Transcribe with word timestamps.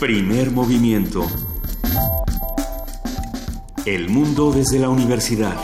Primer 0.00 0.50
movimiento. 0.50 1.26
El 3.84 4.08
mundo 4.08 4.50
desde 4.50 4.78
la 4.78 4.88
universidad. 4.88 5.54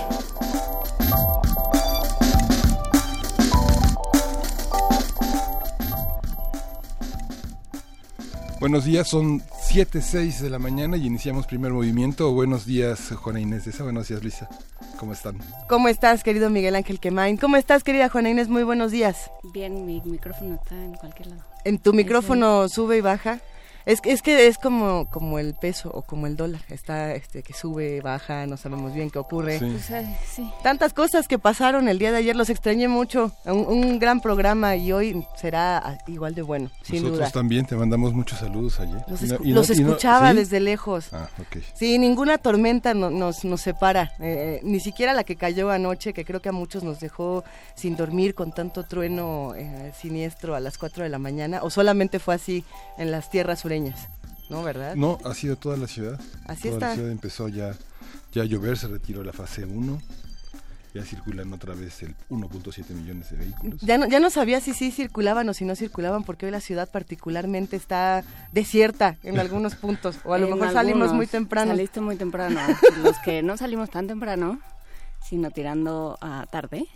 Buenos 8.61 8.85
días, 8.85 9.09
son 9.09 9.43
7, 9.63 10.03
6 10.03 10.43
de 10.43 10.51
la 10.51 10.59
mañana 10.59 10.99
y 10.99 11.07
iniciamos 11.07 11.47
primer 11.47 11.73
movimiento. 11.73 12.31
Buenos 12.33 12.67
días, 12.67 13.11
Juana 13.17 13.41
Inés 13.41 13.65
de 13.65 13.71
esa. 13.71 13.85
Buenos 13.85 14.09
días, 14.09 14.21
Luisa. 14.21 14.51
¿Cómo 14.99 15.15
están? 15.15 15.39
¿Cómo 15.67 15.89
estás, 15.89 16.23
querido 16.23 16.51
Miguel 16.51 16.77
Ángel 16.77 17.01
Quemain? 17.01 17.39
¿Cómo 17.39 17.57
estás, 17.57 17.83
querida 17.83 18.11
Juana 18.11 18.29
Inés? 18.29 18.49
Muy 18.51 18.65
buenos 18.65 18.93
días. 18.93 19.31
Bien, 19.55 19.87
mi 19.87 20.03
micrófono 20.03 20.57
está 20.57 20.75
en 20.75 20.93
cualquier 20.93 21.29
lado. 21.29 21.43
¿En 21.65 21.79
tu 21.79 21.95
micrófono 21.95 22.69
sube 22.69 22.99
y 22.99 23.01
baja? 23.01 23.41
Es, 23.87 24.01
es 24.05 24.21
que 24.21 24.49
es 24.49 24.59
como, 24.59 25.09
como 25.11 25.39
el 25.39 25.55
peso 25.55 25.91
o 25.95 26.03
como 26.03 26.27
el 26.27 26.37
dólar, 26.37 26.61
está 26.71 27.15
este 27.15 27.45
que 27.45 27.53
sube, 27.53 28.01
baja, 28.01 28.45
no 28.47 28.57
sabemos 28.57 28.93
bien 28.93 29.11
qué 29.11 29.21
ocurre. 29.21 29.59
Pues, 29.61 29.89
eh, 29.91 30.17
sí. 30.29 30.51
Tantas 30.65 30.93
cosas 30.93 31.29
que 31.29 31.39
pasaron 31.39 31.89
el 31.89 32.01
día 32.01 32.11
de 32.11 32.19
ayer, 32.19 32.35
los 32.35 32.51
extrañé 32.51 32.89
mucho. 32.89 33.31
Un, 33.45 33.61
un 33.69 33.99
gran 34.01 34.21
programa 34.21 34.75
y 34.75 34.91
hoy 34.93 35.25
será 35.37 35.99
igual 36.09 36.35
de 36.35 36.43
bueno, 36.43 36.69
sin 36.83 36.97
Nosotros 37.05 37.19
duda. 37.21 37.31
también 37.31 37.65
te 37.65 37.77
mandamos 37.77 38.13
muchos 38.13 38.41
saludos 38.41 38.81
ayer. 38.81 39.05
Los, 39.07 39.23
Y 39.23 39.27
no- 39.29 39.39
escu- 39.39 39.45
y 39.45 39.49
no- 39.51 39.55
los 39.55 39.71
y 39.71 39.81
no- 39.83 39.89
escuchaba 39.91 40.31
¿sí? 40.33 40.37
desde 40.39 40.59
lejos. 40.59 41.07
Ah, 41.13 41.29
ok. 41.41 41.63
Sí, 41.75 41.97
ninguna 41.99 42.39
tormenta 42.39 42.93
no- 42.93 43.11
nos, 43.11 43.45
nos 43.45 43.61
separa, 43.61 44.13
eh, 44.19 44.59
ni 44.65 44.81
siquiera 44.81 45.15
la 45.15 45.23
que 45.23 45.37
cayó 45.37 45.71
anoche, 45.71 46.13
que 46.13 46.25
creo 46.25 46.43
que 46.43 46.49
a 46.49 46.53
muchos 46.53 46.83
nos 46.83 46.99
dejó 46.99 47.45
sin 47.77 47.95
dormir 47.95 48.35
con 48.35 48.51
tanto 48.51 48.83
trueno 48.83 49.55
eh, 49.57 49.93
siniestro 49.97 50.57
a 50.57 50.61
las 50.61 50.77
4 50.77 51.05
de 51.05 51.09
la 51.09 51.21
mañana, 51.21 51.61
o 51.63 51.71
solamente 51.71 52.19
fue 52.19 52.35
así 52.35 52.65
en 52.99 53.13
las 53.13 53.31
tierras 53.31 53.61
sureñas, 53.61 53.76
¿no? 54.51 54.63
¿Verdad? 54.63 54.95
No, 54.95 55.19
ha 55.25 55.35
sido 55.35 55.57
toda 55.57 55.77
la 55.77 55.87
ciudad. 55.87 56.21
Así 56.47 56.65
toda 56.65 56.75
está. 56.75 56.89
la 56.89 56.95
ciudad 56.95 57.11
empezó 57.11 57.49
ya, 57.49 57.75
ya 58.33 58.43
a 58.43 58.45
llover, 58.45 58.77
se 58.79 58.89
retiró 58.89 59.23
la 59.23 59.33
fase 59.33 59.65
1. 59.65 60.01
Ya 60.95 61.05
circulan 61.05 61.53
otra 61.53 61.75
vez 61.75 62.03
el 62.05 62.15
1.7 62.31 62.89
millones 62.95 63.31
de 63.31 63.37
vehículos. 63.37 63.81
Ya 63.83 63.99
no, 63.99 64.07
ya 64.07 64.19
no 64.19 64.31
sabía 64.31 64.61
si 64.63 64.73
sí 64.73 64.91
circulaban 64.91 65.47
o 65.51 65.53
si 65.53 65.67
no 65.67 65.77
circulaban, 65.77 66.25
porque 66.25 66.47
hoy 66.47 66.53
la 66.53 66.61
ciudad 66.61 66.91
particularmente 66.91 67.77
está 67.77 68.25
desierta 68.53 69.19
en 69.23 69.39
algunos 69.39 69.75
puntos, 69.83 70.17
o 70.25 70.33
a 70.33 70.39
lo 70.39 70.47
En 70.47 70.55
mejor 70.55 70.73
salimos 70.73 71.03
algunos. 71.03 71.15
muy 71.17 71.27
temprano. 71.27 71.73
Saliste 71.73 72.01
muy 72.01 72.17
temprano. 72.17 72.59
Los 73.03 73.19
que 73.19 73.43
no 73.43 73.59
salimos 73.59 73.91
tan 73.91 74.07
temprano, 74.07 74.59
sino 75.23 75.51
tirando 75.51 76.17
a 76.23 76.47
tarde, 76.51 76.87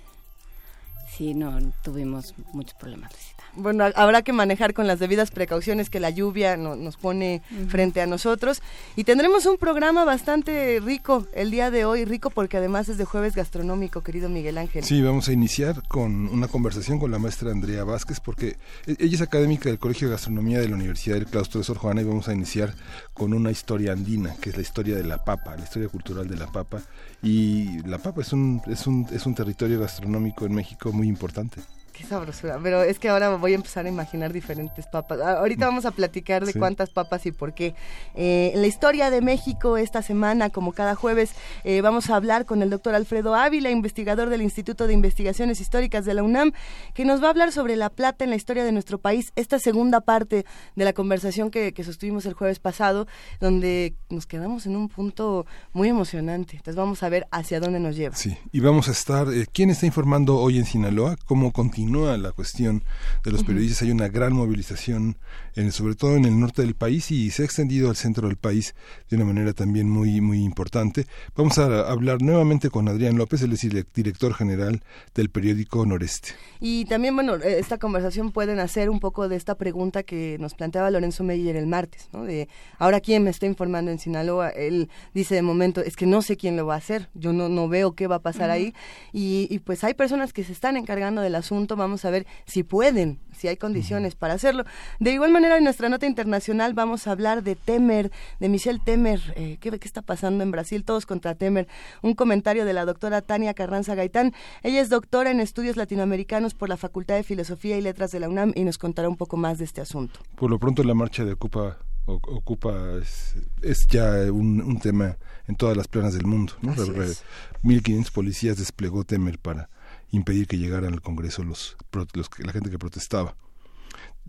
sí, 1.15 1.35
no 1.35 1.59
tuvimos 1.83 2.35
muchos 2.55 2.75
problemas. 2.79 3.13
Bueno, 3.57 3.85
ha- 3.85 3.93
habrá 3.97 4.23
que 4.23 4.33
manejar 4.33 4.75
con 4.75 4.87
las 4.87 4.99
debidas 4.99 5.31
precauciones 5.31 5.91
que 5.91 6.01
la 6.01 6.11
lluvia 6.11 6.57
no- 6.57 6.77
nos 6.77 6.97
pone 6.97 7.43
frente 7.69 8.01
a 8.01 8.07
nosotros. 8.07 8.63
Y 8.97 9.05
tendremos 9.05 9.47
un 9.47 9.57
programa 9.59 10.05
bastante 10.05 10.81
rico 10.85 11.27
el 11.35 11.51
día 11.51 11.71
de 11.71 11.85
hoy, 11.85 12.05
rico 12.05 12.31
porque 12.31 12.57
además 12.59 12.89
es 12.89 12.99
de 12.99 13.05
jueves 13.05 13.35
gastronómico, 13.35 14.03
querido 14.03 14.29
Miguel 14.29 14.59
Ángel. 14.59 14.85
Sí, 14.85 15.03
vamos 15.03 15.29
a 15.29 15.33
iniciar 15.33 15.83
con 15.89 16.29
una 16.29 16.49
conversación 16.49 16.99
con 16.99 17.11
la 17.11 17.19
maestra 17.19 17.51
Andrea 17.51 17.85
Vázquez, 17.85 18.21
porque 18.21 18.57
e- 18.87 18.97
ella 18.99 19.15
es 19.17 19.21
académica 19.23 19.69
del 19.69 19.79
Colegio 19.79 20.09
de 20.09 20.13
Gastronomía 20.15 20.61
de 20.61 20.69
la 20.69 20.75
Universidad 20.77 21.17
del 21.17 21.27
Claustro 21.27 21.61
de 21.61 21.65
Sor 21.65 21.79
Juana 21.79 22.03
y 22.03 22.05
vamos 22.05 22.29
a 22.29 22.33
iniciar 22.35 22.75
con 23.15 23.33
una 23.35 23.51
historia 23.51 23.93
andina, 23.93 24.35
que 24.41 24.51
es 24.51 24.57
la 24.57 24.63
historia 24.63 24.97
de 24.97 25.05
la 25.05 25.25
papa, 25.25 25.57
la 25.57 25.65
historia 25.65 25.89
cultural 25.89 26.29
de 26.29 26.37
la 26.37 26.47
papa. 26.47 26.83
Y 27.23 27.83
la 27.87 27.99
papa 27.99 28.23
es 28.23 28.33
un, 28.33 28.63
es 28.67 28.87
un, 28.87 29.07
es 29.13 29.27
un 29.27 29.35
territorio 29.35 29.81
gastronómico 29.81 30.47
en 30.47 30.55
México 30.55 30.93
muy 30.93 31.09
importante. 31.09 31.61
Qué 32.01 32.07
sabrosura. 32.07 32.59
Pero 32.63 32.83
es 32.83 32.99
que 32.99 33.09
ahora 33.11 33.37
voy 33.37 33.53
a 33.53 33.57
empezar 33.57 33.85
a 33.85 33.89
imaginar 33.89 34.33
diferentes 34.33 34.87
papas. 34.87 35.21
Ah, 35.23 35.33
Ahorita 35.41 35.67
vamos 35.67 35.85
a 35.85 35.91
platicar 35.91 36.47
de 36.47 36.53
Sí. 36.53 36.59
cuántas 36.59 36.89
papas 36.91 37.27
y 37.27 37.33
por 37.33 37.53
qué. 37.53 37.75
Eh, 38.15 38.53
en 38.55 38.63
la 38.63 38.67
historia 38.67 39.11
de 39.11 39.21
México 39.21 39.77
esta 39.77 40.01
semana, 40.01 40.49
como 40.49 40.73
cada 40.73 40.95
jueves, 40.95 41.33
eh, 41.65 41.83
vamos 41.83 42.09
a 42.09 42.17
hablar 42.17 42.47
con 42.47 42.63
el 42.63 42.71
doctor 42.71 42.95
Alfredo 42.95 43.35
Ávila, 43.35 43.71
investigador 43.71 44.31
del 44.31 44.41
Instituto 44.41 44.87
de 44.87 44.95
Investigaciones 44.95 45.61
Históricas 45.61 46.07
de 46.07 46.15
la 46.15 46.23
UNAM, 46.23 46.53
que 46.95 47.05
nos 47.05 47.23
va 47.23 47.27
a 47.27 47.31
hablar 47.31 47.53
sobre 47.53 47.77
la 47.77 47.91
plata 47.91 48.25
en 48.25 48.31
la 48.31 48.37
historia 48.37 48.65
de 48.65 48.73
nuestro 48.73 48.99
país. 48.99 49.33
Esta 49.37 49.59
segunda 49.59 50.01
parte 50.01 50.47
de 50.77 50.85
la 50.85 50.95
conversación 50.95 51.51
que, 51.51 51.75
que 51.75 51.85
sostuvimos 51.85 52.25
el 52.25 52.33
jueves 52.33 52.61
pasado, 52.61 53.07
donde 53.41 53.95
nos 54.09 54.27
quedamos 54.27 54.65
en 54.65 54.75
un 54.77 54.89
punto 54.89 55.45
muy 55.75 55.89
emocionante. 55.89 56.57
Entonces 56.57 56.77
vamos 56.77 57.03
a 57.03 57.09
ver 57.11 57.27
hacia 57.31 57.61
dónde 57.61 57.79
nos 57.79 57.95
lleva. 57.95 58.17
Sí, 58.17 58.39
y 58.53 58.61
vamos 58.61 58.89
a 58.89 58.93
estar, 58.93 59.29
eh, 59.33 59.47
¿quién 59.53 59.69
está 59.69 59.85
informando 59.85 60.39
hoy 60.39 60.57
en 60.59 60.65
Sinaloa? 60.65 61.17
¿Cómo 61.27 61.53
continúa 61.53 61.90
la 61.91 62.33
cuestión 62.33 62.83
de 63.25 63.33
los 63.33 63.45
periodistas? 63.45 63.83
Hay 63.83 63.91
una 63.91 64.09
gran 64.09 64.33
movilización, 64.33 65.17
en, 65.57 65.73
sobre 65.73 65.95
todo 65.95 66.17
en 66.17 66.25
el 66.25 66.39
norte 66.39 66.63
del 66.63 66.75
país 66.75 67.11
y 67.11 67.31
se 67.31 67.43
ha 67.43 67.45
extendido 67.45 67.89
al 67.91 67.97
centro 67.97 68.29
del 68.29 68.37
país 68.37 68.75
de 69.09 69.17
una 69.17 69.25
manera 69.25 69.53
también 69.53 69.89
muy, 69.89 70.21
muy 70.21 70.43
importante. 70.43 71.07
Vamos 71.37 71.59
a 71.59 71.91
hablar 71.91 72.23
nuevamente 72.23 72.71
con 72.71 72.89
Adrián 72.89 73.17
López, 73.17 73.43
él 73.43 73.53
es 73.53 73.63
dire- 73.65 73.87
director 73.95 74.35
general 74.35 74.83
del 75.15 75.31
periódico 75.31 75.85
Noreste. 75.87 76.31
Y 76.61 76.85
también, 76.85 77.15
bueno, 77.15 77.37
eh, 77.37 77.59
esta 77.59 77.79
conversación 77.79 78.33
pueden 78.33 78.59
hacer 78.61 78.91
un 78.91 79.01
poco 79.01 79.29
de 79.29 79.37
esta 79.37 79.55
pregunta 79.55 80.03
que 80.03 80.37
nos 80.41 80.55
planteaba 80.55 80.91
Lorenzo 80.91 81.25
Meyer 81.25 81.57
el 81.57 81.67
martes, 81.67 82.09
¿no? 82.13 82.25
De, 82.25 82.49
ahora, 82.79 83.01
¿quién 83.01 83.25
me 83.25 83.31
está 83.31 83.47
informando 83.47 83.91
en 83.91 83.99
Sinaloa? 83.99 84.51
Él 84.51 84.89
dice 85.15 85.35
de 85.35 85.43
momento, 85.43 85.81
es 85.81 85.97
que 85.97 86.07
no 86.07 86.23
sé 86.23 86.37
quién 86.37 86.57
lo 86.57 86.67
va 86.67 86.75
a 86.75 86.79
hacer, 86.79 87.09
yo 87.15 87.33
no, 87.33 87.49
no 87.49 87.69
veo 87.69 87.93
qué 87.93 88.07
va 88.07 88.17
a 88.17 88.23
pasar 88.23 88.51
ahí. 88.51 88.75
Y, 89.13 89.47
y 89.51 89.59
pues 89.61 89.85
hay 89.85 89.95
personas 89.95 90.33
que 90.33 90.45
se 90.45 90.53
están 90.53 90.77
encargando 90.77 91.23
del 91.23 91.35
asunto, 91.35 91.77
vamos 91.77 92.05
a 92.05 92.11
ver 92.11 92.27
si 92.47 92.63
pueden, 92.63 93.19
si 93.37 93.49
hay 93.49 93.57
condiciones 93.57 94.15
para 94.15 94.35
hacerlo. 94.35 94.65
De 94.99 95.13
igual 95.13 95.31
manera, 95.31 95.40
en 95.49 95.65
nuestra 95.65 95.89
nota 95.89 96.07
internacional 96.07 96.75
vamos 96.75 97.07
a 97.07 97.13
hablar 97.13 97.43
de 97.43 97.57
Temer, 97.57 98.11
de 98.39 98.49
Michelle 98.49 98.79
Temer, 98.85 99.21
eh, 99.37 99.57
¿qué, 99.61 99.71
¿qué 99.79 99.87
está 99.89 100.03
pasando 100.03 100.43
en 100.45 100.51
Brasil? 100.51 100.85
Todos 100.85 101.07
contra 101.07 101.35
Temer. 101.35 101.67
Un 102.03 102.15
comentario 102.15 102.65
de 102.65 102.73
la 102.73 102.85
doctora 102.85 103.23
Tania 103.23 103.55
Carranza 103.55 103.95
Gaitán. 103.95 104.33
Ella 104.63 104.81
es 104.81 104.89
doctora 104.91 105.31
en 105.31 105.41
estudios 105.41 105.77
latinoamericanos 105.77 106.55
por 106.55 106.69
la 106.69 106.77
Facultad 106.77 107.15
de 107.17 107.23
Filosofía 107.23 107.77
y 107.79 107.81
Letras 107.81 108.11
de 108.13 108.21
la 108.21 108.29
UNAM 108.29 108.53
y 108.55 108.65
nos 108.65 108.79
contará 108.79 109.09
un 109.09 109.17
poco 109.17 109.37
más 109.37 109.59
de 109.59 109.65
este 109.65 109.81
asunto. 109.81 110.21
Por 110.37 110.51
lo 110.51 110.59
pronto 110.59 110.85
la 110.85 110.95
marcha 110.95 111.25
de 111.25 111.33
Ocupa, 111.33 111.79
o- 112.07 112.15
Ocupa 112.23 112.75
es, 113.01 113.35
es 113.63 113.87
ya 113.89 114.31
un, 114.33 114.61
un 114.61 114.79
tema 114.79 115.17
en 115.49 115.57
todas 115.57 115.77
las 115.77 115.89
planas 115.89 116.13
del 116.15 116.27
mundo. 116.27 116.53
¿no? 116.63 116.73
Así 116.73 116.85
Re- 116.91 116.99
re- 116.99 117.07
es. 117.07 117.25
1.500 117.65 118.13
policías 118.13 118.57
desplegó 118.59 119.05
Temer 119.05 119.39
para 119.39 119.69
impedir 120.11 120.47
que 120.47 120.59
llegaran 120.59 120.93
al 120.93 121.01
Congreso 121.03 121.43
los, 121.45 121.77
los 122.15 122.29
que- 122.29 122.45
la 122.45 122.53
gente 122.53 122.71
que 122.71 122.79
protestaba. 122.79 123.37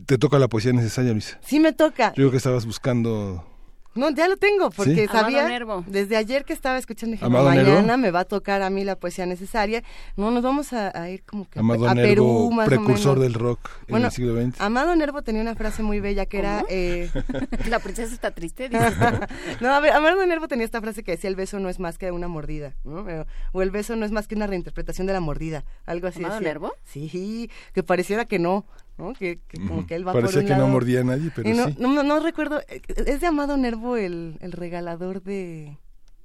Te 0.06 0.18
toca 0.18 0.40
la 0.40 0.48
poesía 0.48 0.74
necesaria, 0.74 1.12
Luisa. 1.12 1.40
Sí 1.46 1.60
me 1.60 1.74
toca. 1.74 2.10
Yo 2.10 2.16
creo 2.16 2.32
que 2.32 2.38
estabas 2.38 2.66
buscando... 2.66 3.46
No, 3.94 4.10
ya 4.12 4.30
lo 4.30 4.38
tengo, 4.38 4.70
porque 4.72 5.06
sabía 5.10 5.50
Nervo. 5.50 5.84
desde 5.86 6.16
ayer 6.16 6.46
que 6.46 6.54
estaba 6.54 6.78
escuchando, 6.78 7.12
dije, 7.12 7.28
mañana 7.28 7.82
Nervo. 7.82 7.98
me 7.98 8.10
va 8.12 8.22
a 8.22 8.24
tocar 8.24 8.62
a 8.62 8.70
mí 8.70 8.86
la 8.86 8.96
poesía 8.96 9.26
necesaria. 9.26 9.84
No, 10.16 10.32
nos 10.32 10.44
vamos 10.44 10.72
a, 10.72 10.98
a 10.98 11.10
ir 11.10 11.24
como 11.24 11.44
que 11.50 11.60
a- 11.60 11.62
Amado 11.62 11.90
a 11.90 11.94
Nervo, 11.94 12.08
Perú, 12.10 12.52
más 12.54 12.68
o 12.68 12.70
precursor 12.70 13.18
menos. 13.20 13.24
del 13.24 13.34
rock 13.34 13.70
en 13.82 13.86
Bueno, 13.90 14.06
el 14.06 14.12
siglo 14.14 14.42
XX. 14.42 14.62
Amado 14.62 14.96
Nervo 14.96 15.24
tenía 15.24 15.42
una 15.42 15.56
frase 15.56 15.84
muy 15.84 16.00
bella 16.00 16.26
que 16.26 16.40
era... 16.40 16.64
Eh, 16.70 17.10
La 17.68 17.80
princesa 17.80 18.14
está 18.14 18.32
triste, 18.32 18.70
no, 19.60 19.70
a 19.74 19.80
ver, 19.82 19.92
Amado 19.92 20.26
Nervo 20.26 20.48
tenía 20.48 20.64
esta 20.64 20.80
frase 20.80 21.04
que 21.04 21.12
decía 21.12 21.30
el 21.30 21.36
beso 21.36 21.60
no 21.60 21.68
es 21.68 21.78
más 21.82 21.98
que 21.98 22.12
una 22.12 22.30
mordida, 22.30 22.76
¿no? 22.86 23.06
O 23.52 23.62
el 23.62 23.72
beso 23.72 23.98
no 23.98 24.06
es 24.06 24.14
más 24.14 24.26
que 24.26 24.36
una 24.36 24.48
reinterpretación 24.48 25.06
de 25.06 25.12
la 25.12 25.20
mordida, 25.20 25.66
algo 25.86 26.08
así 26.08 26.20
¿Amado 26.20 26.36
decía. 26.36 26.48
Nervo? 26.48 26.74
Sí, 26.86 27.52
que 27.74 27.84
pareciera 27.84 28.24
que 28.24 28.40
no, 28.40 28.66
¿no? 28.98 29.14
Que, 29.14 29.40
que 29.48 29.58
como 29.68 29.86
que 29.88 29.96
él 29.96 30.08
va 30.08 30.14
Parecía 30.14 30.34
por 30.36 30.42
un 30.44 30.48
que 30.48 30.52
lado. 30.54 30.68
no 30.68 30.74
mordía 30.74 31.02
a 31.02 31.04
nadie, 31.04 31.32
pero 31.36 31.50
Y 31.50 31.54
no, 31.54 31.68
sí. 31.68 31.76
no, 31.80 32.04
no 32.04 32.20
recuerdo, 32.20 32.62
eh, 32.68 32.82
¿es 33.06 33.20
de 33.22 33.28
Amado 33.28 33.58
Nervo 33.58 33.98
el, 33.98 34.38
el 34.42 34.52
regalador 34.52 35.22
de, 35.24 35.78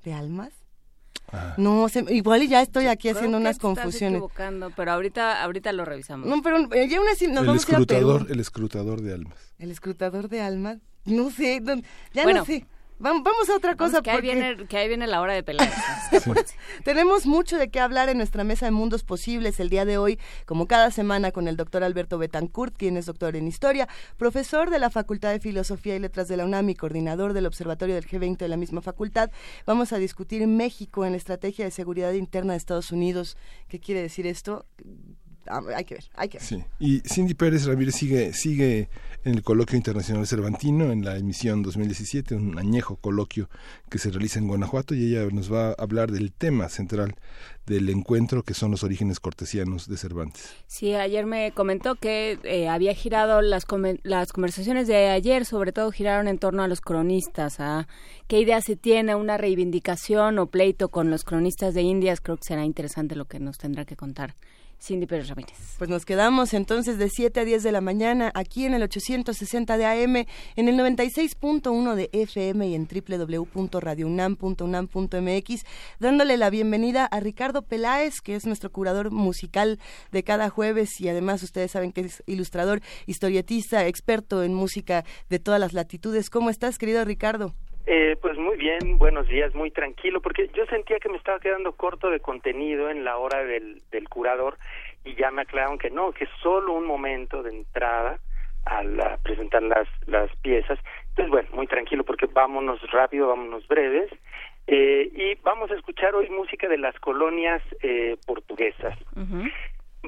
de 0.05 0.13
almas? 0.13 0.51
Ah. 1.33 1.55
No, 1.59 1.89
se- 1.89 2.05
igual 2.15 2.43
y 2.45 2.49
ya 2.49 2.63
estoy 2.63 2.87
aquí 2.87 3.09
Creo 3.09 3.17
haciendo 3.17 3.39
unas 3.39 3.59
confusiones. 3.59 4.19
equivocando, 4.19 4.71
pero 4.77 4.93
ahorita, 4.93 5.43
ahorita 5.43 5.73
lo 5.73 5.85
revisamos. 5.85 6.29
No, 6.29 6.41
pero 6.43 6.59
eh, 6.73 6.87
ya 6.89 6.99
aún 6.99 7.09
así 7.09 7.27
nos 7.27 7.41
el 7.41 7.47
vamos 7.49 7.65
a 7.65 7.71
ir 7.71 7.75
a 7.77 7.79
escrutador, 7.81 8.21
Perú. 8.23 8.33
el 8.35 8.41
escrutador 8.41 9.01
de 9.01 9.13
almas. 9.15 9.35
El 9.59 9.71
escrutador 9.73 10.29
de 10.29 10.41
almas. 10.41 10.79
No 11.05 11.31
sé, 11.31 11.61
no- 11.61 11.77
ya 12.13 12.23
Bueno. 12.23 12.41
no 12.41 12.45
sé. 12.47 12.65
Vam- 12.99 13.23
Vamos 13.23 13.51
a 13.51 13.57
otra 13.57 13.75
Vamos, 13.75 13.93
cosa 13.93 14.03
que, 14.03 14.11
ahí 14.11 14.17
porque 14.17 14.35
viene, 14.35 14.67
que 14.67 14.77
ahí 14.79 14.89
viene 14.89 15.07
la 15.07 15.21
hora 15.21 15.35
de 15.35 15.43
pelear. 15.43 15.71
Que 16.11 16.21
tenemos 16.85 17.27
mucho 17.27 17.59
de 17.59 17.69
qué 17.71 17.81
hablar 17.81 18.09
en 18.09 18.17
nuestra 18.17 18.45
mesa 18.45 18.67
de 18.67 18.73
mundos 18.73 19.03
posibles 19.03 19.61
el 19.61 19.69
día 19.69 19.85
de 19.85 19.99
hoy, 19.99 20.19
como 20.47 20.67
cada 20.67 20.91
semana 20.91 21.33
con 21.33 21.49
el 21.49 21.57
doctor 21.57 21.83
Alberto 21.85 22.17
Betancourt, 22.19 22.77
quien 22.77 22.97
es 22.97 23.07
doctor 23.07 23.37
en 23.37 23.47
historia, 23.49 23.89
profesor 24.17 24.71
de 24.71 24.79
la 24.79 24.89
Facultad 24.91 25.33
de 25.33 25.41
Filosofía 25.41 25.97
y 25.97 25.99
Letras 25.99 26.29
de 26.29 26.37
la 26.37 26.45
UNAM 26.45 26.71
y 26.71 26.75
coordinador 26.75 27.33
del 27.33 27.47
Observatorio 27.47 27.95
del 27.97 28.07
G20 28.07 28.39
de 28.39 28.49
la 28.49 28.57
misma 28.57 28.81
facultad. 28.83 29.31
Vamos 29.67 29.93
a 29.93 29.99
discutir 29.99 30.47
México 30.47 31.05
en 31.05 31.13
la 31.13 31.19
estrategia 31.19 31.65
de 31.65 31.71
seguridad 31.71 32.13
interna 32.13 32.53
de 32.53 32.59
Estados 32.59 32.93
Unidos. 32.93 33.37
¿Qué 33.69 33.81
quiere 33.81 34.01
decir 34.03 34.27
esto? 34.27 34.65
Ah, 35.49 35.63
hay 35.75 35.85
que 35.85 35.95
ver, 35.95 36.05
hay 36.15 36.29
que 36.29 36.39
ver. 36.39 36.47
Sí. 36.47 36.65
Y 36.79 37.01
Cindy 37.01 37.35
Pérez 37.35 37.67
Ramírez 37.67 37.95
sigue, 37.95 38.33
sigue 38.33 38.89
en 39.27 39.35
el 39.35 39.43
Coloquio 39.43 39.77
Internacional 39.77 40.25
Cervantino, 40.27 40.93
en 40.93 41.05
la 41.05 41.17
emisión 41.17 41.63
2017, 41.63 42.37
un 42.37 42.59
añejo 42.59 42.95
coloquio 42.95 43.49
que 43.91 43.99
se 43.99 44.11
realiza 44.11 44.39
en 44.39 44.47
Guanajuato, 44.47 44.95
y 44.95 45.07
ella 45.07 45.29
nos 45.33 45.53
va 45.53 45.71
a 45.71 45.75
hablar 45.79 46.13
del 46.13 46.33
tema 46.33 46.69
central 46.69 47.17
del 47.67 47.89
encuentro 47.89 48.45
que 48.45 48.55
son 48.55 48.71
los 48.71 48.85
orígenes 48.85 49.19
cortesianos 49.19 49.89
de 49.89 49.97
Cervantes. 49.97 50.55
Sí, 50.69 50.95
ayer 50.95 51.27
me 51.27 51.51
comentó 51.51 51.97
que 51.97 52.39
eh, 52.45 52.69
había 52.69 52.95
girado 52.95 53.43
las, 53.43 53.67
las 54.05 54.33
conversaciones 54.33 54.87
de 54.87 55.09
ayer, 55.09 55.45
sobre 55.45 55.73
todo 55.73 55.91
giraron 55.91 56.29
en 56.29 56.39
torno 56.39 56.63
a 56.63 56.69
los 56.69 56.81
cronistas, 56.81 57.59
a 57.59 57.89
qué 58.29 58.41
idea 58.41 58.61
se 58.61 58.77
tiene, 58.77 59.17
una 59.17 59.37
reivindicación 59.37 60.39
o 60.39 60.47
pleito 60.47 60.89
con 60.89 61.11
los 61.11 61.25
cronistas 61.25 61.75
de 61.75 61.83
Indias, 61.83 62.21
creo 62.21 62.37
que 62.37 62.45
será 62.45 62.65
interesante 62.65 63.17
lo 63.17 63.25
que 63.25 63.41
nos 63.41 63.59
tendrá 63.59 63.85
que 63.85 63.97
contar 63.97 64.37
Cindy 64.81 65.07
Pérez 65.07 65.29
Ramírez. 65.29 65.57
Pues 65.79 65.89
nos 65.91 66.05
quedamos 66.05 66.55
entonces 66.55 66.99
de 66.99 67.09
7 67.09 67.41
a 67.41 67.45
10 67.45 67.63
de 67.63 67.71
la 67.73 67.81
mañana 67.81 68.31
aquí 68.35 68.65
en 68.65 68.75
el 68.75 68.83
860 68.83 69.77
de 69.77 69.87
AM, 69.87 70.27
en 70.57 70.69
el 70.69 70.77
96.1 70.77 71.95
de 71.95 72.11
FM 72.13 72.69
y 72.69 72.75
en 72.75 72.87
www.radiounam.unam.mx, 72.87 75.65
dándole 75.99 76.37
la 76.37 76.51
bienvenida 76.51 77.07
a 77.07 77.21
Ricardo 77.21 77.63
Peláez, 77.63 78.21
que 78.21 78.37
es 78.37 78.47
nuestro 78.47 78.71
curador 78.71 79.11
musical 79.11 79.81
de 80.13 80.23
cada 80.23 80.51
jueves 80.51 81.01
y 81.01 81.09
además 81.09 81.43
ustedes 81.43 81.73
saben 81.73 81.93
que 81.93 82.03
es 82.03 82.23
ilustrador, 82.27 82.83
historietista, 83.07 83.87
experto 83.87 84.43
en 84.43 84.53
música 84.55 85.05
de 85.29 85.39
todas 85.39 85.61
las 85.61 85.73
latitudes. 85.73 86.31
¿Cómo 86.31 86.51
estás, 86.51 86.79
querido 86.79 87.05
Ricardo? 87.05 87.55
Eh, 87.89 88.17
pues 88.21 88.37
muy 88.37 88.57
bien, 88.57 88.99
buenos 88.99 89.29
días, 89.29 89.55
muy 89.55 89.71
tranquilo, 89.71 90.21
porque 90.21 90.51
yo 90.55 90.67
sentía 90.67 90.99
que 90.99 91.09
me 91.09 91.19
estaba 91.19 91.39
quedando 91.39 91.71
corto 91.73 92.11
de 92.11 92.19
contenido 92.19 92.91
en 92.91 93.05
la 93.05 93.17
hora 93.17 93.45
del, 93.45 93.81
del 93.93 94.09
curador 94.09 94.59
y 95.05 95.15
ya 95.15 95.31
me 95.31 95.43
aclararon 95.43 95.79
que 95.79 95.91
no, 95.91 96.11
que 96.11 96.25
es 96.25 96.31
solo 96.43 96.73
un 96.73 96.85
momento 96.85 97.45
de 97.45 97.51
entrada 97.51 98.19
al 98.65 98.99
presentar 99.23 99.63
las, 99.63 99.87
las 100.07 100.35
piezas. 100.39 100.81
Entonces, 101.11 101.31
bueno, 101.31 101.49
muy 101.53 101.69
tranquilo 101.69 102.03
porque 102.03 102.27
vámonos 102.27 102.81
rápido, 102.91 103.29
vámonos 103.29 103.67
breves. 103.69 104.11
Eh, 104.67 105.09
y 105.15 105.35
vamos 105.45 105.71
a 105.71 105.75
escuchar 105.75 106.17
hoy 106.17 106.29
música 106.29 106.67
de 106.69 106.79
las 106.79 106.99
colonias 106.99 107.63
eh, 107.83 108.17
portuguesas. 108.27 108.99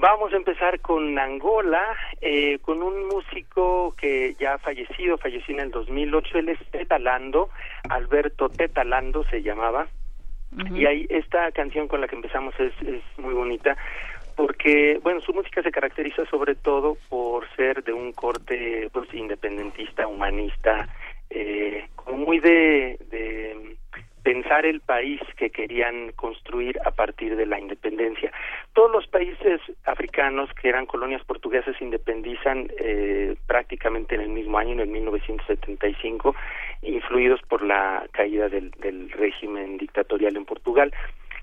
Vamos 0.00 0.32
a 0.32 0.36
empezar 0.36 0.78
con 0.80 1.18
Angola, 1.18 1.84
eh, 2.20 2.60
con 2.60 2.82
un 2.82 3.08
músico 3.08 3.94
que 4.00 4.36
ya 4.38 4.54
ha 4.54 4.58
fallecido, 4.58 5.18
falleció 5.18 5.54
en 5.54 5.60
el 5.60 5.70
2008, 5.72 6.38
él 6.38 6.50
es 6.50 6.58
Tetalando, 6.70 7.50
Alberto 7.88 8.48
Tetalando 8.48 9.24
se 9.24 9.42
llamaba, 9.42 9.88
y 10.72 10.86
ahí 10.86 11.06
esta 11.10 11.50
canción 11.50 11.88
con 11.88 12.00
la 12.00 12.06
que 12.06 12.14
empezamos 12.14 12.54
es, 12.60 12.72
es 12.86 13.02
muy 13.18 13.34
bonita, 13.34 13.76
porque, 14.36 15.00
bueno, 15.02 15.20
su 15.20 15.32
música 15.32 15.62
se 15.62 15.72
caracteriza 15.72 16.24
sobre 16.26 16.54
todo 16.54 16.96
por 17.08 17.48
ser 17.56 17.82
de 17.82 17.92
un 17.92 18.12
corte 18.12 18.88
pues, 18.92 19.12
independentista, 19.12 20.06
humanista, 20.06 20.88
eh, 21.28 21.88
como 21.96 22.18
muy 22.18 22.38
de, 22.38 22.98
de 23.10 23.76
pensar 24.22 24.66
el 24.66 24.80
país 24.80 25.20
que 25.36 25.50
querían 25.50 26.12
construir 26.12 26.78
a 26.84 26.90
partir 26.90 27.36
de 27.36 27.46
la 27.46 27.58
independencia. 27.58 28.32
Todos 28.72 28.90
los 28.90 29.06
países 29.06 29.60
africanos 29.84 30.50
que 30.60 30.68
eran 30.68 30.86
colonias 30.86 31.24
portuguesas 31.24 31.76
se 31.76 31.84
independizan 31.84 32.70
eh, 32.78 33.36
prácticamente 33.46 34.14
en 34.14 34.22
el 34.22 34.28
mismo 34.28 34.58
año, 34.58 34.72
en 34.72 34.80
el 34.80 34.88
1975, 34.88 36.34
influidos 36.82 37.40
por 37.42 37.62
la 37.62 38.06
caída 38.12 38.48
del, 38.48 38.72
régimen 39.10 39.78
dictatorial 39.78 40.36
en 40.36 40.44
Portugal. 40.44 40.92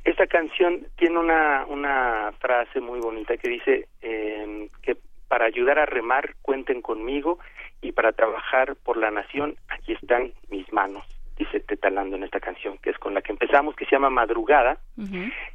Esta 0.03 0.27
canción 0.27 0.85
tiene 0.97 1.19
una, 1.19 2.31
frase 2.39 2.79
muy 2.79 2.99
bonita 2.99 3.37
que 3.37 3.49
dice 3.49 3.87
eh, 4.01 4.69
que 4.81 4.97
para 5.27 5.45
ayudar 5.45 5.79
a 5.79 5.85
remar 5.85 6.35
cuenten 6.41 6.81
conmigo 6.81 7.39
y 7.81 7.91
para 7.91 8.11
trabajar 8.11 8.75
por 8.75 8.97
la 8.97 9.09
nación 9.09 9.55
aquí 9.69 9.93
están 9.93 10.31
mis 10.49 10.71
manos 10.71 11.03
dice 11.37 11.59
Tetalando 11.59 12.15
en 12.15 12.23
esta 12.23 12.39
canción, 12.39 12.77
que 12.77 12.89
es 12.91 12.97
con 12.97 13.13
la 13.13 13.21
que 13.21 13.31
empezamos, 13.31 13.75
que 13.75 13.85
se 13.85 13.91
llama 13.91 14.09
Madrugada. 14.09 14.77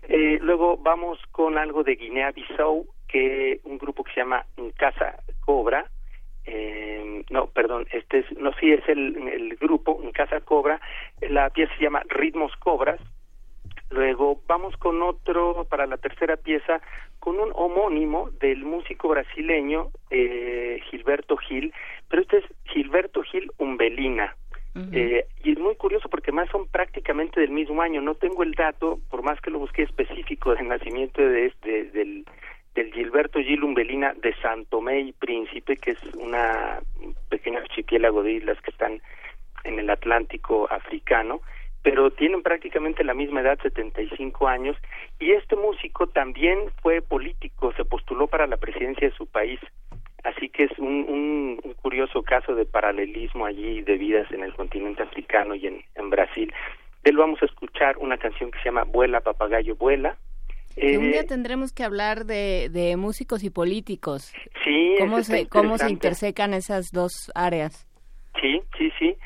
eh, 0.08 0.38
luego 0.42 0.76
vamos 0.76 1.18
con 1.30 1.58
algo 1.58 1.82
de 1.82 1.96
Guinea-Bissau, 1.96 2.86
que 3.08 3.60
un 3.64 3.78
grupo 3.78 4.04
que 4.04 4.12
se 4.12 4.20
llama 4.20 4.44
Casa 4.76 5.16
Cobra. 5.44 5.86
Eh, 6.44 7.24
no, 7.30 7.46
perdón, 7.48 7.86
este 7.92 8.20
es, 8.20 8.38
no, 8.38 8.52
sí 8.54 8.72
es 8.72 8.88
el, 8.88 9.16
el 9.28 9.56
grupo 9.56 10.00
En 10.02 10.12
Casa 10.12 10.40
Cobra. 10.40 10.80
La 11.20 11.50
pieza 11.50 11.74
se 11.76 11.84
llama 11.84 12.02
Ritmos 12.08 12.54
Cobras. 12.56 13.00
Luego 13.90 14.40
vamos 14.46 14.76
con 14.76 15.02
otro, 15.02 15.66
para 15.68 15.86
la 15.86 15.96
tercera 15.96 16.36
pieza, 16.36 16.80
con 17.18 17.40
un 17.40 17.50
homónimo 17.54 18.30
del 18.40 18.64
músico 18.64 19.08
brasileño 19.08 19.90
eh, 20.10 20.80
Gilberto 20.88 21.36
Gil, 21.36 21.74
pero 22.08 22.22
este 22.22 22.38
es 22.38 22.44
Gilberto 22.66 23.22
Gil 23.22 23.50
Umbelina 23.58 24.36
eh, 24.92 25.26
y 25.42 25.52
es 25.52 25.58
muy 25.58 25.74
curioso 25.74 26.08
porque 26.08 26.32
más 26.32 26.48
son 26.50 26.66
prácticamente 26.68 27.40
del 27.40 27.50
mismo 27.50 27.82
año. 27.82 28.00
No 28.00 28.14
tengo 28.14 28.42
el 28.42 28.52
dato, 28.52 29.00
por 29.10 29.22
más 29.22 29.40
que 29.40 29.50
lo 29.50 29.58
busqué 29.58 29.82
específico 29.82 30.54
del 30.54 30.68
nacimiento 30.68 31.22
de 31.22 31.46
este, 31.46 31.84
del, 31.90 32.24
del 32.74 32.92
Gilberto 32.92 33.40
Gil 33.40 33.64
Umbelina 33.64 34.14
de 34.14 34.34
Santo 34.36 34.80
y 34.90 35.12
Príncipe, 35.12 35.76
que 35.76 35.92
es 35.92 35.98
una 36.14 36.80
pequeña 37.28 37.58
archipiélago 37.58 38.22
de 38.22 38.32
islas 38.32 38.60
que 38.62 38.70
están 38.70 39.00
en 39.64 39.78
el 39.78 39.90
Atlántico 39.90 40.70
africano, 40.70 41.40
pero 41.82 42.10
tienen 42.10 42.42
prácticamente 42.42 43.04
la 43.04 43.14
misma 43.14 43.40
edad, 43.40 43.58
75 43.62 44.48
años, 44.48 44.76
y 45.18 45.32
este 45.32 45.56
músico 45.56 46.06
también 46.06 46.58
fue 46.82 47.02
político, 47.02 47.72
se 47.72 47.84
postuló 47.84 48.26
para 48.26 48.46
la 48.46 48.56
presidencia 48.56 49.08
de 49.08 49.16
su 49.16 49.26
país 49.26 49.58
Así 50.24 50.48
que 50.48 50.64
es 50.64 50.78
un, 50.78 51.58
un, 51.64 51.74
curioso 51.80 52.22
caso 52.22 52.54
de 52.54 52.66
paralelismo 52.66 53.46
allí 53.46 53.80
de 53.82 53.96
vidas 53.96 54.30
en 54.32 54.42
el 54.42 54.54
continente 54.54 55.02
africano 55.02 55.54
y 55.54 55.66
en, 55.66 55.82
en 55.94 56.10
Brasil. 56.10 56.52
De 57.02 57.10
él 57.10 57.16
vamos 57.16 57.42
a 57.42 57.46
escuchar 57.46 57.96
una 57.98 58.18
canción 58.18 58.50
que 58.50 58.58
se 58.58 58.66
llama 58.66 58.84
Vuela, 58.84 59.20
papagayo, 59.20 59.76
vuela. 59.76 60.16
Eh, 60.76 60.98
un 60.98 61.10
día 61.10 61.24
tendremos 61.26 61.72
que 61.72 61.82
hablar 61.82 62.26
de, 62.26 62.68
de 62.70 62.96
músicos 62.96 63.42
y 63.42 63.50
políticos. 63.50 64.32
Sí, 64.64 64.94
¿Cómo, 64.98 65.22
se, 65.22 65.48
¿Cómo 65.48 65.78
se 65.78 65.90
intersecan 65.90 66.54
esas 66.54 66.90
dos 66.92 67.32
áreas? 67.34 67.86
Sí, 68.40 68.60
sí, 68.78 68.92
sí. 68.98 69.16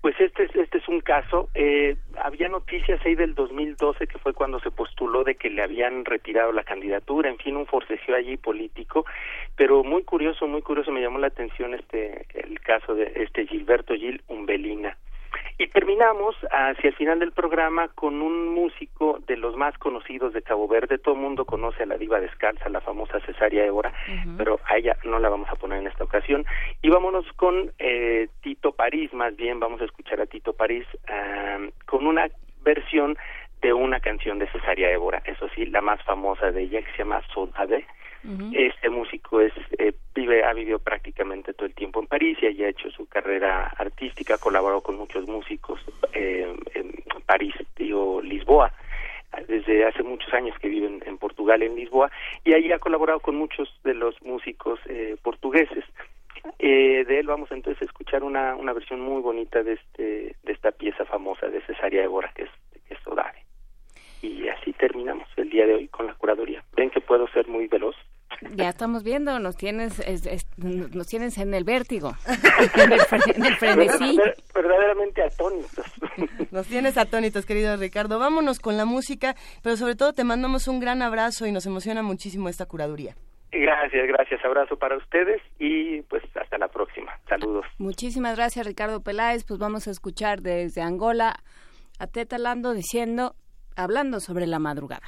Pues 0.00 0.18
este 0.18 0.44
es, 0.44 0.56
este 0.56 0.78
es 0.78 0.88
un 0.88 1.00
caso. 1.00 1.50
Eh, 1.54 1.96
había 2.16 2.48
noticias 2.48 3.04
ahí 3.04 3.14
del 3.14 3.34
2012 3.34 4.06
que 4.06 4.18
fue 4.18 4.32
cuando 4.32 4.58
se 4.60 4.70
postuló 4.70 5.24
de 5.24 5.34
que 5.34 5.50
le 5.50 5.62
habían 5.62 6.06
retirado 6.06 6.52
la 6.52 6.64
candidatura, 6.64 7.28
en 7.28 7.36
fin, 7.36 7.56
un 7.56 7.66
forcejeo 7.66 8.16
allí 8.16 8.38
político, 8.38 9.04
pero 9.56 9.84
muy 9.84 10.02
curioso, 10.04 10.46
muy 10.46 10.62
curioso 10.62 10.90
me 10.90 11.02
llamó 11.02 11.18
la 11.18 11.26
atención 11.26 11.74
este 11.74 12.26
el 12.32 12.60
caso 12.60 12.94
de 12.94 13.12
este 13.16 13.46
Gilberto 13.46 13.94
Gil 13.94 14.22
Umbelina. 14.28 14.96
Y 15.58 15.68
terminamos 15.68 16.34
hacia 16.50 16.88
el 16.88 16.96
final 16.96 17.18
del 17.18 17.32
programa 17.32 17.88
con 17.88 18.22
un 18.22 18.48
músico 18.48 19.18
de 19.26 19.36
los 19.36 19.56
más 19.56 19.76
conocidos 19.78 20.32
de 20.32 20.42
Cabo 20.42 20.66
Verde. 20.68 20.98
Todo 20.98 21.14
el 21.14 21.20
mundo 21.20 21.44
conoce 21.44 21.82
a 21.82 21.86
la 21.86 21.98
diva 21.98 22.20
descalza, 22.20 22.68
la 22.68 22.80
famosa 22.80 23.20
Cesaria 23.20 23.64
Évora, 23.64 23.92
pero 24.38 24.58
a 24.64 24.76
ella 24.78 24.96
no 25.04 25.18
la 25.18 25.28
vamos 25.28 25.48
a 25.50 25.56
poner 25.56 25.80
en 25.80 25.86
esta 25.86 26.04
ocasión. 26.04 26.46
Y 26.82 26.88
vámonos 26.88 27.26
con 27.36 27.72
eh, 27.78 28.28
Tito 28.42 28.72
París, 28.72 29.12
más 29.12 29.36
bien 29.36 29.60
vamos 29.60 29.80
a 29.80 29.84
escuchar 29.84 30.20
a 30.20 30.26
Tito 30.26 30.54
París 30.54 30.86
con 31.86 32.06
una 32.06 32.28
versión 32.62 33.16
de 33.62 33.72
una 33.72 34.00
canción 34.00 34.38
de 34.38 34.46
Cesaria 34.48 34.90
Évora, 34.90 35.22
eso 35.26 35.48
sí, 35.54 35.66
la 35.66 35.82
más 35.82 36.02
famosa 36.04 36.50
de 36.50 36.62
ella 36.62 36.80
que 36.80 36.90
se 36.92 36.98
llama 36.98 37.22
Este 38.52 38.90
músico 38.90 39.40
es 39.40 39.52
eh, 39.78 39.94
vive 40.14 40.44
ha 40.44 40.52
vivido 40.52 40.78
prácticamente 40.78 41.54
todo 41.54 41.66
el 41.66 41.74
tiempo 41.74 42.00
en 42.00 42.06
París 42.06 42.36
y 42.42 42.62
ha 42.62 42.68
hecho 42.68 42.90
su 42.90 43.06
carrera 43.06 43.72
artística, 43.78 44.36
colaboró 44.36 44.82
con 44.82 44.96
muchos 44.96 45.26
músicos 45.26 45.80
eh, 46.12 46.54
en 46.74 46.92
París, 47.26 47.54
digo 47.76 48.20
Lisboa. 48.22 48.72
Desde 49.46 49.86
hace 49.86 50.02
muchos 50.02 50.32
años 50.34 50.58
que 50.58 50.68
vive 50.68 50.88
en, 51.06 51.18
Portugal, 51.18 51.62
en 51.62 51.76
Lisboa, 51.76 52.10
y 52.44 52.52
ahí 52.52 52.72
ha 52.72 52.80
colaborado 52.80 53.20
con 53.20 53.36
muchos 53.36 53.68
de 53.84 53.94
los 53.94 54.20
músicos 54.22 54.80
eh, 54.86 55.16
portugueses. 55.22 55.84
Eh, 56.58 57.04
de 57.06 57.20
él 57.20 57.26
vamos 57.28 57.50
entonces 57.52 57.80
a 57.80 57.84
escuchar 57.84 58.24
una, 58.24 58.56
una 58.56 58.72
versión 58.72 59.00
muy 59.00 59.22
bonita 59.22 59.62
de 59.62 59.74
este 59.74 60.34
de 60.42 60.52
esta 60.52 60.72
pieza 60.72 61.04
famosa 61.04 61.46
de 61.48 61.60
Cesaria 61.60 62.02
Évora, 62.02 62.32
que 62.34 62.42
es, 62.42 62.50
que 62.88 62.94
es 62.94 63.00
Sodare 63.04 63.49
y 64.22 64.48
así 64.48 64.72
terminamos 64.72 65.28
el 65.36 65.50
día 65.50 65.66
de 65.66 65.74
hoy 65.74 65.88
con 65.88 66.06
la 66.06 66.14
curaduría. 66.14 66.62
Ven 66.76 66.90
que 66.90 67.00
puedo 67.00 67.26
ser 67.28 67.48
muy 67.48 67.66
veloz. 67.66 67.96
Ya 68.54 68.70
estamos 68.70 69.02
viendo, 69.02 69.38
nos 69.38 69.56
tienes, 69.56 70.00
nos 70.56 71.06
tienes 71.06 71.36
en 71.38 71.52
el 71.52 71.64
vértigo, 71.64 72.12
en 72.76 72.92
el, 72.92 73.00
frenesí. 73.56 74.18
verdaderamente 74.54 75.22
atónitos. 75.22 75.86
Nos 76.50 76.66
tienes 76.66 76.96
atónitos, 76.96 77.44
querido 77.44 77.76
Ricardo. 77.76 78.18
Vámonos 78.18 78.58
con 78.58 78.76
la 78.76 78.84
música, 78.84 79.34
pero 79.62 79.76
sobre 79.76 79.94
todo 79.94 80.12
te 80.12 80.24
mandamos 80.24 80.68
un 80.68 80.80
gran 80.80 81.02
abrazo 81.02 81.46
y 81.46 81.52
nos 81.52 81.66
emociona 81.66 82.02
muchísimo 82.02 82.48
esta 82.48 82.66
curaduría. 82.66 83.14
Gracias, 83.52 84.06
gracias. 84.06 84.44
Abrazo 84.44 84.76
para 84.76 84.96
ustedes 84.96 85.42
y 85.58 86.02
pues 86.02 86.22
hasta 86.36 86.58
la 86.58 86.68
próxima. 86.68 87.12
Saludos. 87.28 87.66
Muchísimas 87.78 88.36
gracias, 88.36 88.66
Ricardo 88.66 89.02
Peláez. 89.02 89.44
Pues 89.44 89.58
vamos 89.58 89.86
a 89.88 89.90
escuchar 89.90 90.40
desde 90.40 90.82
Angola 90.82 91.36
a 91.98 92.06
Teta 92.06 92.38
Lando 92.38 92.72
diciendo 92.74 93.34
hablando 93.76 94.20
sobre 94.20 94.46
la 94.46 94.58
madrugada. 94.58 95.02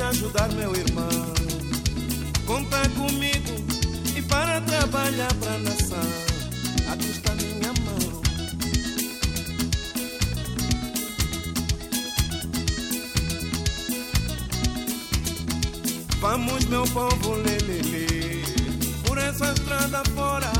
Te 0.00 0.04
ajudar, 0.04 0.48
meu 0.54 0.74
irmão, 0.74 1.10
conta 2.46 2.88
comigo 2.96 3.52
e 4.16 4.22
para 4.22 4.58
trabalhar 4.62 5.28
pra 5.34 5.58
nação. 5.58 5.98
Aqui 6.90 7.10
está 7.10 7.34
minha 7.34 7.70
mão. 7.84 8.22
Vamos, 16.18 16.64
meu 16.64 16.84
povo, 16.84 17.34
lê. 17.34 17.58
Por 19.06 19.18
essa 19.18 19.52
estrada 19.52 20.02
fora, 20.14 20.50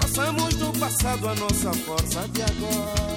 passamos 0.00 0.56
do 0.56 0.76
passado 0.76 1.28
a 1.28 1.36
nossa 1.36 1.72
força 1.72 2.26
de 2.32 2.42
agora. 2.42 3.07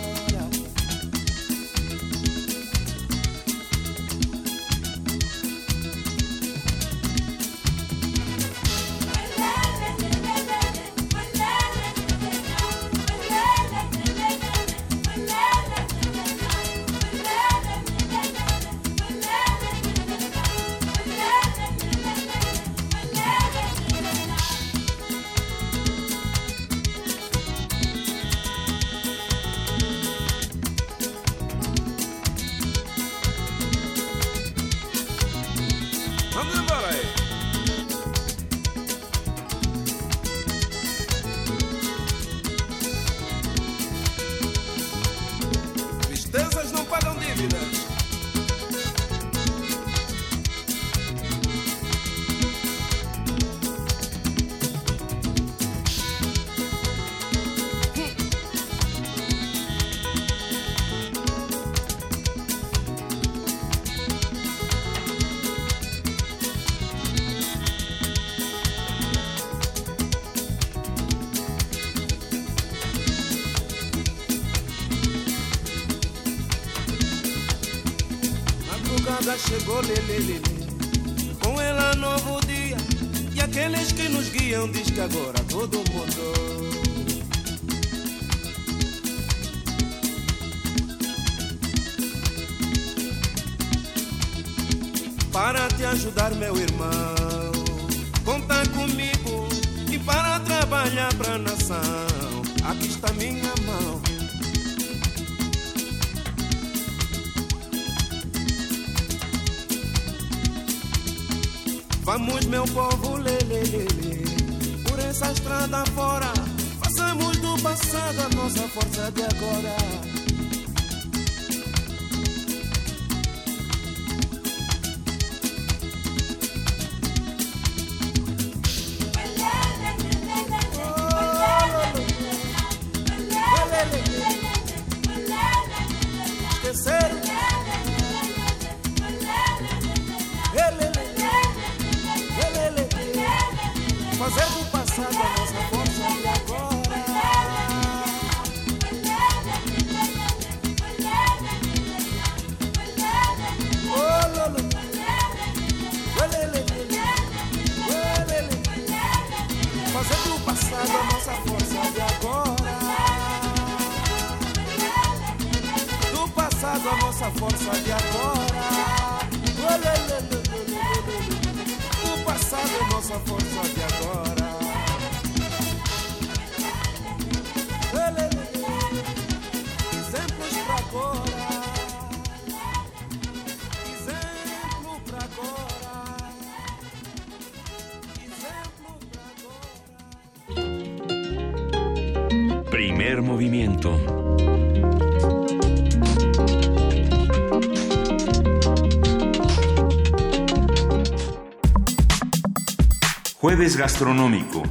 Jueves 203.42 203.76
gastronómico. 203.76 204.62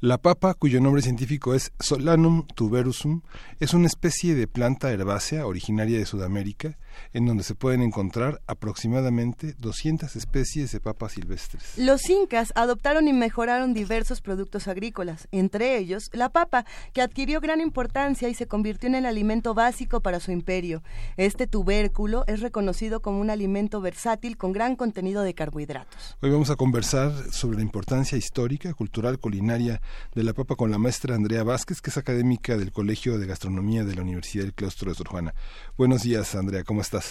La 0.00 0.16
papa, 0.16 0.54
cuyo 0.54 0.80
nombre 0.80 1.02
científico 1.02 1.52
es 1.52 1.72
Solanum 1.78 2.46
tuberosum, 2.54 3.20
es 3.60 3.74
una 3.74 3.86
especie 3.86 4.34
de 4.34 4.48
planta 4.48 4.90
herbácea 4.90 5.44
originaria 5.44 5.98
de 5.98 6.06
Sudamérica, 6.06 6.78
en 7.12 7.26
donde 7.26 7.44
se 7.44 7.54
pueden 7.54 7.82
encontrar 7.82 8.40
aproximadamente 8.46 9.54
200 9.58 10.16
especies 10.16 10.72
de 10.72 10.80
papas 10.80 11.12
silvestres. 11.12 11.74
Los 11.76 12.08
incas 12.08 12.52
adoptaron 12.54 13.08
y 13.08 13.12
mejoraron 13.12 13.74
diversos 13.74 14.20
productos 14.20 14.68
agrícolas, 14.68 15.28
entre 15.30 15.76
ellos 15.78 16.10
la 16.12 16.30
papa, 16.30 16.64
que 16.92 17.02
adquirió 17.02 17.40
gran 17.40 17.60
importancia 17.60 18.28
y 18.28 18.34
se 18.34 18.46
convirtió 18.46 18.88
en 18.88 18.94
el 18.94 19.06
alimento 19.06 19.54
básico 19.54 20.00
para 20.00 20.20
su 20.20 20.32
imperio. 20.32 20.82
Este 21.16 21.46
tubérculo 21.46 22.24
es 22.26 22.40
reconocido 22.40 23.00
como 23.00 23.20
un 23.20 23.30
alimento 23.30 23.80
versátil 23.80 24.36
con 24.36 24.52
gran 24.52 24.76
contenido 24.76 25.22
de 25.22 25.34
carbohidratos. 25.34 26.16
Hoy 26.20 26.30
vamos 26.30 26.50
a 26.50 26.56
conversar 26.56 27.12
sobre 27.32 27.56
la 27.58 27.62
importancia 27.62 28.16
histórica, 28.16 28.72
cultural, 28.74 29.18
culinaria 29.18 29.80
de 30.14 30.22
la 30.22 30.32
papa 30.32 30.56
con 30.56 30.70
la 30.70 30.78
maestra 30.78 31.14
Andrea 31.14 31.42
Vázquez, 31.42 31.80
que 31.80 31.90
es 31.90 31.96
académica 31.96 32.56
del 32.56 32.72
Colegio 32.72 33.18
de 33.18 33.26
Gastronomía 33.26 33.84
de 33.84 33.94
la 33.94 34.02
Universidad 34.02 34.44
del 34.44 34.54
Claustro 34.54 34.90
de 34.90 34.96
Sor 34.96 35.08
Juana. 35.08 35.34
Buenos 35.76 36.02
días, 36.02 36.34
Andrea, 36.34 36.64
¿cómo 36.64 36.80
estás? 36.80 37.01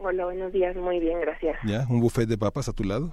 Hola, 0.00 0.26
buenos 0.26 0.52
días, 0.52 0.76
muy 0.76 1.00
bien, 1.00 1.20
gracias. 1.20 1.58
¿Ya? 1.64 1.84
¿Un 1.90 2.00
buffet 2.00 2.28
de 2.28 2.38
papas 2.38 2.68
a 2.68 2.72
tu 2.72 2.84
lado? 2.84 3.12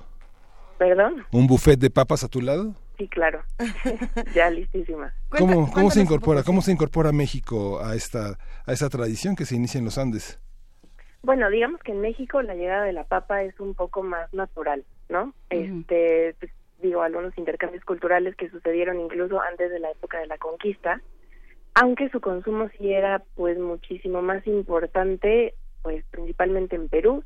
¿Perdón? 0.77 1.25
¿Un 1.32 1.48
buffet 1.48 1.80
de 1.80 1.89
papas 1.89 2.24
a 2.24 2.27
tu 2.27 2.42
lado? 2.42 2.75
Sí, 2.98 3.08
claro. 3.08 3.44
ya 4.36 4.51
listísima. 4.51 5.12
¿Cómo, 5.30 5.72
cómo 5.72 5.89
se 5.89 6.01
incorpora, 6.01 6.44
cómo 6.44 6.62
se 6.62 6.72
incorpora 6.72 7.12
México 7.12 7.82
a 7.84 7.96
esta 7.96 8.38
a 8.65 8.72
esta 8.72 8.89
tradición 8.89 9.36
que 9.36 9.46
se 9.46 9.56
inicia 9.56 9.80
en 9.80 9.86
los 9.86 9.98
Andes? 9.98 10.39
Bueno, 11.24 11.50
digamos 11.50 11.82
que 11.82 11.92
en 11.92 12.01
México 12.01 12.44
la 12.44 12.54
llegada 12.54 12.84
de 12.84 12.94
la 12.94 13.04
papa 13.04 13.42
es 13.42 13.60
un 13.60 13.74
poco 13.74 14.04
más 14.04 14.32
natural, 14.32 14.86
¿no? 15.10 15.34
Este, 15.50 16.36
pues, 16.39 16.51
digo, 16.84 17.01
algunos 17.01 17.36
intercambios 17.38 17.84
culturales 17.84 18.36
que 18.36 18.50
sucedieron 18.50 19.00
incluso 19.00 19.42
antes 19.42 19.72
de 19.72 19.80
la 19.80 19.89
época 19.89 20.20
de 20.20 20.27
la 20.27 20.38
conquista, 20.38 21.01
aunque 21.74 22.10
su 22.10 22.22
consumo 22.22 22.70
sí 22.77 22.94
era 22.94 23.24
pues 23.34 23.58
muchísimo 23.58 24.22
más 24.22 24.46
importante, 24.46 25.56
pues 25.86 26.04
principalmente 26.10 26.75
en 26.75 26.89
Perú 26.89 27.24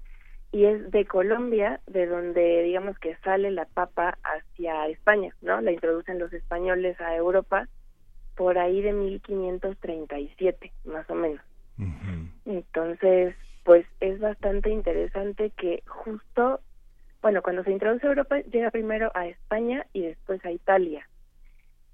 y 0.51 0.66
es 0.66 0.92
de 0.92 1.06
Colombia, 1.06 1.80
de 1.88 2.08
donde 2.08 2.63
digamos 2.63 3.00
que 3.00 3.16
sale 3.24 3.51
la 3.51 3.63
papa 3.63 4.18
hacia 4.22 4.86
España, 4.89 5.34
¿no? 5.42 5.62
La 5.62 5.72
introducen 5.72 6.20
los 6.20 6.34
españoles 6.34 7.00
a 7.00 7.16
Europa 7.16 7.70
por 8.36 8.58
ahí 8.58 8.82
de 8.82 8.92
1537, 8.92 10.74
más 10.84 11.10
o 11.10 11.16
menos. 11.16 11.42
Entonces, 12.46 13.34
pues 13.63 13.86
es 14.01 14.20
bastante 14.20 14.72
interesante 14.72 15.51
que 15.51 15.82
justo, 15.88 16.60
bueno, 17.22 17.42
cuando 17.42 17.63
se 17.63 17.72
introduce 17.72 18.06
a 18.06 18.10
Europa 18.10 18.42
llega 18.42 18.72
primero 18.72 19.10
a 19.16 19.25
España 19.25 19.86
y 19.94 20.01
después 20.01 20.44
a 20.44 20.51
Italia. 20.51 21.08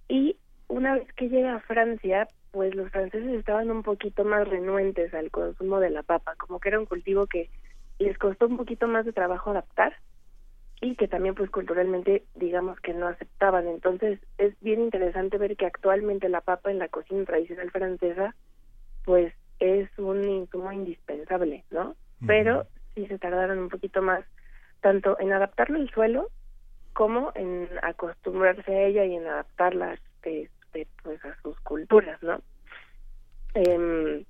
Y 0.09 0.35
una 0.67 0.95
vez 0.95 1.13
que 1.13 1.29
llega 1.29 1.57
a 1.57 1.59
Francia, 1.59 2.27
pues 2.55 2.73
los 2.73 2.89
franceses 2.89 3.33
estaban 3.33 3.69
un 3.69 3.83
poquito 3.83 4.23
más 4.23 4.47
renuentes 4.47 5.13
al 5.13 5.29
consumo 5.29 5.81
de 5.81 5.89
la 5.89 6.03
papa, 6.03 6.35
como 6.37 6.61
que 6.61 6.69
era 6.69 6.79
un 6.79 6.85
cultivo 6.85 7.27
que 7.27 7.49
les 7.99 8.17
costó 8.17 8.47
un 8.47 8.55
poquito 8.55 8.87
más 8.87 9.03
de 9.03 9.11
trabajo 9.11 9.51
adaptar 9.51 9.93
y 10.79 10.95
que 10.95 11.09
también 11.09 11.35
pues 11.35 11.49
culturalmente 11.49 12.23
digamos 12.33 12.79
que 12.79 12.93
no 12.93 13.09
aceptaban. 13.09 13.67
Entonces 13.67 14.21
es 14.37 14.57
bien 14.61 14.79
interesante 14.79 15.37
ver 15.37 15.57
que 15.57 15.65
actualmente 15.65 16.29
la 16.29 16.39
papa 16.39 16.71
en 16.71 16.79
la 16.79 16.87
cocina 16.87 17.25
tradicional 17.25 17.71
francesa 17.71 18.33
pues 19.03 19.33
es 19.59 19.89
un 19.97 20.23
insumo 20.23 20.71
indispensable, 20.71 21.65
¿no? 21.71 21.97
Pero 22.25 22.67
sí 22.95 23.05
se 23.07 23.19
tardaron 23.19 23.59
un 23.59 23.69
poquito 23.69 24.01
más 24.01 24.23
tanto 24.79 25.19
en 25.19 25.33
adaptarlo 25.33 25.77
al 25.77 25.89
suelo 25.89 26.29
como 26.93 27.33
en 27.35 27.67
acostumbrarse 27.81 28.73
a 28.73 28.83
ella 28.83 29.03
y 29.03 29.15
en 29.15 29.27
adaptarla 29.27 29.95
este, 29.95 30.49
pues 31.03 31.23
a 31.25 31.35
sus 31.41 31.59
culturas, 31.61 32.21
¿no? 32.21 32.41
Eh, 33.53 34.25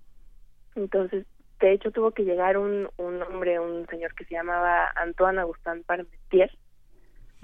entonces 0.75 1.25
de 1.59 1.71
hecho 1.71 1.91
tuvo 1.91 2.11
que 2.11 2.23
llegar 2.23 2.57
un, 2.57 2.89
un 2.97 3.21
hombre, 3.23 3.59
un 3.59 3.87
señor 3.87 4.13
que 4.13 4.25
se 4.25 4.35
llamaba 4.35 4.91
Antoine 4.95 5.39
Agustín 5.39 5.83
Parmentier, 5.83 6.51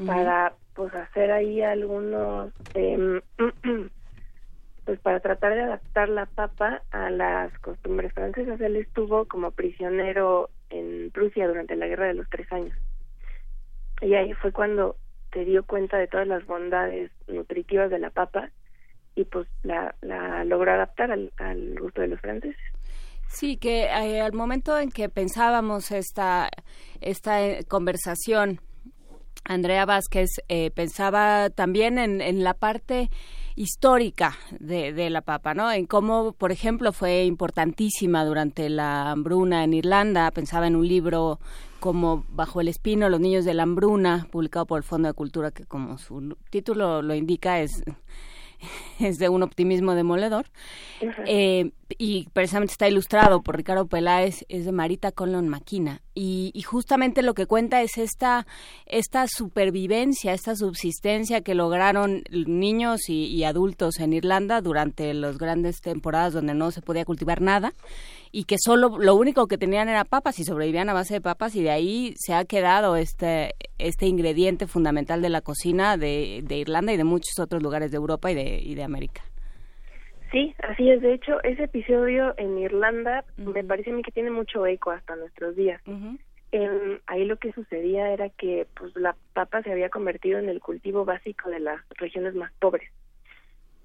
para 0.06 0.54
pues 0.74 0.94
hacer 0.96 1.32
ahí 1.32 1.62
algunos, 1.62 2.52
eh, 2.74 3.22
pues 4.86 5.00
para 5.00 5.20
tratar 5.20 5.54
de 5.54 5.62
adaptar 5.62 6.10
la 6.10 6.26
papa 6.26 6.82
a 6.92 7.10
las 7.10 7.58
costumbres 7.60 8.14
francesas. 8.14 8.60
Él 8.62 8.78
estuvo 8.78 9.26
como 9.26 9.52
prisionero 9.52 10.50
en 10.70 11.12
Prusia 11.12 11.48
durante 11.48 11.76
la 11.76 11.88
Guerra 11.88 12.08
de 12.08 12.16
los 12.16 12.30
Tres 12.30 12.52
Años. 12.52 12.76
Y 14.02 14.16
ahí 14.16 14.34
fue 14.34 14.52
cuando 14.52 14.96
se 15.34 15.46
dio 15.46 15.64
cuenta 15.64 15.98
de 15.98 16.08
todas 16.08 16.28
las 16.28 16.46
bondades 16.46 17.12
nutritivas 17.28 17.90
de 17.90 18.00
la 18.00 18.10
papa 18.10 18.50
y 19.16 19.26
pues 19.26 19.48
la, 19.64 19.96
la 20.02 20.44
logró 20.46 20.72
adaptar 20.72 21.12
al, 21.12 21.32
al 21.38 21.80
gusto 21.80 22.02
de 22.02 22.08
los 22.08 22.20
franceses. 22.22 22.58
Sí, 23.28 23.58
que 23.58 23.84
eh, 23.84 24.22
al 24.22 24.34
momento 24.34 24.78
en 24.78 24.92
que 24.92 25.08
pensábamos 25.08 25.92
esta, 25.92 26.50
esta 27.00 27.42
eh, 27.42 27.64
conversación, 27.66 28.60
Andrea 29.46 29.86
Vázquez 29.86 30.30
eh, 30.50 30.70
pensaba 30.72 31.50
también 31.50 31.98
en, 31.98 32.22
en, 32.22 32.44
la 32.44 32.54
parte 32.54 33.10
histórica 33.56 34.38
de, 34.60 34.94
de, 34.94 35.10
la 35.10 35.22
papa, 35.22 35.54
¿no? 35.54 35.72
En 35.72 35.86
cómo, 35.86 36.34
por 36.34 36.52
ejemplo, 36.52 36.92
fue 36.92 37.24
importantísima 37.24 38.26
durante 38.26 38.70
la 38.70 39.12
hambruna 39.12 39.64
en 39.64 39.74
Irlanda. 39.74 40.30
Pensaba 40.32 40.68
en 40.68 40.76
un 40.76 40.88
libro 40.88 41.40
como 41.80 42.26
Bajo 42.30 42.62
el 42.62 42.68
Espino, 42.68 43.10
Los 43.10 43.20
Niños 43.20 43.46
de 43.46 43.54
la 43.54 43.64
Hambruna, 43.64 44.28
publicado 44.30 44.66
por 44.66 44.78
el 44.78 44.84
Fondo 44.84 45.08
de 45.08 45.14
Cultura, 45.14 45.52
que 45.52 45.66
como 45.66 45.98
su 45.98 46.38
título 46.50 47.02
lo 47.02 47.16
indica, 47.16 47.60
es 47.60 47.84
es 49.00 49.18
de 49.18 49.30
un 49.30 49.44
optimismo 49.44 49.96
demoledor. 49.96 50.46
Eh, 51.26 51.72
y 51.98 52.28
precisamente 52.34 52.72
está 52.72 52.88
ilustrado 52.88 53.42
por 53.42 53.58
Ricardo 53.58 53.88
Peláez, 53.88 54.46
es 54.50 54.66
de 54.66 54.72
Marita 54.72 55.12
Conlon 55.12 55.48
Maquina. 55.48 56.02
Y, 56.14 56.52
y, 56.54 56.62
justamente 56.62 57.22
lo 57.22 57.34
que 57.34 57.46
cuenta 57.46 57.82
es 57.82 57.98
esta, 57.98 58.46
esta 58.86 59.28
supervivencia, 59.28 60.34
esta 60.34 60.56
subsistencia 60.56 61.42
que 61.42 61.56
lograron 61.56 62.24
niños 62.30 63.10
y, 63.10 63.26
y 63.26 63.44
adultos 63.46 64.00
en 64.00 64.14
Irlanda 64.14 64.62
durante 64.62 65.14
las 65.14 65.38
grandes 65.38 65.80
temporadas 65.82 66.34
donde 66.34 66.54
no 66.54 66.72
se 66.72 66.82
podía 66.82 67.06
cultivar 67.06 67.42
nada 67.42 67.74
y 68.32 68.46
que 68.46 68.56
solo 68.58 68.98
lo 68.98 69.16
único 69.16 69.48
que 69.48 69.58
tenían 69.58 69.90
era 69.90 70.06
papas 70.06 70.40
y 70.40 70.44
sobrevivían 70.44 70.90
a 70.90 70.94
base 70.94 71.16
de 71.16 71.22
papas 71.22 71.56
y 71.56 71.64
de 71.64 71.72
ahí 71.72 72.14
se 72.18 72.34
ha 72.34 72.46
quedado 72.46 72.96
este 72.96 73.56
este 73.78 74.06
ingrediente 74.06 74.68
fundamental 74.68 75.22
de 75.22 75.30
la 75.30 75.42
cocina 75.42 75.98
de, 75.98 76.42
de 76.44 76.58
Irlanda 76.58 76.94
y 76.94 76.98
de 76.98 77.04
muchos 77.04 77.40
otros 77.40 77.62
lugares 77.62 77.92
de 77.92 77.98
Europa 77.98 78.32
y 78.32 78.36
de, 78.36 78.60
y 78.62 78.76
de 78.76 78.84
América. 78.84 79.22
Sí, 80.32 80.56
así 80.64 80.90
es. 80.90 81.02
De 81.02 81.14
hecho, 81.14 81.44
ese 81.44 81.64
episodio 81.64 82.34
en 82.38 82.58
Irlanda 82.58 83.26
me 83.38 83.64
parece 83.64 83.90
a 83.90 83.94
mí 83.94 84.02
que 84.02 84.12
tiene 84.12 84.32
mucho 84.32 84.66
eco 84.66 84.92
hasta 84.92 85.16
nuestros 85.16 85.56
días. 85.56 85.82
ahí 87.08 87.26
lo 87.26 87.38
que 87.38 87.52
sucedía 87.52 88.14
era 88.14 88.30
que 88.30 88.68
pues 88.76 88.96
la 88.96 89.16
papa 89.34 89.62
se 89.64 89.72
había 89.72 89.90
convertido 89.90 90.40
en 90.40 90.48
el 90.48 90.62
cultivo 90.62 91.04
básico 91.04 91.50
de 91.50 91.60
las 91.60 91.82
regiones 91.98 92.36
más 92.36 92.52
pobres 92.60 92.90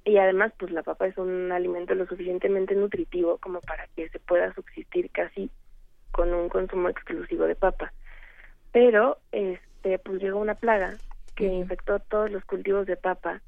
y 0.07 0.19
además 0.19 0.53
pues 0.57 0.71
la 0.71 0.85
papa 0.85 1.09
es 1.09 1.19
un 1.19 1.51
alimento 1.51 1.95
lo 1.97 2.07
suficientemente 2.07 2.77
nutritivo 2.77 3.38
como 3.38 3.61
para 3.61 3.88
que 3.97 4.09
se 4.09 4.21
pueda 4.21 4.55
subsistir 4.55 5.11
casi 5.11 5.51
con 6.12 6.33
un 6.33 6.49
consumo 6.49 6.88
exclusivo 6.88 7.45
de 7.45 7.57
papa. 7.57 7.92
Pero 8.71 9.19
este 9.33 9.99
pues 9.99 10.23
llegó 10.23 10.38
una 10.38 10.55
plaga 10.55 10.95
que 11.35 11.47
infectó 11.47 11.99
todos 11.99 12.31
los 12.31 12.45
cultivos 12.45 12.87
de 12.87 12.97
papa 12.97 13.42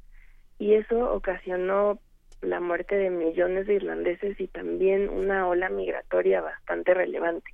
y 0.58 0.74
eso 0.74 1.14
ocasionó 1.14 2.00
la 2.42 2.58
muerte 2.58 2.96
de 2.96 3.10
millones 3.10 3.68
de 3.68 3.74
irlandeses 3.74 4.40
y 4.40 4.48
también 4.48 5.08
una 5.08 5.46
ola 5.46 5.68
migratoria 5.68 6.40
bastante 6.40 6.92
relevante. 6.92 7.52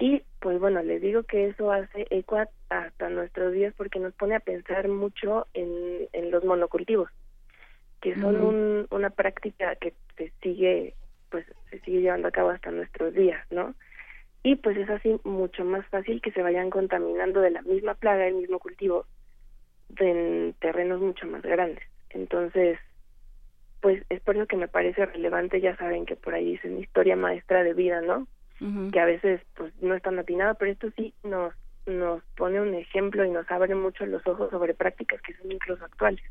Y 0.00 0.24
pues 0.40 0.58
bueno 0.58 0.82
les 0.82 1.00
digo 1.00 1.22
que 1.22 1.46
eso 1.46 1.70
hace 1.70 2.08
eco 2.10 2.38
hasta 2.70 3.08
nuestros 3.08 3.52
días 3.52 3.72
porque 3.76 4.00
nos 4.00 4.14
pone 4.14 4.34
a 4.34 4.40
pensar 4.40 4.88
mucho 4.88 5.46
en, 5.54 6.08
en 6.12 6.32
los 6.32 6.44
monocultivos 6.44 7.08
que 8.00 8.14
son 8.18 8.86
una 8.90 9.10
práctica 9.10 9.76
que 9.76 9.92
se 10.16 10.32
sigue 10.42 10.94
pues 11.30 11.46
se 11.70 11.78
sigue 11.80 12.00
llevando 12.00 12.28
a 12.28 12.32
cabo 12.32 12.50
hasta 12.50 12.70
nuestros 12.70 13.14
días, 13.14 13.44
¿no? 13.50 13.74
Y 14.42 14.56
pues 14.56 14.76
es 14.76 14.88
así 14.90 15.20
mucho 15.24 15.64
más 15.64 15.86
fácil 15.86 16.20
que 16.20 16.32
se 16.32 16.42
vayan 16.42 16.70
contaminando 16.70 17.40
de 17.40 17.50
la 17.50 17.62
misma 17.62 17.94
plaga, 17.94 18.26
el 18.26 18.34
mismo 18.34 18.58
cultivo, 18.58 19.06
en 19.96 20.54
terrenos 20.60 21.00
mucho 21.00 21.26
más 21.26 21.42
grandes. 21.42 21.84
Entonces, 22.10 22.78
pues 23.80 24.02
es 24.08 24.20
por 24.20 24.36
eso 24.36 24.46
que 24.46 24.56
me 24.56 24.68
parece 24.68 25.06
relevante, 25.06 25.60
ya 25.60 25.76
saben 25.76 26.06
que 26.06 26.16
por 26.16 26.34
ahí 26.34 26.58
una 26.64 26.80
historia 26.80 27.16
maestra 27.16 27.62
de 27.62 27.74
vida, 27.74 28.00
¿no? 28.00 28.26
Que 28.92 29.00
a 29.00 29.06
veces 29.06 29.40
pues 29.54 29.72
no 29.80 29.94
es 29.94 30.02
tan 30.02 30.18
atinado, 30.18 30.54
pero 30.56 30.70
esto 30.70 30.90
sí 30.96 31.14
nos 31.22 31.54
nos 31.86 32.22
pone 32.36 32.60
un 32.60 32.74
ejemplo 32.74 33.24
y 33.24 33.30
nos 33.30 33.50
abre 33.50 33.74
mucho 33.74 34.04
los 34.04 34.24
ojos 34.26 34.50
sobre 34.50 34.74
prácticas 34.74 35.20
que 35.22 35.34
son 35.34 35.50
incluso 35.50 35.82
actuales. 35.84 36.22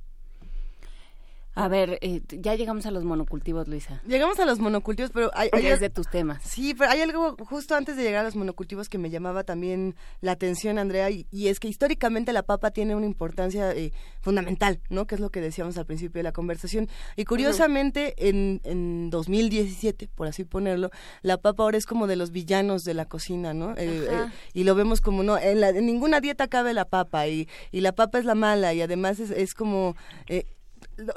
A 1.55 1.67
ver, 1.67 1.97
eh, 2.01 2.21
ya 2.29 2.55
llegamos 2.55 2.85
a 2.85 2.91
los 2.91 3.03
monocultivos, 3.03 3.67
Luisa. 3.67 4.01
Llegamos 4.07 4.39
a 4.39 4.45
los 4.45 4.59
monocultivos, 4.59 5.11
pero 5.11 5.31
hay, 5.33 5.49
hay 5.51 5.67
es 5.67 5.79
de 5.79 5.89
tus 5.89 6.07
temas. 6.07 6.41
Sí, 6.43 6.73
pero 6.73 6.91
hay 6.91 7.01
algo 7.01 7.35
justo 7.45 7.75
antes 7.75 7.97
de 7.97 8.03
llegar 8.03 8.21
a 8.21 8.23
los 8.23 8.35
monocultivos 8.35 8.87
que 8.87 8.97
me 8.97 9.09
llamaba 9.09 9.43
también 9.43 9.95
la 10.21 10.31
atención, 10.31 10.77
Andrea, 10.77 11.09
y, 11.09 11.25
es 11.31 11.59
que 11.59 11.67
históricamente 11.67 12.31
la 12.33 12.43
papa 12.43 12.71
tiene 12.71 12.95
una 12.95 13.05
importancia 13.05 13.71
eh, 13.71 13.91
fundamental, 14.21 14.79
¿no? 14.89 15.05
Que 15.05 15.15
es 15.15 15.21
lo 15.21 15.31
que 15.31 15.41
decíamos 15.41 15.77
al 15.77 15.85
principio 15.85 16.19
de 16.19 16.23
la 16.23 16.31
conversación. 16.31 16.87
Y 17.15 17.25
curiosamente, 17.25 18.29
en, 18.29 18.61
en 18.63 19.09
2017, 19.09 20.07
por 20.15 20.27
así 20.27 20.45
ponerlo, 20.45 20.91
la 21.23 21.37
papa 21.37 21.63
ahora 21.63 21.77
es 21.77 21.85
como 21.85 22.07
de 22.07 22.15
los 22.15 22.31
villanos 22.31 22.83
de 22.83 22.93
la 22.93 23.05
cocina, 23.05 23.53
¿no? 23.53 23.73
Eh, 23.75 24.07
y 24.53 24.63
lo 24.63 24.75
vemos 24.75 25.01
como, 25.01 25.23
no, 25.23 25.37
en, 25.37 25.59
la, 25.59 25.69
en, 25.69 25.85
ninguna 25.85 26.21
dieta 26.21 26.47
cabe 26.47 26.73
la 26.73 26.85
papa, 26.85 27.27
y, 27.27 27.49
y 27.71 27.81
la 27.81 27.91
papa 27.91 28.19
es 28.19 28.25
la 28.25 28.35
mala, 28.35 28.73
y 28.73 28.81
además 28.81 29.19
es, 29.19 29.31
es 29.31 29.53
como 29.53 29.95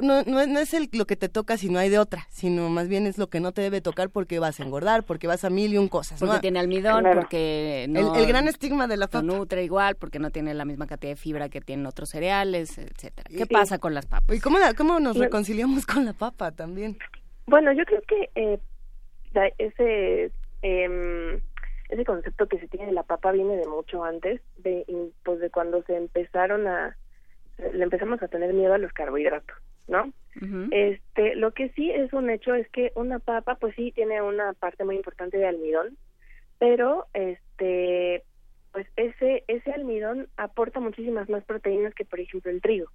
no, 0.01 0.23
no, 0.23 0.61
es 0.61 0.75
el, 0.75 0.89
lo 0.93 1.07
que 1.07 1.17
te 1.17 1.29
toca 1.29 1.57
si 1.57 1.69
no 1.69 1.79
hay 1.79 1.89
de 1.89 1.99
otra, 1.99 2.27
sino 2.31 2.69
más 2.69 2.89
bien 2.89 3.07
es 3.07 3.19
lo 3.19 3.29
que 3.29 3.41
no 3.41 3.53
te 3.53 3.63
debe 3.63 3.81
tocar 3.81 4.11
porque 4.11 4.39
vas 4.39 4.61
a 4.61 4.63
engordar, 4.63 5.05
porque 5.05 5.27
vas 5.27 5.45
a 5.45 5.51
mil 5.51 5.73
y 5.73 5.79
un 5.79 5.89
cosas. 5.89 6.21
Porque 6.21 6.41
tiene 6.41 6.59
almidón, 6.59 7.05
porque 7.15 7.87
no, 7.89 8.15
el, 8.15 8.27
gran 8.27 8.49
estigma 8.49 8.87
de 8.87 8.97
la 8.97 9.07
papa. 9.07 9.23
No 9.23 9.39
nutre 9.39 9.65
igual, 9.65 9.97
porque 9.97 10.19
no 10.19 10.31
tiene 10.31 10.55
la 10.55 10.65
misma 10.65 10.87
cantidad 10.87 11.13
de 11.13 11.17
fibra 11.17 11.49
que 11.49 11.61
tienen 11.61 11.87
otros 11.87 12.11
cereales, 12.11 12.79
etcétera. 12.79 13.29
¿Qué 13.29 13.47
pasa 13.47 13.79
con 13.79 13.95
las 13.95 14.07
papas? 14.07 14.37
¿Y 14.37 14.41
cómo, 14.41 14.59
cómo 14.77 15.01
nos 15.01 15.17
reconciliamos 15.17 15.87
con 15.87 16.05
la 16.05 16.13
papa 16.13 16.53
también? 16.53 16.99
Bueno, 17.47 17.73
yo 17.73 17.85
creo 17.85 18.03
que 18.03 18.31
eh, 18.35 18.61
ese 19.59 20.33
eh, 20.63 21.43
ese 21.93 22.05
concepto 22.07 22.47
que 22.47 22.59
se 22.59 22.69
tiene 22.69 22.87
de 22.87 22.93
la 22.93 23.03
papa 23.03 23.33
viene 23.33 23.57
de 23.57 23.67
mucho 23.67 24.03
antes, 24.03 24.41
de 24.59 24.87
pues 25.25 25.41
de 25.41 25.51
cuando 25.51 25.83
se 25.83 25.97
empezaron 25.97 26.67
a 26.67 26.97
le 27.59 27.85
empezamos 27.85 28.23
a 28.23 28.29
tener 28.29 28.53
miedo 28.55 28.73
a 28.73 28.79
los 28.79 28.93
carbohidratos, 28.93 29.57
¿no? 29.89 30.13
Este, 30.71 31.35
lo 31.37 31.53
que 31.53 31.69
sí 31.71 31.91
es 31.91 32.13
un 32.15 32.31
hecho 32.31 32.55
es 32.55 32.67
que 32.71 32.91
una 32.95 33.19
papa, 33.19 33.57
pues 33.57 33.75
sí 33.77 33.93
tiene 33.93 34.23
una 34.23 34.55
parte 34.55 34.83
muy 34.83 34.97
importante 34.97 35.37
de 35.37 35.47
almidón, 35.47 35.99
pero 36.59 37.07
este, 37.13 38.23
pues 38.73 38.87
ese 38.97 39.45
ese 39.47 39.73
almidón 39.73 40.29
aporta 40.37 40.81
muchísimas 40.81 41.29
más 41.29 41.45
proteínas 41.45 41.95
que 41.95 42.05
por 42.05 42.21
ejemplo 42.21 42.51
el 42.51 42.63
trigo. 42.63 42.87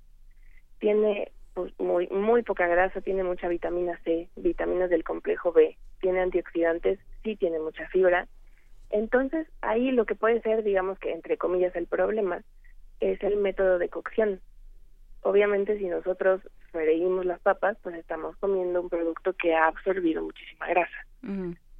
Tiene 0.80 1.32
pues 1.54 1.72
muy 1.80 2.08
muy 2.08 2.42
poca 2.42 2.68
grasa, 2.68 3.02
tiene 3.02 3.24
mucha 3.24 3.48
vitamina 3.48 4.00
C, 4.04 4.30
vitaminas 4.36 4.90
del 4.90 5.04
complejo 5.04 5.52
B, 5.52 5.78
tiene 6.02 6.22
antioxidantes, 6.22 7.00
sí 7.24 7.36
tiene 7.36 7.60
mucha 7.60 7.88
fibra. 7.90 8.28
Entonces, 8.90 9.48
ahí 9.62 9.92
lo 9.92 10.06
que 10.06 10.16
puede 10.16 10.42
ser, 10.42 10.64
digamos 10.64 10.98
que 11.00 11.12
entre 11.12 11.38
comillas 11.38 11.76
el 11.76 11.88
problema 11.88 12.42
es 13.00 13.22
el 13.22 13.38
método 13.38 13.78
de 13.78 13.90
cocción. 13.90 14.40
Obviamente, 15.22 15.78
si 15.78 15.86
nosotros 15.86 16.42
freímos 16.72 17.26
las 17.26 17.40
papas, 17.40 17.78
pues 17.82 17.96
estamos 17.96 18.36
comiendo 18.38 18.82
un 18.82 18.90
producto 18.90 19.34
que 19.34 19.56
ha 19.56 19.68
absorbido 19.68 20.24
muchísima 20.24 20.68
grasa. 20.68 21.06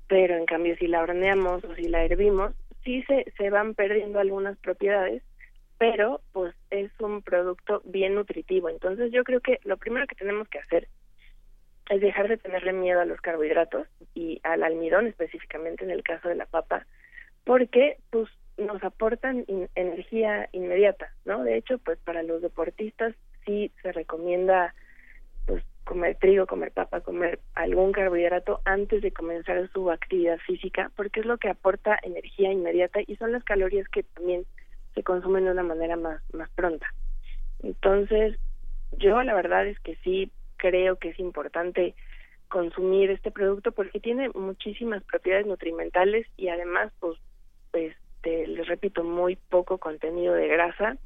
Pero 0.08 0.36
en 0.36 0.46
cambio, 0.46 0.76
si 0.78 0.88
la 0.88 1.02
horneamos 1.02 1.64
o 1.64 1.76
si 1.76 1.88
la 1.88 2.04
hervimos, 2.04 2.54
sí 2.84 3.04
se, 3.04 3.32
se 3.38 3.50
van 3.50 3.74
perdiendo 3.74 4.20
algunas 4.20 4.58
propiedades, 4.58 5.24
pero 5.78 6.22
pues 6.32 6.56
es 6.70 6.92
un 7.00 7.22
producto 7.22 7.82
bien 7.86 8.16
nutritivo. 8.16 8.70
Entonces, 8.70 9.12
yo 9.12 9.24
creo 9.24 9.42
que 9.42 9.60
lo 9.64 9.78
primero 9.78 10.08
que 10.08 10.16
tenemos 10.16 10.48
que 10.48 10.60
hacer 10.60 10.88
es 11.90 12.02
dejar 12.02 12.28
de 12.28 12.38
tenerle 12.38 12.74
miedo 12.74 13.00
a 13.00 13.06
los 13.06 13.22
carbohidratos 13.22 13.88
y 14.14 14.40
al 14.44 14.64
almidón 14.64 15.08
específicamente 15.08 15.84
en 15.84 15.92
el 15.92 16.04
caso 16.04 16.28
de 16.28 16.36
la 16.36 16.46
papa, 16.46 16.86
porque 17.44 17.98
pues 18.10 18.30
nos 18.58 18.84
aportan 18.84 19.46
energía 19.76 20.50
inmediata, 20.52 21.14
¿no? 21.26 21.44
De 21.44 21.56
hecho, 21.58 21.78
pues 21.78 22.00
para 22.00 22.24
los 22.24 22.42
deportistas 22.42 23.14
sí 23.48 23.72
se 23.82 23.92
recomienda 23.92 24.76
pues 25.48 25.64
comer 25.86 26.18
trigo, 26.18 26.46
comer 26.46 26.72
papa, 26.72 27.02
comer 27.02 27.40
algún 27.56 27.94
carbohidrato 27.94 28.60
antes 28.66 29.02
de 29.02 29.12
comenzar 29.12 29.68
su 29.72 29.90
actividad 29.90 30.38
física, 30.46 30.92
porque 30.96 31.22
es 31.22 31.26
lo 31.26 31.38
que 31.38 31.50
aporta 31.50 31.98
energía 32.04 32.52
inmediata 32.52 33.00
y 33.08 33.16
son 33.16 33.32
las 33.32 33.44
calorías 33.44 33.88
que 33.88 34.04
también 34.04 34.46
se 34.94 35.02
consumen 35.02 35.46
de 35.46 35.52
una 35.52 35.64
manera 35.64 35.96
más 35.96 36.22
más 36.34 36.50
pronta. 36.52 36.94
Entonces, 37.64 38.38
yo 38.98 39.24
la 39.24 39.34
verdad 39.34 39.66
es 39.66 39.80
que 39.80 39.96
sí 40.04 40.32
creo 40.58 40.98
que 40.98 41.10
es 41.10 41.20
importante 41.20 41.96
consumir 42.50 43.12
este 43.12 43.32
producto 43.32 43.72
porque 43.72 44.00
tiene 44.00 44.30
muchísimas 44.30 45.04
propiedades 45.04 45.48
nutrimentales 45.48 46.28
y 46.38 46.50
además 46.50 46.92
pues 47.00 47.18
este 47.74 48.48
les 48.48 48.68
repito 48.68 49.04
muy 49.04 49.36
poco 49.36 49.78
contenido 49.78 50.34
de 50.34 50.48
grasa 50.48 50.98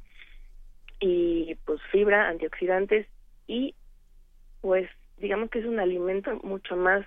y 1.02 1.56
pues 1.66 1.80
fibra 1.90 2.28
antioxidantes 2.28 3.08
y 3.48 3.74
pues 4.60 4.88
digamos 5.18 5.50
que 5.50 5.58
es 5.58 5.66
un 5.66 5.80
alimento 5.80 6.38
mucho 6.44 6.76
más 6.76 7.04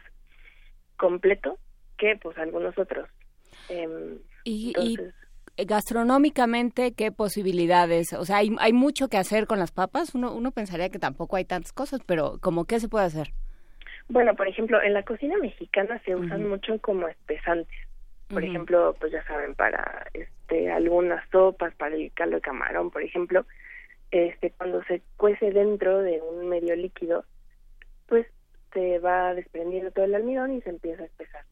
completo 0.97 1.58
que 1.97 2.17
pues 2.21 2.38
algunos 2.38 2.77
otros. 2.77 3.10
Em, 3.69 4.19
y, 4.43 4.73
gastronómicamente 5.58 6.93
qué 6.93 7.13
posibilidades 7.13 8.12
o 8.12 8.25
sea 8.25 8.38
hay, 8.38 8.53
hay 8.60 8.73
mucho 8.73 9.08
que 9.08 9.15
hacer 9.15 9.47
con 9.47 9.60
las 9.60 9.71
papas. 9.71 10.13
Uno 10.13 10.36
uno 10.36 10.51
pensaría 10.51 10.89
que 10.89 10.99
tampoco 10.99 11.38
hay 11.38 11.45
tantas 11.45 11.71
cosas 11.71 12.01
pero 12.05 12.38
como 12.41 12.65
qué 12.65 12.81
se 12.81 12.89
puede 12.89 13.05
hacer 13.05 13.29
bueno 14.10 14.36
por 14.36 14.49
ejemplo 14.49 14.81
en 14.84 14.93
la 14.93 15.03
cocina 15.03 15.38
mexicana 15.38 16.01
se 16.03 16.15
usan 16.15 16.49
mucho 16.49 16.77
como 16.81 17.08
espesantes. 17.08 17.77
Por 18.27 18.43
ejemplo, 18.43 18.95
pues 18.99 19.12
ya 19.12 19.23
saben, 19.25 19.53
para 19.53 20.08
este 20.13 20.71
algunas 20.71 21.23
sopas, 21.29 21.75
para 21.75 21.95
el 21.95 22.12
caldo 22.12 22.38
de 22.38 22.41
camarón, 22.41 22.89
por 22.89 23.03
ejemplo, 23.03 23.45
este 24.11 24.51
cuando 24.51 24.83
se 24.83 25.01
cuece 25.17 25.51
dentro 25.51 26.01
de 26.01 26.21
un 26.21 26.47
medio 26.47 26.75
líquido, 26.75 27.25
pues 28.07 28.27
se 28.73 28.99
va 28.99 29.33
desprendiendo 29.33 29.91
todo 29.91 30.05
el 30.05 30.15
almidón 30.15 30.53
y 30.53 30.61
se 30.61 30.69
empieza 30.69 31.03
a 31.03 31.07
espesar. 31.07 31.43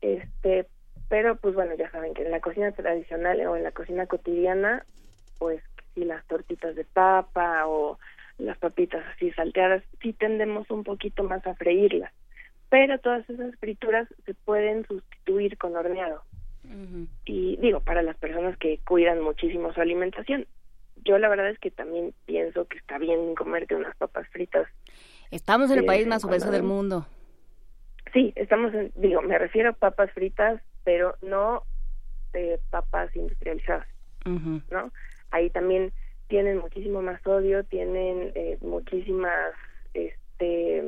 Este, 0.00 0.66
pero 1.08 1.36
pues 1.36 1.54
bueno, 1.54 1.74
ya 1.74 1.90
saben 1.90 2.14
que 2.14 2.22
en 2.22 2.30
la 2.30 2.40
cocina 2.40 2.72
tradicional 2.72 3.40
o 3.46 3.56
en 3.56 3.64
la 3.64 3.72
cocina 3.72 4.06
cotidiana, 4.06 4.84
pues 5.38 5.62
si 5.94 6.04
las 6.04 6.24
tortitas 6.26 6.74
de 6.76 6.84
papa 6.84 7.66
o 7.66 7.98
las 8.38 8.58
papitas 8.58 9.04
así 9.14 9.32
salteadas, 9.32 9.82
sí 10.00 10.12
tendemos 10.12 10.70
un 10.70 10.84
poquito 10.84 11.24
más 11.24 11.46
a 11.46 11.54
freírlas 11.54 12.12
pero 12.68 12.98
todas 12.98 13.28
esas 13.30 13.54
frituras 13.56 14.08
se 14.26 14.34
pueden 14.34 14.86
sustituir 14.86 15.56
con 15.56 15.76
horneado. 15.76 16.22
Y 17.24 17.56
digo, 17.56 17.80
para 17.80 18.02
las 18.02 18.18
personas 18.18 18.58
que 18.58 18.78
cuidan 18.86 19.22
muchísimo 19.22 19.72
su 19.72 19.80
alimentación, 19.80 20.46
yo 21.04 21.18
la 21.18 21.28
verdad 21.28 21.50
es 21.50 21.58
que 21.58 21.70
también 21.70 22.14
pienso 22.26 22.66
que 22.66 22.78
está 22.78 22.98
bien 22.98 23.34
comerte 23.34 23.74
unas 23.74 23.96
papas 23.96 24.28
fritas. 24.28 24.68
Estamos 25.30 25.70
en 25.70 25.78
el 25.78 25.84
país 25.84 26.06
más 26.06 26.24
obeso 26.24 26.50
del 26.50 26.62
mundo. 26.62 27.06
Sí, 28.12 28.32
estamos 28.36 28.72
en, 28.72 28.92
digo, 28.96 29.20
me 29.22 29.38
refiero 29.38 29.70
a 29.70 29.72
papas 29.72 30.10
fritas, 30.12 30.62
pero 30.84 31.16
no 31.20 31.62
de 32.32 32.58
papas 32.70 33.14
industrializadas, 33.14 33.86
¿no? 34.24 34.92
Ahí 35.30 35.50
también 35.50 35.92
tienen 36.28 36.58
muchísimo 36.58 37.02
más 37.02 37.20
sodio, 37.22 37.64
tienen 37.64 38.32
eh, 38.34 38.58
muchísimas, 38.60 39.54
este, 39.94 40.84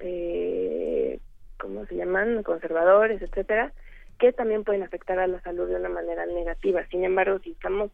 eh, 0.00 1.20
¿cómo 1.58 1.86
se 1.86 1.96
llaman? 1.96 2.42
Conservadores, 2.42 3.22
etcétera, 3.22 3.72
que 4.18 4.32
también 4.32 4.64
pueden 4.64 4.82
afectar 4.82 5.18
a 5.18 5.26
la 5.26 5.40
salud 5.42 5.68
de 5.68 5.76
una 5.76 5.88
manera 5.88 6.26
negativa. 6.26 6.86
Sin 6.88 7.04
embargo, 7.04 7.38
si 7.40 7.52
estamos 7.52 7.90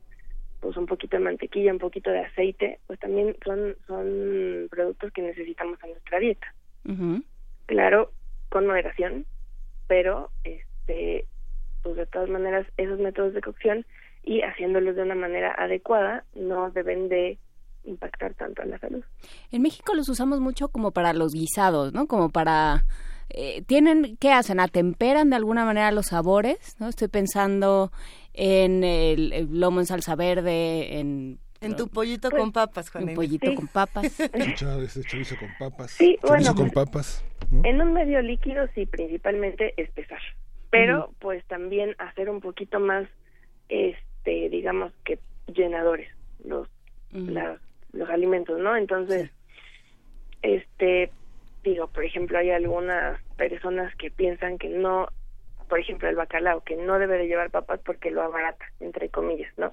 pues 0.62 0.76
un 0.76 0.86
poquito 0.86 1.16
de 1.16 1.24
mantequilla, 1.24 1.72
un 1.72 1.80
poquito 1.80 2.10
de 2.10 2.20
aceite, 2.20 2.78
pues 2.86 3.00
también 3.00 3.36
son 3.44 3.74
son 3.88 4.68
productos 4.70 5.12
que 5.12 5.20
necesitamos 5.20 5.76
en 5.82 5.90
nuestra 5.90 6.20
dieta. 6.20 6.54
Claro, 7.66 8.12
con 8.48 8.68
moderación, 8.68 9.26
pero 9.88 10.30
este 10.44 11.26
pues 11.82 11.96
de 11.96 12.06
todas 12.06 12.28
maneras 12.28 12.64
esos 12.76 13.00
métodos 13.00 13.34
de 13.34 13.40
cocción 13.40 13.84
y 14.22 14.42
haciéndolos 14.42 14.94
de 14.94 15.02
una 15.02 15.16
manera 15.16 15.52
adecuada 15.58 16.24
no 16.36 16.70
deben 16.70 17.08
de 17.08 17.38
impactar 17.82 18.34
tanto 18.34 18.62
en 18.62 18.70
la 18.70 18.78
salud. 18.78 19.02
En 19.50 19.62
México 19.62 19.94
los 19.94 20.08
usamos 20.08 20.38
mucho 20.38 20.68
como 20.68 20.92
para 20.92 21.12
los 21.12 21.32
guisados, 21.32 21.92
¿no? 21.92 22.06
Como 22.06 22.30
para 22.30 22.84
eh, 23.30 23.62
tienen 23.62 24.16
qué 24.18 24.30
hacen 24.30 24.60
atemperan 24.60 25.30
de 25.30 25.36
alguna 25.36 25.64
manera 25.64 25.90
los 25.90 26.06
sabores 26.06 26.76
no 26.78 26.88
estoy 26.88 27.08
pensando 27.08 27.90
en 28.34 28.84
el, 28.84 29.48
lomo 29.50 29.80
en 29.80 29.86
salsa 29.86 30.14
verde 30.16 30.98
en 30.98 31.38
en 31.60 31.76
tu 31.76 31.86
pollito 31.86 32.28
con 32.28 32.50
pues, 32.50 32.66
papas, 32.66 32.90
Juan. 32.90 33.10
Un 33.10 33.14
pollito 33.14 33.54
con 33.54 33.68
papas. 33.68 34.18
Ese 34.20 35.04
chorizo 35.04 35.36
con 35.36 35.48
papas. 35.60 35.92
Sí, 35.92 36.18
chorizo 36.20 36.56
con 36.56 36.70
pues, 36.70 36.86
papas. 36.86 37.24
En 37.62 37.80
un 37.80 37.92
medio 37.92 38.20
líquido, 38.20 38.66
sí, 38.74 38.84
principalmente 38.84 39.72
espesar. 39.80 40.18
Pero, 40.70 41.12
pues 41.20 41.44
también 41.44 41.94
hacer 41.98 42.30
un 42.30 42.40
poquito 42.40 42.80
más, 42.80 43.06
este, 43.68 44.48
digamos 44.48 44.92
que 45.04 45.20
llenadores, 45.46 46.08
los, 46.44 46.66
las 47.12 47.60
los 47.92 48.08
alimentos, 48.08 48.58
¿no? 48.58 48.76
Entonces, 48.76 49.30
este, 50.40 51.10
digo, 51.62 51.88
por 51.88 52.04
ejemplo, 52.04 52.38
hay 52.38 52.50
algunas 52.50 53.22
personas 53.36 53.94
que 53.96 54.10
piensan 54.10 54.58
que 54.58 54.68
no, 54.68 55.08
por 55.72 55.80
ejemplo, 55.80 56.06
el 56.06 56.16
bacalao, 56.16 56.60
que 56.60 56.76
no 56.76 56.98
debe 56.98 57.16
de 57.16 57.28
llevar 57.28 57.48
papas 57.48 57.80
porque 57.82 58.10
lo 58.10 58.20
abarata, 58.20 58.62
entre 58.80 59.08
comillas, 59.08 59.50
¿no? 59.56 59.72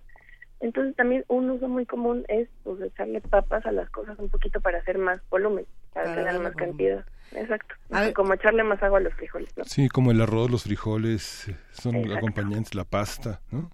Entonces 0.61 0.95
también 0.95 1.25
un 1.27 1.49
uso 1.49 1.67
muy 1.67 1.85
común 1.85 2.23
es 2.29 2.47
pues 2.63 2.79
echarle 2.79 3.19
papas 3.19 3.65
a 3.65 3.73
las 3.73 3.89
cosas 3.89 4.17
un 4.17 4.29
poquito 4.29 4.61
para 4.61 4.77
hacer 4.77 4.97
más 4.97 5.19
volumen, 5.29 5.65
para 5.91 6.15
tener 6.15 6.39
más 6.39 6.55
cantidad. 6.55 7.03
Exacto. 7.33 7.75
como 8.15 8.33
echarle 8.33 8.63
más 8.63 8.81
agua 8.81 8.99
a 8.99 9.01
los 9.01 9.13
frijoles. 9.15 9.49
¿no? 9.57 9.65
Sí, 9.65 9.89
como 9.89 10.11
el 10.11 10.21
arroz, 10.21 10.49
los 10.49 10.63
frijoles, 10.63 11.49
eh, 11.49 11.57
son 11.73 12.09
acompañantes, 12.13 12.75
la 12.75 12.85
pasta, 12.85 13.41
¿no? 13.51 13.69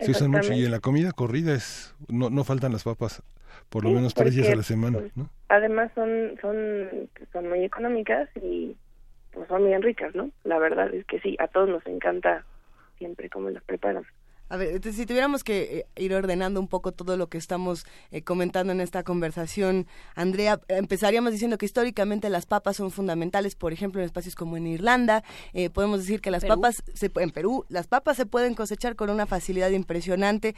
Se 0.00 0.10
usan 0.10 0.30
mucho 0.30 0.54
y 0.54 0.64
en 0.64 0.70
la 0.70 0.80
comida 0.80 1.12
corrida 1.12 1.52
es 1.52 1.94
no 2.08 2.30
no 2.30 2.44
faltan 2.44 2.72
las 2.72 2.84
papas 2.84 3.22
por 3.68 3.84
lo 3.84 3.90
menos 3.90 4.14
tres 4.14 4.34
días 4.34 4.48
a 4.48 4.56
la 4.56 4.62
semana. 4.62 5.00
Pues, 5.00 5.14
¿no? 5.18 5.28
Además 5.50 5.90
son, 5.94 6.32
son, 6.40 7.10
son 7.30 7.48
muy 7.50 7.62
económicas 7.62 8.30
y 8.36 8.74
pues 9.32 9.48
son 9.48 9.66
bien 9.66 9.82
ricas, 9.82 10.14
¿no? 10.14 10.30
La 10.44 10.58
verdad 10.58 10.92
es 10.92 11.04
que 11.06 11.20
sí, 11.20 11.36
a 11.38 11.48
todos 11.48 11.68
nos 11.68 11.86
encanta 11.86 12.44
siempre 12.98 13.30
cómo 13.30 13.50
las 13.50 13.62
preparan. 13.62 14.04
A 14.50 14.56
ver, 14.56 14.80
si 14.94 15.04
tuviéramos 15.04 15.44
que 15.44 15.86
eh, 15.96 16.02
ir 16.02 16.14
ordenando 16.14 16.58
un 16.58 16.68
poco 16.68 16.92
todo 16.92 17.18
lo 17.18 17.28
que 17.28 17.36
estamos 17.36 17.84
eh, 18.10 18.22
comentando 18.22 18.72
en 18.72 18.80
esta 18.80 19.02
conversación, 19.02 19.86
Andrea, 20.14 20.58
empezaríamos 20.68 21.32
diciendo 21.32 21.58
que 21.58 21.66
históricamente 21.66 22.30
las 22.30 22.46
papas 22.46 22.76
son 22.76 22.90
fundamentales, 22.90 23.54
por 23.56 23.74
ejemplo, 23.74 24.00
en 24.00 24.06
espacios 24.06 24.34
como 24.34 24.56
en 24.56 24.66
Irlanda, 24.66 25.22
eh, 25.52 25.68
podemos 25.68 26.00
decir 26.00 26.22
que 26.22 26.30
las 26.30 26.46
papas, 26.46 26.82
se, 26.94 27.10
en 27.16 27.30
Perú, 27.30 27.66
las 27.68 27.88
papas 27.88 28.16
se 28.16 28.24
pueden 28.24 28.54
cosechar 28.54 28.96
con 28.96 29.10
una 29.10 29.26
facilidad 29.26 29.70
impresionante, 29.70 30.54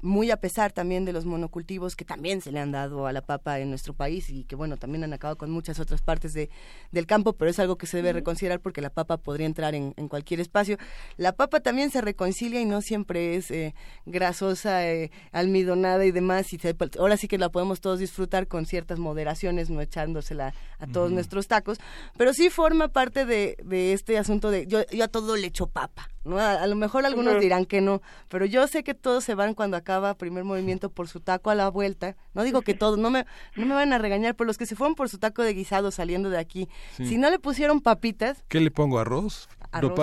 muy 0.00 0.30
a 0.30 0.38
pesar 0.38 0.72
también 0.72 1.04
de 1.04 1.12
los 1.12 1.26
monocultivos 1.26 1.96
que 1.96 2.04
también 2.04 2.40
se 2.40 2.52
le 2.52 2.60
han 2.60 2.72
dado 2.72 3.06
a 3.06 3.12
la 3.12 3.20
papa 3.20 3.60
en 3.60 3.68
nuestro 3.68 3.92
país 3.92 4.30
y 4.30 4.44
que, 4.44 4.56
bueno, 4.56 4.78
también 4.78 5.04
han 5.04 5.12
acabado 5.12 5.36
con 5.36 5.50
muchas 5.50 5.78
otras 5.78 6.00
partes 6.00 6.32
de, 6.32 6.48
del 6.90 7.06
campo, 7.06 7.34
pero 7.34 7.50
es 7.50 7.58
algo 7.58 7.76
que 7.76 7.86
se 7.86 7.98
debe 7.98 8.12
reconsiderar 8.12 8.60
porque 8.60 8.80
la 8.80 8.90
papa 8.90 9.18
podría 9.18 9.46
entrar 9.46 9.74
en, 9.74 9.92
en 9.96 10.08
cualquier 10.08 10.40
espacio. 10.40 10.78
La 11.16 11.32
papa 11.32 11.60
también 11.60 11.90
se 11.90 12.00
reconcilia 12.00 12.60
y 12.60 12.64
no 12.64 12.80
siempre 12.80 13.09
siempre 13.10 13.34
es 13.36 13.50
eh, 13.50 13.74
grasosa, 14.06 14.86
eh, 14.86 15.10
almidonada 15.32 16.04
y 16.04 16.12
demás, 16.12 16.52
y 16.52 16.60
ahora 16.98 17.16
sí 17.16 17.26
que 17.26 17.38
la 17.38 17.48
podemos 17.48 17.80
todos 17.80 17.98
disfrutar 17.98 18.46
con 18.46 18.66
ciertas 18.66 18.98
moderaciones, 18.98 19.68
no 19.68 19.80
echándosela 19.80 20.54
a 20.78 20.86
todos 20.86 21.10
nuestros 21.10 21.48
tacos, 21.48 21.78
pero 22.16 22.32
sí 22.32 22.50
forma 22.50 22.88
parte 22.88 23.26
de, 23.26 23.56
de 23.64 23.92
este 23.92 24.16
asunto 24.16 24.50
de 24.50 24.66
yo, 24.66 24.86
yo 24.92 25.04
a 25.04 25.08
todo 25.08 25.36
le 25.36 25.48
echo 25.48 25.66
papa, 25.66 26.08
¿no? 26.24 26.38
A, 26.38 26.66
lo 26.66 26.76
mejor 26.76 27.04
algunos 27.04 27.40
dirán 27.40 27.64
que 27.64 27.80
no, 27.80 28.00
pero 28.28 28.46
yo 28.46 28.66
sé 28.68 28.84
que 28.84 28.94
todos 28.94 29.24
se 29.24 29.34
van 29.34 29.54
cuando 29.54 29.76
acaba 29.76 30.14
primer 30.14 30.44
movimiento 30.44 30.90
por 30.90 31.08
su 31.08 31.20
taco 31.20 31.50
a 31.50 31.54
la 31.54 31.68
vuelta, 31.68 32.16
no 32.34 32.44
digo 32.44 32.62
que 32.62 32.74
todos, 32.74 32.98
no 32.98 33.10
me, 33.10 33.26
no 33.56 33.66
me 33.66 33.74
van 33.74 33.92
a 33.92 33.98
regañar, 33.98 34.36
pero 34.36 34.46
los 34.46 34.56
que 34.56 34.66
se 34.66 34.76
fueron 34.76 34.94
por 34.94 35.08
su 35.08 35.18
taco 35.18 35.42
de 35.42 35.54
guisado 35.54 35.90
saliendo 35.90 36.30
de 36.30 36.38
aquí, 36.38 36.68
si 36.96 37.18
no 37.18 37.28
le 37.28 37.38
pusieron 37.38 37.80
papitas... 37.80 38.44
¿Qué 38.48 38.60
le 38.60 38.70
pongo? 38.70 38.98
¿Arroz? 38.98 39.48
Arroz, 39.72 39.94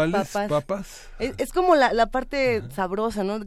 papas. 0.50 1.10
Es, 1.20 1.52
como 1.52 1.76
la, 1.76 1.92
la 1.94 2.08
parte 2.08 2.62
sabrosa, 2.72 3.24
¿no? 3.24 3.40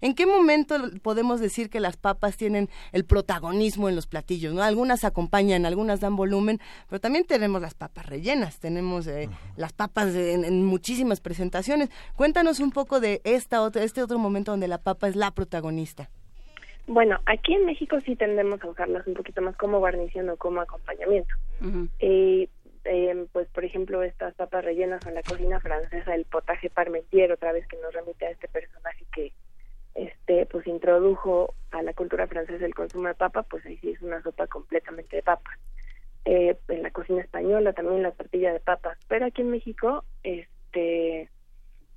¿En 0.00 0.14
qué 0.14 0.26
momento 0.26 0.76
podemos 1.02 1.40
decir 1.40 1.70
que 1.70 1.80
las 1.80 1.96
papas 1.96 2.36
tienen 2.36 2.68
el 2.92 3.04
protagonismo 3.04 3.88
en 3.88 3.94
los 3.94 4.06
platillos, 4.06 4.54
¿no? 4.54 4.62
Algunas 4.62 5.04
acompañan, 5.04 5.66
algunas 5.66 6.00
dan 6.00 6.16
volumen, 6.16 6.60
pero 6.88 7.00
también 7.00 7.24
tenemos 7.24 7.62
las 7.62 7.74
papas 7.74 8.06
rellenas, 8.06 8.58
tenemos 8.58 9.06
eh, 9.06 9.28
las 9.56 9.72
papas 9.72 10.14
en, 10.14 10.64
muchísimas 10.64 11.20
presentaciones. 11.20 11.90
Cuéntanos 12.16 12.60
un 12.60 12.70
poco 12.70 13.00
de 13.00 13.20
esta 13.24 13.62
otra, 13.62 13.82
este 13.82 14.02
otro 14.02 14.18
momento 14.18 14.50
donde 14.50 14.68
la 14.68 14.78
papa 14.78 15.08
es 15.08 15.16
la 15.16 15.30
protagonista. 15.30 16.10
Bueno, 16.86 17.18
aquí 17.26 17.52
en 17.52 17.66
México 17.66 17.98
sí 18.00 18.16
tendemos 18.16 18.62
a 18.62 18.68
usarlas 18.68 19.06
un 19.06 19.12
poquito 19.12 19.42
más 19.42 19.54
como 19.56 19.78
guarnición 19.78 20.30
o 20.30 20.36
como 20.36 20.62
acompañamiento. 20.62 21.34
Eh, 21.98 22.48
eh, 22.84 23.26
pues 23.32 23.48
por 23.48 23.64
ejemplo 23.64 24.02
estas 24.02 24.34
papas 24.34 24.64
rellenas 24.64 25.06
en 25.06 25.14
la 25.14 25.22
cocina 25.22 25.60
francesa, 25.60 26.14
el 26.14 26.24
potaje 26.24 26.70
parmentier, 26.70 27.32
otra 27.32 27.52
vez 27.52 27.66
que 27.66 27.76
nos 27.78 27.92
remite 27.92 28.26
a 28.26 28.30
este 28.30 28.48
personaje 28.48 29.04
que 29.12 29.32
este 29.94 30.46
pues 30.46 30.66
introdujo 30.66 31.54
a 31.70 31.82
la 31.82 31.92
cultura 31.92 32.26
francesa 32.26 32.64
el 32.64 32.74
consumo 32.74 33.08
de 33.08 33.14
papa, 33.14 33.42
pues 33.42 33.64
ahí 33.66 33.76
sí 33.78 33.90
es 33.90 34.02
una 34.02 34.22
sopa 34.22 34.46
completamente 34.46 35.16
de 35.16 35.22
papa. 35.22 35.58
Eh, 36.24 36.56
en 36.68 36.82
la 36.82 36.90
cocina 36.90 37.22
española 37.22 37.72
también 37.72 38.02
la 38.02 38.12
tortilla 38.12 38.52
de 38.52 38.60
papas, 38.60 38.98
pero 39.08 39.26
aquí 39.26 39.42
en 39.42 39.50
México 39.50 40.04
este 40.22 41.28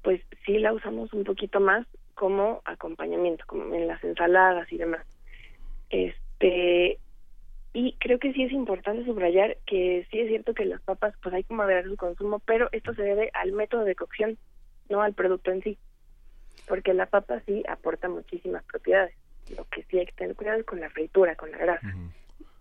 pues 0.03 0.21
sí 0.45 0.57
la 0.57 0.73
usamos 0.73 1.13
un 1.13 1.23
poquito 1.23 1.59
más 1.59 1.85
como 2.15 2.61
acompañamiento, 2.65 3.43
como 3.47 3.73
en 3.75 3.87
las 3.87 4.03
ensaladas 4.03 4.71
y 4.71 4.77
demás. 4.77 5.05
Este 5.89 6.99
y 7.73 7.95
creo 7.99 8.19
que 8.19 8.33
sí 8.33 8.43
es 8.43 8.51
importante 8.51 9.05
subrayar 9.05 9.57
que 9.65 10.05
sí 10.11 10.19
es 10.19 10.27
cierto 10.27 10.53
que 10.53 10.65
las 10.65 10.81
papas, 10.81 11.13
pues 11.23 11.33
hay 11.33 11.43
que 11.43 11.53
moderar 11.53 11.85
su 11.85 11.95
consumo, 11.95 12.39
pero 12.39 12.67
esto 12.73 12.93
se 12.93 13.03
debe 13.03 13.31
al 13.33 13.53
método 13.53 13.85
de 13.85 13.95
cocción, 13.95 14.37
no 14.89 15.01
al 15.01 15.13
producto 15.13 15.51
en 15.51 15.61
sí. 15.63 15.77
Porque 16.67 16.93
la 16.93 17.05
papa 17.05 17.41
sí 17.45 17.63
aporta 17.69 18.09
muchísimas 18.09 18.63
propiedades. 18.65 19.15
Lo 19.55 19.65
que 19.65 19.83
sí 19.83 19.99
hay 19.99 20.05
que 20.05 20.11
tener 20.13 20.35
cuidado 20.35 20.59
es 20.59 20.65
con 20.65 20.79
la 20.79 20.89
fritura, 20.89 21.35
con 21.35 21.51
la 21.51 21.57
grasa. 21.57 21.87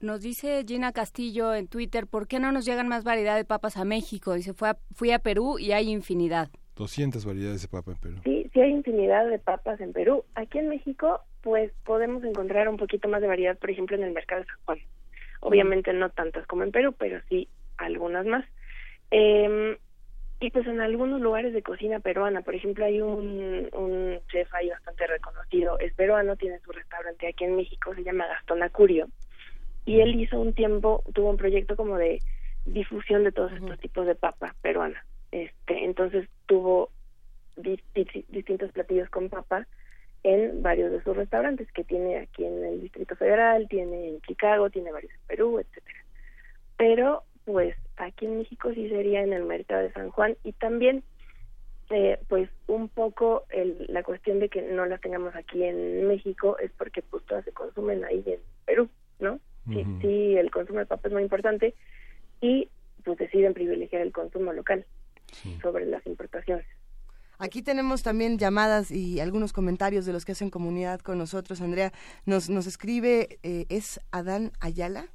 Nos 0.00 0.22
dice 0.22 0.64
Gina 0.66 0.92
Castillo 0.92 1.54
en 1.54 1.66
Twitter, 1.66 2.06
¿por 2.06 2.26
qué 2.26 2.38
no 2.38 2.52
nos 2.52 2.64
llegan 2.64 2.88
más 2.88 3.04
variedad 3.04 3.36
de 3.36 3.44
papas 3.44 3.76
a 3.76 3.84
México? 3.84 4.34
Dice, 4.34 4.54
fue 4.54 4.72
fui 4.94 5.10
a 5.10 5.18
Perú 5.18 5.58
y 5.58 5.72
hay 5.72 5.90
infinidad. 5.90 6.48
200 6.76 7.24
variedades 7.26 7.62
de 7.62 7.68
papa 7.68 7.92
en 7.92 7.98
Perú. 7.98 8.16
Sí, 8.24 8.50
sí 8.52 8.60
hay 8.60 8.70
infinidad 8.70 9.28
de 9.28 9.38
papas 9.38 9.80
en 9.80 9.92
Perú. 9.92 10.24
Aquí 10.36 10.58
en 10.58 10.68
México, 10.68 11.20
pues 11.42 11.72
podemos 11.84 12.24
encontrar 12.24 12.68
un 12.68 12.78
poquito 12.78 13.08
más 13.08 13.20
de 13.20 13.26
variedad, 13.26 13.58
por 13.58 13.70
ejemplo, 13.70 13.96
en 13.96 14.04
el 14.04 14.12
mercado 14.12 14.40
de 14.40 14.46
San 14.46 14.56
Juan. 14.64 14.78
Obviamente 15.40 15.92
no 15.92 16.10
tantas 16.10 16.46
como 16.46 16.62
en 16.62 16.72
Perú, 16.72 16.94
pero 16.98 17.20
sí 17.28 17.48
algunas 17.78 18.26
más. 18.26 18.44
Eh, 19.10 19.76
y 20.42 20.50
pues 20.50 20.66
en 20.66 20.80
algunos 20.80 21.20
lugares 21.20 21.52
de 21.52 21.62
cocina 21.62 22.00
peruana, 22.00 22.40
por 22.40 22.54
ejemplo, 22.54 22.86
hay 22.86 23.02
un, 23.02 23.68
un 23.74 24.18
chef 24.32 24.52
ahí 24.54 24.70
bastante 24.70 25.06
reconocido, 25.06 25.78
es 25.78 25.92
peruano, 25.92 26.34
tiene 26.36 26.58
su 26.60 26.72
restaurante 26.72 27.28
aquí 27.28 27.44
en 27.44 27.56
México, 27.56 27.94
se 27.94 28.02
llama 28.02 28.26
Gastón 28.26 28.62
Acurio, 28.62 29.08
y 29.84 30.00
él 30.00 30.14
hizo 30.18 30.40
un 30.40 30.54
tiempo, 30.54 31.04
tuvo 31.12 31.28
un 31.28 31.36
proyecto 31.36 31.76
como 31.76 31.98
de 31.98 32.20
difusión 32.64 33.22
de 33.22 33.32
todos 33.32 33.52
estos 33.52 33.78
tipos 33.80 34.06
de 34.06 34.14
papa 34.14 34.54
peruana. 34.62 35.04
Este, 35.30 35.84
entonces 35.84 36.26
tuvo 36.46 36.90
distintos 37.56 38.72
platillos 38.72 39.10
con 39.10 39.28
papa 39.28 39.66
en 40.22 40.62
varios 40.62 40.92
de 40.92 41.02
sus 41.02 41.16
restaurantes 41.16 41.70
que 41.72 41.84
tiene 41.84 42.18
aquí 42.18 42.44
en 42.44 42.64
el 42.64 42.80
Distrito 42.80 43.16
Federal, 43.16 43.68
tiene 43.68 44.08
en 44.08 44.20
Chicago, 44.22 44.70
tiene 44.70 44.92
varios 44.92 45.12
en 45.12 45.20
Perú, 45.26 45.58
etcétera. 45.58 46.04
Pero 46.76 47.24
pues 47.44 47.74
aquí 47.96 48.26
en 48.26 48.38
México 48.38 48.72
sí 48.74 48.88
sería 48.88 49.22
en 49.22 49.32
el 49.32 49.44
mercado 49.44 49.82
de 49.82 49.92
San 49.92 50.10
Juan 50.10 50.36
y 50.44 50.52
también 50.52 51.02
eh, 51.90 52.18
pues 52.28 52.48
un 52.68 52.88
poco 52.88 53.44
el, 53.50 53.86
la 53.88 54.02
cuestión 54.02 54.38
de 54.38 54.48
que 54.48 54.62
no 54.62 54.86
las 54.86 55.00
tengamos 55.00 55.34
aquí 55.34 55.64
en 55.64 56.06
México 56.06 56.56
es 56.58 56.70
porque 56.72 57.02
pues 57.02 57.24
todas 57.24 57.44
se 57.44 57.52
consumen 57.52 58.04
ahí 58.04 58.22
en 58.26 58.40
Perú, 58.64 58.88
¿no? 59.18 59.40
Sí, 59.68 59.84
sí, 60.00 60.36
el 60.36 60.50
consumo 60.50 60.80
de 60.80 60.86
papa 60.86 61.08
es 61.08 61.12
muy 61.12 61.22
importante 61.22 61.74
y 62.40 62.68
pues 63.04 63.18
deciden 63.18 63.54
privilegiar 63.54 64.02
el 64.02 64.12
consumo 64.12 64.52
local 64.52 64.84
sobre 65.60 65.86
las 65.86 66.04
importaciones. 66.06 66.66
Aquí 67.40 67.62
tenemos 67.62 68.02
también 68.02 68.36
llamadas 68.36 68.90
y 68.90 69.18
algunos 69.18 69.54
comentarios 69.54 70.04
de 70.04 70.12
los 70.12 70.26
que 70.26 70.32
hacen 70.32 70.50
comunidad 70.50 71.00
con 71.00 71.16
nosotros. 71.16 71.62
Andrea 71.62 71.90
nos, 72.26 72.50
nos 72.50 72.66
escribe, 72.66 73.38
eh, 73.42 73.64
¿es 73.70 73.98
Adán 74.12 74.52
Ayala 74.60 75.06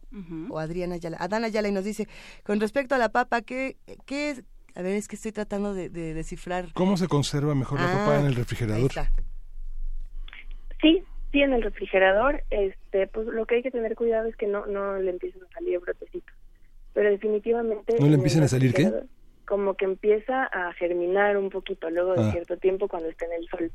o 0.50 0.58
Adrián 0.58 0.92
Ayala? 0.92 1.18
Adán 1.20 1.44
Ayala 1.44 1.68
y 1.68 1.72
nos 1.72 1.84
dice, 1.84 2.08
con 2.44 2.60
respecto 2.60 2.96
a 2.96 2.98
la 2.98 3.10
papa, 3.10 3.44
¿qué, 3.44 3.78
qué 4.08 4.42
A 4.74 4.82
ver, 4.82 4.96
es 4.96 5.08
que 5.08 5.18
estoy 5.18 5.34
tratando 5.34 5.76
de, 5.76 5.90
descifrar. 5.90 6.74
¿Cómo 6.74 6.98
se 6.98 7.08
conserva 7.08 7.54
mejor 7.54 7.80
la 7.80 7.94
papa 7.94 8.20
en 8.20 8.26
el 8.26 8.34
ah, 8.34 8.38
refrigerador? 8.38 8.92
Sí, 10.82 11.04
sí, 11.32 11.42
en 11.42 11.54
el 11.54 11.62
refrigerador. 11.62 12.44
Este, 12.50 13.06
pues 13.06 13.28
lo 13.28 13.46
que 13.46 13.58
hay 13.58 13.62
que 13.62 13.70
tener 13.70 13.94
cuidado 13.96 14.28
es 14.28 14.36
que 14.36 14.48
no, 14.48 14.66
no 14.66 14.98
le 14.98 15.12
empiecen 15.12 15.44
a 15.44 15.54
salir 15.54 15.78
brotecitos. 15.78 16.36
Pero 16.94 17.12
definitivamente... 17.12 17.98
¿No 18.00 18.08
le 18.08 18.16
empiecen 18.16 18.42
a 18.42 18.48
salir 18.48 18.74
qué? 18.74 18.92
Como 19.46 19.76
que 19.76 19.86
empieza 19.86 20.46
a 20.46 20.74
germinar 20.74 21.38
un 21.38 21.50
poquito 21.50 21.90
luego 21.90 22.14
de 22.14 22.24
ah. 22.24 22.32
cierto 22.32 22.58
tiempo 22.58 22.88
cuando 22.88 23.10
está 23.10 23.26
en 23.26 23.34
el 23.34 23.48
sol. 23.48 23.72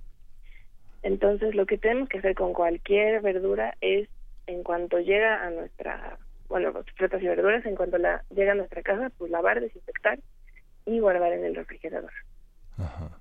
Entonces, 1.02 1.54
lo 1.54 1.66
que 1.66 1.78
tenemos 1.78 2.09
que 2.09 2.18
hacer 2.18 2.35
con 2.35 2.52
cualquier 2.52 3.22
verdura 3.22 3.76
es, 3.80 4.09
en 4.46 4.62
cuanto 4.62 4.98
llega 4.98 5.46
a 5.46 5.50
nuestra, 5.50 6.18
bueno, 6.48 6.72
frutas 6.96 7.22
y 7.22 7.26
verduras, 7.26 7.64
en 7.64 7.76
cuanto 7.76 7.98
la 7.98 8.22
llega 8.30 8.52
a 8.52 8.56
nuestra 8.56 8.83
casa, 8.83 9.11
pues 9.16 9.30
lavar, 9.30 9.61
desinfectar 9.61 10.18
y 10.85 10.98
guardar 10.98 11.33
en 11.33 11.44
el 11.44 11.54
refrigerador. 11.54 12.12
Ajá. 12.76 13.19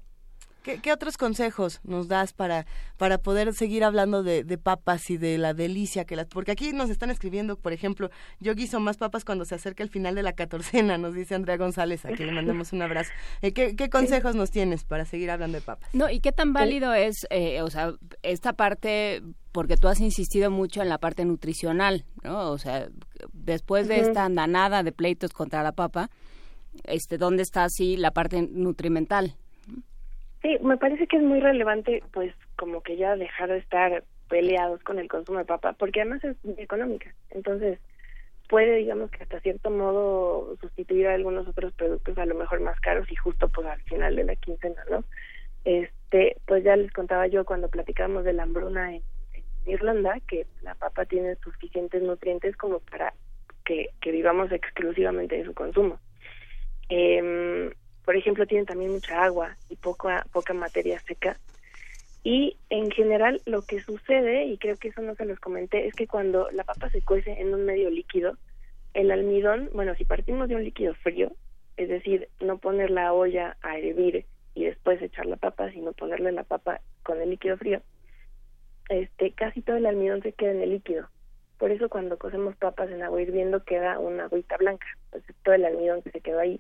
¿Qué, 0.64 0.92
otros 0.92 1.18
consejos 1.18 1.80
nos 1.84 2.08
das 2.08 2.34
para, 2.34 2.66
para 2.98 3.18
poder 3.18 3.54
seguir 3.54 3.84
hablando 3.84 4.24
de, 4.24 4.44
papas 4.58 5.10
y 5.10 5.18
de 5.18 5.38
la 5.38 5.54
delicia 5.54 6.06
que 6.06 6.16
las... 6.16 6.28
Porque 6.28 6.52
aquí 6.52 6.74
nos 6.74 6.90
están 6.90 7.10
escribiendo, 7.10 7.56
por 7.56 7.72
ejemplo, 7.72 8.10
yo 8.40 8.54
guiso 8.56 8.80
más 8.80 8.98
papas 8.98 9.24
cuando 9.24 9.46
se 9.46 9.56
acerca 9.56 9.84
el 9.84 9.90
final 9.90 10.16
de 10.16 10.24
la 10.24 10.34
catorcena, 10.34 10.98
nos 10.98 11.14
dice 11.14 11.36
Andrea 11.36 11.58
González, 11.58 12.06
a 12.06 12.10
quien 12.10 12.28
le 12.28 12.34
mandamos 12.34 12.74
un 12.74 12.82
abrazo. 12.82 13.12
Eh, 13.42 13.54
¿qué, 13.54 13.90
consejos 13.90 14.36
nos 14.36 14.52
tienes 14.52 14.84
para 14.84 15.06
seguir 15.06 15.32
hablando 15.32 15.58
de 15.58 15.62
papas? 15.62 15.90
No, 15.94 16.10
y 16.10 16.20
qué 16.20 16.32
tan 16.32 16.54
válido 16.54 16.94
es, 16.94 17.26
eh, 17.30 17.62
o 17.62 17.70
sea, 17.70 17.94
esta 18.22 18.54
parte 18.54 19.24
porque 19.52 19.78
tú 19.78 19.88
has 19.88 20.00
insistido 20.00 20.52
mucho 20.52 20.82
en 20.82 20.90
la 20.90 21.00
parte 21.00 21.26
nutricional, 21.26 22.06
¿no? 22.24 22.52
O 22.52 22.58
sea, 22.58 22.88
después 23.34 23.88
de 23.88 24.00
esta 24.02 24.26
andanada 24.26 24.84
de 24.84 24.92
pleitos 24.92 25.32
contra 25.32 25.64
la 25.64 25.72
papa, 25.72 26.10
este, 26.84 27.18
¿dónde 27.18 27.44
está 27.44 27.64
así 27.64 27.98
la 27.98 28.12
parte 28.12 28.42
nutrimental? 28.42 29.36
Sí, 30.42 30.58
me 30.62 30.78
parece 30.78 31.08
que 31.08 31.18
es 31.18 31.24
muy 31.24 31.40
relevante, 31.40 32.02
pues, 32.14 32.34
como 32.56 32.82
que 32.82 32.96
ya 32.96 33.16
dejar 33.16 33.50
de 33.50 33.58
estar 33.58 34.04
peleados 34.30 34.82
con 34.84 35.00
el 35.00 35.10
consumo 35.10 35.40
de 35.40 35.46
papa, 35.46 35.74
porque 35.74 36.02
además 36.02 36.24
es 36.24 36.38
económica. 36.58 37.14
Entonces, 37.32 37.80
puede, 38.48 38.78
digamos 38.78 39.12
que 39.12 39.24
hasta 39.24 39.40
cierto 39.42 39.70
modo, 39.70 40.56
sustituir 40.62 41.08
algunos 41.08 41.48
otros 41.48 41.74
productos 41.74 42.18
a 42.18 42.26
lo 42.26 42.36
mejor 42.36 42.62
más 42.62 42.80
caros 42.80 43.12
y 43.12 43.16
justo 43.16 43.50
pues 43.50 43.68
al 43.68 43.82
final 43.84 44.16
de 44.16 44.24
la 44.24 44.36
quincena, 44.36 44.82
¿no? 44.90 45.04
Este, 45.66 46.38
pues 46.48 46.64
ya 46.64 46.76
les 46.76 46.92
contaba 46.92 47.28
yo 47.28 47.46
cuando 47.46 47.70
platicábamos 47.70 48.24
de 48.24 48.34
la 48.34 48.44
hambruna 48.44 48.96
en, 48.96 49.04
Irlanda, 49.66 50.20
que 50.28 50.48
la 50.64 50.74
papa 50.74 51.06
tiene 51.06 51.36
suficientes 51.36 52.02
nutrientes 52.02 52.56
como 52.58 52.80
para 52.80 53.14
que, 53.66 53.90
que 54.02 54.12
vivamos 54.12 54.52
exclusivamente 54.52 55.36
de 55.38 55.46
su 55.46 55.54
consumo. 55.54 56.00
Eh, 56.90 57.72
por 58.06 58.16
ejemplo, 58.16 58.46
tienen 58.48 58.66
también 58.66 58.92
mucha 58.92 59.24
agua 59.24 59.56
y 59.70 59.76
poca, 59.76 60.26
poca 60.32 60.54
materia 60.54 61.00
seca. 61.02 61.38
Y 62.24 62.58
en 62.70 62.92
general 62.92 63.42
lo 63.46 63.62
que 63.62 63.82
sucede, 63.82 64.46
y 64.46 64.58
creo 64.58 64.78
que 64.78 64.90
eso 64.90 65.02
no 65.02 65.16
se 65.16 65.26
los 65.26 65.40
comenté, 65.40 65.88
es 65.88 65.94
que 65.94 66.08
cuando 66.08 66.50
la 66.52 66.64
papa 66.64 66.90
se 66.90 67.02
cuece 67.02 67.40
en 67.40 67.54
un 67.54 67.66
medio 67.66 67.90
líquido, 67.90 68.38
el 68.94 69.12
almidón, 69.12 69.70
bueno, 69.74 69.96
si 69.96 70.06
partimos 70.06 70.50
de 70.50 70.56
un 70.56 70.64
líquido 70.64 70.94
frío, 70.96 71.32
es 71.78 71.88
decir, 71.88 72.28
no 72.42 72.58
poner 72.58 72.90
la 72.90 73.14
olla 73.14 73.56
a 73.62 73.78
hervir 73.78 74.26
y 74.54 74.66
después 74.66 75.02
echar 75.02 75.26
la 75.28 75.38
papa, 75.38 75.72
sino 75.72 75.94
ponerle 75.94 76.32
la 76.32 76.44
papa 76.44 76.82
con 77.04 77.22
el 77.22 77.30
líquido 77.30 77.58
frío, 77.58 77.82
este, 78.90 79.32
casi 79.32 79.62
todo 79.62 79.78
el 79.78 79.86
almidón 79.86 80.22
se 80.22 80.34
queda 80.34 80.52
en 80.52 80.62
el 80.62 80.72
líquido. 80.72 81.08
Por 81.58 81.72
eso 81.72 81.90
cuando 81.90 82.18
cocemos 82.18 82.56
papas 82.56 82.90
en 82.90 83.04
agua 83.04 83.22
hirviendo 83.22 83.64
queda 83.64 84.00
una 84.00 84.26
agüita 84.26 84.58
blanca, 84.58 84.88
pues 85.12 85.24
todo 85.44 85.56
el 85.56 85.66
almidón 85.66 86.02
que 86.02 86.12
se 86.12 86.22
quedó 86.22 86.40
ahí 86.40 86.60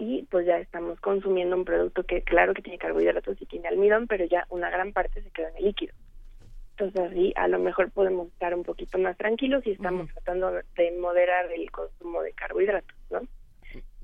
y 0.00 0.22
pues 0.30 0.46
ya 0.46 0.56
estamos 0.58 0.98
consumiendo 1.00 1.54
un 1.54 1.64
producto 1.64 2.02
que 2.02 2.22
claro 2.22 2.54
que 2.54 2.62
tiene 2.62 2.78
carbohidratos 2.78 3.40
y 3.40 3.46
tiene 3.46 3.68
almidón, 3.68 4.06
pero 4.08 4.24
ya 4.24 4.46
una 4.48 4.70
gran 4.70 4.92
parte 4.92 5.22
se 5.22 5.30
queda 5.30 5.50
en 5.50 5.56
el 5.58 5.64
líquido. 5.66 5.94
Entonces 6.76 7.00
así 7.12 7.32
a 7.36 7.46
lo 7.46 7.58
mejor 7.58 7.90
podemos 7.92 8.28
estar 8.28 8.54
un 8.54 8.62
poquito 8.64 8.96
más 8.98 9.16
tranquilos 9.18 9.64
y 9.66 9.72
estamos 9.72 10.08
tratando 10.14 10.50
de 10.50 10.90
moderar 10.98 11.52
el 11.52 11.70
consumo 11.70 12.22
de 12.22 12.32
carbohidratos, 12.32 12.96
¿no? 13.10 13.20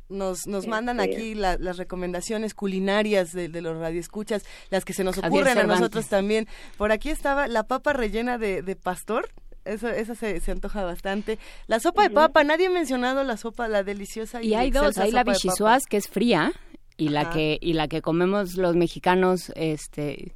Nos, 0.08 0.46
nos 0.46 0.68
mandan 0.68 1.00
Este- 1.00 1.16
aquí 1.16 1.34
la- 1.34 1.56
las 1.58 1.78
recomendaciones 1.78 2.54
culinarias 2.54 3.32
de, 3.32 3.48
de 3.48 3.60
los 3.60 3.76
radioescuchas, 3.76 4.44
las 4.70 4.84
que 4.84 4.92
se 4.92 5.02
nos 5.02 5.18
ocurren 5.18 5.58
a 5.58 5.64
nosotros 5.64 6.08
también. 6.08 6.46
Por 6.78 6.92
aquí 6.92 7.10
estaba 7.10 7.48
la 7.48 7.64
papa 7.64 7.92
rellena 7.92 8.38
de, 8.38 8.62
de 8.62 8.76
pastor. 8.76 9.28
Eso, 9.66 9.88
esa 9.88 10.14
se, 10.14 10.40
se 10.40 10.52
antoja 10.52 10.84
bastante. 10.84 11.38
La 11.66 11.80
sopa 11.80 12.02
de 12.04 12.10
papa, 12.10 12.44
nadie 12.44 12.66
ha 12.66 12.70
mencionado 12.70 13.24
la 13.24 13.36
sopa, 13.36 13.68
la 13.68 13.82
deliciosa. 13.82 14.42
Y 14.42 14.54
hay 14.54 14.70
dos, 14.70 14.96
hay 14.98 15.10
la 15.10 15.24
bichisuas 15.24 15.84
que 15.86 15.96
es 15.96 16.08
fría 16.08 16.52
y 16.96 17.08
la 17.10 17.22
Ajá. 17.22 17.30
que 17.30 17.58
y 17.60 17.72
la 17.74 17.88
que 17.88 18.00
comemos 18.02 18.56
los 18.56 18.74
mexicanos 18.76 19.52
este 19.56 20.32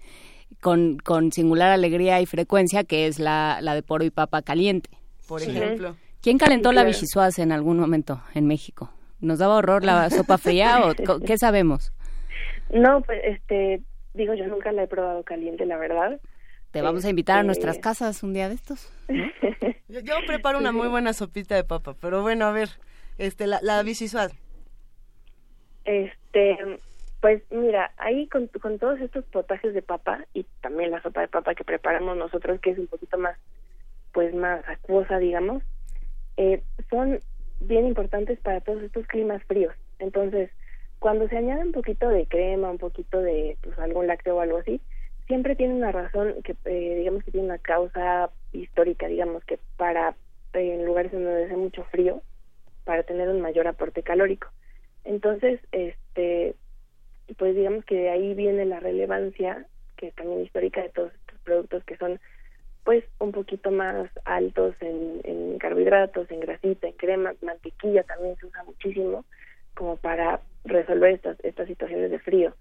con, 0.61 0.99
con 0.99 1.33
singular 1.33 1.71
alegría 1.71 2.21
y 2.21 2.27
frecuencia 2.27 2.85
que 2.85 3.07
es 3.07 3.19
la, 3.19 3.59
la 3.63 3.75
de 3.75 3.83
poro 3.83 4.05
y 4.05 4.11
papa 4.11 4.43
caliente. 4.43 4.91
Por 5.27 5.41
Sí. 5.41 5.51
ejemplo. 5.51 5.97
¿Quién 6.21 6.37
calentó 6.37 6.69
Sí, 6.71 6.75
la 6.77 6.85
bichisuas 6.85 7.39
en 7.39 7.51
algún 7.53 7.79
momento 7.79 8.21
en 8.35 8.47
México? 8.47 8.91
¿Nos 9.21 9.39
daba 9.39 9.55
horror 9.57 9.85
la 9.85 10.11
sopa 10.11 10.37
fría 10.39 10.81
o 10.87 11.21
qué 11.21 11.39
sabemos? 11.39 11.93
No, 12.73 13.01
pues 13.03 13.21
este, 13.25 13.81
digo, 14.15 14.35
yo 14.35 14.47
nunca 14.49 14.71
la 14.73 14.83
he 14.83 14.87
probado 14.87 15.23
caliente, 15.25 15.65
la 15.67 15.77
verdad. 15.79 16.21
Te 16.73 16.83
vamos 16.83 17.05
a 17.05 17.11
invitar 17.11 17.37
a 17.37 17.41
Este- 17.41 17.47
nuestras 17.47 17.79
casas 17.79 18.23
un 18.23 18.33
día 18.33 18.49
de 18.49 18.55
estos. 18.55 18.93
Yo, 19.89 19.99
yo 20.01 20.15
preparo 20.25 20.59
una 20.59 20.71
muy 20.71 20.87
buena 20.87 21.13
sopita 21.13 21.57
de 21.57 21.65
papa, 21.65 21.97
pero 22.01 22.23
bueno, 22.23 22.45
a 22.45 22.53
ver, 22.53 22.69
este, 23.19 23.49
la, 23.49 23.59
la 23.61 23.83
bichisuas. 23.83 24.33
Este, 25.85 26.57
pues 27.21 27.43
mira, 27.51 27.91
ahí 27.97 28.29
con, 28.29 28.47
con 28.47 28.79
todos 28.79 29.01
estos 29.01 29.25
potajes 29.25 29.75
de 29.75 29.83
papa 29.83 30.25
y 30.33 30.45
también 30.61 30.93
la 30.93 31.03
sopa 31.03 31.23
de 31.23 31.29
papa 31.29 31.57
que 31.57 31.65
preparamos 31.65 32.17
nosotros, 32.17 32.61
que 32.61 32.71
es 32.71 32.79
un 32.79 32.87
poquito 32.87 33.19
más, 33.19 33.37
pues 34.13 34.33
más 34.33 34.63
acuosa, 34.69 35.19
digamos, 35.19 35.65
eh, 36.37 36.63
son 36.89 37.19
bien 37.59 37.85
importantes 37.87 38.39
para 38.39 38.61
todos 38.61 38.85
estos 38.85 39.05
climas 39.09 39.43
fríos. 39.45 39.75
Entonces, 39.99 40.51
cuando 41.01 41.29
se 41.29 41.37
añade 41.37 41.63
un 41.65 41.73
poquito 41.73 42.09
de 42.09 42.27
crema, 42.27 42.71
un 42.71 42.79
poquito 42.79 43.21
de 43.21 43.57
pues, 43.61 43.77
algún 43.81 44.07
lácteo 44.07 44.37
o 44.37 44.41
algo 44.41 44.59
así, 44.59 44.81
siempre 45.31 45.55
tiene 45.55 45.75
una 45.75 45.93
razón 45.93 46.35
que, 46.43 46.57
eh, 46.65 46.97
digamos 46.99 47.23
que 47.23 47.31
tiene 47.31 47.47
una 47.47 47.59
causa 47.59 48.31
histórica, 48.53 49.07
digamos 49.07 49.45
que 49.45 49.61
para 49.77 50.17
eh, 50.55 50.75
en 50.75 50.85
lugares 50.85 51.13
donde 51.13 51.45
hace 51.45 51.57
mucho 51.57 51.85
frío, 51.85 52.21
para 52.83 53.05
tener 53.05 53.29
un 53.29 53.41
mayor 53.41 53.69
aporte 53.69 54.03
calórico. 54.03 54.49
Entonces, 55.05 55.61
este, 55.71 56.57
pues 57.39 57.55
digamos 57.55 57.85
que 57.85 57.95
de 57.95 58.11
ahí 58.11 58.35
viene 58.35 58.65
la 58.65 58.81
relevancia, 58.81 59.67
que 59.97 60.11
también 60.11 60.41
histórica 60.41 60.83
de 60.83 60.89
todos 60.89 61.15
estos 61.15 61.39
productos 61.45 61.85
que 61.85 61.97
son 61.97 62.19
pues 62.83 63.05
un 63.21 63.31
poquito 63.31 63.71
más 63.71 64.11
altos 64.25 64.75
en, 64.81 65.21
en 65.23 65.59
carbohidratos, 65.59 66.29
en 66.33 66.41
grasita, 66.41 66.89
en 66.89 66.95
crema, 66.95 67.35
mantequilla 67.41 68.03
también 68.03 68.35
se 68.37 68.47
usa 68.47 68.65
muchísimo 68.65 69.25
como 69.75 69.97
para 69.97 70.41
resolver 70.65 71.13
estas, 71.13 71.39
estas 71.45 71.69
situaciones 71.69 72.11
de 72.11 72.19
frío. 72.19 72.53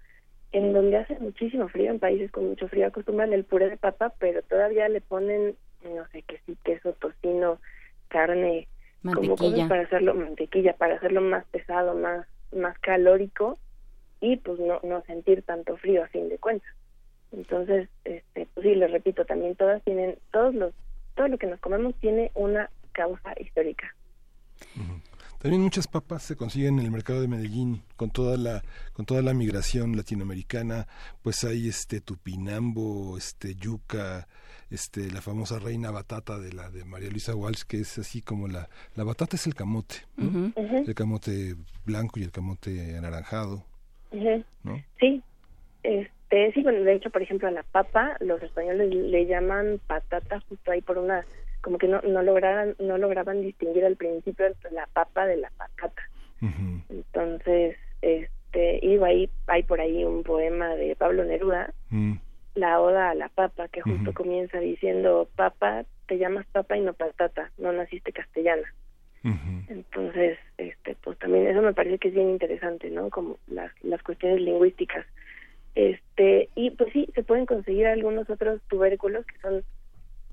En 0.52 0.72
donde 0.72 0.96
hace 0.96 1.18
muchísimo 1.20 1.68
frío, 1.68 1.90
en 1.90 2.00
países 2.00 2.30
con 2.30 2.48
mucho 2.48 2.68
frío, 2.68 2.86
acostumbran 2.86 3.32
el 3.32 3.44
puré 3.44 3.70
de 3.70 3.76
papa, 3.76 4.12
pero 4.18 4.42
todavía 4.42 4.88
le 4.88 5.00
ponen, 5.00 5.54
no 5.84 6.06
sé, 6.08 6.22
qué 6.22 6.40
sí, 6.44 6.56
queso, 6.64 6.92
tocino, 6.94 7.60
carne, 8.08 8.66
como 9.02 9.36
cosas 9.36 9.40
Mantequilla. 9.40 9.68
para 9.68 9.82
hacerlo 9.82 10.14
mantequilla 10.14 10.72
para 10.74 10.94
hacerlo 10.96 11.20
más 11.22 11.46
pesado 11.46 11.94
más 11.94 12.26
más 12.52 12.78
calórico 12.80 13.58
y 14.20 14.36
pues 14.36 14.58
no 14.60 14.80
no 14.82 15.02
sentir 15.02 15.42
tanto 15.42 15.76
frío 15.78 16.04
a 16.04 16.08
fin 16.08 16.28
de 16.28 16.38
cuentas. 16.38 16.70
Entonces 17.32 17.88
este 18.04 18.46
pues 18.52 18.66
sí 18.66 18.74
les 18.74 18.90
repito 18.90 19.24
también 19.24 19.56
todas 19.56 19.82
tienen 19.84 20.16
todos 20.32 20.54
los 20.54 20.74
todo 21.14 21.28
lo 21.28 21.38
que 21.38 21.46
nos 21.46 21.60
comemos 21.60 21.94
tiene 21.96 22.30
una 22.34 22.68
causa 22.92 23.32
histórica 23.38 23.94
También 25.40 25.62
muchas 25.62 25.88
papas 25.88 26.22
se 26.22 26.36
consiguen 26.36 26.78
en 26.78 26.84
el 26.84 26.90
mercado 26.90 27.22
de 27.22 27.28
Medellín 27.28 27.80
con 27.96 28.10
toda 28.10 28.36
la 28.36 28.62
con 28.92 29.06
toda 29.06 29.22
la 29.22 29.32
migración 29.32 29.96
latinoamericana, 29.96 30.86
pues 31.22 31.44
hay 31.44 31.66
este 31.66 32.02
tupinambo, 32.02 33.16
este 33.16 33.54
yuca, 33.54 34.28
este 34.70 35.10
la 35.10 35.22
famosa 35.22 35.58
reina 35.58 35.90
batata 35.90 36.38
de 36.38 36.52
la 36.52 36.70
de 36.70 36.84
María 36.84 37.08
Luisa 37.08 37.34
Walsh 37.34 37.62
que 37.62 37.78
es 37.78 37.98
así 37.98 38.20
como 38.20 38.48
la 38.48 38.68
la 38.96 39.04
batata 39.04 39.36
es 39.36 39.46
el 39.46 39.54
camote, 39.54 39.96
el 40.18 40.94
camote 40.94 41.56
blanco 41.86 42.20
y 42.20 42.24
el 42.24 42.32
camote 42.32 42.98
anaranjado, 42.98 43.64
ujú. 44.12 44.44
¿no? 44.62 44.84
sí. 44.98 45.22
Este 45.82 46.52
sí 46.52 46.62
bueno 46.62 46.82
de 46.82 46.96
hecho 46.96 47.08
por 47.08 47.22
ejemplo 47.22 47.48
a 47.48 47.50
la 47.50 47.62
papa 47.62 48.18
los 48.20 48.42
españoles 48.42 48.94
le 48.94 49.24
llaman 49.24 49.80
patata 49.86 50.40
justo 50.50 50.70
ahí 50.70 50.82
por 50.82 50.98
una 50.98 51.24
como 51.60 51.78
que 51.78 51.88
no 51.88 52.00
no 52.02 52.22
lograban 52.22 52.74
no 52.78 52.98
lograban 52.98 53.42
distinguir 53.42 53.84
al 53.84 53.96
principio 53.96 54.46
entre 54.46 54.70
la 54.72 54.86
papa 54.92 55.26
de 55.26 55.36
la 55.36 55.50
patata. 55.50 56.02
Entonces, 56.88 57.76
este, 58.00 58.80
y 58.82 58.96
ahí, 59.02 59.30
hay 59.46 59.62
por 59.62 59.80
ahí 59.80 60.04
un 60.04 60.22
poema 60.22 60.74
de 60.74 60.96
Pablo 60.96 61.24
Neruda, 61.24 61.72
Mm. 61.90 62.14
La 62.54 62.80
Oda 62.80 63.10
a 63.10 63.14
la 63.14 63.28
Papa, 63.28 63.68
que 63.68 63.80
justo 63.80 64.12
comienza 64.12 64.58
diciendo, 64.58 65.28
Papa, 65.36 65.84
te 66.06 66.18
llamas 66.18 66.46
papa 66.50 66.76
y 66.76 66.80
no 66.80 66.92
patata, 66.92 67.50
no 67.58 67.72
naciste 67.72 68.12
castellana. 68.12 68.74
Entonces, 69.68 70.38
este, 70.56 70.96
pues 71.04 71.18
también 71.18 71.46
eso 71.46 71.62
me 71.62 71.74
parece 71.74 71.98
que 71.98 72.08
es 72.08 72.14
bien 72.14 72.30
interesante, 72.30 72.90
¿no? 72.90 73.10
Como 73.10 73.36
las, 73.46 73.70
las 73.84 74.02
cuestiones 74.02 74.40
lingüísticas. 74.40 75.06
Este, 75.74 76.48
y 76.56 76.70
pues 76.70 76.92
sí, 76.92 77.08
se 77.14 77.22
pueden 77.22 77.46
conseguir 77.46 77.86
algunos 77.86 78.28
otros 78.28 78.60
tubérculos 78.68 79.24
que 79.26 79.38
son 79.38 79.62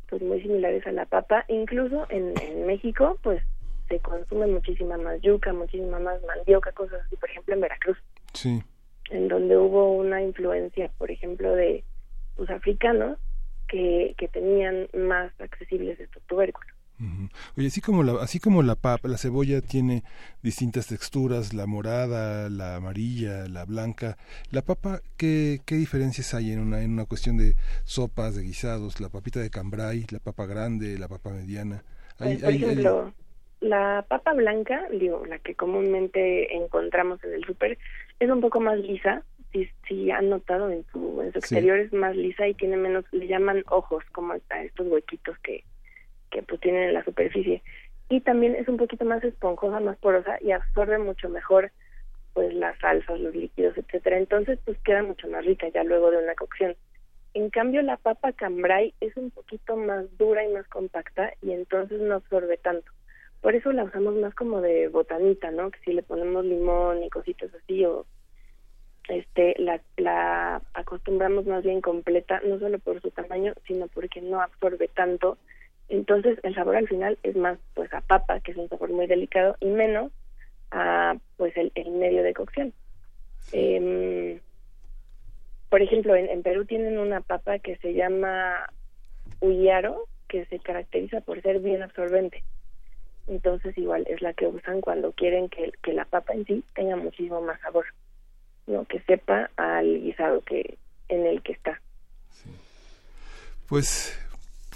pues 0.10 0.22
muy 0.22 0.42
similares 0.42 0.86
a 0.88 0.92
la 0.92 1.06
papa. 1.06 1.46
Incluso 1.48 2.06
en, 2.10 2.34
en 2.42 2.66
México, 2.66 3.18
pues 3.24 3.42
se 3.90 4.00
consume 4.00 4.48
muchísima 4.48 4.98
más 4.98 5.22
yuca, 5.22 5.54
muchísima 5.54 6.00
más 6.00 6.22
mandioca, 6.24 6.72
cosas 6.74 7.02
así, 7.06 7.16
por 7.16 7.30
ejemplo 7.30 7.54
en 7.54 7.62
Veracruz, 7.62 7.98
Sí. 8.34 8.62
en 9.12 9.28
donde 9.30 9.58
hubo 9.58 9.94
una 9.94 10.22
influencia, 10.22 10.92
por 10.98 11.10
ejemplo, 11.12 11.54
de 11.56 11.84
pues 12.36 12.50
africanos 12.50 13.18
que, 13.68 14.14
que 14.18 14.28
tenían 14.28 14.88
más 14.94 15.32
accesibles 15.40 16.00
estos 16.00 16.22
tubérculos. 16.24 16.72
Ujú. 17.00 17.30
Oye, 17.58 17.68
así 17.68 17.80
como 17.80 18.02
la, 18.04 18.14
así 18.24 18.40
como 18.40 18.64
la 18.64 18.76
papa, 18.76 19.08
la 19.08 19.18
cebolla 19.18 19.62
tiene 19.62 20.04
distintas 20.42 20.88
texturas, 20.88 21.54
la 21.54 21.68
morada, 21.68 22.50
la 22.50 22.76
amarilla, 22.78 23.48
la 23.48 23.66
blanca, 23.66 24.18
la 24.52 24.64
papa, 24.64 25.02
¿qué, 25.16 25.60
qué 25.66 25.76
diferencias 25.76 26.34
hay 26.34 26.52
en 26.52 26.60
una, 26.60 26.82
en 26.82 26.92
una 26.94 27.06
cuestión 27.06 27.38
de 27.38 27.56
sopas, 27.84 28.36
de 28.36 28.42
guisados, 28.44 29.00
la 29.00 29.10
papita 29.10 29.40
de 29.40 29.52
cambray, 29.52 30.06
la 30.10 30.20
papa 30.20 30.48
grande, 30.48 30.98
la 30.98 31.08
papa 31.08 31.30
mediana? 31.30 31.84
Hay- 32.20 32.38
Pues, 32.38 32.40
por 32.42 32.50
hay- 32.50 32.56
hay- 32.56 32.64
ejemplo, 32.64 33.14
la 33.60 34.06
papa 34.10 34.34
blanca, 34.34 34.82
digo, 34.92 35.24
la 35.28 35.38
que 35.40 35.54
comúnmente 35.54 36.56
encontramos 36.56 37.24
en 37.24 37.34
el 37.34 37.44
súper, 37.46 37.78
es 38.20 38.30
un 38.30 38.42
poco 38.42 38.60
más 38.60 38.78
lisa. 38.80 39.24
Si, 39.54 39.70
si 39.88 40.12
han 40.12 40.30
notado 40.30 40.70
en 40.72 40.84
su, 40.92 41.22
en 41.22 41.28
su 41.32 41.40
Sí. 41.42 41.56
exterior 41.56 41.78
es 41.80 41.94
más 41.94 42.16
lisa 42.16 42.48
y 42.48 42.54
tiene 42.56 42.76
menos, 42.76 43.06
le 43.12 43.28
llaman 43.28 43.64
ojos, 43.70 44.04
como 44.12 44.34
a 44.34 44.38
estos 44.64 44.88
huequitos 44.88 45.38
que, 45.40 45.64
que 46.32 46.44
pues 46.44 46.60
tienen 46.62 46.84
en 46.84 46.94
la 46.94 47.04
superficie. 47.04 47.62
Y 48.10 48.22
también 48.22 48.56
es 48.56 48.68
un 48.68 48.78
poquito 48.78 49.06
más 49.06 49.24
esponjosa, 49.24 49.80
más 49.80 49.98
porosa 49.98 50.38
y 50.42 50.52
absorbe 50.52 50.98
mucho 50.98 51.30
mejor 51.30 51.72
pues 52.34 52.54
las 52.54 52.78
salsas, 52.80 53.20
los 53.20 53.36
líquidos, 53.36 53.78
etcétera. 53.78 54.18
Entonces 54.18 54.60
pues 54.64 54.78
queda 54.80 55.04
mucho 55.04 55.28
más 55.28 55.46
rica 55.46 55.68
ya 55.70 55.84
luego 55.84 56.12
de 56.12 56.18
una 56.18 56.36
cocción. 56.36 56.76
En 57.34 57.50
cambio 57.50 57.82
la 57.82 57.98
papa 57.98 58.32
cambray 58.32 58.94
es 59.02 59.16
un 59.18 59.32
poquito 59.32 59.76
más 59.76 60.06
dura 60.18 60.44
y 60.44 60.54
más 60.54 60.68
compacta 60.68 61.34
y 61.42 61.52
entonces 61.52 62.00
no 62.00 62.16
absorbe 62.16 62.58
tanto. 62.58 62.92
Por 63.42 63.56
eso 63.56 63.72
la 63.72 63.84
usamos 63.84 64.16
más 64.16 64.34
como 64.34 64.62
de 64.62 64.88
botanita, 64.88 65.52
¿no? 65.52 65.70
Que 65.72 65.80
si 65.80 65.94
le 65.94 66.04
ponemos 66.04 66.46
limón 66.46 67.04
y 67.04 67.10
cositas 67.10 67.54
así 67.54 67.86
o 67.86 68.06
este 69.08 69.56
la, 69.60 69.80
la 69.96 70.62
acostumbramos 70.74 71.46
más 71.46 71.64
bien 71.64 71.82
completa, 71.82 72.42
no 72.46 72.60
solo 72.60 72.80
por 72.80 73.02
su 73.02 73.12
tamaño, 73.12 73.54
sino 73.66 73.88
porque 73.88 74.22
no 74.22 74.42
absorbe 74.42 74.88
tanto. 74.90 75.38
Entonces 75.90 76.40
el 76.44 76.54
sabor 76.56 76.76
al 76.76 76.88
final 76.88 77.18
es 77.24 77.36
más 77.36 77.58
pues 77.74 77.94
a 77.94 78.02
papa, 78.02 78.40
que 78.42 78.52
es 78.52 78.58
un 78.58 78.70
sabor 78.70 78.92
muy 78.92 79.08
delicado, 79.08 79.56
y 79.60 79.68
menos 79.68 80.12
a 80.72 81.16
pues 81.38 81.56
el, 81.56 81.72
el 81.76 81.92
medio 81.92 82.24
de 82.24 82.34
cocción. 82.34 82.74
Em, 83.52 84.40
por 85.70 85.82
ejemplo, 85.82 86.16
en, 86.16 86.30
en 86.30 86.44
Perú 86.44 86.66
tienen 86.66 86.98
una 86.98 87.22
papa 87.22 87.60
que 87.60 87.78
se 87.78 87.94
llama 87.94 88.68
uyaro, 89.40 90.08
que 90.28 90.46
se 90.46 90.60
caracteriza 90.60 91.22
por 91.22 91.42
ser 91.42 91.60
bien 91.60 91.84
absorbente. 91.84 92.44
Entonces 93.28 93.78
igual 93.78 94.06
es 94.08 94.22
la 94.22 94.34
que 94.34 94.48
usan 94.48 94.82
cuando 94.82 95.12
quieren 95.12 95.50
que, 95.50 95.72
que 95.84 95.94
la 95.94 96.06
papa 96.06 96.34
en 96.34 96.46
sí 96.46 96.64
tenga 96.74 96.96
muchísimo 96.96 97.42
más 97.42 97.60
sabor, 97.62 97.86
no 98.68 98.86
que 98.86 99.02
sepa 99.02 99.50
al 99.58 100.02
guisado 100.02 100.42
que 100.42 100.78
en 101.10 101.26
el 101.26 101.42
que 101.42 101.54
está. 101.54 101.82
Pues, 103.68 104.18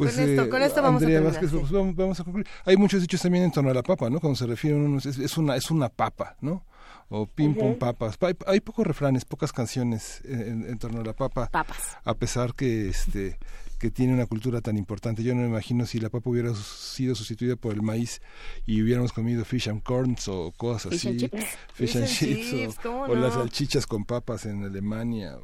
pues 0.06 0.16
Con 0.16 0.30
esto- 0.30 0.42
eh, 0.44 0.50
con 0.50 0.62
esto 0.62 0.82
vamos 0.82 1.02
a 1.02 1.06
Andrea 1.06 1.22
terminar, 1.22 1.42
Vázquez, 1.42 1.52
sí. 1.52 1.68
pues, 1.70 1.96
vamos, 1.96 2.20
a 2.20 2.24
concluir. 2.24 2.48
Hay 2.66 2.78
muchos 2.78 3.02
dichos 3.02 3.22
también 3.22 3.44
en 3.44 3.52
torno 3.52 3.70
a 3.70 3.74
la 3.74 3.84
papa, 3.84 4.10
¿no? 4.10 4.20
Cuando 4.20 4.36
se 4.36 4.48
refieren 4.48 4.82
unos, 4.82 5.06
es, 5.06 5.18
es 5.18 5.38
una 5.38 5.56
es 5.56 5.70
una 5.70 5.90
papa, 5.90 6.36
¿no? 6.42 6.66
o 7.14 7.28
pim 7.28 7.54
pum 7.54 7.76
papas. 7.76 8.18
Hay, 8.22 8.36
hay, 8.48 8.62
pocos 8.62 8.88
refranes, 8.88 9.26
pocas 9.26 9.52
canciones 9.52 10.22
en, 10.24 10.78
torno 10.80 11.02
a 11.02 11.04
la 11.04 11.14
papa. 11.14 11.50
Papas. 11.52 11.98
A 12.06 12.14
pesar 12.14 12.56
que 12.56 12.88
este 12.88 13.38
que 13.82 13.90
tiene 13.90 14.14
una 14.14 14.28
cultura 14.28 14.62
tan 14.62 14.78
importante. 14.78 15.24
Yo 15.24 15.34
no 15.34 15.42
me 15.42 15.48
imagino 15.48 15.88
si 15.88 16.00
la 16.00 16.10
papa 16.10 16.30
hubiera 16.30 16.54
sido 16.54 17.16
sustituida 17.16 17.56
por 17.56 17.74
el 17.74 17.82
maíz 17.82 18.22
y 18.68 18.80
hubiéramos 18.80 19.12
comido 19.12 19.44
fish 19.44 19.70
and 19.70 19.82
corns 19.82 20.28
o 20.28 20.52
cosas 20.56 20.94
así. 20.94 21.30
Fish 21.74 21.98
and 21.98 22.06
chips. 22.06 22.86
o, 22.86 23.16
las 23.16 23.34
salchichas 23.34 23.88
con 23.88 24.06
papas 24.06 24.46
en 24.46 24.64
Alemania. 24.64 25.36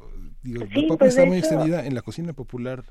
Digo, 0.42 0.64
la 0.64 0.88
papa 0.88 0.98
pues 0.98 1.10
está 1.10 1.24
muy 1.24 1.38
extendida 1.38 1.84
en 1.84 1.94
la 1.94 2.02
cocina 2.02 2.32
popular 2.32 2.84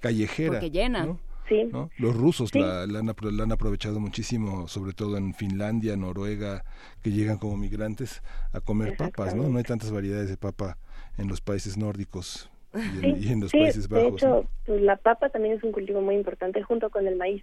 callejera. 0.00 0.52
Porque 0.52 0.70
llena. 0.70 1.16
Sí. 1.48 1.70
Los 1.96 2.14
rusos 2.14 2.54
la, 2.54 2.82
han, 2.82 3.52
aprovechado 3.52 4.00
muchísimo, 4.00 4.68
sobre 4.68 4.92
todo 4.92 5.16
en 5.16 5.32
Finlandia, 5.32 5.96
Noruega, 5.96 6.62
que 7.02 7.10
llegan 7.10 7.38
como 7.38 7.56
migrantes 7.56 8.22
a 8.52 8.60
comer 8.60 8.96
papas, 8.98 9.34
¿no? 9.34 9.48
No 9.48 9.56
hay 9.56 9.64
tantas 9.64 9.90
variedades 9.90 10.28
de 10.28 10.36
papa 10.36 10.76
en 11.16 11.28
los 11.28 11.40
países 11.40 11.78
nórdicos 11.78 12.50
y 12.74 13.32
en, 13.32 13.40
los 13.40 13.52
Países 13.52 13.88
Bajos. 13.88 14.10
De 14.10 14.16
hecho, 14.16 14.46
pues, 14.66 14.82
la 14.82 14.96
papa 14.96 15.30
también 15.30 15.54
es 15.56 15.64
un 15.64 15.72
cultivo 15.72 16.00
muy 16.02 16.16
importante 16.16 16.62
junto 16.62 16.90
con 16.90 17.06
el 17.06 17.16
maíz. 17.16 17.42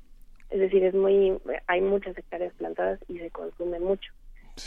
Es 0.52 0.60
decir, 0.60 0.84
es 0.84 0.94
muy 0.94 1.38
hay 1.68 1.82
muchas 1.82 2.16
hectáreas 2.18 2.54
plantadas 2.54 3.00
y 3.08 3.18
se 3.18 3.32
consume 3.32 3.80
mucho. 3.80 4.12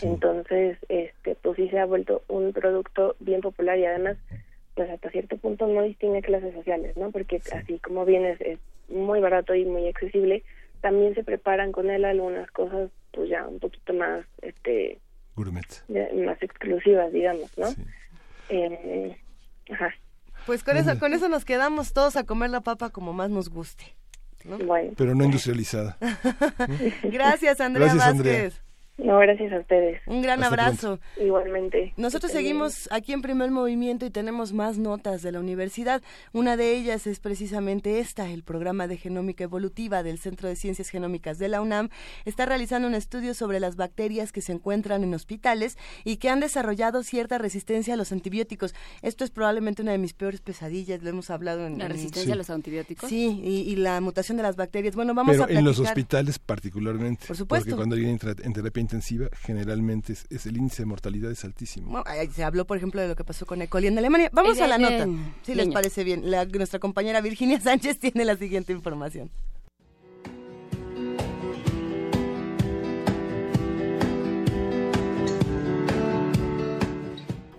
Entonces, 0.03 0.76
este 0.89 1.36
pues 1.36 1.57
sí 1.57 1.68
se 1.68 1.78
ha 1.78 1.86
vuelto 1.86 2.22
un 2.28 2.53
producto 2.53 3.16
bien 3.20 3.41
popular 3.41 3.78
y 3.78 3.86
además 3.86 4.18
pues 4.79 4.91
hasta 4.91 5.11
cierto 5.11 5.37
punto 5.39 5.66
no 5.66 5.83
distingue 5.83 6.22
clases 6.22 6.55
sociales, 6.55 6.97
¿no? 6.97 7.11
Porque 7.11 7.43
así 7.53 7.81
como 7.81 8.05
bien 8.05 8.24
es, 8.24 8.41
es, 8.41 8.61
muy 8.89 9.18
barato 9.20 9.53
y 9.57 9.64
muy 9.64 9.89
accesible, 9.89 10.45
también 10.81 11.16
se 11.16 11.24
preparan 11.24 11.72
con 11.72 11.91
él 11.91 12.05
algunas 12.05 12.49
cosas 12.53 12.91
pues 13.11 13.29
ya 13.29 13.45
un 13.47 13.59
poquito 13.59 13.93
más 13.93 14.24
este 14.41 15.01
gourmet 15.35 15.66
más 16.24 16.41
exclusivas 16.43 17.12
digamos 17.12 17.59
no 17.59 17.66
eh, 18.49 19.16
ajá. 19.70 19.93
Pues 20.47 20.62
con 20.62 20.76
eso, 20.76 20.99
con 20.99 21.12
eso 21.12 21.29
nos 21.29 21.45
quedamos 21.45 21.93
todos 21.93 22.16
a 22.16 22.24
comer 22.24 22.51
la 22.51 22.61
papa 22.62 22.89
como 22.89 23.12
más 23.12 23.29
nos 23.29 23.51
guste. 23.51 23.85
Pero 24.97 25.14
no 25.14 25.24
industrializada. 25.24 25.99
Gracias, 27.03 27.61
Andrea. 27.61 27.95
Vázquez. 27.95 28.62
No, 28.99 29.16
gracias 29.20 29.53
a 29.53 29.61
ustedes. 29.61 30.01
Un 30.07 30.22
gran 30.22 30.42
abrazo. 30.42 30.99
Igualmente. 31.16 31.92
Nosotros 31.96 32.32
seguimos 32.32 32.88
aquí 32.90 33.12
en 33.12 33.22
Primer 33.22 33.53
Movimiento 33.53 34.05
y 34.05 34.11
tenemos 34.11 34.53
más 34.53 34.76
notas 34.76 35.22
de 35.22 35.30
la 35.30 35.38
universidad. 35.38 36.03
Una 36.32 36.57
de 36.57 36.74
ellas 36.74 37.07
es 37.07 37.20
precisamente 37.20 38.01
esta, 38.01 38.28
el 38.28 38.42
programa 38.42 38.88
de 38.88 38.96
genómica 38.96 39.44
evolutiva 39.44 40.03
del 40.03 40.18
Centro 40.18 40.49
de 40.49 40.57
Ciencias 40.57 40.88
Genómicas 40.88 41.38
de 41.38 41.46
la 41.46 41.61
UNAM 41.61 41.90
está 42.24 42.44
realizando 42.44 42.88
un 42.88 42.94
estudio 42.94 43.34
sobre 43.34 43.61
las 43.61 43.76
bacterias 43.76 44.32
que 44.32 44.40
se 44.40 44.51
encuentran 44.51 45.05
en 45.05 45.14
hospitales 45.14 45.78
y 46.05 46.16
que 46.16 46.28
han 46.28 46.40
desarrollado 46.40 47.05
cierta 47.05 47.38
resistencia 47.38 47.94
a 47.94 47.96
los 47.96 48.11
antibióticos. 48.11 48.74
Esto 49.03 49.22
es 49.22 49.30
probablemente 49.30 49.82
una 49.82 49.92
de 49.92 49.99
mis 49.99 50.12
peores 50.12 50.40
pesadillas, 50.40 51.05
lo 51.05 51.11
hemos 51.11 51.30
hablado 51.30 51.68
en 51.68 51.78
la 51.78 51.86
resistencia 51.86 52.34
a 52.34 52.36
los 52.36 52.51
antibióticos. 52.51 53.09
Sí, 53.09 53.40
y, 53.44 53.76
la 53.76 54.01
mutación 54.01 54.36
de 54.36 54.42
las 54.42 54.57
bacterias. 54.57 54.96
Bueno, 54.96 55.14
vamos 55.14 55.32
Pero 55.32 55.44
a 55.44 55.46
platicar. 55.46 55.61
en 55.61 55.64
los 55.64 55.78
hospitales 55.78 56.40
particularmente. 56.40 57.26
Por 57.28 57.36
supuesto. 57.36 57.66
Porque 57.66 57.76
cuando 57.76 57.94
alguien 57.94 58.11
entra 58.11 58.34
en 58.42 58.53
terapia 58.53 58.80
intensiva, 58.89 59.28
generalmente 59.43 60.14
es, 60.30 60.47
el 60.47 60.57
índice 60.57 60.82
de 60.82 60.86
mortalidad 60.86 61.30
es 61.30 61.45
altísimo. 61.45 62.03
se 62.34 62.43
habló, 62.43 62.66
por 62.66 62.78
ejemplo, 62.78 63.03
de 63.03 63.09
lo 63.09 63.16
que 63.16 63.24
pasó 63.24 63.45
con 63.45 63.61
E. 63.61 63.68
coli 63.68 63.89
en 63.89 63.99
Alemania. 63.99 64.30
Vamos 64.32 64.59
a 64.61 64.66
la 64.66 64.78
nota, 64.78 65.07
si 65.43 65.55
les 65.55 65.68
parece 65.68 66.05
bien. 66.05 66.24
nuestra 66.55 66.78
compañera 66.78 67.20
Virginia 67.20 67.61
Sánchez 67.68 67.99
tiene 67.99 68.24
la 68.24 68.36
siguiente 68.36 68.72
información. 68.72 69.30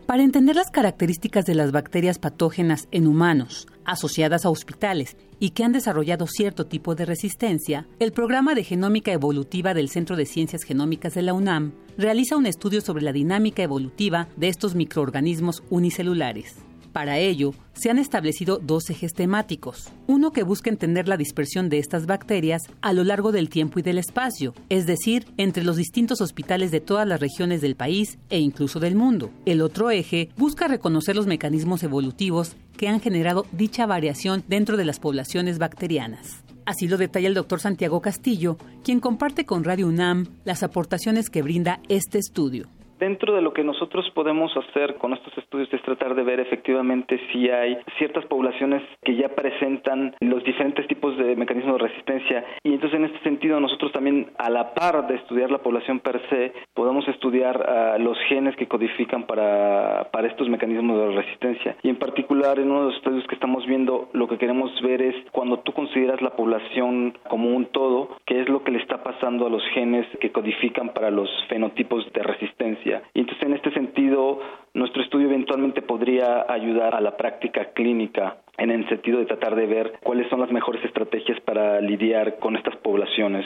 Para 0.09 0.23
entender 0.23 0.55
las 0.55 0.71
características 0.71 1.45
de 1.45 1.53
las 1.53 1.71
bacterias 1.71 2.17
patógenas 2.17 2.87
en 2.89 3.05
humanos 3.05 3.67
asociadas 3.85 4.43
a 4.43 4.49
hospitales 4.49 5.15
y 5.39 5.51
que 5.51 5.63
han 5.63 5.71
desarrollado 5.71 6.25
cierto 6.25 6.65
tipo 6.65 6.95
de 6.95 7.05
resistencia, 7.05 7.85
el 7.99 8.11
programa 8.11 8.55
de 8.55 8.63
genómica 8.63 9.11
evolutiva 9.11 9.75
del 9.75 9.87
Centro 9.87 10.15
de 10.15 10.25
Ciencias 10.25 10.63
Genómicas 10.63 11.13
de 11.13 11.21
la 11.21 11.33
UNAM 11.33 11.73
realiza 11.95 12.37
un 12.37 12.47
estudio 12.47 12.81
sobre 12.81 13.03
la 13.03 13.11
dinámica 13.11 13.61
evolutiva 13.61 14.29
de 14.35 14.47
estos 14.47 14.73
microorganismos 14.73 15.61
unicelulares. 15.69 16.55
Para 16.91 17.19
ello, 17.19 17.53
se 17.73 17.89
han 17.89 17.99
establecido 17.99 18.57
dos 18.57 18.89
ejes 18.89 19.13
temáticos. 19.13 19.89
Uno 20.07 20.31
que 20.31 20.43
busca 20.43 20.69
entender 20.69 21.07
la 21.07 21.17
dispersión 21.17 21.69
de 21.69 21.77
estas 21.77 22.07
bacterias 22.07 22.63
a 22.81 22.93
lo 22.93 23.03
largo 23.03 23.31
del 23.31 23.49
tiempo 23.49 23.79
y 23.79 23.83
del 23.83 23.99
espacio, 23.99 24.53
es 24.69 24.85
decir, 24.85 25.25
entre 25.37 25.63
los 25.63 25.77
distintos 25.77 26.19
hospitales 26.19 26.71
de 26.71 26.81
todas 26.81 27.07
las 27.07 27.19
regiones 27.19 27.61
del 27.61 27.75
país 27.75 28.17
e 28.29 28.39
incluso 28.39 28.79
del 28.79 28.95
mundo. 28.95 29.31
El 29.45 29.61
otro 29.61 29.91
eje 29.91 30.29
busca 30.35 30.67
reconocer 30.67 31.15
los 31.15 31.27
mecanismos 31.27 31.83
evolutivos 31.83 32.55
que 32.75 32.87
han 32.87 32.99
generado 32.99 33.45
dicha 33.51 33.85
variación 33.85 34.43
dentro 34.47 34.75
de 34.75 34.85
las 34.85 34.99
poblaciones 34.99 35.59
bacterianas. 35.59 36.43
Así 36.65 36.87
lo 36.87 36.97
detalla 36.97 37.27
el 37.27 37.33
doctor 37.33 37.59
Santiago 37.59 38.01
Castillo, 38.01 38.57
quien 38.83 38.99
comparte 38.99 39.45
con 39.45 39.63
Radio 39.63 39.87
UNAM 39.87 40.27
las 40.43 40.63
aportaciones 40.63 41.29
que 41.29 41.41
brinda 41.41 41.81
este 41.89 42.19
estudio. 42.19 42.67
Dentro 42.99 43.33
de 43.33 43.41
lo 43.41 43.53
que 43.53 43.63
nosotros 43.63 44.11
podemos 44.13 44.51
hacer 44.57 44.95
con 44.95 45.13
estos 45.13 45.37
estudios 45.37 45.73
es 45.73 45.81
tratar 45.83 46.15
de 46.15 46.23
ver 46.23 46.41
efectivamente 46.41 47.17
si 47.31 47.49
hay 47.49 47.77
ciertas 47.97 48.25
poblaciones 48.25 48.83
que 49.05 49.15
ya 49.15 49.29
presentan 49.29 50.13
los 50.19 50.43
diferentes 50.43 50.85
tipos 50.87 51.17
de 51.17 51.37
mecanismos 51.37 51.79
de 51.79 51.87
resistencia. 51.87 52.43
Y 52.61 52.73
entonces 52.73 52.99
en 52.99 53.05
este 53.05 53.19
sentido 53.19 53.57
nosotros 53.61 53.93
también 53.93 54.31
a 54.37 54.49
la 54.49 54.73
par 54.73 55.07
de 55.07 55.15
estudiar 55.15 55.49
la 55.49 55.59
población 55.59 56.01
per 56.01 56.19
se 56.29 56.51
podemos 56.73 57.07
estudiar 57.07 57.65
ah, 57.69 57.97
los 57.97 58.17
genes 58.27 58.57
que 58.57 58.67
codifican 58.67 59.23
para, 59.23 60.09
para 60.11 60.27
estos 60.27 60.49
mecanismos 60.49 60.99
de 60.99 61.15
resistencia. 61.15 61.77
Y 61.81 61.89
en 61.89 61.99
particular 61.99 62.59
en 62.59 62.69
uno 62.69 62.81
de 62.81 62.87
los 62.87 62.97
estudios 62.97 63.25
que 63.27 63.35
estamos 63.35 63.65
viendo 63.65 64.09
lo 64.11 64.27
que 64.27 64.37
queremos 64.37 64.71
ver 64.81 65.01
es 65.01 65.15
cuando 65.31 65.59
tú 65.59 65.71
consideras 65.71 66.21
la 66.21 66.31
población 66.31 67.17
como 67.29 67.55
un 67.55 67.67
todo 67.67 68.17
qué 68.25 68.41
es 68.41 68.49
lo 68.49 68.61
que 68.61 68.71
le 68.71 68.79
está 68.79 69.01
pasando 69.03 69.47
a 69.47 69.49
los 69.49 69.63
genes 69.73 70.05
que 70.19 70.33
codifican 70.33 70.89
para 70.89 71.09
los 71.11 71.29
fenotipos 71.47 72.05
de 72.11 72.23
resistencia 72.23 72.88
y 73.13 73.19
entonces, 73.19 73.43
en 73.43 73.53
este 73.53 73.71
sentido, 73.71 74.39
nuestro 74.73 75.01
estudio 75.01 75.27
eventualmente 75.27 75.81
podría 75.81 76.45
ayudar 76.49 76.95
a 76.95 77.01
la 77.01 77.17
práctica 77.17 77.71
clínica 77.73 78.37
en 78.57 78.71
el 78.71 78.87
sentido 78.89 79.19
de 79.19 79.25
tratar 79.25 79.55
de 79.55 79.65
ver 79.65 79.93
cuáles 80.03 80.29
son 80.29 80.39
las 80.39 80.51
mejores 80.51 80.83
estrategias 80.83 81.39
para 81.41 81.81
lidiar 81.81 82.39
con 82.39 82.55
estas 82.55 82.75
poblaciones. 82.77 83.45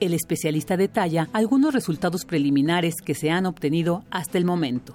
El 0.00 0.14
especialista 0.14 0.76
detalla 0.76 1.26
algunos 1.32 1.74
resultados 1.74 2.24
preliminares 2.24 2.94
que 3.04 3.14
se 3.14 3.30
han 3.30 3.46
obtenido 3.46 4.02
hasta 4.10 4.38
el 4.38 4.44
momento. 4.44 4.94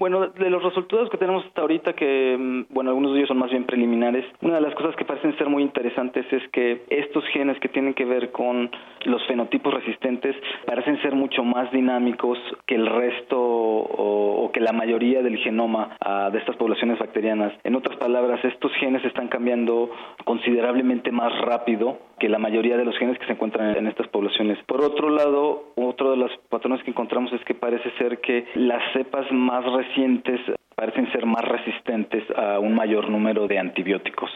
Bueno, 0.00 0.28
de 0.28 0.48
los 0.48 0.62
resultados 0.62 1.10
que 1.10 1.18
tenemos 1.18 1.44
hasta 1.44 1.60
ahorita, 1.60 1.92
que, 1.92 2.34
mm, 2.34 2.72
bueno, 2.72 2.88
algunos 2.88 3.12
de 3.12 3.18
ellos 3.18 3.28
son 3.28 3.36
más 3.36 3.50
bien 3.50 3.64
preliminares, 3.64 4.24
una 4.40 4.54
de 4.54 4.62
las 4.62 4.74
cosas 4.74 4.96
que 4.96 5.04
parecen 5.04 5.36
ser 5.36 5.50
muy 5.50 5.62
interesantes 5.62 6.24
es 6.32 6.42
que 6.52 6.84
estos 6.88 7.22
genes 7.26 7.60
que 7.60 7.68
tienen 7.68 7.92
que 7.92 8.06
ver 8.06 8.32
con 8.32 8.70
los 9.04 9.22
fenotipos 9.26 9.74
resistentes 9.74 10.34
parecen 10.64 11.02
ser 11.02 11.14
mucho 11.14 11.44
más 11.44 11.70
dinámicos 11.70 12.38
que 12.66 12.76
el 12.76 12.86
resto 12.86 13.36
o, 13.38 14.50
que 14.54 14.60
la 14.60 14.72
mayoría 14.72 15.22
del 15.22 15.36
genoma 15.36 15.98
ah, 16.00 16.30
de 16.32 16.38
estas 16.38 16.56
poblaciones 16.56 16.98
bacterianas. 16.98 17.52
En 17.62 17.76
otras 17.76 17.98
palabras, 17.98 18.42
estos 18.42 18.72
genes 18.80 19.04
están 19.04 19.28
cambiando 19.28 19.90
considerablemente 20.24 21.12
más 21.12 21.38
rápido 21.42 21.98
que 22.18 22.28
la 22.28 22.38
mayoría 22.38 22.76
de 22.76 22.84
los 22.84 22.96
genes 22.98 23.18
que 23.18 23.26
se 23.26 23.32
encuentran 23.32 23.76
en 23.76 23.86
estas 23.86 24.06
poblaciones. 24.08 24.58
Por 24.64 24.84
otro 24.84 25.08
lado, 25.08 25.72
otro 25.76 26.10
de 26.10 26.16
los 26.18 26.30
patrones 26.48 26.82
que 26.84 26.90
encontramos 26.90 27.32
es 27.32 27.42
que 27.44 27.54
parece 27.54 27.90
ser 27.98 28.20
que 28.20 28.46
las 28.54 28.82
cepas 28.92 29.30
más 29.32 29.64
recientes 29.90 30.40
parecen 30.76 31.10
ser 31.12 31.26
más 31.26 31.42
resistentes 31.44 32.22
a 32.36 32.58
un 32.58 32.74
mayor 32.74 33.10
número 33.10 33.46
de 33.46 33.58
antibióticos. 33.58 34.30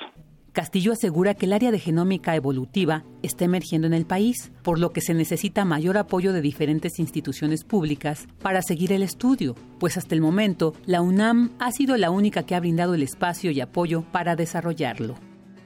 Castillo 0.53 0.93
asegura 0.93 1.35
que 1.35 1.47
el 1.47 1.53
área 1.53 1.73
de 1.73 1.81
genómica 1.81 2.37
evolutiva 2.37 3.03
está 3.23 3.45
emergiendo 3.45 3.89
en 3.89 3.95
el 3.95 4.07
país, 4.07 4.53
por 4.63 4.79
lo 4.79 4.93
que 4.93 5.01
se 5.01 5.13
necesita 5.13 5.65
mayor 5.65 5.99
apoyo 5.99 6.33
de 6.33 6.43
diferentes 6.43 7.01
instituciones 7.01 7.65
públicas 7.65 8.29
para 8.41 8.63
seguir 8.63 8.93
el 8.93 9.03
estudio, 9.03 9.57
pues 9.81 9.97
hasta 9.97 10.15
el 10.15 10.21
momento 10.21 10.75
la 10.87 11.03
UNAM 11.03 11.51
ha 11.59 11.73
sido 11.73 11.97
la 11.97 12.11
única 12.11 12.47
que 12.47 12.55
ha 12.55 12.61
brindado 12.61 12.95
el 12.95 13.03
espacio 13.03 13.51
y 13.51 13.61
apoyo 13.61 14.05
para 14.13 14.37
desarrollarlo. 14.37 15.17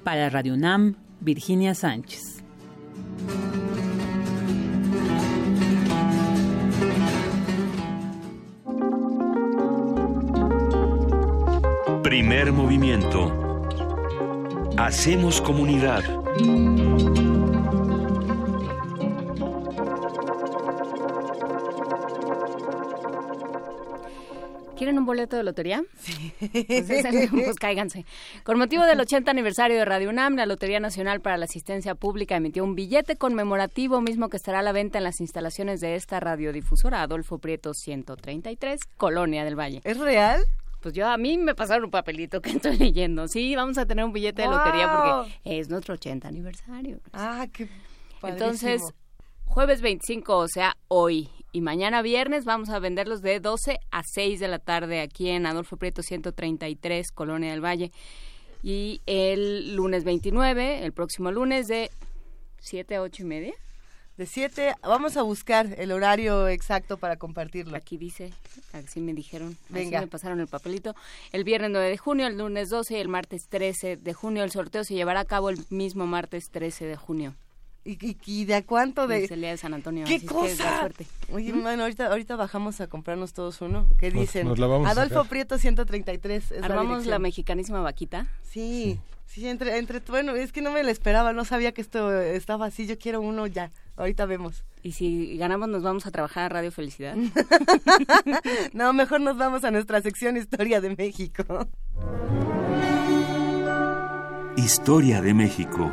Para 0.05 0.31
Radio 0.31 0.55
UNAM, 0.55 0.95
Virginia 1.21 1.75
Sánchez. 1.75 2.43
Primer 12.09 12.53
movimiento. 12.53 13.67
Hacemos 14.79 15.43
comunidad. 15.43 16.03
¿Quieren 24.75 24.99
un 24.99 25.05
boleto 25.05 25.37
de 25.37 25.43
lotería? 25.43 25.85
Sí. 25.99 26.33
Pues, 26.41 27.05
pues, 27.31 27.57
cáiganse. 27.57 28.07
Con 28.43 28.57
motivo 28.57 28.85
del 28.85 28.99
80 29.01 29.31
aniversario 29.31 29.77
de 29.77 29.85
Radio 29.85 30.09
UNAM, 30.09 30.37
la 30.37 30.47
Lotería 30.47 30.81
Nacional 30.81 31.21
para 31.21 31.37
la 31.37 31.45
Asistencia 31.45 31.95
Pública 31.95 32.37
emitió 32.37 32.65
un 32.65 32.75
billete 32.75 33.17
conmemorativo 33.17 34.01
mismo 34.01 34.31
que 34.31 34.39
estará 34.39 34.61
a 34.61 34.63
la 34.63 34.73
venta 34.73 34.97
en 34.97 35.05
las 35.05 35.21
instalaciones 35.21 35.83
de 35.83 35.95
esta 35.95 36.21
radiodifusora 36.21 37.03
Adolfo 37.03 37.37
Prieto 37.37 37.75
133, 37.75 38.81
Colonia 38.97 39.45
del 39.45 39.59
Valle. 39.59 39.83
¿Es 39.85 39.99
real? 39.99 40.41
Pues 40.81 40.95
yo 40.95 41.09
a 41.09 41.17
mí 41.17 41.39
me 41.39 41.55
pasaron 41.55 41.85
un 41.85 41.91
papelito 41.91 42.41
que 42.41 42.51
estoy 42.57 42.77
leyendo. 42.77 43.29
Sí, 43.29 43.55
vamos 43.55 43.79
a 43.79 43.87
tener 43.87 44.05
un 44.05 44.13
billete 44.13 44.43
de 44.43 44.49
lotería 44.49 44.91
porque 44.93 45.59
es 45.59 45.69
nuestro 45.69 45.95
80 45.95 46.29
aniversario. 46.29 47.01
Ah, 47.13 47.47
qué 47.53 47.69
Entonces, 48.23 48.83
jueves 49.45 49.81
25, 49.81 50.37
o 50.37 50.49
sea, 50.49 50.77
hoy 50.89 51.31
y 51.51 51.61
mañana 51.63 52.03
viernes 52.03 52.45
vamos 52.45 52.69
a 52.69 52.79
venderlos 52.79 53.23
de 53.23 53.41
12 53.41 53.81
a 53.91 54.03
6 54.03 54.39
de 54.39 54.49
la 54.49 54.59
tarde 54.59 55.01
aquí 55.01 55.31
en 55.31 55.47
Adolfo 55.47 55.77
Prieto 55.77 56.03
133, 56.03 57.11
Colonia 57.13 57.51
del 57.51 57.65
Valle. 57.65 57.91
Y 58.63 59.01
el 59.07 59.75
lunes 59.75 60.05
29, 60.05 60.85
el 60.85 60.93
próximo 60.93 61.31
lunes 61.33 61.69
de 61.69 61.91
7 62.61 62.97
a 62.97 63.03
8 63.03 63.23
y 63.23 63.27
media. 63.27 63.55
De 64.19 64.27
7, 64.27 64.75
vamos 64.83 65.17
a 65.17 65.23
buscar 65.23 65.77
el 65.79 65.93
horario 65.93 66.49
exacto 66.49 66.97
para 66.97 67.19
compartirlo. 67.19 67.77
Aquí 67.77 67.97
dice, 67.97 68.33
así 68.73 69.01
me 69.01 69.15
dijeron, 69.15 69.57
Venga. 69.69 69.99
así 69.99 70.07
me 70.07 70.11
pasaron 70.11 70.41
el 70.41 70.49
papelito. 70.49 70.97
El 71.31 71.45
viernes 71.45 71.71
9 71.71 71.89
de 71.89 71.99
junio, 71.99 72.27
el 72.27 72.37
lunes 72.37 72.69
12 72.69 72.97
y 72.97 73.01
el 73.01 73.07
martes 73.07 73.47
13 73.47 73.97
de 73.97 74.13
junio. 74.15 74.43
El 74.43 74.51
sorteo 74.51 74.83
se 74.83 74.95
llevará 74.95 75.21
a 75.21 75.25
cabo 75.25 75.51
el 75.51 75.65
mismo 75.71 76.05
martes 76.09 76.51
13 76.51 76.87
de 76.87 76.97
junio. 76.97 77.37
¿Y, 77.85 78.17
y, 78.27 78.45
de 78.45 78.65
cuánto 78.65 79.07
de...? 79.07 79.29
de 79.29 79.57
San 79.57 79.73
Antonio. 79.73 80.05
¿Qué 80.05 80.27
cosa? 80.27 80.91
Oye, 81.33 81.53
bueno, 81.53 81.85
ahorita, 81.85 82.09
ahorita 82.09 82.35
bajamos 82.35 82.81
a 82.81 82.89
comprarnos 82.89 83.33
todos 83.33 83.61
uno. 83.61 83.87
¿Qué 84.01 84.11
dicen? 84.11 84.49
Adolfo 84.49 85.27
Prieto 85.27 85.59
133. 85.59 86.51
Es 86.51 86.63
¿Armamos 86.65 87.07
la, 87.07 87.21
mexicanísima 87.21 87.83
vaquita? 87.83 88.27
Sí, 88.43 88.99
sí, 89.27 89.47
entre, 89.47 89.79
entre... 89.79 90.01
Bueno, 90.01 90.35
es 90.35 90.51
que 90.51 90.61
no 90.61 90.73
me 90.73 90.83
lo 90.83 90.91
esperaba, 90.91 91.33
no 91.33 91.45
sabía 91.45 91.71
que 91.71 91.83
esto 91.83 92.21
estaba 92.21 92.67
así. 92.67 92.89
Yo 92.89 92.99
quiero 92.99 93.21
uno 93.21 93.47
ya. 93.47 93.71
Ahorita 93.99 94.27
vemos. 94.27 94.65
¿Y 94.81 94.93
si 94.93 95.37
ganamos 95.37 95.69
nos 95.69 95.83
vamos 95.83 96.07
a 96.07 96.13
trabajar 96.13 96.45
a 96.45 96.49
Radio 96.49 96.71
Felicidad? 96.71 97.17
no, 98.73 98.93
mejor 98.93 99.21
nos 99.21 99.37
vamos 99.37 99.65
a 99.65 99.73
nuestra 99.73 100.01
sección 100.01 100.37
Historia 100.37 100.81
de 100.81 100.95
México. 100.95 101.69
Historia 104.57 105.21
de 105.21 105.35
México. 105.35 105.93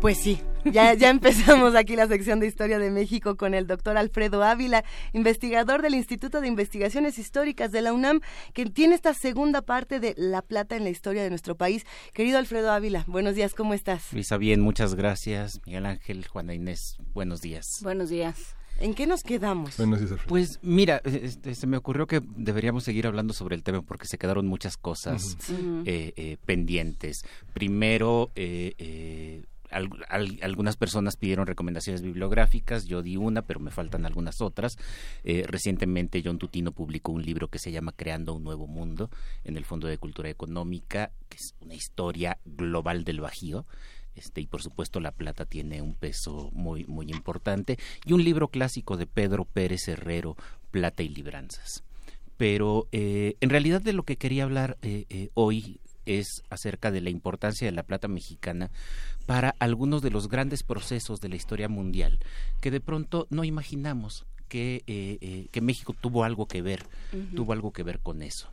Pues 0.00 0.18
sí, 0.18 0.40
ya, 0.72 0.94
ya 0.94 1.10
empezamos 1.10 1.74
aquí 1.74 1.96
la 1.96 2.06
sección 2.06 2.40
de 2.40 2.46
Historia 2.46 2.78
de 2.78 2.90
México 2.90 3.36
con 3.36 3.54
el 3.54 3.66
doctor 3.66 3.96
Alfredo 3.96 4.42
Ávila, 4.42 4.84
investigador 5.12 5.82
del 5.82 5.94
Instituto 5.94 6.40
de 6.40 6.48
Investigaciones 6.48 7.18
Históricas 7.18 7.72
de 7.72 7.82
la 7.82 7.92
UNAM, 7.92 8.20
que 8.52 8.66
tiene 8.66 8.94
esta 8.94 9.14
segunda 9.14 9.62
parte 9.62 10.00
de 10.00 10.14
La 10.16 10.42
Plata 10.42 10.76
en 10.76 10.84
la 10.84 10.90
historia 10.90 11.22
de 11.22 11.30
nuestro 11.30 11.56
país. 11.56 11.84
Querido 12.12 12.38
Alfredo 12.38 12.70
Ávila, 12.72 13.04
buenos 13.06 13.34
días, 13.34 13.54
¿cómo 13.54 13.74
estás? 13.74 14.12
Luisa, 14.12 14.36
bien, 14.36 14.60
muchas 14.60 14.94
gracias. 14.94 15.60
Miguel 15.66 15.86
Ángel, 15.86 16.26
Juana 16.26 16.54
Inés, 16.54 16.96
buenos 17.14 17.40
días. 17.40 17.80
Buenos 17.82 18.08
días. 18.08 18.56
¿En 18.78 18.94
qué 18.94 19.06
nos 19.06 19.22
quedamos? 19.22 19.76
pues 20.26 20.58
mira, 20.62 21.00
este, 21.04 21.54
se 21.54 21.66
me 21.66 21.76
ocurrió 21.76 22.06
que 22.06 22.20
deberíamos 22.36 22.84
seguir 22.84 23.06
hablando 23.06 23.32
sobre 23.32 23.56
el 23.56 23.62
tema 23.62 23.82
porque 23.82 24.06
se 24.06 24.18
quedaron 24.18 24.46
muchas 24.46 24.76
cosas 24.76 25.38
eh, 25.86 26.12
eh, 26.16 26.36
pendientes. 26.44 27.24
Primero, 27.54 28.30
eh, 28.34 29.44
eh 29.76 30.38
algunas 30.42 30.76
personas 30.76 31.16
pidieron 31.16 31.46
recomendaciones 31.46 32.02
bibliográficas, 32.02 32.86
yo 32.86 33.02
di 33.02 33.16
una, 33.16 33.42
pero 33.42 33.60
me 33.60 33.70
faltan 33.70 34.06
algunas 34.06 34.40
otras. 34.40 34.78
Eh, 35.24 35.44
recientemente 35.46 36.22
John 36.24 36.38
Tutino 36.38 36.72
publicó 36.72 37.12
un 37.12 37.22
libro 37.22 37.48
que 37.48 37.58
se 37.58 37.72
llama 37.72 37.92
Creando 37.92 38.34
un 38.34 38.44
Nuevo 38.44 38.66
Mundo 38.66 39.10
en 39.44 39.56
el 39.56 39.64
Fondo 39.64 39.86
de 39.86 39.98
Cultura 39.98 40.28
Económica, 40.28 41.10
que 41.28 41.36
es 41.36 41.54
una 41.60 41.74
historia 41.74 42.38
global 42.44 43.04
del 43.04 43.20
Bajío. 43.20 43.66
Este, 44.14 44.40
y 44.40 44.46
por 44.46 44.62
supuesto 44.62 44.98
La 44.98 45.12
Plata 45.12 45.44
tiene 45.44 45.82
un 45.82 45.94
peso 45.94 46.50
muy, 46.52 46.84
muy 46.86 47.10
importante. 47.10 47.78
Y 48.04 48.12
un 48.12 48.24
libro 48.24 48.48
clásico 48.48 48.96
de 48.96 49.06
Pedro 49.06 49.44
Pérez 49.44 49.88
Herrero, 49.88 50.36
Plata 50.70 51.02
y 51.02 51.08
Libranzas. 51.08 51.84
Pero 52.38 52.88
eh, 52.92 53.36
en 53.40 53.50
realidad 53.50 53.80
de 53.80 53.92
lo 53.92 54.04
que 54.04 54.16
quería 54.16 54.44
hablar 54.44 54.78
eh, 54.82 55.30
hoy 55.34 55.80
es 56.06 56.42
acerca 56.48 56.90
de 56.90 57.00
la 57.00 57.10
importancia 57.10 57.66
de 57.66 57.72
la 57.72 57.82
plata 57.82 58.08
mexicana 58.08 58.70
para 59.26 59.54
algunos 59.58 60.02
de 60.02 60.10
los 60.10 60.28
grandes 60.28 60.62
procesos 60.62 61.20
de 61.20 61.28
la 61.28 61.36
historia 61.36 61.68
mundial 61.68 62.18
que 62.60 62.70
de 62.70 62.80
pronto 62.80 63.26
no 63.30 63.44
imaginamos 63.44 64.24
que, 64.48 64.84
eh, 64.86 65.18
eh, 65.20 65.46
que 65.50 65.60
México 65.60 65.94
tuvo 66.00 66.24
algo 66.24 66.46
que 66.46 66.62
ver, 66.62 66.86
tuvo 67.34 67.52
algo 67.52 67.72
que 67.72 67.82
ver 67.82 67.98
con 67.98 68.22
eso. 68.22 68.48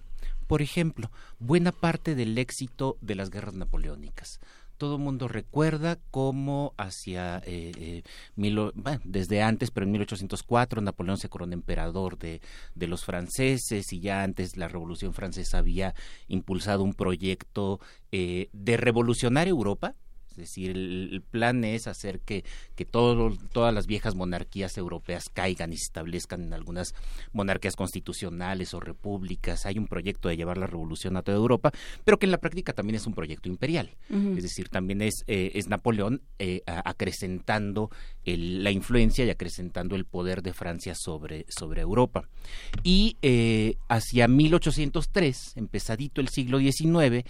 Por 0.48 0.62
ejemplo, 0.62 1.12
buena 1.40 1.72
parte 1.72 2.16
del 2.16 2.38
éxito 2.38 2.98
de 3.02 3.16
las 3.16 3.30
guerras 3.30 3.54
napoleónicas 3.54 4.40
todo 4.84 4.98
el 4.98 5.02
mundo 5.02 5.30
recuerda 5.30 5.98
cómo 6.12 6.74
hacia, 6.78 7.42
eh, 7.46 7.72
eh 7.78 8.04
desde 9.06 9.42
antes, 9.42 9.72
pero 9.72 9.86
en 9.86 9.94
1804 9.94 10.82
Napoleón 10.82 11.18
se 11.18 11.30
coronó 11.30 11.54
emperador 11.54 12.18
de, 12.18 12.42
de 12.76 12.88
los 12.88 13.06
franceses 13.06 13.94
y 13.94 14.02
ya 14.02 14.24
antes 14.24 14.58
la 14.58 14.68
Revolución 14.68 15.14
Francesa 15.14 15.60
había 15.60 15.96
impulsado 16.28 16.84
un 16.84 16.96
proyecto 16.96 17.80
eh, 18.12 18.50
de 18.52 18.76
revolucionar 18.76 19.48
Europa, 19.48 19.96
es 20.34 20.50
decir, 20.50 20.72
el, 20.72 21.24
plan 21.30 21.64
es 21.64 21.88
hacer 21.88 22.20
que, 22.20 22.44
que 22.76 22.86
todas 22.86 23.74
las 23.74 23.88
viejas 23.88 24.16
monarquías 24.16 24.78
europeas 24.78 25.30
caigan 25.32 25.74
y 25.74 25.78
se 25.78 25.86
establezcan 25.86 26.44
en 26.44 26.54
algunas 26.54 26.94
monarquías 27.32 27.76
constitucionales 27.76 28.74
o 28.74 28.80
repúblicas. 28.80 29.66
Hay 29.66 29.78
un 29.78 29.88
proyecto 29.88 30.30
de 30.30 30.38
llevar 30.38 30.58
la 30.58 30.68
revolución 30.68 31.18
a 31.18 31.22
toda 31.22 31.38
Europa, 31.38 31.72
pero 32.04 32.20
que 32.20 32.26
en 32.26 32.32
la 32.32 32.40
práctica 32.40 32.74
también 32.74 32.96
es 32.96 33.08
un 33.08 33.14
proyecto 33.14 33.50
imperial. 33.50 33.96
Es 34.10 34.44
decir, 34.44 34.70
también 34.70 35.02
es, 35.02 35.24
eh, 35.28 35.52
es 35.56 35.68
Napoleón 35.68 36.22
eh, 36.40 36.62
acrecentando 36.66 37.90
la 38.26 38.72
influencia 38.72 39.26
y 39.26 39.30
acrecentando 39.30 39.96
el 39.96 40.06
poder 40.06 40.42
de 40.42 40.54
Francia 40.54 40.94
sobre, 40.96 41.46
sobre 41.50 41.82
Europa. 41.82 42.30
Y 42.84 43.18
eh, 43.22 43.76
hacia 43.88 44.28
1803, 44.28 45.54
empezadito 45.56 46.22
el 46.22 46.30
siglo 46.30 46.60
XIX, 46.60 47.26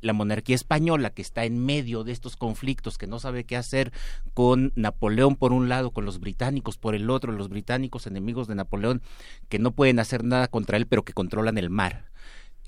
la 0.00 0.12
monarquía 0.12 0.56
española, 0.56 1.10
que 1.10 1.22
está 1.22 1.44
en 1.44 1.58
medio 1.58 2.04
de 2.04 2.12
estos 2.16 2.36
conflictos, 2.36 2.98
que 2.98 3.06
no 3.06 3.18
sabe 3.18 3.44
qué 3.44 3.56
hacer 3.56 3.92
con 4.34 4.72
Napoleón 4.74 5.36
por 5.36 5.52
un 5.52 5.68
lado, 5.68 5.92
con 5.92 6.04
los 6.04 6.18
británicos 6.18 6.78
por 6.78 6.94
el 6.94 7.10
otro, 7.10 7.32
los 7.32 7.48
británicos 7.48 8.06
enemigos 8.06 8.48
de 8.48 8.56
Napoleón, 8.56 9.02
que 9.48 9.58
no 9.58 9.70
pueden 9.70 9.98
hacer 10.00 10.24
nada 10.24 10.48
contra 10.48 10.76
él, 10.76 10.86
pero 10.86 11.04
que 11.04 11.12
controlan 11.12 11.58
el 11.58 11.70
mar. 11.70 12.10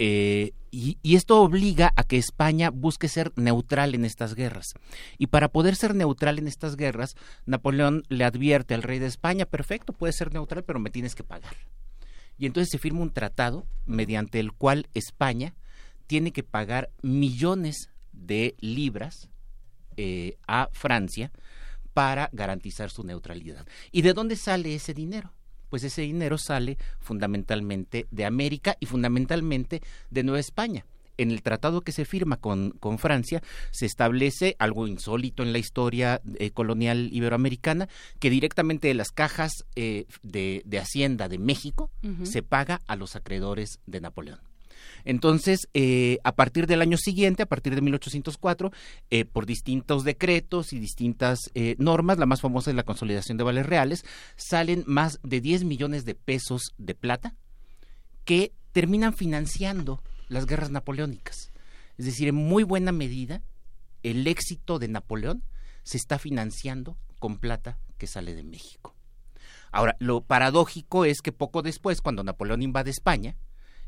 Eh, 0.01 0.53
y, 0.71 0.99
esto 1.03 1.43
obliga 1.43 1.93
a 1.97 2.05
que 2.05 2.19
España 2.19 2.71
busque 2.71 3.09
ser 3.09 3.33
neutral 3.37 3.95
en 3.95 4.05
estas 4.05 4.35
guerras. 4.35 4.75
Y 5.17 5.27
para 5.27 5.49
poder 5.49 5.75
ser 5.75 5.95
neutral 5.95 6.39
en 6.39 6.47
estas 6.47 6.77
guerras, 6.77 7.17
Napoleón 7.47 8.05
le 8.09 8.25
advierte 8.25 8.75
al 8.75 8.83
rey 8.83 8.99
de 9.01 9.07
España, 9.07 9.45
perfecto, 9.45 9.93
puedes 9.93 10.17
ser 10.17 10.33
neutral, 10.33 10.63
pero 10.63 10.79
me 10.79 10.91
tienes 10.91 11.15
que 11.15 11.25
pagar. 11.25 11.57
Y 12.39 12.47
entonces 12.47 12.71
se 12.71 12.79
firma 12.79 13.01
un 13.01 13.13
tratado 13.13 13.67
mediante 13.87 14.39
el 14.39 14.53
cual 14.53 14.87
España 14.95 15.55
tiene 16.07 16.33
que 16.33 16.45
pagar 16.45 16.91
millones 17.03 17.91
de 18.13 18.55
libras 18.61 19.29
eh, 20.01 20.39
a 20.47 20.69
Francia 20.71 21.33
para 21.93 22.31
garantizar 22.33 22.89
su 22.91 23.03
neutralidad. 23.03 23.67
¿Y 23.91 24.03
de 24.03 24.13
dónde 24.13 24.37
sale 24.37 24.77
ese 24.77 24.95
dinero? 24.95 25.33
Pues 25.71 25.83
ese 25.83 26.03
dinero 26.03 26.39
sale 26.39 26.79
fundamentalmente 27.01 28.07
de 28.13 28.25
América 28.25 28.77
y 28.79 28.87
fundamentalmente 28.87 29.83
de 30.09 30.23
Nueva 30.23 30.39
España 30.39 30.87
en 31.17 31.33
el 31.33 31.43
tratado 31.43 31.81
que 31.81 31.91
se 31.91 32.05
firma 32.05 32.37
con, 32.37 32.71
con, 32.79 32.99
Francia 32.99 33.43
se 33.73 33.87
establece 33.87 34.55
algo 34.61 34.87
insólito 34.87 35.43
en 35.43 35.53
la 35.53 35.59
historia 35.59 36.23
eh, 36.39 36.53
colonial 36.53 37.09
iberoamericana, 37.13 37.89
que 38.21 38.31
directamente 38.31 38.87
de 38.87 38.95
las 38.95 39.11
cajas 39.11 39.65
eh, 39.75 40.07
de, 40.23 40.63
Hacienda 40.79 41.29
de 41.29 41.39
México 41.39 41.91
se 42.23 42.45
paga 42.45 42.81
a 42.87 42.95
los 42.95 43.17
acreedores 43.17 43.81
de 43.87 44.01
Napoleón. 44.01 44.48
Entonces, 45.09 45.71
eh, 45.73 46.19
a 46.23 46.33
partir 46.33 46.67
del 46.67 46.83
año 46.83 46.99
siguiente, 46.99 47.43
a 47.43 47.47
partir 47.47 47.75
de 47.75 47.81
1804, 47.81 48.71
eh, 49.09 49.25
por 49.25 49.47
distintos 49.47 50.05
decretos 50.05 50.75
y 50.75 50.79
distintas 50.79 51.51
eh, 51.55 51.77
normas, 51.79 52.19
la 52.19 52.27
más 52.27 52.43
famosa 52.43 52.69
es 52.69 52.77
la 52.77 52.83
consolidación 52.83 53.39
de 53.39 53.45
vales 53.45 53.65
reales, 53.65 54.05
salen 54.37 54.85
más 54.87 55.19
de 55.23 55.41
10 55.41 55.65
millones 55.65 56.05
de 56.05 56.15
pesos 56.15 56.75
de 56.77 56.95
plata 56.95 57.35
que 58.27 58.53
terminan 58.73 59.15
financiando 59.15 60.03
las 60.29 60.45
guerras 60.45 60.71
napoleónicas. 60.71 61.53
Es 61.97 62.05
decir, 62.05 62.29
en 62.29 62.35
muy 62.35 62.63
buena 62.63 62.93
medida, 62.93 63.41
el 64.03 64.27
éxito 64.27 64.79
de 64.79 64.89
Napoleón 64.89 65.43
se 65.85 65.97
está 65.97 66.19
financiando 66.19 66.99
con 67.19 67.39
plata 67.39 67.79
que 67.97 68.07
sale 68.07 68.35
de 68.35 68.45
México. 68.45 68.95
Ahora, 69.73 69.97
lo 70.01 70.21
paradójico 70.21 71.07
es 71.07 71.23
que 71.23 71.33
poco 71.33 71.63
después, 71.63 72.03
cuando 72.03 72.25
Napoleón 72.25 72.61
invade 72.61 72.91
España, 72.91 73.37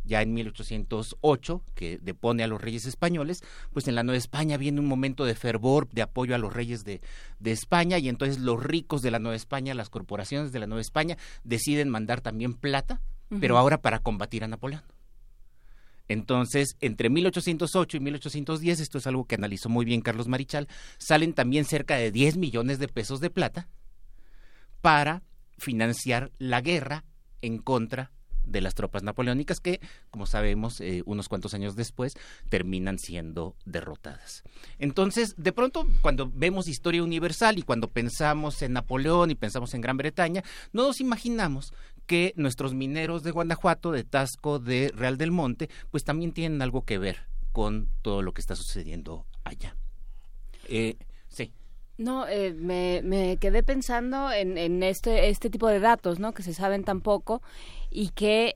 ya 0.05 0.22
en 0.22 0.34
1808, 0.34 1.62
que 1.74 1.98
depone 1.98 2.42
a 2.42 2.46
los 2.46 2.61
reyes 2.61 2.86
españoles, 2.86 3.42
pues 3.72 3.88
en 3.88 3.94
la 3.94 4.03
Nueva 4.03 4.18
España 4.18 4.57
viene 4.57 4.80
un 4.80 4.86
momento 4.86 5.24
de 5.24 5.34
fervor, 5.34 5.88
de 5.90 6.03
apoyo 6.03 6.34
a 6.34 6.38
los 6.38 6.53
reyes 6.53 6.84
de, 6.84 7.01
de 7.38 7.53
España, 7.53 7.98
y 7.98 8.09
entonces 8.09 8.38
los 8.38 8.62
ricos 8.62 9.03
de 9.03 9.11
la 9.11 9.18
Nueva 9.18 9.36
España, 9.36 9.74
las 9.74 9.90
corporaciones 9.90 10.53
de 10.53 10.59
la 10.59 10.66
Nueva 10.66 10.80
España, 10.80 11.16
deciden 11.44 11.88
mandar 11.88 12.20
también 12.20 12.55
plata, 12.55 13.01
pero 13.40 13.59
ahora 13.59 13.80
para 13.80 14.01
combatir 14.01 14.42
a 14.42 14.48
Napoleón. 14.48 14.82
Entonces, 16.09 16.76
entre 16.80 17.09
1808 17.09 17.96
y 17.96 18.01
1810, 18.01 18.80
esto 18.80 18.98
es 18.98 19.07
algo 19.07 19.26
que 19.26 19.36
analizó 19.36 19.68
muy 19.68 19.84
bien 19.84 20.01
Carlos 20.01 20.26
Marichal, 20.26 20.66
salen 20.98 21.34
también 21.34 21.64
cerca 21.64 21.94
de 21.94 22.11
10 22.11 22.36
millones 22.36 22.80
de 22.80 22.88
pesos 22.88 23.20
de 23.20 23.30
plata 23.30 23.68
para 24.80 25.22
financiar 25.57 26.32
la 26.38 26.62
guerra 26.62 27.05
en 27.42 27.59
contra 27.59 28.11
de 28.45 28.61
las 28.61 28.74
tropas 28.74 29.03
napoleónicas 29.03 29.61
que, 29.61 29.80
como 30.11 30.26
sabemos, 30.26 30.80
eh, 30.80 31.03
unos 31.07 31.28
cuantos 31.28 31.55
años 31.55 31.76
después 31.76 32.14
terminan 32.49 32.99
siendo 32.99 33.55
derrotadas. 33.64 34.43
Entonces, 34.78 35.34
de 35.36 35.53
pronto, 35.53 35.86
cuando 36.03 36.30
vemos 36.34 36.68
historia 36.68 37.03
universal 37.03 37.59
y 37.59 37.62
cuando 37.62 37.88
pensamos 37.88 38.62
en 38.62 38.72
Napoleón 38.72 39.30
y 39.30 39.34
pensamos 39.34 39.74
en 39.74 39.80
Gran 39.80 39.97
Bretaña, 39.97 40.43
no 40.72 40.86
nos 40.86 41.01
imaginamos 41.01 41.72
que 42.07 42.32
nuestros 42.36 42.74
mineros 42.74 43.22
de 43.22 43.30
Guanajuato, 43.30 43.93
de 43.93 44.05
Tasco, 44.05 44.59
de 44.59 44.93
Real 44.95 45.16
del 45.16 45.30
Monte, 45.30 45.70
pues 45.91 46.05
también 46.05 46.32
tienen 46.32 46.61
algo 46.61 46.84
que 46.84 46.99
ver 46.99 47.28
con 47.53 47.88
todo 48.03 48.22
lo 48.22 48.32
que 48.32 48.41
está 48.41 48.57
sucediendo 48.57 49.26
allá. 49.45 49.76
Eh, 50.68 50.97
sí. 51.28 51.53
No, 52.01 52.26
eh, 52.26 52.55
me, 52.55 53.03
me, 53.05 53.36
quedé 53.36 53.62
pensando 53.62 54.32
en, 54.32 54.57
en, 54.57 54.82
este, 54.82 55.28
este 55.28 55.51
tipo 55.51 55.68
de 55.68 55.80
datos, 55.80 56.18
¿no? 56.18 56.32
Que 56.32 56.42
se 56.42 56.55
saben 56.55 56.82
tan 56.82 57.03
poco 57.03 57.42
y 57.90 58.09
que 58.09 58.55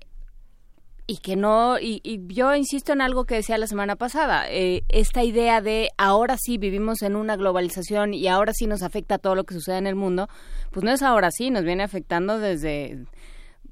y 1.07 1.19
que 1.19 1.37
no 1.37 1.79
y, 1.79 2.01
y, 2.03 2.27
yo 2.33 2.55
insisto 2.55 2.95
en 2.95 3.03
algo 3.03 3.27
que 3.27 3.35
decía 3.35 3.59
la 3.59 3.67
semana 3.67 3.97
pasada 3.97 4.51
eh, 4.51 4.85
esta 4.89 5.23
idea 5.23 5.61
de 5.61 5.91
ahora 5.99 6.39
sí 6.39 6.57
vivimos 6.57 7.03
en 7.03 7.15
una 7.15 7.37
globalización 7.37 8.15
y 8.15 8.27
ahora 8.27 8.55
sí 8.55 8.67
nos 8.67 8.83
afecta 8.83 9.19
todo 9.19 9.35
lo 9.35 9.45
que 9.45 9.53
sucede 9.53 9.77
en 9.77 9.87
el 9.87 9.97
mundo 9.97 10.31
pues 10.71 10.83
no 10.83 10.91
es 10.91 11.03
ahora 11.03 11.31
sí 11.31 11.51
nos 11.51 11.65
viene 11.65 11.83
afectando 11.83 12.39
desde 12.39 13.05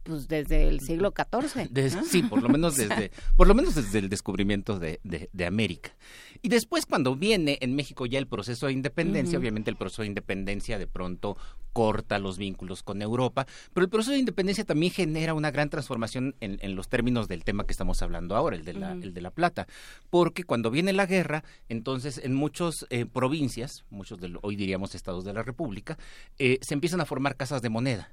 pues 0.03 0.29
desde 0.29 0.69
el 0.69 0.81
siglo 0.81 1.13
XIV. 1.17 1.69
Sí, 2.05 2.23
por 2.23 2.43
lo 2.43 2.49
menos 2.49 2.77
desde, 2.77 3.11
por 3.37 3.47
lo 3.47 3.55
menos 3.55 3.75
desde 3.75 3.99
el 3.99 4.09
descubrimiento 4.09 4.79
de, 4.79 5.01
de, 5.03 5.47
América. 5.47 5.95
Y 6.41 6.49
después 6.49 6.87
cuando 6.87 7.17
viene 7.17 7.59
en 7.61 7.75
México 7.75 8.07
ya 8.07 8.19
el 8.19 8.27
proceso 8.27 8.67
de 8.67 8.73
independencia, 8.73 9.39
obviamente 9.39 9.71
el 9.71 9.77
proceso 9.77 10.03
de 10.03 10.09
independencia 10.09 10.79
de 10.79 10.87
pronto 10.87 11.37
corta 11.73 12.19
los 12.19 12.39
vínculos 12.39 12.83
con 12.83 13.01
Europa, 13.01 13.47
pero 13.73 13.85
el 13.85 13.91
proceso 13.91 14.13
de 14.13 14.19
independencia 14.19 14.65
también 14.65 14.93
genera 14.93 15.35
una 15.35 15.51
gran 15.51 15.71
transformación 15.71 16.35
en, 16.41 16.59
en 16.61 16.75
los 16.75 16.89
términos 16.89 17.29
del 17.29 17.45
tema 17.45 17.65
que 17.65 17.73
estamos 17.73 18.03
hablando 18.03 18.37
ahora, 18.37 18.57
el 18.57 18.65
de 18.65 18.75
la, 18.75 18.93
el 18.93 19.15
de 19.15 19.21
la 19.21 19.31
plata, 19.31 19.67
porque 20.11 20.45
cuando 20.45 20.71
viene 20.71 20.93
la 20.93 21.07
guerra, 21.07 21.45
entonces 21.69 22.21
en 22.23 22.35
muchas 22.35 22.87
eh, 22.91 23.07
provincias, 23.07 23.85
muchos 23.91 24.21
de 24.21 24.37
hoy 24.43 24.57
diríamos 24.57 24.95
estados 24.95 25.25
de 25.25 25.33
la 25.33 25.43
República, 25.43 25.99
eh, 26.39 26.59
se 26.61 26.75
empiezan 26.75 27.01
a 27.01 27.07
formar 27.07 27.37
casas 27.37 27.63
de 27.63 27.71
moneda 27.71 28.13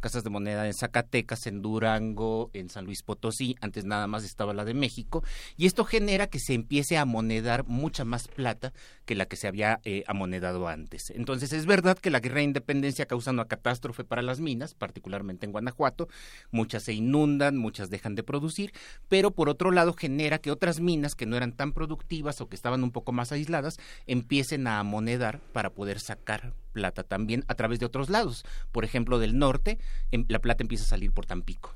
casas 0.00 0.24
de 0.24 0.30
moneda 0.30 0.66
en 0.66 0.74
Zacatecas, 0.74 1.46
en 1.46 1.62
Durango, 1.62 2.50
en 2.52 2.68
San 2.68 2.84
Luis 2.84 3.02
Potosí, 3.02 3.56
antes 3.60 3.84
nada 3.84 4.06
más 4.06 4.24
estaba 4.24 4.54
la 4.54 4.64
de 4.64 4.74
México, 4.74 5.22
y 5.56 5.66
esto 5.66 5.84
genera 5.84 6.26
que 6.26 6.38
se 6.38 6.54
empiece 6.54 6.96
a 6.98 7.04
monedar 7.04 7.66
mucha 7.66 8.04
más 8.04 8.28
plata 8.28 8.72
que 9.04 9.14
la 9.14 9.26
que 9.26 9.36
se 9.36 9.48
había 9.48 9.80
eh, 9.84 10.04
amonedado 10.06 10.68
antes. 10.68 11.10
Entonces 11.10 11.52
es 11.52 11.66
verdad 11.66 11.98
que 11.98 12.10
la 12.10 12.20
guerra 12.20 12.36
de 12.36 12.44
independencia 12.44 13.06
causa 13.06 13.30
una 13.30 13.46
catástrofe 13.46 14.04
para 14.04 14.22
las 14.22 14.40
minas, 14.40 14.74
particularmente 14.74 15.46
en 15.46 15.52
Guanajuato, 15.52 16.08
muchas 16.50 16.84
se 16.84 16.92
inundan, 16.92 17.56
muchas 17.56 17.90
dejan 17.90 18.14
de 18.14 18.22
producir, 18.22 18.72
pero 19.08 19.30
por 19.30 19.48
otro 19.48 19.70
lado 19.70 19.94
genera 19.94 20.38
que 20.38 20.50
otras 20.50 20.80
minas 20.80 21.14
que 21.14 21.26
no 21.26 21.36
eran 21.36 21.52
tan 21.52 21.72
productivas 21.72 22.40
o 22.40 22.48
que 22.48 22.56
estaban 22.56 22.82
un 22.82 22.90
poco 22.90 23.12
más 23.12 23.32
aisladas 23.32 23.78
empiecen 24.06 24.66
a 24.66 24.78
amonedar 24.78 25.40
para 25.52 25.70
poder 25.70 26.00
sacar 26.00 26.54
plata 26.70 27.02
también 27.02 27.44
a 27.48 27.54
través 27.54 27.78
de 27.78 27.86
otros 27.86 28.10
lados. 28.10 28.44
Por 28.72 28.84
ejemplo, 28.84 29.18
del 29.18 29.38
norte, 29.38 29.78
em, 30.10 30.24
la 30.28 30.38
plata 30.38 30.62
empieza 30.62 30.84
a 30.84 30.88
salir 30.88 31.12
por 31.12 31.26
Tampico. 31.26 31.74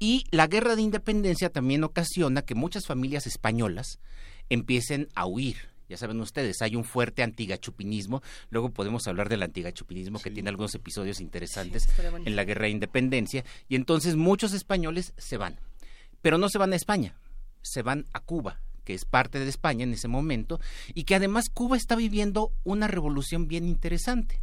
Y 0.00 0.24
la 0.32 0.48
guerra 0.48 0.74
de 0.74 0.82
independencia 0.82 1.48
también 1.48 1.84
ocasiona 1.84 2.42
que 2.42 2.56
muchas 2.56 2.86
familias 2.86 3.28
españolas 3.28 4.00
empiecen 4.48 5.06
a 5.14 5.26
huir. 5.26 5.56
Ya 5.88 5.96
saben 5.96 6.20
ustedes, 6.20 6.60
hay 6.60 6.74
un 6.74 6.82
fuerte 6.82 7.22
antigachupinismo. 7.22 8.20
Luego 8.50 8.70
podemos 8.70 9.06
hablar 9.06 9.28
del 9.28 9.44
antigachupinismo 9.44 10.18
que 10.18 10.32
tiene 10.32 10.48
algunos 10.48 10.74
episodios 10.74 11.20
interesantes 11.20 11.86
en 12.24 12.34
la 12.34 12.44
guerra 12.44 12.64
de 12.64 12.70
independencia. 12.70 13.44
Y 13.68 13.76
entonces 13.76 14.16
muchos 14.16 14.54
españoles 14.54 15.12
se 15.18 15.36
van. 15.36 15.60
Pero 16.20 16.36
no 16.36 16.48
se 16.48 16.58
van 16.58 16.72
a 16.72 16.76
España, 16.76 17.14
se 17.62 17.82
van 17.82 18.06
a 18.12 18.18
Cuba 18.18 18.63
que 18.84 18.94
es 18.94 19.04
parte 19.04 19.38
de 19.38 19.48
España 19.48 19.84
en 19.84 19.92
ese 19.92 20.08
momento, 20.08 20.60
y 20.94 21.04
que 21.04 21.14
además 21.14 21.46
Cuba 21.52 21.76
está 21.76 21.96
viviendo 21.96 22.52
una 22.64 22.86
revolución 22.86 23.48
bien 23.48 23.66
interesante. 23.66 24.42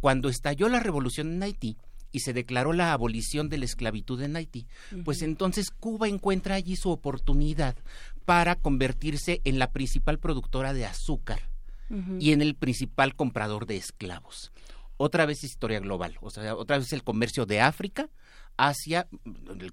Cuando 0.00 0.28
estalló 0.28 0.68
la 0.68 0.80
revolución 0.80 1.32
en 1.32 1.42
Haití, 1.42 1.76
y 2.12 2.20
se 2.20 2.32
declaró 2.32 2.72
la 2.72 2.92
abolición 2.92 3.48
de 3.48 3.58
la 3.58 3.64
esclavitud 3.64 4.20
en 4.22 4.36
Haití, 4.36 4.66
pues 5.04 5.22
entonces 5.22 5.70
Cuba 5.70 6.08
encuentra 6.08 6.54
allí 6.54 6.76
su 6.76 6.90
oportunidad 6.90 7.74
para 8.24 8.54
convertirse 8.54 9.40
en 9.44 9.58
la 9.58 9.72
principal 9.72 10.18
productora 10.18 10.74
de 10.74 10.86
azúcar 10.86 11.48
y 12.18 12.32
en 12.32 12.40
el 12.40 12.54
principal 12.54 13.14
comprador 13.14 13.66
de 13.66 13.76
esclavos. 13.76 14.52
Otra 14.98 15.26
vez 15.26 15.42
historia 15.42 15.80
global, 15.80 16.16
o 16.20 16.30
sea, 16.30 16.54
otra 16.54 16.78
vez 16.78 16.92
el 16.92 17.02
comercio 17.02 17.44
de 17.44 17.60
África 17.60 18.08
hacia 18.56 19.08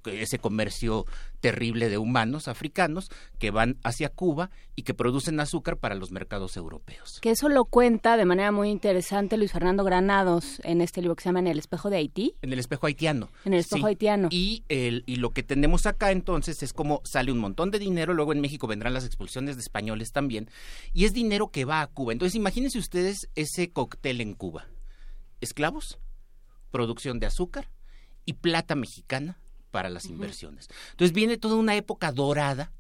ese 0.06 0.40
comercio 0.40 1.06
terrible 1.40 1.90
de 1.90 1.98
humanos 1.98 2.48
africanos 2.48 3.10
que 3.38 3.52
van 3.52 3.78
hacia 3.84 4.10
Cuba 4.10 4.50
y 4.76 4.84
que 4.84 4.94
producen 4.94 5.40
azúcar 5.40 5.78
para 5.78 5.96
los 5.96 6.12
mercados 6.12 6.58
europeos. 6.58 7.20
Que 7.22 7.32
eso 7.32 7.50
lo 7.50 7.66
cuenta 7.66 8.18
de 8.18 8.26
manera 8.26 8.52
muy 8.52 8.70
interesante 8.70 9.38
Luis 9.38 9.52
Fernando 9.52 9.84
Granados 9.84 10.62
en 10.64 10.82
este 10.82 11.02
libro 11.02 11.16
que 11.16 11.24
se 11.24 11.30
llama 11.30 11.40
En 11.40 11.48
el 11.48 11.60
espejo 11.60 11.90
de 11.90 11.98
Haití. 11.98 12.36
En 12.42 12.54
el 12.54 12.60
espejo 12.60 12.88
haitiano. 12.88 13.30
En 13.46 13.54
el 13.54 13.60
espejo 13.60 13.88
haitiano. 13.88 14.28
Y, 14.32 14.64
el, 14.70 15.04
y 15.06 15.18
lo 15.18 15.32
que 15.32 15.44
tenemos 15.44 15.86
acá 15.86 16.12
entonces 16.12 16.62
es 16.64 16.74
como 16.74 17.02
sale 17.04 17.32
un 17.32 17.40
montón 17.40 17.72
de 17.72 17.80
dinero, 17.80 18.14
luego 18.14 18.34
en 18.34 18.42
México 18.42 18.68
vendrán 18.68 18.94
las 18.94 19.06
expulsiones 19.06 19.56
de 19.56 19.62
españoles 19.62 20.12
también, 20.12 20.50
y 20.94 21.06
es 21.06 21.14
dinero 21.14 21.50
que 21.50 21.66
va 21.66 21.82
a 21.82 21.88
Cuba. 21.88 22.14
Entonces 22.14 22.36
imagínense 22.36 22.80
ustedes 22.80 23.30
ese 23.36 23.72
cóctel 23.72 24.22
en 24.22 24.34
Cuba. 24.34 24.68
Esclavos, 25.42 26.00
producción 26.72 27.20
de 27.20 27.28
azúcar, 27.28 27.70
y 28.30 28.34
plata 28.34 28.76
mexicana 28.76 29.40
para 29.72 29.90
las 29.90 30.06
inversiones. 30.06 30.70
Entonces 30.92 31.14
viene 31.14 31.38
toda 31.38 31.56
una 31.56 31.76
época 31.76 32.12
dorada 32.12 32.72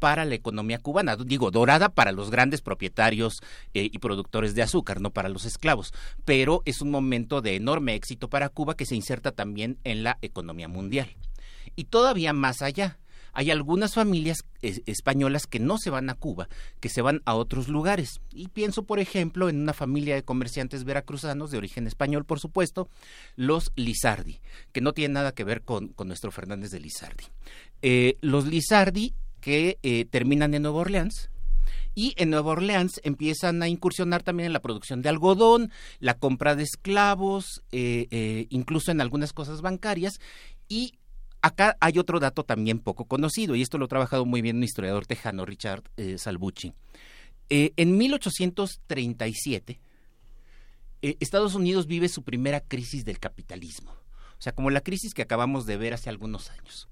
para 0.00 0.24
la 0.24 0.34
economía 0.34 0.78
cubana, 0.78 1.16
digo, 1.16 1.52
dorada 1.52 1.88
para 1.88 2.10
los 2.10 2.32
grandes 2.32 2.62
propietarios 2.62 3.40
eh, 3.74 3.88
y 3.92 3.98
productores 3.98 4.56
de 4.56 4.62
azúcar, 4.62 5.00
no 5.00 5.12
para 5.12 5.28
los 5.28 5.44
esclavos, 5.44 5.92
pero 6.24 6.62
es 6.64 6.82
un 6.82 6.90
momento 6.90 7.40
de 7.42 7.54
enorme 7.54 7.94
éxito 7.94 8.28
para 8.28 8.48
Cuba 8.48 8.76
que 8.76 8.86
se 8.86 8.96
inserta 8.96 9.30
también 9.30 9.78
en 9.84 10.02
la 10.02 10.18
economía 10.20 10.66
mundial. 10.66 11.14
Y 11.76 11.84
todavía 11.84 12.32
más 12.32 12.60
allá, 12.60 12.98
hay 13.38 13.52
algunas 13.52 13.94
familias 13.94 14.38
españolas 14.62 15.46
que 15.46 15.60
no 15.60 15.78
se 15.78 15.90
van 15.90 16.10
a 16.10 16.14
Cuba, 16.14 16.48
que 16.80 16.88
se 16.88 17.02
van 17.02 17.22
a 17.24 17.36
otros 17.36 17.68
lugares. 17.68 18.20
Y 18.32 18.48
pienso, 18.48 18.82
por 18.82 18.98
ejemplo, 18.98 19.48
en 19.48 19.60
una 19.60 19.74
familia 19.74 20.16
de 20.16 20.24
comerciantes 20.24 20.82
veracruzanos 20.82 21.52
de 21.52 21.58
origen 21.58 21.86
español, 21.86 22.24
por 22.24 22.40
supuesto, 22.40 22.88
los 23.36 23.70
Lizardi, 23.76 24.40
que 24.72 24.80
no 24.80 24.92
tienen 24.92 25.12
nada 25.12 25.30
que 25.30 25.44
ver 25.44 25.62
con, 25.62 25.94
nuestro 26.04 26.32
Fernández 26.32 26.72
de 26.72 26.80
Lizardi. 26.80 27.26
Eh, 27.80 28.16
los 28.22 28.44
Lizardi 28.44 29.14
que 29.40 29.78
eh, 29.84 30.04
terminan 30.06 30.52
en 30.54 30.62
Nueva 30.62 30.80
Orleans, 30.80 31.30
y 31.94 32.14
en 32.16 32.30
Nueva 32.30 32.50
Orleans 32.50 33.00
empiezan 33.04 33.62
a 33.62 33.68
incursionar 33.68 34.24
también 34.24 34.48
en 34.48 34.52
la 34.52 34.62
producción 34.62 35.00
de 35.00 35.10
algodón, 35.10 35.70
la 36.00 36.14
compra 36.14 36.56
de 36.56 36.64
esclavos, 36.64 37.62
eh, 37.70 38.48
incluso 38.50 38.90
en 38.90 39.00
algunas 39.00 39.32
cosas 39.32 39.60
bancarias, 39.62 40.18
y 40.68 40.94
Acá 41.40 41.76
hay 41.80 41.98
otro 41.98 42.18
dato 42.18 42.44
también 42.44 42.80
poco 42.80 43.04
conocido, 43.04 43.54
y 43.54 43.62
esto 43.62 43.78
lo 43.78 43.84
ha 43.84 43.88
trabajado 43.88 44.24
muy 44.24 44.42
bien 44.42 44.56
un 44.56 44.64
historiador 44.64 45.06
tejano, 45.06 45.44
Richard 45.44 45.84
eh, 45.96 46.18
Salbucci. 46.18 46.72
Eh, 47.50 47.72
en 47.76 47.96
1837, 47.96 49.80
eh, 51.00 51.16
Estados 51.20 51.54
Unidos 51.54 51.86
vive 51.86 52.08
su 52.08 52.22
primera 52.24 52.60
crisis 52.60 53.04
del 53.04 53.20
capitalismo, 53.20 53.92
o 53.92 54.42
sea, 54.42 54.52
como 54.52 54.70
la 54.70 54.80
crisis 54.80 55.14
que 55.14 55.22
acabamos 55.22 55.64
de 55.64 55.76
ver 55.76 55.94
hace 55.94 56.10
algunos 56.10 56.50
años. 56.50 56.88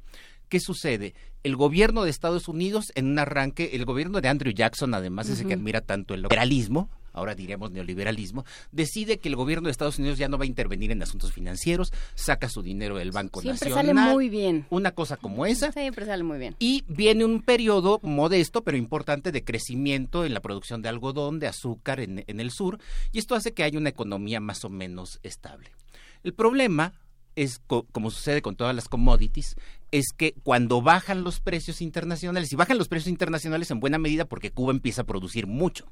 ¿Qué 0.48 0.60
sucede? 0.60 1.14
El 1.42 1.56
gobierno 1.56 2.04
de 2.04 2.10
Estados 2.10 2.46
Unidos, 2.46 2.92
en 2.94 3.06
un 3.06 3.18
arranque, 3.18 3.70
el 3.74 3.84
gobierno 3.84 4.20
de 4.20 4.28
Andrew 4.28 4.52
Jackson, 4.52 4.94
además, 4.94 5.28
es 5.28 5.40
el 5.40 5.48
que 5.48 5.54
admira 5.54 5.80
tanto 5.80 6.14
el 6.14 6.22
liberalismo, 6.22 6.88
ahora 7.16 7.34
diríamos 7.34 7.72
neoliberalismo, 7.72 8.44
decide 8.70 9.18
que 9.18 9.28
el 9.28 9.36
gobierno 9.36 9.66
de 9.66 9.72
Estados 9.72 9.98
Unidos 9.98 10.18
ya 10.18 10.28
no 10.28 10.38
va 10.38 10.44
a 10.44 10.46
intervenir 10.46 10.92
en 10.92 11.02
asuntos 11.02 11.32
financieros, 11.32 11.92
saca 12.14 12.48
su 12.48 12.62
dinero 12.62 12.96
del 12.96 13.10
Banco 13.10 13.40
Siempre 13.40 13.70
Nacional. 13.70 13.96
sale 13.96 14.14
muy 14.14 14.28
bien. 14.28 14.66
Una 14.70 14.92
cosa 14.92 15.16
como 15.16 15.46
esa. 15.46 15.72
Siempre 15.72 16.06
sale 16.06 16.22
muy 16.22 16.38
bien. 16.38 16.54
Y 16.58 16.84
viene 16.86 17.24
un 17.24 17.42
periodo 17.42 17.98
modesto, 18.02 18.62
pero 18.62 18.76
importante, 18.76 19.32
de 19.32 19.42
crecimiento 19.42 20.24
en 20.24 20.34
la 20.34 20.40
producción 20.40 20.82
de 20.82 20.88
algodón, 20.88 21.40
de 21.40 21.48
azúcar 21.48 22.00
en, 22.00 22.24
en 22.26 22.40
el 22.40 22.50
sur, 22.50 22.78
y 23.12 23.18
esto 23.18 23.34
hace 23.34 23.52
que 23.52 23.64
haya 23.64 23.78
una 23.78 23.88
economía 23.88 24.40
más 24.40 24.64
o 24.64 24.68
menos 24.68 25.18
estable. 25.22 25.70
El 26.22 26.34
problema 26.34 26.92
es, 27.36 27.60
como 27.92 28.10
sucede 28.10 28.42
con 28.42 28.56
todas 28.56 28.74
las 28.74 28.88
commodities, 28.88 29.56
es 29.92 30.06
que 30.16 30.34
cuando 30.42 30.82
bajan 30.82 31.22
los 31.22 31.40
precios 31.40 31.80
internacionales, 31.80 32.52
y 32.52 32.56
bajan 32.56 32.78
los 32.78 32.88
precios 32.88 33.10
internacionales 33.10 33.70
en 33.70 33.78
buena 33.78 33.98
medida 33.98 34.24
porque 34.24 34.50
Cuba 34.50 34.72
empieza 34.72 35.02
a 35.02 35.06
producir 35.06 35.46
mucho. 35.46 35.86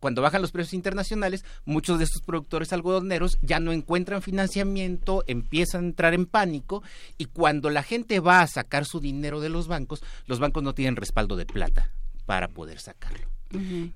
Cuando 0.00 0.22
bajan 0.22 0.42
los 0.42 0.50
precios 0.50 0.74
internacionales, 0.74 1.44
muchos 1.66 1.98
de 1.98 2.04
estos 2.04 2.22
productores 2.22 2.72
algodoneros 2.72 3.38
ya 3.42 3.60
no 3.60 3.70
encuentran 3.70 4.22
financiamiento, 4.22 5.22
empiezan 5.26 5.84
a 5.84 5.88
entrar 5.88 6.14
en 6.14 6.26
pánico 6.26 6.82
y 7.18 7.26
cuando 7.26 7.70
la 7.70 7.82
gente 7.82 8.18
va 8.18 8.40
a 8.40 8.46
sacar 8.46 8.86
su 8.86 8.98
dinero 8.98 9.40
de 9.40 9.50
los 9.50 9.68
bancos, 9.68 10.02
los 10.26 10.40
bancos 10.40 10.62
no 10.62 10.74
tienen 10.74 10.96
respaldo 10.96 11.36
de 11.36 11.46
plata 11.46 11.92
para 12.24 12.48
poder 12.48 12.80
sacarlo. 12.80 13.28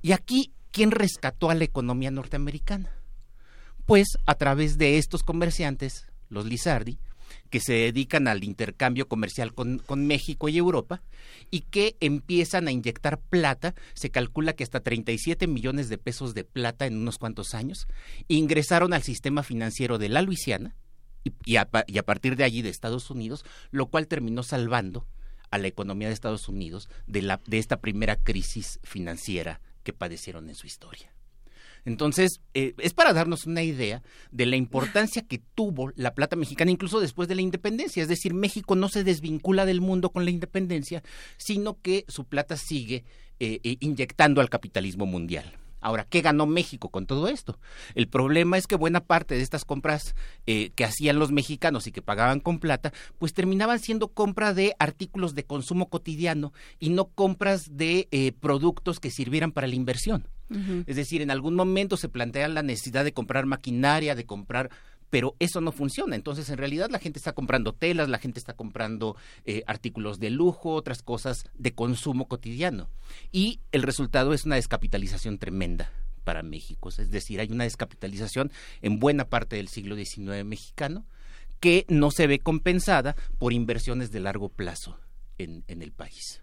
Y 0.03 0.13
aquí, 0.13 0.53
¿quién 0.73 0.91
rescató 0.91 1.51
a 1.51 1.55
la 1.55 1.65
economía 1.65 2.11
norteamericana? 2.11 2.91
Pues 3.87 4.19
a 4.27 4.35
través 4.35 4.77
de 4.77 4.99
estos 4.99 5.23
comerciantes, 5.23 6.07
los 6.29 6.45
Lizardi, 6.45 6.99
que 7.55 7.61
se 7.61 7.75
dedican 7.75 8.27
al 8.27 8.43
intercambio 8.43 9.07
comercial 9.07 9.55
con, 9.55 9.81
México 9.97 10.49
y 10.49 10.59
Europa 10.59 11.03
y 11.53 11.61
que 11.61 11.95
empiezan 12.01 12.67
a 12.67 12.73
inyectar 12.73 13.21
plata, 13.21 13.77
se 13.93 14.11
calcula 14.11 14.55
que 14.55 14.65
hasta 14.65 14.81
37 14.81 15.47
millones 15.47 15.89
de 15.89 15.97
pesos 15.97 16.35
de 16.35 16.43
plata 16.43 16.85
en 16.85 16.97
unos 16.97 17.17
cuantos 17.17 17.55
años, 17.55 17.87
ingresaron 18.27 18.93
al 18.93 19.05
sistema 19.05 19.45
financiero 19.45 19.99
de 19.99 20.09
la 20.09 20.21
Luisiana 20.23 20.75
y, 21.45 21.55
a, 21.55 21.69
y 21.87 21.99
a 21.99 22.03
partir 22.03 22.35
de 22.35 22.43
allí 22.43 22.61
de 22.61 22.71
Estados 22.71 23.09
Unidos, 23.09 23.45
lo 23.71 23.87
cual 23.87 24.09
terminó 24.09 24.43
salvando 24.43 25.07
a 25.53 25.59
la 25.59 25.69
economía 25.69 26.09
de 26.09 26.15
Estados 26.15 26.49
Unidos 26.49 26.89
de, 27.07 27.23
la, 27.23 27.41
de 27.47 27.59
esta 27.61 27.77
primera 27.77 28.17
crisis 28.17 28.81
financiera 28.83 29.61
que 29.85 29.93
padecieron 29.93 30.49
en 30.49 30.57
su 30.57 30.67
historia. 30.67 31.14
Entonces, 31.85 32.41
eh, 32.55 32.75
es 32.79 32.95
para 32.95 33.13
darnos 33.13 33.47
una 33.47 33.63
idea 33.63 34.03
de 34.31 34.47
la 34.47 34.57
importancia 34.57 35.23
que 35.23 35.43
tuvo 35.55 35.93
la 35.97 36.15
plata 36.15 36.37
mexicana 36.37 36.71
incluso 36.71 37.01
después 37.01 37.29
de 37.29 37.35
la 37.35 37.43
independencia. 37.43 38.03
Es 38.03 38.09
decir, 38.09 38.35
México 38.35 38.75
no 38.75 38.89
se 38.89 39.05
desvincula 39.05 39.67
del 39.67 39.81
mundo 39.81 40.11
con 40.11 40.25
la 40.25 40.31
independencia, 40.31 41.03
sino 41.37 41.81
que 41.81 42.05
su 42.09 42.25
plata 42.25 42.57
sigue 42.57 43.05
eh, 43.41 43.61
eh, 43.63 43.77
inyectando 43.81 44.41
al 44.41 44.49
capitalismo 44.49 45.07
mundial. 45.07 45.53
Ahora, 45.85 46.07
¿qué 46.09 46.23
ganó 46.23 46.47
México 46.47 46.89
con 46.89 47.07
todo 47.07 47.29
esto? 47.29 47.61
El 47.95 48.09
problema 48.09 48.57
es 48.57 48.67
que 48.67 48.75
buena 48.75 49.01
parte 49.01 49.35
de 49.35 49.43
estas 49.43 49.67
compras 49.67 50.15
que 50.47 50.85
hacían 50.85 51.19
los 51.19 51.31
mexicanos 51.31 51.87
y 51.87 51.93
que 51.93 52.01
pagaban 52.01 52.41
con 52.41 52.59
plata, 52.59 52.93
pues 53.19 53.35
terminaban 53.35 53.79
siendo 53.79 54.09
compra 54.09 54.55
de 54.55 54.75
artículos 54.79 55.35
de 55.35 55.45
consumo 55.45 55.91
cotidiano 55.91 56.55
y 56.81 56.89
no 56.89 57.05
compras 57.05 57.77
de 57.77 58.35
productos 58.41 58.99
que 58.99 59.11
sirvieran 59.11 59.53
para 59.53 59.67
la 59.67 59.75
inversión. 59.75 60.27
Es 60.87 60.97
decir, 60.97 61.21
en 61.21 61.31
algún 61.31 61.55
momento 61.55 61.97
se 61.97 62.09
plantea 62.09 62.49
la 62.49 62.63
necesidad 62.63 63.05
de 63.05 63.13
comprar 63.13 63.45
maquinaria, 63.45 64.15
de 64.15 64.25
comprar 64.25 64.71
pero 65.15 65.37
eso 65.39 65.61
no 65.61 65.71
funciona. 65.71 66.17
Entonces, 66.17 66.51
en 66.51 66.59
realidad, 66.59 66.91
la 66.91 66.99
gente 66.99 67.21
está 67.21 67.35
comprando 67.35 67.73
telas, 67.73 68.09
la 68.09 68.19
gente 68.19 68.41
está 68.41 68.55
comprando 68.55 69.17
eh, 69.45 69.63
artículos 69.69 70.19
de 70.19 70.29
lujo, 70.31 70.75
otras 70.75 71.03
cosas 71.03 71.45
de 71.55 71.73
consumo 71.73 72.27
cotidiano. 72.27 72.91
Y 73.31 73.61
el 73.71 73.85
resultado 73.85 74.35
es 74.35 74.45
una 74.45 74.57
descapitalización 74.57 75.39
tremenda 75.39 75.93
para 76.25 76.43
México. 76.43 76.89
Es 76.89 77.13
decir, 77.13 77.39
hay 77.39 77.53
una 77.53 77.63
descapitalización 77.63 78.51
en 78.83 78.99
buena 78.99 79.27
parte 79.27 79.55
del 79.55 79.69
siglo 79.69 79.95
XIX 79.95 80.45
mexicano 80.45 81.07
que 81.61 81.87
no 81.89 82.11
se 82.11 82.27
ve 82.27 82.41
compensada 82.41 83.15
por 83.39 83.53
inversiones 83.53 84.11
de 84.11 84.19
largo 84.19 84.49
plazo 84.49 84.99
en 85.39 85.63
el 85.69 85.93
país. 85.93 86.43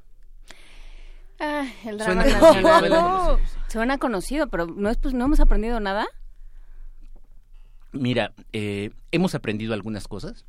Ah, 1.41 1.67
el 1.83 1.97
drama 1.97 2.23
nacional. 2.23 3.39
Suena 3.67 3.97
conocido, 3.97 4.47
pero 4.47 4.67
no, 4.67 4.89
es, 4.89 4.97
pues, 4.97 5.13
no 5.13 5.25
hemos 5.25 5.41
aprendido 5.41 5.81
nada. 5.81 6.07
Mira, 7.93 8.33
eh, 8.53 8.91
hemos 9.11 9.35
aprendido 9.35 9.73
algunas 9.73 10.07
cosas. 10.07 10.45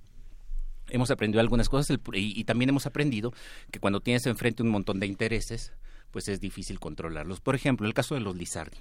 Hemos 0.90 1.10
aprendido 1.10 1.40
algunas 1.40 1.68
cosas 1.68 1.98
y, 2.12 2.44
también 2.44 2.68
hemos 2.68 2.86
aprendido 2.86 3.32
que 3.70 3.80
cuando 3.80 4.00
tienes 4.00 4.26
enfrente 4.26 4.62
un 4.62 4.68
montón 4.68 5.00
de 5.00 5.06
intereses, 5.06 5.72
pues 6.10 6.28
es 6.28 6.40
difícil 6.40 6.78
controlarlos. 6.78 7.40
Por 7.40 7.54
ejemplo, 7.54 7.86
el 7.86 7.94
caso 7.94 8.14
de 8.14 8.20
los 8.20 8.36
Lizardi. 8.36 8.76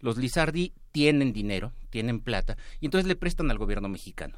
Los 0.00 0.16
Lizardi 0.16 0.72
tienen 0.92 1.32
dinero, 1.32 1.72
tienen 1.90 2.20
plata, 2.20 2.56
y 2.80 2.86
entonces 2.86 3.08
le 3.08 3.16
prestan 3.16 3.50
al 3.50 3.58
gobierno 3.58 3.88
mexicano. 3.88 4.36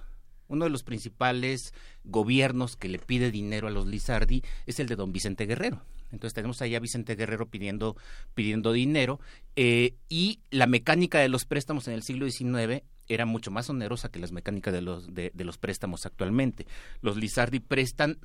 Uno 0.48 0.64
de 0.64 0.70
los 0.70 0.82
principales 0.82 1.72
gobiernos 2.04 2.76
que 2.76 2.88
le 2.88 2.98
pide 2.98 3.30
dinero 3.30 3.68
a 3.68 3.70
los 3.70 3.86
Lizardi 3.86 4.42
es 4.66 4.80
el 4.80 4.86
de 4.86 4.96
don 4.96 5.12
Vicente 5.12 5.46
Guerrero. 5.46 5.82
Entonces 6.12 6.34
tenemos 6.34 6.60
ahí 6.62 6.74
a 6.74 6.80
Vicente 6.80 7.14
Guerrero 7.14 7.46
pidiendo, 7.46 7.96
pidiendo 8.34 8.72
dinero 8.72 9.18
eh, 9.56 9.94
y 10.08 10.40
la 10.50 10.66
mecánica 10.66 11.18
de 11.20 11.28
los 11.28 11.46
préstamos 11.46 11.88
en 11.88 11.94
el 11.94 12.02
siglo 12.02 12.28
XIX 12.28 12.82
era 13.08 13.26
mucho 13.26 13.50
más 13.50 13.68
onerosa 13.70 14.10
que 14.10 14.18
las 14.18 14.32
mecánicas 14.32 14.72
de 14.72 14.82
los, 14.82 15.14
de, 15.14 15.32
los 15.36 15.58
préstamos 15.58 16.06
actualmente. 16.06 16.66
Los 17.00 17.16
Lizardi 17.16 17.60
prestan 17.60 18.18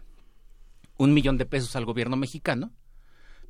un 0.98 1.14
millón 1.14 1.38
de 1.38 1.46
pesos 1.46 1.76
al 1.76 1.86
gobierno 1.86 2.16
mexicano, 2.16 2.72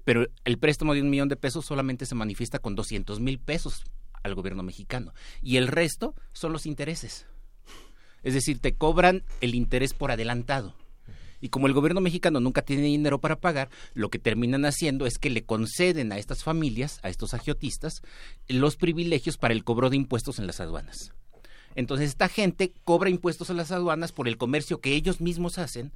pero 0.03 0.28
el 0.45 0.57
préstamo 0.57 0.93
de 0.93 1.01
un 1.01 1.09
millón 1.09 1.30
de 1.30 1.36
pesos 1.36 1.65
solamente 1.65 2.05
se 2.05 2.15
manifiesta 2.15 2.59
con 2.59 2.75
200 2.75 3.19
mil 3.19 3.39
pesos 3.39 3.84
al 4.23 4.36
gobierno 4.36 4.63
mexicano 4.63 5.13
y 5.41 5.57
el 5.57 5.67
resto 5.67 6.15
son 6.34 6.53
los 6.53 6.65
intereses. 6.65 7.25
Es 8.23 8.34
decir, 8.34 8.59
te 8.59 8.75
cobran 8.75 9.23
el 9.41 9.55
interés 9.55 9.93
por 9.93 10.11
adelantado. 10.11 10.75
Y 11.41 11.49
como 11.49 11.67
el 11.67 11.73
gobierno 11.73 12.01
mexicano 12.01 12.39
nunca 12.39 12.61
tiene 12.61 12.83
dinero 12.83 13.19
para 13.19 13.39
pagar, 13.39 13.69
lo 13.93 14.09
que 14.09 14.19
terminan 14.19 14.65
haciendo 14.65 15.05
es 15.05 15.17
que 15.17 15.29
le 15.29 15.43
conceden 15.43 16.11
a 16.11 16.17
estas 16.17 16.43
familias, 16.43 16.99
a 17.03 17.09
estos 17.09 17.33
agiotistas, 17.33 18.01
los 18.47 18.75
privilegios 18.75 19.38
para 19.38 19.53
el 19.53 19.63
cobro 19.63 19.89
de 19.89 19.97
impuestos 19.97 20.39
en 20.39 20.47
las 20.47 20.59
aduanas. 20.59 21.11
Entonces 21.75 22.09
esta 22.09 22.27
gente 22.27 22.73
cobra 22.83 23.11
impuestos 23.11 23.51
a 23.51 23.53
las 23.53 23.71
aduanas 23.71 24.11
por 24.11 24.27
el 24.27 24.38
comercio 24.38 24.81
que 24.81 24.95
ellos 24.95 25.21
mismos 25.21 25.59
hacen, 25.59 25.91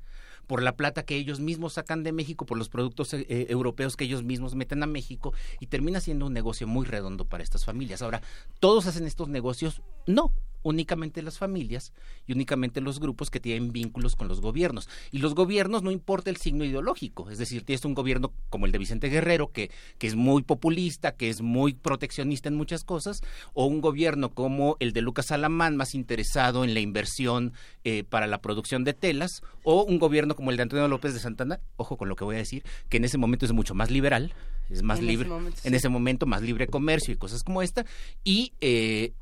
por 0.46 0.62
la 0.62 0.76
plata 0.76 1.04
que 1.04 1.16
ellos 1.16 1.40
mismos 1.40 1.74
sacan 1.74 2.04
de 2.04 2.12
México, 2.12 2.46
por 2.46 2.58
los 2.58 2.70
productos 2.70 3.14
eh, 3.14 3.26
eh, 3.30 3.48
europeos 3.50 3.96
que 3.96 4.04
ellos 4.04 4.24
mismos 4.24 4.54
meten 4.54 4.84
a 4.84 4.86
México 4.86 5.34
y 5.60 5.68
termina 5.68 6.00
siendo 6.00 6.28
un 6.28 6.34
negocio 6.34 6.68
muy 6.68 6.86
redondo 6.86 7.26
para 7.26 7.44
estas 7.44 7.66
familias. 7.66 8.04
Ahora, 8.04 8.22
¿todos 8.60 8.86
hacen 8.86 9.08
estos 9.08 9.28
negocios? 9.28 9.82
No, 10.06 10.32
únicamente 10.64 11.22
las 11.22 11.38
familias 11.38 11.94
y 12.28 12.34
únicamente 12.34 12.82
los 12.82 13.00
grupos 13.00 13.30
que 13.30 13.40
tienen 13.40 13.72
vínculos 13.72 14.16
con 14.16 14.28
los 14.28 14.42
gobiernos. 14.42 14.90
Y 15.12 15.20
los 15.20 15.36
gobiernos 15.36 15.84
no 15.84 15.92
importa 15.92 16.30
el 16.30 16.38
signo 16.38 16.66
ideológico, 16.66 17.30
es 17.30 17.38
decir, 17.38 17.64
tienes 17.64 17.86
un 17.86 17.94
gobierno 17.94 18.34
como 18.50 18.66
el 18.66 18.72
de 18.72 18.78
Vicente 18.78 19.10
Guerrero, 19.10 19.52
que, 19.52 19.72
que 19.98 20.08
es 20.08 20.16
muy 20.16 20.44
populista, 20.44 21.14
que 21.14 21.30
es 21.30 21.42
muy 21.42 21.74
proteccionista 21.74 22.50
en 22.50 22.56
muchas 22.56 22.84
cosas, 22.84 23.22
o 23.54 23.66
un 23.66 23.82
gobierno 23.82 24.34
como 24.34 24.78
el 24.80 24.94
de 24.94 25.02
Lucas 25.02 25.32
Alamán, 25.32 25.78
más 25.78 25.96
interesado 25.96 26.64
en 26.64 26.74
la 26.74 26.80
inversión 26.80 27.54
eh, 27.84 28.04
para 28.04 28.28
la 28.28 28.42
producción 28.42 28.84
de 28.84 28.94
telas, 28.94 29.42
o 29.64 29.84
un 29.84 30.00
gobierno 30.00 30.36
como 30.36 30.52
el 30.52 30.58
de 30.58 30.64
Antonio 30.64 30.88
López 30.88 31.14
de 31.14 31.20
Santana, 31.20 31.60
ojo 31.78 31.98
con 31.98 32.10
lo 32.10 32.16
que 32.16 32.24
voy 32.24 32.36
a 32.36 32.40
decir, 32.40 32.64
que 32.90 32.98
en 32.98 33.06
ese 33.06 33.18
momento 33.18 33.46
es 33.46 33.52
mucho 33.52 33.74
más 33.74 33.92
liberal, 33.92 34.34
es 34.70 34.84
más 34.84 35.02
libre, 35.02 35.30
en 35.64 35.74
ese 35.74 35.90
momento 35.90 36.26
más 36.26 36.42
libre 36.42 36.68
comercio 36.68 37.14
y 37.14 37.18
cosas 37.18 37.44
como 37.44 37.62
esta, 37.62 37.86
y 38.24 38.54
eh, 38.62 39.14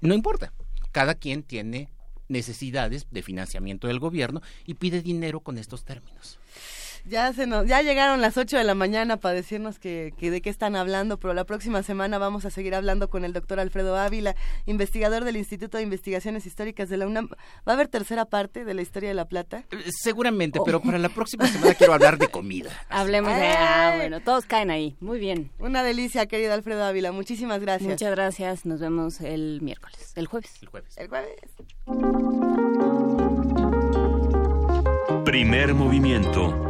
no 0.00 0.14
importa 0.14 0.52
cada 0.92 1.14
quien 1.14 1.42
tiene 1.42 1.88
necesidades 2.28 3.06
de 3.10 3.22
financiamiento 3.22 3.86
del 3.86 4.00
gobierno 4.00 4.40
y 4.66 4.74
pide 4.74 5.02
dinero 5.02 5.40
con 5.40 5.58
estos 5.58 5.84
términos. 5.84 6.39
Ya 7.10 7.32
se 7.32 7.48
nos, 7.48 7.66
ya 7.66 7.82
llegaron 7.82 8.20
las 8.20 8.36
8 8.36 8.56
de 8.56 8.62
la 8.62 8.76
mañana 8.76 9.16
para 9.16 9.34
decirnos 9.34 9.80
que, 9.80 10.14
de 10.16 10.40
qué 10.40 10.48
están 10.48 10.76
hablando, 10.76 11.18
pero 11.18 11.34
la 11.34 11.42
próxima 11.42 11.82
semana 11.82 12.18
vamos 12.18 12.44
a 12.44 12.50
seguir 12.50 12.72
hablando 12.72 13.10
con 13.10 13.24
el 13.24 13.32
doctor 13.32 13.58
Alfredo 13.58 13.96
Ávila, 13.96 14.36
investigador 14.66 15.24
del 15.24 15.36
Instituto 15.36 15.76
de 15.76 15.82
Investigaciones 15.82 16.46
Históricas 16.46 16.88
de 16.88 16.98
la 16.98 17.08
UNAM. 17.08 17.28
¿Va 17.66 17.72
a 17.72 17.74
haber 17.74 17.88
tercera 17.88 18.26
parte 18.26 18.64
de 18.64 18.74
la 18.74 18.82
historia 18.82 19.08
de 19.08 19.16
La 19.16 19.24
Plata? 19.24 19.64
Eh, 19.72 19.90
seguramente, 19.90 20.60
pero 20.64 20.80
para 20.80 20.98
la 20.98 21.08
próxima 21.08 21.48
semana 21.48 21.74
quiero 21.74 21.94
hablar 21.94 22.16
de 22.16 22.28
comida. 22.28 22.70
Hablemos 22.88 23.34
de... 23.34 23.48
Ah, 23.48 23.94
bueno, 23.96 24.20
todos 24.20 24.46
caen 24.46 24.70
ahí. 24.70 24.96
Muy 25.00 25.18
bien. 25.18 25.50
Una 25.58 25.82
delicia, 25.82 26.26
querido 26.26 26.54
Alfredo 26.54 26.84
Ávila. 26.84 27.10
Muchísimas 27.10 27.60
gracias. 27.60 27.90
Muchas 27.90 28.12
gracias. 28.12 28.66
Nos 28.66 28.78
vemos 28.78 29.20
el 29.20 29.60
miércoles. 29.62 30.12
El 30.14 30.28
jueves. 30.28 30.52
El 30.62 30.68
jueves. 30.68 30.96
El 30.96 31.08
jueves. 31.08 31.40
Primer 35.24 35.74
movimiento 35.74 36.69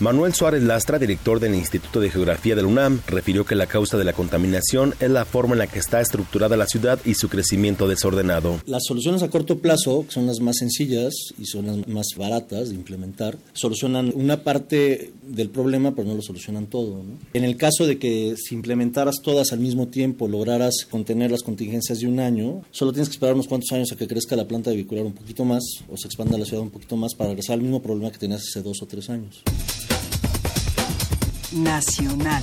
Manuel 0.00 0.32
Suárez 0.32 0.62
Lastra, 0.62 1.00
director 1.00 1.40
del 1.40 1.56
Instituto 1.56 1.98
de 1.98 2.08
Geografía 2.08 2.54
del 2.54 2.66
UNAM, 2.66 3.00
refirió 3.08 3.44
que 3.44 3.56
la 3.56 3.66
causa 3.66 3.98
de 3.98 4.04
la 4.04 4.12
contaminación 4.12 4.94
es 5.00 5.10
la 5.10 5.24
forma 5.24 5.54
en 5.54 5.58
la 5.58 5.66
que 5.66 5.80
está 5.80 6.00
estructurada 6.00 6.56
la 6.56 6.68
ciudad 6.68 7.00
y 7.04 7.14
su 7.14 7.28
crecimiento 7.28 7.88
desordenado. 7.88 8.60
Las 8.66 8.84
soluciones 8.86 9.24
a 9.24 9.28
corto 9.28 9.58
plazo, 9.58 10.04
que 10.06 10.12
son 10.12 10.26
las 10.26 10.38
más 10.38 10.58
sencillas 10.58 11.14
y 11.36 11.46
son 11.46 11.66
las 11.66 11.88
más 11.88 12.06
baratas 12.16 12.68
de 12.68 12.76
implementar, 12.76 13.38
solucionan 13.54 14.12
una 14.14 14.44
parte 14.44 15.10
del 15.22 15.50
problema, 15.50 15.96
pero 15.96 16.06
no 16.06 16.14
lo 16.14 16.22
solucionan 16.22 16.66
todo. 16.66 17.02
En 17.34 17.42
el 17.42 17.56
caso 17.56 17.84
de 17.84 17.98
que 17.98 18.36
si 18.36 18.54
implementaras 18.54 19.16
todas 19.20 19.52
al 19.52 19.58
mismo 19.58 19.88
tiempo, 19.88 20.28
lograras 20.28 20.86
contener 20.88 21.32
las 21.32 21.42
contingencias 21.42 21.98
de 21.98 22.06
un 22.06 22.20
año, 22.20 22.62
solo 22.70 22.92
tienes 22.92 23.08
que 23.08 23.14
esperar 23.14 23.34
unos 23.34 23.48
cuantos 23.48 23.72
años 23.72 23.90
a 23.90 23.96
que 23.96 24.06
crezca 24.06 24.36
la 24.36 24.46
planta 24.46 24.70
vehicular 24.70 25.04
un 25.04 25.14
poquito 25.14 25.44
más 25.44 25.64
o 25.88 25.96
se 25.96 26.06
expanda 26.06 26.38
la 26.38 26.44
ciudad 26.44 26.62
un 26.62 26.70
poquito 26.70 26.96
más 26.96 27.16
para 27.16 27.30
regresar 27.30 27.54
al 27.54 27.62
mismo 27.62 27.82
problema 27.82 28.12
que 28.12 28.18
tenías 28.18 28.42
hace 28.42 28.62
dos 28.62 28.80
o 28.80 28.86
tres 28.86 29.10
años. 29.10 29.42
Nacional. 31.52 32.42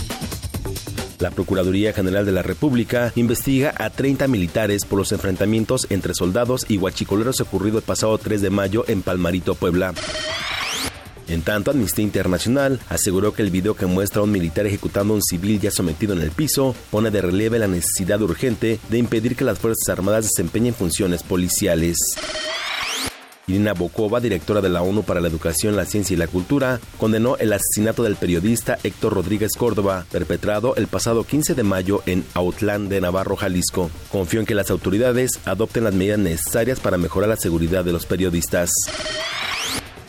La 1.19 1.31
Procuraduría 1.31 1.93
General 1.93 2.25
de 2.25 2.31
la 2.31 2.41
República 2.41 3.11
investiga 3.15 3.73
a 3.77 3.89
30 3.89 4.27
militares 4.27 4.85
por 4.85 4.99
los 4.99 5.11
enfrentamientos 5.11 5.87
entre 5.89 6.13
soldados 6.13 6.65
y 6.67 6.77
guachicoleros 6.77 7.39
ocurrido 7.41 7.77
el 7.77 7.83
pasado 7.83 8.17
3 8.17 8.41
de 8.41 8.49
mayo 8.49 8.83
en 8.87 9.01
Palmarito, 9.01 9.55
Puebla. 9.55 9.93
En 11.27 11.41
tanto, 11.41 11.71
Amnistía 11.71 12.03
Internacional 12.03 12.79
aseguró 12.89 13.33
que 13.33 13.41
el 13.41 13.49
video 13.49 13.75
que 13.75 13.85
muestra 13.85 14.21
a 14.21 14.23
un 14.23 14.31
militar 14.31 14.65
ejecutando 14.65 15.13
a 15.13 15.17
un 15.17 15.23
civil 15.23 15.59
ya 15.59 15.71
sometido 15.71 16.13
en 16.13 16.21
el 16.21 16.31
piso 16.31 16.75
pone 16.91 17.09
de 17.09 17.21
relieve 17.21 17.57
la 17.57 17.67
necesidad 17.67 18.21
urgente 18.21 18.79
de 18.89 18.97
impedir 18.97 19.35
que 19.35 19.45
las 19.45 19.57
Fuerzas 19.57 19.89
Armadas 19.89 20.25
desempeñen 20.25 20.75
funciones 20.75 21.23
policiales. 21.23 21.97
Irina 23.47 23.73
Bokova, 23.73 24.19
directora 24.19 24.61
de 24.61 24.69
la 24.69 24.81
ONU 24.81 25.03
para 25.03 25.21
la 25.21 25.27
Educación, 25.27 25.75
la 25.75 25.85
Ciencia 25.85 26.13
y 26.13 26.17
la 26.17 26.27
Cultura, 26.27 26.79
condenó 26.97 27.37
el 27.37 27.53
asesinato 27.53 28.03
del 28.03 28.15
periodista 28.15 28.77
Héctor 28.83 29.13
Rodríguez 29.13 29.51
Córdoba, 29.57 30.05
perpetrado 30.11 30.75
el 30.75 30.87
pasado 30.87 31.23
15 31.23 31.55
de 31.55 31.63
mayo 31.63 32.01
en 32.05 32.25
Autlán 32.33 32.89
de 32.89 33.01
Navarro, 33.01 33.35
Jalisco. 33.35 33.89
Confió 34.11 34.39
en 34.39 34.45
que 34.45 34.55
las 34.55 34.71
autoridades 34.71 35.31
adopten 35.45 35.83
las 35.83 35.93
medidas 35.93 36.19
necesarias 36.19 36.79
para 36.79 36.97
mejorar 36.97 37.29
la 37.29 37.37
seguridad 37.37 37.85
de 37.85 37.93
los 37.93 38.05
periodistas. 38.05 38.71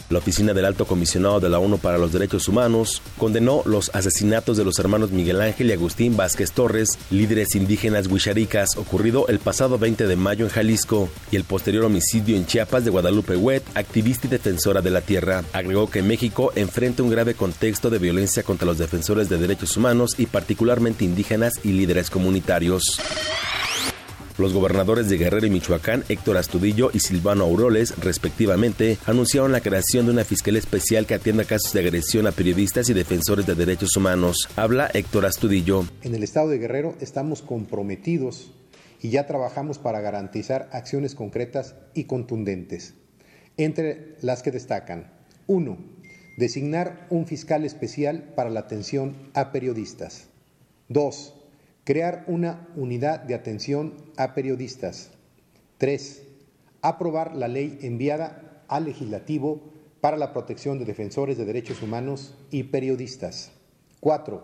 La 0.08 0.18
Oficina 0.18 0.54
del 0.54 0.64
Alto 0.64 0.86
Comisionado 0.86 1.40
de 1.40 1.48
la 1.48 1.58
ONU 1.58 1.78
para 1.78 1.98
los 1.98 2.12
Derechos 2.12 2.46
Humanos 2.46 3.02
condenó 3.18 3.62
los 3.64 3.90
asesinatos 3.92 4.56
de 4.56 4.64
los 4.64 4.78
hermanos 4.78 5.10
Miguel 5.10 5.40
Ángel 5.40 5.68
y 5.68 5.72
Agustín 5.72 6.16
Vázquez 6.16 6.52
Torres, 6.52 6.98
líderes 7.10 7.56
indígenas 7.56 8.06
huicharicas, 8.06 8.76
ocurrido 8.76 9.26
el 9.28 9.40
pasado 9.40 9.78
20 9.78 10.06
de 10.06 10.16
mayo 10.16 10.44
en 10.44 10.50
Jalisco, 10.50 11.08
y 11.32 11.36
el 11.36 11.44
posterior 11.44 11.84
homicidio 11.84 12.36
en 12.36 12.46
Chiapas 12.46 12.84
de 12.84 12.90
Guadalupe 12.90 13.36
Huet, 13.36 13.64
activista 13.74 14.28
y 14.28 14.30
defensora 14.30 14.80
de 14.80 14.90
la 14.90 15.00
tierra. 15.00 15.42
Agregó 15.52 15.90
que 15.90 16.02
México 16.02 16.52
enfrenta 16.54 17.02
un 17.02 17.10
grave 17.10 17.34
contexto 17.34 17.90
de 17.90 17.98
violencia 17.98 18.44
contra 18.44 18.66
los 18.66 18.78
defensores 18.78 19.28
de 19.28 19.38
derechos 19.38 19.76
humanos 19.76 20.14
y 20.18 20.26
particularmente 20.26 21.04
indígenas 21.04 21.54
y 21.64 21.72
líderes 21.72 22.10
comunitarios. 22.10 23.00
Los 24.38 24.52
gobernadores 24.52 25.08
de 25.08 25.16
Guerrero 25.16 25.46
y 25.46 25.50
Michoacán, 25.50 26.04
Héctor 26.10 26.36
Astudillo 26.36 26.90
y 26.92 27.00
Silvano 27.00 27.44
Auroles, 27.44 27.98
respectivamente, 27.98 28.98
anunciaron 29.06 29.50
la 29.50 29.62
creación 29.62 30.04
de 30.04 30.12
una 30.12 30.24
fiscalía 30.24 30.60
especial 30.60 31.06
que 31.06 31.14
atienda 31.14 31.44
casos 31.44 31.72
de 31.72 31.80
agresión 31.80 32.26
a 32.26 32.32
periodistas 32.32 32.90
y 32.90 32.92
defensores 32.92 33.46
de 33.46 33.54
derechos 33.54 33.96
humanos. 33.96 34.46
Habla 34.56 34.90
Héctor 34.92 35.24
Astudillo. 35.24 35.86
En 36.02 36.14
el 36.14 36.22
estado 36.22 36.50
de 36.50 36.58
Guerrero 36.58 36.94
estamos 37.00 37.40
comprometidos 37.40 38.52
y 39.00 39.08
ya 39.08 39.26
trabajamos 39.26 39.78
para 39.78 40.02
garantizar 40.02 40.68
acciones 40.70 41.14
concretas 41.14 41.74
y 41.94 42.04
contundentes, 42.04 42.92
entre 43.56 44.16
las 44.20 44.42
que 44.42 44.50
destacan 44.50 45.14
1. 45.46 45.78
Designar 46.36 47.06
un 47.08 47.24
fiscal 47.24 47.64
especial 47.64 48.34
para 48.36 48.50
la 48.50 48.60
atención 48.60 49.16
a 49.32 49.50
periodistas. 49.50 50.28
2 50.90 51.35
Crear 51.86 52.24
una 52.26 52.66
unidad 52.74 53.20
de 53.20 53.36
atención 53.36 53.94
a 54.16 54.34
periodistas. 54.34 55.12
3. 55.78 56.20
Aprobar 56.82 57.36
la 57.36 57.46
ley 57.46 57.78
enviada 57.80 58.64
al 58.66 58.86
legislativo 58.86 59.70
para 60.00 60.16
la 60.16 60.32
protección 60.32 60.80
de 60.80 60.84
defensores 60.84 61.38
de 61.38 61.44
derechos 61.44 61.82
humanos 61.82 62.34
y 62.50 62.64
periodistas. 62.64 63.52
4. 64.00 64.42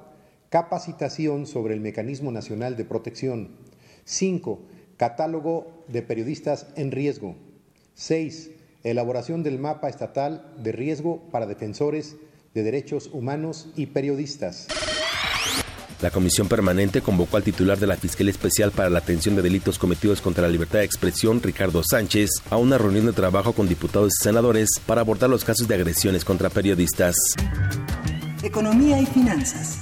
Capacitación 0.51 1.47
sobre 1.47 1.75
el 1.75 1.81
Mecanismo 1.81 2.31
Nacional 2.31 2.77
de 2.77 2.85
Protección. 2.85 3.57
5. 4.05 4.61
Catálogo 4.97 5.85
de 5.89 6.03
periodistas 6.03 6.69
en 6.77 6.93
riesgo. 6.93 7.35
6. 7.95 8.53
Elaboración 8.85 9.43
del 9.43 9.59
mapa 9.59 9.89
estatal 9.89 10.55
de 10.63 10.71
riesgo 10.71 11.29
para 11.33 11.47
defensores 11.47 12.15
de 12.55 12.63
derechos 12.63 13.11
humanos 13.13 13.73
y 13.75 13.87
periodistas. 13.87 14.69
La 16.03 16.11
comisión 16.11 16.49
permanente 16.49 17.01
convocó 17.01 17.37
al 17.37 17.45
titular 17.45 17.79
de 17.79 17.87
la 17.87 17.97
Fiscalía 17.97 18.33
Especial 18.33 18.73
para 18.73 18.91
la 18.91 18.99
Atención 18.99 19.37
de 19.37 19.43
Delitos 19.43 19.79
Cometidos 19.79 20.21
contra 20.21 20.43
la 20.43 20.49
Libertad 20.49 20.81
de 20.81 20.85
Expresión, 20.85 21.41
Ricardo 21.41 21.81
Sánchez, 21.89 22.29
a 22.51 22.57
una 22.57 22.77
reunión 22.77 23.07
de 23.07 23.13
trabajo 23.13 23.53
con 23.53 23.69
diputados 23.69 24.15
y 24.19 24.25
senadores 24.25 24.69
para 24.85 25.03
abordar 25.03 25.31
los 25.31 25.45
casos 25.45 25.69
de 25.69 25.77
agresiones 25.77 26.25
contra 26.25 26.51
periodistas. 26.51 27.15
Economía 28.43 29.01
y 29.01 29.07
finanzas. 29.07 29.79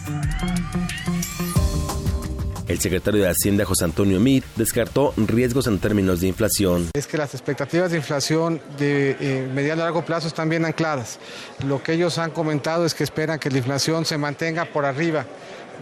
El 2.68 2.78
secretario 2.78 3.22
de 3.22 3.28
Hacienda, 3.28 3.64
José 3.64 3.84
Antonio 3.84 4.20
Meade, 4.20 4.44
descartó 4.54 5.12
riesgos 5.16 5.66
en 5.66 5.80
términos 5.80 6.20
de 6.20 6.28
inflación. 6.28 6.90
Es 6.92 7.08
que 7.08 7.16
las 7.16 7.34
expectativas 7.34 7.90
de 7.90 7.96
inflación 7.96 8.60
de 8.78 9.16
eh, 9.18 9.50
mediano 9.52 9.82
a 9.82 9.86
largo 9.86 10.04
plazo 10.04 10.28
están 10.28 10.48
bien 10.48 10.64
ancladas. 10.64 11.18
Lo 11.66 11.82
que 11.82 11.94
ellos 11.94 12.18
han 12.18 12.30
comentado 12.30 12.86
es 12.86 12.94
que 12.94 13.02
esperan 13.02 13.40
que 13.40 13.50
la 13.50 13.58
inflación 13.58 14.04
se 14.04 14.18
mantenga 14.18 14.66
por 14.66 14.84
arriba 14.84 15.26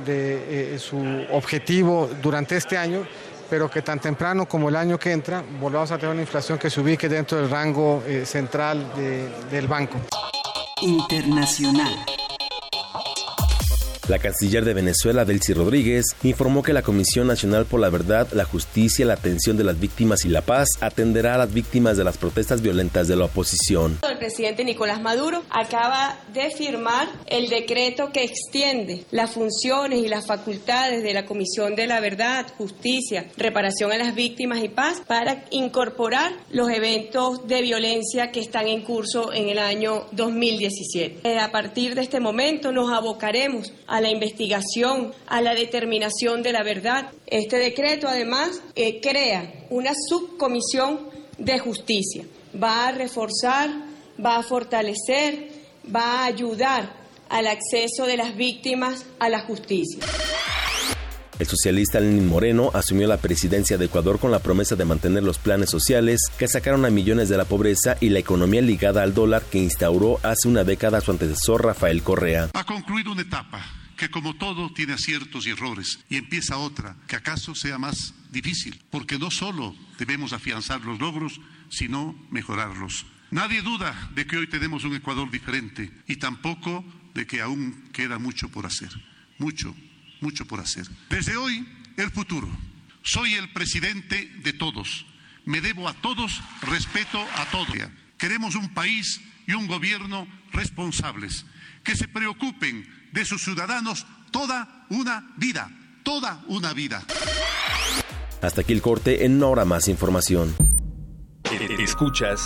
de 0.05 0.75
eh, 0.75 0.79
su 0.79 0.99
objetivo 1.31 2.09
durante 2.23 2.57
este 2.57 2.77
año, 2.77 3.07
pero 3.49 3.71
que 3.71 3.83
tan 3.83 4.01
temprano 4.01 4.47
como 4.47 4.69
el 4.69 4.77
año 4.77 4.99
que 4.99 5.13
entra 5.13 5.43
volvamos 5.61 5.91
a 5.91 5.99
tener 5.99 6.13
una 6.13 6.23
inflación 6.23 6.59
que 6.59 6.71
se 6.71 6.81
ubique 6.81 7.09
dentro 7.09 7.39
del 7.39 7.51
rango 7.51 8.03
eh, 8.07 8.25
central 8.27 8.87
del 9.51 9.67
banco. 9.67 9.99
Internacional. 10.83 11.97
La 14.09 14.19
canciller 14.19 14.65
de 14.65 14.73
Venezuela, 14.73 15.27
Delcy 15.27 15.53
Rodríguez, 15.53 16.17
informó 16.23 16.63
que 16.63 16.73
la 16.73 16.81
Comisión 16.81 17.27
Nacional 17.27 17.67
por 17.67 17.79
la 17.79 17.91
Verdad, 17.91 18.27
la 18.33 18.47
Justicia, 18.47 19.05
la 19.05 19.13
Atención 19.13 19.59
de 19.59 19.65
las 19.65 19.79
Víctimas 19.79 20.25
y 20.25 20.31
la 20.31 20.41
Paz 20.41 20.69
atenderá 20.81 21.35
a 21.35 21.39
las 21.39 21.53
víctimas 21.53 21.99
de 21.99 22.05
las 22.05 22.17
protestas 22.17 22.63
violentas 22.63 23.07
de 23.07 23.17
la 23.17 23.27
oposición. 23.27 23.99
El 24.09 24.17
presidente 24.17 24.65
Nicolás 24.65 25.03
Maduro 25.03 25.43
acaba 25.51 26.19
de 26.33 26.51
firmar 26.51 27.07
el 27.27 27.51
decreto 27.51 28.11
que 28.11 28.25
extiende 28.25 29.05
las 29.11 29.33
funciones 29.33 29.99
y 29.99 30.09
las 30.09 30.27
facultades 30.27 31.03
de 31.03 31.13
la 31.13 31.27
Comisión 31.27 31.77
de 31.77 31.87
la 31.87 32.01
Verdad, 32.01 32.47
Justicia, 32.57 33.27
Reparación 33.37 33.93
a 33.93 33.99
las 33.99 34.15
Víctimas 34.15 34.65
y 34.65 34.71
Paz 34.71 35.03
para 35.07 35.45
incorporar 35.51 36.33
los 36.51 36.71
eventos 36.71 37.47
de 37.47 37.61
violencia 37.61 38.33
que 38.33 38.41
están 38.41 38.69
en 38.69 38.81
curso 38.81 39.35
en 39.35 39.51
el 39.51 39.59
año 39.59 40.07
2017. 40.13 41.29
Eh, 41.29 41.39
a 41.39 41.53
partir 41.53 41.95
de 41.95 42.01
este 42.01 42.21
momento 42.21 42.73
nos 42.73 42.91
abocaremos 42.91 43.71
a 43.87 43.98
a 43.99 44.01
la 44.01 44.11
investigación, 44.11 45.13
a 45.27 45.41
la 45.41 45.55
determinación 45.55 46.43
de 46.45 46.53
la 46.53 46.63
verdad. 46.63 47.11
Este 47.27 47.59
decreto, 47.59 48.07
además, 48.07 48.63
eh, 48.77 49.01
crea 49.01 49.67
una 49.71 49.91
subcomisión 50.09 51.01
de 51.37 51.59
justicia. 51.59 52.25
Va 52.55 52.87
a 52.87 52.93
reforzar, 52.93 53.71
va 54.25 54.37
a 54.37 54.43
fortalecer, 54.45 55.49
va 55.95 56.21
a 56.21 56.25
ayudar 56.27 56.93
al 57.29 57.49
acceso 57.49 58.07
de 58.07 58.17
las 58.17 58.37
víctimas 58.37 59.05
a 59.19 59.29
la 59.29 59.41
justicia. 59.41 60.05
El 61.41 61.47
socialista 61.47 61.99
Lenín 61.99 62.29
Moreno 62.29 62.71
asumió 62.75 63.07
la 63.09 63.17
presidencia 63.17 63.79
de 63.79 63.87
Ecuador 63.87 64.21
con 64.21 64.31
la 64.31 64.41
promesa 64.41 64.77
de 64.77 64.85
mantener 64.85 65.25
los 65.25 65.39
planes 65.39 65.71
sociales 65.71 66.21
que 66.37 66.49
sacaron 66.49 66.85
a 66.85 66.91
millones 66.91 67.29
de 67.29 67.37
la 67.37 67.45
pobreza 67.45 67.97
y 68.01 68.11
la 68.11 68.21
economía 68.21 68.63
ligada 68.63 69.03
al 69.03 69.15
dólar 69.15 69.43
que 69.43 69.59
instauró 69.59 70.21
hace 70.23 70.49
una 70.49 70.63
década 70.63 71.01
su 71.01 71.11
antecesor 71.11 71.65
Rafael 71.65 72.03
Correa. 72.03 72.51
Ha 72.55 72.65
concluido 72.65 73.13
una 73.13 73.23
etapa 73.23 73.65
que 73.99 74.11
como 74.11 74.35
todo 74.37 74.73
tiene 74.73 74.95
aciertos 74.95 75.47
y 75.47 75.51
errores 75.51 75.99
y 76.09 76.17
empieza 76.17 76.57
otra 76.57 76.97
que 77.07 77.17
acaso 77.17 77.55
sea 77.55 77.79
más 77.79 78.15
difícil, 78.31 78.81
porque 78.91 79.19
no 79.19 79.31
solo 79.31 79.77
debemos 79.99 80.33
afianzar 80.33 80.81
los 80.83 81.01
logros, 81.01 81.41
sino 81.69 82.17
mejorarlos. 82.31 83.05
Nadie 83.31 83.61
duda 83.61 84.11
de 84.15 84.27
que 84.27 84.39
hoy 84.39 84.47
tenemos 84.47 84.85
un 84.85 84.95
Ecuador 84.95 85.31
diferente 85.31 85.91
y 86.07 86.17
tampoco 86.17 86.85
de 87.13 87.27
que 87.27 87.43
aún 87.43 87.91
queda 87.93 88.19
mucho 88.19 88.49
por 88.49 88.65
hacer. 88.65 88.89
Mucho, 89.39 89.75
mucho 90.21 90.47
por 90.47 90.61
hacer. 90.61 90.89
Desde 91.11 91.37
hoy, 91.37 91.67
el 91.97 92.11
futuro. 92.11 92.49
Soy 93.03 93.35
el 93.35 93.51
presidente 93.51 94.33
de 94.43 94.53
todos. 94.53 95.07
Me 95.45 95.61
debo 95.61 95.89
a 95.89 95.95
todos, 95.95 96.41
respeto 96.63 97.21
a 97.37 97.47
todos. 97.47 97.77
Queremos 98.17 98.55
un 98.55 98.73
país 98.75 99.21
y 99.47 99.55
un 99.55 99.67
gobierno 99.67 100.29
responsables, 100.53 101.45
que 101.83 101.97
se 101.97 102.07
preocupen 102.07 102.98
de 103.13 103.25
sus 103.25 103.43
ciudadanos 103.43 104.07
toda 104.31 104.87
una 104.91 105.35
vida, 105.37 105.71
toda 106.03 106.43
una 106.49 106.73
vida. 106.73 107.03
Hasta 108.43 108.61
aquí 108.61 108.73
el 108.73 108.83
corte, 108.83 109.25
en 109.25 109.37
una 109.37 109.47
hora 109.47 109.65
más 109.65 109.89
información. 109.89 110.55
Escuchas 111.79 112.41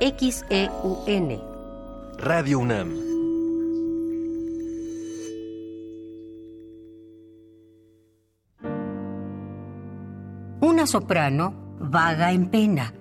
XEUN. 0.00 1.42
Radio 2.18 2.58
UNAM. 2.58 3.10
Una 10.60 10.86
soprano 10.86 11.76
vaga 11.80 12.32
en 12.32 12.50
pena. 12.50 12.94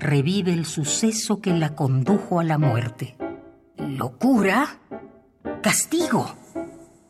Revive 0.00 0.52
el 0.52 0.64
suceso 0.64 1.40
que 1.40 1.52
la 1.52 1.74
condujo 1.74 2.38
a 2.38 2.44
la 2.44 2.56
muerte. 2.56 3.16
Locura, 3.76 4.78
castigo, 5.60 6.36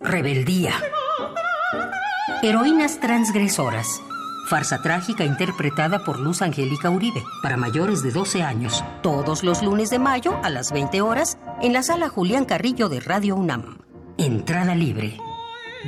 rebeldía. 0.01 0.73
Heroínas 2.43 2.99
transgresoras. 2.99 4.01
Farsa 4.49 4.81
trágica 4.81 5.25
interpretada 5.25 6.03
por 6.05 6.19
Luz 6.19 6.41
Angélica 6.41 6.89
Uribe 6.89 7.23
para 7.43 7.59
mayores 7.59 8.03
de 8.03 8.11
12 8.11 8.43
años. 8.43 8.83
Todos 9.03 9.43
los 9.43 9.63
lunes 9.63 9.91
de 9.91 9.99
mayo 9.99 10.41
a 10.43 10.49
las 10.49 10.73
20 10.73 11.03
horas 11.03 11.37
en 11.61 11.75
la 11.75 11.83
sala 11.83 12.09
Julián 12.09 12.47
Carrillo 12.47 12.89
de 12.89 13.01
Radio 13.01 13.37
UNAM. 13.37 13.79
Entrada 14.17 14.75
libre. 14.75 15.19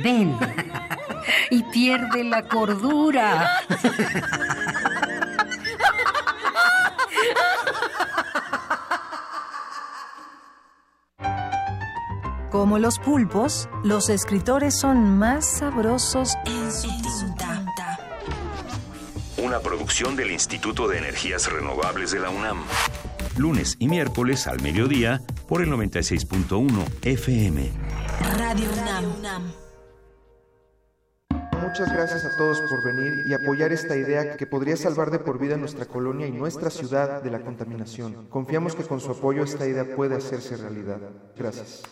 Ven 0.03 0.37
y 1.49 1.63
pierde 1.63 2.23
la 2.23 2.43
cordura. 2.43 3.49
Como 12.51 12.79
los 12.79 12.99
pulpos, 12.99 13.69
los 13.81 14.09
escritores 14.09 14.77
son 14.77 15.17
más 15.17 15.45
sabrosos 15.45 16.35
en 16.45 16.69
su 16.69 16.89
tinta. 17.01 17.97
Una 19.41 19.59
producción 19.61 20.17
del 20.17 20.31
Instituto 20.31 20.89
de 20.89 20.97
Energías 20.97 21.49
Renovables 21.49 22.11
de 22.11 22.19
la 22.19 22.29
UNAM. 22.29 22.57
Lunes 23.37 23.77
y 23.79 23.87
miércoles 23.87 24.47
al 24.47 24.61
mediodía 24.61 25.21
por 25.47 25.61
el 25.61 25.69
96.1 25.69 26.85
FM. 27.03 27.71
Radio 28.37 28.67
UNAM. 29.17 29.53
Muchas 31.61 31.93
gracias 31.93 32.25
a 32.25 32.37
todos 32.37 32.59
por 32.69 32.83
venir 32.83 33.13
y 33.29 33.33
apoyar 33.33 33.71
esta 33.71 33.95
idea 33.95 34.35
que 34.35 34.45
podría 34.45 34.75
salvar 34.75 35.09
de 35.09 35.19
por 35.19 35.39
vida 35.39 35.55
nuestra 35.55 35.85
colonia 35.85 36.27
y 36.27 36.33
nuestra 36.33 36.69
ciudad 36.69 37.23
de 37.23 37.31
la 37.31 37.39
contaminación. 37.39 38.27
Confiamos 38.27 38.75
que 38.75 38.83
con 38.83 38.99
su 38.99 39.11
apoyo 39.11 39.41
esta 39.41 39.65
idea 39.65 39.95
puede 39.95 40.17
hacerse 40.17 40.57
realidad. 40.57 40.99
Gracias. 41.37 41.83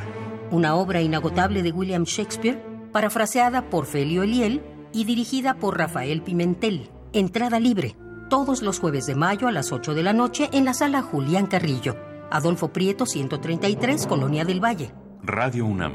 Una 0.51 0.75
obra 0.75 1.01
inagotable 1.01 1.63
de 1.63 1.71
William 1.71 2.03
Shakespeare, 2.03 2.63
parafraseada 2.91 3.71
por 3.71 3.87
Felio 3.87 4.21
Eliel 4.21 4.61
y 4.93 5.05
dirigida 5.05 5.55
por 5.55 5.79
Rafael 5.79 6.21
Pimentel. 6.21 6.91
Entrada 7.11 7.59
libre, 7.59 7.95
todos 8.29 8.61
los 8.61 8.79
jueves 8.79 9.07
de 9.07 9.15
mayo 9.15 9.47
a 9.47 9.51
las 9.51 9.71
8 9.71 9.95
de 9.95 10.03
la 10.03 10.13
noche 10.13 10.49
en 10.53 10.63
la 10.63 10.75
sala 10.75 11.01
Julián 11.01 11.47
Carrillo. 11.47 11.97
Adolfo 12.29 12.71
Prieto 12.71 13.07
133, 13.07 14.05
Colonia 14.05 14.45
del 14.45 14.63
Valle. 14.63 14.93
Radio 15.23 15.65
UNAM. 15.65 15.93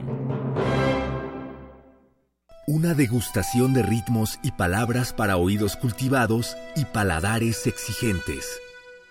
Una 2.66 2.94
degustación 2.94 3.74
de 3.74 3.82
ritmos 3.82 4.40
y 4.42 4.50
palabras 4.52 5.12
para 5.12 5.36
oídos 5.36 5.76
cultivados 5.76 6.56
y 6.74 6.84
paladares 6.84 7.66
exigentes. 7.68 8.60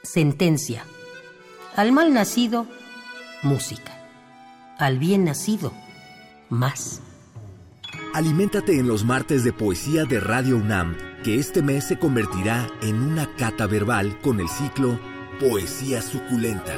Sentencia. 0.03 0.83
Al 1.77 1.93
mal 1.93 2.13
nacido, 2.13 2.67
música. 3.43 3.98
Al 4.79 4.97
bien 4.97 5.25
nacido, 5.25 5.73
más. 6.49 7.01
Aliméntate 8.13 8.79
en 8.79 8.87
los 8.87 9.03
martes 9.03 9.43
de 9.43 9.51
poesía 9.51 10.05
de 10.05 10.21
Radio 10.21 10.55
UNAM, 10.55 10.95
que 11.21 11.35
este 11.35 11.61
mes 11.61 11.83
se 11.83 11.99
convertirá 11.99 12.65
en 12.81 12.95
una 13.01 13.35
cata 13.35 13.67
verbal 13.67 14.17
con 14.21 14.39
el 14.39 14.47
ciclo 14.47 14.97
Poesía 15.37 16.01
Suculenta. 16.01 16.73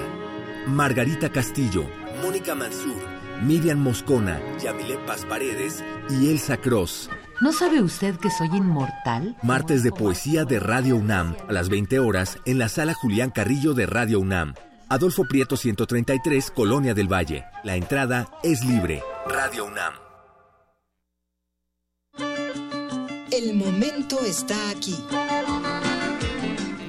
Margarita 0.65 1.31
Castillo, 1.31 1.85
Mónica 2.23 2.55
Mansur, 2.55 3.03
Miriam 3.43 3.77
Moscona, 3.77 4.41
Yamile 4.59 4.97
Paz 5.05 5.23
Paredes 5.25 5.83
y 6.09 6.31
Elsa 6.31 6.57
Cross. 6.57 7.07
¿No 7.39 7.53
sabe 7.53 7.83
usted 7.83 8.15
que 8.15 8.31
soy 8.31 8.47
inmortal? 8.47 9.37
Martes 9.43 9.83
de 9.83 9.91
poesía 9.91 10.43
de 10.43 10.59
Radio 10.59 10.95
UNAM, 10.95 11.35
a 11.47 11.53
las 11.53 11.69
20 11.69 11.99
horas, 11.99 12.39
en 12.45 12.57
la 12.57 12.67
sala 12.67 12.95
Julián 12.95 13.29
Carrillo 13.29 13.75
de 13.75 13.85
Radio 13.85 14.19
UNAM. 14.19 14.55
Adolfo 14.91 15.23
Prieto 15.23 15.55
133, 15.55 16.51
Colonia 16.51 16.93
del 16.93 17.07
Valle. 17.07 17.45
La 17.63 17.77
entrada 17.77 18.29
es 18.43 18.65
libre. 18.65 19.01
Radio 19.25 19.63
UNAM. 19.63 19.93
El 23.31 23.53
momento 23.53 24.19
está 24.25 24.69
aquí. 24.69 24.93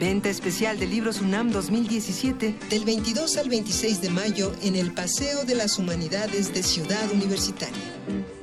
Venta 0.00 0.30
especial 0.30 0.80
de 0.80 0.88
libros 0.88 1.20
UNAM 1.20 1.52
2017 1.52 2.58
del 2.68 2.84
22 2.84 3.36
al 3.36 3.48
26 3.48 4.00
de 4.00 4.10
mayo 4.10 4.52
en 4.64 4.74
el 4.74 4.92
Paseo 4.92 5.44
de 5.44 5.54
las 5.54 5.78
Humanidades 5.78 6.52
de 6.52 6.64
Ciudad 6.64 7.08
Universitaria. 7.12 7.76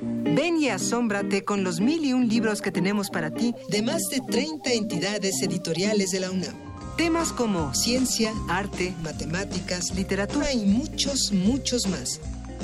Ven 0.02 0.56
y 0.58 0.70
asómbrate 0.70 1.44
con 1.44 1.66
los 1.66 1.82
mil 1.82 2.06
y 2.06 2.14
un 2.14 2.30
libros 2.30 2.62
que 2.62 2.72
tenemos 2.72 3.10
para 3.10 3.30
ti 3.30 3.54
de 3.68 3.82
más 3.82 4.04
de 4.10 4.22
30 4.22 4.72
entidades 4.72 5.42
editoriales 5.44 6.12
de 6.12 6.20
la 6.22 6.32
UNAM. 6.32 6.69
Temas 7.00 7.32
como 7.32 7.74
ciencia, 7.74 8.34
arte, 8.50 8.94
matemáticas, 9.02 9.96
literatura 9.96 10.52
y 10.52 10.66
muchos, 10.66 11.32
muchos 11.32 11.88
más. 11.88 12.20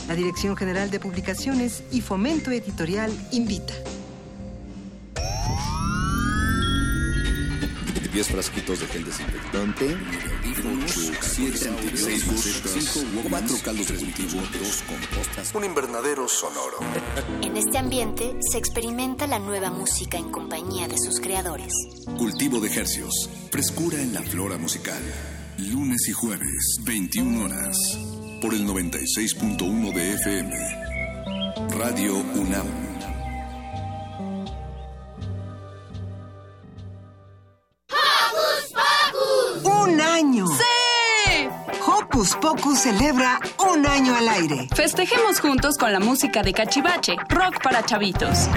La 0.09 0.15
Dirección 0.15 0.57
General 0.57 0.91
de 0.91 0.99
Publicaciones 0.99 1.83
y 1.89 2.01
Fomento 2.01 2.51
Editorial 2.51 3.13
invita. 3.31 3.73
10 8.15 8.27
frasquitos 8.27 8.79
de 8.79 8.87
gel 8.87 9.03
desinfectante, 9.03 9.97
8, 10.85 11.11
7, 11.19 11.57
6, 11.95 13.05
4 13.29 13.57
caldos 13.61 13.87
de 13.89 13.95
cultivo, 13.95 14.41
2 14.57 14.83
compostas, 14.87 15.53
un 15.53 15.65
invernadero 15.65 16.25
sonoro. 16.29 16.77
En 17.41 17.57
este 17.57 17.77
ambiente 17.77 18.37
se 18.39 18.57
experimenta 18.57 19.27
la 19.27 19.37
nueva 19.39 19.69
música 19.69 20.17
en 20.17 20.31
compañía 20.31 20.87
de 20.87 20.97
sus 20.97 21.19
creadores. 21.19 21.73
Cultivo 22.17 22.61
de 22.61 22.73
hercios, 22.73 23.29
frescura 23.51 23.99
en 23.99 24.13
la 24.13 24.21
flora 24.21 24.57
musical. 24.57 25.03
Lunes 25.57 26.07
y 26.07 26.13
jueves, 26.13 26.77
21 26.85 27.43
horas, 27.43 27.77
por 28.41 28.53
el 28.53 28.65
96.1 28.65 29.93
de 29.93 30.13
FM. 30.13 30.55
Radio 31.77 32.15
UNAM. 32.15 32.84
Hocus 42.15 42.37
Pocus 42.37 42.79
celebra 42.79 43.41
un 43.73 43.85
año 43.85 44.15
al 44.15 44.29
aire. 44.29 44.69
Festejemos 44.73 45.41
juntos 45.41 45.77
con 45.77 45.91
la 45.91 45.99
música 45.99 46.43
de 46.43 46.53
Cachivache, 46.53 47.17
rock 47.27 47.61
para 47.61 47.83
chavitos. 47.83 48.47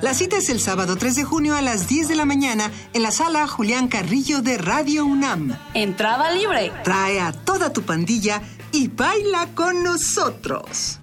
La 0.00 0.12
cita 0.12 0.38
es 0.38 0.48
el 0.48 0.58
sábado 0.58 0.96
3 0.96 1.14
de 1.14 1.22
junio 1.22 1.54
a 1.54 1.62
las 1.62 1.86
10 1.86 2.08
de 2.08 2.16
la 2.16 2.24
mañana 2.24 2.68
en 2.94 3.02
la 3.04 3.12
sala 3.12 3.46
Julián 3.46 3.86
Carrillo 3.86 4.42
de 4.42 4.58
Radio 4.58 5.04
UNAM. 5.04 5.56
Entrada 5.72 6.32
libre. 6.32 6.72
Trae 6.82 7.20
a 7.20 7.30
toda 7.30 7.72
tu 7.72 7.82
pandilla 7.82 8.42
y 8.72 8.88
baila 8.88 9.46
con 9.54 9.84
nosotros. 9.84 10.98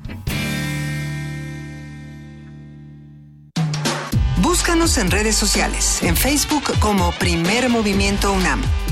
Búscanos 4.42 4.98
en 4.98 5.10
redes 5.10 5.38
sociales, 5.38 6.04
en 6.04 6.18
Facebook 6.18 6.78
como 6.82 7.14
Primer 7.14 7.70
Movimiento 7.70 8.34
UNAM 8.34 8.62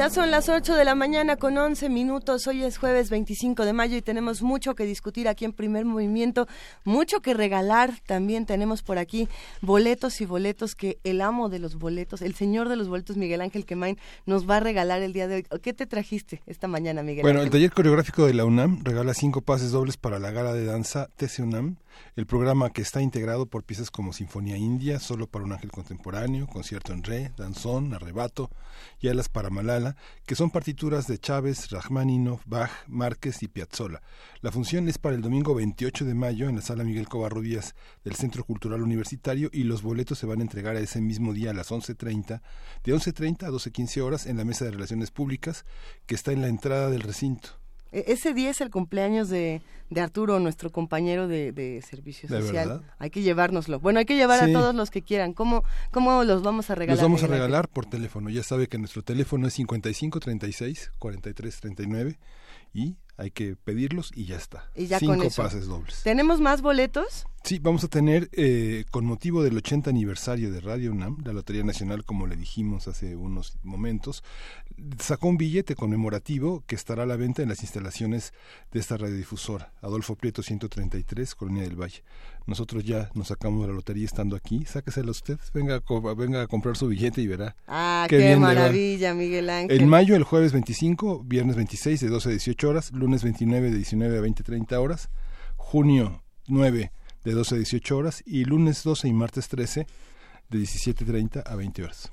Ya 0.00 0.08
son 0.08 0.30
las 0.30 0.48
8 0.48 0.76
de 0.76 0.86
la 0.86 0.94
mañana 0.94 1.36
con 1.36 1.58
11 1.58 1.90
minutos. 1.90 2.46
Hoy 2.46 2.64
es 2.64 2.78
jueves 2.78 3.10
25 3.10 3.66
de 3.66 3.74
mayo 3.74 3.98
y 3.98 4.00
tenemos 4.00 4.40
mucho 4.40 4.74
que 4.74 4.86
discutir 4.86 5.28
aquí 5.28 5.44
en 5.44 5.52
Primer 5.52 5.84
Movimiento, 5.84 6.48
mucho 6.84 7.20
que 7.20 7.34
regalar. 7.34 7.92
También 8.06 8.46
tenemos 8.46 8.80
por 8.80 8.96
aquí 8.96 9.28
boletos 9.60 10.22
y 10.22 10.24
boletos 10.24 10.74
que 10.74 10.96
el 11.04 11.20
amo 11.20 11.50
de 11.50 11.58
los 11.58 11.74
boletos, 11.74 12.22
el 12.22 12.34
señor 12.34 12.70
de 12.70 12.76
los 12.76 12.88
boletos, 12.88 13.18
Miguel 13.18 13.42
Ángel 13.42 13.66
Quemain, 13.66 13.98
nos 14.24 14.48
va 14.48 14.56
a 14.56 14.60
regalar 14.60 15.02
el 15.02 15.12
día 15.12 15.28
de 15.28 15.34
hoy. 15.34 15.60
¿Qué 15.60 15.74
te 15.74 15.84
trajiste 15.84 16.40
esta 16.46 16.66
mañana, 16.66 17.02
Miguel? 17.02 17.20
Bueno, 17.20 17.42
el 17.42 17.50
taller 17.50 17.70
coreográfico 17.70 18.24
de 18.24 18.32
la 18.32 18.46
UNAM 18.46 18.82
regala 18.82 19.12
cinco 19.12 19.42
pases 19.42 19.70
dobles 19.70 19.98
para 19.98 20.18
la 20.18 20.30
gala 20.30 20.54
de 20.54 20.64
danza 20.64 21.10
TC 21.16 21.40
UNAM 21.40 21.76
el 22.16 22.26
programa 22.26 22.70
que 22.70 22.82
está 22.82 23.00
integrado 23.02 23.46
por 23.46 23.64
piezas 23.64 23.90
como 23.90 24.12
Sinfonía 24.12 24.56
India, 24.56 24.98
Solo 25.00 25.26
para 25.26 25.44
un 25.44 25.52
Ángel 25.52 25.70
Contemporáneo, 25.70 26.46
Concierto 26.46 26.92
en 26.92 27.02
Re, 27.02 27.32
Danzón, 27.36 27.94
Arrebato 27.94 28.50
y 29.00 29.08
Alas 29.08 29.28
para 29.28 29.50
Malala, 29.50 29.96
que 30.26 30.34
son 30.34 30.50
partituras 30.50 31.06
de 31.06 31.18
Chávez, 31.18 31.70
Rachmaninoff, 31.70 32.42
Bach, 32.46 32.70
Márquez 32.86 33.42
y 33.42 33.48
Piazzolla. 33.48 34.02
La 34.40 34.52
función 34.52 34.88
es 34.88 34.98
para 34.98 35.14
el 35.14 35.22
domingo 35.22 35.54
28 35.54 36.04
de 36.04 36.14
mayo 36.14 36.48
en 36.48 36.56
la 36.56 36.62
sala 36.62 36.84
Miguel 36.84 37.08
Covarrubias 37.08 37.74
del 38.04 38.14
Centro 38.14 38.44
Cultural 38.44 38.82
Universitario 38.82 39.50
y 39.52 39.64
los 39.64 39.82
boletos 39.82 40.18
se 40.18 40.26
van 40.26 40.40
a 40.40 40.42
entregar 40.42 40.76
a 40.76 40.80
ese 40.80 41.00
mismo 41.00 41.32
día 41.32 41.50
a 41.50 41.54
las 41.54 41.70
11.30, 41.70 42.40
de 42.84 42.94
11.30 42.94 43.44
a 43.44 43.50
12.15 43.50 44.00
horas 44.00 44.26
en 44.26 44.36
la 44.36 44.44
Mesa 44.44 44.64
de 44.64 44.72
Relaciones 44.72 45.10
Públicas 45.10 45.64
que 46.06 46.14
está 46.14 46.32
en 46.32 46.40
la 46.40 46.48
entrada 46.48 46.90
del 46.90 47.02
recinto. 47.02 47.59
E-, 47.92 48.04
ese 48.08 48.34
día 48.34 48.50
es 48.50 48.60
el 48.60 48.70
cumpleaños 48.70 49.28
de, 49.28 49.62
de 49.90 50.00
Arturo, 50.00 50.38
nuestro 50.40 50.70
compañero 50.70 51.28
de, 51.28 51.52
de 51.52 51.82
servicio 51.82 52.28
social. 52.28 52.82
hay 52.98 53.10
que 53.10 53.22
llevárnoslo. 53.22 53.80
Bueno, 53.80 53.98
hay 53.98 54.04
que 54.04 54.16
llevar 54.16 54.42
a 54.42 54.52
todos 54.52 54.74
los 54.74 54.90
que 54.90 55.02
quieran. 55.02 55.32
¿Cómo, 55.32 55.64
¿Cómo 55.90 56.24
los 56.24 56.42
vamos 56.42 56.70
a 56.70 56.74
regalar? 56.74 56.96
Los 56.96 57.02
vamos 57.02 57.22
a 57.22 57.26
regalar 57.26 57.68
por 57.68 57.86
teléfono. 57.86 58.30
Ya 58.30 58.42
sabe 58.42 58.68
que 58.68 58.78
nuestro 58.78 59.02
teléfono 59.02 59.46
es 59.48 59.54
55 59.54 60.20
36 60.20 60.92
43 60.98 61.60
39 61.60 62.18
y 62.72 62.96
hay 63.16 63.30
que 63.30 63.56
pedirlos 63.56 64.10
y 64.14 64.24
ya 64.26 64.36
está. 64.36 64.70
Y 64.74 64.86
ya 64.86 64.98
Cinco 64.98 65.16
con 65.16 65.26
eso. 65.26 65.42
pases 65.42 65.66
dobles. 65.66 66.02
¿Tenemos 66.02 66.40
más 66.40 66.62
boletos? 66.62 67.26
Sí, 67.50 67.58
vamos 67.58 67.82
a 67.82 67.88
tener, 67.88 68.30
eh, 68.34 68.84
con 68.92 69.04
motivo 69.04 69.42
del 69.42 69.56
80 69.56 69.90
aniversario 69.90 70.52
de 70.52 70.60
Radio 70.60 70.92
UNAM, 70.92 71.16
la 71.24 71.32
Lotería 71.32 71.64
Nacional, 71.64 72.04
como 72.04 72.28
le 72.28 72.36
dijimos 72.36 72.86
hace 72.86 73.16
unos 73.16 73.58
momentos, 73.64 74.22
sacó 75.00 75.26
un 75.26 75.36
billete 75.36 75.74
conmemorativo 75.74 76.62
que 76.68 76.76
estará 76.76 77.02
a 77.02 77.06
la 77.06 77.16
venta 77.16 77.42
en 77.42 77.48
las 77.48 77.62
instalaciones 77.62 78.32
de 78.70 78.78
esta 78.78 78.96
radiodifusora, 78.96 79.72
Adolfo 79.82 80.14
Prieto 80.14 80.44
133, 80.44 81.34
Colonia 81.34 81.64
del 81.64 81.74
Valle. 81.74 82.04
Nosotros 82.46 82.84
ya 82.84 83.10
nos 83.14 83.26
sacamos 83.26 83.62
de 83.62 83.66
la 83.66 83.74
lotería 83.74 84.04
estando 84.04 84.36
aquí, 84.36 84.64
sáquesela 84.64 85.10
usted, 85.10 85.40
venga 85.52 85.82
venga 86.16 86.42
a 86.42 86.46
comprar 86.46 86.76
su 86.76 86.86
billete 86.86 87.20
y 87.20 87.26
verá. 87.26 87.56
Ah, 87.66 88.06
Qué 88.08 88.36
maravilla, 88.36 89.12
Miguel 89.12 89.50
Ángel. 89.50 89.80
En 89.80 89.88
mayo, 89.88 90.14
el 90.14 90.22
jueves 90.22 90.52
25, 90.52 91.24
viernes 91.24 91.56
26 91.56 91.98
de 91.98 92.08
12 92.10 92.28
a 92.28 92.30
18 92.30 92.68
horas, 92.68 92.92
lunes 92.92 93.24
29 93.24 93.72
de 93.72 93.76
19 93.76 94.18
a 94.18 94.20
20 94.20 94.44
30 94.44 94.78
horas, 94.78 95.10
junio 95.56 96.22
9 96.46 96.92
de 97.24 97.32
12 97.32 97.54
a 97.54 97.58
18 97.58 97.96
horas 97.96 98.22
y 98.26 98.44
lunes 98.44 98.82
12 98.82 99.08
y 99.08 99.12
martes 99.12 99.48
13 99.48 99.86
de 100.48 100.58
17 100.58 101.04
30 101.04 101.40
a 101.40 101.54
20 101.56 101.82
horas. 101.84 102.10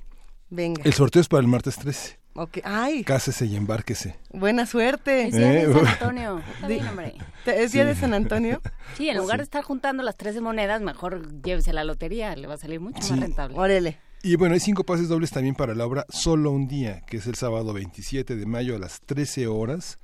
Venga. 0.50 0.82
El 0.84 0.92
sorteo 0.94 1.20
es 1.22 1.28
para 1.28 1.40
el 1.42 1.48
martes 1.48 1.76
13. 1.76 2.18
Ok, 2.34 2.58
Ay, 2.62 3.02
Cásese 3.02 3.46
y 3.46 3.56
embárquese. 3.56 4.14
buena 4.32 4.64
suerte. 4.64 5.26
Es 5.28 5.34
día 5.34 5.48
de 5.48 5.62
Eh, 5.62 5.72
San 5.72 5.86
Antonio. 5.88 6.42
Está 6.54 6.68
bien, 6.68 6.86
hombre. 6.86 7.14
¿Te- 7.44 7.62
¿Es 7.64 7.72
día 7.72 7.82
Sí. 7.82 7.88
de 7.88 7.94
San 7.96 8.14
Antonio? 8.14 8.60
Sí, 8.96 9.08
en 9.08 9.16
lugar 9.16 9.36
Sí. 9.36 9.38
de 9.38 9.44
estar 9.44 9.64
juntando 9.64 10.02
las 10.04 10.16
13 10.16 10.40
monedas, 10.40 10.80
mejor 10.80 11.42
llévese 11.42 11.70
a 11.70 11.72
la 11.74 11.84
lotería, 11.84 12.36
le 12.36 12.46
va 12.46 12.54
a 12.54 12.58
salir 12.58 12.78
mucho 12.80 13.02
Sí. 13.02 13.10
más 13.12 13.20
rentable. 13.20 13.58
Órale. 13.58 13.98
Y 14.22 14.36
bueno, 14.36 14.54
hay 14.54 14.60
cinco 14.60 14.84
pases 14.84 15.08
dobles 15.08 15.30
también 15.32 15.54
para 15.56 15.74
la 15.74 15.84
obra 15.86 16.04
Solo 16.10 16.50
un 16.52 16.68
día, 16.68 17.00
que 17.06 17.16
es 17.18 17.26
el 17.26 17.34
sábado 17.34 17.72
27 17.72 18.36
de 18.36 18.46
mayo 18.46 18.76
a 18.76 18.78
las 18.78 19.00
13 19.00 19.46
horas 19.48 19.98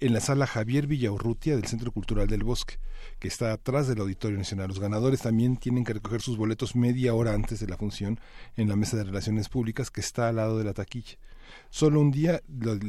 en 0.00 0.12
la 0.12 0.20
sala 0.20 0.46
Javier 0.46 0.86
Villaurrutia 0.88 1.54
del 1.56 1.66
Centro 1.66 1.92
Cultural 1.92 2.26
del 2.26 2.42
Bosque, 2.42 2.78
que 3.20 3.28
está 3.28 3.52
atrás 3.52 3.86
del 3.86 4.00
Auditorio 4.00 4.38
Nacional. 4.38 4.68
Los 4.68 4.80
ganadores 4.80 5.20
también 5.20 5.58
tienen 5.58 5.84
que 5.84 5.92
recoger 5.92 6.22
sus 6.22 6.36
boletos 6.36 6.74
media 6.74 7.14
hora 7.14 7.34
antes 7.34 7.60
de 7.60 7.68
la 7.68 7.76
función 7.76 8.18
en 8.56 8.68
la 8.68 8.76
Mesa 8.76 8.96
de 8.96 9.04
Relaciones 9.04 9.48
Públicas, 9.48 9.90
que 9.90 10.00
está 10.00 10.28
al 10.28 10.36
lado 10.36 10.58
de 10.58 10.64
la 10.64 10.72
taquilla. 10.72 11.18
Solo 11.68 12.00
un 12.00 12.10
día 12.10 12.40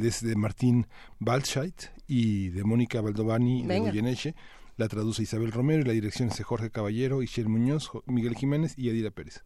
es 0.04 0.22
de 0.22 0.36
Martín 0.36 0.88
Balscheit 1.20 1.90
y 2.08 2.50
de 2.50 2.64
Mónica 2.64 3.02
Valdovani 3.02 3.66
de. 3.66 3.80
Goyeneche. 3.80 4.36
La 4.78 4.88
traduce 4.88 5.22
Isabel 5.22 5.52
Romero 5.52 5.82
y 5.82 5.86
la 5.86 5.94
dirección 5.94 6.30
es 6.30 6.38
de 6.38 6.44
Jorge 6.44 6.72
Caballero, 6.72 7.22
Ishel 7.22 7.50
Muñoz, 7.50 7.92
Miguel 8.08 8.36
Jiménez 8.36 8.74
y 8.78 8.90
Adira 8.90 9.12
Pérez. 9.12 9.44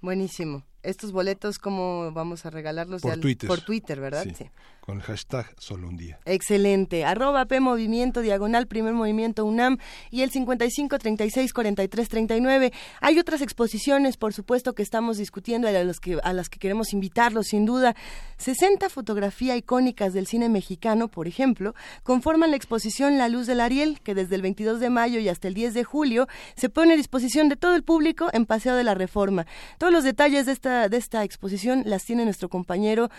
Buenísimo. 0.00 0.64
Estos 0.82 1.12
boletos, 1.12 1.58
¿cómo 1.58 2.10
vamos 2.12 2.44
a 2.44 2.50
regalarlos? 2.50 3.02
Por 3.02 3.14
Ya- 3.14 3.20
Twitter. 3.20 3.48
Por 3.48 3.60
Twitter, 3.60 4.00
¿verdad? 4.00 4.24
Sí, 4.24 4.46
Con 4.80 4.96
el 4.96 5.02
hashtag 5.02 5.46
solo 5.58 5.86
un 5.88 5.96
día. 5.96 6.18
Excelente. 6.24 7.04
Arroba 7.04 7.44
P 7.46 7.60
Movimiento, 7.60 8.20
diagonal 8.20 8.66
Primer 8.66 8.92
Movimiento 8.92 9.44
UNAM 9.44 9.78
y 10.10 10.22
el 10.22 10.30
55 10.32 10.98
36 10.98 11.52
43 11.52 12.08
39. 12.08 12.72
Hay 13.00 13.18
otras 13.20 13.42
exposiciones, 13.42 14.16
por 14.16 14.32
supuesto, 14.34 14.72
que 14.74 14.82
estamos 14.82 15.18
discutiendo 15.18 15.70
y 15.70 15.76
a, 15.76 15.84
los 15.84 16.00
que, 16.00 16.18
a 16.24 16.32
las 16.32 16.48
que 16.48 16.58
queremos 16.58 16.92
invitarlos, 16.92 17.46
sin 17.46 17.64
duda. 17.64 17.94
60 18.38 18.88
fotografías 18.88 19.56
icónicas 19.56 20.14
del 20.14 20.26
cine 20.26 20.48
mexicano, 20.48 21.06
por 21.06 21.28
ejemplo, 21.28 21.76
conforman 22.02 22.50
la 22.50 22.56
exposición 22.56 23.18
La 23.18 23.28
Luz 23.28 23.46
del 23.46 23.60
Ariel, 23.60 24.00
que 24.02 24.16
desde 24.16 24.34
el 24.34 24.42
22 24.42 24.80
de 24.80 24.90
mayo 24.90 25.20
y 25.20 25.28
hasta 25.28 25.46
el 25.46 25.54
10 25.54 25.74
de 25.74 25.84
julio 25.84 26.26
se 26.56 26.68
pone 26.70 26.94
a 26.94 26.96
disposición 26.96 27.48
de 27.48 27.54
todo 27.54 27.76
el 27.76 27.84
público 27.84 28.30
en 28.32 28.46
Paseo 28.46 28.74
de 28.74 28.82
la 28.82 28.94
Reforma. 28.94 29.46
Todos 29.78 29.92
los 29.92 30.02
detalles 30.02 30.46
de 30.46 30.52
esta, 30.52 30.71
de 30.72 30.96
esta 30.96 31.24
exposición 31.24 31.82
las 31.86 32.04
tiene 32.04 32.24
nuestro 32.24 32.48
compañero 32.48 33.10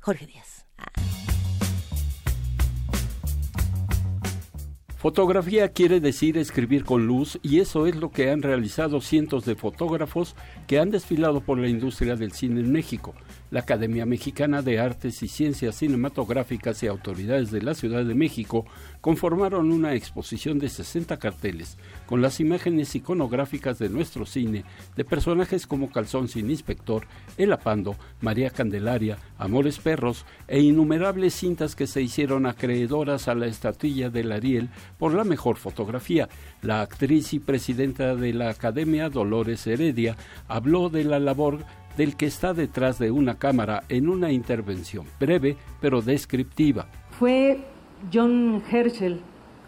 Jorge 0.00 0.26
Díaz. 0.26 0.66
Fotografía 5.02 5.68
quiere 5.70 5.98
decir 5.98 6.38
escribir 6.38 6.84
con 6.84 7.08
luz 7.08 7.40
y 7.42 7.58
eso 7.58 7.88
es 7.88 7.96
lo 7.96 8.12
que 8.12 8.30
han 8.30 8.40
realizado 8.40 9.00
cientos 9.00 9.44
de 9.44 9.56
fotógrafos 9.56 10.36
que 10.68 10.78
han 10.78 10.90
desfilado 10.90 11.40
por 11.40 11.58
la 11.58 11.66
industria 11.66 12.14
del 12.14 12.30
cine 12.30 12.60
en 12.60 12.70
México. 12.70 13.12
La 13.52 13.60
Academia 13.60 14.06
Mexicana 14.06 14.62
de 14.62 14.80
Artes 14.80 15.22
y 15.22 15.28
Ciencias 15.28 15.74
Cinematográficas 15.74 16.82
y 16.82 16.86
autoridades 16.86 17.50
de 17.50 17.60
la 17.60 17.74
Ciudad 17.74 18.02
de 18.02 18.14
México 18.14 18.64
conformaron 19.02 19.70
una 19.70 19.92
exposición 19.92 20.58
de 20.58 20.70
60 20.70 21.18
carteles 21.18 21.76
con 22.06 22.22
las 22.22 22.40
imágenes 22.40 22.94
iconográficas 22.94 23.78
de 23.78 23.90
nuestro 23.90 24.24
cine 24.24 24.64
de 24.96 25.04
personajes 25.04 25.66
como 25.66 25.90
Calzón 25.90 26.28
sin 26.28 26.48
Inspector, 26.48 27.06
El 27.36 27.52
Apando, 27.52 27.96
María 28.22 28.48
Candelaria, 28.48 29.18
Amores 29.36 29.78
Perros 29.80 30.24
e 30.48 30.60
innumerables 30.60 31.34
cintas 31.34 31.76
que 31.76 31.86
se 31.86 32.00
hicieron 32.00 32.46
acreedoras 32.46 33.28
a 33.28 33.34
la 33.34 33.48
estatuilla 33.48 34.08
del 34.08 34.32
Ariel 34.32 34.70
por 34.98 35.12
la 35.12 35.24
mejor 35.24 35.58
fotografía. 35.58 36.30
La 36.62 36.80
actriz 36.80 37.34
y 37.34 37.38
presidenta 37.38 38.16
de 38.16 38.32
la 38.32 38.48
Academia, 38.48 39.10
Dolores 39.10 39.66
Heredia, 39.66 40.16
habló 40.48 40.88
de 40.88 41.04
la 41.04 41.18
labor 41.18 41.66
del 41.96 42.16
que 42.16 42.26
está 42.26 42.54
detrás 42.54 42.98
de 42.98 43.10
una 43.10 43.38
cámara 43.38 43.84
en 43.88 44.08
una 44.08 44.32
intervención 44.32 45.06
breve 45.20 45.56
pero 45.80 46.02
descriptiva. 46.02 46.86
Fue 47.18 47.64
John 48.12 48.62
Herschel, 48.70 49.20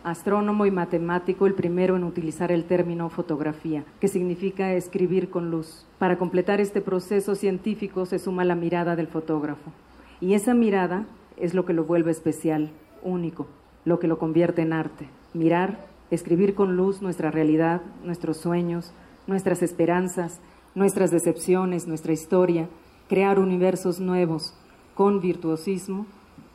astrónomo 0.04 0.66
y 0.66 0.70
matemático, 0.70 1.46
el 1.46 1.54
primero 1.54 1.96
en 1.96 2.04
utilizar 2.04 2.52
el 2.52 2.64
término 2.64 3.08
fotografía, 3.08 3.84
que 4.00 4.08
significa 4.08 4.72
escribir 4.74 5.30
con 5.30 5.50
luz. 5.50 5.86
Para 5.98 6.18
completar 6.18 6.60
este 6.60 6.80
proceso 6.80 7.34
científico 7.34 8.06
se 8.06 8.18
suma 8.18 8.44
la 8.44 8.54
mirada 8.54 8.96
del 8.96 9.08
fotógrafo. 9.08 9.72
Y 10.20 10.34
esa 10.34 10.54
mirada 10.54 11.06
es 11.36 11.54
lo 11.54 11.64
que 11.64 11.72
lo 11.72 11.84
vuelve 11.84 12.10
especial, 12.10 12.70
único, 13.02 13.46
lo 13.84 13.98
que 13.98 14.08
lo 14.08 14.18
convierte 14.18 14.62
en 14.62 14.72
arte. 14.72 15.08
Mirar, 15.32 15.86
escribir 16.10 16.54
con 16.54 16.76
luz 16.76 17.02
nuestra 17.02 17.30
realidad, 17.30 17.80
nuestros 18.04 18.36
sueños, 18.36 18.92
nuestras 19.26 19.62
esperanzas, 19.62 20.40
nuestras 20.74 21.10
decepciones, 21.10 21.86
nuestra 21.86 22.12
historia, 22.12 22.68
crear 23.08 23.38
universos 23.38 24.00
nuevos 24.00 24.54
con 24.94 25.20
virtuosismo, 25.20 26.06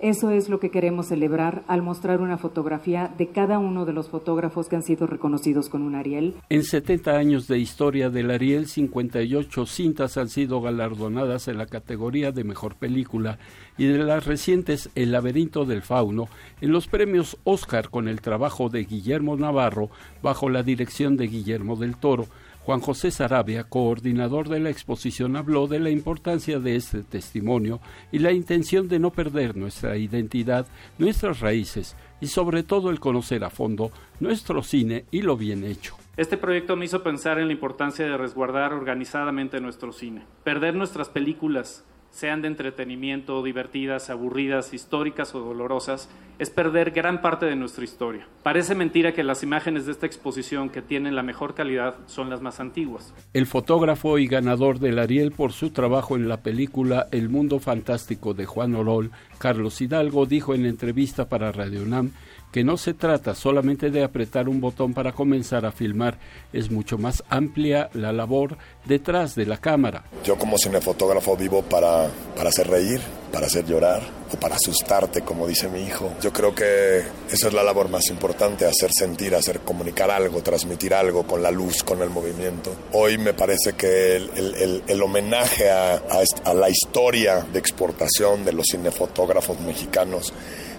eso 0.02 0.30
es 0.30 0.48
lo 0.48 0.62
que 0.62 0.70
queremos 0.70 1.08
celebrar 1.08 1.64
al 1.68 1.82
mostrar 1.82 2.22
una 2.22 2.38
fotografía 2.38 3.14
de 3.18 3.28
cada 3.28 3.60
uno 3.60 3.86
de 3.86 3.92
los 3.92 4.08
fotógrafos 4.08 4.70
que 4.70 4.78
han 4.78 4.84
sido 4.84 5.08
reconocidos 5.08 5.68
con 5.68 5.82
un 5.82 5.94
Ariel. 5.94 6.36
En 6.48 6.64
70 6.64 7.18
años 7.18 7.48
de 7.48 7.60
historia 7.60 8.10
del 8.10 8.32
Ariel, 8.32 8.68
58 8.68 9.66
cintas 9.66 10.16
han 10.16 10.30
sido 10.30 10.62
galardonadas 10.62 11.50
en 11.50 11.58
la 11.58 11.66
categoría 11.66 12.32
de 12.32 12.46
mejor 12.46 12.76
película 12.76 13.40
y 13.78 13.88
de 13.88 13.98
las 13.98 14.26
recientes 14.26 14.90
El 14.96 15.12
laberinto 15.12 15.66
del 15.66 15.82
fauno 15.82 16.30
en 16.62 16.72
los 16.72 16.88
premios 16.88 17.38
Oscar 17.44 17.90
con 17.90 18.08
el 18.08 18.22
trabajo 18.22 18.70
de 18.70 18.86
Guillermo 18.86 19.36
Navarro 19.36 19.90
bajo 20.24 20.50
la 20.50 20.64
dirección 20.64 21.18
de 21.18 21.28
Guillermo 21.28 21.76
del 21.76 21.98
Toro. 21.98 22.28
Juan 22.70 22.82
José 22.82 23.10
Sarabia, 23.10 23.64
coordinador 23.64 24.48
de 24.48 24.60
la 24.60 24.70
exposición, 24.70 25.36
habló 25.36 25.66
de 25.66 25.80
la 25.80 25.90
importancia 25.90 26.60
de 26.60 26.76
este 26.76 27.02
testimonio 27.02 27.80
y 28.12 28.20
la 28.20 28.32
intención 28.32 28.88
de 28.88 29.00
no 29.00 29.10
perder 29.10 29.58
nuestra 29.58 29.98
identidad, 29.98 30.68
nuestras 31.00 31.40
raíces 31.40 31.98
y 32.22 32.28
sobre 32.28 32.62
todo 32.62 32.92
el 32.92 33.00
conocer 33.00 33.44
a 33.44 33.50
fondo 33.50 33.90
nuestro 34.20 34.62
cine 34.62 35.06
y 35.10 35.24
lo 35.24 35.36
bien 35.36 35.64
hecho. 35.64 35.96
Este 36.16 36.38
proyecto 36.38 36.76
me 36.76 36.86
hizo 36.86 37.02
pensar 37.02 37.40
en 37.40 37.48
la 37.48 37.54
importancia 37.54 38.06
de 38.06 38.16
resguardar 38.16 38.72
organizadamente 38.72 39.60
nuestro 39.60 39.92
cine. 39.92 40.28
Perder 40.44 40.76
nuestras 40.76 41.10
películas 41.10 41.84
sean 42.12 42.42
de 42.42 42.48
entretenimiento, 42.48 43.44
divertidas, 43.44 44.10
aburridas, 44.10 44.74
históricas 44.74 45.34
o 45.36 45.40
dolorosas, 45.40 46.10
es 46.40 46.50
perder 46.50 46.92
gran 46.92 47.22
parte 47.22 47.46
de 47.46 47.56
nuestra 47.56 47.84
historia. 47.84 48.26
Parece 48.44 48.74
mentira 48.74 49.14
que 49.14 49.24
las 49.24 49.44
imágenes 49.44 49.86
de 49.86 49.92
esta 49.92 50.06
exposición 50.06 50.70
que 50.70 50.82
tienen 50.82 51.16
la 51.16 51.22
mejor 51.22 51.54
calidad 51.54 51.96
son 52.08 52.30
las 52.30 52.42
más 52.42 52.62
antiguas. 52.62 53.14
El 53.34 53.46
fotógrafo 53.46 54.18
y 54.18 54.28
ganador 54.28 54.80
del 54.80 55.00
Ariel 55.00 55.32
por 55.34 55.52
su 55.52 55.72
trabajo 55.72 56.16
en 56.16 56.30
la 56.30 56.38
película 56.42 57.08
El 57.12 57.28
Mundo 57.28 57.60
Fantástico 57.60 58.34
de 58.34 58.46
Juan 58.46 58.74
Orol, 58.76 59.12
Carlos 59.38 59.82
Hidalgo, 59.82 60.26
dijo 60.26 60.56
en 60.56 60.66
entrevista 60.66 61.28
para 61.28 61.52
Radio 61.52 61.84
UNAM 61.84 62.12
que 62.52 62.64
no 62.64 62.78
se 62.78 62.94
trata 62.94 63.36
solamente 63.36 63.92
de 63.92 64.04
apretar 64.04 64.50
un 64.50 64.60
botón 64.60 64.94
para 64.94 65.12
comenzar 65.12 65.66
a 65.66 65.72
filmar, 65.72 66.18
es 66.54 66.72
mucho 66.72 66.98
más 66.98 67.24
amplia 67.30 67.90
la 67.94 68.12
labor 68.12 68.58
detrás 68.86 69.36
de 69.36 69.46
la 69.46 69.58
cámara. 69.58 70.04
Yo 70.24 70.38
como 70.38 70.58
cinefotógrafo 70.58 71.38
vivo 71.38 71.62
para, 71.62 72.10
para 72.36 72.50
hacer 72.50 72.68
reír, 72.68 73.02
para 73.32 73.48
hacer 73.48 73.66
llorar 73.66 74.02
o 74.32 74.40
para 74.40 74.56
asustarte, 74.56 75.22
como 75.22 75.48
dice 75.48 75.70
mi 75.70 75.82
hijo. 75.84 76.14
Yo 76.22 76.32
creo 76.32 76.54
que 76.54 77.00
esa 77.32 77.48
es 77.48 77.54
la 77.54 77.64
labor 77.64 77.90
más 77.90 78.08
importante, 78.10 78.66
hacer 78.66 78.92
sentir, 78.92 79.36
hacer 79.36 79.62
comunicar 79.62 80.12
algo, 80.12 80.42
transmitir 80.42 80.94
algo 80.94 81.24
con 81.24 81.42
la 81.42 81.52
luz, 81.52 81.84
con 81.84 82.02
el 82.02 82.10
movimiento. 82.10 82.76
Hoy 82.94 83.18
me 83.18 83.34
parece 83.34 83.74
que 83.74 84.16
el, 84.16 84.84
el, 84.88 85.02
homenaje 85.02 85.70
a, 85.70 86.02
a 86.44 86.54
la 86.54 86.70
historia 86.70 87.46
de 87.52 87.60
exportación 87.60 88.46
de 88.46 88.54
los 88.54 88.66
cinefotógrafos 88.72 89.60
mexicanos 89.62 90.34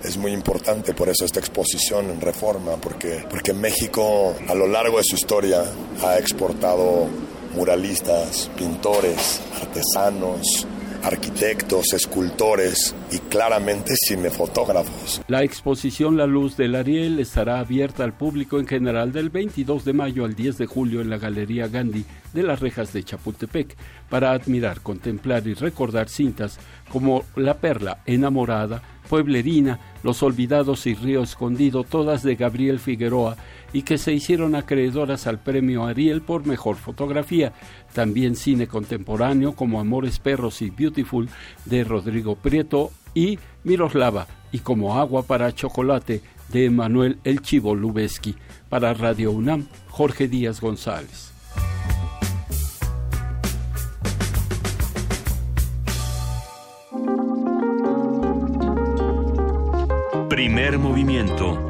es 0.04 0.16
muy 0.16 0.32
importante, 0.32 0.94
por 0.94 1.08
eso 1.08 1.24
esta 1.24 1.40
exposición 1.40 2.10
en 2.10 2.20
Reforma, 2.20 2.76
porque, 2.76 3.24
porque 3.28 3.52
México 3.52 4.34
a 4.48 4.54
lo 4.54 4.66
largo 4.66 4.98
de 4.98 5.04
su 5.04 5.16
historia 5.16 5.64
ha 6.02 6.18
exportado 6.18 7.06
muralistas, 7.54 8.50
pintores, 8.56 9.40
artesanos, 9.60 10.66
arquitectos, 11.02 11.92
escultores 11.92 12.94
y 13.10 13.18
claramente 13.18 13.94
cinefotógrafos. 14.06 15.22
La 15.28 15.42
exposición 15.42 16.16
La 16.16 16.26
Luz 16.26 16.56
del 16.56 16.74
Ariel 16.74 17.18
estará 17.18 17.60
abierta 17.60 18.04
al 18.04 18.12
público 18.12 18.58
en 18.58 18.66
general 18.66 19.12
del 19.12 19.30
22 19.30 19.84
de 19.84 19.92
mayo 19.92 20.24
al 20.24 20.34
10 20.34 20.58
de 20.58 20.66
julio 20.66 21.00
en 21.00 21.10
la 21.10 21.18
Galería 21.18 21.68
Gandhi 21.68 22.04
de 22.32 22.42
las 22.42 22.60
Rejas 22.60 22.92
de 22.92 23.02
Chapultepec 23.02 23.76
para 24.08 24.32
admirar, 24.32 24.80
contemplar 24.80 25.46
y 25.46 25.54
recordar 25.54 26.08
cintas 26.08 26.58
como 26.90 27.24
La 27.36 27.54
Perla 27.54 28.02
Enamorada, 28.06 28.82
Pueblerina, 29.08 29.80
Los 30.02 30.22
Olvidados 30.22 30.86
y 30.86 30.94
Río 30.94 31.22
Escondido, 31.22 31.82
todas 31.82 32.22
de 32.22 32.36
Gabriel 32.36 32.78
Figueroa, 32.78 33.36
y 33.72 33.82
que 33.82 33.98
se 33.98 34.12
hicieron 34.12 34.54
acreedoras 34.54 35.26
al 35.26 35.38
premio 35.38 35.84
Ariel 35.84 36.22
por 36.22 36.46
mejor 36.46 36.76
fotografía. 36.76 37.52
También 37.92 38.36
cine 38.36 38.66
contemporáneo 38.66 39.54
como 39.54 39.80
Amores 39.80 40.18
Perros 40.18 40.62
y 40.62 40.70
Beautiful 40.70 41.28
de 41.64 41.84
Rodrigo 41.84 42.36
Prieto 42.36 42.90
y 43.14 43.38
Miroslava, 43.64 44.26
y 44.52 44.60
como 44.60 44.98
Agua 44.98 45.22
para 45.22 45.52
Chocolate 45.54 46.22
de 46.48 46.66
Emanuel 46.66 47.18
El 47.24 47.40
Chivo 47.42 47.74
Lubeski. 47.74 48.34
Para 48.68 48.94
Radio 48.94 49.32
UNAM, 49.32 49.66
Jorge 49.88 50.28
Díaz 50.28 50.60
González. 50.60 51.32
Primer 60.28 60.78
movimiento. 60.78 61.69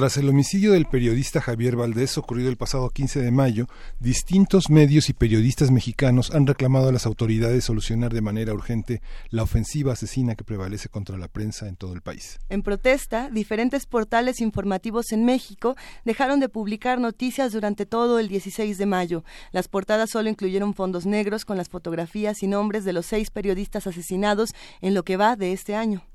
Tras 0.00 0.16
el 0.16 0.30
homicidio 0.30 0.72
del 0.72 0.86
periodista 0.86 1.42
Javier 1.42 1.76
Valdés 1.76 2.16
ocurrido 2.16 2.48
el 2.48 2.56
pasado 2.56 2.88
15 2.88 3.20
de 3.20 3.30
mayo, 3.30 3.66
distintos 3.98 4.70
medios 4.70 5.10
y 5.10 5.12
periodistas 5.12 5.70
mexicanos 5.70 6.30
han 6.30 6.46
reclamado 6.46 6.88
a 6.88 6.92
las 6.92 7.04
autoridades 7.04 7.64
solucionar 7.64 8.10
de 8.10 8.22
manera 8.22 8.54
urgente 8.54 9.02
la 9.28 9.42
ofensiva 9.42 9.92
asesina 9.92 10.36
que 10.36 10.42
prevalece 10.42 10.88
contra 10.88 11.18
la 11.18 11.28
prensa 11.28 11.68
en 11.68 11.76
todo 11.76 11.92
el 11.92 12.00
país. 12.00 12.38
En 12.48 12.62
protesta, 12.62 13.28
diferentes 13.28 13.84
portales 13.84 14.40
informativos 14.40 15.12
en 15.12 15.26
México 15.26 15.76
dejaron 16.06 16.40
de 16.40 16.48
publicar 16.48 16.98
noticias 16.98 17.52
durante 17.52 17.84
todo 17.84 18.18
el 18.18 18.28
16 18.28 18.78
de 18.78 18.86
mayo. 18.86 19.22
Las 19.52 19.68
portadas 19.68 20.08
solo 20.08 20.30
incluyeron 20.30 20.72
fondos 20.72 21.04
negros 21.04 21.44
con 21.44 21.58
las 21.58 21.68
fotografías 21.68 22.42
y 22.42 22.46
nombres 22.46 22.86
de 22.86 22.94
los 22.94 23.04
seis 23.04 23.30
periodistas 23.30 23.86
asesinados 23.86 24.54
en 24.80 24.94
lo 24.94 25.02
que 25.02 25.18
va 25.18 25.36
de 25.36 25.52
este 25.52 25.76
año. 25.76 26.09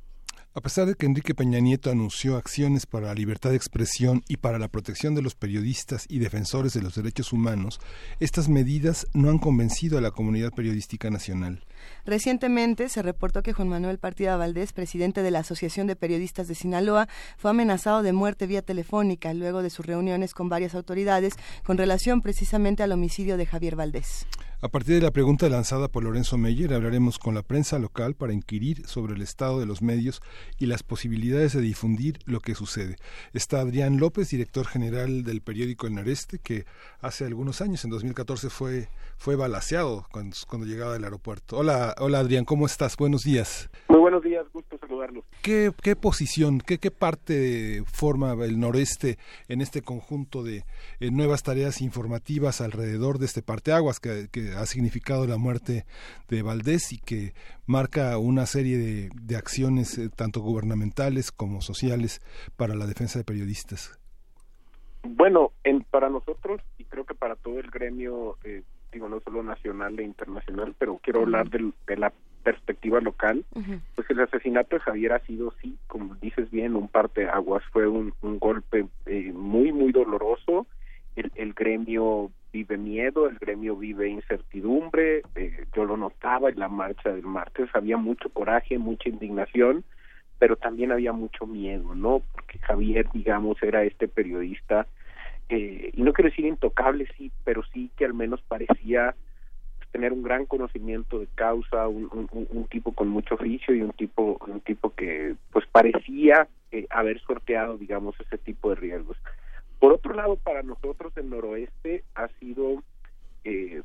A 0.58 0.62
pesar 0.62 0.86
de 0.86 0.96
que 0.96 1.06
Enrique 1.06 1.36
Peña 1.36 1.60
Nieto 1.60 1.92
anunció 1.92 2.38
acciones 2.38 2.86
para 2.86 3.08
la 3.08 3.14
libertad 3.14 3.50
de 3.50 3.58
expresión 3.58 4.24
y 4.30 4.38
para 4.38 4.58
la 4.58 4.70
protección 4.70 5.14
de 5.14 5.22
los 5.22 5.36
periodistas 5.36 6.06
y 6.08 6.20
defensores 6.20 6.72
de 6.72 6.82
los 6.82 6.96
derechos 6.96 7.34
humanos, 7.34 7.82
estas 8.22 8.48
medidas 8.48 9.06
no 9.14 9.30
han 9.30 9.38
convencido 9.38 9.98
a 9.98 10.02
la 10.02 10.12
comunidad 10.12 10.54
periodística 10.54 11.10
nacional. 11.10 11.66
Recientemente 12.06 12.88
se 12.88 13.02
reportó 13.02 13.44
que 13.44 13.52
Juan 13.52 13.68
Manuel 13.68 14.00
Partida 14.00 14.38
Valdés, 14.38 14.72
presidente 14.72 15.24
de 15.24 15.32
la 15.32 15.40
Asociación 15.40 15.88
de 15.88 15.98
Periodistas 15.98 16.48
de 16.48 16.56
Sinaloa, 16.56 17.10
fue 17.38 17.52
amenazado 17.52 18.02
de 18.02 18.14
muerte 18.14 18.48
vía 18.48 18.62
telefónica 18.62 19.34
luego 19.34 19.62
de 19.62 19.70
sus 19.70 19.86
reuniones 19.86 20.34
con 20.34 20.48
varias 20.48 20.74
autoridades 20.74 21.34
con 21.66 21.78
relación 21.78 22.22
precisamente 22.22 22.82
al 22.82 22.94
homicidio 22.94 23.36
de 23.36 23.46
Javier 23.46 23.76
Valdés. 23.76 24.26
A 24.66 24.68
partir 24.68 24.96
de 24.96 25.02
la 25.02 25.12
pregunta 25.12 25.48
lanzada 25.48 25.90
por 25.90 26.04
Lorenzo 26.04 26.40
Meyer, 26.40 26.74
hablaremos 26.74 27.20
con 27.20 27.36
la 27.36 27.44
prensa 27.44 27.78
local 27.78 28.16
para 28.16 28.34
inquirir 28.34 28.88
sobre 28.88 29.14
el 29.14 29.22
estado 29.22 29.60
de 29.60 29.68
los 29.68 29.84
medios 29.84 30.24
y 30.58 30.66
las 30.66 30.82
posibilidades 30.82 31.54
de 31.54 31.62
difundir 31.62 32.18
lo 32.26 32.40
que 32.40 32.56
sucede. 32.56 32.96
Está 33.34 33.60
Adrián 33.60 34.00
López, 34.00 34.32
director 34.32 34.66
general 34.66 35.24
del 35.24 35.42
periódico 35.42 35.86
El 35.86 35.94
Noreste, 35.94 36.40
que 36.40 36.66
hace 37.00 37.26
algunos 37.26 37.62
años, 37.62 37.86
en 37.86 37.92
2014, 37.92 38.50
fue, 38.50 38.90
fue 39.18 39.36
balaseado 39.36 40.08
cuando, 40.12 40.36
cuando 40.48 40.66
llegaba 40.66 40.94
del 40.94 41.04
aeropuerto. 41.04 41.58
Hola, 41.58 41.94
hola 42.00 42.18
Adrián, 42.18 42.44
¿cómo 42.44 42.66
estás? 42.66 42.98
Buenos 42.98 43.24
días. 43.24 43.70
Muy 43.88 44.00
buenos 44.00 44.24
días, 44.24 44.48
gusto 44.52 44.80
saludarlos. 44.80 45.26
¿Qué, 45.44 45.74
qué 45.84 45.96
posición, 45.96 46.60
qué, 46.60 46.80
qué 46.80 46.90
parte 46.90 47.84
forma 47.86 48.34
el 48.44 48.60
Noreste 48.60 49.20
en 49.48 49.62
este 49.62 49.84
conjunto 49.84 50.42
de 50.42 50.66
eh, 51.00 51.12
nuevas 51.12 51.44
tareas 51.44 51.82
informativas 51.82 52.62
alrededor 52.62 53.20
de 53.20 53.28
este 53.28 53.44
parteaguas 53.44 54.00
que, 54.00 54.28
que 54.32 54.55
ha 54.56 54.66
significado 54.66 55.28
la 55.28 55.38
muerte 55.38 55.86
de 56.30 56.42
Valdés 56.42 56.92
y 56.94 56.98
que 56.98 57.34
marca 57.66 58.18
una 58.18 58.46
serie 58.46 58.78
de, 58.78 59.10
de 59.22 59.36
acciones 59.36 59.98
eh, 59.98 60.10
tanto 60.16 60.42
gubernamentales 60.42 61.32
como 61.32 61.62
sociales 61.62 62.22
para 62.56 62.76
la 62.76 62.86
defensa 62.86 63.20
de 63.20 63.26
periodistas. 63.26 64.00
Bueno, 65.04 65.52
en, 65.64 65.84
para 65.84 66.10
nosotros 66.10 66.62
y 66.78 66.84
creo 66.86 67.06
que 67.06 67.14
para 67.14 67.36
todo 67.36 67.60
el 67.60 67.70
gremio, 67.70 68.38
eh, 68.44 68.64
digo 68.92 69.08
no 69.08 69.20
solo 69.20 69.44
nacional 69.44 70.00
e 70.00 70.04
internacional, 70.04 70.76
pero 70.80 71.00
quiero 71.04 71.22
hablar 71.22 71.50
del, 71.50 71.74
de 71.86 71.98
la 71.98 72.12
perspectiva 72.44 73.02
local, 73.02 73.44
pues 73.96 74.10
el 74.10 74.20
asesinato 74.20 74.76
de 74.76 74.82
Javier 74.82 75.14
ha 75.14 75.26
sido, 75.26 75.52
sí, 75.62 75.78
como 75.88 76.14
dices 76.16 76.50
bien, 76.52 76.76
un 76.76 76.88
parte 76.88 77.28
aguas, 77.28 77.64
fue 77.72 77.88
un, 77.88 78.14
un 78.22 78.38
golpe 78.38 78.86
eh, 79.08 79.32
muy, 79.34 79.72
muy 79.72 79.92
doloroso. 79.92 80.68
El, 81.16 81.32
el 81.36 81.54
gremio 81.54 82.30
vive 82.56 82.78
miedo, 82.78 83.28
el 83.28 83.38
gremio 83.38 83.76
vive 83.76 84.08
incertidumbre, 84.08 85.24
eh, 85.36 85.66
yo 85.76 85.84
lo 85.84 85.98
notaba 85.98 86.50
en 86.50 86.58
la 86.58 86.70
marcha 86.70 87.10
del 87.10 87.26
martes, 87.26 87.70
había 87.74 87.98
mucho 87.98 88.30
coraje, 88.30 88.78
mucha 88.78 89.10
indignación, 89.10 89.84
pero 90.40 90.56
también 90.56 90.94
había 90.94 91.12
mucho 91.12 91.46
miedo, 91.46 91.94
¿no? 91.96 92.22
Porque 92.32 92.58
Javier, 92.60 93.08
digamos, 93.14 93.62
era 93.62 93.84
este 93.84 94.08
periodista, 94.08 94.88
eh, 95.50 95.92
y 95.94 96.02
no 96.02 96.14
quiero 96.14 96.30
decir 96.30 96.46
intocable, 96.46 97.10
sí, 97.18 97.30
pero 97.44 97.62
sí 97.74 97.92
que 97.98 98.06
al 98.06 98.14
menos 98.14 98.42
parecía 98.44 99.16
tener 99.92 100.14
un 100.14 100.24
gran 100.24 100.46
conocimiento 100.46 101.20
de 101.20 101.28
causa, 101.36 101.90
un, 101.90 102.10
un, 102.14 102.48
un 102.50 102.64
tipo 102.68 102.94
con 102.94 103.10
mucho 103.10 103.36
oficio 103.36 103.76
y 103.76 103.82
un 103.82 103.92
tipo, 103.92 104.38
un 104.48 104.62
tipo 104.62 104.92
que 104.92 105.36
pues 105.52 105.66
parecía 105.68 106.48
eh, 106.72 106.88
haber 106.90 107.20
sorteado, 107.20 107.78
digamos, 107.78 108.16
ese 108.22 108.38
tipo 108.38 108.70
de 108.70 108.76
riesgos. 108.76 109.18
Por 109.80 109.94
otro 109.94 110.14
lado, 110.14 110.38
para 110.38 110.64
nosotros 110.64 111.14
el 111.18 111.30
noroeste 111.30 112.04
ha 112.16 112.28
sido 112.40 112.84
eh, 113.44 113.82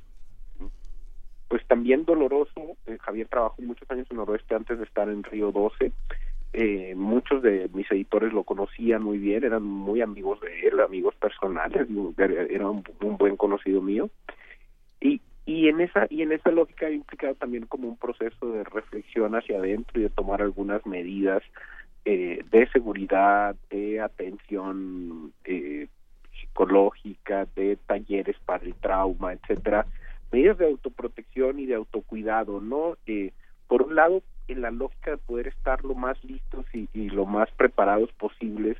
pues 1.48 1.66
también 1.66 2.04
doloroso. 2.04 2.76
Eh, 2.86 2.96
Javier 3.00 3.28
trabajó 3.28 3.60
muchos 3.62 3.90
años 3.90 4.06
en 4.10 4.18
noroeste 4.18 4.54
antes 4.54 4.78
de 4.78 4.84
estar 4.84 5.08
en 5.08 5.24
Río 5.24 5.50
12. 5.50 5.92
Eh, 6.52 6.94
muchos 6.96 7.42
de 7.42 7.68
mis 7.74 7.90
editores 7.90 8.32
lo 8.32 8.44
conocían 8.44 9.02
muy 9.02 9.18
bien, 9.18 9.44
eran 9.44 9.62
muy 9.62 10.00
amigos 10.00 10.40
de 10.40 10.60
él, 10.66 10.80
amigos 10.80 11.14
personales, 11.16 11.86
era 12.16 12.68
un, 12.68 12.84
buen 13.18 13.36
conocido 13.36 13.80
mío. 13.80 14.10
Y, 15.00 15.20
y 15.46 15.68
en 15.68 15.80
esa 15.80 16.06
y 16.10 16.22
en 16.22 16.32
esa 16.32 16.50
lógica 16.50 16.86
ha 16.86 16.90
implicado 16.90 17.34
también 17.34 17.66
como 17.66 17.88
un 17.88 17.96
proceso 17.96 18.50
de 18.52 18.64
reflexión 18.64 19.34
hacia 19.34 19.58
adentro 19.58 20.00
y 20.00 20.04
de 20.04 20.10
tomar 20.10 20.42
algunas 20.42 20.84
medidas 20.86 21.42
eh, 22.04 22.44
de 22.50 22.68
seguridad, 22.68 23.56
de 23.70 24.00
atención 24.00 25.32
eh, 25.44 25.88
psicológica, 26.40 27.46
de 27.54 27.76
talleres 27.86 28.36
para 28.44 28.64
el 28.64 28.74
trauma, 28.74 29.32
etcétera, 29.32 29.86
medidas 30.32 30.58
de 30.58 30.66
autoprotección 30.66 31.58
y 31.58 31.66
de 31.66 31.74
autocuidado, 31.74 32.60
¿no? 32.60 32.96
Eh, 33.06 33.32
por 33.68 33.82
un 33.82 33.94
lado, 33.94 34.22
en 34.48 34.62
la 34.62 34.70
lógica 34.70 35.12
de 35.12 35.18
poder 35.18 35.48
estar 35.48 35.84
lo 35.84 35.94
más 35.94 36.22
listos 36.24 36.66
y, 36.72 37.10
lo 37.10 37.24
más 37.24 37.48
preparados 37.52 38.10
posibles 38.12 38.76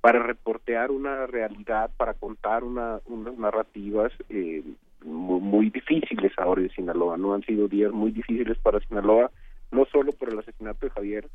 para 0.00 0.22
reportear 0.22 0.90
una 0.90 1.26
realidad, 1.26 1.90
para 1.96 2.14
contar 2.14 2.64
una, 2.64 3.00
unas 3.04 3.36
narrativas 3.36 4.12
eh, 4.30 4.62
muy, 5.04 5.40
muy, 5.40 5.70
difíciles 5.70 6.32
ahora 6.38 6.62
en 6.62 6.70
Sinaloa, 6.70 7.18
¿no? 7.18 7.34
Han 7.34 7.42
sido 7.42 7.68
días 7.68 7.92
muy 7.92 8.12
difíciles 8.12 8.56
para 8.58 8.80
Sinaloa, 8.80 9.30
no 9.70 9.84
solo 9.86 10.12
por 10.12 10.32
el 10.32 10.38
asesinato 10.38 10.86
de 10.86 10.90
Javier, 10.90 11.28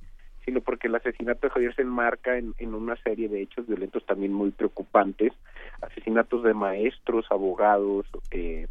sino 0.45 0.61
porque 0.61 0.87
el 0.87 0.95
asesinato 0.95 1.47
de 1.47 1.53
Javier 1.53 1.75
se 1.75 1.81
enmarca 1.81 2.37
en, 2.37 2.53
en 2.59 2.73
una 2.73 2.95
serie 2.97 3.27
de 3.27 3.41
hechos 3.41 3.67
violentos 3.67 4.05
también 4.05 4.31
muy 4.31 4.51
preocupantes, 4.51 5.33
asesinatos 5.81 6.43
de 6.43 6.53
maestros, 6.53 7.25
abogados, 7.29 8.05
eh, 8.31 8.67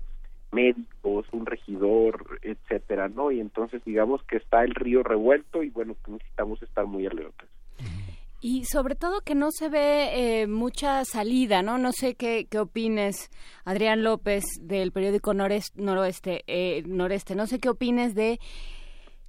médicos, 0.52 1.26
un 1.32 1.44
regidor, 1.44 2.38
etcétera, 2.42 3.08
¿no? 3.08 3.32
Y 3.32 3.40
entonces 3.40 3.82
digamos 3.84 4.22
que 4.22 4.36
está 4.36 4.62
el 4.62 4.74
río 4.74 5.02
revuelto 5.02 5.62
y 5.62 5.70
bueno, 5.70 5.96
necesitamos 6.06 6.62
estar 6.62 6.86
muy 6.86 7.06
alertas. 7.06 7.48
Y 8.40 8.66
sobre 8.66 8.94
todo 8.94 9.22
que 9.22 9.34
no 9.34 9.50
se 9.50 9.70
ve 9.70 10.42
eh, 10.42 10.46
mucha 10.46 11.02
salida, 11.06 11.62
¿no? 11.62 11.78
No 11.78 11.92
sé 11.92 12.14
qué, 12.14 12.46
qué 12.50 12.58
opines, 12.58 13.30
Adrián 13.64 14.04
López, 14.04 14.44
del 14.60 14.92
periódico 14.92 15.32
Noreste, 15.32 15.80
Noroeste, 15.80 16.44
eh, 16.46 16.82
Noreste. 16.86 17.34
No 17.34 17.46
sé 17.46 17.58
qué 17.58 17.70
opines 17.70 18.14
de 18.14 18.38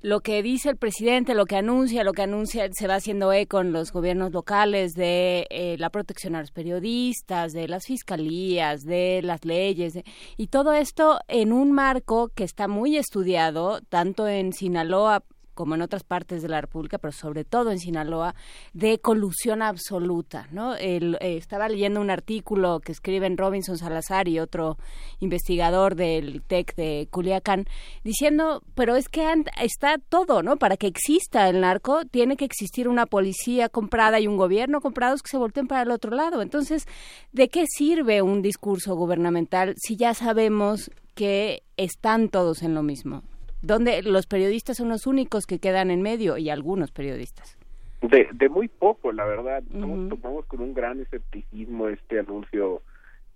lo 0.06 0.20
que 0.20 0.44
dice 0.44 0.70
el 0.70 0.78
presidente, 0.78 1.34
lo 1.34 1.48
que 1.48 1.56
anuncia, 1.56 2.04
lo 2.04 2.14
que 2.14 2.22
anuncia, 2.22 2.70
se 2.72 2.88
va 2.88 2.94
haciendo 2.94 3.34
eco 3.34 3.60
en 3.60 3.72
los 3.72 3.92
gobiernos 3.92 4.32
locales 4.32 4.94
de 4.94 5.48
eh, 5.50 5.78
la 5.80 5.90
protección 5.90 6.36
a 6.36 6.42
los 6.42 6.52
periodistas, 6.52 7.54
de 7.54 7.68
las 7.68 7.88
fiscalías, 7.88 8.84
de 8.84 9.22
las 9.24 9.44
leyes, 9.46 9.94
y 10.38 10.48
todo 10.48 10.74
esto 10.74 11.18
en 11.28 11.52
un 11.52 11.72
marco 11.72 12.30
que 12.36 12.44
está 12.44 12.68
muy 12.68 12.98
estudiado, 12.98 13.82
tanto 13.90 14.28
en 14.28 14.54
Sinaloa 14.54 15.24
como 15.56 15.74
en 15.74 15.82
otras 15.82 16.04
partes 16.04 16.44
de 16.44 16.50
la 16.50 16.62
República, 16.62 17.00
pero 17.00 17.12
sobre 17.12 17.44
todo 17.44 17.72
en 17.72 17.80
Sinaloa, 17.80 18.36
de 18.74 19.00
colusión 19.00 19.62
absoluta. 19.62 20.48
¿no? 20.52 20.76
El, 20.76 21.16
eh, 21.22 21.38
estaba 21.38 21.68
leyendo 21.68 22.02
un 22.02 22.12
artículo 22.12 22.80
que 22.82 22.92
escriben 22.92 23.38
Robinson 23.38 23.78
Salazar 23.78 24.28
y 24.28 24.40
otro 24.40 24.78
investigador 25.20 25.96
del 25.96 26.44
TEC 26.44 26.76
de 26.76 27.08
Culiacán, 27.10 27.66
diciendo, 28.04 28.62
pero 28.76 28.96
es 28.96 29.10
que 29.10 29.26
está 29.62 29.98
todo, 30.10 30.44
¿no? 30.44 30.58
Para 30.58 30.78
que 30.78 30.88
exista 30.88 31.50
el 31.50 31.62
narco, 31.62 32.06
tiene 32.06 32.38
que 32.38 32.46
existir 32.46 32.88
una 32.88 33.06
policía 33.06 33.70
comprada 33.70 34.20
y 34.20 34.28
un 34.28 34.38
gobierno 34.38 34.82
comprados 34.82 35.22
que 35.22 35.30
se 35.30 35.38
volteen 35.38 35.68
para 35.68 35.84
el 35.84 35.92
otro 35.92 36.12
lado. 36.12 36.42
Entonces, 36.42 36.86
¿de 37.32 37.50
qué 37.50 37.66
sirve 37.68 38.22
un 38.22 38.42
discurso 38.42 38.96
gubernamental 38.96 39.76
si 39.78 39.96
ya 39.96 40.14
sabemos 40.14 40.92
que 41.16 41.64
están 41.78 42.30
todos 42.30 42.62
en 42.62 42.74
lo 42.74 42.84
mismo? 42.84 43.24
Donde 43.66 44.04
los 44.04 44.28
periodistas 44.28 44.78
son 44.78 44.90
los 44.90 45.08
únicos 45.08 45.48
que 45.48 45.60
quedan 45.60 45.90
en 45.90 46.02
medio 46.02 46.38
y 46.38 46.50
algunos 46.50 46.92
periodistas. 46.92 47.58
De, 48.02 48.28
de 48.32 48.50
muy 48.50 48.68
poco, 48.68 49.12
la 49.12 49.26
verdad. 49.26 49.64
Tomamos 49.72 50.46
con 50.46 50.62
un 50.62 50.74
gran 50.76 51.02
escepticismo 51.02 51.88
este 51.88 52.20
anuncio, 52.20 52.84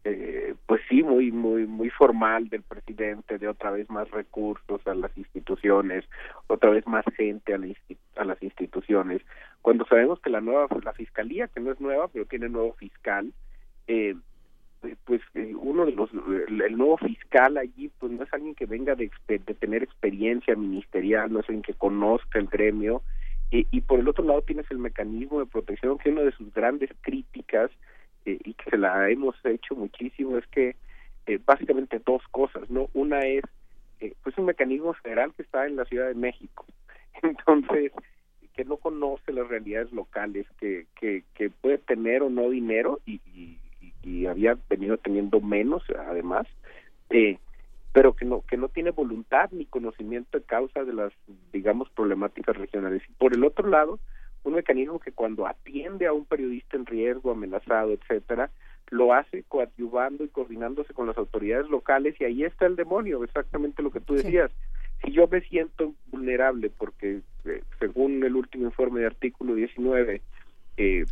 eh, 0.03 0.53
pues 0.67 0.81
sí, 0.87 1.01
muy, 1.01 1.31
muy, 1.31 1.65
muy 1.65 1.89
formal 1.89 2.47
del 2.49 2.61
presidente, 2.61 3.39
de 3.39 3.47
otra 3.47 3.71
vez 3.71 3.89
más 3.89 4.11
recursos 4.11 4.85
a 4.85 4.93
las 4.93 5.17
instituciones, 5.17 6.05
otra 6.45 6.69
vez 6.69 6.85
más 6.85 7.03
gente 7.17 7.55
a, 7.55 8.21
a 8.21 8.25
las 8.25 8.43
instituciones. 8.43 9.23
Cuando 9.63 9.85
sabemos 9.87 10.19
que 10.19 10.29
la 10.29 10.41
nueva, 10.41 10.67
la 10.83 10.93
fiscalía, 10.93 11.47
que 11.47 11.59
no 11.59 11.71
es 11.71 11.79
nueva, 11.81 12.07
pero 12.07 12.25
tiene 12.25 12.49
nuevo 12.49 12.73
fiscal, 12.73 13.33
eh, 13.87 14.15
pues 15.05 15.21
eh, 15.33 15.53
uno 15.55 15.85
de 15.85 15.91
los 15.91 16.09
el 16.13 16.77
nuevo 16.77 16.97
fiscal 16.97 17.57
allí 17.57 17.91
pues 17.99 18.11
no 18.11 18.23
es 18.23 18.33
alguien 18.33 18.55
que 18.55 18.65
venga 18.65 18.95
de, 18.95 19.09
tener 19.59 19.83
experiencia 19.83 20.55
ministerial 20.55 21.31
no 21.31 21.39
es 21.39 21.49
alguien 21.49 21.63
que 21.63 21.73
conozca 21.73 22.39
el 22.39 22.47
gremio 22.47 23.01
y 23.51 23.81
por 23.81 23.99
el 23.99 24.07
otro 24.07 24.23
lado 24.23 24.43
tienes 24.43 24.69
el 24.69 24.77
mecanismo 24.77 25.39
de 25.39 25.47
protección 25.47 25.97
que 25.97 26.11
una 26.11 26.21
de 26.21 26.31
sus 26.33 26.53
grandes 26.53 26.91
críticas 27.01 27.71
eh, 28.25 28.37
y 28.45 28.53
que 28.53 28.69
se 28.69 28.77
la 28.77 29.09
hemos 29.09 29.35
hecho 29.43 29.75
muchísimo 29.75 30.37
es 30.37 30.45
que 30.47 30.75
eh, 31.25 31.39
básicamente 31.43 31.99
dos 32.05 32.21
cosas 32.29 32.69
no 32.69 32.89
una 32.93 33.21
es 33.21 33.43
pues 34.21 34.37
un 34.37 34.45
mecanismo 34.45 34.93
federal 34.93 35.33
que 35.33 35.41
está 35.41 35.65
en 35.65 35.75
la 35.75 35.85
Ciudad 35.85 36.07
de 36.07 36.13
México. 36.13 36.65
Entonces 37.23 37.91
que 38.53 38.65
no 38.65 38.77
conoce 38.77 39.33
las 39.33 39.47
realidades 39.47 39.91
locales 39.91 40.45
que 40.59 40.85
que, 40.99 41.23
que 41.33 41.49
puede 41.49 41.79
tener 41.79 42.21
o 42.21 42.29
no 42.29 42.51
dinero 42.51 42.99
y 43.07 43.19
y 43.33 43.57
había 44.25 44.57
venido 44.69 44.97
teniendo 44.97 45.39
menos 45.39 45.83
además 46.07 46.47
eh, 47.09 47.37
pero 47.91 48.13
que 48.13 48.25
no 48.25 48.41
que 48.41 48.57
no 48.57 48.69
tiene 48.69 48.91
voluntad 48.91 49.49
ni 49.51 49.65
conocimiento 49.65 50.37
de 50.37 50.45
causa 50.45 50.83
de 50.83 50.93
las 50.93 51.11
digamos 51.51 51.89
problemáticas 51.89 52.55
regionales. 52.55 53.01
Y 53.07 53.11
por 53.13 53.33
el 53.33 53.43
otro 53.43 53.67
lado 53.67 53.99
un 54.43 54.53
mecanismo 54.53 54.99
que 54.99 55.11
cuando 55.11 55.47
atiende 55.47 56.07
a 56.07 56.13
un 56.13 56.25
periodista 56.25 56.77
en 56.77 56.85
riesgo 56.85 57.31
amenazado 57.31 57.91
etcétera 57.91 58.51
lo 58.89 59.13
hace 59.13 59.43
coadyuvando 59.43 60.23
y 60.23 60.29
coordinándose 60.29 60.93
con 60.93 61.07
las 61.07 61.17
autoridades 61.17 61.69
locales 61.69 62.15
y 62.19 62.25
ahí 62.25 62.43
está 62.43 62.65
el 62.65 62.75
demonio 62.75 63.23
exactamente 63.23 63.83
lo 63.83 63.91
que 63.91 63.99
tú 63.99 64.15
decías. 64.15 64.51
Si 65.03 65.11
yo 65.11 65.27
me 65.27 65.41
siento 65.41 65.93
vulnerable 66.07 66.69
porque 66.69 67.21
eh, 67.45 67.63
según 67.79 68.23
el 68.23 68.35
último 68.35 68.65
informe 68.65 69.01
de 69.01 69.07
artículo 69.07 69.55
19 69.55 70.21
eh, 70.77 71.05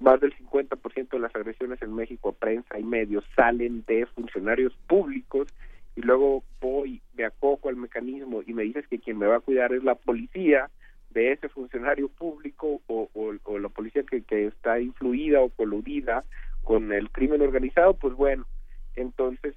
más 0.00 0.20
del 0.20 0.34
50% 0.36 1.10
de 1.10 1.18
las 1.18 1.34
agresiones 1.34 1.80
en 1.82 1.94
México, 1.94 2.32
prensa 2.32 2.78
y 2.78 2.84
medios, 2.84 3.24
salen 3.36 3.84
de 3.86 4.06
funcionarios 4.06 4.74
públicos 4.86 5.48
y 5.96 6.02
luego 6.02 6.42
voy, 6.60 7.02
me 7.14 7.24
acoco 7.24 7.68
al 7.68 7.76
mecanismo 7.76 8.42
y 8.46 8.54
me 8.54 8.62
dices 8.62 8.86
que 8.88 8.98
quien 8.98 9.18
me 9.18 9.26
va 9.26 9.36
a 9.36 9.40
cuidar 9.40 9.72
es 9.72 9.84
la 9.84 9.94
policía 9.94 10.70
de 11.10 11.32
ese 11.32 11.48
funcionario 11.48 12.08
público 12.08 12.80
o, 12.86 13.08
o, 13.12 13.58
la 13.58 13.68
policía 13.68 14.02
que, 14.04 14.22
que 14.22 14.46
está 14.46 14.80
influida 14.80 15.40
o 15.40 15.50
coludida 15.50 16.24
con 16.62 16.92
el 16.92 17.10
crimen 17.10 17.42
organizado, 17.42 17.94
pues 17.94 18.14
bueno, 18.14 18.46
entonces 18.94 19.54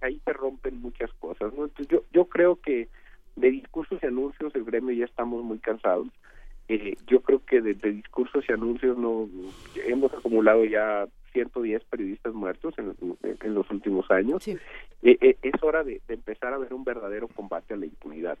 ahí 0.00 0.20
se 0.24 0.32
rompen 0.32 0.80
muchas 0.80 1.12
cosas. 1.14 1.54
¿no? 1.54 1.64
Entonces 1.64 1.88
yo, 1.88 2.02
yo 2.12 2.26
creo 2.26 2.56
que 2.56 2.88
de 3.36 3.50
discursos 3.50 3.98
y 4.02 4.06
anuncios 4.06 4.54
el 4.54 4.64
gremio 4.64 4.94
ya 4.94 5.04
estamos 5.04 5.44
muy 5.44 5.58
cansados 5.58 6.08
eh, 6.68 6.96
yo 7.06 7.20
creo 7.20 7.44
que 7.44 7.60
de, 7.60 7.74
discursos 7.74 8.44
y 8.48 8.52
anuncios 8.52 8.98
no 8.98 9.28
hemos 9.84 10.12
acumulado 10.12 10.64
ya 10.64 11.06
110 11.32 11.84
periodistas 11.84 12.34
muertos 12.34 12.74
en, 12.78 12.94
en 13.22 13.54
los 13.54 13.70
últimos 13.70 14.10
años. 14.10 14.46
Eh, 14.48 14.58
eh, 15.02 15.36
es 15.42 15.62
hora 15.62 15.84
de, 15.84 16.00
de, 16.08 16.14
empezar 16.14 16.52
a 16.52 16.58
ver 16.58 16.72
un 16.72 16.84
verdadero 16.84 17.28
combate 17.28 17.74
a 17.74 17.76
la 17.76 17.86
impunidad. 17.86 18.38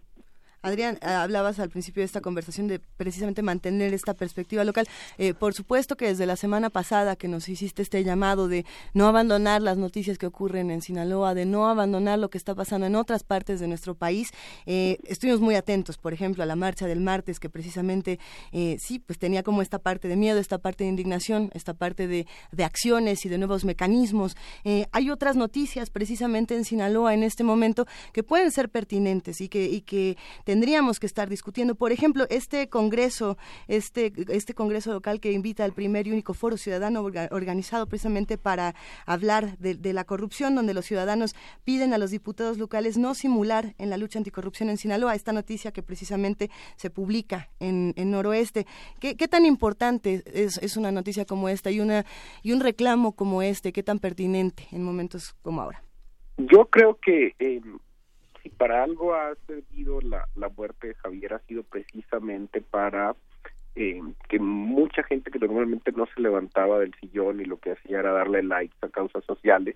Adrián, 0.66 0.98
eh, 1.00 1.06
hablabas 1.06 1.60
al 1.60 1.70
principio 1.70 2.00
de 2.00 2.06
esta 2.06 2.20
conversación 2.20 2.66
de 2.66 2.80
precisamente 2.80 3.40
mantener 3.40 3.94
esta 3.94 4.14
perspectiva 4.14 4.64
local. 4.64 4.88
Eh, 5.16 5.32
por 5.32 5.54
supuesto 5.54 5.96
que 5.96 6.06
desde 6.06 6.26
la 6.26 6.34
semana 6.34 6.70
pasada 6.70 7.14
que 7.14 7.28
nos 7.28 7.48
hiciste 7.48 7.82
este 7.82 8.02
llamado 8.02 8.48
de 8.48 8.66
no 8.92 9.06
abandonar 9.06 9.62
las 9.62 9.78
noticias 9.78 10.18
que 10.18 10.26
ocurren 10.26 10.72
en 10.72 10.82
Sinaloa, 10.82 11.34
de 11.34 11.46
no 11.46 11.68
abandonar 11.68 12.18
lo 12.18 12.30
que 12.30 12.38
está 12.38 12.56
pasando 12.56 12.88
en 12.88 12.96
otras 12.96 13.22
partes 13.22 13.60
de 13.60 13.68
nuestro 13.68 13.94
país, 13.94 14.30
eh, 14.66 14.98
estuvimos 15.04 15.40
muy 15.40 15.54
atentos, 15.54 15.98
por 15.98 16.12
ejemplo, 16.12 16.42
a 16.42 16.46
la 16.46 16.56
marcha 16.56 16.88
del 16.88 17.00
martes 17.00 17.38
que 17.38 17.48
precisamente 17.48 18.18
sí, 18.78 18.98
pues 18.98 19.18
tenía 19.18 19.42
como 19.42 19.62
esta 19.62 19.78
parte 19.78 20.08
de 20.08 20.16
miedo, 20.16 20.40
esta 20.40 20.58
parte 20.58 20.84
de 20.84 20.90
indignación, 20.90 21.50
esta 21.54 21.74
parte 21.74 22.08
de, 22.08 22.26
acciones 22.64 23.24
y 23.24 23.28
de 23.28 23.38
nuevos 23.38 23.64
mecanismos. 23.64 24.36
hay 24.90 25.10
otras 25.10 25.36
noticias 25.36 25.90
precisamente 25.90 26.56
en 26.56 26.64
Sinaloa 26.64 27.14
en 27.14 27.22
este 27.22 27.44
momento 27.44 27.86
que 28.12 28.24
pueden 28.24 28.50
ser 28.50 28.68
pertinentes 28.68 29.40
y 29.40 29.48
que, 29.48 29.66
y 29.66 29.82
que 29.82 30.16
tendríamos 30.56 30.98
que 30.98 31.04
estar 31.04 31.28
discutiendo. 31.28 31.74
Por 31.74 31.92
ejemplo, 31.92 32.24
este 32.30 32.70
congreso, 32.70 33.36
este, 33.68 34.10
este 34.30 34.54
congreso 34.54 34.90
local 34.90 35.20
que 35.20 35.32
invita 35.32 35.64
al 35.64 35.74
primer 35.74 36.06
y 36.06 36.12
único 36.12 36.32
foro 36.32 36.56
ciudadano 36.56 37.02
organizado 37.02 37.86
precisamente 37.86 38.38
para 38.38 38.74
hablar 39.04 39.58
de, 39.58 39.92
la 39.92 40.04
corrupción, 40.04 40.54
donde 40.54 40.72
los 40.72 40.86
ciudadanos 40.86 41.36
piden 41.64 41.92
a 41.92 41.98
los 41.98 42.10
diputados 42.10 42.56
locales 42.56 42.96
no 42.96 43.14
simular 43.14 43.74
en 43.76 43.90
la 43.90 43.98
lucha 43.98 44.18
anticorrupción 44.18 44.70
en 44.70 44.78
Sinaloa. 44.78 45.14
Esta 45.14 45.34
noticia 45.34 45.72
que 45.72 45.82
precisamente 45.82 46.50
se 46.76 46.88
publica 46.88 47.50
en, 47.60 47.92
Noroeste. 48.10 48.66
¿Qué, 48.98 49.28
tan 49.28 49.44
importante 49.44 50.22
es, 50.24 50.56
es, 50.56 50.78
una 50.78 50.90
noticia 50.90 51.26
como 51.26 51.50
esta 51.50 51.70
y, 51.70 51.80
una, 51.80 52.06
y 52.42 52.52
un 52.52 52.60
reclamo 52.60 53.12
como 53.12 53.42
este? 53.42 53.74
¿Qué 53.74 53.82
tan 53.82 53.98
pertinente 53.98 54.68
en 54.72 54.82
momentos 54.82 55.34
como 55.42 55.60
ahora? 55.60 55.82
Yo 56.38 56.66
creo 56.66 56.98
que 57.00 57.34
eh, 57.38 57.60
si 58.46 58.50
para 58.50 58.84
algo 58.84 59.12
ha 59.12 59.34
servido 59.48 60.00
la, 60.00 60.28
la 60.36 60.48
muerte 60.48 60.88
de 60.88 60.94
Javier 60.94 61.34
ha 61.34 61.40
sido 61.40 61.64
precisamente 61.64 62.60
para 62.60 63.16
eh, 63.74 64.00
que 64.28 64.38
mucha 64.38 65.02
gente 65.02 65.32
que 65.32 65.40
normalmente 65.40 65.90
no 65.90 66.06
se 66.06 66.20
levantaba 66.20 66.78
del 66.78 66.94
sillón 67.00 67.40
y 67.40 67.44
lo 67.44 67.58
que 67.58 67.72
hacía 67.72 67.98
era 67.98 68.12
darle 68.12 68.44
likes 68.44 68.76
a 68.82 68.88
causas 68.88 69.24
sociales, 69.24 69.74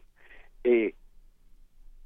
eh, 0.63 0.95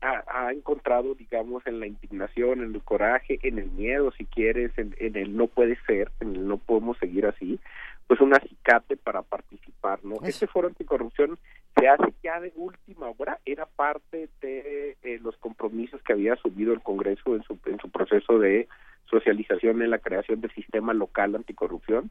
ha, 0.00 0.52
encontrado, 0.52 1.14
digamos, 1.14 1.66
en 1.66 1.80
la 1.80 1.86
indignación, 1.86 2.62
en 2.62 2.74
el 2.74 2.82
coraje, 2.82 3.38
en 3.42 3.58
el 3.58 3.70
miedo, 3.70 4.12
si 4.12 4.26
quieres, 4.26 4.72
en, 4.76 4.94
el 4.98 5.36
no 5.36 5.46
puede 5.46 5.78
ser, 5.86 6.10
en 6.20 6.36
el 6.36 6.46
no 6.46 6.58
podemos 6.58 6.98
seguir 6.98 7.26
así, 7.26 7.58
pues 8.06 8.20
un 8.20 8.34
acicate 8.34 8.96
para 8.96 9.22
participar, 9.22 10.04
¿no? 10.04 10.16
Este 10.24 10.46
foro 10.46 10.68
anticorrupción 10.68 11.38
se 11.76 11.88
hace 11.88 12.12
ya 12.22 12.40
de 12.40 12.52
última 12.56 13.06
hora, 13.16 13.40
era 13.44 13.66
parte 13.66 14.28
de 14.40 14.96
eh, 15.02 15.18
los 15.22 15.36
compromisos 15.38 16.02
que 16.02 16.12
había 16.12 16.34
asumido 16.34 16.72
el 16.72 16.82
Congreso 16.82 17.34
en 17.34 17.42
su, 17.42 17.58
en 17.66 17.78
su 17.78 17.90
proceso 17.90 18.38
de 18.38 18.68
socialización 19.06 19.82
en 19.82 19.90
la 19.90 19.98
creación 19.98 20.40
del 20.40 20.52
sistema 20.52 20.92
local 20.92 21.34
anticorrupción. 21.34 22.10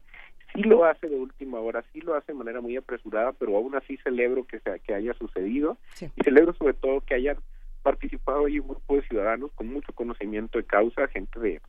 Sí 0.54 0.62
lo 0.62 0.84
hace 0.84 1.08
de 1.08 1.16
última 1.16 1.58
hora, 1.58 1.84
sí 1.92 2.00
lo 2.00 2.14
hace 2.14 2.32
de 2.32 2.38
manera 2.38 2.60
muy 2.60 2.76
apresurada, 2.76 3.32
pero 3.32 3.56
aún 3.56 3.74
así 3.74 3.96
celebro 3.98 4.44
que, 4.44 4.60
sea, 4.60 4.78
que 4.78 4.94
haya 4.94 5.14
sucedido 5.14 5.76
y 6.00 6.22
celebro 6.22 6.54
sobre 6.54 6.74
todo 6.74 7.00
que 7.00 7.14
hayan 7.14 7.38
participado 7.82 8.46
ahí 8.46 8.58
un 8.58 8.68
grupo 8.68 8.96
de 8.96 9.02
ciudadanos 9.02 9.50
con 9.52 9.68
mucho 9.68 9.92
conocimiento 9.92 10.58
de 10.58 10.64
causa, 10.64 11.08
gente 11.08 11.40
de 11.40 11.60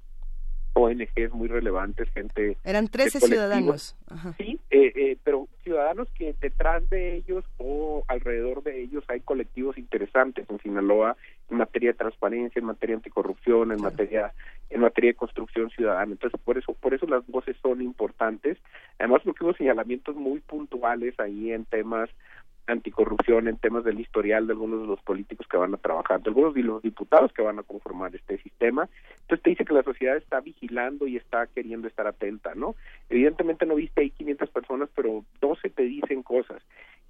ONGs 0.76 1.34
muy 1.34 1.48
relevantes, 1.48 2.10
gente... 2.10 2.58
Eran 2.66 2.90
13 2.90 3.22
ciudadanos. 3.22 3.96
Sí, 4.38 4.60
eh, 4.70 4.92
eh, 4.94 5.18
pero 5.24 5.48
ciudadanos 5.64 6.10
que 6.12 6.36
detrás 6.42 6.88
de 6.90 7.16
ellos 7.16 7.46
o 7.58 8.04
alrededor 8.10 8.62
de 8.62 8.82
ellos 8.82 9.04
hay 9.08 9.22
colectivos 9.22 9.78
interesantes 9.78 10.46
en 10.50 10.60
Sinaloa 10.60 11.16
en 11.50 11.58
materia 11.58 11.92
de 11.92 11.98
transparencia, 11.98 12.60
en 12.60 12.66
materia 12.66 12.96
de 12.96 13.00
anticorrupción, 13.00 13.72
en 13.72 13.82
materia 13.82 14.34
en 14.70 14.82
materia 14.82 15.12
de 15.12 15.16
construcción 15.16 15.70
ciudadana. 15.70 16.12
Entonces, 16.12 16.40
por 16.44 16.58
eso 16.58 16.74
por 16.74 16.94
eso 16.94 17.06
las 17.06 17.26
voces 17.28 17.56
son 17.62 17.82
importantes. 17.82 18.58
Además, 19.00 19.22
porque 19.24 19.44
hubo 19.44 19.54
señalamientos 19.54 20.16
muy 20.16 20.40
puntuales 20.40 21.18
ahí 21.20 21.52
en 21.52 21.66
temas 21.66 22.10
anticorrupción 22.68 23.48
en 23.48 23.58
temas 23.58 23.84
del 23.84 24.00
historial 24.00 24.48
de 24.48 24.54
algunos 24.54 24.82
de 24.82 24.88
los 24.88 25.02
políticos 25.02 25.48
que 25.48 25.58
van 25.58 25.74
a 25.74 25.78
trabajar, 25.78 26.22
de 26.22 26.30
algunos 26.30 26.54
de 26.54 26.64
los 26.64 26.82
diputados 26.82 27.32
que 27.34 27.42
van 27.42 27.60
a 27.60 27.64
conformar 27.64 28.16
este 28.16 28.38
sistema. 28.40 28.90
Entonces 29.22 29.44
te 29.44 29.50
dice 29.52 29.66
que 29.66 29.74
la 29.74 29.84
sociedad 29.84 30.18
está 30.18 30.40
vigilando 30.42 31.08
y 31.08 31.18
está 31.18 31.48
queriendo 31.48 31.88
estar 31.88 32.08
atenta, 32.08 32.56
¿no? 32.56 32.76
Evidentemente 33.10 33.66
no 33.66 33.76
viste 33.76 34.02
ahí 34.02 34.12
500 34.12 34.50
personas, 34.50 34.90
pero 34.96 35.24
12 35.42 35.70
te 35.70 35.84
dicen 35.84 36.24
cosas. 36.24 36.62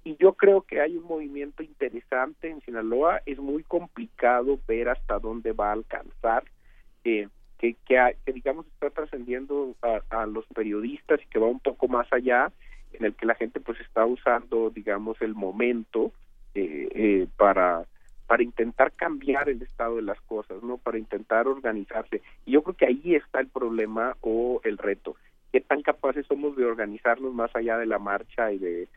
Y 0.04 0.16
yo 0.16 0.34
creo 0.34 0.62
que 0.62 0.80
hay 0.80 0.96
un 0.96 1.04
movimiento 1.04 1.62
interesante 1.62 2.48
en 2.48 2.60
Sinaloa, 2.60 3.22
es 3.26 3.38
muy 3.38 3.62
complicado 3.64 4.58
ver 4.68 4.88
hasta 4.88 5.18
dónde 5.18 5.52
va 5.52 5.70
a 5.70 5.72
alcanzar, 5.72 6.44
eh, 7.04 7.28
que, 7.58 7.74
que, 7.86 8.14
digamos 8.32 8.66
está 8.66 8.90
trascendiendo 8.90 9.74
a 10.10 10.26
los 10.26 10.46
periodistas 10.54 11.20
y 11.22 11.26
que 11.26 11.38
va 11.38 11.46
un 11.46 11.60
poco 11.60 11.88
más 11.88 12.06
allá 12.12 12.52
en 12.98 13.06
el 13.06 13.14
que 13.14 13.26
la 13.26 13.34
gente 13.34 13.60
pues 13.60 13.80
está 13.80 14.04
usando 14.04 14.70
digamos 14.70 15.20
el 15.20 15.34
momento 15.34 16.12
eh, 16.54 16.88
eh, 16.94 17.26
para 17.36 17.84
para 18.26 18.42
intentar 18.42 18.92
cambiar 18.92 19.48
el 19.48 19.62
estado 19.62 19.96
de 19.96 20.02
las 20.02 20.20
cosas 20.22 20.62
no 20.62 20.78
para 20.78 20.98
intentar 20.98 21.46
organizarse. 21.46 22.22
Y 22.44 22.52
yo 22.52 22.62
creo 22.62 22.76
que 22.76 22.86
ahí 22.86 23.14
está 23.14 23.40
el 23.40 23.48
problema 23.48 24.16
o 24.20 24.60
el 24.64 24.78
reto. 24.78 25.16
Qué 25.52 25.60
tan 25.60 25.82
capaces 25.82 26.26
somos 26.26 26.56
de 26.56 26.64
organizarnos 26.64 27.32
más 27.32 27.54
allá 27.54 27.78
de 27.78 27.86
la 27.86 28.00
marcha 28.00 28.52
y 28.52 28.58
de 28.58 28.88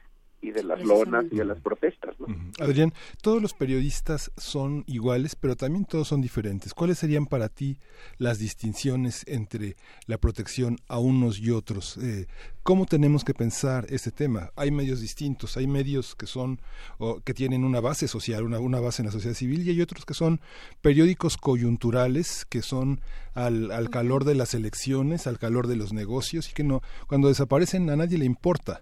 y 0.41 0.51
de 0.51 0.63
las 0.63 0.81
lonas 0.81 1.25
y 1.31 1.35
de 1.35 1.45
las 1.45 1.59
protestas. 1.59 2.15
¿no? 2.19 2.27
Adrián, 2.59 2.93
todos 3.21 3.41
los 3.41 3.53
periodistas 3.53 4.31
son 4.37 4.83
iguales, 4.87 5.35
pero 5.35 5.55
también 5.55 5.85
todos 5.85 6.07
son 6.07 6.21
diferentes. 6.21 6.73
¿Cuáles 6.73 6.99
serían 6.99 7.25
para 7.25 7.49
ti 7.49 7.77
las 8.17 8.39
distinciones 8.39 9.25
entre 9.27 9.75
la 10.05 10.17
protección 10.17 10.77
a 10.87 10.99
unos 10.99 11.39
y 11.39 11.51
otros? 11.51 11.97
Eh, 11.97 12.27
¿Cómo 12.63 12.85
tenemos 12.85 13.23
que 13.23 13.33
pensar 13.33 13.85
este 13.89 14.11
tema? 14.11 14.51
Hay 14.55 14.71
medios 14.71 15.01
distintos, 15.01 15.57
hay 15.57 15.67
medios 15.67 16.15
que 16.15 16.27
son 16.27 16.61
o 16.97 17.19
que 17.19 17.33
tienen 17.33 17.63
una 17.63 17.79
base 17.79 18.07
social, 18.07 18.43
una, 18.43 18.59
una 18.59 18.79
base 18.79 19.01
en 19.01 19.07
la 19.07 19.11
sociedad 19.11 19.35
civil, 19.35 19.65
y 19.65 19.71
hay 19.71 19.81
otros 19.81 20.05
que 20.05 20.13
son 20.13 20.39
periódicos 20.81 21.37
coyunturales, 21.37 22.45
que 22.45 22.61
son 22.61 23.01
al, 23.33 23.71
al 23.71 23.89
calor 23.89 24.23
de 24.23 24.35
las 24.35 24.53
elecciones, 24.53 25.27
al 25.27 25.39
calor 25.39 25.67
de 25.67 25.75
los 25.75 25.93
negocios, 25.93 26.49
y 26.49 26.53
que 26.53 26.63
no, 26.63 26.81
cuando 27.07 27.27
desaparecen 27.27 27.89
a 27.89 27.95
nadie 27.95 28.17
le 28.17 28.25
importa 28.25 28.81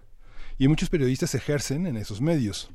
y 0.58 0.68
muchos 0.68 0.90
periodistas 0.90 1.34
ejercen 1.34 1.86
en 1.86 1.96
esos 1.96 2.20
medios 2.20 2.70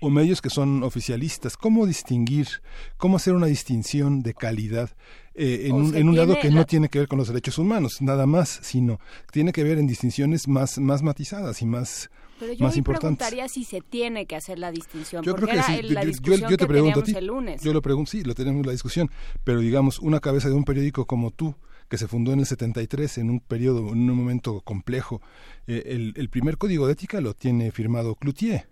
o 0.00 0.10
medios 0.10 0.42
que 0.42 0.50
son 0.50 0.82
oficialistas. 0.82 1.56
¿Cómo 1.56 1.86
distinguir, 1.86 2.48
cómo 2.96 3.16
hacer 3.16 3.34
una 3.34 3.46
distinción 3.46 4.22
de 4.22 4.34
calidad 4.34 4.90
eh, 5.34 5.66
en, 5.66 5.74
un, 5.74 5.96
en, 5.96 6.08
un, 6.08 6.16
lado 6.16 6.36
que 6.40 6.50
no 6.50 6.64
tiene 6.64 6.88
que 6.88 7.00
ver 7.00 7.08
con 7.08 7.18
los 7.18 7.28
derechos 7.28 7.58
humanos, 7.58 8.00
nada 8.00 8.24
más, 8.26 8.60
sino 8.62 9.00
tiene 9.32 9.52
que 9.52 9.64
ver 9.64 9.78
en 9.78 9.86
distinciones 9.86 10.46
más, 10.46 10.78
más 10.78 11.02
matizadas 11.02 11.60
y 11.60 11.66
más, 11.66 12.08
Pero 12.38 12.52
yo 12.52 12.64
más 12.64 12.76
importantes. 12.76 13.26
preguntaría 13.26 13.48
si 13.48 13.64
se 13.64 13.80
tiene 13.80 14.26
que 14.26 14.36
hacer 14.36 14.60
la 14.60 14.70
distinción, 14.70 15.24
yo 15.24 15.34
creo 15.34 15.48
que 15.48 15.62
sí. 15.62 15.82
la 15.82 16.02
yo, 16.02 16.08
discusión 16.08 16.40
yo, 16.40 16.50
yo 16.50 16.56
te 16.56 16.64
que 16.64 16.68
pregunto 16.68 17.00
a 17.00 17.02
ti. 17.02 17.14
el 17.16 17.26
lunes. 17.26 17.62
Yo 17.62 17.72
lo 17.72 17.82
pregunto, 17.82 18.12
sí, 18.12 18.22
lo 18.22 18.34
tenemos 18.34 18.64
la 18.64 18.72
discusión, 18.72 19.10
pero 19.42 19.58
digamos, 19.58 19.98
una 19.98 20.20
cabeza 20.20 20.48
de 20.48 20.54
un 20.54 20.64
periódico 20.64 21.04
como 21.06 21.32
tú, 21.32 21.56
que 21.94 21.98
se 21.98 22.08
fundó 22.08 22.32
en 22.32 22.40
el 22.40 22.46
73 22.46 23.18
en 23.18 23.30
un 23.30 23.38
periodo, 23.38 23.92
en 23.92 24.10
un 24.10 24.16
momento 24.16 24.60
complejo. 24.62 25.22
Eh, 25.68 25.84
el, 25.86 26.12
el, 26.16 26.28
primer 26.28 26.58
código 26.58 26.88
de 26.88 26.94
ética 26.94 27.20
lo 27.20 27.34
tiene 27.34 27.70
firmado 27.70 28.16
Cloutier. 28.16 28.66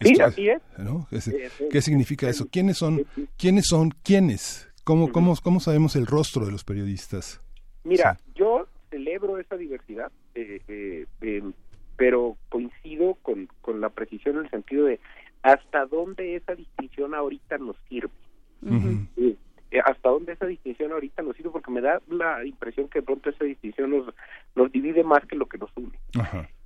Sí, 0.00 0.12
Esto, 0.12 0.24
así 0.26 0.48
es. 0.48 0.62
¿no? 0.78 1.08
¿Qué 1.68 1.82
significa 1.82 2.28
eso? 2.28 2.46
¿Quiénes 2.48 2.78
son, 2.78 3.04
quiénes 3.36 3.66
son 3.66 3.90
quiénes? 4.04 4.70
¿Cómo, 4.84 5.10
cómo, 5.10 5.34
cómo 5.42 5.58
sabemos 5.58 5.96
el 5.96 6.06
rostro 6.06 6.46
de 6.46 6.52
los 6.52 6.62
periodistas? 6.62 7.40
Mira, 7.82 8.14
sí. 8.14 8.32
yo 8.36 8.68
celebro 8.90 9.38
esa 9.38 9.56
diversidad, 9.56 10.12
eh, 10.36 10.60
eh, 10.68 11.06
eh, 11.22 11.42
pero 11.96 12.36
coincido 12.50 13.14
con, 13.22 13.48
con 13.62 13.80
la 13.80 13.88
precisión 13.88 14.36
en 14.36 14.44
el 14.44 14.50
sentido 14.50 14.84
de 14.84 15.00
hasta 15.42 15.86
dónde 15.86 16.36
esa 16.36 16.54
distinción 16.54 17.16
ahorita 17.16 17.58
nos 17.58 17.74
sirve. 17.88 18.12
Uh 18.62 18.70
-huh 18.70 19.08
hasta 20.08 20.10
dónde 20.10 20.32
esa 20.32 20.46
distinción 20.46 20.92
ahorita 20.92 21.22
nos 21.22 21.36
sirve 21.36 21.50
porque 21.50 21.70
me 21.70 21.80
da 21.80 22.00
la 22.08 22.44
impresión 22.44 22.88
que 22.88 23.00
de 23.00 23.04
pronto 23.06 23.30
esa 23.30 23.44
distinción 23.44 23.90
nos 23.90 24.14
nos 24.54 24.72
divide 24.72 25.04
más 25.04 25.24
que 25.26 25.36
lo 25.36 25.46
que 25.46 25.58
nos 25.58 25.70
une. 25.76 25.98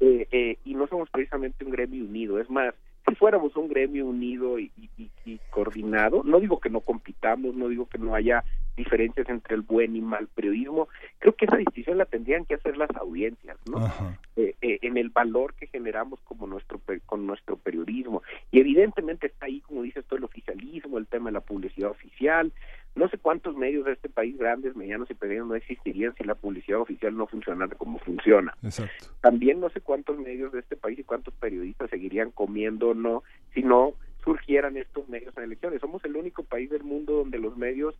Eh, 0.01 0.29
eh, 0.31 0.59
y 0.65 0.75
no 0.75 0.87
somos 0.87 1.11
precisamente 1.11 1.65
un 1.65 1.73
gremio 1.73 2.05
unido. 2.05 2.39
Es 2.39 2.49
más 2.49 2.75
si 3.09 3.17
fuéramos 3.17 3.57
un 3.57 3.69
gremio 3.69 4.07
unido 4.07 4.61
y, 4.61 4.71
y, 4.77 5.11
y, 5.25 5.41
coordinado 5.51 6.23
no 6.25 6.39
digo 6.39 6.61
que 6.61 6.71
no 6.71 6.81
compitamos 6.81 7.53
no 7.57 7.69
digo 7.69 7.87
que 7.87 7.99
no 7.99 8.15
haya 8.15 8.45
diferencias 8.77 9.29
entre 9.29 9.57
el 9.57 9.63
buen 9.63 9.97
y 9.97 10.01
mal 10.01 10.29
periodismo 10.29 10.89
creo 11.19 11.35
que 11.35 11.47
esa 11.47 11.57
distinción 11.57 11.99
la 11.99 12.05
tendrían 12.05 12.45
que 12.45 12.55
hacer 12.55 12.77
las 12.77 12.91
audiencias 12.97 13.59
no 13.69 13.91
eh, 14.37 14.79
en 14.83 14.97
el 14.97 15.11
valor 15.11 15.55
que 15.55 15.67
generamos 15.67 16.21
como 16.21 16.47
nuestro 16.47 16.81
con 17.07 17.27
nuestro 17.27 17.57
periodismo. 17.57 18.23
Y 18.51 18.61
evidentemente 18.61 19.27
está 19.27 19.47
ahí 19.47 19.61
como 19.61 19.83
dices 19.83 20.05
todo 20.07 20.19
el 20.19 20.25
oficialismo 20.25 20.99
el 20.99 21.07
tema 21.07 21.31
de 21.31 21.35
la 21.35 21.41
publicidad 21.41 21.91
oficial 21.91 22.53
no 22.95 23.09
sé 23.09 23.19
cuántos 23.19 23.57
medios 23.57 23.87
de 23.87 23.93
este 23.93 24.09
país, 24.09 24.37
grandes, 24.37 24.77
medianos 24.77 25.11
y 25.11 25.15
pequeños, 25.15 25.47
no 25.47 25.55
existirían 25.55 26.15
si 26.15 26.25
la 26.25 26.35
publicidad 26.35 26.81
oficial 26.81 27.17
no 27.17 27.27
funcionara 27.27 27.75
como 27.77 27.99
funciona. 28.01 28.55
Exacto. 28.63 29.07
También 29.21 29.61
no 29.61 29.71
sé 29.71 29.81
cuántos 29.81 30.19
medios 30.19 30.53
de 30.53 30.61
este 30.61 30.77
país 30.77 30.99
y 30.99 31.05
cuántos 31.05 31.33
periodistas 31.35 31.89
seguirían 31.91 32.31
comiendo 32.31 32.91
o 32.91 32.95
no 32.95 33.23
si 33.55 33.63
no 33.63 33.95
surgieran 34.25 34.77
estos 34.77 35.09
medios 35.09 35.37
en 35.37 35.45
elecciones. 35.45 35.81
Somos 35.81 36.05
el 36.05 36.17
único 36.17 36.45
país 36.45 36.71
del 36.71 36.85
mundo 36.85 37.15
donde 37.15 37.39
los 37.39 37.57
medios, 37.57 37.95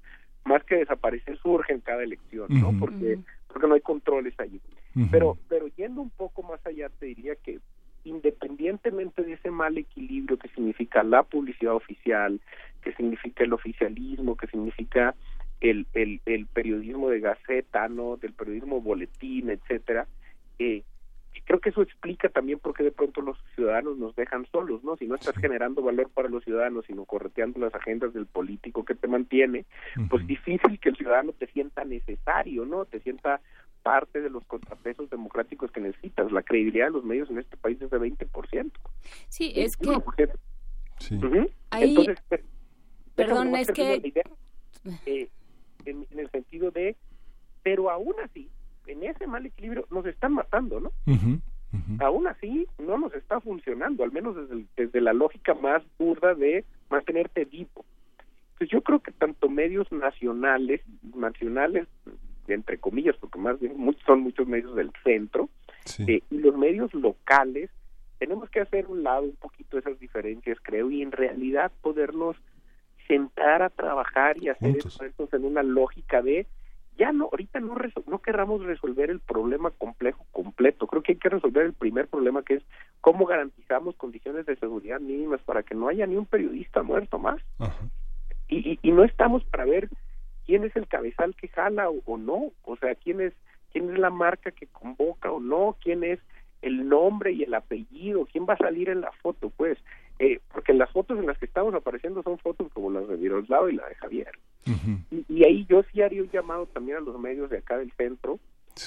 más 0.45 0.63
que 0.65 0.77
desaparecen, 0.77 1.37
surgen 1.39 1.81
cada 1.81 2.03
elección, 2.03 2.47
¿no? 2.51 2.69
Uh 2.69 2.73
-huh. 2.73 2.79
Porque 2.79 3.19
porque 3.49 3.69
no 3.69 3.75
hay 3.75 3.81
controles 3.81 4.39
allí. 4.39 4.61
Uh 4.95 5.01
-huh. 5.01 5.09
Pero 5.11 5.39
pero 5.49 5.67
yendo 5.69 6.01
un 6.01 6.11
poco 6.11 6.43
más 6.43 6.65
allá, 6.67 6.91
te 6.91 7.07
diría 7.07 7.35
que 7.37 7.59
independientemente 8.05 9.23
de 9.23 9.35
ese 9.35 9.51
mal 9.51 9.79
equilibrio 9.79 10.37
que 10.37 10.49
significa 10.49 11.03
la 11.03 11.23
publicidad 11.23 11.75
oficial, 11.75 12.41
que 12.83 12.93
significa 12.95 13.45
el 13.45 13.53
oficialismo, 13.53 14.37
que 14.37 14.47
significa 14.49 15.15
el, 15.61 15.87
el, 15.95 16.21
el 16.27 16.47
periodismo 16.47 17.09
de 17.09 17.21
gaceta, 17.21 17.89
¿no? 17.89 18.17
del 18.17 18.33
periodismo 18.33 18.81
boletín, 18.81 19.51
etcétera, 19.51 20.07
eh, 20.59 20.83
creo 21.45 21.61
que 21.61 21.71
eso 21.71 21.83
explica 21.83 22.29
también 22.29 22.59
por 22.59 22.75
qué 22.75 22.85
de 22.85 22.93
pronto 22.93 23.21
los 23.21 23.37
ciudadanos 23.55 23.97
nos 23.99 24.15
dejan 24.17 24.47
solos, 24.51 24.83
¿no? 24.85 24.97
Si 24.97 25.07
no 25.07 25.15
estás 25.15 25.37
generando 25.37 25.83
valor 25.83 26.11
para 26.11 26.29
los 26.29 26.45
ciudadanos, 26.45 26.85
sino 26.87 27.05
correteando 27.05 27.59
las 27.61 27.75
agendas 27.75 28.13
del 28.13 28.27
político 28.27 28.85
que 28.85 28.95
te 28.95 29.09
mantiene, 29.09 29.65
uh 29.97 30.01
-huh. 30.01 30.09
pues 30.09 30.27
difícil 30.27 30.79
que 30.79 30.91
el 30.91 30.97
ciudadano 30.97 31.33
te 31.33 31.47
sienta 31.49 31.85
necesario, 31.85 32.65
¿no? 32.65 32.85
Te 32.85 33.01
sienta 33.01 33.41
parte 33.83 34.21
de 34.21 34.31
los 34.31 34.45
contrapesos 34.45 35.11
democráticos 35.11 35.71
que 35.73 35.81
necesitas. 35.81 36.31
La 36.31 36.43
credibilidad 36.43 36.87
de 36.87 36.93
los 36.93 37.05
medios 37.05 37.29
en 37.31 37.39
este 37.39 37.57
país 37.57 37.81
es 37.81 37.91
de 37.91 37.99
20%. 37.99 38.71
Sí, 39.29 39.53
es 39.57 39.77
que... 39.77 39.89
Sí. 40.99 41.17
Uh 41.17 41.21
-huh. 41.21 41.51
Ahí... 41.71 41.97
Entonces, 41.97 42.19
Perdón, 43.15 43.55
es 43.57 43.71
que... 43.71 43.97
Idea, 43.97 44.25
eh, 45.07 45.29
en, 45.85 46.07
en 46.11 46.19
el 46.19 46.31
sentido 46.31 46.71
de, 46.71 46.97
pero 47.63 47.91
aún 47.91 48.15
así, 48.25 48.49
en 48.87 49.03
ese 49.05 49.27
mal 49.27 49.47
equilibrio 49.47 49.87
nos 49.91 50.07
están 50.07 50.33
matando, 50.33 50.81
¿no? 50.81 50.93
Uh 51.07 51.13
-huh, 51.13 51.41
uh 51.73 51.77
-huh. 51.77 52.05
Aún 52.05 52.27
así 52.27 52.67
no 52.79 52.99
nos 52.99 53.15
está 53.15 53.41
funcionando, 53.41 54.05
al 54.05 54.13
menos 54.13 54.37
desde, 54.37 54.55
el, 54.55 54.67
desde 54.77 55.01
la 55.01 55.13
lógica 55.13 55.55
más 55.55 55.83
burda 55.99 56.35
de 56.35 56.65
mantenerte 56.91 57.45
vivo. 57.45 57.85
Pues 58.59 58.71
yo 58.71 58.81
creo 58.83 59.01
que 59.01 59.13
tanto 59.13 59.49
medios 59.49 59.91
nacionales, 59.91 60.83
nacionales 61.15 61.89
entre 62.49 62.79
comillas, 62.79 63.17
porque 63.19 63.39
más 63.39 63.59
bien 63.61 63.77
muchos, 63.77 64.03
son 64.05 64.21
muchos 64.21 64.47
medios 64.47 64.75
del 64.75 64.91
centro, 65.05 65.49
sí. 65.85 66.05
eh, 66.09 66.23
y 66.31 66.39
los 66.39 66.57
medios 66.57 66.93
locales, 66.93 67.71
tenemos 68.19 68.51
que 68.51 68.61
hacer 68.61 68.87
un 68.87 69.03
lado 69.03 69.23
un 69.25 69.37
poquito 69.37 69.79
esas 69.79 69.99
diferencias, 69.99 70.59
creo, 70.63 70.91
y 70.91 71.03
en 71.03 71.13
realidad 71.13 71.73
podernos 71.81 72.37
sentar 73.13 73.63
a 73.63 73.69
trabajar 73.69 74.39
y 74.39 74.49
hacer 74.49 74.79
esfuerzos 74.79 75.31
en 75.35 75.45
una 75.45 75.63
lógica 75.63 76.23
de 76.23 76.47
ya 76.97 77.13
no, 77.13 77.25
ahorita 77.25 77.61
no, 77.61 77.75
no 78.07 78.19
querramos 78.21 78.65
resolver 78.65 79.11
el 79.11 79.21
problema 79.21 79.71
complejo 79.71 80.25
completo. 80.31 80.87
Creo 80.87 81.03
que 81.03 81.13
hay 81.13 81.19
que 81.19 81.29
resolver 81.29 81.67
el 81.67 81.75
primer 81.75 82.07
problema 82.09 82.43
que 82.43 82.55
es 82.55 82.63
cómo 83.03 83.27
garantizamos 83.27 83.97
condiciones 83.97 84.47
de 84.47 84.57
seguridad 84.57 85.01
mínimas 85.01 85.43
para 85.43 85.63
que 85.63 85.75
no 85.75 85.89
haya 85.89 86.07
ni 86.07 86.17
un 86.17 86.27
periodista 86.27 86.83
muerto 86.83 87.19
más. 87.19 87.41
Y, 88.49 88.79
y, 88.83 88.93
no 88.93 89.05
estamos 89.05 89.45
para 89.45 89.65
ver 89.65 89.89
quién 90.47 90.65
es 90.65 90.75
el 90.77 90.87
cabezal 90.87 91.35
que 91.35 91.49
jala 91.49 91.89
o, 91.89 92.17
no, 92.19 92.53
o 92.63 92.77
sea, 92.77 92.95
quién 92.95 93.21
es 93.21 93.33
quién 93.73 93.91
es 93.91 93.99
la 93.99 94.11
marca 94.11 94.51
que 94.51 94.67
convoca 94.67 95.31
o 95.31 95.41
no, 95.41 95.77
quién 95.83 96.05
es 96.05 96.19
el 96.61 96.89
nombre 96.89 97.33
y 97.33 97.43
el 97.43 97.55
apellido, 97.55 98.27
quién 98.31 98.47
va 98.47 98.55
a 98.55 98.59
salir 98.59 98.91
en 98.91 99.01
la 99.01 99.11
foto, 99.23 99.51
pues, 99.51 99.79
eh, 100.23 100.41
porque 100.53 100.73
las 100.73 100.89
fotos 100.93 101.19
en 101.19 101.27
las 101.27 101.37
que 101.37 101.47
estamos 101.47 101.75
apareciendo 101.75 102.23
son 102.23 102.39
fotos 102.39 102.71
como 102.73 102.93
las 102.93 103.09
de 103.09 103.17
Miroslavo 103.17 103.69
y 103.69 103.75
la 103.75 103.89
de 103.89 103.97
Javier. 103.97 104.31
y, 105.29 105.45
ahí 105.45 105.67
yo 105.69 105.83
sí 105.93 106.01
haría 106.01 106.23
un 106.23 106.31
llamado 106.31 106.67
también 106.67 106.99
a 106.99 107.01
los 107.01 107.19
medios 107.19 107.51
de 107.51 107.59
acá 107.59 107.77
del 107.77 107.91
centro, 107.97 108.39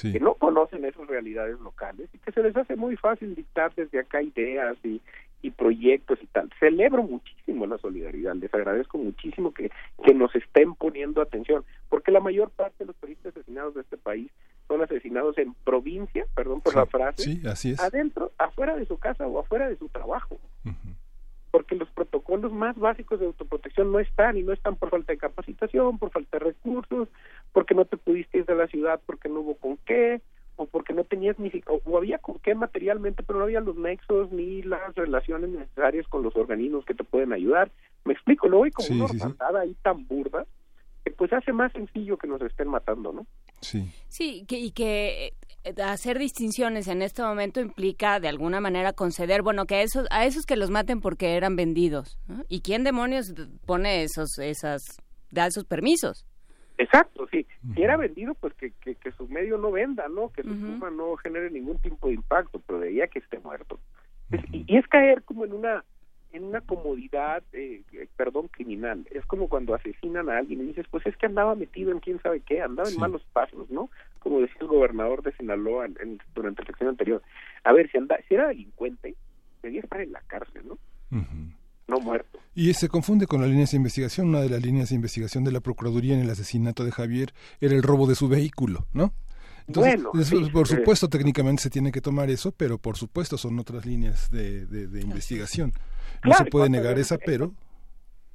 que 0.01 0.21
no 0.21 0.35
conocen 0.35 0.85
esas 0.85 1.05
realidades 1.07 1.59
locales 1.59 2.09
y 2.13 2.19
que 2.19 2.31
se 2.31 2.41
les 2.41 2.55
hace 2.55 2.77
muy 2.77 2.95
fácil 2.95 3.35
dictar 3.35 3.75
desde 3.75 3.99
acá 3.99 4.21
ideas 4.21 4.77
y, 4.85 5.01
y 5.41 5.51
proyectos 5.51 6.19
y 6.23 6.27
tal. 6.27 6.49
Celebro 6.57 7.03
muchísimo 7.03 7.67
la 7.67 7.77
solidaridad, 7.79 8.33
les 8.35 8.53
agradezco 8.53 8.97
muchísimo 8.97 9.53
que, 9.53 9.69
que 10.05 10.13
nos 10.13 10.33
estén 10.35 10.73
poniendo 10.73 11.21
atención, 11.21 11.65
porque 11.89 12.11
la 12.11 12.21
mayor 12.21 12.49
parte 12.49 12.77
de 12.79 12.85
los 12.85 12.95
periodistas 12.95 13.35
asesinados 13.35 13.75
de 13.75 13.81
este 13.81 13.97
país 13.97 14.31
son 14.69 14.81
asesinados 14.81 15.37
en 15.37 15.53
provincia, 15.65 16.25
perdón 16.33 16.61
por 16.61 16.75
la 16.75 16.85
frase, 16.85 17.41
adentro, 17.77 18.31
afuera 18.37 18.77
de 18.77 18.85
su 18.85 18.97
casa 18.97 19.27
o 19.27 19.39
afuera 19.39 19.67
de 19.67 19.75
su 19.75 19.89
trabajo. 19.89 20.39
Porque 21.55 21.75
los 21.75 21.87
protocolos 21.91 22.51
más 22.51 22.77
básicos 22.77 23.17
de 23.17 23.27
autoprotección 23.27 23.89
no 23.89 24.01
están 24.01 24.35
y 24.35 24.43
no 24.43 24.51
están 24.51 24.75
por 24.75 24.89
falta 24.89 25.13
de 25.13 25.17
capacitación, 25.17 25.97
por 25.97 26.11
falta 26.11 26.37
de 26.37 26.47
recursos, 26.47 27.07
porque 27.53 27.73
no 27.73 27.85
te 27.85 27.95
pudiste 27.95 28.39
ir 28.39 28.45
de 28.45 28.55
la 28.55 28.67
ciudad 28.67 28.99
porque 29.05 29.29
no 29.29 29.39
hubo 29.39 29.55
con 29.55 29.77
qué, 29.85 30.19
o 30.57 30.65
porque 30.65 30.91
no 30.91 31.05
tenías 31.05 31.39
ni 31.39 31.49
o, 31.67 31.97
había 31.97 32.17
con 32.17 32.39
qué 32.39 32.55
materialmente, 32.55 33.23
pero 33.23 33.39
no 33.39 33.45
había 33.45 33.61
los 33.61 33.77
nexos 33.77 34.33
ni 34.33 34.63
las 34.63 34.93
relaciones 34.95 35.49
necesarias 35.49 36.05
con 36.09 36.23
los 36.23 36.35
organismos 36.35 36.83
que 36.83 36.93
te 36.93 37.05
pueden 37.05 37.31
ayudar. 37.31 37.71
Me 38.03 38.11
explico, 38.11 38.49
luego 38.49 38.65
hay 38.65 38.71
como 38.71 39.05
una 39.05 39.61
ahí 39.61 39.77
tan 39.81 40.05
burda 40.07 40.45
que 41.05 41.11
pues 41.11 41.31
hace 41.31 41.53
más 41.53 41.71
sencillo 41.71 42.17
que 42.17 42.27
nos 42.27 42.41
estén 42.41 42.67
matando, 42.67 43.13
¿no? 43.13 43.25
Sí. 43.61 43.89
Sí, 44.09 44.43
que, 44.45 44.59
y 44.59 44.71
que 44.71 45.31
hacer 45.83 46.19
distinciones 46.19 46.87
en 46.87 47.01
este 47.01 47.21
momento 47.21 47.59
implica 47.59 48.19
de 48.19 48.27
alguna 48.27 48.59
manera 48.61 48.93
conceder, 48.93 49.41
bueno, 49.41 49.65
que 49.65 49.75
a 49.75 49.81
esos, 49.81 50.07
a 50.11 50.25
esos 50.25 50.45
que 50.45 50.55
los 50.55 50.69
maten 50.69 51.01
porque 51.01 51.35
eran 51.35 51.55
vendidos. 51.55 52.19
¿Y 52.47 52.61
quién 52.61 52.83
demonios 52.83 53.33
pone 53.65 54.03
esos, 54.03 54.37
esas, 54.39 55.01
da 55.31 55.47
esos 55.47 55.65
permisos? 55.65 56.25
Exacto, 56.77 57.27
sí. 57.31 57.47
Si 57.73 57.81
era 57.81 57.97
vendido, 57.97 58.33
pues 58.35 58.53
que, 58.55 58.71
que, 58.71 59.11
su 59.13 59.27
medio 59.27 59.57
no 59.57 59.71
venda, 59.71 60.07
¿no? 60.09 60.29
Que 60.29 60.43
su 60.43 60.49
uh 60.49 60.91
no 60.91 61.15
genere 61.17 61.49
ningún 61.49 61.79
tipo 61.79 62.07
de 62.07 62.15
impacto, 62.15 62.61
pero 62.65 62.79
de 62.79 62.89
ahí 62.89 63.01
a 63.01 63.07
que 63.07 63.19
esté 63.19 63.39
muerto. 63.39 63.79
y, 64.51 64.77
es 64.77 64.85
caer 64.87 65.23
como 65.23 65.45
en 65.45 65.53
una 65.53 65.83
en 66.33 66.43
una 66.43 66.59
comodidad, 66.59 67.43
eh, 67.53 67.83
eh, 67.93 68.09
perdón, 68.17 68.49
criminal. 68.49 69.07
Es 69.11 69.25
como 69.25 69.47
cuando 69.47 69.73
asesinan 69.73 70.29
a 70.29 70.37
alguien 70.39 70.59
y 70.59 70.65
dices, 70.65 70.85
pues 70.91 71.05
es 71.05 71.15
que 71.15 71.27
andaba 71.27 71.55
metido 71.55 71.91
en 71.93 72.01
quién 72.01 72.21
sabe 72.21 72.41
qué, 72.41 72.61
andaba 72.61 72.89
en 72.89 72.99
malos 72.99 73.23
pasos, 73.31 73.69
¿no? 73.69 73.89
Como 74.25 74.39
decía 74.39 74.57
el 74.61 74.67
gobernador 74.67 75.21
de 75.21 75.31
Sinaloa 75.33 75.85
en, 75.85 76.19
durante 76.33 76.63
la 76.63 76.65
elección 76.65 76.89
anterior. 76.89 77.21
A 77.63 77.73
ver, 77.73 77.91
si, 77.91 77.99
anda, 77.99 78.17
si 78.27 78.33
era 78.33 78.47
delincuente, 78.47 79.13
debía 79.61 79.81
estar 79.81 80.01
en 80.01 80.13
la 80.13 80.21
cárcel, 80.21 80.63
¿no? 80.67 80.79
no 81.87 81.99
muerto. 81.99 82.39
Y 82.55 82.73
se 82.73 82.89
confunde 82.89 83.27
con 83.27 83.41
las 83.41 83.51
líneas 83.51 83.69
de 83.69 83.77
investigación. 83.77 84.29
Una 84.29 84.41
de 84.41 84.49
las 84.49 84.63
líneas 84.63 84.89
de 84.89 84.95
investigación 84.95 85.43
de 85.43 85.51
la 85.51 85.59
Procuraduría 85.59 86.15
en 86.15 86.21
el 86.21 86.29
asesinato 86.31 86.83
de 86.83 86.91
Javier 86.91 87.33
era 87.61 87.75
el 87.75 87.83
robo 87.83 88.07
de 88.07 88.15
su 88.15 88.27
vehículo, 88.27 88.87
¿no? 88.93 89.13
Entonces, 89.67 90.01
bueno, 90.01 90.51
por 90.51 90.67
supuesto, 90.67 91.07
técnicamente 91.07 91.61
se 91.61 91.69
tiene 91.69 91.91
que 91.91 92.01
tomar 92.01 92.31
eso, 92.31 92.51
pero 92.51 92.79
por 92.79 92.97
supuesto 92.97 93.37
son 93.37 93.59
otras 93.59 93.85
líneas 93.85 94.31
de, 94.31 94.65
de, 94.65 95.01
investigación. 95.01 95.71
No 96.23 96.33
se 96.33 96.45
puede 96.45 96.67
negar 96.71 96.97
esa, 96.97 97.19
pero... 97.19 97.53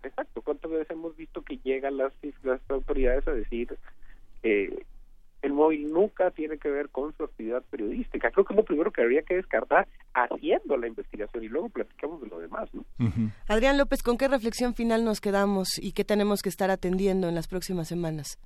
Exacto, 0.05 0.41
¿cuántas 0.43 0.71
veces 0.71 0.91
hemos 0.91 1.17
visto 1.17 1.43
que 1.43 1.59
llegan 1.65 1.97
las, 1.97 2.13
las 2.45 2.61
autoridades 2.69 3.27
a 3.27 3.33
decir 3.33 3.77
eh, 4.45 4.85
el 5.43 5.53
móvil 5.53 5.93
nunca 5.93 6.31
tiene 6.31 6.59
que 6.59 6.71
ver 6.71 6.89
con 6.91 7.15
su 7.17 7.25
actividad 7.25 7.63
periodística. 7.71 8.31
Creo 8.31 8.45
que 8.45 8.55
es 8.55 8.57
lo 8.57 8.65
primero 8.65 8.91
que 8.91 9.03
habría 9.03 9.23
que 9.23 9.37
descartar 9.37 9.89
haciendo 10.15 10.77
la 10.77 10.87
investigación 10.87 11.45
y 11.45 11.49
luego 11.49 11.69
platicamos 11.69 12.21
de 12.21 12.29
lo 12.29 12.39
demás. 12.39 12.69
¿no? 12.75 12.85
Adrián 13.49 13.79
López, 13.79 14.03
¿con 14.03 14.19
qué 14.19 14.29
reflexión 14.29 14.75
final 14.75 15.05
nos 15.05 15.21
quedamos 15.21 15.79
y 15.79 15.93
qué 15.93 16.05
tenemos 16.05 16.43
que 16.43 16.49
estar 16.49 16.71
atendiendo 16.71 17.29
en 17.29 17.35
las 17.35 17.49
próximas 17.49 17.89
semanas? 17.89 18.39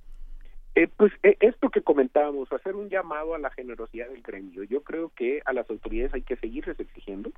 Eh, 0.75 0.89
pues 0.97 1.13
eh, 1.23 1.37
esto 1.39 1.69
que 1.69 1.81
comentábamos, 1.81 2.51
hacer 2.51 2.75
un 2.75 2.89
llamado 2.89 3.33
a 3.33 3.39
la 3.39 3.49
generosidad 3.49 4.09
del 4.09 4.21
gremio. 4.21 4.63
Yo 4.63 4.83
creo 4.83 5.09
que 5.15 5.41
a 5.45 5.53
las 5.53 5.69
autoridades 5.69 6.13
hay 6.13 6.21
que 6.21 6.35
seguirles 6.35 6.77
exigiendo, 6.77 7.31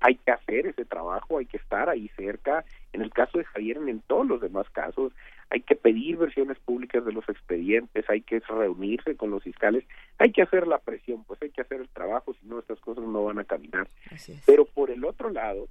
hay 0.00 0.16
que 0.16 0.30
hacer 0.30 0.66
ese 0.66 0.84
trabajo, 0.84 1.38
hay 1.38 1.46
que 1.46 1.56
estar 1.56 1.88
ahí 1.88 2.08
cerca. 2.16 2.64
En 2.92 3.02
el 3.02 3.10
caso 3.10 3.38
de 3.38 3.44
Javier, 3.44 3.78
en 3.78 4.00
todos 4.00 4.26
los 4.26 4.40
demás 4.40 4.68
casos, 4.70 5.12
hay 5.50 5.60
que 5.62 5.74
pedir 5.74 6.16
versiones 6.16 6.58
públicas 6.58 7.04
de 7.04 7.12
los 7.12 7.28
expedientes, 7.28 8.08
hay 8.08 8.20
que 8.20 8.40
reunirse 8.40 9.16
con 9.16 9.30
los 9.30 9.42
fiscales, 9.42 9.84
hay 10.18 10.32
que 10.32 10.42
hacer 10.42 10.66
la 10.66 10.78
presión, 10.78 11.24
pues 11.24 11.40
hay 11.42 11.50
que 11.50 11.62
hacer 11.62 11.80
el 11.80 11.88
trabajo, 11.88 12.34
si 12.34 12.46
no 12.46 12.58
estas 12.58 12.78
cosas 12.80 13.04
no 13.04 13.24
van 13.24 13.38
a 13.38 13.44
caminar. 13.44 13.88
Pero 14.46 14.66
por 14.66 14.90
el 14.90 15.04
otro 15.04 15.30
lado, 15.30 15.68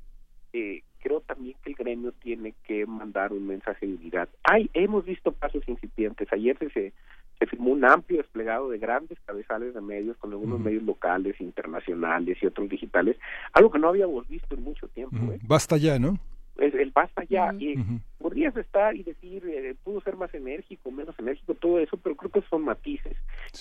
eh, 0.53 0.83
creo 1.01 1.21
también 1.21 1.55
que 1.63 1.71
el 1.71 1.75
gremio 1.75 2.11
tiene 2.11 2.53
que 2.63 2.85
mandar 2.85 3.33
un 3.33 3.47
mensaje 3.47 3.87
de 3.87 3.95
unidad. 3.95 4.29
Hay, 4.43 4.69
hemos 4.73 5.05
visto 5.05 5.31
pasos 5.31 5.67
incipientes. 5.67 6.27
Ayer 6.31 6.57
se, 6.59 6.93
se 7.39 7.45
firmó 7.45 7.71
un 7.71 7.85
amplio 7.85 8.19
desplegado 8.19 8.69
de 8.69 8.77
grandes 8.77 9.17
cabezales 9.25 9.73
de 9.73 9.81
medios 9.81 10.17
con 10.17 10.31
algunos 10.31 10.59
medios 10.59 10.83
locales, 10.83 11.39
internacionales 11.39 12.37
y 12.41 12.45
otros 12.45 12.69
digitales, 12.69 13.17
algo 13.53 13.71
que 13.71 13.79
no 13.79 13.89
habíamos 13.89 14.27
visto 14.27 14.55
en 14.55 14.63
mucho 14.63 14.87
tiempo. 14.89 15.17
¿eh? 15.31 15.39
Basta 15.43 15.77
ya, 15.77 15.99
¿no? 15.99 16.17
Es, 16.57 16.73
el 16.73 16.91
basta 16.91 17.23
ya. 17.25 17.53
y 17.59 17.75
Podrías 18.17 18.57
estar 18.57 18.95
y 18.95 19.03
decir, 19.03 19.43
eh, 19.47 19.75
pudo 19.83 20.01
ser 20.01 20.15
más 20.17 20.33
enérgico, 20.33 20.91
menos 20.91 21.17
enérgico, 21.19 21.53
todo 21.53 21.79
eso, 21.79 21.97
pero 21.97 22.15
creo 22.15 22.31
que 22.31 22.41
son 22.49 22.63
matices. 22.63 23.15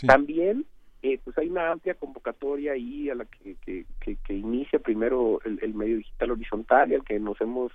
También 0.06 0.64
eh, 1.06 1.20
pues 1.22 1.38
hay 1.38 1.48
una 1.48 1.70
amplia 1.70 1.94
convocatoria 1.94 2.72
ahí 2.72 3.08
a 3.08 3.14
la 3.14 3.26
que, 3.26 3.54
que, 4.00 4.34
inicia 4.34 4.80
primero 4.80 5.40
el, 5.44 5.72
medio 5.72 5.98
digital 5.98 6.32
horizontal 6.32 6.90
y 6.90 6.96
al 6.96 7.04
que 7.04 7.20
nos 7.20 7.40
hemos 7.40 7.70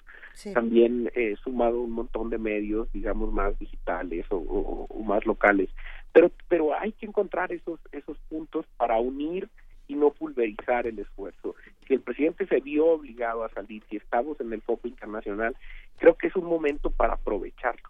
también 0.53 1.09
eh, 1.15 1.35
sumado 1.41 1.79
un 1.79 1.91
montón 1.91 2.29
de 2.29 2.37
medios 2.37 2.91
digamos 2.91 3.31
más 3.31 3.57
digitales 3.57 4.25
o, 4.31 4.85
más 5.05 5.25
locales. 5.25 5.69
Pero 6.11 6.29
pero 6.49 6.77
hay 6.77 6.91
que 6.91 7.05
encontrar 7.05 7.53
esos 7.53 7.79
esos 7.93 8.17
puntos 8.27 8.65
para 8.75 8.99
unir 8.99 9.47
y 9.87 9.95
no 9.95 10.11
pulverizar 10.11 10.85
el 10.85 10.99
esfuerzo. 10.99 11.55
Si 11.87 11.93
el 11.93 12.01
presidente 12.01 12.45
se 12.47 12.59
vio 12.59 12.87
obligado 12.87 13.45
a 13.45 13.49
salir 13.49 13.81
si 13.89 13.95
estamos 13.95 14.41
en 14.41 14.51
el 14.51 14.61
foco 14.61 14.89
internacional 14.89 15.55
creo 15.99 16.15
que 16.15 16.27
es 16.27 16.35
un 16.35 16.45
momento 16.45 16.89
para 16.89 17.13
aprovecharlo. 17.13 17.89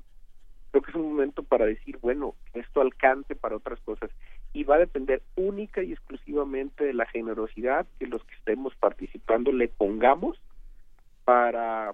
Creo 0.70 0.84
que 0.84 0.92
es 0.92 0.96
un 0.96 1.10
momento 1.10 1.44
para 1.44 1.66
decir, 1.66 1.98
bueno, 2.00 2.36
esto 2.54 2.82
alcance 2.82 3.36
para 3.36 3.56
otras 3.56 3.80
cosas 3.82 4.12
y 4.54 4.64
va 4.64 4.76
a 4.76 4.80
depender 4.80 5.22
única 5.36 5.82
y 5.84 5.94
exclusivamente 5.94 6.84
de 6.84 6.94
la 6.94 7.06
generosidad 7.06 7.86
que 8.00 8.08
los 8.08 8.24
que 8.26 8.36
estemos 8.36 8.76
participando 8.76 9.52
le 9.52 9.68
pongamos 9.68 10.40
para 11.24 11.94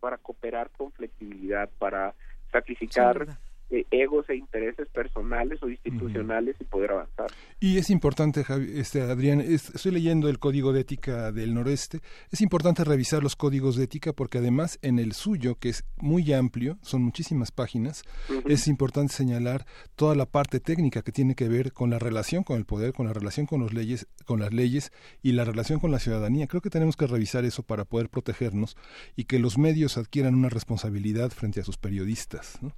para 0.00 0.18
cooperar 0.18 0.70
con 0.70 0.92
flexibilidad, 0.92 1.68
para 1.78 2.14
sacrificar 2.52 3.26
egos 3.70 4.28
e 4.28 4.36
intereses 4.36 4.88
personales 4.88 5.62
o 5.62 5.68
institucionales 5.68 6.56
y 6.60 6.64
poder 6.64 6.92
avanzar. 6.92 7.26
Y 7.60 7.78
es 7.78 7.90
importante, 7.90 8.44
este, 8.74 9.00
Adrián, 9.02 9.40
estoy 9.40 9.92
leyendo 9.92 10.28
el 10.28 10.38
Código 10.38 10.72
de 10.72 10.80
Ética 10.80 11.32
del 11.32 11.54
Noreste, 11.54 12.00
es 12.30 12.40
importante 12.40 12.84
revisar 12.84 13.22
los 13.22 13.36
códigos 13.36 13.76
de 13.76 13.84
ética 13.84 14.12
porque 14.12 14.38
además 14.38 14.78
en 14.82 14.98
el 14.98 15.12
suyo, 15.12 15.56
que 15.56 15.70
es 15.70 15.84
muy 15.96 16.32
amplio, 16.32 16.78
son 16.82 17.02
muchísimas 17.02 17.50
páginas, 17.50 18.02
es 18.46 18.68
importante 18.68 19.12
señalar 19.12 19.66
toda 19.96 20.14
la 20.14 20.26
parte 20.26 20.60
técnica 20.60 21.02
que 21.02 21.12
tiene 21.12 21.34
que 21.34 21.48
ver 21.48 21.72
con 21.72 21.90
la 21.90 21.98
relación 21.98 22.44
con 22.44 22.56
el 22.58 22.64
poder, 22.64 22.92
con 22.92 23.06
la 23.06 23.12
relación 23.12 23.46
con, 23.46 23.60
los 23.60 23.72
leyes, 23.72 24.06
con 24.24 24.40
las 24.40 24.52
leyes 24.52 24.92
y 25.22 25.32
la 25.32 25.44
relación 25.44 25.80
con 25.80 25.90
la 25.90 25.98
ciudadanía. 25.98 26.46
Creo 26.46 26.60
que 26.60 26.70
tenemos 26.70 26.96
que 26.96 27.06
revisar 27.06 27.44
eso 27.44 27.62
para 27.62 27.84
poder 27.84 28.08
protegernos 28.08 28.76
y 29.16 29.24
que 29.24 29.38
los 29.38 29.58
medios 29.58 29.96
adquieran 29.98 30.34
una 30.34 30.48
responsabilidad 30.48 31.30
frente 31.30 31.60
a 31.60 31.64
sus 31.64 31.76
periodistas. 31.78 32.58
¿no? 32.62 32.72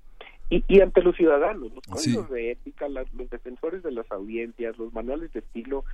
Y, 0.50 0.80
ante 0.80 1.02
los 1.02 1.14
ciudadanos, 1.14 1.70
los 1.74 1.84
códigos 1.84 2.30
de 2.30 2.52
ética, 2.52 2.88
los 2.88 3.06
defensores 3.30 3.82
de 3.82 3.92
las 3.92 4.10
audiencias, 4.10 4.78
los 4.78 4.94
manuales 4.94 5.30
de 5.34 5.40
estilo, 5.40 5.84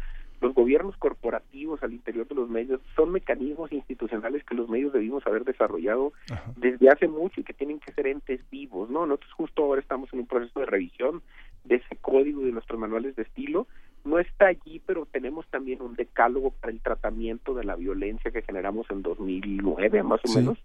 los 0.40 0.54
gobiernos 0.54 0.96
corporativos 0.96 1.82
al 1.82 1.92
interior 1.92 2.28
de 2.28 2.36
los 2.36 2.48
medios 2.48 2.80
son 2.94 3.10
mecanismos 3.10 3.72
institucionales 3.72 4.44
que 4.44 4.54
los 4.54 4.68
medios 4.68 4.92
debimos 4.92 5.26
haber 5.26 5.44
desarrollado 5.44 6.12
desde 6.56 6.88
hace 6.88 7.08
mucho 7.08 7.40
y 7.40 7.44
que 7.44 7.52
tienen 7.52 7.80
que 7.80 7.92
ser 7.92 8.06
entes 8.06 8.40
vivos, 8.50 8.90
¿no? 8.90 9.06
Nosotros 9.06 9.32
justo 9.32 9.64
ahora 9.64 9.80
estamos 9.80 10.12
en 10.12 10.20
un 10.20 10.26
proceso 10.26 10.60
de 10.60 10.66
revisión 10.66 11.22
de 11.64 11.76
ese 11.76 11.96
código 11.96 12.42
de 12.42 12.52
nuestros 12.52 12.78
manuales 12.78 13.16
de 13.16 13.22
estilo. 13.22 13.66
No 14.04 14.18
está 14.18 14.48
allí, 14.48 14.82
pero 14.84 15.06
tenemos 15.06 15.46
también 15.48 15.82
un 15.82 15.94
decálogo 15.94 16.50
para 16.50 16.72
el 16.72 16.80
tratamiento 16.80 17.54
de 17.54 17.64
la 17.64 17.74
violencia 17.74 18.30
que 18.30 18.42
generamos 18.42 18.86
en 18.90 19.02
2009, 19.02 20.02
más 20.02 20.20
o 20.28 20.32
menos 20.34 20.58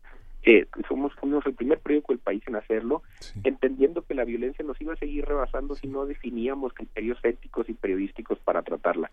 Eh, 0.44 0.68
somos 0.88 1.14
fuimos 1.16 1.46
el 1.46 1.54
primer 1.54 1.80
periódico 1.80 2.14
del 2.14 2.20
país 2.20 2.42
en 2.48 2.56
hacerlo, 2.56 3.04
entendiendo 3.44 4.04
que 4.04 4.14
la 4.14 4.24
violencia 4.24 4.64
nos 4.64 4.80
iba 4.80 4.94
a 4.94 4.98
seguir 4.98 5.26
rebasando 5.26 5.76
si 5.76 5.88
no 5.88 6.06
definíamos 6.06 6.74
criterios 6.74 7.18
éticos 7.24 7.68
y 7.68 7.74
periodísticos 7.74 8.40
para 8.40 8.62
tratarla. 8.62 9.12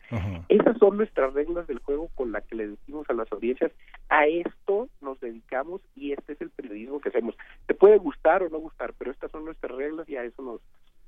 Esas 0.48 0.78
son 0.78 0.96
nuestras 0.96 1.34
reglas 1.34 1.66
del 1.66 1.80
juego 1.80 2.08
con 2.14 2.30
las 2.30 2.44
que 2.44 2.54
le 2.54 2.68
decimos 2.68 3.08
a 3.10 3.14
las 3.14 3.30
audiencias, 3.32 3.72
a 4.08 4.26
esto 4.26 4.88
nos 5.00 5.18
dedicamos 5.20 5.80
y 5.96 6.12
este 6.12 6.34
es 6.34 6.40
el 6.40 6.50
periodismo 6.50 7.00
que 7.00 7.08
hacemos. 7.08 7.34
Te 7.66 7.74
puede 7.74 7.98
gustar 7.98 8.44
o 8.44 8.48
no 8.48 8.58
gustar, 8.58 8.94
pero 8.96 9.10
estas 9.10 9.30
son 9.32 9.44
nuestras 9.44 9.76
reglas 9.76 10.08
y 10.08 10.16
a 10.16 10.22
eso 10.22 10.42
nos 10.42 10.60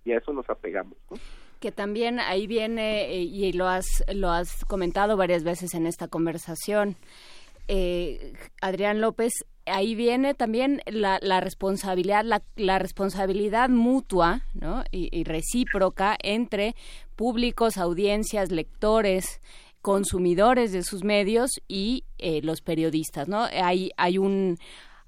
y 0.04 0.12
a 0.12 0.18
eso 0.18 0.32
nos 0.32 0.48
apegamos. 0.48 0.96
Que 1.60 1.72
también 1.72 2.20
ahí 2.20 2.46
viene, 2.46 3.12
eh, 3.12 3.22
y 3.22 3.52
lo 3.52 3.66
has, 3.66 4.04
lo 4.14 4.30
has 4.30 4.64
comentado 4.64 5.16
varias 5.16 5.44
veces 5.44 5.74
en 5.74 5.86
esta 5.86 6.08
conversación, 6.08 6.96
eh, 7.66 8.32
Adrián 8.62 9.00
López, 9.00 9.32
ahí 9.70 9.94
viene 9.94 10.34
también 10.34 10.82
la, 10.86 11.18
la 11.22 11.40
responsabilidad, 11.40 12.24
la, 12.56 12.78
responsabilidad 12.78 13.68
mutua 13.68 14.42
¿no? 14.54 14.84
y, 14.90 15.24
recíproca 15.24 16.16
entre 16.22 16.74
públicos, 17.16 17.76
audiencias, 17.76 18.50
lectores, 18.50 19.40
consumidores 19.82 20.72
de 20.72 20.82
sus 20.82 21.04
medios 21.04 21.60
y 21.68 22.04
eh, 22.18 22.40
los 22.42 22.60
periodistas, 22.60 23.28
¿no? 23.28 23.44
Hay, 23.44 23.90
hay 23.96 24.18
un 24.18 24.58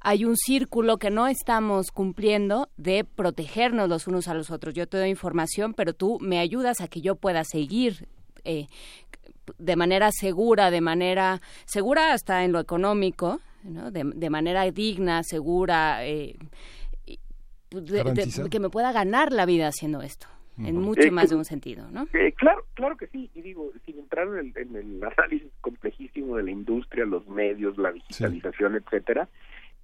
hay 0.03 0.25
un 0.25 0.37
círculo 0.37 0.97
que 0.97 1.11
no 1.11 1.29
estamos 1.29 1.91
cumpliendo 1.91 2.71
de 2.79 3.05
protegernos 3.05 3.89
los 3.89 4.07
unos 4.07 4.29
a 4.29 4.35
los 4.35 4.51
otros. 4.51 4.73
Yo 4.73 4.87
te 4.89 4.97
doy 4.97 5.11
información, 5.11 5.75
pero 5.75 5.93
tú 5.93 6.19
me 6.23 6.39
ayudas 6.39 6.81
a 6.81 6.89
que 6.89 7.03
yo 7.03 7.17
pueda 7.17 7.45
seguir 7.45 8.09
eh, 8.45 8.67
de 9.59 9.77
manera 9.77 10.11
segura, 10.13 10.71
de 10.71 10.81
manera 10.81 11.41
segura 11.67 12.13
hasta 12.13 12.45
en 12.45 12.53
lo 12.53 12.61
económico, 12.61 13.41
¿no? 13.65 13.91
de, 13.91 14.31
manera 14.31 14.71
digna, 14.71 15.23
segura, 15.23 16.07
eh, 16.07 16.37
que 18.51 18.61
me 18.61 18.71
pueda 18.71 18.93
ganar 18.93 19.33
la 19.33 19.47
vida 19.47 19.69
haciendo 19.69 20.03
esto 20.03 20.27
en 20.59 20.77
mucho 20.77 21.03
eh, 21.03 21.11
más 21.11 21.31
de 21.31 21.37
un 21.37 21.45
sentido, 21.45 21.89
¿no? 21.91 22.07
Eh, 22.13 22.33
claro, 22.33 22.67
claro 22.75 22.97
que 22.97 23.07
sí. 23.07 23.31
Y 23.35 23.41
digo, 23.41 23.73
sin 23.87 23.99
entrar 23.99 24.29
en 24.29 24.77
el, 24.77 25.03
análisis 25.03 25.51
complejísimo 25.61 26.37
de 26.37 26.43
la 26.43 26.51
industria, 26.51 27.07
los 27.07 27.27
medios, 27.29 27.79
la 27.79 27.93
digitalización, 27.93 28.77
etcétera, 28.77 29.29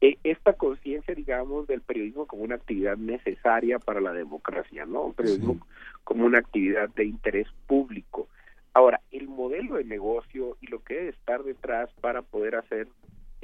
esta 0.00 0.52
conciencia, 0.52 1.14
digamos, 1.14 1.66
del 1.66 1.80
periodismo 1.80 2.26
como 2.26 2.42
una 2.42 2.56
actividad 2.56 2.98
necesaria 2.98 3.78
para 3.78 4.00
la 4.00 4.12
democracia, 4.12 4.84
¿no? 4.84 5.06
Un 5.06 5.14
periodismo 5.14 5.66
como 6.04 6.26
una 6.26 6.38
actividad 6.38 6.90
de 6.90 7.06
interés 7.06 7.48
público. 7.66 8.28
Ahora, 8.74 9.00
el 9.10 9.26
modelo 9.28 9.76
de 9.76 9.84
negocio 9.84 10.58
y 10.60 10.66
lo 10.66 10.80
que 10.80 10.94
debe 10.94 11.08
estar 11.08 11.42
detrás 11.42 11.88
para 12.02 12.20
poder 12.20 12.56
hacer 12.56 12.88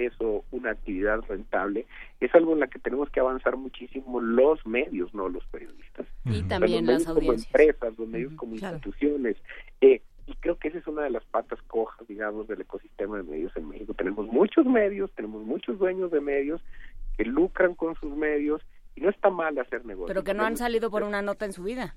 eso 0.06 0.44
una 0.50 0.70
actividad 0.70 1.20
rentable 1.28 1.86
es 2.20 2.34
algo 2.34 2.52
en 2.52 2.60
la 2.60 2.66
que 2.66 2.78
tenemos 2.78 3.10
que 3.10 3.20
avanzar 3.20 3.56
muchísimo 3.56 4.20
los 4.20 4.64
medios, 4.66 5.12
no 5.14 5.28
los 5.28 5.44
periodistas. 5.46 6.06
Y 6.24 6.42
también 6.42 6.86
los 6.86 7.06
las 7.06 7.14
medios 7.14 7.18
como 7.18 7.32
empresas, 7.32 7.98
los 7.98 8.08
medios 8.08 8.32
como 8.34 8.54
instituciones. 8.54 9.36
Eh, 9.80 10.02
y 10.26 10.34
creo 10.34 10.58
que 10.58 10.68
esa 10.68 10.78
es 10.78 10.86
una 10.86 11.02
de 11.02 11.10
las 11.10 11.24
patas 11.24 11.60
cojas, 11.62 12.06
digamos, 12.06 12.46
del 12.46 12.60
ecosistema 12.60 13.16
de 13.16 13.24
medios 13.24 13.56
en 13.56 13.68
México. 13.68 13.94
Tenemos 13.94 14.26
muchos 14.28 14.64
medios, 14.66 15.10
tenemos 15.12 15.44
muchos 15.44 15.78
dueños 15.78 16.10
de 16.10 16.20
medios 16.20 16.60
que 17.16 17.24
lucran 17.24 17.74
con 17.74 17.94
sus 17.96 18.14
medios 18.14 18.62
y 18.94 19.00
no 19.00 19.10
está 19.10 19.30
mal 19.30 19.58
hacer 19.58 19.84
negocios. 19.84 20.08
Pero 20.08 20.24
que 20.24 20.34
no 20.34 20.44
han 20.44 20.56
salido 20.56 20.90
por 20.90 21.02
una 21.02 21.22
nota 21.22 21.44
en 21.44 21.52
su 21.52 21.64
vida. 21.64 21.94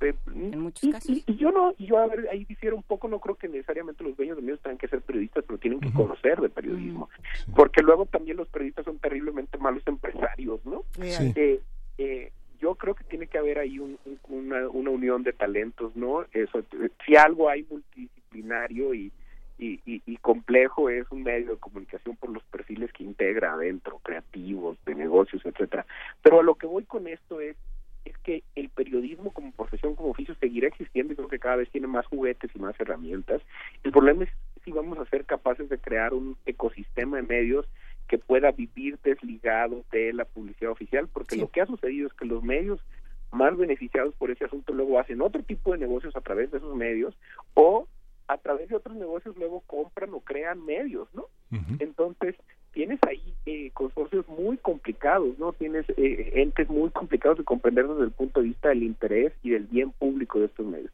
Eh, 0.00 0.14
en 0.34 0.60
muchos 0.60 0.90
casos. 0.90 1.10
Y, 1.10 1.36
yo 1.36 1.50
no, 1.50 1.74
yo 1.78 1.98
a 1.98 2.06
ver, 2.06 2.28
ahí 2.30 2.44
difiero 2.44 2.76
un 2.76 2.82
poco, 2.82 3.08
no 3.08 3.20
creo 3.20 3.36
que 3.36 3.48
necesariamente 3.48 4.02
los 4.02 4.16
dueños 4.16 4.36
de 4.36 4.42
medios 4.42 4.60
tengan 4.60 4.78
que 4.78 4.88
ser 4.88 5.02
periodistas, 5.02 5.44
pero 5.46 5.58
tienen 5.58 5.80
que 5.80 5.92
conocer 5.92 6.40
de 6.40 6.48
periodismo, 6.48 7.08
porque 7.54 7.82
luego 7.82 8.06
también 8.06 8.36
los 8.36 8.48
periodistas 8.48 8.84
son 8.84 8.98
terriblemente 8.98 9.58
malos 9.58 9.82
empresarios, 9.86 10.64
¿no? 10.64 10.84
Eh, 11.00 11.60
eh, 11.98 12.32
yo 12.60 12.74
creo 12.74 12.94
que 12.94 13.04
tiene 13.04 13.28
que 13.28 13.38
haber 13.38 13.58
ahí 13.58 13.78
una, 14.28 14.68
una 14.68 14.90
unión 14.90 15.22
de 15.22 15.32
talentos, 15.32 15.94
¿no? 15.94 16.24
Eso, 16.32 16.64
si 17.06 17.16
algo 17.16 17.48
hay 17.48 17.64
multidisciplinario 17.70 18.94
y, 18.94 19.12
y, 19.58 19.80
y, 19.84 20.16
complejo 20.18 20.88
es 20.88 21.06
un 21.10 21.22
medio 21.22 21.52
de 21.52 21.56
comunicación 21.56 22.16
por 22.16 22.30
los 22.30 22.42
perfiles 22.44 22.92
que 22.92 23.04
integra 23.04 23.54
adentro, 23.54 24.00
creativos, 24.02 24.76
de 24.86 24.94
negocios, 24.94 25.44
etcétera. 25.44 25.84
Pero 26.22 26.40
a 26.40 26.42
lo 26.42 26.54
que 26.54 26.66
voy 26.66 26.84
con 26.84 27.08
esto 27.08 27.40
es 27.40 27.56
es 28.04 28.16
que 28.18 28.42
el 28.54 28.68
periodismo 28.68 29.32
como 29.32 29.52
profesión, 29.52 29.94
como 29.94 30.10
oficio, 30.10 30.34
seguirá 30.36 30.68
existiendo 30.68 31.12
y 31.12 31.16
creo 31.16 31.28
que 31.28 31.38
cada 31.38 31.56
vez 31.56 31.70
tiene 31.70 31.86
más 31.86 32.06
juguetes 32.06 32.50
y 32.54 32.58
más 32.58 32.78
herramientas. 32.78 33.42
El 33.84 33.92
problema 33.92 34.24
es 34.24 34.30
si 34.64 34.72
vamos 34.72 34.98
a 34.98 35.06
ser 35.06 35.24
capaces 35.24 35.68
de 35.68 35.78
crear 35.78 36.14
un 36.14 36.36
ecosistema 36.46 37.16
de 37.16 37.22
medios 37.22 37.66
que 38.08 38.18
pueda 38.18 38.52
vivir 38.52 38.98
desligado 39.02 39.84
de 39.92 40.12
la 40.12 40.24
publicidad 40.24 40.72
oficial, 40.72 41.08
porque 41.12 41.36
lo 41.36 41.50
que 41.50 41.60
ha 41.60 41.66
sucedido 41.66 42.06
es 42.06 42.14
que 42.14 42.24
los 42.24 42.42
medios 42.42 42.80
más 43.30 43.56
beneficiados 43.56 44.14
por 44.14 44.30
ese 44.30 44.46
asunto 44.46 44.72
luego 44.72 44.98
hacen 44.98 45.20
otro 45.20 45.42
tipo 45.42 45.72
de 45.72 45.78
negocios 45.78 46.16
a 46.16 46.22
través 46.22 46.50
de 46.50 46.58
esos 46.58 46.74
medios 46.74 47.14
o 47.54 47.86
a 48.26 48.38
través 48.38 48.68
de 48.68 48.76
otros 48.76 48.96
negocios 48.96 49.36
luego 49.36 49.62
compran 49.66 50.12
o 50.14 50.20
crean 50.20 50.64
medios, 50.64 51.08
¿no? 51.14 51.26
Entonces, 51.78 52.36
tienes 52.72 52.98
ahí 53.06 53.34
eh, 53.46 53.70
consorcios 53.72 54.26
muy 54.28 54.56
complicados, 54.58 55.38
¿no? 55.38 55.52
Tienes 55.52 55.86
eh, 55.96 56.32
entes 56.34 56.68
muy 56.68 56.90
complicados 56.90 57.38
de 57.38 57.44
comprender 57.44 57.86
desde 57.86 58.04
el 58.04 58.10
punto 58.10 58.40
de 58.40 58.46
vista 58.46 58.68
del 58.68 58.82
interés 58.82 59.32
y 59.42 59.50
del 59.50 59.66
bien 59.66 59.92
público 59.92 60.38
de 60.38 60.46
estos 60.46 60.66
medios. 60.66 60.92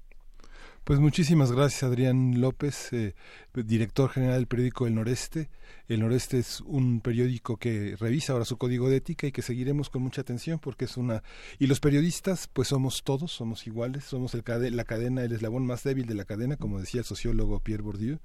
Pues 0.85 0.99
muchísimas 0.99 1.51
gracias, 1.51 1.83
Adrián 1.83 2.43
López, 2.43 2.93
eh, 2.93 3.15
director 3.55 4.11
general 4.11 4.37
del 4.37 4.47
periódico 4.47 4.87
El 4.87 4.95
Noreste. 4.95 5.49
El 5.89 6.01
Noreste 6.01 6.39
es 6.39 6.61
un 6.61 7.01
periódico 7.01 7.57
que 7.57 7.97
revisa 7.99 8.35
ahora 8.35 8.45
su 8.45 8.59
código 8.59 8.91
de 8.91 8.97
ética 8.97 9.27
y 9.27 9.33
que 9.33 9.41
seguiremos 9.41 9.89
con 9.89 10.03
mucha 10.03 10.21
atención 10.21 10.59
porque 10.59 10.85
es 10.85 10.99
una... 10.99 11.23
Y 11.59 11.69
los 11.69 11.81
periodistas, 11.81 12.51
pues 12.53 12.69
somos 12.69 13.03
todos, 13.03 13.33
somos 13.33 13.67
iguales, 13.67 14.05
somos 14.05 14.35
el 14.35 14.45
la 14.77 14.85
cadena, 14.85 15.23
el 15.23 15.33
eslabón 15.33 15.65
más 15.65 15.85
débil 15.85 16.05
de 16.05 16.17
la 16.17 16.27
cadena, 16.27 16.59
como 16.59 16.79
decía 16.79 17.01
el 17.01 17.07
sociólogo 17.07 17.61
Pierre 17.61 17.83
Bourdieu, 17.83 18.19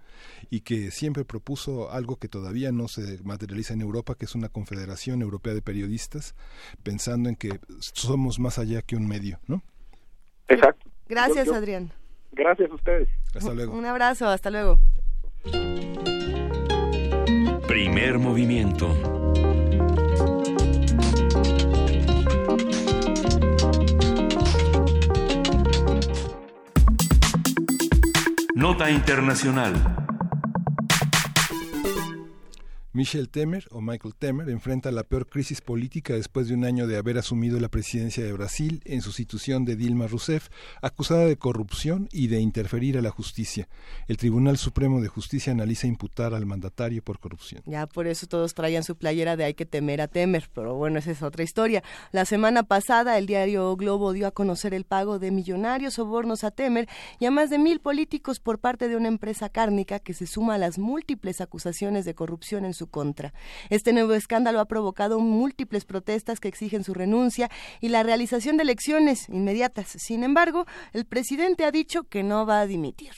y 0.50 0.60
que 0.60 0.92
siempre 0.92 1.24
propuso 1.24 1.90
algo 1.94 2.18
que 2.18 2.28
todavía 2.28 2.74
no 2.74 2.90
se 2.90 3.24
materializa 3.24 3.74
en 3.74 3.80
Europa, 3.80 4.16
que 4.16 4.26
es 4.26 4.36
una 4.36 4.50
confederación 4.50 5.22
europea 5.22 5.54
de 5.54 5.62
periodistas, 5.62 6.36
pensando 6.84 7.30
en 7.30 7.38
que 7.38 7.58
somos 7.80 8.38
más 8.38 8.60
allá 8.60 8.82
que 8.82 8.98
un 8.98 9.08
medio, 9.08 9.40
¿no? 9.48 9.64
Exacto. 10.50 10.92
Gracias, 11.08 11.48
Adrián. 11.48 11.94
Gracias 12.32 12.72
a 12.72 12.76
ustedes. 12.76 13.10
Hasta 13.36 13.54
luego. 13.54 13.74
Un 13.74 13.86
abrazo, 13.86 14.28
hasta 14.28 14.50
luego. 14.50 14.80
Primer 17.68 18.18
movimiento. 18.20 18.88
Nota 28.56 28.90
Internacional. 28.90 30.09
Michel 32.92 33.30
Temer 33.30 33.68
o 33.70 33.82
Michael 33.82 34.16
Temer 34.16 34.50
enfrenta 34.50 34.92
la 34.92 35.04
peor 35.04 35.28
crisis 35.28 35.62
política 35.62 36.16
después 36.16 36.48
de 36.48 36.56
un 36.56 36.66
año 36.66 36.88
de 36.88 36.98
haber 36.98 37.20
asumido 37.20 37.60
la 37.60 37.70
presidencia 37.70 38.24
de 38.24 38.34
Brasil 38.34 38.82
en 38.84 39.04
sustitución 39.04 39.64
de 39.64 39.76
Dilma 39.76 40.08
Rousseff, 40.08 40.48
acusada 40.82 41.26
de 41.26 41.38
corrupción 41.38 42.10
y 42.12 42.30
de 42.30 42.40
interferir 42.40 42.98
a 42.98 43.04
la 43.04 43.12
justicia. 43.12 43.68
El 44.08 44.18
Tribunal 44.18 44.58
Supremo 44.58 45.02
de 45.02 45.08
Justicia 45.08 45.54
analiza 45.54 45.86
imputar 45.86 46.34
al 46.34 46.48
mandatario 46.48 47.04
por 47.04 47.20
corrupción. 47.20 47.62
Ya 47.68 47.86
por 47.86 48.08
eso 48.08 48.26
todos 48.26 48.56
traían 48.56 48.84
su 48.84 48.96
playera 48.96 49.38
de 49.38 49.44
hay 49.44 49.54
que 49.54 49.68
temer 49.68 50.02
a 50.02 50.08
Temer, 50.08 50.50
pero 50.56 50.74
bueno, 50.74 50.98
esa 50.98 51.12
es 51.12 51.22
otra 51.22 51.44
historia. 51.44 51.84
La 52.12 52.26
semana 52.26 52.64
pasada 52.64 53.20
el 53.20 53.28
diario 53.28 53.76
Globo 53.76 54.14
dio 54.14 54.26
a 54.26 54.32
conocer 54.32 54.74
el 54.74 54.86
pago 54.86 55.20
de 55.20 55.30
millonarios 55.30 55.94
sobornos 55.94 56.44
a 56.44 56.50
Temer 56.50 56.90
y 57.20 57.26
a 57.26 57.32
más 57.32 57.52
de 57.52 57.60
mil 57.60 57.82
políticos 57.82 58.40
por 58.40 58.58
parte 58.58 58.88
de 58.90 58.96
una 58.96 59.10
empresa 59.10 59.50
cárnica 59.50 60.00
que 60.00 60.16
se 60.16 60.26
suma 60.26 60.56
a 60.56 60.58
las 60.58 60.80
múltiples 60.80 61.40
acusaciones 61.40 62.04
de 62.06 62.16
corrupción 62.16 62.66
en 62.66 62.79
su 62.80 62.88
contra. 62.88 63.34
Este 63.70 63.94
nuevo 63.94 64.14
escándalo 64.14 64.60
ha 64.60 64.66
provocado 64.66 65.20
múltiples 65.20 65.86
protestas 65.86 66.40
que 66.40 66.48
exigen 66.48 66.84
su 66.84 66.94
renuncia 66.94 67.52
y 67.82 67.90
la 67.90 68.04
realización 68.04 68.58
de 68.58 68.64
elecciones 68.64 69.30
inmediatas. 69.30 69.90
Sin 69.90 70.24
embargo, 70.24 70.66
el 70.94 71.06
presidente 71.06 71.66
ha 71.66 71.72
dicho 71.72 72.06
que 72.06 72.24
no 72.24 72.46
va 72.46 72.62
a 72.62 72.68
dimitir. 72.68 73.12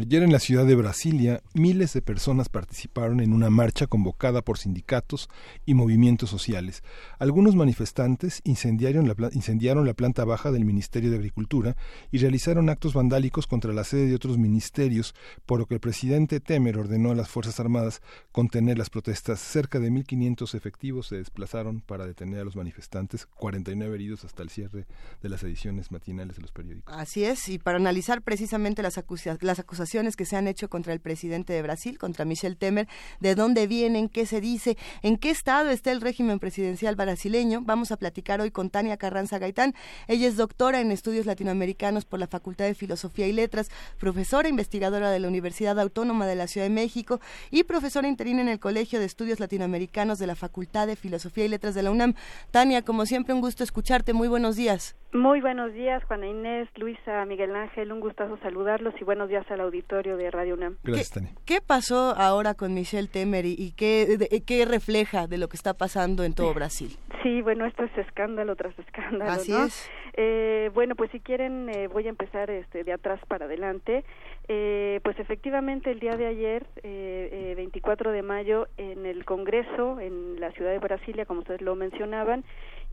Ayer 0.00 0.22
en 0.22 0.32
la 0.32 0.38
ciudad 0.38 0.64
de 0.64 0.74
Brasilia, 0.74 1.42
miles 1.54 1.92
de 1.92 2.02
personas 2.02 2.48
participaron 2.48 3.20
en 3.20 3.32
una 3.32 3.50
marcha 3.50 3.86
convocada 3.86 4.42
por 4.42 4.58
sindicatos 4.58 5.28
y 5.66 5.74
movimientos 5.74 6.30
sociales. 6.30 6.82
Algunos 7.18 7.54
manifestantes 7.56 8.40
incendiaron 8.44 9.08
la, 9.08 9.94
planta 9.94 10.24
baja 10.24 10.52
del 10.52 10.64
Ministerio 10.64 11.10
de 11.10 11.16
Agricultura 11.16 11.76
y 12.10 12.18
realizaron 12.18 12.68
actos 12.68 12.94
vandálicos 12.94 13.46
contra 13.46 13.72
la 13.72 13.84
sede 13.84 14.06
de 14.06 14.14
otros 14.14 14.38
ministerios, 14.38 15.14
por 15.46 15.58
lo 15.58 15.66
que 15.66 15.74
el 15.74 15.80
presidente 15.80 16.40
Temer 16.40 16.78
ordenó 16.78 17.10
a 17.10 17.14
las 17.14 17.28
Fuerzas 17.28 17.58
Armadas 17.58 18.00
contener 18.30 18.78
las 18.78 18.90
protestas. 18.92 19.40
Cerca 19.40 19.80
de 19.80 19.90
1.500 19.90 20.54
efectivos 20.54 21.08
se 21.08 21.16
desplazaron 21.16 21.80
para 21.80 22.06
detener 22.06 22.40
a 22.40 22.44
los 22.44 22.54
manifestantes, 22.54 23.26
49 23.26 23.94
heridos 23.96 24.24
hasta 24.24 24.44
el 24.44 24.50
cierre 24.50 24.86
de 25.20 25.28
las 25.28 25.42
ediciones 25.42 25.90
matinales 25.90 26.36
de 26.36 26.42
los 26.42 26.52
periódicos. 26.52 26.94
Así 26.94 27.24
es, 27.24 27.48
y 27.48 27.58
para 27.58 27.78
analizar 27.78 28.22
precisamente 28.22 28.82
las, 28.82 29.02
las 29.40 29.58
acusaciones 29.58 30.14
que 30.14 30.26
se 30.26 30.36
han 30.36 30.46
hecho 30.46 30.68
contra 30.68 30.92
el 30.92 31.00
presidente 31.00 31.52
de 31.52 31.62
Brasil, 31.62 31.98
contra 31.98 32.24
Michel 32.24 32.56
Temer, 32.56 32.86
de 33.18 33.34
dónde 33.34 33.66
vienen, 33.66 34.08
qué 34.08 34.26
se 34.26 34.40
dice, 34.40 34.76
en 35.02 35.16
qué 35.16 35.30
estado 35.30 35.70
está 35.70 35.90
el 35.90 36.00
régimen 36.00 36.38
presidencial 36.38 36.94
brasileño, 36.94 37.62
vamos 37.64 37.90
a 37.92 37.96
platicar 37.96 38.40
hoy 38.40 38.50
con 38.50 38.70
Tania 38.70 38.98
Carranza 38.98 39.38
Gaitán. 39.38 39.74
Ella 40.06 40.28
es 40.28 40.36
doctora 40.36 40.80
en 40.80 40.92
estudios 40.92 41.24
latinoamericanos 41.24 42.04
por 42.04 42.20
la 42.20 42.26
Facultad 42.26 42.66
de 42.66 42.74
Filosofía 42.74 43.26
y 43.26 43.32
Letras, 43.32 43.70
profesora 43.98 44.50
investigadora 44.50 45.10
de 45.10 45.18
la 45.18 45.28
Universidad 45.28 45.80
Autónoma 45.80 46.26
de 46.26 46.36
la 46.36 46.46
Ciudad 46.46 46.66
de 46.66 46.74
México 46.74 47.20
y 47.50 47.64
profesora 47.64 48.06
interina 48.06 48.42
en 48.42 48.48
el 48.48 48.60
Colegio 48.60 48.81
de 48.82 49.04
Estudios 49.04 49.38
Latinoamericanos 49.38 50.18
de 50.18 50.26
la 50.26 50.34
Facultad 50.34 50.88
de 50.88 50.96
Filosofía 50.96 51.44
y 51.44 51.48
Letras 51.48 51.74
de 51.74 51.84
la 51.84 51.92
UNAM. 51.92 52.14
Tania, 52.50 52.82
como 52.82 53.06
siempre, 53.06 53.32
un 53.32 53.40
gusto 53.40 53.62
escucharte. 53.62 54.12
Muy 54.12 54.26
buenos 54.26 54.56
días. 54.56 54.96
Muy 55.12 55.40
buenos 55.40 55.72
días, 55.72 56.02
Juana 56.04 56.26
Inés, 56.26 56.68
Luisa, 56.74 57.24
Miguel 57.26 57.54
Ángel. 57.54 57.92
Un 57.92 58.00
gustazo 58.00 58.38
saludarlos 58.38 58.94
y 59.00 59.04
buenos 59.04 59.28
días 59.28 59.48
al 59.50 59.60
auditorio 59.60 60.16
de 60.16 60.30
Radio 60.30 60.54
UNAM. 60.54 60.78
Gracias, 60.82 61.10
Tania. 61.10 61.30
¿Qué 61.44 61.60
pasó 61.60 62.14
ahora 62.16 62.54
con 62.54 62.74
Michelle 62.74 63.08
Temer 63.08 63.46
y, 63.46 63.72
qué, 63.76 64.42
qué 64.44 64.64
refleja 64.64 65.28
de 65.28 65.38
lo 65.38 65.48
que 65.48 65.56
está 65.56 65.74
pasando 65.74 66.24
en 66.24 66.34
todo 66.34 66.52
Brasil? 66.52 66.96
Sí, 67.22 67.40
bueno, 67.40 67.66
esto 67.66 67.84
es 67.84 67.96
escándalo 67.98 68.56
tras 68.56 68.76
escándalo. 68.78 69.30
Así 69.30 69.52
es. 69.54 69.88
Eh, 70.14 70.70
bueno, 70.74 70.94
pues 70.96 71.10
si 71.10 71.20
quieren, 71.20 71.68
eh, 71.70 71.86
voy 71.86 72.06
a 72.06 72.10
empezar 72.10 72.50
este, 72.50 72.84
de 72.84 72.92
atrás 72.92 73.20
para 73.28 73.46
adelante. 73.46 74.04
Eh, 74.48 75.00
pues 75.04 75.18
efectivamente 75.18 75.90
el 75.90 76.00
día 76.00 76.16
de 76.16 76.26
ayer, 76.26 76.66
eh, 76.82 77.54
24 77.56 78.10
de 78.10 78.22
mayo, 78.22 78.68
en 78.76 79.06
el 79.06 79.24
Congreso, 79.24 80.00
en 80.00 80.40
la 80.40 80.50
ciudad 80.52 80.72
de 80.72 80.78
Brasilia, 80.78 81.26
como 81.26 81.40
ustedes 81.40 81.62
lo 81.62 81.74
mencionaban, 81.74 82.44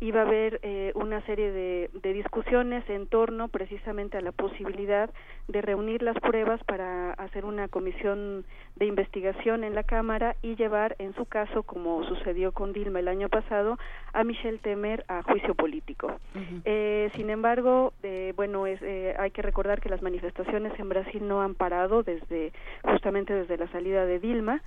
iba 0.02 0.22
a 0.22 0.26
haber 0.26 0.60
eh, 0.64 0.92
una 0.96 1.22
serie 1.26 1.52
de, 1.52 1.90
de, 1.94 2.14
discusiones 2.14 2.88
en 2.90 3.08
torno 3.08 3.48
precisamente 3.50 4.18
a 4.18 4.22
la 4.22 4.32
posibilidad 4.32 5.10
de 5.48 5.62
reunir 5.62 6.04
las 6.04 6.18
pruebas 6.20 6.64
para 6.64 7.12
hacer 7.14 7.44
una 7.44 7.68
comisión 7.68 8.46
de 8.76 8.86
investigación 8.86 9.64
en 9.64 9.76
la 9.76 9.84
Cámara 9.84 10.36
y 10.42 10.56
llevar, 10.56 10.96
en 11.00 11.14
su 11.16 11.26
caso, 11.26 11.64
como 11.64 12.04
sucedió 12.06 12.52
con 12.52 12.72
Dilma 12.72 13.00
el 13.00 13.08
año 13.08 13.30
pasado, 13.30 13.78
a 14.14 14.24
Michel 14.24 14.60
Temer 14.60 15.04
a 15.08 15.22
juicio 15.24 15.54
político. 15.56 16.20
eh, 16.66 17.10
sin 17.16 17.30
embargo, 17.30 17.94
eh, 18.04 18.34
bueno, 18.36 18.68
es, 18.68 18.82
eh, 18.82 19.16
hay 19.20 19.32
que 19.32 19.42
recordar 19.42 19.82
que 19.82 19.90
las 19.90 20.02
manifestaciones 20.02 20.78
en 20.80 20.90
Brasil 20.90 21.28
no 21.28 21.42
han 21.42 21.56
parado 21.56 22.04
desde 22.04 22.54
justamente 22.84 23.34
desde 23.34 23.58
la 23.58 23.68
salida 23.72 24.06
de 24.06 24.20
Dilma 24.20 24.62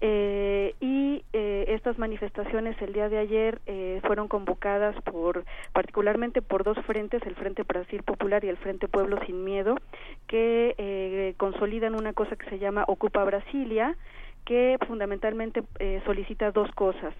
eh, 0.00 0.74
y 0.80 1.24
eh, 1.32 1.64
estas 1.68 1.98
manifestaciones 1.98 2.80
el 2.82 2.92
día 2.92 3.08
de 3.08 3.18
ayer 3.18 3.60
eh, 3.66 4.00
fueron 4.06 4.28
convocadas 4.28 4.94
por 5.02 5.44
particularmente 5.72 6.42
por 6.42 6.64
dos 6.64 6.76
frentes 6.86 7.22
el 7.24 7.34
Frente 7.34 7.62
Brasil 7.62 8.02
Popular 8.02 8.44
y 8.44 8.48
el 8.48 8.58
Frente 8.58 8.88
Pueblo 8.88 9.18
sin 9.24 9.42
Miedo 9.44 9.76
que 10.26 10.74
eh, 10.76 11.34
consolidan 11.38 11.94
una 11.94 12.12
cosa 12.12 12.36
que 12.36 12.48
se 12.50 12.58
llama 12.58 12.84
Ocupa 12.88 13.24
Brasilia 13.24 13.96
que 14.44 14.76
fundamentalmente 14.86 15.62
eh, 15.78 16.02
solicita 16.04 16.50
dos 16.50 16.70
cosas 16.72 17.14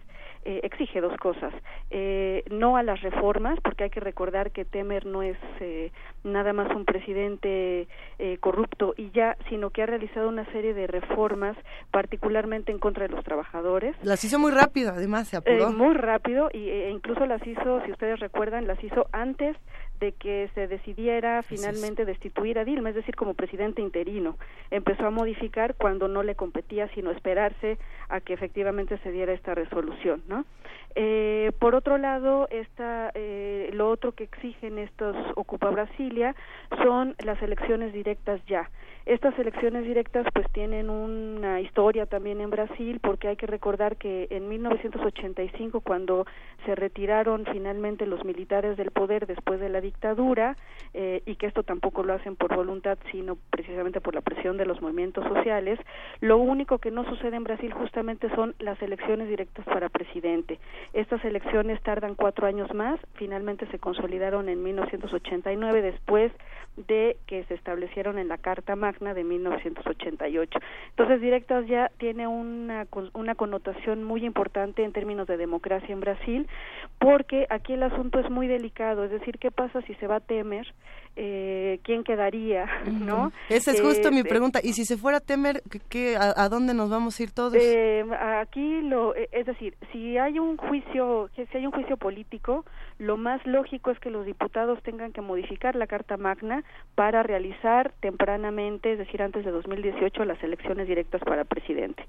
eh, 0.47 0.60
exige 0.62 1.01
dos 1.01 1.16
cosas. 1.18 1.52
Eh, 1.90 2.44
no 2.51 2.77
a 2.77 2.82
las 2.82 3.02
reformas, 3.02 3.59
porque 3.62 3.85
hay 3.85 3.90
que 3.90 4.01
recordar 4.01 4.52
que 4.52 4.64
Temer 4.64 5.05
no 5.05 5.23
es 5.23 5.36
eh, 5.60 5.90
nada 6.23 6.52
más 6.52 6.74
un 6.74 6.85
presidente 6.85 7.89
eh, 8.18 8.39
corrupto 8.39 8.94
y 8.97 9.10
ya, 9.10 9.36
sino 9.48 9.70
que 9.70 9.82
ha 9.82 9.86
realizado 9.86 10.28
una 10.28 10.44
serie 10.52 10.73
de 10.73 10.86
reformas, 10.86 11.56
particularmente 11.90 12.70
en 12.70 12.78
contra 12.78 13.09
de 13.09 13.14
los 13.14 13.24
trabajadores. 13.24 13.97
Las 14.02 14.23
hizo 14.24 14.39
muy 14.39 14.52
rápido, 14.52 14.93
además, 14.93 15.28
se 15.28 15.36
apuró. 15.36 15.68
Eh, 15.68 15.73
muy 15.73 15.94
rápido, 15.94 16.48
y, 16.52 16.68
e 16.68 16.90
incluso 16.90 17.27
las 17.27 17.44
hizo, 17.44 17.85
si 17.85 17.90
ustedes 17.90 18.20
recuerdan, 18.20 18.68
las 18.68 18.82
hizo 18.85 19.09
antes 19.12 19.56
de 19.98 20.12
que 20.12 20.48
se 20.55 20.66
decidiera 20.66 21.43
finalmente 21.43 22.05
destituir 22.05 22.59
a 22.59 22.64
Dilma, 22.64 22.90
es 22.90 22.94
decir, 22.94 23.16
como 23.16 23.35
presidente 23.35 23.82
interino. 23.82 24.36
Empezó 24.70 25.06
a 25.06 25.10
modificar 25.10 25.74
cuando 25.74 26.09
no 26.09 26.23
le 26.23 26.35
competía, 26.35 26.89
sino 26.94 27.10
esperarse 27.10 27.78
a 28.09 28.20
que 28.20 28.32
efectivamente 28.32 28.98
se 28.98 29.10
diera 29.10 29.32
esta 29.32 29.55
resolución, 29.55 30.23
¿no? 30.28 30.44
Eh, 30.94 31.52
por 31.59 31.74
otro 31.74 31.98
lado, 31.98 32.48
esta, 32.51 33.10
eh, 33.14 33.70
lo 33.74 33.90
otro 33.90 34.12
que 34.12 34.24
exigen 34.24 34.78
estos 34.78 35.14
Ocupa 35.35 35.68
Brasilia 35.68 36.35
son 36.82 37.14
las 37.23 37.40
elecciones 37.43 37.93
directas 37.93 38.40
ya. 38.47 38.70
Estas 39.07 39.39
elecciones 39.39 39.85
directas 39.85 40.27
pues 40.35 40.51
tienen 40.51 40.91
una 40.91 41.61
historia 41.61 42.07
también 42.07 42.41
en 42.41 42.51
Brasil 42.51 42.99
porque 43.01 43.28
hay 43.28 43.37
que 43.37 43.47
recordar 43.47 43.95
que 43.95 44.27
en 44.31 44.49
1985 44.49 45.81
cuando 45.81 46.27
se 46.65 46.74
retiraron 46.74 47.45
finalmente 47.53 48.05
los 48.05 48.24
militares 48.24 48.77
del 48.77 48.91
poder 48.91 49.28
después 49.28 49.61
de 49.61 49.69
la 49.69 49.81
dictadura 49.81 50.57
eh, 50.93 51.23
y 51.24 51.37
que 51.37 51.47
esto 51.47 51.62
tampoco 51.62 52.03
lo 52.03 52.15
hacen 52.15 52.35
por 52.35 52.57
voluntad 52.57 52.99
sino 53.12 53.39
precisamente 53.51 54.01
por 54.01 54.12
la 54.12 54.23
presión 54.23 54.57
de 54.57 54.66
los 54.66 54.83
movimientos 54.83 55.24
sociales, 55.28 55.78
lo 56.20 56.39
único 56.39 56.78
que 56.78 56.91
no 56.91 57.05
sucede 57.05 57.37
en 57.37 57.45
Brasil 57.45 57.73
justamente 57.73 58.28
son 58.35 58.57
las 58.59 58.83
elecciones 58.83 59.28
directas 59.28 59.65
para 59.66 59.89
presidente. 59.89 60.59
Estas 60.95 61.24
elecciones 61.24 61.81
tardan 61.83 62.16
cuatro 62.16 62.49
años 62.49 62.74
más, 62.74 62.99
finalmente 63.15 63.69
se 63.69 63.78
consolidaron 63.78 64.49
en 64.49 64.65
1989 64.65 65.83
después 65.83 66.33
de 66.77 67.16
que 67.27 67.44
se 67.44 67.55
establecieron 67.55 68.19
en 68.19 68.28
la 68.28 68.39
Carta 68.39 68.77
Magna 68.77 69.15
de 69.15 69.24
1988. 69.24 70.59
Entonces, 70.90 71.20
directas 71.20 71.66
ya 71.66 71.90
tiene 71.98 72.27
una, 72.27 72.86
una 73.15 73.35
connotación 73.35 74.05
muy 74.05 74.24
importante 74.24 74.85
en 74.85 74.93
términos 74.93 75.27
de 75.27 75.36
democracia 75.36 75.93
en 75.93 76.01
Brasil, 76.01 76.47
porque 76.98 77.47
aquí 77.51 77.73
el 77.73 77.82
asunto 77.82 78.20
es 78.20 78.31
muy 78.31 78.47
delicado, 78.47 79.05
es 79.05 79.11
decir, 79.11 79.39
¿qué 79.39 79.51
pasa 79.51 79.81
si 79.82 79.94
se 79.94 80.07
va 80.07 80.16
a 80.16 80.20
Temer? 80.20 80.66
Eh, 81.19 81.81
¿Quién 81.82 82.05
quedaría? 82.05 82.66
¿no? 82.90 83.32
Esa 83.48 83.70
es 83.70 83.81
justo 83.81 84.09
eh, 84.09 84.11
mi 84.11 84.23
pregunta. 84.23 84.61
¿Y 84.62 84.74
si 84.74 84.85
se 84.85 84.98
fuera 84.98 85.20
Temer, 85.20 85.62
¿qué, 85.70 85.81
qué, 85.89 86.16
a, 86.16 86.35
a, 86.36 86.48
dónde 86.51 86.74
nos 86.74 86.90
vamos 86.90 87.19
a 87.19 87.23
ir 87.23 87.32
todos? 87.32 87.55
Eh, 87.55 88.05
aquí, 88.40 88.82
lo, 88.82 89.15
es 89.15 89.47
decir, 89.47 89.74
si 89.93 90.19
hay 90.19 90.39
un 90.39 90.59
juicio, 90.59 91.31
si 91.35 91.57
hay 91.57 91.65
un 91.65 91.73
juicio 91.73 91.97
político, 91.97 92.66
lo 92.98 93.16
más 93.16 93.44
lógico 93.47 93.90
es 93.90 93.98
que 93.98 94.11
los 94.11 94.27
diputados 94.27 94.82
tengan 94.82 95.12
que 95.12 95.23
modificar 95.23 95.74
la 95.74 95.86
Carta 95.86 96.19
Magna 96.19 96.65
para 96.97 97.22
realizar 97.22 97.93
tempranamente, 98.01 98.93
es 98.93 98.98
decir, 98.98 99.22
antes 99.22 99.44
de 99.44 99.51
2018, 99.51 100.24
las 100.24 100.43
elecciones 100.43 100.88
directas 100.88 101.20
para 101.22 101.44
presidente. 101.44 102.02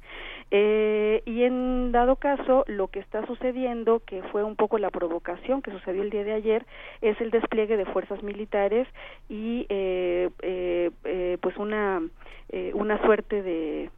Eh, 0.49 1.21
y 1.25 1.43
en 1.43 1.91
dado 1.91 2.15
caso, 2.15 2.63
lo 2.67 2.87
que 2.87 2.99
está 2.99 3.25
sucediendo, 3.27 4.01
que 4.05 4.23
fue 4.31 4.45
un 4.45 4.55
poco 4.55 4.77
la 4.77 4.89
provocación 4.89 5.61
que 5.61 5.71
sucedió 5.71 6.03
el 6.03 6.09
día 6.09 6.23
de 6.23 6.31
ayer, 6.31 6.65
es 7.01 7.19
el 7.19 7.31
despliegue 7.31 7.75
de 7.75 7.85
fuerzas 7.85 8.23
militares 8.23 8.87
y 9.27 9.65
eh, 9.67 10.29
eh, 10.41 10.91
eh, 11.03 11.37
pues 11.41 11.57
una, 11.57 12.01
eh, 12.49 12.71
una 12.73 12.97
suerte 13.01 13.43
de, 13.43 13.89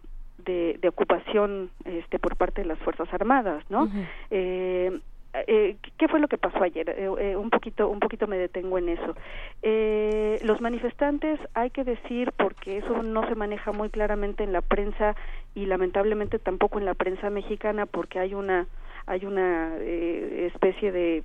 de, 0.44 0.80
de, 0.82 0.88
ocupación 0.88 1.70
este, 1.86 2.18
por 2.18 2.36
parte 2.36 2.62
de 2.62 2.68
las 2.68 2.80
Fuerzas 2.80 3.14
Armadas, 3.14 3.64
¿no? 3.70 3.84
Uh 3.84 3.88
-huh. 3.88 4.08
eh, 4.32 5.00
eh, 5.34 5.78
¿Qué 5.98 6.08
fue 6.08 6.20
lo 6.20 6.28
que 6.28 6.38
pasó 6.38 6.64
ayer? 6.64 6.90
Eh, 6.90 7.10
eh, 7.20 7.36
un 7.36 7.50
poquito, 7.50 7.90
un 7.90 8.00
poquito 8.00 8.28
me 8.28 8.38
detengo 8.38 8.78
en 8.78 8.90
eso. 8.90 9.16
Eh, 9.62 10.40
los 10.44 10.62
manifestantes, 10.62 11.40
hay 11.54 11.70
que 11.70 11.84
decir, 11.84 12.32
porque 12.34 12.78
eso 12.78 13.04
no 13.04 13.28
se 13.28 13.36
maneja 13.36 13.72
muy 13.72 13.90
claramente 13.90 14.44
en 14.44 14.54
la 14.54 14.62
prensa 14.62 15.16
y 15.56 15.66
lamentablemente 15.66 16.40
tampoco 16.40 16.80
en 16.80 16.86
la 16.86 16.96
prensa 16.96 17.30
mexicana, 17.30 17.86
porque 17.86 18.20
hay 18.20 18.34
una 18.34 18.68
hay 19.10 19.26
una 19.26 19.74
eh, 19.80 20.50
especie 20.54 20.92
de 20.92 21.24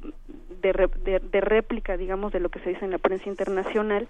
de, 0.63 0.89
de, 1.05 1.21
de, 1.21 1.41
réplica, 1.43 1.97
digamos, 1.99 2.33
de 2.33 2.41
lo 2.41 2.49
que 2.49 2.59
se 2.61 2.71
dice 2.71 2.87
en 2.87 2.91
la 2.91 2.97
prensa 2.99 3.29
internacional. 3.29 4.09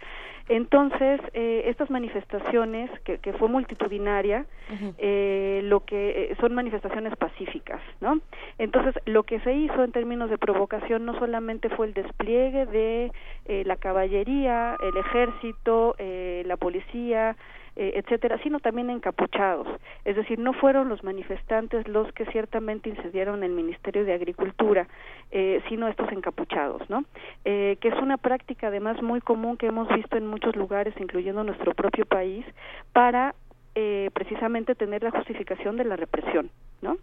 Entonces, 0.48 1.20
eh, 1.32 1.64
estas 1.66 1.90
manifestaciones, 1.90 2.90
que, 3.00 3.18
que 3.18 3.32
fue 3.32 3.48
multitudinaria, 3.48 4.46
uh 4.70 4.74
-huh. 4.74 4.94
eh, 4.98 5.60
lo 5.64 5.80
que 5.80 6.30
eh, 6.30 6.36
son 6.40 6.54
manifestaciones 6.54 7.16
pacíficas, 7.16 7.80
¿no? 8.00 8.20
Entonces, 8.58 8.94
lo 9.06 9.24
que 9.24 9.40
se 9.40 9.52
hizo 9.52 9.82
en 9.82 9.90
términos 9.90 10.30
de 10.30 10.38
provocación 10.38 11.04
no 11.04 11.18
solamente 11.18 11.68
fue 11.70 11.86
el 11.86 11.94
despliegue 11.94 12.66
de 12.66 13.10
eh, 13.46 13.64
la 13.66 13.76
caballería, 13.76 14.76
el 14.80 14.96
ejército, 14.96 15.96
eh, 15.98 16.44
la 16.46 16.56
policía, 16.56 17.36
eh, 17.76 17.92
etcétera, 17.96 18.38
sino 18.42 18.60
también 18.60 18.90
encapuchados. 18.90 19.66
Es 20.04 20.16
decir, 20.16 20.38
no 20.38 20.52
fueron 20.52 20.88
los 20.88 21.02
manifestantes 21.02 21.86
los 21.88 22.12
que 22.12 22.26
ciertamente 22.26 22.88
incendiaron 22.88 23.42
el 23.42 23.52
Ministerio 23.52 24.04
de 24.04 24.12
Agricultura, 24.12 24.86
eh, 25.30 25.62
sino 25.68 25.88
estos 25.88 26.10
encapuchados, 26.12 26.88
¿no? 26.88 27.04
Eh, 27.44 27.76
que 27.80 27.88
es 27.88 27.94
una 28.00 28.16
práctica 28.16 28.68
además 28.68 29.02
muy 29.02 29.20
común 29.20 29.56
que 29.56 29.66
hemos 29.66 29.88
visto 29.88 30.16
en 30.16 30.26
muchos 30.26 30.56
lugares, 30.56 30.94
incluyendo 30.98 31.42
nuestro 31.42 31.74
propio 31.74 32.06
país, 32.06 32.44
para 32.92 33.34
eh, 33.76 34.10
precisamente 34.14 34.76
tener 34.76 35.02
la 35.02 35.10
justificación 35.10 35.76
de 35.76 35.84
la 35.84 35.96
represión, 35.96 36.48
¿no? 36.84 36.98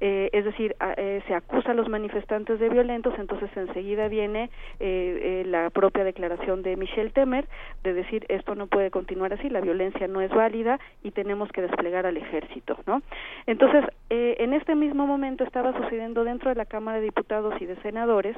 Eh, 0.00 0.30
es 0.32 0.44
decir, 0.44 0.74
eh, 0.96 1.22
se 1.26 1.34
acusa 1.34 1.70
a 1.70 1.74
los 1.74 1.88
manifestantes 1.88 2.58
de 2.58 2.68
violentos, 2.68 3.14
entonces 3.18 3.48
enseguida 3.56 4.08
viene 4.08 4.50
eh, 4.80 5.44
la 5.46 5.70
propia 5.70 6.04
declaración 6.04 6.62
de 6.62 6.76
Michel 6.76 7.12
Temer 7.12 7.46
de 7.82 7.94
decir 7.94 8.26
esto 8.28 8.54
no 8.54 8.66
puede 8.66 8.90
continuar 8.90 9.32
así, 9.32 9.48
la 9.48 9.60
violencia 9.60 10.08
no 10.08 10.20
es 10.20 10.30
válida 10.30 10.80
y 11.02 11.12
tenemos 11.12 11.50
que 11.52 11.62
desplegar 11.62 12.06
al 12.06 12.16
ejército, 12.16 12.78
¿no? 12.86 13.02
Entonces, 13.46 13.84
en 14.10 14.52
este 14.52 14.74
mismo 14.74 15.06
momento 15.06 15.42
estaba 15.42 15.72
sucediendo 15.76 16.24
dentro 16.24 16.50
de 16.50 16.56
la 16.56 16.66
Cámara 16.66 16.98
de 16.98 17.04
Diputados 17.04 17.54
y 17.60 17.66
de 17.66 17.76
Senadores, 17.76 18.36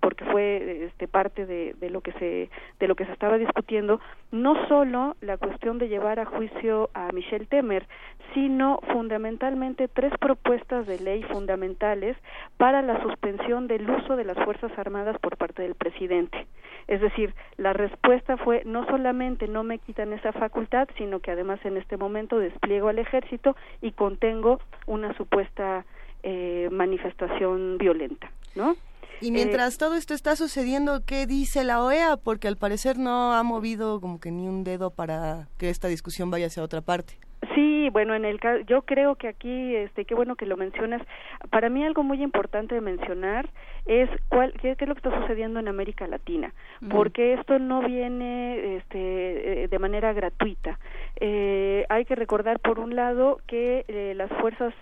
porque 0.00 0.24
fue 0.26 0.84
este, 0.86 1.08
parte 1.08 1.46
de, 1.46 1.74
de, 1.80 1.90
lo 1.90 2.00
que 2.02 2.12
se 2.12 2.50
de 2.78 2.88
lo 2.88 2.94
que 2.94 3.04
se 3.04 3.12
estaba 3.12 3.36
discutiendo, 3.38 4.00
no 4.30 4.68
solo 4.68 5.16
la 5.20 5.38
cuestión 5.38 5.78
de 5.78 5.88
llevar 5.88 6.20
a 6.20 6.24
juicio 6.24 6.90
a 6.94 7.10
Michel 7.12 7.48
Temer, 7.48 7.86
sino 8.34 8.80
fundamentalmente 8.92 9.88
tres 9.88 10.12
propuestas 10.18 10.86
de 10.86 10.98
ley 11.00 11.22
fundamentales 11.24 12.16
para 12.56 12.82
la 12.82 13.02
suspensión 13.02 13.66
del 13.66 13.88
uso 13.88 14.16
de 14.16 14.24
las 14.24 14.36
Fuerzas 14.44 14.70
Armadas 14.78 15.18
por 15.20 15.36
parte 15.36 15.62
del 15.62 15.74
presidente. 15.74 16.46
Es 16.86 17.00
decir, 17.00 17.34
la 17.56 17.72
respuesta 17.72 18.36
fue 18.36 18.62
no 18.64 18.86
solamente 18.86 19.48
no 19.48 19.62
me 19.62 19.78
quitan 19.78 20.12
esa 20.12 20.32
facultad, 20.32 20.88
sino 20.96 21.20
que 21.20 21.30
además 21.30 21.60
en 21.64 21.76
este 21.76 21.96
momento 21.96 22.38
despliego 22.38 22.88
al 22.88 22.98
ejército 22.98 23.56
y 23.80 23.92
contengo 23.92 24.60
una 24.86 25.16
supuesta 25.16 25.84
eh, 26.22 26.68
manifestación 26.70 27.78
violenta, 27.78 28.30
¿no? 28.54 28.76
Y 29.20 29.28
eh, 29.28 29.32
mientras 29.32 29.78
todo 29.78 29.94
esto 29.94 30.14
está 30.14 30.34
sucediendo, 30.36 31.04
¿qué 31.04 31.26
dice 31.26 31.64
la 31.64 31.82
OEA? 31.82 32.16
Porque 32.16 32.48
al 32.48 32.56
parecer 32.56 32.98
no 32.98 33.34
ha 33.34 33.42
movido 33.42 34.00
como 34.00 34.18
que 34.18 34.30
ni 34.30 34.48
un 34.48 34.64
dedo 34.64 34.90
para 34.90 35.48
que 35.58 35.70
esta 35.70 35.88
discusión 35.88 36.30
vaya 36.30 36.46
hacia 36.46 36.62
otra 36.62 36.80
parte. 36.80 37.18
Sí, 37.54 37.88
bueno, 37.90 38.14
en 38.14 38.26
el 38.26 38.38
yo 38.66 38.82
creo 38.82 39.14
que 39.14 39.26
aquí, 39.26 39.74
este, 39.74 40.04
qué 40.04 40.14
bueno 40.14 40.36
que 40.36 40.44
lo 40.44 40.58
mencionas. 40.58 41.00
Para 41.48 41.70
mí 41.70 41.82
algo 41.84 42.02
muy 42.02 42.22
importante 42.22 42.74
de 42.74 42.82
mencionar 42.82 43.48
es 43.86 44.10
cuál, 44.28 44.52
qué, 44.60 44.76
es 44.78 44.88
lo 44.88 44.94
que 44.94 45.08
está 45.08 45.20
sucediendo 45.22 45.58
en 45.58 45.68
América 45.68 46.06
Latina, 46.06 46.52
porque 46.90 47.34
esto 47.34 47.58
no 47.58 47.82
viene, 47.82 48.76
este, 48.76 49.64
eh, 49.64 49.68
de 49.68 49.78
manera 49.78 50.12
gratuita. 50.12 50.78
Eh, 51.18 51.86
hay 51.88 52.04
que 52.04 52.14
recordar 52.14 52.60
por 52.60 52.78
un 52.78 52.94
lado 52.94 53.38
que 53.46 53.84
eh, 53.88 54.12
las 54.16 54.30
fuerzas 54.40 54.74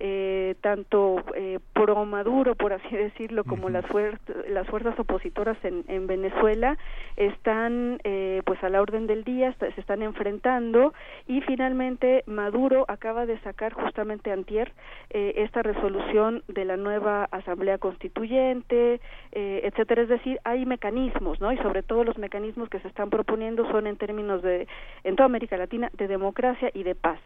eh, 0.00 0.54
tanto 0.60 1.22
eh, 1.34 1.58
pro 1.72 2.04
Maduro, 2.04 2.54
por 2.54 2.72
así 2.72 2.96
decirlo, 2.96 3.44
como 3.44 3.68
las, 3.70 3.84
las 4.48 4.66
fuerzas 4.68 4.98
opositoras 4.98 5.56
en, 5.64 5.84
en 5.88 6.06
Venezuela 6.06 6.76
están 7.16 8.00
eh, 8.04 8.42
pues 8.44 8.62
a 8.64 8.68
la 8.68 8.82
orden 8.82 9.06
del 9.06 9.24
día, 9.24 9.54
se 9.58 9.80
están 9.80 10.02
enfrentando 10.02 10.92
y 11.26 11.40
finalmente 11.42 12.22
Maduro 12.26 12.84
acaba 12.88 13.26
de 13.26 13.38
sacar 13.40 13.72
justamente 13.72 14.32
antier 14.32 14.72
eh, 15.10 15.34
esta 15.36 15.62
resolución 15.62 16.42
de 16.48 16.64
la 16.64 16.76
nueva 16.76 17.28
Asamblea 17.30 17.78
Constituyente, 17.78 19.00
eh, 19.32 19.60
etcétera. 19.64 20.02
Es 20.02 20.08
decir, 20.08 20.38
hay 20.44 20.66
mecanismos, 20.66 21.40
¿no? 21.40 21.52
Y 21.52 21.58
sobre 21.58 21.82
todo 21.82 22.04
los 22.04 22.18
mecanismos 22.18 22.68
que 22.68 22.80
se 22.80 22.88
están 22.88 23.10
proponiendo 23.10 23.70
son 23.70 23.86
en 23.86 23.96
términos 23.96 24.42
de, 24.42 24.66
en 25.04 25.16
toda 25.16 25.26
América 25.26 25.56
Latina, 25.56 25.90
de 25.94 26.08
democracia 26.08 26.70
y 26.74 26.82
de 26.82 26.94
paz. 26.94 27.20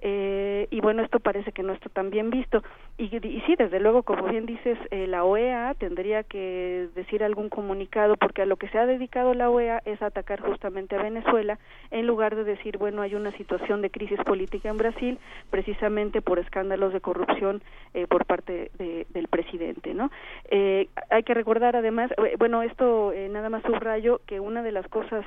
Eh, 0.00 0.66
y 0.70 0.80
bueno, 0.80 1.02
esto 1.02 1.20
parece 1.20 1.52
que 1.52 1.62
no 1.62 1.72
está 1.72 1.88
tan 1.88 2.10
bien 2.10 2.30
visto. 2.30 2.62
Y, 2.96 3.04
y 3.04 3.40
sí, 3.46 3.54
desde 3.56 3.80
luego, 3.80 4.02
como 4.02 4.24
bien 4.24 4.46
dices, 4.46 4.78
eh, 4.90 5.06
la 5.06 5.24
OEA 5.24 5.74
tendría 5.74 6.22
que 6.22 6.88
decir 6.94 7.22
algún 7.22 7.48
comunicado, 7.48 8.16
porque 8.16 8.42
a 8.42 8.46
lo 8.46 8.56
que 8.56 8.68
se 8.68 8.78
ha 8.78 8.86
dedicado 8.86 9.34
la 9.34 9.50
OEA 9.50 9.82
es 9.84 10.00
atacar 10.02 10.40
justamente 10.40 10.96
a 10.96 11.02
Venezuela, 11.02 11.58
en 11.90 12.06
lugar 12.06 12.36
de 12.36 12.44
decir, 12.44 12.78
bueno, 12.78 13.02
hay 13.02 13.14
una 13.14 13.32
situación 13.32 13.82
de 13.82 13.90
crisis 13.90 14.18
política 14.24 14.68
en 14.68 14.76
Brasil, 14.76 15.18
precisamente 15.50 16.22
por 16.22 16.38
escándalos 16.38 16.92
de 16.92 17.00
corrupción 17.00 17.62
eh, 17.94 18.06
por 18.06 18.26
parte 18.26 18.70
del 18.78 19.28
presidente, 19.28 19.94
¿no? 19.94 20.10
Eh, 20.50 20.88
hay 21.10 21.22
que 21.22 21.34
recordar 21.34 21.76
además, 21.76 22.10
eh, 22.12 22.36
bueno, 22.38 22.62
esto 22.62 23.12
nada 23.30 23.48
más 23.48 23.62
subrayo 23.62 24.20
que 24.26 24.40
una 24.40 24.62
de 24.62 24.72
las 24.72 24.86
cosas 24.88 25.24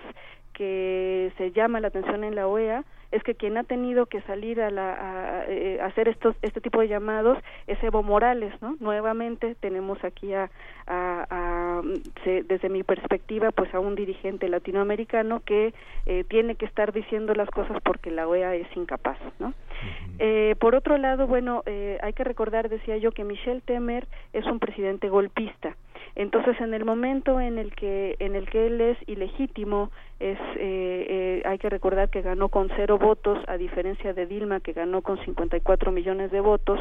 que 0.53 1.31
se 1.37 1.51
llama 1.51 1.79
la 1.79 1.87
atención 1.87 2.23
en 2.23 2.35
la 2.35 2.47
OEA 2.47 2.83
es 3.11 3.23
que 3.23 3.35
quien 3.35 3.57
ha 3.57 3.63
tenido 3.63 4.05
que 4.05 4.21
salir 4.21 4.61
a, 4.61 4.69
la, 4.69 5.43
eh, 5.47 5.79
hacer 5.81 6.07
estos 6.07 6.35
este 6.41 6.61
tipo 6.61 6.79
de 6.79 6.87
llamados 6.87 7.37
es 7.67 7.81
Evo 7.83 8.03
Morales, 8.03 8.53
¿no? 8.61 8.77
Nuevamente 8.79 9.55
tenemos 9.55 10.01
aquí 10.03 10.33
a, 10.33 10.49
a, 10.87 11.81
desde 12.25 12.69
mi 12.69 12.83
perspectiva, 12.83 13.51
pues 13.51 13.73
a 13.73 13.79
un 13.79 13.95
dirigente 13.95 14.47
latinoamericano 14.47 15.41
que 15.45 15.73
eh, 16.05 16.23
tiene 16.29 16.55
que 16.55 16.65
estar 16.65 16.93
diciendo 16.93 17.33
las 17.33 17.49
cosas 17.49 17.81
porque 17.83 18.11
la 18.11 18.27
OEA 18.27 18.55
es 18.55 18.67
incapaz, 18.75 19.17
¿no? 19.39 19.53
eh, 20.19 20.55
por 20.59 20.75
otro 20.75 20.97
lado, 20.97 21.27
bueno, 21.27 21.63
eh, 21.65 21.97
hay 22.01 22.13
que 22.13 22.23
recordar, 22.23 22.69
decía 22.69 22.97
yo, 22.97 23.11
que 23.11 23.23
Michel 23.23 23.61
Temer 23.63 24.07
es 24.33 24.45
un 24.45 24.59
presidente 24.59 25.09
golpista. 25.09 25.75
Entonces, 26.15 26.59
en 26.59 26.73
el 26.73 26.85
momento 26.85 27.39
en 27.39 27.57
el 27.57 27.73
que 27.73 28.15
en 28.19 28.35
el 28.35 28.49
que 28.49 28.67
él 28.67 28.81
es 28.81 28.97
ilegítimo, 29.07 29.91
es 30.19 30.37
eh, 30.57 31.05
eh, 31.09 31.41
hay 31.45 31.57
que 31.57 31.69
recordar 31.69 32.09
que 32.09 32.21
ganó 32.21 32.49
con 32.49 32.69
cero 32.75 32.97
votos, 32.97 33.39
a 33.47 33.57
diferencia 33.57 34.13
de 34.13 34.25
Dilma 34.25 34.59
que 34.59 34.73
ganó 34.73 35.01
con 35.01 35.17
54 35.23 35.91
millones 35.91 36.31
de 36.31 36.41
votos. 36.41 36.79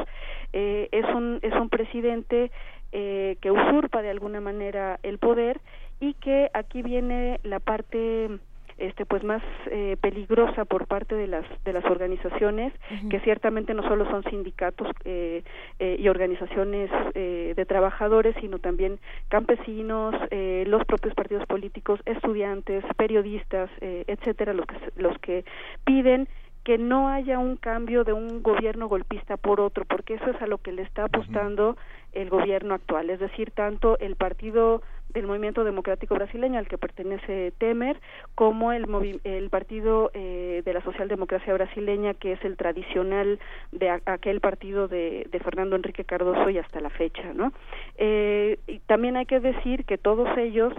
Eh, 0.52 0.88
es 0.92 1.04
un 1.14 1.38
es 1.42 1.52
un 1.54 1.68
presidente 1.68 2.50
eh, 2.92 3.36
que 3.40 3.52
usurpa 3.52 4.02
de 4.02 4.10
alguna 4.10 4.40
manera 4.40 4.98
el 5.04 5.18
poder 5.18 5.60
y 6.00 6.14
que 6.14 6.50
aquí 6.54 6.82
viene 6.82 7.38
la 7.44 7.60
parte 7.60 8.40
este 8.80 9.06
pues 9.06 9.22
más 9.22 9.42
eh, 9.70 9.96
peligrosa 10.00 10.64
por 10.64 10.86
parte 10.86 11.14
de 11.14 11.26
las 11.26 11.44
de 11.64 11.72
las 11.72 11.84
organizaciones 11.84 12.72
que 13.10 13.20
ciertamente 13.20 13.74
no 13.74 13.82
solo 13.82 14.08
son 14.10 14.24
sindicatos 14.24 14.88
eh, 15.04 15.42
eh, 15.78 15.96
y 15.98 16.08
organizaciones 16.08 16.90
eh, 17.14 17.52
de 17.54 17.66
trabajadores 17.66 18.34
sino 18.40 18.58
también 18.58 18.98
campesinos 19.28 20.14
eh, 20.30 20.64
los 20.66 20.84
propios 20.84 21.14
partidos 21.14 21.46
políticos 21.46 22.00
estudiantes 22.06 22.84
periodistas 22.96 23.70
eh, 23.80 24.04
etcétera 24.06 24.52
los 24.54 24.66
que 24.66 24.76
los 24.96 25.18
que 25.18 25.44
piden 25.84 26.28
que 26.64 26.76
no 26.78 27.08
haya 27.08 27.38
un 27.38 27.56
cambio 27.56 28.04
de 28.04 28.12
un 28.12 28.42
gobierno 28.42 28.86
golpista 28.86 29.36
por 29.36 29.60
otro, 29.60 29.84
porque 29.86 30.14
eso 30.14 30.30
es 30.30 30.42
a 30.42 30.46
lo 30.46 30.58
que 30.58 30.72
le 30.72 30.82
está 30.82 31.04
apostando 31.04 31.76
el 32.12 32.28
gobierno 32.30 32.74
actual, 32.74 33.10
es 33.10 33.20
decir, 33.20 33.50
tanto 33.52 33.98
el 33.98 34.16
partido 34.16 34.82
del 35.12 35.26
Movimiento 35.26 35.64
Democrático 35.64 36.14
Brasileño 36.14 36.58
al 36.58 36.68
que 36.68 36.78
pertenece 36.78 37.52
Temer, 37.58 38.00
como 38.34 38.72
el, 38.72 38.86
el 39.24 39.50
partido 39.50 40.10
eh, 40.14 40.62
de 40.64 40.72
la 40.72 40.82
Socialdemocracia 40.82 41.52
Brasileña, 41.52 42.14
que 42.14 42.32
es 42.32 42.44
el 42.44 42.56
tradicional 42.56 43.38
de 43.72 43.90
aquel 43.90 44.40
partido 44.40 44.88
de, 44.88 45.26
de, 45.30 45.40
Fernando 45.40 45.76
Enrique 45.76 46.04
Cardoso 46.04 46.48
y 46.50 46.58
hasta 46.58 46.80
la 46.80 46.90
fecha, 46.90 47.32
¿no? 47.34 47.52
Eh, 47.96 48.58
y 48.66 48.78
también 48.80 49.16
hay 49.16 49.26
que 49.26 49.40
decir 49.40 49.84
que 49.84 49.98
todos 49.98 50.28
ellos 50.38 50.72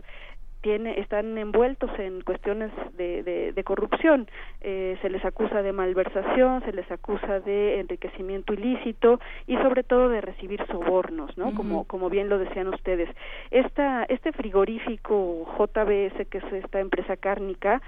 tiene, 0.62 1.00
están 1.00 1.38
envueltos 1.38 1.90
en 2.00 2.22
cuestiones 2.22 2.72
de, 2.98 3.24
de, 3.24 3.52
de 3.52 3.64
corrupción. 3.64 4.28
Eh, 4.62 4.98
se 5.02 5.10
les 5.10 5.24
acusa 5.26 5.62
de 5.62 5.74
malversación, 5.74 6.64
se 6.64 6.74
les 6.74 6.90
acusa 6.92 7.40
de 7.40 7.80
enriquecimiento 7.80 8.54
ilícito 8.54 9.20
y 9.48 9.56
sobre 9.58 9.84
todo 9.84 10.10
de 10.10 10.22
recibir 10.22 10.66
sobornos, 10.68 11.38
¿no? 11.38 11.54
como, 11.56 11.86
como 11.86 12.10
bien 12.10 12.30
lo 12.30 12.38
decían 12.38 12.68
ustedes. 12.68 13.10
Esta, 13.50 14.04
este 14.06 14.32
frigorífico 14.32 15.46
JBS, 15.58 16.28
que 16.30 16.38
es 16.38 16.54
esta 16.54 16.80
empresa 16.80 17.18
cárnica, 17.18 17.82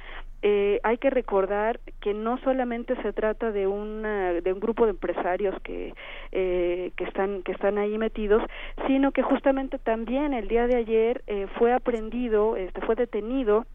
eh, 0.45 0.81
hay 0.83 0.97
que 0.97 1.09
recordar 1.09 1.79
que 2.01 2.13
no 2.13 2.37
solamente 2.39 3.01
se 3.01 3.13
trata 3.13 3.53
de 3.53 3.65
una 3.65 4.33
de 4.33 4.53
un 4.53 4.59
grupo 4.59 4.83
de 4.83 4.91
empresarios 4.91 5.55
que 5.61 5.93
eh, 6.33 6.91
que 6.97 7.05
están 7.05 7.43
que 7.43 7.53
están 7.53 7.77
ahí 7.77 7.97
metidos 7.97 8.43
sino 8.85 9.13
que 9.13 9.23
justamente 9.23 9.79
también 9.79 10.33
el 10.33 10.49
día 10.49 10.67
de 10.67 10.75
ayer 10.75 11.23
eh, 11.27 11.47
fue 11.57 11.71
aprendido 11.71 12.57
este 12.57 12.81
fue 12.81 12.95
detenido 12.95 13.65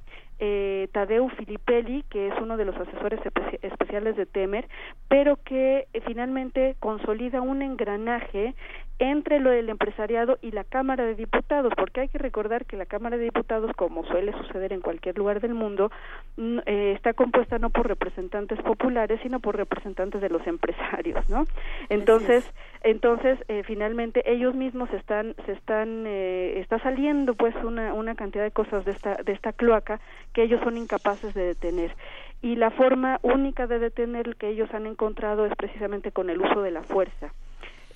eh, 0.40 0.88
Tadeu 0.92 1.28
Filippelli, 1.30 2.04
que 2.10 2.28
es 2.28 2.34
uno 2.40 2.56
de 2.56 2.64
los 2.64 2.76
asesores 2.76 3.20
especiales 3.62 4.16
de 4.16 4.24
Temer, 4.24 4.68
pero 5.08 5.36
que 5.42 5.88
eh, 5.92 6.00
finalmente 6.06 6.76
consolida 6.78 7.40
un 7.40 7.62
engranaje 7.62 8.54
entre 8.98 9.38
lo 9.38 9.50
del 9.50 9.68
empresariado 9.68 10.38
y 10.42 10.50
la 10.50 10.64
Cámara 10.64 11.04
de 11.04 11.14
Diputados, 11.14 11.72
porque 11.76 12.00
hay 12.00 12.08
que 12.08 12.18
recordar 12.18 12.66
que 12.66 12.76
la 12.76 12.86
Cámara 12.86 13.16
de 13.16 13.24
Diputados, 13.24 13.70
como 13.76 14.04
suele 14.04 14.32
suceder 14.32 14.72
en 14.72 14.80
cualquier 14.80 15.16
lugar 15.16 15.40
del 15.40 15.54
mundo, 15.54 15.92
eh, 16.36 16.92
está 16.96 17.12
compuesta 17.12 17.58
no 17.58 17.70
por 17.70 17.86
representantes 17.86 18.60
populares, 18.62 19.20
sino 19.22 19.38
por 19.38 19.56
representantes 19.56 20.20
de 20.20 20.28
los 20.28 20.44
empresarios, 20.46 21.28
¿no? 21.30 21.46
Entonces, 21.88 22.50
entonces 22.82 23.38
eh, 23.48 23.62
finalmente 23.64 24.30
ellos 24.30 24.54
mismos 24.54 24.92
están, 24.92 25.34
se 25.46 25.52
están, 25.52 26.04
eh, 26.06 26.58
está 26.58 26.80
saliendo 26.80 27.34
pues 27.34 27.54
una, 27.62 27.94
una 27.94 28.16
cantidad 28.16 28.42
de 28.42 28.50
cosas 28.50 28.84
de 28.84 28.92
esta, 28.92 29.14
de 29.22 29.32
esta 29.32 29.52
cloaca 29.52 30.00
que 30.32 30.42
ellos 30.42 30.60
son 30.64 30.76
incapaces 30.76 31.34
de 31.34 31.44
detener. 31.44 31.94
Y 32.42 32.56
la 32.56 32.70
forma 32.70 33.18
única 33.22 33.66
de 33.66 33.78
detener 33.78 34.36
que 34.36 34.48
ellos 34.48 34.72
han 34.72 34.86
encontrado 34.86 35.46
es 35.46 35.54
precisamente 35.56 36.12
con 36.12 36.30
el 36.30 36.40
uso 36.40 36.62
de 36.62 36.70
la 36.70 36.82
fuerza 36.82 37.32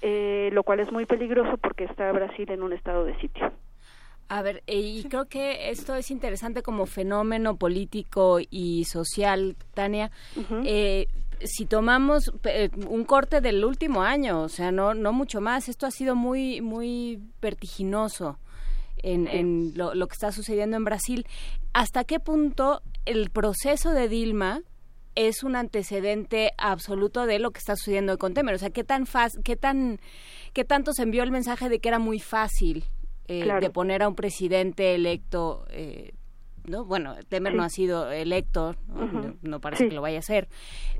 eh, 0.02 0.50
lo 0.52 0.62
cual 0.64 0.80
es 0.80 0.92
muy 0.92 1.06
peligroso 1.06 1.56
porque 1.56 1.84
está 1.84 2.12
Brasil 2.12 2.50
en 2.50 2.62
un 2.62 2.72
estado 2.72 3.04
de 3.04 3.18
sitio. 3.20 3.52
A 4.28 4.40
ver, 4.42 4.62
eh, 4.66 4.80
y 4.80 5.04
creo 5.04 5.26
que 5.26 5.70
esto 5.70 5.94
es 5.94 6.10
interesante 6.10 6.62
como 6.62 6.86
fenómeno 6.86 7.56
político 7.56 8.38
y 8.40 8.84
social, 8.84 9.56
Tania. 9.74 10.10
eh, 10.64 11.06
si 11.44 11.66
tomamos 11.66 12.32
eh, 12.44 12.70
un 12.88 13.04
corte 13.04 13.40
del 13.40 13.64
último 13.64 14.02
año, 14.02 14.42
o 14.42 14.48
sea, 14.48 14.72
no, 14.72 14.94
no 14.94 15.12
mucho 15.12 15.40
más, 15.40 15.68
esto 15.68 15.86
ha 15.86 15.90
sido 15.90 16.14
muy, 16.14 16.60
muy 16.60 17.20
vertiginoso 17.42 18.38
en, 19.02 19.26
en 19.26 19.72
lo, 19.76 19.94
lo 19.94 20.06
que 20.06 20.14
está 20.14 20.32
sucediendo 20.32 20.76
en 20.76 20.84
Brasil. 20.84 21.26
¿Hasta 21.74 22.04
qué 22.04 22.18
punto 22.18 22.80
el 23.04 23.30
proceso 23.30 23.90
de 23.90 24.08
Dilma 24.08 24.62
es 25.14 25.42
un 25.42 25.56
antecedente 25.56 26.52
absoluto 26.58 27.26
de 27.26 27.38
lo 27.38 27.50
que 27.50 27.58
está 27.58 27.76
sucediendo 27.76 28.18
con 28.18 28.34
Temer. 28.34 28.54
O 28.54 28.58
sea, 28.58 28.70
qué 28.70 28.84
tan 28.84 29.04
qué 29.44 29.56
tan, 29.56 30.00
qué 30.52 30.64
tanto 30.64 30.92
se 30.92 31.02
envió 31.02 31.22
el 31.22 31.30
mensaje 31.30 31.68
de 31.68 31.78
que 31.80 31.88
era 31.88 31.98
muy 31.98 32.18
fácil 32.18 32.84
eh, 33.28 33.48
de 33.60 33.70
poner 33.70 34.02
a 34.02 34.08
un 34.08 34.14
presidente 34.14 34.94
electo. 34.94 35.64
Eh, 35.70 36.12
no, 36.64 36.84
bueno, 36.84 37.16
Temer 37.28 37.54
no 37.54 37.64
ha 37.64 37.68
sido 37.68 38.10
electo, 38.12 38.76
no, 39.42 39.60
parece 39.60 39.88
que 39.88 39.94
lo 39.94 40.00
vaya 40.00 40.20
a 40.20 40.22
ser, 40.22 40.48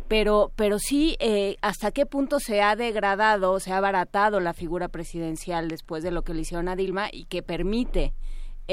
pero, 0.09 0.51
pero 0.57 0.81
sí, 0.81 1.17
eh, 1.21 1.57
hasta 1.63 1.93
qué 1.93 2.05
punto 2.05 2.41
se 2.41 2.63
ha 2.63 2.75
degradado, 2.75 3.61
se 3.61 3.73
ha 3.73 3.77
abaratado 3.77 4.41
la 4.41 4.55
figura 4.55 4.89
presidencial 4.89 5.69
después 5.69 6.03
de 6.03 6.11
lo 6.11 6.23
que 6.23 6.35
le 6.35 6.41
hicieron 6.41 6.69
a 6.69 6.75
Dilma 6.75 7.09
y 7.13 7.27
que 7.27 7.45
permite 7.45 8.13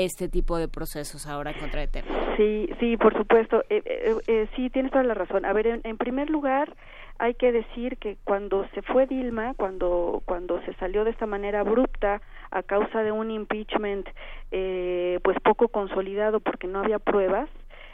este 0.04 0.30
tipo 0.30 0.58
de 0.58 0.68
procesos 0.68 1.28
ahora 1.28 1.54
contra 1.58 1.84
Eterno. 1.84 2.16
Sí, 2.38 2.70
sí, 2.80 2.96
por 2.96 3.14
supuesto. 3.18 3.64
Eh, 3.70 3.82
eh, 3.86 4.16
eh, 4.28 4.48
sí, 4.56 4.70
tienes 4.70 4.92
toda 4.92 5.04
la 5.04 5.14
razón. 5.14 5.44
A 5.46 5.52
ver, 5.52 5.82
en, 5.84 5.98
primer 5.98 6.30
lugar, 6.30 6.74
hay 7.18 7.34
que 7.34 7.52
decir 7.52 7.98
que 7.98 8.18
cuando 8.24 8.66
se 8.74 8.82
fue 8.82 9.08
Dilma, 9.08 9.54
cuando 9.56 10.22
cuando 10.26 10.62
se 10.62 10.74
salió 10.76 11.04
de 11.04 11.12
esta 11.12 11.26
manera 11.26 11.60
abrupta 11.60 12.22
a 12.52 12.64
causa 12.64 13.04
de 13.04 13.12
un 13.12 13.30
impeachment, 13.30 14.08
pues 14.50 15.38
poco 15.44 15.68
consolidado 15.68 16.40
porque 16.40 16.68
no 16.68 16.80
había 16.80 17.00
pruebas, 17.00 17.50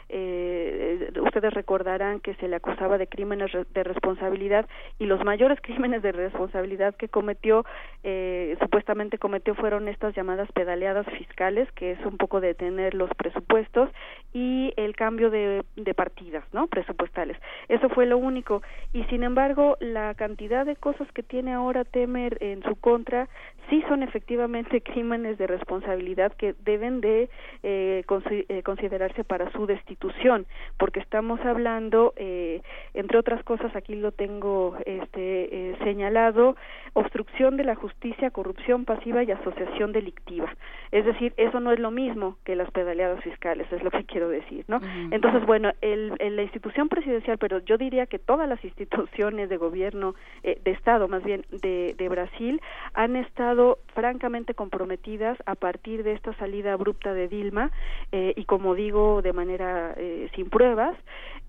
eh, 0.08 1.10
ustedes 1.20 1.52
recordarán 1.52 2.20
que 2.20 2.34
se 2.36 2.48
le 2.48 2.56
acusaba 2.56 2.98
de 2.98 3.06
crímenes 3.06 3.50
de 3.52 3.82
responsabilidad 3.82 4.66
y 4.98 5.06
los 5.06 5.24
mayores 5.24 5.60
crímenes 5.62 6.02
de 6.02 6.12
responsabilidad 6.12 6.94
que 6.94 7.08
cometió, 7.08 7.64
eh, 8.02 8.56
supuestamente 8.60 9.18
cometió, 9.18 9.54
fueron 9.54 9.88
estas 9.88 10.14
llamadas 10.14 10.50
pedaleadas 10.52 11.06
fiscales, 11.18 11.70
que 11.72 11.92
es 11.92 12.06
un 12.06 12.16
poco 12.16 12.40
detener 12.40 12.94
los 12.94 13.10
presupuestos 13.16 13.90
y 14.32 14.72
el 14.76 14.94
cambio 14.94 15.30
de, 15.30 15.64
de 15.76 15.94
partidas, 15.94 16.44
¿no? 16.52 16.66
Presupuestales. 16.66 17.36
Eso 17.68 17.88
fue 17.88 18.06
lo 18.06 18.18
único. 18.18 18.62
Y 18.92 19.04
sin 19.04 19.22
embargo, 19.22 19.76
la 19.80 20.14
cantidad 20.14 20.66
de 20.66 20.76
cosas 20.76 21.10
que 21.12 21.22
tiene 21.22 21.52
ahora 21.52 21.84
Temer 21.84 22.38
en 22.40 22.62
su 22.62 22.76
contra 22.76 23.28
sí 23.68 23.82
son 23.88 24.02
efectivamente 24.02 24.80
crímenes 24.80 25.38
de 25.38 25.46
responsabilidad 25.46 26.32
que 26.32 26.54
deben 26.64 27.00
de 27.00 27.28
eh, 27.62 28.04
eh, 28.30 28.62
considerarse 28.62 29.24
para 29.24 29.50
su 29.52 29.66
destitución, 29.66 30.46
porque 30.78 31.00
estamos 31.00 31.40
hablando, 31.40 32.12
eh, 32.16 32.62
entre 32.94 33.18
otras 33.18 33.42
cosas, 33.44 33.74
aquí 33.74 33.94
lo 33.94 34.12
tengo 34.12 34.76
este, 34.86 35.70
eh, 35.70 35.76
señalado, 35.82 36.56
obstrucción 36.92 37.56
de 37.56 37.64
la 37.64 37.74
justicia, 37.74 38.30
corrupción 38.30 38.84
pasiva 38.84 39.22
y 39.22 39.30
asociación 39.30 39.92
delictiva. 39.92 40.54
Es 40.92 41.04
decir, 41.04 41.32
eso 41.36 41.60
no 41.60 41.72
es 41.72 41.80
lo 41.80 41.90
mismo 41.90 42.36
que 42.44 42.56
las 42.56 42.70
pedaleadas 42.70 43.22
fiscales, 43.22 43.70
es 43.72 43.82
lo 43.82 43.90
que 43.90 44.04
quiero 44.10 44.28
decir, 44.28 44.64
¿no? 44.68 44.80
Entonces, 45.10 45.44
bueno, 45.44 45.72
el, 45.80 46.14
la 46.18 46.42
institución 46.42 46.88
presidencial, 46.88 47.38
pero 47.38 47.58
yo 47.60 47.76
diría 47.76 48.06
que 48.06 48.18
todas 48.18 48.48
las 48.48 48.62
instituciones 48.64 49.48
de 49.48 49.56
gobierno, 49.56 50.14
de 50.42 50.70
Estado 50.70 51.08
más 51.08 51.22
bien, 51.24 51.44
de, 51.50 51.94
de 51.96 52.08
Brasil, 52.08 52.60
han 52.94 53.16
estado 53.16 53.55
francamente 53.94 54.54
comprometidas 54.54 55.38
a 55.46 55.54
partir 55.54 56.02
de 56.02 56.12
esta 56.12 56.34
salida 56.34 56.72
abrupta 56.72 57.12
de 57.12 57.28
Dilma 57.28 57.70
eh, 58.12 58.32
y 58.36 58.44
como 58.44 58.74
digo 58.74 59.22
de 59.22 59.32
manera 59.32 59.94
eh, 59.96 60.28
sin 60.34 60.50
pruebas 60.50 60.96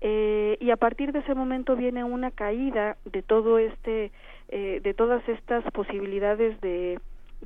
eh, 0.00 0.56
y 0.60 0.70
a 0.70 0.76
partir 0.76 1.12
de 1.12 1.20
ese 1.20 1.34
momento 1.34 1.76
viene 1.76 2.04
una 2.04 2.30
caída 2.30 2.96
de 3.04 3.22
todo 3.22 3.58
este 3.58 4.12
de 4.50 4.94
todas 4.94 5.28
estas 5.28 5.62
posibilidades 5.72 6.58
de 6.62 6.98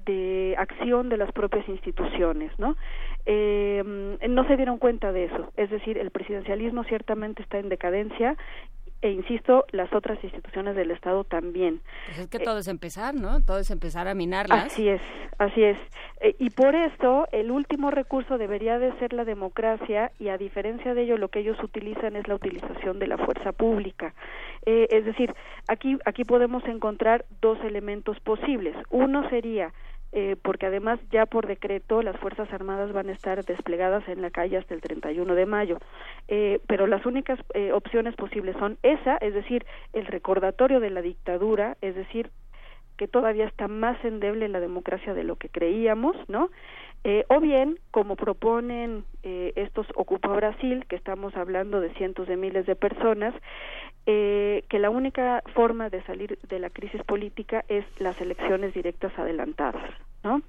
de 0.06 0.54
acción 0.56 1.08
de 1.08 1.16
las 1.16 1.32
propias 1.32 1.68
instituciones, 1.68 2.50
¿no? 2.58 2.76
no 3.26 4.46
se 4.46 4.56
dieron 4.56 4.78
cuenta 4.78 5.10
de 5.10 5.24
eso, 5.24 5.52
es 5.56 5.68
decir, 5.68 5.98
el 5.98 6.10
presidencialismo 6.12 6.84
ciertamente 6.84 7.42
está 7.42 7.58
en 7.58 7.68
decadencia 7.68 8.36
e 9.02 9.10
insisto, 9.10 9.66
las 9.72 9.92
otras 9.92 10.22
instituciones 10.22 10.76
del 10.76 10.92
Estado 10.92 11.24
también. 11.24 11.80
Pues 12.06 12.20
es 12.20 12.28
que 12.28 12.38
todo 12.38 12.58
es 12.58 12.68
empezar, 12.68 13.14
¿no? 13.14 13.42
Todo 13.44 13.58
es 13.58 13.70
empezar 13.70 14.06
a 14.06 14.14
minarlas. 14.14 14.66
Así 14.66 14.88
es, 14.88 15.00
así 15.38 15.62
es. 15.62 15.76
Eh, 16.20 16.36
y 16.38 16.50
por 16.50 16.74
esto, 16.76 17.26
el 17.32 17.50
último 17.50 17.90
recurso 17.90 18.38
debería 18.38 18.78
de 18.78 18.96
ser 19.00 19.12
la 19.12 19.24
democracia 19.24 20.12
y 20.20 20.28
a 20.28 20.38
diferencia 20.38 20.94
de 20.94 21.02
ello, 21.02 21.18
lo 21.18 21.28
que 21.28 21.40
ellos 21.40 21.58
utilizan 21.62 22.14
es 22.14 22.28
la 22.28 22.36
utilización 22.36 23.00
de 23.00 23.08
la 23.08 23.18
fuerza 23.18 23.50
pública. 23.50 24.14
Eh, 24.64 24.86
es 24.90 25.04
decir, 25.04 25.34
aquí, 25.66 25.98
aquí 26.04 26.24
podemos 26.24 26.64
encontrar 26.66 27.24
dos 27.40 27.58
elementos 27.64 28.20
posibles. 28.20 28.76
Uno 28.90 29.28
sería 29.30 29.72
eh, 30.12 30.36
porque 30.42 30.66
además 30.66 31.00
ya 31.10 31.26
por 31.26 31.46
decreto 31.46 32.02
las 32.02 32.18
Fuerzas 32.18 32.52
Armadas 32.52 32.92
van 32.92 33.08
a 33.08 33.12
estar 33.12 33.44
desplegadas 33.44 34.06
en 34.08 34.22
la 34.22 34.30
calle 34.30 34.58
hasta 34.58 34.74
el 34.74 34.80
31 34.80 35.34
de 35.34 35.46
mayo. 35.46 35.78
Eh, 36.28 36.60
pero 36.66 36.86
las 36.86 37.04
únicas 37.06 37.38
eh, 37.54 37.72
opciones 37.72 38.14
posibles 38.16 38.56
son 38.58 38.78
esa, 38.82 39.16
es 39.16 39.34
decir, 39.34 39.64
el 39.92 40.06
recordatorio 40.06 40.80
de 40.80 40.90
la 40.90 41.02
dictadura, 41.02 41.76
es 41.80 41.94
decir, 41.94 42.30
que 42.96 43.08
todavía 43.08 43.46
está 43.46 43.68
más 43.68 44.02
endeble 44.04 44.48
la 44.48 44.60
democracia 44.60 45.14
de 45.14 45.24
lo 45.24 45.36
que 45.36 45.48
creíamos, 45.48 46.14
¿no? 46.28 46.50
Eh, 47.04 47.24
o 47.28 47.40
bien, 47.40 47.80
como 47.90 48.14
proponen 48.14 49.04
eh, 49.24 49.52
estos 49.56 49.86
Ocupa 49.96 50.28
Brasil, 50.28 50.84
que 50.88 50.94
estamos 50.94 51.36
hablando 51.36 51.80
de 51.80 51.92
cientos 51.94 52.28
de 52.28 52.36
miles 52.36 52.64
de 52.64 52.76
personas, 52.76 53.34
eh, 54.06 54.64
que 54.68 54.78
la 54.78 54.90
única 54.90 55.42
forma 55.54 55.88
de 55.88 56.02
salir 56.02 56.38
de 56.48 56.58
la 56.58 56.70
crisis 56.70 57.02
política 57.04 57.64
es 57.68 57.84
las 57.98 58.20
elecciones 58.20 58.74
directas 58.74 59.16
adelantadas, 59.18 59.90
¿no? 60.24 60.42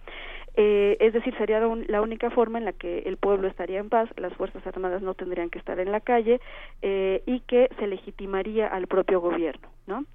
Eh, 0.55 0.97
es 0.99 1.13
decir, 1.13 1.35
sería 1.37 1.59
la 1.59 2.01
única 2.01 2.29
forma 2.29 2.59
en 2.59 2.65
la 2.65 2.73
que 2.73 2.99
el 2.99 3.17
pueblo 3.17 3.47
estaría 3.47 3.79
en 3.79 3.89
paz, 3.89 4.07
las 4.17 4.33
Fuerzas 4.33 4.65
Armadas 4.67 5.01
no 5.01 5.15
tendrían 5.15 5.49
que 5.49 5.57
estar 5.57 5.79
en 5.79 5.91
la 5.91 5.99
calle 5.99 6.39
eh, 6.83 7.23
y 7.25 7.39
que 7.41 7.69
se 7.79 7.87
legitimaría 7.87 8.67
al 8.67 8.85
propio 8.85 9.19
gobierno, 9.19 9.69
¿no? 9.87 10.05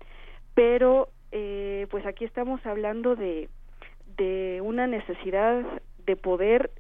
Pero, 0.54 1.08
eh, 1.32 1.88
pues 1.90 2.06
aquí 2.06 2.24
estamos 2.24 2.64
hablando 2.66 3.16
de, 3.16 3.48
de 4.16 4.60
una 4.62 4.86
necesidad 4.86 5.64
de 6.06 6.16
poder 6.16 6.70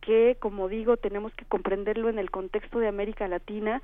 que, 0.00 0.36
como 0.38 0.68
digo, 0.68 0.96
tenemos 0.96 1.32
que 1.34 1.44
comprenderlo 1.44 2.08
en 2.08 2.18
el 2.18 2.30
contexto 2.30 2.78
de 2.78 2.88
América 2.88 3.28
Latina, 3.28 3.82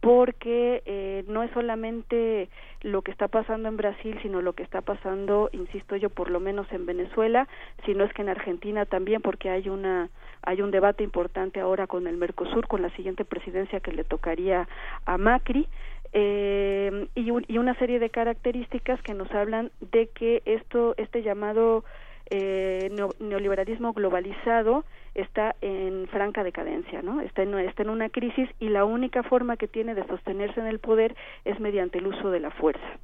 porque 0.00 0.82
eh, 0.86 1.24
no 1.28 1.42
es 1.42 1.50
solamente 1.52 2.48
lo 2.82 3.02
que 3.02 3.10
está 3.10 3.28
pasando 3.28 3.68
en 3.68 3.76
Brasil, 3.76 4.18
sino 4.22 4.42
lo 4.42 4.52
que 4.54 4.62
está 4.62 4.80
pasando, 4.80 5.48
insisto 5.52 5.96
yo, 5.96 6.10
por 6.10 6.30
lo 6.30 6.40
menos 6.40 6.70
en 6.72 6.86
Venezuela, 6.86 7.48
sino 7.84 8.04
es 8.04 8.12
que 8.12 8.22
en 8.22 8.28
Argentina 8.28 8.86
también, 8.86 9.22
porque 9.22 9.50
hay 9.50 9.68
una 9.68 10.10
hay 10.44 10.60
un 10.60 10.72
debate 10.72 11.04
importante 11.04 11.60
ahora 11.60 11.86
con 11.86 12.08
el 12.08 12.16
Mercosur, 12.16 12.66
con 12.66 12.82
la 12.82 12.90
siguiente 12.96 13.24
presidencia 13.24 13.78
que 13.78 13.92
le 13.92 14.02
tocaría 14.04 14.68
a 15.06 15.16
Macri. 15.16 15.68
Eh, 16.14 17.06
y, 17.14 17.30
y 17.48 17.58
una 17.58 17.74
serie 17.76 17.98
de 17.98 18.10
características 18.10 19.00
que 19.02 19.14
nos 19.14 19.30
hablan 19.30 19.70
de 19.80 20.08
que 20.08 20.42
esto 20.44 20.94
este 20.98 21.22
llamado 21.22 21.84
eh, 22.30 22.90
neoliberalismo 23.20 23.92
globalizado 23.92 24.84
está 25.14 25.54
en 25.60 26.06
franca 26.08 26.42
decadencia, 26.42 27.02
¿no? 27.02 27.20
Está 27.20 27.42
en, 27.42 27.54
está 27.58 27.82
en 27.82 27.90
una 27.90 28.08
crisis 28.08 28.48
y 28.60 28.68
la 28.68 28.84
única 28.84 29.22
forma 29.22 29.56
que 29.56 29.68
tiene 29.68 29.94
de 29.94 30.06
sostenerse 30.06 30.60
en 30.60 30.66
el 30.66 30.78
poder 30.78 31.14
es 31.44 31.60
mediante 31.60 31.98
el 31.98 32.06
uso 32.06 32.30
de 32.30 32.40
la 32.40 32.50
fuerza. 32.50 32.98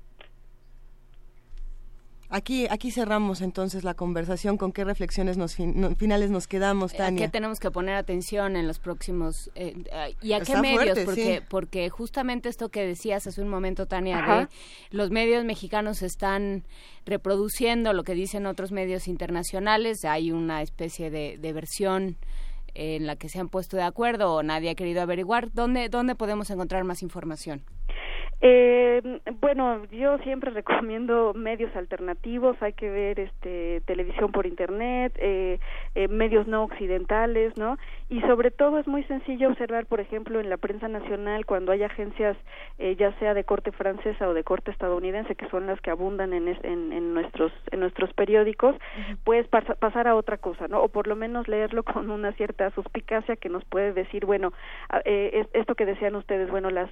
Aquí, 2.31 2.67
aquí 2.69 2.91
cerramos 2.91 3.41
entonces 3.41 3.85
la 3.85 3.95
conversación. 3.95 4.59
¿Con 4.59 4.73
qué 4.73 4.85
reflexiones 4.85 5.39
nos 5.39 5.57
finales 5.97 6.31
nos 6.31 6.47
quedamos, 6.47 6.93
Tania? 6.93 7.25
¿A 7.25 7.27
qué 7.27 7.33
tenemos 7.33 7.59
que 7.59 7.71
poner 7.71 7.95
atención 7.95 8.57
en 8.57 8.67
los 8.67 8.79
próximos 8.79 9.51
eh, 9.55 9.75
y 10.21 10.35
a 10.35 10.41
qué 10.41 10.57
medios? 10.59 10.99
porque, 11.07 11.43
porque 11.49 11.89
justamente 11.89 12.51
esto 12.51 12.69
que 12.69 12.87
decías 12.87 13.27
hace 13.27 13.41
un 13.41 13.49
momento, 13.49 13.87
Tania, 13.87 14.23
de 14.23 14.49
los 14.91 15.11
medios 15.11 15.45
mexicanos 15.47 16.03
están 16.03 16.65
reproduciendo 17.07 17.95
lo 17.95 18.05
que 18.05 18.15
dicen 18.15 18.45
otros 18.45 18.73
medios 18.73 19.09
internacionales. 19.09 20.05
Hay 20.05 20.31
una 20.31 20.61
especie 20.61 21.11
de, 21.11 21.39
de 21.39 21.53
versión 21.55 22.19
en 22.75 23.07
la 23.07 23.17
que 23.17 23.31
se 23.31 23.41
han 23.41 23.49
puesto 23.49 23.79
de 23.79 23.85
acuerdo 23.85 24.35
o 24.35 24.43
nadie 24.43 24.69
ha 24.71 24.75
querido 24.75 25.01
averiguar. 25.01 25.51
¿Dónde, 25.53 25.89
dónde 25.89 26.15
podemos 26.15 26.51
encontrar 26.51 26.85
más 26.85 27.03
información? 27.03 27.63
Eh, 28.41 29.21
bueno, 29.41 29.85
yo 29.91 30.19
siempre 30.19 30.51
recomiendo 30.53 31.35
medios 31.35 31.75
alternativos, 31.75 32.57
hay 32.61 32.73
que 32.73 32.89
ver 32.89 33.21
este 33.21 33.83
televisión 33.87 34.31
por 34.31 34.47
internet, 34.47 35.13
eh, 35.17 35.59
eh, 35.95 36.09
medios 36.09 36.47
no 36.47 36.65
occidentales, 36.65 37.57
¿no? 37.57 37.79
Y 38.11 38.21
sobre 38.23 38.51
todo 38.51 38.79
es 38.79 38.87
muy 38.87 39.05
sencillo 39.05 39.49
observar, 39.49 39.85
por 39.87 40.01
ejemplo, 40.01 40.41
en 40.41 40.49
la 40.49 40.57
prensa 40.57 40.89
nacional 40.89 41.45
cuando 41.45 41.73
hay 41.73 41.83
agencias 41.83 42.37
eh, 42.79 42.97
ya 42.97 43.13
sea 43.19 43.35
de 43.35 43.45
corte 43.45 43.71
francesa 43.71 44.29
o 44.29 44.35
de 44.35 44.45
corte 44.45 44.71
estadounidense 44.71 45.35
que 45.35 45.49
son 45.51 45.67
las 45.67 45.81
que 45.81 45.91
abundan 45.91 46.33
en, 46.33 46.49
en, 46.49 47.15
nuestros 47.15 47.53
en 47.71 47.81
nuestros 47.81 48.13
periódicos, 48.15 48.77
puedes 49.25 49.47
pasar 49.49 50.09
a 50.09 50.15
otra 50.15 50.39
cosa, 50.39 50.69
¿no? 50.69 50.81
O 50.83 50.89
por 50.89 51.07
lo 51.07 51.17
menos 51.17 51.49
leerlo 51.49 51.83
con 51.85 52.11
una 52.11 52.33
cierta 52.33 52.71
suspicacia 52.71 53.37
que 53.37 53.49
nos 53.49 53.65
puede 53.65 53.93
decir, 53.93 54.25
bueno, 54.25 54.53
eh, 55.05 55.47
esto 55.53 55.75
que 55.75 55.85
decían 55.85 56.15
ustedes, 56.15 56.51
bueno, 56.51 56.71
las, 56.71 56.91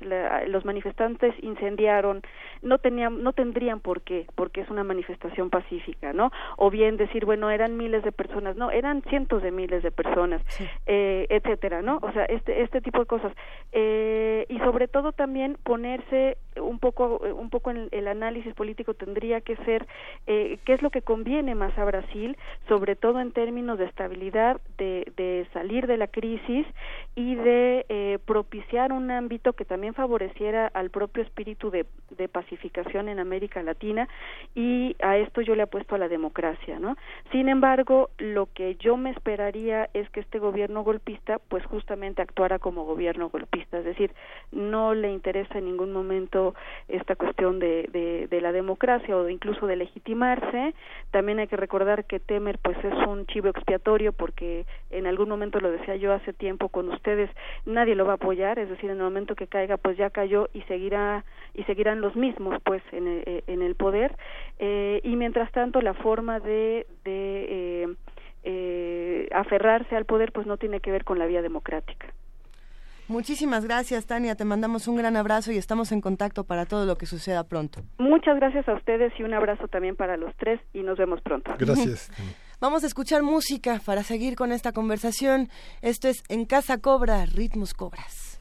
los 0.49 0.65
manifestantes 0.65 1.35
incendiaron, 1.43 2.23
no 2.63 2.79
tenían 2.79 3.23
no 3.23 3.33
tendrían 3.33 3.81
por 3.81 4.03
qué, 4.03 4.27
porque 4.35 4.61
es 4.61 4.69
una 4.69 4.85
manifestación 4.85 5.49
pacífica, 5.49 6.13
¿no? 6.13 6.31
O 6.59 6.71
bien 6.71 6.97
decir, 6.97 7.25
bueno, 7.25 7.51
eran 7.51 7.77
miles 7.77 8.03
de 8.05 8.13
personas, 8.13 8.57
no, 8.57 8.71
eran 8.71 9.03
cientos 9.03 9.43
de 9.43 9.51
miles 9.51 9.83
de 9.83 9.91
personas, 9.91 10.43
eh, 10.87 11.06
etcétera, 11.29 11.83
¿no? 11.83 11.99
O 12.03 12.13
sea, 12.13 12.25
este 12.25 12.63
este 12.63 12.81
tipo 12.81 13.01
de 13.01 13.07
cosas 13.07 13.33
eh, 13.73 14.47
y 14.49 14.59
sobre 14.59 14.89
todo 14.89 15.13
también 15.13 15.57
ponerse 15.63 16.39
un 16.61 16.79
poco 16.79 17.19
un 17.19 17.51
poco 17.51 17.71
en 17.71 17.89
el 17.91 18.09
análisis 18.09 18.55
político 18.55 18.95
tendría 18.95 19.41
que 19.41 19.57
ser 19.57 19.87
eh, 20.27 20.59
qué 20.65 20.73
es 20.73 20.83
lo 20.83 20.91
que 20.91 21.03
conviene 21.03 21.55
más 21.55 21.77
a 21.79 21.85
Brasil, 21.85 22.37
sobre 22.69 22.97
todo 22.97 23.21
en 23.21 23.33
términos 23.33 23.79
de 23.79 23.85
estabilidad, 23.85 24.61
de, 24.79 25.13
de 25.17 25.47
salir 25.53 25.87
de 25.87 25.97
la 25.97 26.07
crisis 26.07 26.67
y 27.15 27.35
de 27.35 27.87
eh, 27.89 28.19
propiciar 28.25 28.93
un 28.93 29.11
ámbito 29.11 29.55
que 29.55 29.65
también 29.65 29.95
favoreciera 29.95 30.67
al 30.69 30.91
propio 30.91 31.23
espíritu 31.23 31.71
de, 31.71 31.87
de 32.11 32.29
pacificación 32.29 33.09
en 33.09 33.19
América 33.19 33.63
Latina 33.63 34.09
y 34.55 34.97
a 35.03 35.17
esto 35.17 35.41
yo 35.41 35.55
le 35.55 35.63
apuesto 35.63 35.95
a 35.95 35.99
la 35.99 36.09
democracia, 36.09 36.79
¿no? 36.79 36.97
Sin 37.33 37.49
embargo, 37.49 38.11
lo 38.19 38.47
que 38.53 38.77
yo 38.77 38.97
me 38.97 39.11
esperaría 39.11 39.89
es 39.95 40.09
que 40.11 40.21
este 40.21 40.39
gobierno 40.39 40.85
golpista, 40.85 41.39
pues 41.49 41.65
justamente 41.67 42.23
actuara 42.23 42.59
como 42.59 42.85
gobierno 42.85 43.31
golpista, 43.31 43.79
es 43.79 43.85
decir, 43.85 44.13
no 44.53 44.95
le 44.95 45.11
interesa 45.11 45.59
en 45.59 45.67
ningún 45.67 45.93
momento 45.93 46.46
esta 46.89 47.17
cuestión 47.17 47.59
de, 47.59 48.29
de, 48.31 48.41
la 48.41 48.53
democracia 48.53 49.17
o 49.17 49.29
incluso 49.29 49.67
de 49.67 49.77
legitimarse. 49.77 50.75
También 51.11 51.39
hay 51.39 51.47
que 51.47 51.57
recordar 51.57 52.05
que 52.05 52.21
Temer, 52.21 52.59
pues 52.59 52.77
es 52.85 52.95
un 53.07 53.27
chivo 53.27 53.49
expiatorio 53.49 54.13
porque 54.13 54.67
en 54.91 55.07
algún 55.07 55.29
momento 55.29 55.61
lo 55.61 55.71
decía 55.71 55.97
yo 55.97 56.13
hace 56.13 56.33
tiempo 56.33 56.69
con 56.69 56.91
ustedes, 56.91 57.31
nadie 57.65 57.95
lo 57.95 58.05
va 58.05 58.13
a 58.13 58.17
apoyar, 58.17 58.59
es 58.59 58.69
decir, 58.69 58.91
en 58.91 58.99
el 58.99 59.03
momento 59.03 59.35
que 59.35 59.47
caiga, 59.47 59.77
pues 59.77 59.97
ya 59.97 60.11
cayó 60.11 60.49
y 60.53 60.63
seguirá 60.63 61.25
y 61.55 61.63
seguirán 61.65 62.01
los 62.01 62.15
mismos, 62.17 62.61
pues 62.65 62.83
en 62.93 63.07
el, 63.07 63.45
en 63.47 63.63
el 63.63 63.75
poder. 63.75 64.15
Eh, 64.59 65.01
y 65.03 65.17
mientras 65.17 65.51
tanto, 65.53 65.81
la 65.81 65.95
forma 65.95 66.41
de, 66.41 66.87
de 67.05 67.47
eh, 67.49 67.95
eh, 68.49 69.29
aferrarse 69.33 69.97
al 69.97 70.05
poder 70.05 70.31
pues 70.31 70.47
no 70.47 70.57
tiene 70.57 70.79
que 70.79 70.93
ver 70.93 71.05
con 71.05 71.19
la 71.19 71.27
vía 71.27 71.43
democrática. 71.43 72.07
Muchísimas 73.09 73.65
gracias, 73.65 74.07
Tania. 74.07 74.35
Te 74.35 74.45
mandamos 74.45 74.89
un 74.89 74.97
gran 74.97 75.17
abrazo 75.17 75.53
y 75.53 75.57
estamos 75.57 75.93
en 75.93 76.01
contacto 76.01 76.45
para 76.45 76.67
todo 76.67 76.87
lo 76.87 76.97
que 76.97 77.07
suceda 77.07 77.45
pronto. 77.45 77.83
Muchas 77.99 78.37
gracias 78.37 78.69
a 78.69 78.75
ustedes 78.75 79.13
y 79.19 79.23
un 79.23 79.33
abrazo 79.35 79.69
también 79.69 79.97
para 79.97 80.17
los 80.17 80.35
tres 80.37 80.61
y 80.73 80.83
nos 80.83 80.99
vemos 80.99 81.21
pronto. 81.21 81.53
Gracias. 81.59 82.11
Vamos 82.61 82.85
a 82.85 82.87
escuchar 82.87 83.23
música 83.23 83.81
para 83.85 84.03
seguir 84.03 84.35
con 84.35 84.51
esta 84.51 84.73
conversación. 84.73 85.51
Esto 85.83 86.09
es 86.09 86.25
En 86.29 86.47
Casa 86.47 86.79
Cobra, 86.79 87.27
Ritmos 87.27 87.75
Cobras. 87.75 88.41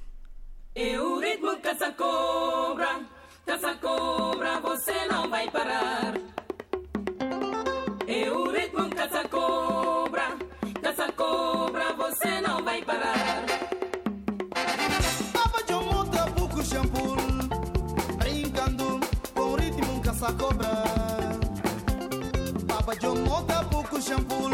Eu 0.73 1.19
ritmo 1.19 1.57
Casa 1.61 1.93
Cobra, 1.93 2.99
Casa 3.45 3.75
Cobra, 3.75 4.59
você 4.59 5.05
não 5.09 5.29
vai 5.29 5.49
parar. 5.49 6.15
Eu 8.05 8.51
ritmo 8.51 8.89
Casa 8.89 9.25
Cobra, 9.29 9.94
Casa 20.25 20.33
Cobra. 20.37 20.83
Tava 22.67 22.95
de 22.95 23.07
um 23.07 23.69
pouco 23.69 24.01
shampoo, 24.01 24.49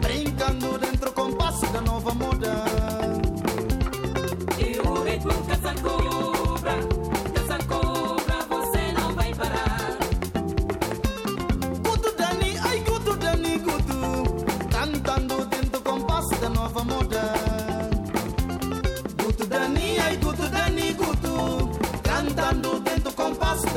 brincando 0.00 0.78
dentro 0.78 1.10
do 1.10 1.12
compasso 1.12 1.66
da 1.72 1.80
nova 1.82 2.14
moda. 2.14 2.81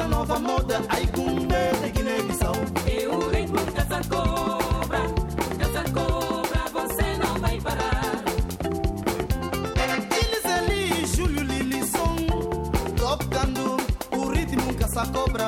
Da 0.06 0.07
nova 0.07 0.40
moda. 0.40 0.82
Ai 0.90 1.06
Gumbe 1.07 1.56
de 1.82 1.90
Guiné-Bissau 1.91 2.53
Eu 2.86 3.30
ritmo 3.30 3.60
Casa 3.73 4.02
Cobra, 4.07 5.02
Casa 5.60 5.84
Cobra, 5.91 6.61
você 6.72 7.18
não 7.18 7.40
vai 7.40 7.60
parar. 7.61 8.23
Eles 10.22 10.45
ali, 10.45 11.06
Júlio 11.07 11.44
Lilisson. 11.44 12.15
Tocando 12.95 13.77
o 14.11 14.30
ritmo 14.30 14.73
caça 14.76 15.06
cobra. 15.07 15.48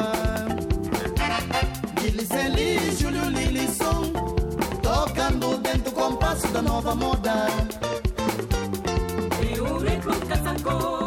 Eles 2.03 2.31
ali, 2.31 2.95
Júlio 2.95 3.29
Lilisson. 3.29 4.11
Tocando 4.81 5.57
dentro 5.57 5.84
do 5.84 5.91
compasso 5.91 6.47
da 6.47 6.61
nova 6.61 6.95
moda. 6.95 7.47
Eu 9.55 9.77
ritmo 9.77 10.13
Casa 10.27 10.55
Cobra. 10.63 11.06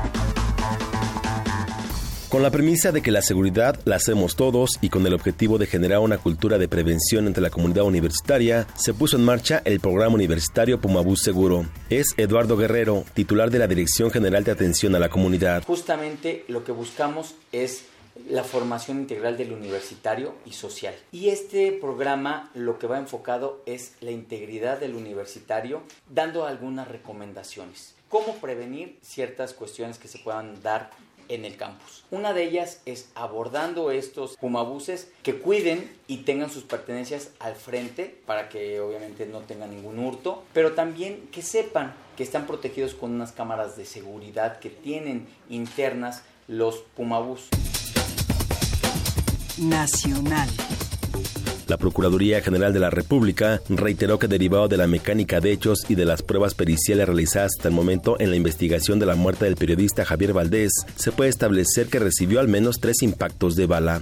Con 2.31 2.43
la 2.43 2.49
premisa 2.49 2.93
de 2.93 3.01
que 3.01 3.11
la 3.11 3.21
seguridad 3.21 3.77
la 3.83 3.97
hacemos 3.97 4.37
todos 4.37 4.79
y 4.79 4.87
con 4.87 5.05
el 5.05 5.13
objetivo 5.13 5.57
de 5.57 5.67
generar 5.67 5.99
una 5.99 6.17
cultura 6.17 6.57
de 6.57 6.69
prevención 6.69 7.27
entre 7.27 7.43
la 7.43 7.49
comunidad 7.49 7.83
universitaria, 7.83 8.67
se 8.77 8.93
puso 8.93 9.17
en 9.17 9.25
marcha 9.25 9.61
el 9.65 9.81
programa 9.81 10.15
universitario 10.15 10.79
Pumabús 10.79 11.23
Seguro. 11.23 11.65
Es 11.89 12.13
Eduardo 12.15 12.55
Guerrero, 12.55 13.03
titular 13.13 13.51
de 13.51 13.59
la 13.59 13.67
Dirección 13.67 14.11
General 14.11 14.45
de 14.45 14.51
Atención 14.53 14.95
a 14.95 14.99
la 14.99 15.09
Comunidad. 15.09 15.65
Justamente 15.65 16.45
lo 16.47 16.63
que 16.63 16.71
buscamos 16.71 17.35
es 17.51 17.83
la 18.29 18.45
formación 18.45 19.01
integral 19.01 19.35
del 19.35 19.51
universitario 19.51 20.35
y 20.45 20.53
social. 20.53 20.95
Y 21.11 21.31
este 21.31 21.73
programa 21.73 22.49
lo 22.53 22.79
que 22.79 22.87
va 22.87 22.97
enfocado 22.97 23.61
es 23.65 23.95
la 23.99 24.11
integridad 24.11 24.79
del 24.79 24.95
universitario, 24.95 25.81
dando 26.09 26.45
algunas 26.45 26.87
recomendaciones. 26.87 27.93
Cómo 28.07 28.35
prevenir 28.35 28.99
ciertas 29.01 29.53
cuestiones 29.53 29.97
que 29.97 30.07
se 30.07 30.19
puedan 30.19 30.61
dar 30.61 30.91
en 31.31 31.45
el 31.45 31.55
campus. 31.55 32.03
Una 32.11 32.33
de 32.33 32.43
ellas 32.43 32.81
es 32.85 33.09
abordando 33.15 33.91
estos 33.91 34.35
pumabuses 34.37 35.09
que 35.23 35.39
cuiden 35.39 35.91
y 36.07 36.17
tengan 36.17 36.49
sus 36.49 36.63
pertenencias 36.63 37.29
al 37.39 37.55
frente 37.55 38.19
para 38.25 38.49
que 38.49 38.79
obviamente 38.81 39.25
no 39.25 39.39
tengan 39.39 39.71
ningún 39.71 39.99
hurto, 39.99 40.43
pero 40.53 40.73
también 40.73 41.27
que 41.31 41.41
sepan 41.41 41.93
que 42.17 42.23
están 42.23 42.47
protegidos 42.47 42.93
con 42.93 43.11
unas 43.11 43.31
cámaras 43.31 43.77
de 43.77 43.85
seguridad 43.85 44.59
que 44.59 44.69
tienen 44.69 45.27
internas 45.49 46.23
los 46.47 46.79
pumabús. 46.95 47.47
Nacional. 49.57 50.49
La 51.71 51.77
Procuraduría 51.77 52.41
General 52.41 52.73
de 52.73 52.81
la 52.81 52.89
República 52.89 53.61
reiteró 53.69 54.19
que 54.19 54.27
derivado 54.27 54.67
de 54.67 54.75
la 54.75 54.87
mecánica 54.87 55.39
de 55.39 55.53
hechos 55.53 55.85
y 55.87 55.95
de 55.95 56.03
las 56.03 56.21
pruebas 56.21 56.53
periciales 56.53 57.05
realizadas 57.05 57.53
hasta 57.55 57.69
el 57.69 57.73
momento 57.73 58.19
en 58.19 58.29
la 58.29 58.35
investigación 58.35 58.99
de 58.99 59.05
la 59.05 59.15
muerte 59.15 59.45
del 59.45 59.55
periodista 59.55 60.03
Javier 60.03 60.33
Valdés, 60.33 60.73
se 60.97 61.13
puede 61.13 61.29
establecer 61.29 61.87
que 61.87 61.99
recibió 61.99 62.41
al 62.41 62.49
menos 62.49 62.81
tres 62.81 63.01
impactos 63.03 63.55
de 63.55 63.67
bala. 63.67 64.01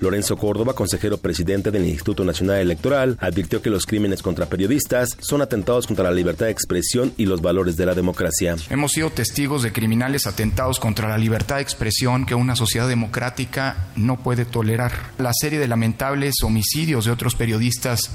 Lorenzo 0.00 0.36
Córdoba, 0.36 0.74
consejero 0.74 1.18
presidente 1.18 1.70
del 1.70 1.86
Instituto 1.86 2.24
Nacional 2.24 2.58
Electoral, 2.58 3.16
advirtió 3.20 3.62
que 3.62 3.70
los 3.70 3.86
crímenes 3.86 4.22
contra 4.22 4.46
periodistas 4.46 5.16
son 5.20 5.42
atentados 5.42 5.86
contra 5.86 6.04
la 6.04 6.10
libertad 6.10 6.46
de 6.46 6.52
expresión 6.52 7.12
y 7.16 7.26
los 7.26 7.40
valores 7.40 7.76
de 7.76 7.86
la 7.86 7.94
democracia. 7.94 8.56
Hemos 8.70 8.92
sido 8.92 9.10
testigos 9.10 9.62
de 9.62 9.72
criminales 9.72 10.26
atentados 10.26 10.78
contra 10.78 11.08
la 11.08 11.18
libertad 11.18 11.56
de 11.56 11.62
expresión 11.62 12.26
que 12.26 12.34
una 12.34 12.56
sociedad 12.56 12.88
democrática 12.88 13.88
no 13.96 14.18
puede 14.18 14.44
tolerar. 14.44 14.92
La 15.18 15.32
serie 15.32 15.58
de 15.58 15.68
lamentables 15.68 16.34
homicidios 16.42 17.04
de 17.04 17.12
otros 17.12 17.34
periodistas 17.34 18.10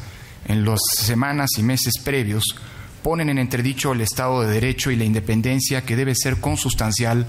en 0.47 0.65
las 0.65 0.79
semanas 0.97 1.51
y 1.57 1.63
meses 1.63 1.93
previos 2.03 2.55
ponen 3.03 3.29
en 3.29 3.39
entredicho 3.39 3.93
el 3.93 4.01
Estado 4.01 4.41
de 4.41 4.53
Derecho 4.53 4.91
y 4.91 4.95
la 4.95 5.05
independencia 5.05 5.81
que 5.81 5.95
debe 5.95 6.13
ser 6.15 6.39
consustancial 6.39 7.25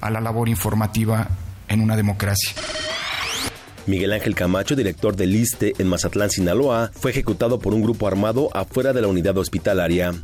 a 0.00 0.10
la 0.10 0.20
labor 0.20 0.48
informativa 0.48 1.28
en 1.68 1.80
una 1.80 1.96
democracia. 1.96 2.52
Miguel 3.86 4.12
Ángel 4.12 4.34
Camacho, 4.34 4.76
director 4.76 5.16
del 5.16 5.34
ISTE 5.34 5.74
en 5.78 5.88
Mazatlán, 5.88 6.30
Sinaloa, 6.30 6.90
fue 6.94 7.10
ejecutado 7.10 7.58
por 7.58 7.74
un 7.74 7.82
grupo 7.82 8.06
armado 8.06 8.48
afuera 8.54 8.92
de 8.92 9.02
la 9.02 9.08
unidad 9.08 9.36
hospitalaria. 9.36 10.14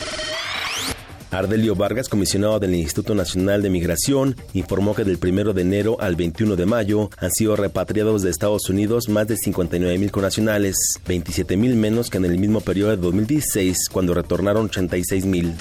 Ardelio 1.30 1.74
Vargas, 1.74 2.08
comisionado 2.08 2.58
del 2.58 2.74
Instituto 2.74 3.14
Nacional 3.14 3.60
de 3.60 3.68
Migración, 3.68 4.36
informó 4.54 4.94
que 4.94 5.04
del 5.04 5.18
1 5.22 5.52
de 5.52 5.62
enero 5.62 5.96
al 6.00 6.16
21 6.16 6.56
de 6.56 6.66
mayo 6.66 7.10
han 7.18 7.30
sido 7.30 7.54
repatriados 7.56 8.22
de 8.22 8.30
Estados 8.30 8.70
Unidos 8.70 9.08
más 9.08 9.26
de 9.26 9.36
59 9.36 9.98
mil 9.98 10.10
conacionales, 10.10 10.76
27 11.06 11.56
mil 11.56 11.76
menos 11.76 12.08
que 12.08 12.16
en 12.16 12.24
el 12.24 12.38
mismo 12.38 12.60
periodo 12.60 12.90
de 12.90 12.96
2016, 12.96 13.88
cuando 13.92 14.14
retornaron 14.14 14.66
86 14.66 15.26
mil. 15.26 15.54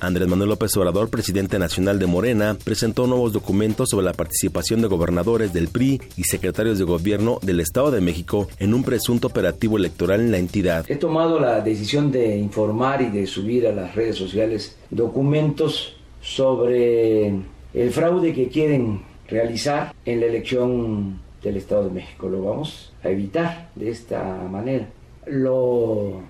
Andrés 0.00 0.28
Manuel 0.28 0.50
López 0.50 0.76
Obrador, 0.76 1.10
presidente 1.10 1.58
nacional 1.58 1.98
de 1.98 2.06
Morena, 2.06 2.56
presentó 2.62 3.06
nuevos 3.06 3.32
documentos 3.32 3.90
sobre 3.90 4.06
la 4.06 4.12
participación 4.12 4.80
de 4.80 4.88
gobernadores 4.88 5.52
del 5.52 5.68
PRI 5.68 6.00
y 6.16 6.24
secretarios 6.24 6.78
de 6.78 6.84
gobierno 6.84 7.38
del 7.42 7.60
Estado 7.60 7.90
de 7.90 8.00
México 8.00 8.48
en 8.58 8.74
un 8.74 8.84
presunto 8.84 9.26
operativo 9.26 9.76
electoral 9.76 10.20
en 10.20 10.30
la 10.30 10.38
entidad. 10.38 10.84
He 10.88 10.96
tomado 10.96 11.40
la 11.40 11.60
decisión 11.60 12.12
de 12.12 12.36
informar 12.36 13.02
y 13.02 13.10
de 13.10 13.26
subir 13.26 13.66
a 13.66 13.72
las 13.72 13.94
redes 13.94 14.16
sociales 14.16 14.76
documentos 14.90 15.96
sobre 16.20 17.28
el 17.74 17.90
fraude 17.90 18.32
que 18.32 18.48
quieren 18.48 19.02
realizar 19.28 19.94
en 20.04 20.20
la 20.20 20.26
elección 20.26 21.20
del 21.42 21.56
Estado 21.56 21.84
de 21.84 21.94
México. 21.94 22.28
Lo 22.28 22.42
vamos 22.42 22.92
a 23.02 23.08
evitar 23.08 23.70
de 23.74 23.90
esta 23.90 24.22
manera. 24.50 24.88
Lo 25.26 26.20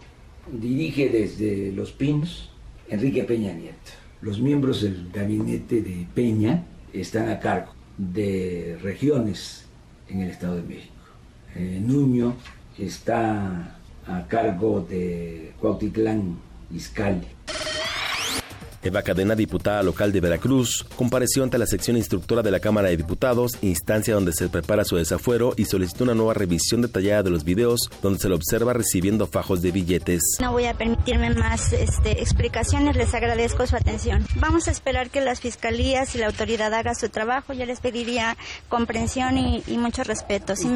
dirige 0.51 1.09
desde 1.11 1.73
Los 1.73 1.93
Pinos 1.93 2.48
Enrique 2.91 3.25
Peña 3.25 3.53
Nieto. 3.53 3.93
Los 4.23 4.41
miembros 4.41 4.83
del 4.83 5.11
gabinete 5.13 5.83
de 5.83 6.07
Peña 6.15 6.65
están 6.93 7.29
a 7.29 7.39
cargo 7.39 7.73
de 7.99 8.79
regiones 8.83 9.67
en 10.09 10.23
el 10.23 10.31
Estado 10.31 10.57
de 10.57 10.63
México. 10.63 10.95
Eh, 11.55 11.81
Nuño 11.85 12.35
está 12.79 13.79
a 14.07 14.27
cargo 14.27 14.81
de 14.81 15.53
Cuautitlán, 15.61 16.39
Izcalli. 16.75 17.27
Eva 18.83 19.03
Cadena, 19.03 19.35
diputada 19.35 19.83
local 19.83 20.13
de 20.13 20.21
Veracruz, 20.21 20.87
compareció 20.97 21.43
ante 21.43 21.59
la 21.59 21.67
sección 21.67 21.97
instructora 21.97 22.43
de 22.43 22.51
la 22.51 22.61
Cámara 22.61 22.89
de 22.89 22.97
Diputados, 22.97 23.53
instancia 23.63 24.15
donde 24.15 24.33
se 24.33 24.49
prepara 24.49 24.85
su 24.85 24.97
desafuero 24.97 25.55
y 25.57 25.65
solicitó 25.65 26.05
una 26.05 26.15
nueva 26.15 26.35
revisión 26.35 26.83
detallada 26.83 27.25
de 27.25 27.31
los 27.31 27.45
videos 27.45 27.91
donde 28.03 28.21
se 28.21 28.29
lo 28.29 28.37
observa 28.37 28.73
recibiendo 28.73 29.27
fajos 29.27 29.63
de 29.63 29.73
billetes. 29.73 30.23
No 30.41 30.53
voy 30.53 30.67
a 30.67 30.75
permitirme 30.75 31.31
más 31.31 31.73
este, 31.73 32.21
explicaciones, 32.23 32.97
les 32.97 33.15
agradezco 33.15 33.67
su 33.67 33.77
atención. 33.77 34.27
Vamos 34.37 34.69
a 34.69 34.71
esperar 34.71 35.11
que 35.11 35.21
las 35.21 35.41
fiscalías 35.41 36.15
y 36.15 36.19
la 36.19 36.27
autoridad 36.27 36.73
haga 36.75 36.95
su 36.95 37.09
trabajo. 37.09 37.53
Yo 37.53 37.67
les 37.67 37.81
pediría 37.81 38.37
comprensión 38.69 39.39
y, 39.39 39.63
y 39.67 39.79
mucho 39.79 40.05
respeto. 40.05 40.55
¿sí? 40.57 40.69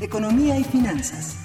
Economía 0.00 0.58
y 0.58 0.64
finanzas. 0.64 1.36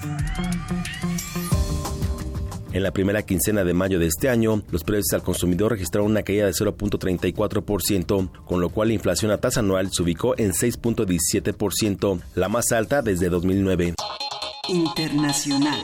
En 2.74 2.82
la 2.82 2.90
primera 2.90 3.22
quincena 3.22 3.62
de 3.62 3.72
mayo 3.72 4.00
de 4.00 4.06
este 4.06 4.28
año, 4.28 4.64
los 4.72 4.82
precios 4.82 5.12
al 5.12 5.22
consumidor 5.22 5.70
registraron 5.70 6.10
una 6.10 6.24
caída 6.24 6.46
de 6.46 6.50
0.34%, 6.50 8.30
con 8.44 8.60
lo 8.60 8.68
cual 8.68 8.88
la 8.88 8.94
inflación 8.94 9.30
a 9.30 9.38
tasa 9.38 9.60
anual 9.60 9.90
se 9.92 10.02
ubicó 10.02 10.36
en 10.36 10.50
6.17%, 10.50 12.20
la 12.34 12.48
más 12.48 12.72
alta 12.72 13.00
desde 13.00 13.28
2009. 13.28 13.94
Internacional. 14.68 15.78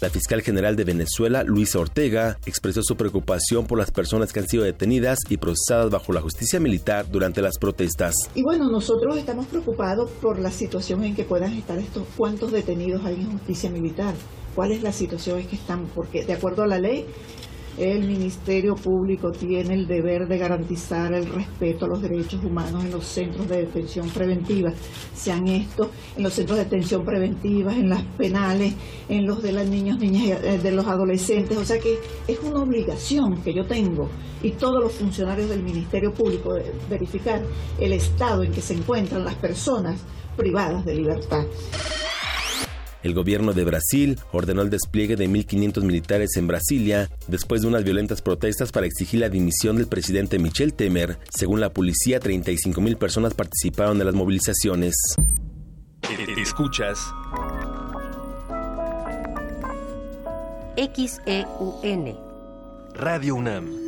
La 0.00 0.08
fiscal 0.08 0.40
general 0.40 0.74
de 0.74 0.84
Venezuela, 0.84 1.42
Luisa 1.42 1.80
Ortega, 1.80 2.38
expresó 2.46 2.82
su 2.82 2.96
preocupación 2.96 3.66
por 3.66 3.76
las 3.76 3.90
personas 3.90 4.32
que 4.32 4.40
han 4.40 4.48
sido 4.48 4.64
detenidas 4.64 5.18
y 5.28 5.36
procesadas 5.36 5.90
bajo 5.90 6.14
la 6.14 6.22
justicia 6.22 6.60
militar 6.60 7.10
durante 7.10 7.42
las 7.42 7.58
protestas. 7.58 8.14
Y 8.34 8.42
bueno, 8.42 8.70
nosotros 8.70 9.18
estamos 9.18 9.48
preocupados 9.48 10.08
por 10.22 10.38
la 10.38 10.50
situación 10.50 11.04
en 11.04 11.14
que 11.14 11.24
puedan 11.24 11.52
estar 11.52 11.78
estos 11.78 12.06
cuantos 12.16 12.52
detenidos 12.52 13.04
ahí 13.04 13.20
en 13.20 13.32
justicia 13.32 13.68
militar. 13.68 14.14
¿Cuál 14.58 14.72
es 14.72 14.82
la 14.82 14.90
situación 14.90 15.38
en 15.38 15.46
que 15.46 15.54
están? 15.54 15.86
Porque 15.94 16.24
de 16.24 16.32
acuerdo 16.32 16.64
a 16.64 16.66
la 16.66 16.80
ley, 16.80 17.06
el 17.78 18.08
Ministerio 18.08 18.74
Público 18.74 19.30
tiene 19.30 19.72
el 19.72 19.86
deber 19.86 20.26
de 20.26 20.36
garantizar 20.36 21.14
el 21.14 21.26
respeto 21.26 21.84
a 21.84 21.88
los 21.88 22.02
derechos 22.02 22.42
humanos 22.42 22.84
en 22.84 22.90
los 22.90 23.06
centros 23.06 23.48
de 23.48 23.58
detención 23.58 24.08
preventiva, 24.08 24.72
sean 25.14 25.46
estos 25.46 25.90
en 26.16 26.24
los 26.24 26.32
centros 26.32 26.58
de 26.58 26.64
detención 26.64 27.04
preventiva, 27.04 27.72
en 27.72 27.88
las 27.88 28.02
penales, 28.02 28.74
en 29.08 29.26
los 29.26 29.44
de 29.44 29.52
las 29.52 29.68
niños, 29.68 30.00
niñas, 30.00 30.40
eh, 30.42 30.58
de 30.60 30.72
los 30.72 30.88
adolescentes. 30.88 31.56
O 31.56 31.64
sea 31.64 31.78
que 31.78 31.96
es 32.26 32.40
una 32.40 32.60
obligación 32.60 33.40
que 33.42 33.54
yo 33.54 33.64
tengo 33.64 34.08
y 34.42 34.50
todos 34.50 34.82
los 34.82 34.92
funcionarios 34.92 35.50
del 35.50 35.62
Ministerio 35.62 36.12
Público 36.12 36.54
de 36.54 36.72
verificar 36.90 37.40
el 37.78 37.92
estado 37.92 38.42
en 38.42 38.50
que 38.50 38.60
se 38.60 38.74
encuentran 38.74 39.24
las 39.24 39.36
personas 39.36 40.00
privadas 40.36 40.84
de 40.84 40.96
libertad. 40.96 41.44
El 43.02 43.14
gobierno 43.14 43.52
de 43.52 43.64
Brasil 43.64 44.18
ordenó 44.32 44.62
el 44.62 44.70
despliegue 44.70 45.16
de 45.16 45.28
1.500 45.28 45.82
militares 45.82 46.36
en 46.36 46.46
Brasilia 46.46 47.10
después 47.26 47.62
de 47.62 47.68
unas 47.68 47.84
violentas 47.84 48.22
protestas 48.22 48.72
para 48.72 48.86
exigir 48.86 49.20
la 49.20 49.28
dimisión 49.28 49.76
del 49.76 49.86
presidente 49.86 50.38
Michel 50.38 50.74
Temer. 50.74 51.18
Según 51.30 51.60
la 51.60 51.72
policía, 51.72 52.20
35.000 52.20 52.96
personas 52.96 53.34
participaron 53.34 54.00
en 54.00 54.06
las 54.06 54.14
movilizaciones. 54.14 54.94
Escuchas 56.36 56.98
XEUN. 60.76 62.16
Radio 62.94 63.34
UNAM. 63.34 63.87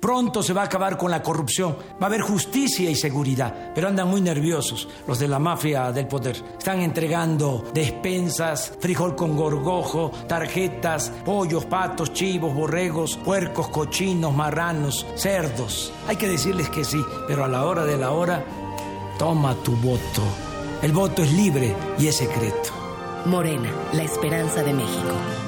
Pronto 0.00 0.42
se 0.44 0.52
va 0.52 0.62
a 0.62 0.66
acabar 0.66 0.96
con 0.96 1.10
la 1.10 1.22
corrupción, 1.22 1.76
va 2.00 2.04
a 2.04 2.06
haber 2.06 2.20
justicia 2.20 2.88
y 2.88 2.94
seguridad, 2.94 3.72
pero 3.74 3.88
andan 3.88 4.08
muy 4.08 4.20
nerviosos 4.20 4.88
los 5.08 5.18
de 5.18 5.26
la 5.26 5.40
mafia 5.40 5.90
del 5.90 6.06
poder. 6.06 6.36
Están 6.56 6.80
entregando 6.80 7.64
despensas, 7.74 8.74
frijol 8.80 9.16
con 9.16 9.36
gorgojo, 9.36 10.12
tarjetas, 10.28 11.10
pollos, 11.24 11.64
patos, 11.64 12.12
chivos, 12.12 12.54
borregos, 12.54 13.16
puercos, 13.16 13.68
cochinos, 13.68 14.32
marranos, 14.34 15.04
cerdos. 15.16 15.92
Hay 16.06 16.16
que 16.16 16.28
decirles 16.28 16.70
que 16.70 16.84
sí, 16.84 17.04
pero 17.26 17.44
a 17.44 17.48
la 17.48 17.64
hora 17.64 17.84
de 17.84 17.96
la 17.96 18.12
hora, 18.12 18.44
toma 19.18 19.54
tu 19.64 19.72
voto. 19.76 20.22
El 20.80 20.92
voto 20.92 21.22
es 21.22 21.32
libre 21.32 21.74
y 21.98 22.06
es 22.06 22.16
secreto. 22.16 22.70
Morena, 23.26 23.70
la 23.92 24.04
esperanza 24.04 24.62
de 24.62 24.72
México. 24.72 25.47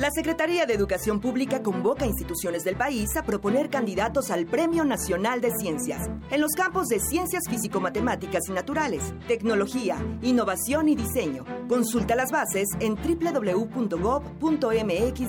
La 0.00 0.10
Secretaría 0.10 0.64
de 0.64 0.72
Educación 0.72 1.20
Pública 1.20 1.62
convoca 1.62 2.06
a 2.06 2.08
instituciones 2.08 2.64
del 2.64 2.74
país 2.74 3.14
a 3.18 3.22
proponer 3.22 3.68
candidatos 3.68 4.30
al 4.30 4.46
Premio 4.46 4.82
Nacional 4.82 5.42
de 5.42 5.50
Ciencias 5.50 6.08
en 6.30 6.40
los 6.40 6.52
campos 6.52 6.88
de 6.88 7.00
ciencias 7.00 7.42
físico-matemáticas 7.46 8.48
y 8.48 8.52
naturales, 8.52 9.12
tecnología, 9.28 9.98
innovación 10.22 10.88
y 10.88 10.96
diseño. 10.96 11.44
Consulta 11.68 12.14
las 12.14 12.30
bases 12.30 12.66
en 12.80 12.94
www.gov.mx 12.94 13.74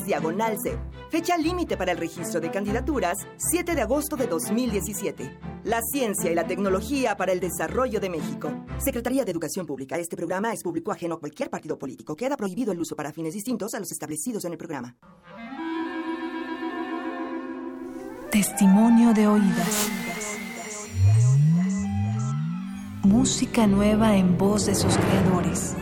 diagonal 0.05 0.55
C. 0.63 0.79
Fecha 1.09 1.37
límite 1.37 1.75
para 1.75 1.91
el 1.91 1.97
registro 1.97 2.39
de 2.39 2.49
candidaturas 2.49 3.17
7 3.35 3.75
de 3.75 3.81
agosto 3.81 4.15
de 4.15 4.27
2017. 4.27 5.37
La 5.65 5.79
ciencia 5.81 6.31
y 6.31 6.33
la 6.33 6.47
tecnología 6.47 7.15
para 7.17 7.33
el 7.33 7.39
desarrollo 7.39 7.99
de 7.99 8.09
México. 8.09 8.51
Secretaría 8.79 9.25
de 9.25 9.31
Educación 9.31 9.67
Pública. 9.67 9.97
Este 9.97 10.15
programa 10.15 10.53
es 10.53 10.63
público 10.63 10.91
ajeno 10.91 11.15
a 11.15 11.19
cualquier 11.19 11.51
partido 11.51 11.77
político. 11.77 12.15
Queda 12.15 12.35
prohibido 12.35 12.71
el 12.71 12.79
uso 12.79 12.95
para 12.95 13.13
fines 13.13 13.35
distintos 13.35 13.75
a 13.75 13.79
los 13.79 13.91
establecidos 13.91 14.43
en 14.45 14.53
el 14.53 14.57
programa. 14.61 14.93
Testimonio 18.29 19.11
de 19.11 19.27
oídas. 19.27 19.89
Música 23.01 23.65
nueva 23.65 24.15
en 24.15 24.37
voz 24.37 24.67
de 24.67 24.75
sus 24.75 24.95
creadores. 24.97 25.75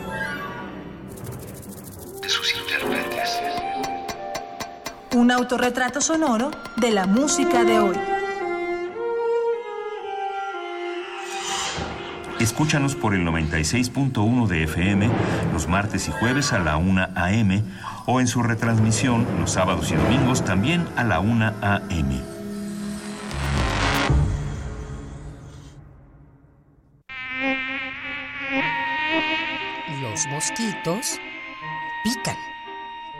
De 2.21 2.29
sus 2.29 2.55
intérpretes. 2.55 3.41
Un 5.13 5.31
autorretrato 5.31 5.99
sonoro 5.99 6.49
de 6.77 6.91
la 6.91 7.05
música 7.05 7.65
de 7.65 7.79
hoy. 7.79 7.97
Escúchanos 12.39 12.95
por 12.95 13.13
el 13.13 13.27
96.1 13.27 14.47
de 14.47 14.63
FM 14.63 15.09
los 15.51 15.67
martes 15.67 16.07
y 16.07 16.11
jueves 16.11 16.53
a 16.53 16.59
la 16.59 16.77
1 16.77 17.09
a.m. 17.13 17.61
o 18.11 18.19
en 18.19 18.27
su 18.27 18.41
retransmisión 18.41 19.27
los 19.39 19.51
sábados 19.51 19.91
y 19.91 19.95
domingos 19.95 20.43
también 20.43 20.87
a 20.95 21.03
la 21.03 21.19
1 21.19 21.53
a.m. 21.61 22.19
Los 30.01 30.25
mosquitos 30.25 31.19
pican, 32.03 32.35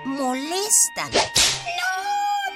molestan. 0.06 1.12
¡No! 1.14 1.92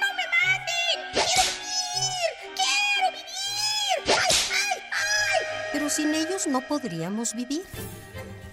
¡No 0.00 0.08
me 0.16 0.26
maten! 0.34 1.12
¡Quiero 1.12 1.42
vivir! 1.52 2.32
¡Quiero 2.56 3.10
vivir! 3.12 4.18
¡Ay, 4.18 4.36
ay, 4.50 4.82
ay! 4.90 5.46
Pero 5.72 5.88
sin 5.88 6.12
ellos 6.12 6.48
no 6.48 6.62
podríamos 6.62 7.32
vivir. 7.34 7.62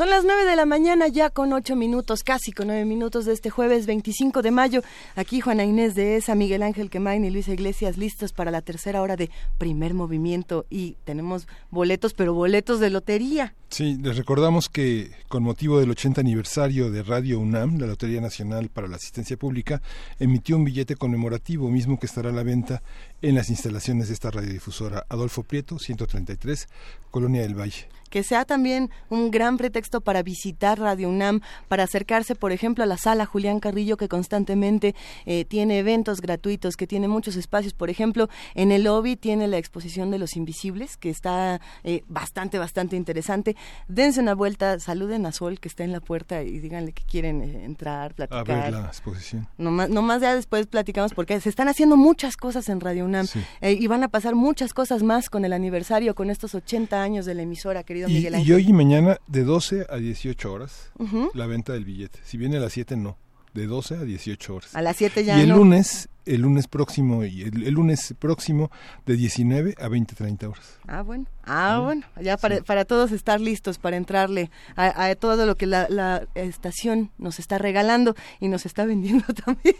Son 0.00 0.08
las 0.08 0.24
9 0.24 0.46
de 0.46 0.56
la 0.56 0.64
mañana 0.64 1.08
ya 1.08 1.28
con 1.28 1.52
8 1.52 1.76
minutos, 1.76 2.24
casi 2.24 2.52
con 2.52 2.68
9 2.68 2.86
minutos 2.86 3.26
de 3.26 3.34
este 3.34 3.50
jueves 3.50 3.84
25 3.84 4.40
de 4.40 4.50
mayo. 4.50 4.80
Aquí 5.14 5.42
Juana 5.42 5.64
Inés 5.64 5.94
de 5.94 6.16
ESA, 6.16 6.34
Miguel 6.34 6.62
Ángel 6.62 6.88
Quemain 6.88 7.22
y 7.22 7.28
Luisa 7.28 7.52
Iglesias 7.52 7.98
listos 7.98 8.32
para 8.32 8.50
la 8.50 8.62
tercera 8.62 9.02
hora 9.02 9.16
de 9.16 9.28
primer 9.58 9.92
movimiento 9.92 10.64
y 10.70 10.96
tenemos 11.04 11.46
boletos, 11.70 12.14
pero 12.14 12.32
boletos 12.32 12.80
de 12.80 12.88
lotería. 12.88 13.54
Sí, 13.68 13.98
les 14.00 14.16
recordamos 14.16 14.70
que 14.70 15.10
con 15.28 15.42
motivo 15.42 15.78
del 15.78 15.90
80 15.90 16.22
aniversario 16.22 16.90
de 16.90 17.02
Radio 17.02 17.38
UNAM, 17.38 17.76
la 17.78 17.86
Lotería 17.86 18.22
Nacional 18.22 18.70
para 18.70 18.88
la 18.88 18.96
Asistencia 18.96 19.36
Pública, 19.36 19.82
emitió 20.18 20.56
un 20.56 20.64
billete 20.64 20.96
conmemorativo 20.96 21.68
mismo 21.68 22.00
que 22.00 22.06
estará 22.06 22.30
a 22.30 22.32
la 22.32 22.42
venta 22.42 22.82
en 23.20 23.34
las 23.34 23.50
instalaciones 23.50 24.08
de 24.08 24.14
esta 24.14 24.30
radiodifusora 24.30 25.04
Adolfo 25.10 25.42
Prieto, 25.42 25.78
133, 25.78 26.68
Colonia 27.10 27.42
del 27.42 27.54
Valle. 27.54 27.99
Que 28.10 28.22
sea 28.22 28.44
también 28.44 28.90
un 29.08 29.30
gran 29.30 29.56
pretexto 29.56 30.00
para 30.00 30.22
visitar 30.22 30.78
Radio 30.78 31.08
UNAM, 31.08 31.40
para 31.68 31.84
acercarse, 31.84 32.34
por 32.34 32.52
ejemplo, 32.52 32.84
a 32.84 32.86
la 32.86 32.98
sala 32.98 33.24
Julián 33.24 33.60
Carrillo, 33.60 33.96
que 33.96 34.08
constantemente 34.08 34.94
eh, 35.26 35.44
tiene 35.44 35.78
eventos 35.78 36.20
gratuitos, 36.20 36.76
que 36.76 36.86
tiene 36.86 37.08
muchos 37.08 37.36
espacios. 37.36 37.72
Por 37.72 37.90
ejemplo, 37.90 38.28
en 38.54 38.72
el 38.72 38.84
lobby 38.84 39.16
tiene 39.16 39.46
la 39.48 39.58
exposición 39.58 40.10
de 40.10 40.18
los 40.18 40.36
invisibles, 40.36 40.96
que 40.96 41.10
está 41.10 41.60
eh, 41.84 42.02
bastante, 42.08 42.58
bastante 42.58 42.96
interesante. 42.96 43.56
Dense 43.88 44.20
una 44.20 44.34
vuelta, 44.34 44.78
saluden 44.80 45.24
a 45.26 45.32
Sol, 45.32 45.60
que 45.60 45.68
está 45.68 45.84
en 45.84 45.92
la 45.92 46.00
puerta, 46.00 46.42
y 46.42 46.58
díganle 46.58 46.92
que 46.92 47.04
quieren 47.04 47.42
eh, 47.42 47.64
entrar, 47.64 48.14
platicar. 48.14 48.50
A 48.50 48.64
ver 48.64 48.72
la 48.72 48.86
exposición. 48.86 49.48
Nomás, 49.56 49.88
nomás 49.88 50.20
ya 50.20 50.34
después 50.34 50.66
platicamos, 50.66 51.14
porque 51.14 51.40
se 51.40 51.48
están 51.48 51.68
haciendo 51.68 51.96
muchas 51.96 52.36
cosas 52.36 52.68
en 52.68 52.80
Radio 52.80 53.04
UNAM, 53.04 53.26
y 53.62 53.86
van 53.86 54.02
a 54.02 54.08
pasar 54.08 54.34
muchas 54.34 54.74
cosas 54.74 55.02
más 55.02 55.30
con 55.30 55.44
el 55.44 55.52
aniversario, 55.52 56.14
con 56.14 56.30
estos 56.30 56.54
80 56.54 57.00
años 57.00 57.26
de 57.26 57.34
la 57.34 57.42
emisora, 57.42 57.84
querido 57.84 57.99
Y, 58.08 58.14
Miguel 58.14 58.32
y 58.34 58.36
Ángel. 58.36 58.54
hoy 58.54 58.68
y 58.68 58.72
mañana 58.72 59.18
de 59.26 59.44
12 59.44 59.86
a 59.90 59.96
18 59.96 60.52
horas 60.52 60.90
Ujú. 60.98 61.30
la 61.34 61.46
venta 61.46 61.72
del 61.72 61.84
billete. 61.84 62.18
Si 62.24 62.36
viene 62.38 62.56
a 62.56 62.60
las 62.60 62.72
7 62.72 62.96
no, 62.96 63.16
de 63.54 63.66
12 63.66 63.96
a 63.96 64.00
18 64.02 64.54
horas. 64.54 64.74
A 64.76 64.82
las 64.82 64.96
7 64.96 65.24
ya 65.24 65.38
y 65.38 65.42
el 65.42 65.48
no. 65.50 65.56
lunes, 65.56 66.08
el 66.26 66.42
lunes 66.42 66.68
próximo 66.68 67.24
y 67.24 67.42
el, 67.42 67.64
el 67.66 67.74
lunes 67.74 68.14
próximo 68.18 68.70
de 69.06 69.16
19 69.16 69.74
a 69.78 69.88
20 69.88 70.14
30 70.14 70.48
horas. 70.48 70.78
Ah, 70.86 71.02
bueno. 71.02 71.26
Ah, 71.52 71.80
bueno. 71.82 72.06
Ya 72.22 72.36
para, 72.36 72.62
para 72.62 72.84
todos 72.84 73.10
estar 73.10 73.40
listos 73.40 73.78
para 73.78 73.96
entrarle 73.96 74.52
a, 74.76 75.06
a 75.06 75.14
todo 75.16 75.46
lo 75.46 75.56
que 75.56 75.66
la, 75.66 75.88
la 75.88 76.28
estación 76.36 77.10
nos 77.18 77.40
está 77.40 77.58
regalando 77.58 78.14
y 78.38 78.46
nos 78.46 78.66
está 78.66 78.84
vendiendo 78.84 79.24
también. 79.44 79.74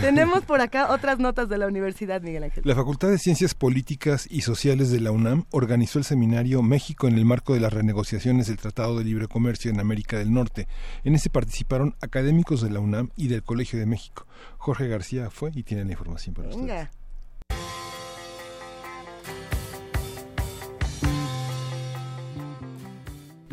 Tenemos 0.00 0.44
por 0.44 0.60
acá 0.60 0.92
otras 0.92 1.18
notas 1.18 1.48
de 1.48 1.58
la 1.58 1.66
universidad, 1.66 2.22
Miguel 2.22 2.44
Ángel. 2.44 2.62
La 2.64 2.76
Facultad 2.76 3.08
de 3.08 3.18
Ciencias 3.18 3.54
Políticas 3.54 4.28
y 4.30 4.42
Sociales 4.42 4.92
de 4.92 5.00
la 5.00 5.10
UNAM 5.10 5.46
organizó 5.50 5.98
el 5.98 6.04
seminario 6.04 6.62
México 6.62 7.08
en 7.08 7.18
el 7.18 7.24
marco 7.24 7.54
de 7.54 7.60
las 7.60 7.72
renegociaciones 7.72 8.46
del 8.46 8.58
Tratado 8.58 8.96
de 8.96 9.02
Libre 9.02 9.26
Comercio 9.26 9.72
en 9.72 9.80
América 9.80 10.18
del 10.18 10.32
Norte. 10.32 10.68
En 11.02 11.16
ese 11.16 11.28
participaron 11.28 11.96
académicos 12.00 12.62
de 12.62 12.70
la 12.70 12.78
UNAM 12.78 13.10
y 13.16 13.26
del 13.26 13.42
Colegio 13.42 13.80
de 13.80 13.86
México. 13.86 14.28
Jorge 14.58 14.86
García 14.86 15.28
fue 15.30 15.50
y 15.54 15.64
tiene 15.64 15.84
la 15.84 15.90
información 15.90 16.36
para 16.36 16.50
ustedes. 16.50 16.88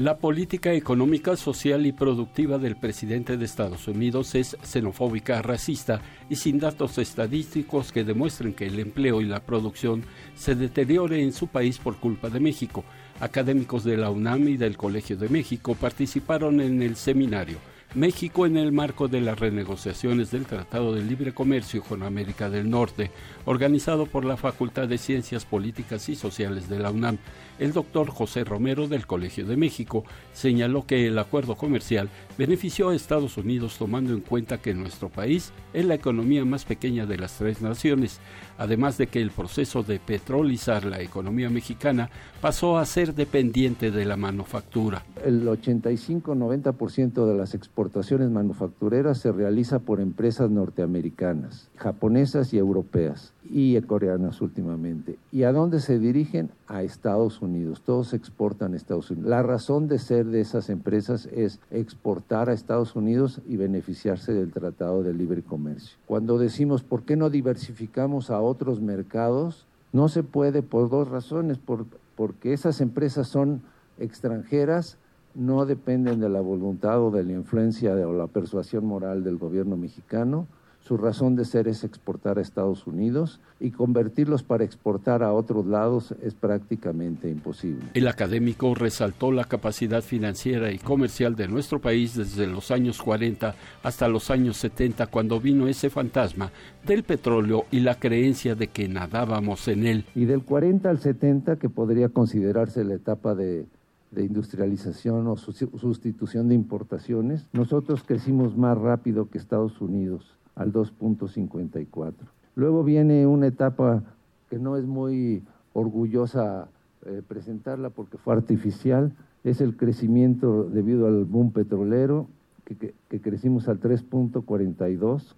La 0.04 0.18
política 0.18 0.74
económica, 0.74 1.38
social 1.38 1.86
y 1.86 1.94
productiva 1.94 2.58
del 2.58 2.76
presidente 2.76 3.38
de 3.38 3.46
Estados 3.46 3.88
Unidos 3.88 4.36
es 4.36 4.58
xenofóbica, 4.62 5.42
racista 5.42 6.02
y 6.30 6.36
sin 6.36 6.60
datos 6.60 6.98
estadísticos 6.98 7.94
que 7.94 8.04
demuestren 8.04 8.54
que 8.54 8.66
el 8.66 8.80
empleo 8.80 9.22
y 9.22 9.24
la 9.24 9.40
producción 9.40 10.04
se 10.36 10.56
deteriore 10.56 11.24
en 11.24 11.32
su 11.32 11.48
país 11.48 11.78
por 11.78 12.02
culpa 12.02 12.30
de 12.30 12.42
México. 12.42 12.84
Académicos 13.22 13.86
de 13.86 13.96
la 13.96 14.10
UNAM 14.10 14.50
y 14.50 14.58
del 14.58 14.76
Colegio 14.76 15.16
de 15.16 15.30
México 15.30 15.74
participaron 15.74 16.60
en 16.60 16.82
el 16.82 16.98
seminario 16.98 17.60
México 17.96 18.48
en 18.48 18.58
el 18.58 18.72
marco 18.72 19.08
de 19.08 19.22
las 19.22 19.40
renegociaciones 19.40 20.32
del 20.32 20.48
Tratado 20.48 20.96
de 20.96 21.04
Libre 21.04 21.32
Comercio 21.32 21.84
con 21.84 22.02
América 22.02 22.50
del 22.50 22.68
Norte, 22.68 23.12
organizado 23.46 24.08
por 24.08 24.26
la 24.26 24.36
Facultad 24.36 24.88
de 24.88 24.98
Ciencias 24.98 25.46
Políticas 25.46 26.10
y 26.10 26.16
Sociales 26.16 26.68
de 26.70 26.80
la 26.80 26.90
UNAM. 26.90 27.20
El 27.60 27.72
doctor 27.72 28.10
José 28.10 28.44
Romero 28.44 28.88
del 28.88 29.06
Colegio 29.06 29.46
de 29.46 29.58
México 29.58 30.04
señaló 30.34 30.88
que 30.88 31.08
el 31.08 31.20
acuerdo 31.20 31.56
comercial 31.56 32.10
benefició 32.38 32.90
a 32.90 32.96
Estados 32.96 33.38
Unidos 33.38 33.78
tomando 33.78 34.14
en 34.14 34.22
cuenta 34.22 34.58
que 34.58 34.74
nuestro 34.74 35.10
país 35.10 35.54
es 35.72 35.86
la 35.86 35.94
economía 35.94 36.46
más 36.46 36.66
pequeña 36.66 37.06
de 37.06 37.18
las 37.18 37.38
tres 37.38 37.62
naciones, 37.62 38.20
además 38.58 38.98
de 38.98 39.08
que 39.08 39.22
el 39.22 39.30
proceso 39.32 39.84
de 39.84 40.00
petrolizar 40.00 40.86
la 40.86 41.02
economía 41.02 41.50
mexicana 41.50 42.10
pasó 42.42 42.78
a 42.78 42.86
ser 42.86 43.14
dependiente 43.14 43.92
de 43.92 44.06
la 44.06 44.18
manufactura. 44.18 45.04
El 45.24 45.46
85-90% 45.48 47.28
de 47.28 47.38
las 47.38 47.54
exportaciones 47.54 48.30
manufactureras 48.32 49.20
se 49.20 49.32
realiza 49.32 49.80
por 49.80 50.02
empresas 50.02 50.50
norteamericanas, 50.50 51.70
japonesas 51.84 52.54
y 52.54 52.58
europeas, 52.58 53.34
y 53.44 53.80
coreanas 53.82 54.40
últimamente. 54.42 55.18
¿Y 55.34 55.44
a 55.44 55.52
dónde 55.52 55.82
se 55.82 56.00
dirigen? 56.00 56.50
A 56.68 56.82
Estados 56.82 57.42
Unidos. 57.42 57.82
Todos 57.82 58.14
exportan 58.14 58.74
a 58.74 58.78
Estados 58.78 59.12
Unidos. 59.12 59.30
La 59.30 59.44
razón 59.44 59.90
de 59.90 60.00
ser 60.00 60.28
de 60.28 60.40
esas 60.40 60.70
empresas 60.70 61.26
es 61.26 61.60
exportar 61.72 62.48
a 62.48 62.54
Estados 62.54 62.96
Unidos 62.96 63.42
y 63.50 63.58
beneficiarse 63.58 64.32
del 64.32 64.54
Tratado 64.54 65.04
de 65.04 65.14
Libre 65.14 65.42
Comercio. 65.42 65.98
Cuando 66.06 66.38
decimos, 66.38 66.84
¿por 66.84 67.04
qué 67.04 67.18
no 67.18 67.30
diversificamos 67.30 68.30
a 68.30 68.40
otros 68.40 68.80
mercados? 68.80 69.68
No 69.92 70.08
se 70.08 70.24
puede 70.24 70.62
por 70.62 70.90
dos 70.90 71.10
razones, 71.10 71.58
por, 71.58 71.86
porque 72.16 72.54
esas 72.54 72.80
empresas 72.80 73.28
son 73.28 73.62
extranjeras, 74.00 74.98
no 75.36 75.66
dependen 75.66 76.22
de 76.22 76.30
la 76.30 76.40
voluntad 76.40 77.02
o 77.02 77.12
de 77.12 77.26
la 77.26 77.34
influencia 77.34 77.94
o 78.08 78.14
la 78.14 78.28
persuasión 78.28 78.86
moral 78.86 79.26
del 79.26 79.38
gobierno 79.38 79.76
mexicano. 79.76 80.48
Su 80.84 80.98
razón 80.98 81.38
de 81.38 81.46
ser 81.46 81.70
es 81.70 81.86
exportar 81.86 82.38
a 82.38 82.42
Estados 82.42 82.86
Unidos 82.88 83.40
y 83.62 83.72
convertirlos 83.72 84.44
para 84.44 84.66
exportar 84.66 85.24
a 85.24 85.32
otros 85.32 85.66
lados 85.66 86.14
es 86.22 86.34
prácticamente 86.34 87.30
imposible. 87.30 87.86
El 87.94 88.06
académico 88.10 88.76
resaltó 88.76 89.32
la 89.32 89.46
capacidad 89.46 90.02
financiera 90.04 90.72
y 90.74 90.80
comercial 90.80 91.38
de 91.38 91.48
nuestro 91.48 91.80
país 91.80 92.16
desde 92.16 92.48
los 92.48 92.70
años 92.70 93.02
40 93.02 93.56
hasta 93.82 94.10
los 94.10 94.30
años 94.30 94.58
70 94.58 95.08
cuando 95.08 95.40
vino 95.40 95.68
ese 95.70 95.90
fantasma 95.90 96.52
del 96.86 97.04
petróleo 97.04 97.64
y 97.72 97.80
la 97.80 97.98
creencia 97.98 98.54
de 98.56 98.68
que 98.68 98.90
nadábamos 98.90 99.70
en 99.70 99.86
él. 99.86 100.06
Y 100.16 100.26
del 100.26 100.44
40 100.44 100.90
al 100.90 101.00
70, 101.00 101.56
que 101.60 101.70
podría 101.70 102.10
considerarse 102.10 102.84
la 102.84 102.96
etapa 102.96 103.36
de, 103.36 103.66
de 104.12 104.24
industrialización 104.26 105.28
o 105.28 105.38
sus- 105.38 105.66
sustitución 105.80 106.50
de 106.50 106.56
importaciones, 106.56 107.48
nosotros 107.54 108.04
crecimos 108.06 108.58
más 108.58 108.78
rápido 108.78 109.30
que 109.30 109.38
Estados 109.38 109.80
Unidos, 109.80 110.26
al 110.56 110.72
2.54. 110.74 112.14
Luego 112.56 112.84
viene 112.84 113.26
una 113.26 113.48
etapa 113.48 114.04
que 114.50 114.60
no 114.60 114.78
es 114.78 114.86
muy 114.86 115.44
orgullosa 115.74 116.68
eh, 117.06 117.22
presentarla 117.28 117.90
porque 117.90 118.18
fue 118.18 118.34
artificial, 118.34 119.12
es 119.44 119.60
el 119.62 119.76
crecimiento 119.76 120.64
debido 120.66 121.08
al 121.08 121.26
boom 121.26 121.52
petrolero, 121.52 122.28
que, 122.66 122.76
que- 122.78 122.94
que 123.10 123.20
crecimos 123.22 123.68
al 123.68 123.80
3.42 123.82 125.36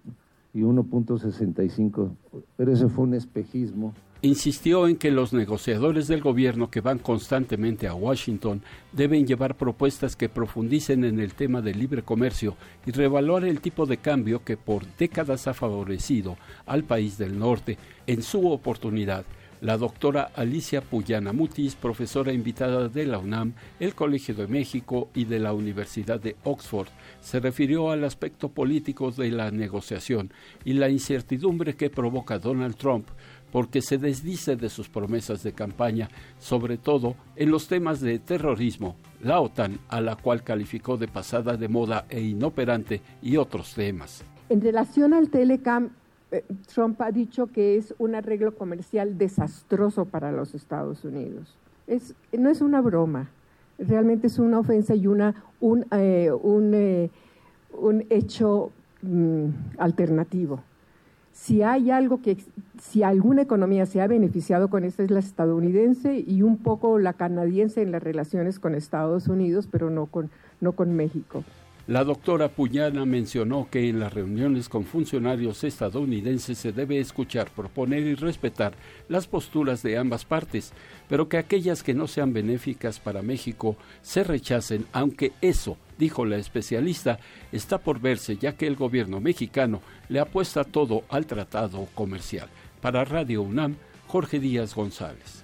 y 0.54 0.60
1.65, 0.62 2.10
pero 2.56 2.72
ese 2.72 2.88
fue 2.88 3.04
un 3.04 3.14
espejismo. 3.14 3.92
Insistió 4.26 4.88
en 4.88 4.96
que 4.96 5.12
los 5.12 5.32
negociadores 5.32 6.08
del 6.08 6.20
gobierno 6.20 6.68
que 6.68 6.80
van 6.80 6.98
constantemente 6.98 7.86
a 7.86 7.94
Washington 7.94 8.60
deben 8.90 9.24
llevar 9.24 9.56
propuestas 9.56 10.16
que 10.16 10.28
profundicen 10.28 11.04
en 11.04 11.20
el 11.20 11.34
tema 11.34 11.62
del 11.62 11.78
libre 11.78 12.02
comercio 12.02 12.56
y 12.86 12.90
revaluar 12.90 13.44
el 13.44 13.60
tipo 13.60 13.86
de 13.86 13.98
cambio 13.98 14.42
que 14.42 14.56
por 14.56 14.84
décadas 14.96 15.46
ha 15.46 15.54
favorecido 15.54 16.36
al 16.66 16.82
país 16.82 17.18
del 17.18 17.38
norte. 17.38 17.78
En 18.08 18.20
su 18.20 18.50
oportunidad, 18.50 19.24
la 19.60 19.78
doctora 19.78 20.30
Alicia 20.34 20.82
Puyana 20.82 21.32
Mutis, 21.32 21.76
profesora 21.76 22.32
invitada 22.32 22.88
de 22.88 23.06
la 23.06 23.18
UNAM, 23.18 23.54
el 23.80 23.94
Colegio 23.94 24.34
de 24.34 24.46
México 24.46 25.08
y 25.14 25.24
de 25.24 25.38
la 25.38 25.54
Universidad 25.54 26.20
de 26.20 26.36
Oxford, 26.44 26.88
se 27.20 27.40
refirió 27.40 27.90
al 27.90 28.04
aspecto 28.04 28.50
político 28.50 29.12
de 29.12 29.30
la 29.30 29.50
negociación 29.50 30.30
y 30.64 30.74
la 30.74 30.90
incertidumbre 30.90 31.74
que 31.74 31.90
provoca 31.90 32.38
Donald 32.38 32.76
Trump 32.76 33.08
porque 33.52 33.82
se 33.82 33.98
desdice 33.98 34.56
de 34.56 34.68
sus 34.68 34.88
promesas 34.88 35.42
de 35.42 35.52
campaña, 35.52 36.08
sobre 36.38 36.78
todo 36.78 37.16
en 37.36 37.50
los 37.50 37.68
temas 37.68 38.00
de 38.00 38.18
terrorismo, 38.18 38.96
la 39.22 39.40
OTAN, 39.40 39.78
a 39.88 40.00
la 40.00 40.16
cual 40.16 40.42
calificó 40.42 40.96
de 40.96 41.08
pasada 41.08 41.56
de 41.56 41.68
moda 41.68 42.06
e 42.08 42.20
inoperante, 42.20 43.00
y 43.22 43.36
otros 43.36 43.74
temas. 43.74 44.24
En 44.48 44.60
relación 44.60 45.14
al 45.14 45.30
Telecam, 45.30 45.90
eh, 46.30 46.44
Trump 46.72 47.00
ha 47.02 47.12
dicho 47.12 47.46
que 47.46 47.76
es 47.76 47.94
un 47.98 48.14
arreglo 48.14 48.54
comercial 48.54 49.16
desastroso 49.16 50.04
para 50.04 50.32
los 50.32 50.54
Estados 50.54 51.04
Unidos. 51.04 51.56
Es, 51.86 52.14
no 52.32 52.50
es 52.50 52.60
una 52.60 52.80
broma, 52.80 53.30
realmente 53.78 54.26
es 54.26 54.38
una 54.38 54.58
ofensa 54.58 54.94
y 54.94 55.06
una, 55.06 55.34
un, 55.60 55.86
eh, 55.92 56.30
un, 56.32 56.74
eh, 56.74 57.10
un 57.72 58.04
hecho 58.10 58.72
mm, 59.02 59.46
alternativo. 59.78 60.62
Si 61.36 61.62
hay 61.62 61.90
algo 61.90 62.22
que, 62.22 62.38
si 62.80 63.02
alguna 63.02 63.42
economía 63.42 63.84
se 63.84 64.00
ha 64.00 64.06
beneficiado 64.06 64.68
con 64.68 64.84
esto 64.84 65.02
es 65.02 65.10
la 65.10 65.20
estadounidense 65.20 66.24
y 66.26 66.40
un 66.40 66.56
poco 66.56 66.98
la 66.98 67.12
canadiense 67.12 67.82
en 67.82 67.92
las 67.92 68.02
relaciones 68.02 68.58
con 68.58 68.74
Estados 68.74 69.28
Unidos, 69.28 69.68
pero 69.70 69.90
no 69.90 70.06
con, 70.06 70.30
no 70.62 70.72
con 70.72 70.96
México. 70.96 71.44
La 71.88 72.04
doctora 72.04 72.48
Puñana 72.48 73.04
mencionó 73.04 73.68
que 73.70 73.88
en 73.88 74.00
las 74.00 74.14
reuniones 74.14 74.70
con 74.70 74.84
funcionarios 74.84 75.62
estadounidenses 75.62 76.56
se 76.56 76.72
debe 76.72 76.98
escuchar, 76.98 77.50
proponer 77.54 78.00
y 78.00 78.14
respetar 78.14 78.72
las 79.08 79.28
posturas 79.28 79.82
de 79.82 79.98
ambas 79.98 80.24
partes, 80.24 80.72
pero 81.06 81.28
que 81.28 81.36
aquellas 81.36 81.82
que 81.82 81.94
no 81.94 82.06
sean 82.06 82.32
benéficas 82.32 82.98
para 82.98 83.20
México 83.20 83.76
se 84.00 84.24
rechacen, 84.24 84.86
aunque 84.92 85.32
eso, 85.42 85.76
dijo 85.98 86.24
la 86.24 86.36
especialista, 86.36 87.18
está 87.52 87.78
por 87.78 88.00
verse 88.00 88.36
ya 88.36 88.52
que 88.52 88.66
el 88.66 88.76
gobierno 88.76 89.20
mexicano 89.20 89.80
le 90.08 90.20
apuesta 90.20 90.64
todo 90.64 91.04
al 91.08 91.26
tratado 91.26 91.88
comercial. 91.94 92.48
Para 92.80 93.04
Radio 93.04 93.42
UNAM, 93.42 93.76
Jorge 94.06 94.38
Díaz 94.38 94.74
González. 94.74 95.42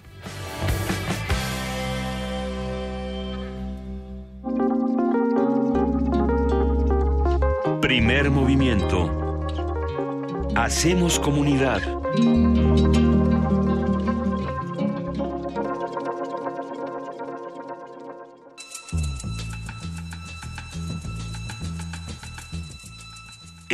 Primer 7.81 8.31
movimiento. 8.31 9.11
Hacemos 10.55 11.19
comunidad. 11.19 11.83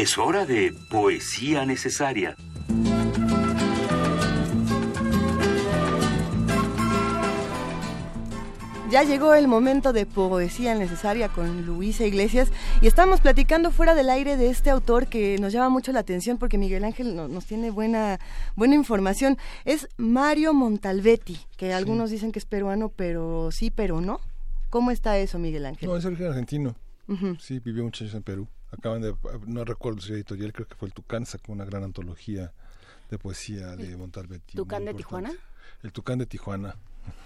Es 0.02 0.16
hora 0.16 0.46
de 0.46 0.72
poesía 0.90 1.66
necesaria. 1.66 2.36
Ya 8.90 9.02
llegó 9.02 9.34
el 9.34 9.48
momento 9.48 9.92
de 9.92 10.06
poesía 10.06 10.74
necesaria 10.74 11.28
con 11.28 11.66
Luisa 11.66 12.06
Iglesias 12.06 12.50
y 12.80 12.86
estamos 12.86 13.20
platicando 13.20 13.70
fuera 13.70 13.94
del 13.94 14.08
aire 14.08 14.38
de 14.38 14.48
este 14.48 14.70
autor 14.70 15.08
que 15.08 15.36
nos 15.38 15.52
llama 15.52 15.68
mucho 15.68 15.92
la 15.92 16.00
atención 16.00 16.38
porque 16.38 16.56
Miguel 16.56 16.84
Ángel 16.84 17.14
no- 17.14 17.28
nos 17.28 17.44
tiene 17.44 17.70
buena, 17.70 18.18
buena 18.56 18.74
información. 18.76 19.36
Es 19.66 19.88
Mario 19.98 20.54
Montalvetti, 20.54 21.38
que 21.58 21.74
algunos 21.74 22.10
dicen 22.10 22.32
que 22.32 22.38
es 22.38 22.46
peruano, 22.46 22.88
pero 22.88 23.50
sí, 23.52 23.70
pero 23.70 24.00
no. 24.00 24.20
¿Cómo 24.70 24.90
está 24.90 25.18
eso, 25.18 25.38
Miguel 25.38 25.66
Ángel? 25.66 25.86
No, 25.86 25.94
es 25.96 26.04
origen 26.06 26.26
argentino. 26.28 26.74
Sí, 27.40 27.58
vivió 27.60 27.84
muchos 27.84 28.02
años 28.02 28.14
en 28.14 28.22
Perú. 28.22 28.48
Acaban 28.70 29.00
de, 29.00 29.14
no 29.46 29.64
recuerdo 29.64 30.00
si 30.00 30.12
editorial, 30.12 30.52
creo 30.52 30.68
que 30.68 30.74
fue 30.74 30.88
el 30.88 30.94
Tucán, 30.94 31.24
sacó 31.24 31.52
una 31.52 31.64
gran 31.64 31.84
antología 31.84 32.52
de 33.10 33.18
poesía 33.18 33.76
de 33.76 33.96
Montalvetti. 33.96 34.56
¿Tucán 34.56 34.84
de 34.84 34.90
importante. 34.90 35.30
Tijuana? 35.30 35.48
El 35.82 35.92
Tucán 35.92 36.18
de 36.18 36.26
Tijuana. 36.26 36.76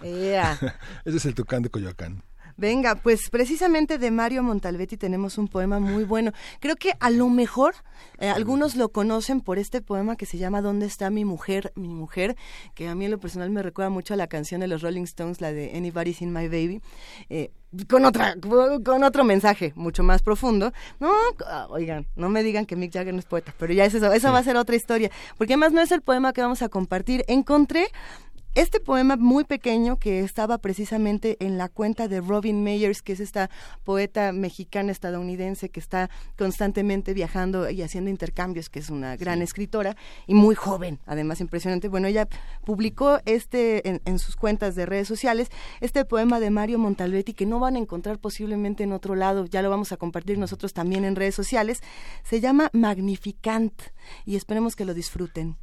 Ea. 0.02 0.52
Ese 1.04 1.16
es 1.16 1.26
el 1.26 1.34
Tucán 1.34 1.62
de 1.62 1.70
Coyoacán. 1.70 2.22
Venga, 2.56 2.96
pues 2.96 3.30
precisamente 3.30 3.98
de 3.98 4.10
Mario 4.10 4.42
Montalvetti 4.42 4.96
tenemos 4.96 5.38
un 5.38 5.48
poema 5.48 5.80
muy 5.80 6.04
bueno. 6.04 6.32
Creo 6.60 6.76
que 6.76 6.92
a 7.00 7.10
lo 7.10 7.28
mejor 7.28 7.74
eh, 8.18 8.28
algunos 8.28 8.76
lo 8.76 8.90
conocen 8.90 9.40
por 9.40 9.58
este 9.58 9.80
poema 9.80 10.16
que 10.16 10.26
se 10.26 10.38
llama 10.38 10.62
¿Dónde 10.62 10.86
está 10.86 11.10
mi 11.10 11.24
mujer? 11.24 11.72
Mi 11.76 11.88
mujer, 11.88 12.36
que 12.74 12.88
a 12.88 12.94
mí 12.94 13.04
en 13.04 13.10
lo 13.10 13.18
personal 13.18 13.50
me 13.50 13.62
recuerda 13.62 13.90
mucho 13.90 14.14
a 14.14 14.16
la 14.16 14.26
canción 14.26 14.60
de 14.60 14.68
los 14.68 14.82
Rolling 14.82 15.04
Stones, 15.04 15.40
la 15.40 15.52
de 15.52 15.76
Anybody's 15.76 16.22
in 16.22 16.32
My 16.32 16.48
Baby. 16.48 16.80
eh, 17.28 17.50
con 17.88 18.04
otra 18.04 18.36
con 18.84 19.02
otro 19.02 19.24
mensaje 19.24 19.72
mucho 19.76 20.02
más 20.02 20.22
profundo 20.22 20.72
no 21.00 21.10
ah, 21.46 21.66
oigan 21.70 22.06
no 22.16 22.28
me 22.28 22.42
digan 22.42 22.66
que 22.66 22.76
Mick 22.76 22.92
Jagger 22.92 23.14
no 23.14 23.20
es 23.20 23.24
poeta 23.24 23.54
pero 23.58 23.72
ya 23.72 23.86
es 23.86 23.94
eso 23.94 24.12
esa 24.12 24.30
va 24.30 24.38
a 24.38 24.44
ser 24.44 24.56
otra 24.56 24.76
historia 24.76 25.10
porque 25.38 25.54
además 25.54 25.72
no 25.72 25.80
es 25.80 25.90
el 25.90 26.02
poema 26.02 26.34
que 26.34 26.42
vamos 26.42 26.60
a 26.60 26.68
compartir 26.68 27.24
encontré 27.28 27.86
este 28.54 28.80
poema 28.80 29.16
muy 29.16 29.44
pequeño 29.44 29.98
que 29.98 30.20
estaba 30.20 30.58
precisamente 30.58 31.38
en 31.40 31.56
la 31.56 31.70
cuenta 31.70 32.06
de 32.06 32.20
Robin 32.20 32.62
Meyers, 32.62 33.00
que 33.00 33.14
es 33.14 33.20
esta 33.20 33.48
poeta 33.82 34.32
mexicana 34.32 34.92
estadounidense 34.92 35.70
que 35.70 35.80
está 35.80 36.10
constantemente 36.36 37.14
viajando 37.14 37.70
y 37.70 37.80
haciendo 37.80 38.10
intercambios, 38.10 38.68
que 38.68 38.80
es 38.80 38.90
una 38.90 39.16
gran 39.16 39.40
escritora 39.40 39.96
y 40.26 40.34
muy 40.34 40.54
joven, 40.54 40.98
además 41.06 41.40
impresionante. 41.40 41.88
Bueno, 41.88 42.08
ella 42.08 42.28
publicó 42.64 43.20
este 43.24 43.88
en, 43.88 44.02
en 44.04 44.18
sus 44.18 44.36
cuentas 44.36 44.74
de 44.74 44.84
redes 44.84 45.08
sociales 45.08 45.48
este 45.80 46.04
poema 46.04 46.38
de 46.38 46.50
Mario 46.50 46.78
Montalvetti 46.78 47.32
que 47.32 47.46
no 47.46 47.58
van 47.58 47.76
a 47.76 47.78
encontrar 47.78 48.18
posiblemente 48.18 48.84
en 48.84 48.92
otro 48.92 49.14
lado, 49.14 49.46
ya 49.46 49.62
lo 49.62 49.70
vamos 49.70 49.92
a 49.92 49.96
compartir 49.96 50.36
nosotros 50.36 50.74
también 50.74 51.04
en 51.06 51.16
redes 51.16 51.34
sociales. 51.34 51.80
Se 52.22 52.40
llama 52.40 52.68
Magnificant 52.74 53.80
y 54.26 54.36
esperemos 54.36 54.76
que 54.76 54.84
lo 54.84 54.92
disfruten. 54.92 55.56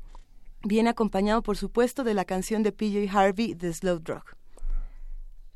Viene 0.63 0.89
acompañado, 0.89 1.41
por 1.41 1.57
supuesto, 1.57 2.03
de 2.03 2.13
la 2.13 2.25
canción 2.25 2.63
de 2.63 2.71
PJ 2.71 3.09
Harvey, 3.11 3.55
The 3.55 3.73
Slow 3.73 3.99
Drug. 3.99 4.23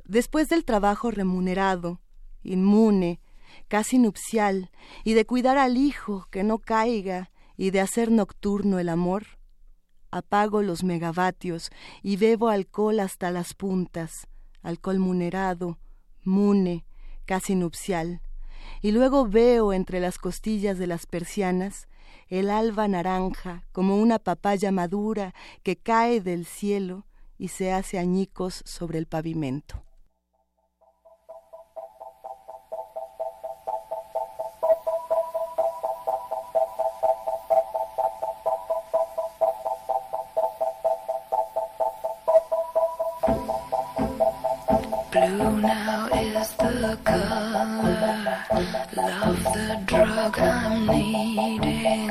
Después 0.05 0.49
del 0.49 0.63
trabajo 0.63 1.11
remunerado, 1.11 1.99
inmune, 2.43 3.19
casi 3.67 3.97
nupcial, 3.97 4.71
y 5.03 5.13
de 5.13 5.25
cuidar 5.25 5.57
al 5.57 5.77
hijo 5.77 6.27
que 6.31 6.43
no 6.43 6.59
caiga, 6.59 7.31
y 7.57 7.71
de 7.71 7.81
hacer 7.81 8.11
nocturno 8.11 8.79
el 8.79 8.89
amor, 8.89 9.25
apago 10.11 10.61
los 10.61 10.83
megavatios 10.83 11.71
y 12.01 12.17
bebo 12.17 12.49
alcohol 12.49 12.99
hasta 12.99 13.31
las 13.31 13.53
puntas, 13.53 14.27
alcohol 14.61 14.99
munerado, 14.99 15.79
mune, 16.23 16.85
casi 17.25 17.55
nupcial, 17.55 18.21
y 18.81 18.91
luego 18.91 19.27
veo 19.27 19.73
entre 19.73 19.99
las 19.99 20.17
costillas 20.17 20.77
de 20.77 20.87
las 20.87 21.05
persianas 21.05 21.87
el 22.39 22.49
alba 22.49 22.87
naranja 22.87 23.63
como 23.71 23.97
una 23.97 24.17
papaya 24.17 24.71
madura 24.71 25.35
que 25.61 25.75
cae 25.75 26.19
del 26.19 26.47
cielo 26.47 27.05
y 27.37 27.49
se 27.49 27.71
hace 27.71 27.99
añicos 27.99 28.63
sobre 28.65 28.97
el 28.97 29.05
pavimento. 29.05 29.83
Blue 45.33 45.61
now 45.61 46.05
is 46.13 46.49
the 46.57 46.95
color. 47.03 48.45
Love 48.95 49.43
the 49.55 49.81
drug 49.87 50.39
I'm 50.39 50.85
needing. 50.85 52.07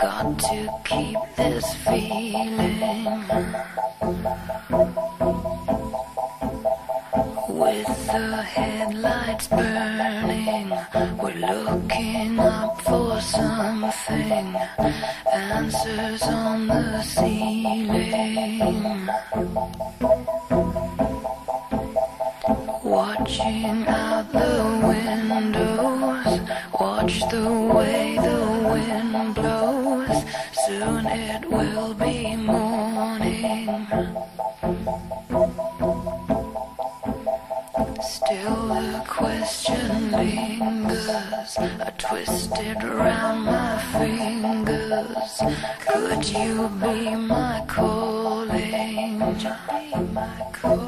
Got 0.00 0.38
to 0.48 0.58
keep 0.82 1.18
this 1.36 1.66
feeling. 1.84 3.04
With 7.60 8.06
the 8.14 8.42
headlights 8.56 9.48
burning, 9.48 10.70
we're 11.20 11.40
looking 11.52 12.40
up 12.40 12.80
for 12.80 13.20
something. 13.20 14.56
Answers 15.34 16.22
on 16.22 16.66
the 16.66 17.02
ceiling. 17.02 18.58
Watching 22.88 23.86
out 23.86 24.32
the 24.32 24.80
windows, 24.82 26.40
watch 26.80 27.20
the 27.28 27.50
way 27.74 28.16
the 28.16 28.40
wind 28.72 29.34
blows. 29.34 30.24
Soon 30.66 31.04
it 31.04 31.44
will 31.50 31.92
be 31.92 32.34
morning. 32.34 33.86
Still 38.00 38.68
the 38.68 39.04
question 39.06 40.10
lingers, 40.10 41.58
a 41.58 41.92
twisted 41.98 42.82
around 42.82 43.44
my 43.44 43.76
fingers. 43.92 45.42
Could 45.86 46.26
you 46.26 46.68
be 46.80 47.14
my 47.16 47.62
calling? 47.68 49.20
Could 49.20 49.42
you 49.42 49.54
be 49.68 49.94
my 50.14 50.46
calling? 50.52 50.87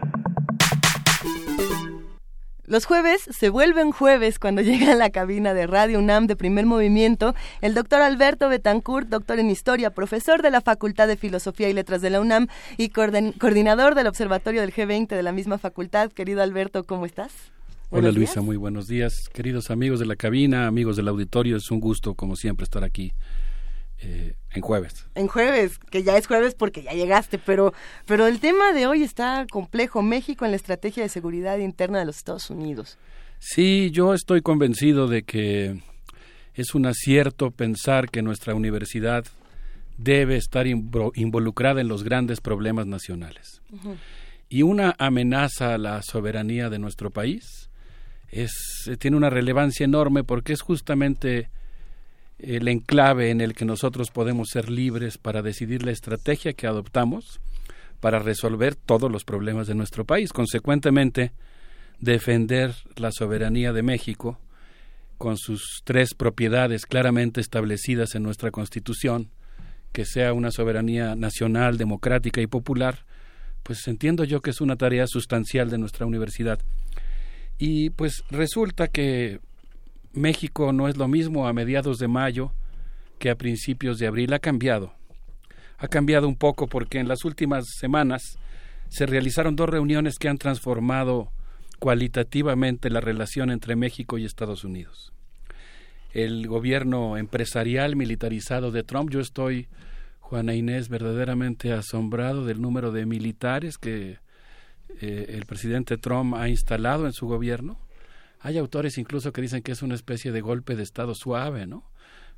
Los 2.71 2.85
jueves 2.85 3.27
se 3.29 3.49
vuelven 3.49 3.91
jueves 3.91 4.39
cuando 4.39 4.61
llega 4.61 4.93
a 4.93 4.95
la 4.95 5.09
cabina 5.09 5.53
de 5.53 5.67
Radio 5.67 5.99
UNAM 5.99 6.25
de 6.25 6.37
primer 6.37 6.65
movimiento 6.65 7.35
el 7.59 7.73
doctor 7.73 8.01
Alberto 8.01 8.47
Betancourt, 8.47 9.09
doctor 9.09 9.39
en 9.39 9.49
historia, 9.49 9.89
profesor 9.89 10.41
de 10.41 10.51
la 10.51 10.61
Facultad 10.61 11.09
de 11.09 11.17
Filosofía 11.17 11.67
y 11.67 11.73
Letras 11.73 12.01
de 12.01 12.11
la 12.11 12.21
UNAM 12.21 12.47
y 12.77 12.87
coordinador 12.91 13.93
del 13.93 14.07
Observatorio 14.07 14.61
del 14.61 14.73
G20 14.73 15.09
de 15.09 15.21
la 15.21 15.33
misma 15.33 15.57
facultad. 15.57 16.13
Querido 16.13 16.41
Alberto, 16.41 16.85
¿cómo 16.85 17.05
estás? 17.05 17.33
Hola 17.89 18.03
Buenos 18.03 18.15
Luisa, 18.15 18.33
días. 18.35 18.45
muy 18.45 18.55
buenos 18.55 18.87
días. 18.87 19.27
Queridos 19.27 19.69
amigos 19.69 19.99
de 19.99 20.05
la 20.05 20.15
cabina, 20.15 20.67
amigos 20.67 20.95
del 20.95 21.09
auditorio, 21.09 21.57
es 21.57 21.71
un 21.71 21.81
gusto 21.81 22.13
como 22.13 22.37
siempre 22.37 22.63
estar 22.63 22.85
aquí 22.85 23.11
eh, 24.01 24.33
en 24.51 24.61
jueves. 24.61 25.05
En 25.15 25.27
jueves, 25.27 25.77
que 25.77 26.03
ya 26.03 26.17
es 26.17 26.27
jueves 26.27 26.55
porque 26.55 26.83
ya 26.83 26.91
llegaste, 26.93 27.37
pero, 27.37 27.73
pero 28.05 28.27
el 28.27 28.39
tema 28.39 28.73
de 28.73 28.87
hoy 28.87 29.03
está 29.03 29.45
complejo. 29.49 30.01
México 30.01 30.43
en 30.45 30.51
la 30.51 30.57
estrategia 30.57 31.03
de 31.03 31.09
seguridad 31.09 31.57
interna 31.59 31.99
de 31.99 32.05
los 32.05 32.17
Estados 32.17 32.49
Unidos. 32.49 32.97
Sí, 33.39 33.89
yo 33.91 34.13
estoy 34.13 34.41
convencido 34.41 35.07
de 35.07 35.23
que 35.23 35.79
es 36.53 36.75
un 36.75 36.85
acierto 36.85 37.51
pensar 37.51 38.09
que 38.09 38.21
nuestra 38.21 38.53
universidad 38.55 39.25
debe 39.97 40.35
estar 40.35 40.65
invo- 40.65 41.11
involucrada 41.15 41.79
en 41.81 41.87
los 41.87 42.03
grandes 42.03 42.41
problemas 42.41 42.87
nacionales. 42.87 43.61
Y 44.49 44.63
una 44.63 44.95
amenaza 44.99 45.73
a 45.73 45.77
la 45.77 46.01
soberanía 46.01 46.69
de 46.69 46.79
nuestro 46.79 47.09
país 47.09 47.69
es, 48.29 48.51
eh, 48.87 48.97
tiene 48.97 49.15
una 49.17 49.29
relevancia 49.29 49.83
enorme 49.85 50.23
porque 50.23 50.53
es 50.53 50.61
justamente 50.61 51.49
el 52.41 52.67
enclave 52.67 53.29
en 53.29 53.41
el 53.41 53.53
que 53.53 53.65
nosotros 53.65 54.11
podemos 54.11 54.49
ser 54.49 54.69
libres 54.69 55.17
para 55.17 55.41
decidir 55.41 55.83
la 55.83 55.91
estrategia 55.91 56.53
que 56.53 56.67
adoptamos 56.67 57.39
para 57.99 58.19
resolver 58.19 58.75
todos 58.75 59.11
los 59.11 59.23
problemas 59.23 59.67
de 59.67 59.75
nuestro 59.75 60.05
país. 60.05 60.33
Consecuentemente, 60.33 61.31
defender 61.99 62.73
la 62.95 63.11
soberanía 63.11 63.73
de 63.73 63.83
México 63.83 64.39
con 65.17 65.37
sus 65.37 65.81
tres 65.83 66.15
propiedades 66.15 66.87
claramente 66.87 67.41
establecidas 67.41 68.15
en 68.15 68.23
nuestra 68.23 68.49
Constitución, 68.49 69.29
que 69.91 70.03
sea 70.05 70.33
una 70.33 70.49
soberanía 70.49 71.15
nacional, 71.15 71.77
democrática 71.77 72.41
y 72.41 72.47
popular, 72.47 73.05
pues 73.61 73.87
entiendo 73.87 74.23
yo 74.23 74.41
que 74.41 74.49
es 74.49 74.61
una 74.61 74.77
tarea 74.77 75.05
sustancial 75.05 75.69
de 75.69 75.77
nuestra 75.77 76.07
universidad. 76.07 76.59
Y 77.59 77.91
pues 77.91 78.23
resulta 78.31 78.87
que 78.87 79.39
México 80.13 80.73
no 80.73 80.87
es 80.87 80.97
lo 80.97 81.07
mismo 81.07 81.47
a 81.47 81.53
mediados 81.53 81.97
de 81.97 82.07
mayo 82.07 82.51
que 83.19 83.29
a 83.29 83.35
principios 83.35 83.97
de 83.99 84.07
abril. 84.07 84.33
Ha 84.33 84.39
cambiado. 84.39 84.93
Ha 85.77 85.87
cambiado 85.87 86.27
un 86.27 86.35
poco 86.35 86.67
porque 86.67 86.99
en 86.99 87.07
las 87.07 87.23
últimas 87.25 87.65
semanas 87.79 88.37
se 88.89 89.05
realizaron 89.05 89.55
dos 89.55 89.69
reuniones 89.69 90.17
que 90.19 90.27
han 90.27 90.37
transformado 90.37 91.31
cualitativamente 91.79 92.89
la 92.89 93.01
relación 93.01 93.49
entre 93.49 93.75
México 93.75 94.17
y 94.17 94.25
Estados 94.25 94.63
Unidos. 94.63 95.13
El 96.13 96.45
gobierno 96.47 97.17
empresarial 97.17 97.95
militarizado 97.95 98.71
de 98.71 98.83
Trump, 98.83 99.09
yo 99.09 99.21
estoy, 99.21 99.67
Juana 100.19 100.53
Inés, 100.53 100.89
verdaderamente 100.89 101.71
asombrado 101.71 102.45
del 102.45 102.61
número 102.61 102.91
de 102.91 103.05
militares 103.05 103.77
que 103.77 104.19
eh, 104.99 105.25
el 105.29 105.45
presidente 105.45 105.97
Trump 105.97 106.35
ha 106.35 106.49
instalado 106.49 107.05
en 107.05 107.13
su 107.13 107.27
gobierno. 107.27 107.79
Hay 108.41 108.57
autores 108.57 108.97
incluso 108.97 109.31
que 109.31 109.41
dicen 109.41 109.61
que 109.61 109.71
es 109.71 109.81
una 109.81 109.95
especie 109.95 110.31
de 110.31 110.41
golpe 110.41 110.75
de 110.75 110.83
Estado 110.83 111.13
suave, 111.13 111.67
¿no? 111.67 111.83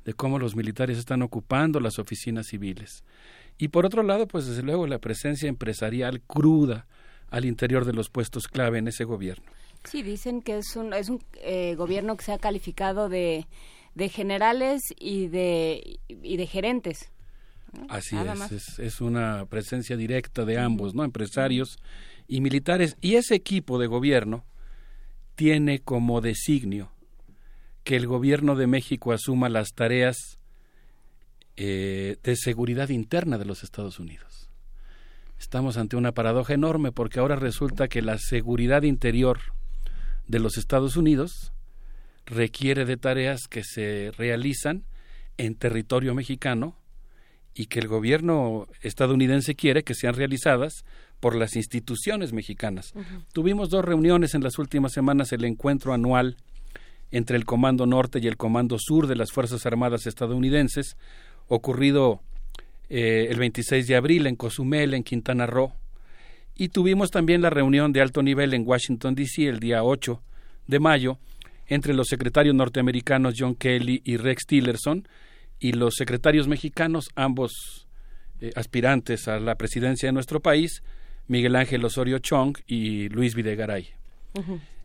De 0.04 0.12
cómo 0.12 0.38
los 0.38 0.54
militares 0.54 0.98
están 0.98 1.22
ocupando 1.22 1.80
las 1.80 1.98
oficinas 1.98 2.46
civiles. 2.48 3.04
Y 3.56 3.68
por 3.68 3.86
otro 3.86 4.02
lado, 4.02 4.28
pues 4.28 4.46
desde 4.46 4.62
luego 4.62 4.86
la 4.86 4.98
presencia 4.98 5.48
empresarial 5.48 6.20
cruda 6.20 6.86
al 7.30 7.46
interior 7.46 7.86
de 7.86 7.94
los 7.94 8.10
puestos 8.10 8.48
clave 8.48 8.78
en 8.78 8.88
ese 8.88 9.04
gobierno. 9.04 9.46
Sí, 9.84 10.02
dicen 10.02 10.42
que 10.42 10.58
es 10.58 10.76
un, 10.76 10.92
es 10.92 11.08
un 11.08 11.22
eh, 11.42 11.74
gobierno 11.74 12.16
que 12.16 12.24
se 12.24 12.32
ha 12.32 12.38
calificado 12.38 13.08
de, 13.08 13.46
de 13.94 14.08
generales 14.08 14.82
y 14.98 15.28
de, 15.28 16.00
y 16.08 16.36
de 16.36 16.46
gerentes. 16.46 17.10
¿no? 17.72 17.86
Así 17.88 18.16
es, 18.50 18.78
es 18.78 19.00
una 19.00 19.46
presencia 19.46 19.96
directa 19.96 20.44
de 20.44 20.58
ambos, 20.58 20.94
¿no? 20.94 21.02
Empresarios 21.02 21.78
y 22.28 22.40
militares. 22.40 22.96
Y 23.00 23.14
ese 23.14 23.34
equipo 23.34 23.78
de 23.78 23.86
gobierno 23.86 24.44
tiene 25.34 25.80
como 25.80 26.20
designio 26.20 26.92
que 27.82 27.96
el 27.96 28.06
gobierno 28.06 28.56
de 28.56 28.66
México 28.66 29.12
asuma 29.12 29.48
las 29.48 29.74
tareas 29.74 30.38
eh, 31.56 32.16
de 32.22 32.36
seguridad 32.36 32.88
interna 32.88 33.38
de 33.38 33.44
los 33.44 33.62
Estados 33.62 34.00
Unidos. 34.00 34.48
Estamos 35.38 35.76
ante 35.76 35.96
una 35.96 36.12
paradoja 36.12 36.54
enorme 36.54 36.92
porque 36.92 37.20
ahora 37.20 37.36
resulta 37.36 37.88
que 37.88 38.02
la 38.02 38.18
seguridad 38.18 38.82
interior 38.82 39.40
de 40.26 40.38
los 40.38 40.56
Estados 40.56 40.96
Unidos 40.96 41.52
requiere 42.24 42.86
de 42.86 42.96
tareas 42.96 43.46
que 43.48 43.62
se 43.62 44.10
realizan 44.16 44.84
en 45.36 45.54
territorio 45.54 46.14
mexicano 46.14 46.78
y 47.54 47.66
que 47.66 47.80
el 47.80 47.88
gobierno 47.88 48.66
estadounidense 48.80 49.54
quiere 49.54 49.84
que 49.84 49.94
sean 49.94 50.14
realizadas 50.14 50.84
por 51.20 51.34
las 51.34 51.56
instituciones 51.56 52.32
mexicanas. 52.32 52.92
Tuvimos 53.32 53.70
dos 53.70 53.84
reuniones 53.84 54.34
en 54.34 54.42
las 54.42 54.58
últimas 54.58 54.92
semanas, 54.92 55.32
el 55.32 55.44
encuentro 55.44 55.92
anual 55.92 56.36
entre 57.10 57.36
el 57.36 57.44
Comando 57.44 57.86
Norte 57.86 58.18
y 58.20 58.26
el 58.26 58.36
Comando 58.36 58.76
Sur 58.78 59.06
de 59.06 59.16
las 59.16 59.32
Fuerzas 59.32 59.66
Armadas 59.66 60.06
estadounidenses, 60.06 60.96
ocurrido 61.48 62.20
eh, 62.88 63.28
el 63.30 63.38
26 63.38 63.86
de 63.86 63.96
abril 63.96 64.26
en 64.26 64.36
Cozumel, 64.36 64.94
en 64.94 65.04
Quintana 65.04 65.46
Roo, 65.46 65.72
y 66.56 66.68
tuvimos 66.68 67.10
también 67.10 67.42
la 67.42 67.50
reunión 67.50 67.92
de 67.92 68.00
alto 68.00 68.22
nivel 68.22 68.54
en 68.54 68.66
Washington, 68.66 69.14
D.C. 69.14 69.48
el 69.48 69.60
día 69.60 69.82
8 69.82 70.22
de 70.66 70.78
mayo 70.78 71.18
entre 71.66 71.94
los 71.94 72.08
secretarios 72.08 72.54
norteamericanos 72.54 73.34
John 73.36 73.54
Kelly 73.54 74.02
y 74.04 74.16
Rex 74.16 74.46
Tillerson 74.46 75.08
y 75.58 75.72
los 75.72 75.94
secretarios 75.96 76.46
mexicanos, 76.46 77.08
ambos 77.14 77.86
eh, 78.40 78.50
aspirantes 78.54 79.28
a 79.28 79.38
la 79.40 79.54
presidencia 79.54 80.08
de 80.08 80.12
nuestro 80.12 80.40
país, 80.40 80.82
Miguel 81.28 81.56
Ángel 81.56 81.84
Osorio 81.84 82.18
Chong 82.18 82.56
y 82.66 83.08
Luis 83.08 83.34
Videgaray. 83.34 83.88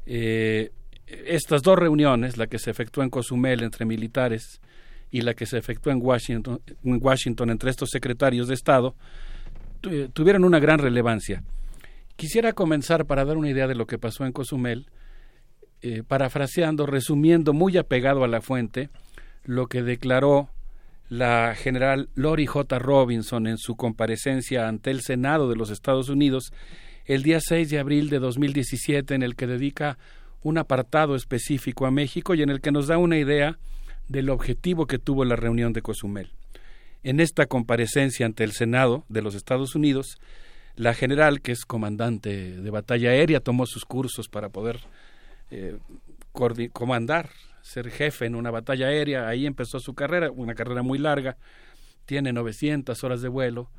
Eh, 0.06 0.72
estas 1.08 1.62
dos 1.62 1.78
reuniones, 1.78 2.38
la 2.38 2.48
que 2.48 2.60
se 2.60 2.72
efectuó 2.72 3.04
en 3.04 3.10
Cozumel 3.10 3.64
entre 3.64 3.86
militares 3.86 4.62
y 5.12 5.22
la 5.22 5.34
que 5.34 5.46
se 5.46 5.58
efectuó 5.58 5.92
en 5.92 6.00
Washington, 6.02 6.62
en 6.84 7.00
Washington 7.02 7.50
entre 7.50 7.70
estos 7.72 7.90
secretarios 7.90 8.48
de 8.48 8.54
Estado, 8.54 8.96
tu- 9.82 10.10
tuvieron 10.10 10.44
una 10.44 10.60
gran 10.60 10.80
relevancia. 10.80 11.44
Quisiera 12.16 12.54
comenzar 12.54 13.06
para 13.06 13.26
dar 13.26 13.38
una 13.38 13.50
idea 13.50 13.68
de 13.68 13.76
lo 13.76 13.88
que 13.88 13.98
pasó 13.98 14.26
en 14.26 14.34
Cozumel, 14.34 14.88
eh, 15.82 16.04
parafraseando, 16.08 16.86
resumiendo 16.86 17.54
muy 17.54 17.78
apegado 17.78 18.24
a 18.24 18.28
la 18.28 18.42
fuente, 18.42 18.90
lo 19.46 19.68
que 19.68 19.82
declaró 19.82 20.50
la 21.10 21.56
general 21.56 22.10
Lori 22.14 22.46
J. 22.46 22.80
Robinson 22.80 23.48
en 23.48 23.58
su 23.58 23.76
comparecencia 23.76 24.68
ante 24.68 24.92
el 24.92 25.02
Senado 25.02 25.50
de 25.50 25.56
los 25.56 25.72
Estados 25.72 26.08
Unidos 26.10 26.54
el 27.06 27.24
día 27.24 27.40
6 27.42 27.72
de 27.72 27.80
abril 27.80 28.12
de 28.12 28.20
2017, 28.20 29.16
en 29.16 29.24
el 29.24 29.36
que 29.36 29.48
dedica 29.48 29.98
un 30.44 30.60
apartado 30.60 31.16
específico 31.16 31.88
a 31.88 31.92
México 31.92 32.36
y 32.36 32.44
en 32.44 32.52
el 32.52 32.62
que 32.62 32.72
nos 32.72 32.88
da 32.88 33.00
una 33.00 33.18
idea 33.18 33.58
del 34.08 34.30
objetivo 34.30 34.86
que 34.86 35.00
tuvo 35.00 35.26
la 35.26 35.36
reunión 35.36 35.74
de 35.74 35.82
Cozumel. 35.82 36.32
En 37.02 37.20
esta 37.20 37.48
comparecencia 37.48 38.28
ante 38.28 38.44
el 38.44 38.52
Senado 38.52 39.06
de 39.10 39.24
los 39.24 39.34
Estados 39.34 39.74
Unidos, 39.74 40.20
la 40.76 40.94
general, 40.94 41.42
que 41.42 41.52
es 41.52 41.66
comandante 41.66 42.62
de 42.62 42.70
batalla 42.70 43.10
aérea, 43.10 43.40
tomó 43.40 43.66
sus 43.66 43.86
cursos 43.86 44.30
para 44.30 44.50
poder 44.50 44.80
eh, 45.50 45.78
comandar, 46.72 47.32
ser 47.70 47.90
jefe 47.92 48.26
en 48.26 48.36
una 48.36 48.52
batalla 48.52 48.88
aérea. 48.88 49.28
Ahí 49.28 49.46
empezó 49.46 49.80
su 49.80 49.94
carrera, 49.94 50.32
una 50.32 50.56
carrera 50.56 50.82
muy 50.82 50.98
larga, 50.98 51.38
tiene 52.06 52.34
900 52.34 53.04
horas 53.04 53.22
de 53.22 53.30
vuelo. 53.30 53.70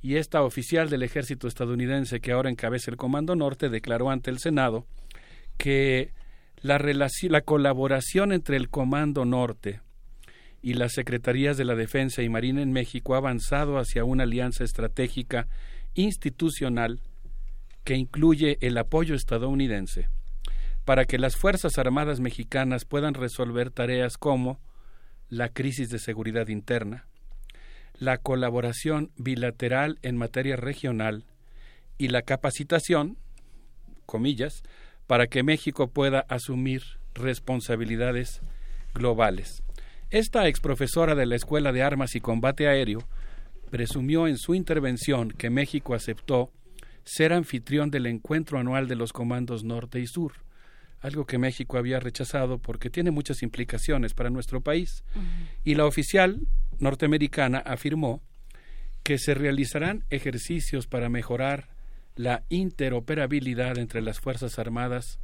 Y 0.00 0.16
esta 0.16 0.42
oficial 0.42 0.88
del 0.88 1.02
ejército 1.02 1.46
estadounidense 1.46 2.20
que 2.20 2.32
ahora 2.32 2.50
encabeza 2.50 2.90
el 2.90 2.96
Comando 2.96 3.36
Norte 3.36 3.68
declaró 3.68 4.10
ante 4.10 4.30
el 4.30 4.38
Senado 4.38 4.86
que 5.58 6.12
la, 6.60 6.78
la 6.78 7.40
colaboración 7.42 8.32
entre 8.32 8.56
el 8.56 8.68
Comando 8.68 9.24
Norte 9.24 9.80
y 10.60 10.74
las 10.74 10.92
Secretarías 10.92 11.56
de 11.56 11.64
la 11.64 11.74
Defensa 11.74 12.22
y 12.22 12.28
Marina 12.28 12.62
en 12.62 12.72
México 12.72 13.14
ha 13.14 13.18
avanzado 13.18 13.78
hacia 13.78 14.04
una 14.04 14.24
alianza 14.24 14.64
estratégica 14.64 15.48
institucional 15.94 17.00
que 17.84 17.96
incluye 17.96 18.58
el 18.60 18.78
apoyo 18.78 19.14
estadounidense 19.14 20.08
para 20.84 21.04
que 21.04 21.18
las 21.18 21.36
Fuerzas 21.36 21.78
Armadas 21.78 22.20
mexicanas 22.20 22.84
puedan 22.84 23.14
resolver 23.14 23.70
tareas 23.70 24.16
como 24.16 24.60
la 25.28 25.48
crisis 25.48 25.88
de 25.88 25.98
seguridad 25.98 26.48
interna, 26.48 27.06
la 27.94 28.18
colaboración 28.18 29.12
bilateral 29.16 29.98
en 30.02 30.16
materia 30.16 30.56
regional 30.56 31.24
y 31.98 32.08
la 32.08 32.22
capacitación, 32.22 33.16
comillas, 34.06 34.62
para 35.06 35.26
que 35.26 35.42
México 35.42 35.88
pueda 35.88 36.20
asumir 36.28 36.82
responsabilidades 37.14 38.40
globales. 38.94 39.62
Esta 40.10 40.48
exprofesora 40.48 41.14
de 41.14 41.26
la 41.26 41.36
Escuela 41.36 41.72
de 41.72 41.82
Armas 41.82 42.14
y 42.14 42.20
Combate 42.20 42.68
Aéreo 42.68 43.00
presumió 43.70 44.26
en 44.26 44.36
su 44.36 44.54
intervención 44.54 45.30
que 45.30 45.48
México 45.48 45.94
aceptó 45.94 46.50
ser 47.04 47.32
anfitrión 47.32 47.90
del 47.90 48.06
encuentro 48.06 48.58
anual 48.58 48.88
de 48.88 48.96
los 48.96 49.12
comandos 49.12 49.64
norte 49.64 50.00
y 50.00 50.06
sur, 50.06 50.32
algo 51.02 51.26
que 51.26 51.36
México 51.36 51.76
había 51.76 52.00
rechazado 52.00 52.58
porque 52.58 52.88
tiene 52.88 53.10
muchas 53.10 53.42
implicaciones 53.42 54.14
para 54.14 54.30
nuestro 54.30 54.60
país. 54.60 55.04
Y 55.64 55.74
la 55.74 55.84
oficial 55.84 56.46
norteamericana 56.78 57.58
afirmó 57.58 58.22
que 59.02 59.18
se 59.18 59.34
realizarán 59.34 60.04
ejercicios 60.10 60.86
para 60.86 61.08
mejorar 61.08 61.68
la 62.14 62.44
interoperabilidad 62.48 63.78
entre 63.78 64.00
las 64.00 64.20
Fuerzas 64.20 64.58
Armadas 64.58 65.18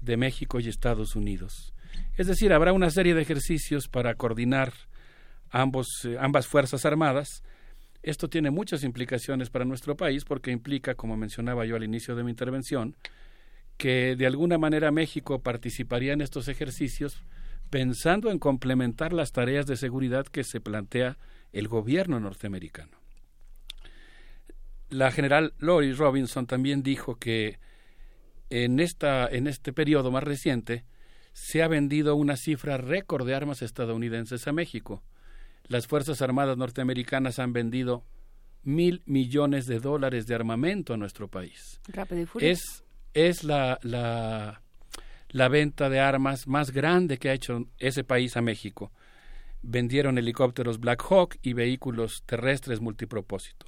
de 0.00 0.16
México 0.16 0.58
y 0.58 0.68
Estados 0.68 1.14
Unidos. 1.14 1.72
Es 2.16 2.26
decir, 2.26 2.52
habrá 2.52 2.72
una 2.72 2.90
serie 2.90 3.14
de 3.14 3.22
ejercicios 3.22 3.86
para 3.86 4.14
coordinar 4.16 4.72
ambos, 5.50 5.86
eh, 6.04 6.16
ambas 6.18 6.48
Fuerzas 6.48 6.84
Armadas. 6.84 7.44
Esto 8.02 8.28
tiene 8.28 8.50
muchas 8.50 8.82
implicaciones 8.82 9.50
para 9.50 9.64
nuestro 9.64 9.96
país 9.96 10.24
porque 10.24 10.50
implica, 10.50 10.94
como 10.94 11.16
mencionaba 11.16 11.64
yo 11.64 11.76
al 11.76 11.84
inicio 11.84 12.16
de 12.16 12.24
mi 12.24 12.30
intervención, 12.30 12.96
que 13.82 14.14
de 14.14 14.28
alguna 14.28 14.58
manera 14.58 14.92
México 14.92 15.42
participaría 15.42 16.12
en 16.12 16.20
estos 16.20 16.46
ejercicios 16.46 17.20
pensando 17.68 18.30
en 18.30 18.38
complementar 18.38 19.12
las 19.12 19.32
tareas 19.32 19.66
de 19.66 19.76
seguridad 19.76 20.24
que 20.24 20.44
se 20.44 20.60
plantea 20.60 21.18
el 21.52 21.66
gobierno 21.66 22.20
norteamericano. 22.20 22.96
La 24.88 25.10
general 25.10 25.54
Lori 25.58 25.94
Robinson 25.94 26.46
también 26.46 26.84
dijo 26.84 27.16
que 27.16 27.58
en, 28.50 28.78
esta, 28.78 29.26
en 29.26 29.48
este 29.48 29.72
periodo 29.72 30.12
más 30.12 30.22
reciente 30.22 30.84
se 31.32 31.64
ha 31.64 31.66
vendido 31.66 32.14
una 32.14 32.36
cifra 32.36 32.76
récord 32.76 33.26
de 33.26 33.34
armas 33.34 33.62
estadounidenses 33.62 34.46
a 34.46 34.52
México. 34.52 35.02
Las 35.66 35.88
Fuerzas 35.88 36.22
Armadas 36.22 36.56
norteamericanas 36.56 37.40
han 37.40 37.52
vendido 37.52 38.04
mil 38.62 39.02
millones 39.06 39.66
de 39.66 39.80
dólares 39.80 40.28
de 40.28 40.36
armamento 40.36 40.94
a 40.94 40.98
nuestro 40.98 41.26
país. 41.26 41.80
Es, 42.38 42.81
es 43.14 43.44
la, 43.44 43.78
la, 43.82 45.48
venta 45.48 45.88
de 45.88 46.00
armas 46.00 46.46
más 46.46 46.70
grande 46.70 47.18
que 47.18 47.28
ha 47.28 47.34
hecho 47.34 47.66
ese 47.78 48.04
país 48.04 48.36
a 48.36 48.42
México. 48.42 48.92
Vendieron 49.62 50.18
helicópteros 50.18 50.80
Black 50.80 51.04
Hawk 51.08 51.36
y 51.42 51.52
vehículos 51.52 52.22
terrestres 52.26 52.80
multipropósito. 52.80 53.66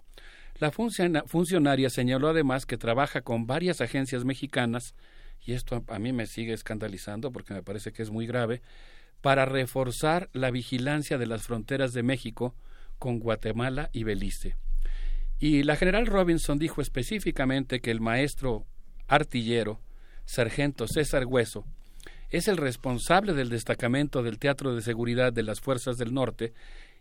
La 0.58 0.70
funcionaria 0.70 1.90
señaló 1.90 2.28
además 2.28 2.64
que 2.64 2.78
trabaja 2.78 3.22
con 3.22 3.46
varias 3.46 3.80
agencias 3.80 4.24
mexicanas, 4.24 4.94
y 5.44 5.52
esto 5.52 5.84
a, 5.88 5.98
mí 5.98 6.12
me 6.12 6.26
sigue 6.26 6.52
escandalizando 6.52 7.32
porque 7.32 7.54
me 7.54 7.62
parece 7.62 7.92
que 7.92 8.02
es 8.02 8.10
muy 8.10 8.26
grave, 8.26 8.62
para 9.20 9.46
reforzar 9.46 10.30
la 10.32 10.50
vigilancia 10.50 11.18
de 11.18 11.26
las 11.26 11.42
fronteras 11.42 11.92
de 11.92 12.02
México 12.02 12.54
con 12.98 13.18
Guatemala 13.18 13.90
y 13.92 14.04
Belice. 14.04 14.56
Y 15.38 15.64
la 15.64 15.76
general 15.76 16.06
Robinson 16.06 16.58
dijo 16.58 16.80
específicamente 16.80 17.80
que 17.80 17.90
el 17.90 18.00
maestro 18.00 18.66
artillero, 19.06 19.80
sargento 20.24 20.86
César 20.86 21.26
Hueso, 21.26 21.64
es 22.30 22.48
el 22.48 22.56
responsable 22.56 23.32
del 23.32 23.48
destacamento 23.48 24.22
del 24.22 24.38
Teatro 24.38 24.74
de 24.74 24.82
Seguridad 24.82 25.32
de 25.32 25.42
las 25.42 25.60
Fuerzas 25.60 25.96
del 25.98 26.12
Norte 26.12 26.52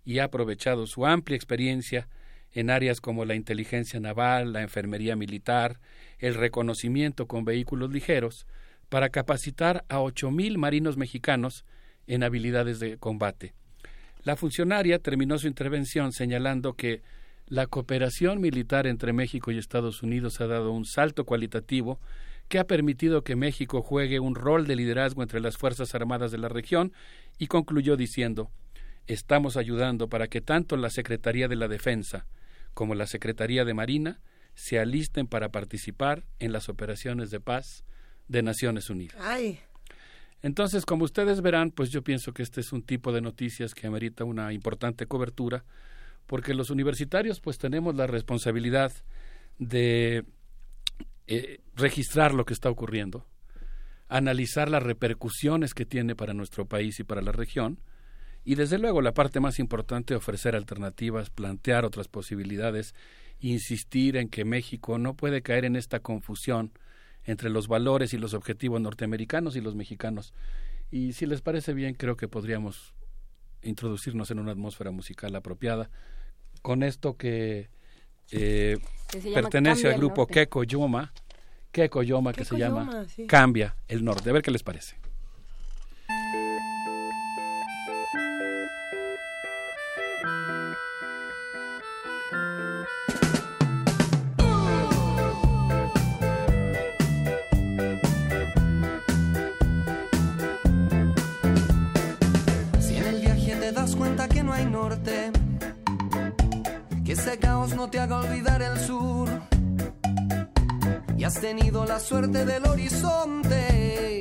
y 0.05 0.19
ha 0.19 0.25
aprovechado 0.25 0.85
su 0.85 1.05
amplia 1.05 1.35
experiencia 1.35 2.07
en 2.51 2.69
áreas 2.69 3.01
como 3.01 3.25
la 3.25 3.35
inteligencia 3.35 3.99
naval, 3.99 4.53
la 4.53 4.61
enfermería 4.61 5.15
militar, 5.15 5.79
el 6.19 6.35
reconocimiento 6.35 7.25
con 7.25 7.45
vehículos 7.45 7.91
ligeros, 7.91 8.45
para 8.89 9.09
capacitar 9.09 9.85
a 9.89 10.01
ocho 10.01 10.29
mil 10.29 10.59
marinos 10.59 10.97
mexicanos 10.97 11.65
en 12.05 12.21
habilidades 12.21 12.79
de 12.79 12.97
combate. 12.97 13.53
La 14.23 14.35
funcionaria 14.35 14.99
terminó 14.99 15.37
su 15.39 15.47
intervención 15.47 16.11
señalando 16.11 16.73
que 16.73 17.01
la 17.47 17.67
cooperación 17.67 18.41
militar 18.41 18.87
entre 18.87 19.13
México 19.13 19.51
y 19.51 19.57
Estados 19.57 20.03
Unidos 20.03 20.41
ha 20.41 20.47
dado 20.47 20.71
un 20.71 20.85
salto 20.85 21.25
cualitativo 21.25 21.99
que 22.47 22.59
ha 22.59 22.67
permitido 22.67 23.23
que 23.23 23.35
México 23.35 23.81
juegue 23.81 24.19
un 24.19 24.35
rol 24.35 24.67
de 24.67 24.75
liderazgo 24.75 25.23
entre 25.23 25.39
las 25.39 25.57
Fuerzas 25.57 25.95
Armadas 25.95 26.31
de 26.31 26.37
la 26.37 26.49
región 26.49 26.93
y 27.37 27.47
concluyó 27.47 27.95
diciendo 27.95 28.51
Estamos 29.05 29.57
ayudando 29.57 30.07
para 30.07 30.27
que 30.27 30.39
tanto 30.39 30.77
la 30.77 30.89
Secretaría 30.89 31.49
de 31.49 31.57
la 31.57 31.67
Defensa 31.67 32.25
como 32.73 32.95
la 32.95 33.05
Secretaría 33.05 33.65
de 33.65 33.73
Marina 33.73 34.21
se 34.55 34.79
alisten 34.79 35.27
para 35.27 35.49
participar 35.49 36.23
en 36.39 36.53
las 36.53 36.69
operaciones 36.69 37.29
de 37.29 37.41
paz 37.41 37.83
de 38.27 38.43
Naciones 38.43 38.89
Unidas. 38.89 39.17
Entonces, 40.41 40.85
como 40.85 41.05
ustedes 41.05 41.41
verán, 41.41 41.71
pues 41.71 41.89
yo 41.89 42.01
pienso 42.01 42.33
que 42.33 42.43
este 42.43 42.61
es 42.61 42.71
un 42.71 42.83
tipo 42.83 43.11
de 43.11 43.21
noticias 43.21 43.73
que 43.73 43.87
amerita 43.87 44.25
una 44.25 44.53
importante 44.53 45.05
cobertura, 45.05 45.65
porque 46.25 46.53
los 46.53 46.69
universitarios 46.69 47.39
pues 47.39 47.57
tenemos 47.57 47.95
la 47.95 48.07
responsabilidad 48.07 48.91
de 49.59 50.25
eh, 51.27 51.59
registrar 51.75 52.33
lo 52.33 52.45
que 52.45 52.53
está 52.53 52.69
ocurriendo, 52.69 53.25
analizar 54.07 54.69
las 54.69 54.83
repercusiones 54.83 55.73
que 55.73 55.85
tiene 55.85 56.15
para 56.15 56.33
nuestro 56.33 56.65
país 56.65 56.99
y 56.99 57.03
para 57.03 57.21
la 57.21 57.31
región, 57.31 57.79
y 58.45 58.55
desde 58.55 58.77
luego 58.77 59.01
la 59.01 59.13
parte 59.13 59.39
más 59.39 59.59
importante, 59.59 60.15
ofrecer 60.15 60.55
alternativas, 60.55 61.29
plantear 61.29 61.85
otras 61.85 62.07
posibilidades, 62.07 62.93
insistir 63.39 64.17
en 64.17 64.29
que 64.29 64.43
México 64.43 64.97
no 64.97 65.15
puede 65.15 65.41
caer 65.41 65.65
en 65.65 65.75
esta 65.75 65.99
confusión 66.01 66.71
entre 67.25 67.49
los 67.49 67.67
valores 67.67 68.13
y 68.13 68.17
los 68.17 68.33
objetivos 68.33 68.81
norteamericanos 68.81 69.55
y 69.55 69.61
los 69.61 69.75
mexicanos. 69.75 70.33
Y 70.91 71.13
si 71.13 71.25
les 71.25 71.41
parece 71.41 71.73
bien, 71.73 71.93
creo 71.93 72.17
que 72.17 72.27
podríamos 72.27 72.93
introducirnos 73.63 74.31
en 74.31 74.39
una 74.39 74.51
atmósfera 74.51 74.91
musical 74.91 75.35
apropiada 75.35 75.89
con 76.61 76.83
esto 76.83 77.17
que 77.17 77.69
eh, 78.31 78.79
pertenece 79.33 79.87
al 79.87 79.97
grupo 79.97 80.27
Keko 80.27 80.63
Yoma, 80.63 81.13
Keko 81.71 82.03
Yoma, 82.03 82.33
que 82.33 82.45
se 82.45 82.57
llama 82.57 83.05
Cambia 83.27 83.75
el 83.87 84.03
Norte. 84.03 84.29
A 84.29 84.33
ver 84.33 84.41
qué 84.41 84.51
les 84.51 84.63
parece. 84.63 84.95
Que 107.03 107.11
ese 107.13 107.37
caos 107.37 107.75
no 107.75 107.89
te 107.89 107.99
haga 107.99 108.19
olvidar 108.19 108.61
el 108.61 108.79
sur. 108.79 109.29
Y 111.17 111.23
has 111.25 111.39
tenido 111.39 111.85
la 111.85 111.99
suerte 111.99 112.45
del 112.45 112.65
horizonte. 112.65 114.19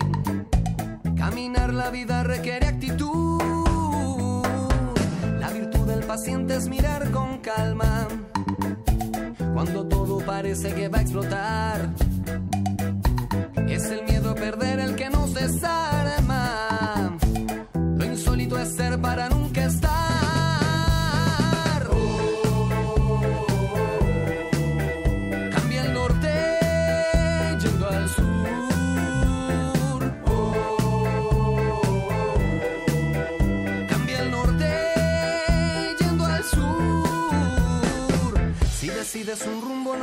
Caminar 1.17 1.73
la 1.73 1.91
vida 1.91 2.23
requiere 2.23 2.67
actitud. 2.67 3.41
La 5.39 5.51
virtud 5.51 5.87
del 5.87 6.05
paciente 6.05 6.57
es 6.57 6.69
mirar 6.69 7.11
con 7.11 7.39
calma. 7.39 8.09
Cuando 9.55 9.87
todo 9.87 10.19
parece 10.25 10.75
que 10.75 10.89
va 10.89 10.99
a 10.99 11.03
explotar. 11.03 11.91
Es 13.69 13.85
el 13.91 14.05
miedo 14.05 14.31
a 14.31 14.35
perder 14.35 14.81
el 14.81 14.97
que 14.97 15.09
no 15.09 15.27
se 15.29 15.47
desarma. 15.47 17.17
Lo 17.75 18.05
insólito 18.05 18.59
es 18.59 18.75
ser 18.75 19.01
para 19.01 19.29
nunca 19.29 19.65
estar. 19.65 19.92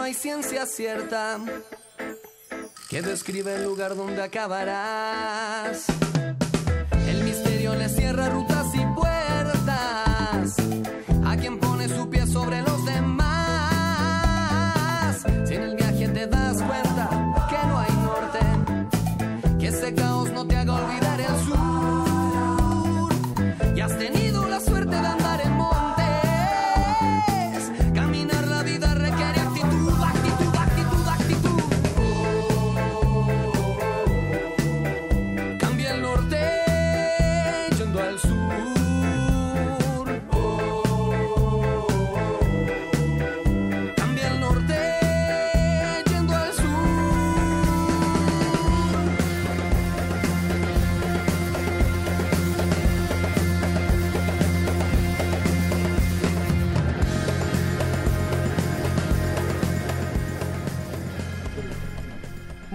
Hay 0.09 0.15
ciencia 0.15 0.65
cierta 0.65 1.39
que 2.89 3.03
describe 3.03 3.53
el 3.53 3.63
lugar 3.63 3.95
donde 3.95 4.23
acabarás. 4.23 5.85
El 7.07 7.23
misterio 7.23 7.75
le 7.75 7.87
cierra 7.89 8.27
rutas 8.29 8.48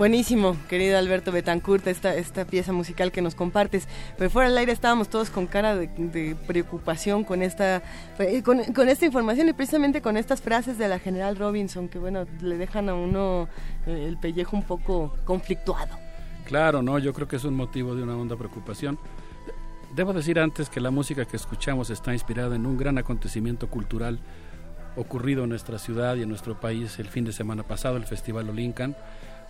Buenísimo, 0.04 0.54
querido 0.68 0.98
Alberto 0.98 1.32
Betancourt, 1.32 1.86
esta, 1.86 2.14
esta 2.14 2.44
pieza 2.44 2.74
musical 2.74 3.10
que 3.10 3.22
nos 3.22 3.34
compartes. 3.34 3.88
Pero 4.18 4.28
fuera 4.28 4.50
del 4.50 4.58
aire 4.58 4.70
estábamos 4.70 5.08
todos 5.08 5.30
con 5.30 5.46
cara 5.46 5.76
de, 5.76 6.36
preocupación 6.46 7.24
con 7.24 7.40
esta, 7.40 7.82
eh, 8.18 8.42
con 8.42 8.88
esta 8.90 9.06
información 9.06 9.48
y 9.48 9.54
precisamente 9.54 10.02
con 10.02 10.18
estas 10.18 10.42
frases 10.42 10.76
de 10.76 10.88
la 10.88 10.98
general 10.98 11.36
Robinson 11.36 11.88
que, 11.88 11.98
bueno, 11.98 12.26
le 12.42 12.58
dejan 12.58 12.90
a 12.90 12.94
uno 12.94 13.48
eh, 13.86 14.04
el 14.06 14.18
pellejo 14.18 14.58
un 14.58 14.64
poco 14.64 15.16
conflictuado. 15.24 15.96
Claro, 16.44 16.82
no, 16.82 16.98
yo 16.98 17.14
creo 17.14 17.26
que 17.26 17.36
es 17.36 17.44
un 17.44 17.54
motivo 17.54 17.94
de 17.94 18.02
una 18.02 18.14
honda 18.14 18.36
preocupación. 18.36 18.98
Debo 19.96 20.12
decir 20.12 20.38
antes 20.38 20.68
que 20.68 20.82
la 20.82 20.90
música 20.90 21.24
que 21.24 21.38
escuchamos 21.38 21.88
está 21.88 22.12
inspirada 22.12 22.56
en 22.56 22.66
un 22.66 22.76
gran 22.76 22.98
acontecimiento 22.98 23.70
cultural 23.70 24.18
ocurrido 24.96 25.44
en 25.44 25.48
nuestra 25.48 25.78
ciudad 25.78 26.16
y 26.16 26.24
en 26.24 26.28
nuestro 26.28 26.60
país 26.60 26.98
el 26.98 27.08
fin 27.08 27.24
de 27.24 27.32
semana 27.32 27.62
pasado, 27.62 27.96
el 27.96 28.04
Festival 28.04 28.50
Olincan, 28.50 28.94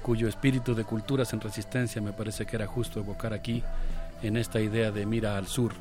cuyo 0.05 0.29
espíritu 0.29 0.75
de 0.77 0.85
culturas 0.85 1.33
en 1.33 1.41
resistencia 1.41 2.01
me 2.03 2.13
parece 2.13 2.45
que 2.47 2.55
era 2.57 2.67
justo 2.67 3.01
evocar 3.01 3.33
aquí 3.33 3.65
en 4.23 4.37
esta 4.37 4.61
idea 4.61 4.93
de 4.93 5.07
mira 5.07 5.37
al 5.37 5.47
sur. 5.49 5.73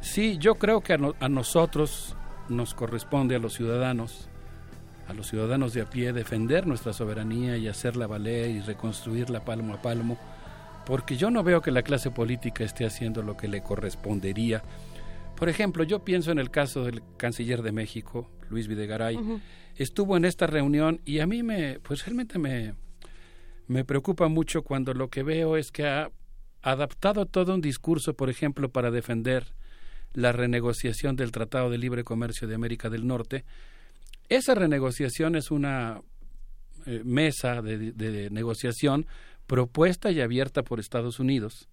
Sí, 0.00 0.36
yo 0.38 0.54
creo 0.56 0.82
que 0.82 0.92
a, 0.92 0.98
no- 0.98 1.14
a 1.18 1.28
nosotros 1.28 2.14
nos 2.48 2.74
corresponde, 2.74 3.34
a 3.34 3.38
los 3.40 3.54
ciudadanos, 3.54 4.28
a 5.08 5.14
los 5.14 5.26
ciudadanos 5.28 5.72
de 5.72 5.80
a 5.80 5.90
pie, 5.90 6.12
defender 6.12 6.66
nuestra 6.66 6.92
soberanía 6.92 7.56
y 7.56 7.66
hacerla 7.66 8.06
valer 8.06 8.50
y 8.50 8.60
reconstruirla 8.60 9.44
palmo 9.44 9.74
a 9.74 9.82
palmo, 9.82 10.18
porque 10.84 11.16
yo 11.16 11.30
no 11.30 11.42
veo 11.42 11.62
que 11.62 11.70
la 11.72 11.82
clase 11.82 12.10
política 12.10 12.62
esté 12.62 12.84
haciendo 12.86 13.22
lo 13.22 13.36
que 13.36 13.48
le 13.48 13.62
correspondería. 13.62 14.62
Por 15.34 15.48
ejemplo, 15.48 15.82
yo 15.82 16.04
pienso 16.04 16.30
en 16.30 16.38
el 16.38 16.50
caso 16.50 16.84
del 16.84 17.02
canciller 17.16 17.62
de 17.62 17.72
México, 17.72 18.30
Luis 18.50 18.68
Videgaray, 18.68 19.18
estuvo 19.76 20.16
en 20.16 20.24
esta 20.24 20.46
reunión 20.46 21.00
y 21.04 21.18
a 21.20 21.26
mí 21.26 21.42
me, 21.42 21.80
pues 21.80 22.04
realmente 22.04 22.38
me, 22.38 22.74
me 23.68 23.84
preocupa 23.84 24.28
mucho 24.28 24.62
cuando 24.62 24.94
lo 24.94 25.08
que 25.08 25.22
veo 25.22 25.56
es 25.56 25.70
que 25.70 25.86
ha 25.86 26.10
adaptado 26.62 27.26
todo 27.26 27.54
un 27.54 27.60
discurso, 27.60 28.14
por 28.14 28.30
ejemplo, 28.30 28.70
para 28.70 28.90
defender 28.90 29.54
la 30.12 30.32
renegociación 30.32 31.16
del 31.16 31.32
Tratado 31.32 31.70
de 31.70 31.78
Libre 31.78 32.04
Comercio 32.04 32.48
de 32.48 32.54
América 32.54 32.90
del 32.90 33.06
Norte. 33.06 33.44
Esa 34.28 34.54
renegociación 34.54 35.36
es 35.36 35.50
una 35.50 36.00
eh, 36.86 37.02
mesa 37.04 37.62
de, 37.62 38.30
negociación 38.30 39.06
propuesta 39.46 40.10
y 40.10 40.20
abierta 40.20 40.62
por 40.62 40.80
Estados 40.80 41.20
Unidos. 41.20 41.68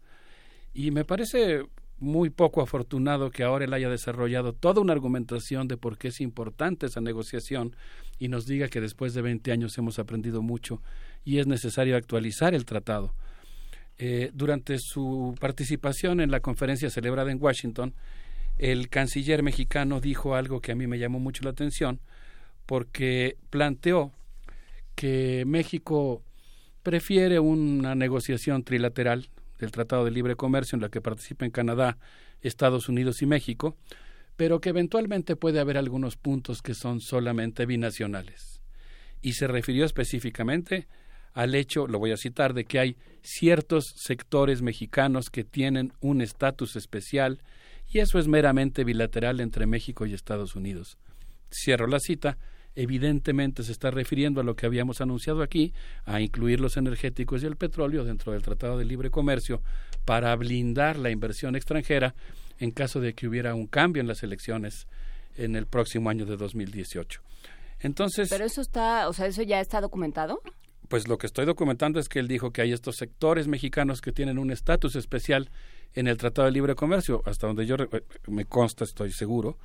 Y 0.73 0.91
me 0.91 1.05
parece 1.05 1.63
muy 1.99 2.29
poco 2.29 2.61
afortunado 2.61 3.31
que 3.31 3.43
ahora 3.43 3.65
él 3.65 3.73
haya 3.73 3.89
desarrollado 3.89 4.53
toda 4.53 4.81
una 4.81 4.93
argumentación 4.93 5.67
de 5.67 5.77
por 5.77 5.97
qué 5.97 6.09
es 6.09 6.19
importante 6.19 6.87
esa 6.87 6.99
negociación 6.99 7.75
y 8.19 8.27
nos 8.27 8.45
diga 8.45 8.67
que 8.67 8.81
después 8.81 9.13
de 9.13 9.21
20 9.21 9.51
años 9.51 9.77
hemos 9.77 9.99
aprendido 9.99 10.41
mucho 10.41 10.81
y 11.23 11.39
es 11.39 11.47
necesario 11.47 11.95
actualizar 11.95 12.53
el 12.53 12.65
tratado. 12.65 13.13
Eh, 13.97 14.31
durante 14.33 14.79
su 14.79 15.35
participación 15.39 16.19
en 16.19 16.31
la 16.31 16.39
conferencia 16.39 16.89
celebrada 16.89 17.31
en 17.31 17.41
Washington, 17.41 17.93
el 18.57 18.89
canciller 18.89 19.43
mexicano 19.43 19.99
dijo 19.99 20.35
algo 20.35 20.61
que 20.61 20.71
a 20.71 20.75
mí 20.75 20.87
me 20.87 20.99
llamó 20.99 21.19
mucho 21.19 21.43
la 21.43 21.51
atención 21.51 21.99
porque 22.65 23.37
planteó 23.49 24.11
que 24.95 25.43
México 25.45 26.21
prefiere 26.81 27.39
una 27.39 27.95
negociación 27.95 28.63
trilateral 28.63 29.29
del 29.59 29.71
Tratado 29.71 30.05
de 30.05 30.11
Libre 30.11 30.35
Comercio 30.35 30.75
en 30.75 30.81
la 30.81 30.89
que 30.89 31.01
participen 31.01 31.51
Canadá, 31.51 31.97
Estados 32.41 32.89
Unidos 32.89 33.21
y 33.21 33.25
México, 33.25 33.77
pero 34.35 34.59
que 34.59 34.69
eventualmente 34.69 35.35
puede 35.35 35.59
haber 35.59 35.77
algunos 35.77 36.17
puntos 36.17 36.61
que 36.61 36.73
son 36.73 36.99
solamente 36.99 37.65
binacionales. 37.65 38.61
Y 39.21 39.33
se 39.33 39.47
refirió 39.47 39.85
específicamente 39.85 40.87
al 41.33 41.55
hecho, 41.55 41.87
lo 41.87 41.99
voy 41.99 42.11
a 42.11 42.17
citar, 42.17 42.53
de 42.53 42.65
que 42.65 42.79
hay 42.79 42.97
ciertos 43.21 43.93
sectores 43.95 44.61
mexicanos 44.61 45.29
que 45.29 45.43
tienen 45.43 45.93
un 45.99 46.21
estatus 46.21 46.75
especial 46.75 47.41
y 47.91 47.99
eso 47.99 48.19
es 48.19 48.27
meramente 48.27 48.83
bilateral 48.83 49.39
entre 49.39 49.65
México 49.65 50.05
y 50.05 50.13
Estados 50.13 50.55
Unidos. 50.55 50.97
Cierro 51.51 51.87
la 51.87 51.99
cita. 51.99 52.37
Evidentemente 52.75 53.61
se 53.61 53.71
está 53.71 53.91
refiriendo 53.91 54.41
a 54.41 54.43
lo 54.43 54.55
que 54.55 54.65
habíamos 54.65 54.99
anunciado 54.99 55.43
aquí, 55.43 55.73
a 56.05 56.21
incluir 56.21 56.59
los 56.59 56.75
energéticos 56.75 57.43
y 57.43 57.45
el 57.45 57.55
petróleo 57.55 58.03
dentro 58.03 58.31
del 58.31 58.41
Tratado 58.41 58.79
de 58.79 58.85
Libre 58.85 59.11
Comercio 59.11 59.61
para 60.05 60.35
blindar 60.35 60.97
la 60.97 61.11
inversión 61.11 61.55
extranjera 61.55 62.15
en 62.57 62.71
caso 62.71 62.99
de 62.99 63.13
que 63.13 63.27
hubiera 63.27 63.53
un 63.53 63.67
cambio 63.67 64.01
en 64.01 64.07
las 64.07 64.23
elecciones 64.23 64.87
en 65.35 65.55
el 65.55 65.67
próximo 65.67 66.09
año 66.09 66.25
de 66.25 66.35
2018. 66.35 67.21
Entonces, 67.81 68.29
Pero 68.29 68.45
eso 68.45 68.61
está, 68.61 69.07
o 69.07 69.13
sea, 69.13 69.27
eso 69.27 69.43
ya 69.43 69.59
está 69.59 69.81
documentado. 69.81 70.41
Pues 70.93 71.07
lo 71.07 71.17
que 71.17 71.25
estoy 71.25 71.47
documentando 71.47 71.99
es 71.99 72.07
que 72.07 72.19
él 72.19 72.27
dijo 72.27 72.51
que 72.51 72.61
hay 72.61 72.71
estos 72.71 72.97
sectores 72.97 73.47
mexicanos 73.47 73.99
que 73.99 74.11
tienen 74.11 74.37
un 74.37 74.51
estatus 74.51 74.95
especial 74.95 75.49
en 75.95 76.05
el 76.07 76.17
Tratado 76.17 76.45
de 76.45 76.51
Libre 76.51 76.75
Comercio, 76.75 77.23
hasta 77.25 77.47
donde 77.47 77.65
yo 77.65 77.77
eh, 77.77 78.03
me 78.27 78.45
consta, 78.45 78.83
estoy 78.83 79.11
seguro, 79.11 79.57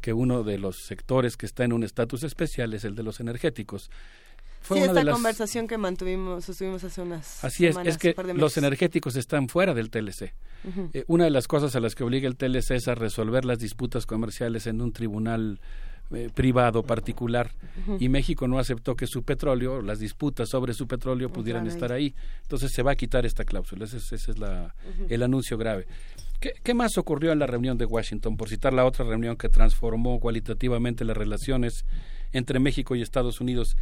que 0.00 0.14
uno 0.14 0.42
de 0.42 0.56
los 0.56 0.78
sectores 0.86 1.36
que 1.36 1.44
está 1.44 1.64
en 1.64 1.74
un 1.74 1.82
estatus 1.84 2.22
especial 2.22 2.72
es 2.72 2.84
el 2.84 2.94
de 2.94 3.02
los 3.02 3.20
energéticos. 3.20 3.90
Fue 4.62 4.78
sí, 4.78 4.82
una 4.84 4.92
esta 4.92 5.00
de 5.00 5.04
las- 5.04 5.12
conversación 5.12 5.68
que 5.68 5.76
mantuvimos, 5.76 6.46
sostuvimos 6.46 6.82
hace 6.82 7.02
unas 7.02 7.44
Así 7.44 7.66
es, 7.66 7.74
semanas, 7.74 7.94
es 7.94 7.98
que 7.98 8.14
los 8.32 8.56
energéticos 8.56 9.16
están 9.16 9.50
fuera 9.50 9.74
del 9.74 9.90
TLC. 9.90 10.32
Eh, 10.94 11.04
una 11.08 11.24
de 11.24 11.30
las 11.30 11.46
cosas 11.46 11.76
a 11.76 11.80
las 11.80 11.94
que 11.94 12.04
obliga 12.04 12.26
el 12.26 12.36
TLC 12.38 12.70
es 12.76 12.88
a 12.88 12.94
resolver 12.94 13.44
las 13.44 13.58
disputas 13.58 14.06
comerciales 14.06 14.66
en 14.66 14.80
un 14.80 14.92
tribunal 14.94 15.60
eh, 16.12 16.28
privado 16.34 16.82
particular 16.82 17.52
y 17.98 18.08
México 18.08 18.48
no 18.48 18.58
aceptó 18.58 18.96
que 18.96 19.06
su 19.06 19.22
petróleo, 19.22 19.80
las 19.80 20.00
disputas 20.00 20.48
sobre 20.48 20.74
su 20.74 20.86
petróleo 20.86 21.30
pudieran 21.30 21.66
estar 21.66 21.92
ahí. 21.92 22.14
Entonces 22.42 22.72
se 22.72 22.82
va 22.82 22.92
a 22.92 22.96
quitar 22.96 23.24
esta 23.26 23.44
cláusula. 23.44 23.84
Ese 23.84 23.98
es, 23.98 24.12
ese 24.12 24.32
es 24.32 24.38
la, 24.38 24.74
el 25.08 25.22
anuncio 25.22 25.56
grave. 25.56 25.86
¿Qué, 26.40 26.54
¿Qué 26.62 26.74
más 26.74 26.98
ocurrió 26.98 27.32
en 27.32 27.38
la 27.38 27.46
reunión 27.46 27.78
de 27.78 27.84
Washington? 27.84 28.36
Por 28.36 28.48
citar 28.48 28.72
la 28.72 28.84
otra 28.84 29.04
reunión 29.04 29.36
que 29.36 29.48
transformó 29.48 30.18
cualitativamente 30.18 31.04
las 31.04 31.16
relaciones 31.16 31.84
entre 32.32 32.58
México 32.58 32.96
y 32.96 33.02
Estados 33.02 33.40
Unidos. 33.40 33.76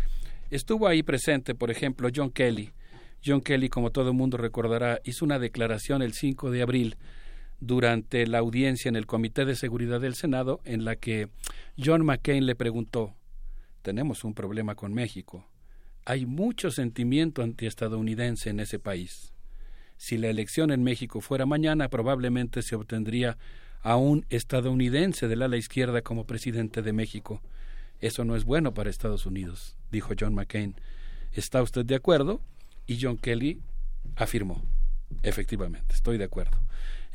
Estuvo 0.50 0.86
ahí 0.86 1.02
presente, 1.02 1.54
por 1.54 1.70
ejemplo, 1.70 2.08
John 2.14 2.30
Kelly. 2.30 2.72
John 3.24 3.40
Kelly, 3.40 3.68
como 3.68 3.90
todo 3.90 4.08
el 4.08 4.16
mundo 4.16 4.36
recordará, 4.36 5.00
hizo 5.04 5.24
una 5.24 5.38
declaración 5.38 6.02
el 6.02 6.12
5 6.12 6.50
de 6.50 6.62
abril 6.62 6.96
durante 7.60 8.26
la 8.26 8.38
audiencia 8.38 8.88
en 8.88 8.96
el 8.96 9.06
Comité 9.06 9.44
de 9.44 9.56
Seguridad 9.56 10.00
del 10.00 10.14
Senado 10.14 10.60
en 10.64 10.84
la 10.84 10.96
que 10.96 11.28
John 11.76 12.04
McCain 12.04 12.46
le 12.46 12.54
preguntó, 12.54 13.14
tenemos 13.82 14.24
un 14.24 14.34
problema 14.34 14.74
con 14.74 14.94
México. 14.94 15.46
Hay 16.04 16.26
mucho 16.26 16.70
sentimiento 16.70 17.42
antiestadounidense 17.42 18.50
en 18.50 18.60
ese 18.60 18.78
país. 18.78 19.32
Si 19.96 20.16
la 20.16 20.28
elección 20.28 20.70
en 20.70 20.82
México 20.84 21.20
fuera 21.20 21.46
mañana, 21.46 21.88
probablemente 21.88 22.62
se 22.62 22.76
obtendría 22.76 23.36
a 23.82 23.96
un 23.96 24.24
estadounidense 24.30 25.28
del 25.28 25.42
ala 25.42 25.56
izquierda 25.56 26.02
como 26.02 26.24
presidente 26.24 26.82
de 26.82 26.92
México. 26.92 27.42
Eso 28.00 28.24
no 28.24 28.36
es 28.36 28.44
bueno 28.44 28.74
para 28.74 28.90
Estados 28.90 29.26
Unidos, 29.26 29.76
dijo 29.90 30.14
John 30.18 30.34
McCain. 30.34 30.76
¿Está 31.32 31.62
usted 31.62 31.84
de 31.84 31.96
acuerdo? 31.96 32.40
Y 32.86 32.98
John 33.00 33.18
Kelly 33.18 33.60
afirmó, 34.16 34.62
efectivamente, 35.22 35.94
estoy 35.94 36.16
de 36.16 36.24
acuerdo. 36.24 36.58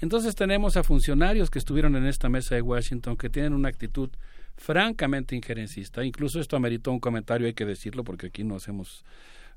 Entonces 0.04 0.36
tenemos 0.36 0.76
a 0.76 0.84
funcionarios 0.84 1.50
que 1.50 1.60
estuvieron 1.60 1.96
en 1.96 2.06
esta 2.06 2.28
mesa 2.28 2.56
de 2.56 2.62
Washington 2.62 3.16
que 3.16 3.30
tienen 3.30 3.54
una 3.54 3.70
actitud 3.70 4.10
francamente 4.58 5.34
injerencista. 5.34 6.04
Incluso 6.04 6.42
esto 6.42 6.58
ameritó 6.58 6.92
un 6.92 7.00
comentario, 7.00 7.48
hay 7.48 7.54
que 7.54 7.64
decirlo, 7.64 8.04
porque 8.04 8.28
aquí 8.28 8.44
no 8.44 8.58
hacemos 8.58 9.06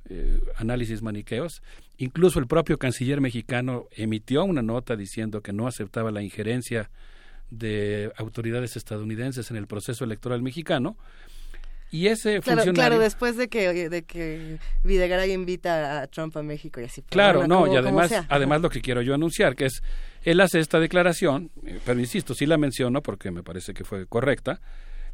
eh, 0.08 0.38
análisis 0.54 1.02
maniqueos. 1.02 1.62
Incluso 1.98 2.38
el 2.38 2.46
propio 2.46 2.78
canciller 2.78 3.20
mexicano 3.20 3.86
emitió 3.90 4.44
una 4.44 4.62
nota 4.62 4.94
diciendo 4.94 5.40
que 5.40 5.52
no 5.52 5.66
aceptaba 5.66 6.12
la 6.12 6.22
injerencia 6.22 6.90
de 7.50 8.12
autoridades 8.16 8.76
estadounidenses 8.76 9.50
en 9.50 9.56
el 9.56 9.66
proceso 9.66 10.04
electoral 10.04 10.42
mexicano. 10.42 10.96
Y 11.90 12.08
ese 12.08 12.40
Claro, 12.40 12.42
funcionario... 12.42 12.72
claro, 12.74 12.98
después 12.98 13.36
de 13.36 13.48
que, 13.48 13.88
de 13.88 14.02
que 14.02 14.58
Videgaray 14.84 15.32
invita 15.32 16.02
a 16.02 16.06
Trump 16.08 16.36
a 16.36 16.42
México 16.42 16.80
y 16.80 16.84
así. 16.84 17.02
Claro, 17.02 17.40
bueno, 17.40 17.54
no, 17.54 17.60
como- 17.62 17.74
y 17.74 17.76
además, 17.76 18.12
además 18.28 18.60
lo 18.60 18.70
que 18.70 18.80
quiero 18.80 19.02
yo 19.02 19.14
anunciar, 19.14 19.54
que 19.54 19.66
es, 19.66 19.82
él 20.22 20.40
hace 20.40 20.58
esta 20.58 20.80
declaración, 20.80 21.50
eh, 21.64 21.78
pero 21.84 22.00
insisto, 22.00 22.34
sí 22.34 22.44
la 22.46 22.58
menciono 22.58 23.02
porque 23.02 23.30
me 23.30 23.42
parece 23.42 23.72
que 23.72 23.84
fue 23.84 24.06
correcta, 24.06 24.60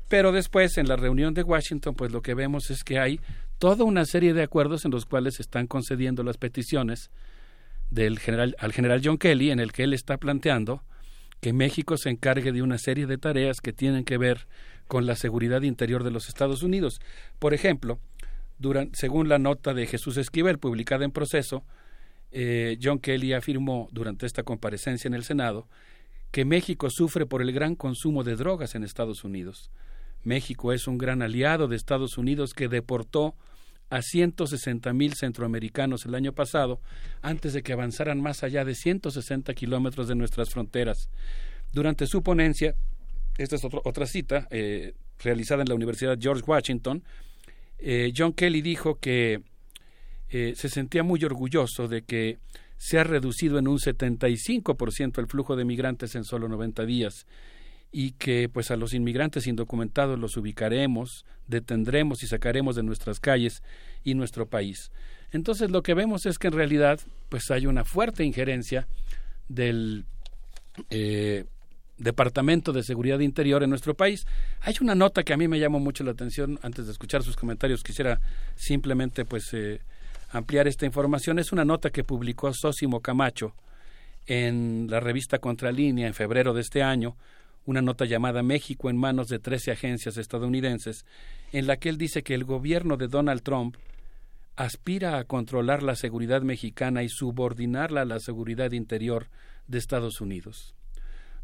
pero 0.08 0.32
después 0.32 0.78
en 0.78 0.88
la 0.88 0.96
reunión 0.96 1.34
de 1.34 1.42
Washington, 1.42 1.94
pues 1.94 2.10
lo 2.10 2.22
que 2.22 2.34
vemos 2.34 2.70
es 2.70 2.84
que 2.84 2.98
hay 2.98 3.20
toda 3.58 3.84
una 3.84 4.04
serie 4.06 4.32
de 4.34 4.42
acuerdos 4.42 4.84
en 4.84 4.90
los 4.90 5.04
cuales 5.06 5.34
se 5.36 5.42
están 5.42 5.66
concediendo 5.66 6.22
las 6.22 6.36
peticiones 6.38 7.10
del 7.90 8.18
general, 8.18 8.56
al 8.58 8.72
general 8.72 9.00
John 9.04 9.18
Kelly, 9.18 9.50
en 9.50 9.60
el 9.60 9.72
que 9.72 9.84
él 9.84 9.92
está 9.92 10.16
planteando 10.16 10.82
que 11.40 11.52
México 11.52 11.96
se 11.96 12.08
encargue 12.08 12.52
de 12.52 12.62
una 12.62 12.78
serie 12.78 13.06
de 13.06 13.18
tareas 13.18 13.60
que 13.60 13.72
tienen 13.72 14.04
que 14.04 14.16
ver 14.16 14.46
con 14.92 15.06
la 15.06 15.16
seguridad 15.16 15.62
interior 15.62 16.04
de 16.04 16.10
los 16.10 16.28
Estados 16.28 16.62
Unidos. 16.62 17.00
Por 17.38 17.54
ejemplo, 17.54 17.98
duran- 18.58 18.90
según 18.92 19.26
la 19.26 19.38
nota 19.38 19.72
de 19.72 19.86
Jesús 19.86 20.18
Esquivel 20.18 20.58
publicada 20.58 21.06
en 21.06 21.12
proceso, 21.12 21.64
eh, 22.30 22.76
John 22.82 22.98
Kelly 22.98 23.32
afirmó 23.32 23.88
durante 23.90 24.26
esta 24.26 24.42
comparecencia 24.42 25.08
en 25.08 25.14
el 25.14 25.24
Senado 25.24 25.66
que 26.30 26.44
México 26.44 26.90
sufre 26.90 27.24
por 27.24 27.40
el 27.40 27.52
gran 27.52 27.74
consumo 27.74 28.22
de 28.22 28.36
drogas 28.36 28.74
en 28.74 28.84
Estados 28.84 29.24
Unidos. 29.24 29.70
México 30.24 30.74
es 30.74 30.86
un 30.86 30.98
gran 30.98 31.22
aliado 31.22 31.68
de 31.68 31.76
Estados 31.76 32.18
Unidos 32.18 32.52
que 32.52 32.68
deportó 32.68 33.34
a 33.88 34.02
160 34.02 34.92
mil 34.92 35.14
centroamericanos 35.14 36.04
el 36.04 36.14
año 36.14 36.34
pasado 36.34 36.82
antes 37.22 37.54
de 37.54 37.62
que 37.62 37.72
avanzaran 37.72 38.20
más 38.20 38.42
allá 38.42 38.66
de 38.66 38.74
160 38.74 39.54
kilómetros 39.54 40.06
de 40.06 40.16
nuestras 40.16 40.50
fronteras. 40.50 41.08
Durante 41.72 42.06
su 42.06 42.22
ponencia, 42.22 42.74
esta 43.38 43.56
es 43.56 43.62
otra 43.64 44.06
cita 44.06 44.46
eh, 44.50 44.94
realizada 45.18 45.62
en 45.62 45.68
la 45.68 45.74
Universidad 45.74 46.18
George 46.20 46.42
Washington, 46.46 47.02
eh, 47.78 48.12
John 48.16 48.32
Kelly 48.32 48.62
dijo 48.62 48.98
que 48.98 49.42
eh, 50.30 50.54
se 50.56 50.68
sentía 50.68 51.02
muy 51.02 51.24
orgulloso 51.24 51.88
de 51.88 52.02
que 52.02 52.38
se 52.76 52.98
ha 52.98 53.04
reducido 53.04 53.58
en 53.58 53.68
un 53.68 53.78
75% 53.78 55.18
el 55.18 55.26
flujo 55.26 55.56
de 55.56 55.64
migrantes 55.64 56.14
en 56.14 56.24
solo 56.24 56.48
90 56.48 56.84
días 56.84 57.26
y 57.92 58.12
que 58.12 58.48
pues 58.48 58.70
a 58.70 58.76
los 58.76 58.94
inmigrantes 58.94 59.46
indocumentados 59.46 60.18
los 60.18 60.36
ubicaremos, 60.36 61.26
detendremos 61.46 62.22
y 62.22 62.26
sacaremos 62.26 62.74
de 62.76 62.82
nuestras 62.82 63.20
calles 63.20 63.62
y 64.02 64.14
nuestro 64.14 64.48
país. 64.48 64.90
Entonces 65.30 65.70
lo 65.70 65.82
que 65.82 65.94
vemos 65.94 66.24
es 66.26 66.38
que 66.38 66.48
en 66.48 66.54
realidad 66.54 67.00
pues 67.28 67.50
hay 67.50 67.66
una 67.66 67.84
fuerte 67.84 68.24
injerencia 68.24 68.88
del 69.48 70.06
Departamento 72.02 72.72
de 72.72 72.82
Seguridad 72.82 73.20
Interior 73.20 73.62
en 73.62 73.70
nuestro 73.70 73.94
país. 73.94 74.26
Hay 74.60 74.74
una 74.80 74.94
nota 74.94 75.22
que 75.22 75.32
a 75.32 75.36
mí 75.36 75.48
me 75.48 75.58
llamó 75.58 75.80
mucho 75.80 76.04
la 76.04 76.12
atención 76.12 76.58
antes 76.62 76.86
de 76.86 76.92
escuchar 76.92 77.22
sus 77.22 77.36
comentarios. 77.36 77.82
Quisiera 77.82 78.20
simplemente 78.54 79.24
pues 79.24 79.52
eh, 79.54 79.80
ampliar 80.30 80.68
esta 80.68 80.86
información. 80.86 81.38
Es 81.38 81.52
una 81.52 81.64
nota 81.64 81.90
que 81.90 82.04
publicó 82.04 82.52
Sósimo 82.52 83.00
Camacho 83.00 83.54
en 84.26 84.86
la 84.88 85.00
revista 85.00 85.38
Contralínea 85.38 86.06
en 86.06 86.14
febrero 86.14 86.52
de 86.54 86.60
este 86.60 86.82
año, 86.82 87.16
una 87.66 87.82
nota 87.82 88.04
llamada 88.04 88.42
México 88.42 88.90
en 88.90 88.96
manos 88.96 89.28
de 89.28 89.38
13 89.38 89.72
agencias 89.72 90.16
estadounidenses, 90.16 91.04
en 91.52 91.66
la 91.66 91.76
que 91.76 91.88
él 91.88 91.98
dice 91.98 92.22
que 92.22 92.34
el 92.34 92.44
gobierno 92.44 92.96
de 92.96 93.08
Donald 93.08 93.42
Trump 93.42 93.76
aspira 94.56 95.18
a 95.18 95.24
controlar 95.24 95.82
la 95.82 95.96
seguridad 95.96 96.42
mexicana 96.42 97.02
y 97.02 97.08
subordinarla 97.08 98.02
a 98.02 98.06
la 98.06 98.20
seguridad 98.20 98.72
interior 98.72 99.28
de 99.66 99.78
Estados 99.78 100.20
Unidos. 100.20 100.74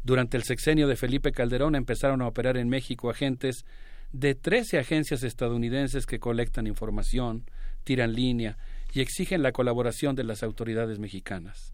Durante 0.03 0.37
el 0.37 0.43
sexenio 0.43 0.87
de 0.87 0.95
Felipe 0.95 1.31
Calderón 1.31 1.75
empezaron 1.75 2.21
a 2.21 2.27
operar 2.27 2.57
en 2.57 2.69
México 2.69 3.09
agentes 3.09 3.65
de 4.11 4.33
13 4.35 4.79
agencias 4.79 5.23
estadounidenses 5.23 6.05
que 6.05 6.19
colectan 6.19 6.67
información, 6.67 7.45
tiran 7.83 8.13
línea 8.13 8.57
y 8.93 9.01
exigen 9.01 9.43
la 9.43 9.51
colaboración 9.51 10.15
de 10.15 10.23
las 10.23 10.41
autoridades 10.41 10.99
mexicanas. 10.99 11.73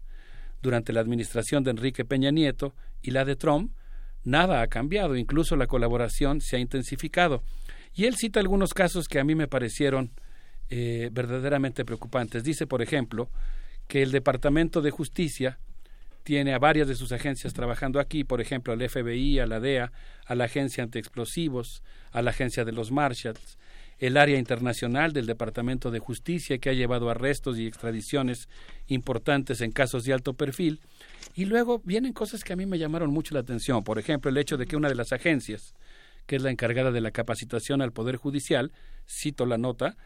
Durante 0.62 0.92
la 0.92 1.00
administración 1.00 1.64
de 1.64 1.70
Enrique 1.70 2.04
Peña 2.04 2.30
Nieto 2.30 2.74
y 3.02 3.12
la 3.12 3.24
de 3.24 3.36
Trump, 3.36 3.72
nada 4.24 4.60
ha 4.60 4.66
cambiado, 4.66 5.16
incluso 5.16 5.56
la 5.56 5.66
colaboración 5.66 6.40
se 6.40 6.56
ha 6.56 6.58
intensificado. 6.58 7.42
Y 7.94 8.04
él 8.04 8.16
cita 8.16 8.40
algunos 8.40 8.74
casos 8.74 9.06
que 9.08 9.20
a 9.20 9.24
mí 9.24 9.34
me 9.34 9.48
parecieron 9.48 10.10
eh, 10.68 11.08
verdaderamente 11.12 11.84
preocupantes. 11.84 12.42
Dice, 12.42 12.66
por 12.66 12.82
ejemplo, 12.82 13.30
que 13.86 14.02
el 14.02 14.10
Departamento 14.10 14.82
de 14.82 14.90
Justicia 14.90 15.58
tiene 16.26 16.54
a 16.54 16.58
varias 16.58 16.88
de 16.88 16.96
sus 16.96 17.12
agencias 17.12 17.54
trabajando 17.54 18.00
aquí, 18.00 18.24
por 18.24 18.40
ejemplo, 18.40 18.72
al 18.72 18.80
FBI, 18.80 19.38
a 19.38 19.46
la 19.46 19.60
DEA, 19.60 19.92
a 20.26 20.34
la 20.34 20.46
Agencia 20.46 20.82
Antiexplosivos, 20.82 21.84
a 22.10 22.20
la 22.20 22.30
Agencia 22.30 22.64
de 22.64 22.72
los 22.72 22.90
Marshalls, 22.90 23.56
el 24.00 24.16
área 24.16 24.36
internacional 24.36 25.12
del 25.12 25.26
Departamento 25.26 25.92
de 25.92 26.00
Justicia 26.00 26.58
que 26.58 26.68
ha 26.68 26.72
llevado 26.72 27.10
arrestos 27.10 27.60
y 27.60 27.68
extradiciones 27.68 28.48
importantes 28.88 29.60
en 29.60 29.70
casos 29.70 30.02
de 30.02 30.14
alto 30.14 30.34
perfil. 30.34 30.80
Y 31.36 31.44
luego 31.44 31.80
vienen 31.84 32.12
cosas 32.12 32.42
que 32.42 32.54
a 32.54 32.56
mí 32.56 32.66
me 32.66 32.80
llamaron 32.80 33.12
mucho 33.12 33.32
la 33.32 33.40
atención. 33.40 33.84
Por 33.84 34.00
ejemplo, 34.00 34.28
el 34.28 34.36
hecho 34.36 34.56
de 34.56 34.66
que 34.66 34.74
una 34.74 34.88
de 34.88 34.96
las 34.96 35.12
agencias, 35.12 35.74
que 36.26 36.34
es 36.34 36.42
la 36.42 36.50
encargada 36.50 36.90
de 36.90 37.02
la 37.02 37.12
capacitación 37.12 37.82
al 37.82 37.92
Poder 37.92 38.16
Judicial, 38.16 38.72
cito 39.08 39.46
la 39.46 39.58
nota, 39.58 39.96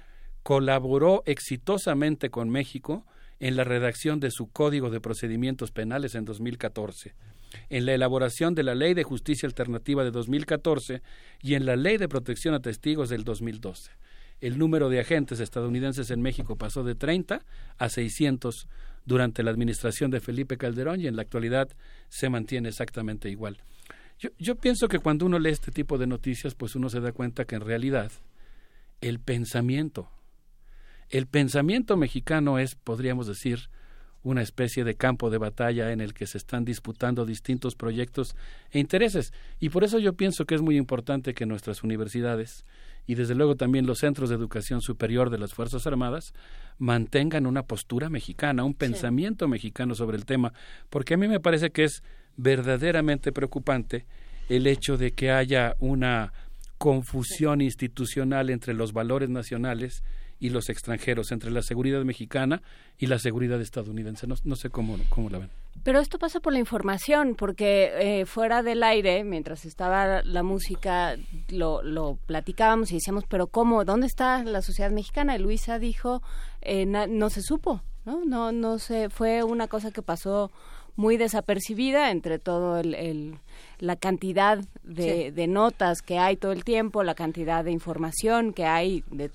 colaboró 0.42 1.22
exitosamente 1.24 2.28
con 2.28 2.50
México 2.50 3.06
en 3.40 3.56
la 3.56 3.64
redacción 3.64 4.20
de 4.20 4.30
su 4.30 4.50
Código 4.50 4.90
de 4.90 5.00
Procedimientos 5.00 5.72
Penales 5.72 6.14
en 6.14 6.24
2014, 6.24 7.14
en 7.68 7.86
la 7.86 7.94
elaboración 7.94 8.54
de 8.54 8.62
la 8.62 8.74
Ley 8.74 8.94
de 8.94 9.02
Justicia 9.02 9.46
Alternativa 9.46 10.04
de 10.04 10.10
2014 10.10 11.02
y 11.42 11.54
en 11.54 11.66
la 11.66 11.76
Ley 11.76 11.96
de 11.96 12.08
Protección 12.08 12.54
a 12.54 12.60
Testigos 12.60 13.08
del 13.08 13.24
2012. 13.24 13.90
El 14.40 14.58
número 14.58 14.88
de 14.88 15.00
agentes 15.00 15.40
estadounidenses 15.40 16.10
en 16.10 16.22
México 16.22 16.56
pasó 16.56 16.84
de 16.84 16.94
30 16.94 17.44
a 17.76 17.88
600 17.88 18.68
durante 19.04 19.42
la 19.42 19.50
administración 19.50 20.10
de 20.10 20.20
Felipe 20.20 20.56
Calderón 20.56 21.00
y 21.00 21.06
en 21.06 21.16
la 21.16 21.22
actualidad 21.22 21.68
se 22.08 22.28
mantiene 22.28 22.68
exactamente 22.68 23.28
igual. 23.28 23.58
Yo, 24.38 24.56
pienso 24.56 24.88
que 24.88 24.98
cuando 24.98 25.24
uno 25.24 25.38
lee 25.38 25.48
este 25.48 25.72
tipo 25.72 25.96
de 25.96 26.06
noticias, 26.06 26.54
pues 26.54 26.74
uno 26.74 26.90
se 26.90 27.00
da 27.00 27.12
cuenta 27.12 27.46
que 27.46 27.54
en 27.54 27.62
realidad 27.62 28.12
el 29.00 29.18
pensamiento, 29.18 30.10
el 31.10 31.26
pensamiento 31.26 31.96
mexicano 31.96 32.58
es, 32.58 32.76
podríamos 32.76 33.26
decir, 33.26 33.68
una 34.22 34.42
especie 34.42 34.84
de 34.84 34.94
campo 34.94 35.30
de 35.30 35.38
batalla 35.38 35.92
en 35.92 36.00
el 36.00 36.14
que 36.14 36.26
se 36.26 36.38
están 36.38 36.64
disputando 36.64 37.24
distintos 37.24 37.74
proyectos 37.74 38.36
e 38.70 38.78
intereses. 38.78 39.32
Y 39.58 39.70
por 39.70 39.82
eso 39.82 39.98
yo 39.98 40.12
pienso 40.12 40.44
que 40.44 40.54
es 40.54 40.62
muy 40.62 40.76
importante 40.76 41.34
que 41.34 41.46
nuestras 41.46 41.82
universidades 41.82 42.64
y 43.06 43.14
desde 43.14 43.34
luego 43.34 43.56
también 43.56 43.86
los 43.86 43.98
centros 43.98 44.28
de 44.28 44.36
educación 44.36 44.82
superior 44.82 45.30
de 45.30 45.38
las 45.38 45.54
Fuerzas 45.54 45.86
Armadas 45.86 46.34
mantengan 46.78 47.46
una 47.46 47.62
postura 47.62 48.10
mexicana, 48.10 48.62
un 48.62 48.74
pensamiento 48.74 49.48
mexicano 49.48 49.94
sobre 49.94 50.16
el 50.16 50.26
tema, 50.26 50.52
porque 50.90 51.14
a 51.14 51.16
mí 51.16 51.26
me 51.26 51.40
parece 51.40 51.70
que 51.70 51.84
es 51.84 52.02
verdaderamente 52.36 53.32
preocupante 53.32 54.06
el 54.48 54.66
hecho 54.66 54.96
de 54.96 55.12
que 55.12 55.30
haya 55.30 55.76
una 55.78 56.32
confusión 56.78 57.60
institucional 57.62 58.50
entre 58.50 58.74
los 58.74 58.92
valores 58.92 59.28
nacionales 59.28 60.02
y 60.40 60.48
los 60.50 60.68
extranjeros, 60.70 61.30
entre 61.32 61.50
la 61.50 61.62
seguridad 61.62 62.02
mexicana 62.02 62.62
y 62.98 63.06
la 63.06 63.18
seguridad 63.18 63.60
estadounidense. 63.60 64.26
No, 64.26 64.34
no 64.42 64.56
sé 64.56 64.70
cómo, 64.70 64.96
cómo 65.10 65.28
la 65.30 65.38
ven. 65.38 65.50
Pero 65.84 66.00
esto 66.00 66.18
pasa 66.18 66.40
por 66.40 66.52
la 66.52 66.58
información, 66.58 67.34
porque 67.36 67.92
eh, 68.20 68.26
fuera 68.26 68.62
del 68.62 68.82
aire, 68.82 69.22
mientras 69.22 69.64
estaba 69.64 70.22
la 70.22 70.42
música, 70.42 71.16
lo, 71.50 71.82
lo 71.82 72.18
platicábamos 72.26 72.90
y 72.90 72.94
decíamos, 72.94 73.24
pero 73.28 73.46
¿cómo? 73.46 73.84
¿Dónde 73.84 74.06
está 74.06 74.42
la 74.42 74.62
sociedad 74.62 74.90
mexicana? 74.90 75.36
Y 75.36 75.38
Luisa 75.38 75.78
dijo, 75.78 76.22
eh, 76.62 76.86
na- 76.86 77.06
no 77.06 77.30
se 77.30 77.42
supo, 77.42 77.82
¿no? 78.04 78.24
No, 78.24 78.50
no 78.50 78.78
se, 78.78 79.10
fue 79.10 79.44
una 79.44 79.68
cosa 79.68 79.90
que 79.90 80.02
pasó 80.02 80.50
muy 80.96 81.16
desapercibida 81.16 82.10
entre 82.10 82.38
todo 82.38 82.78
el, 82.78 82.94
el- 82.94 83.38
la 83.78 83.96
cantidad 83.96 84.58
de, 84.82 85.24
Sí. 85.26 85.30
de 85.30 85.46
notas 85.46 86.02
que 86.02 86.18
hay 86.18 86.36
todo 86.36 86.52
el 86.52 86.64
tiempo, 86.64 87.02
la 87.04 87.14
cantidad 87.14 87.64
de 87.64 87.70
información 87.70 88.52
que 88.52 88.64
hay 88.66 89.02
de 89.10 89.30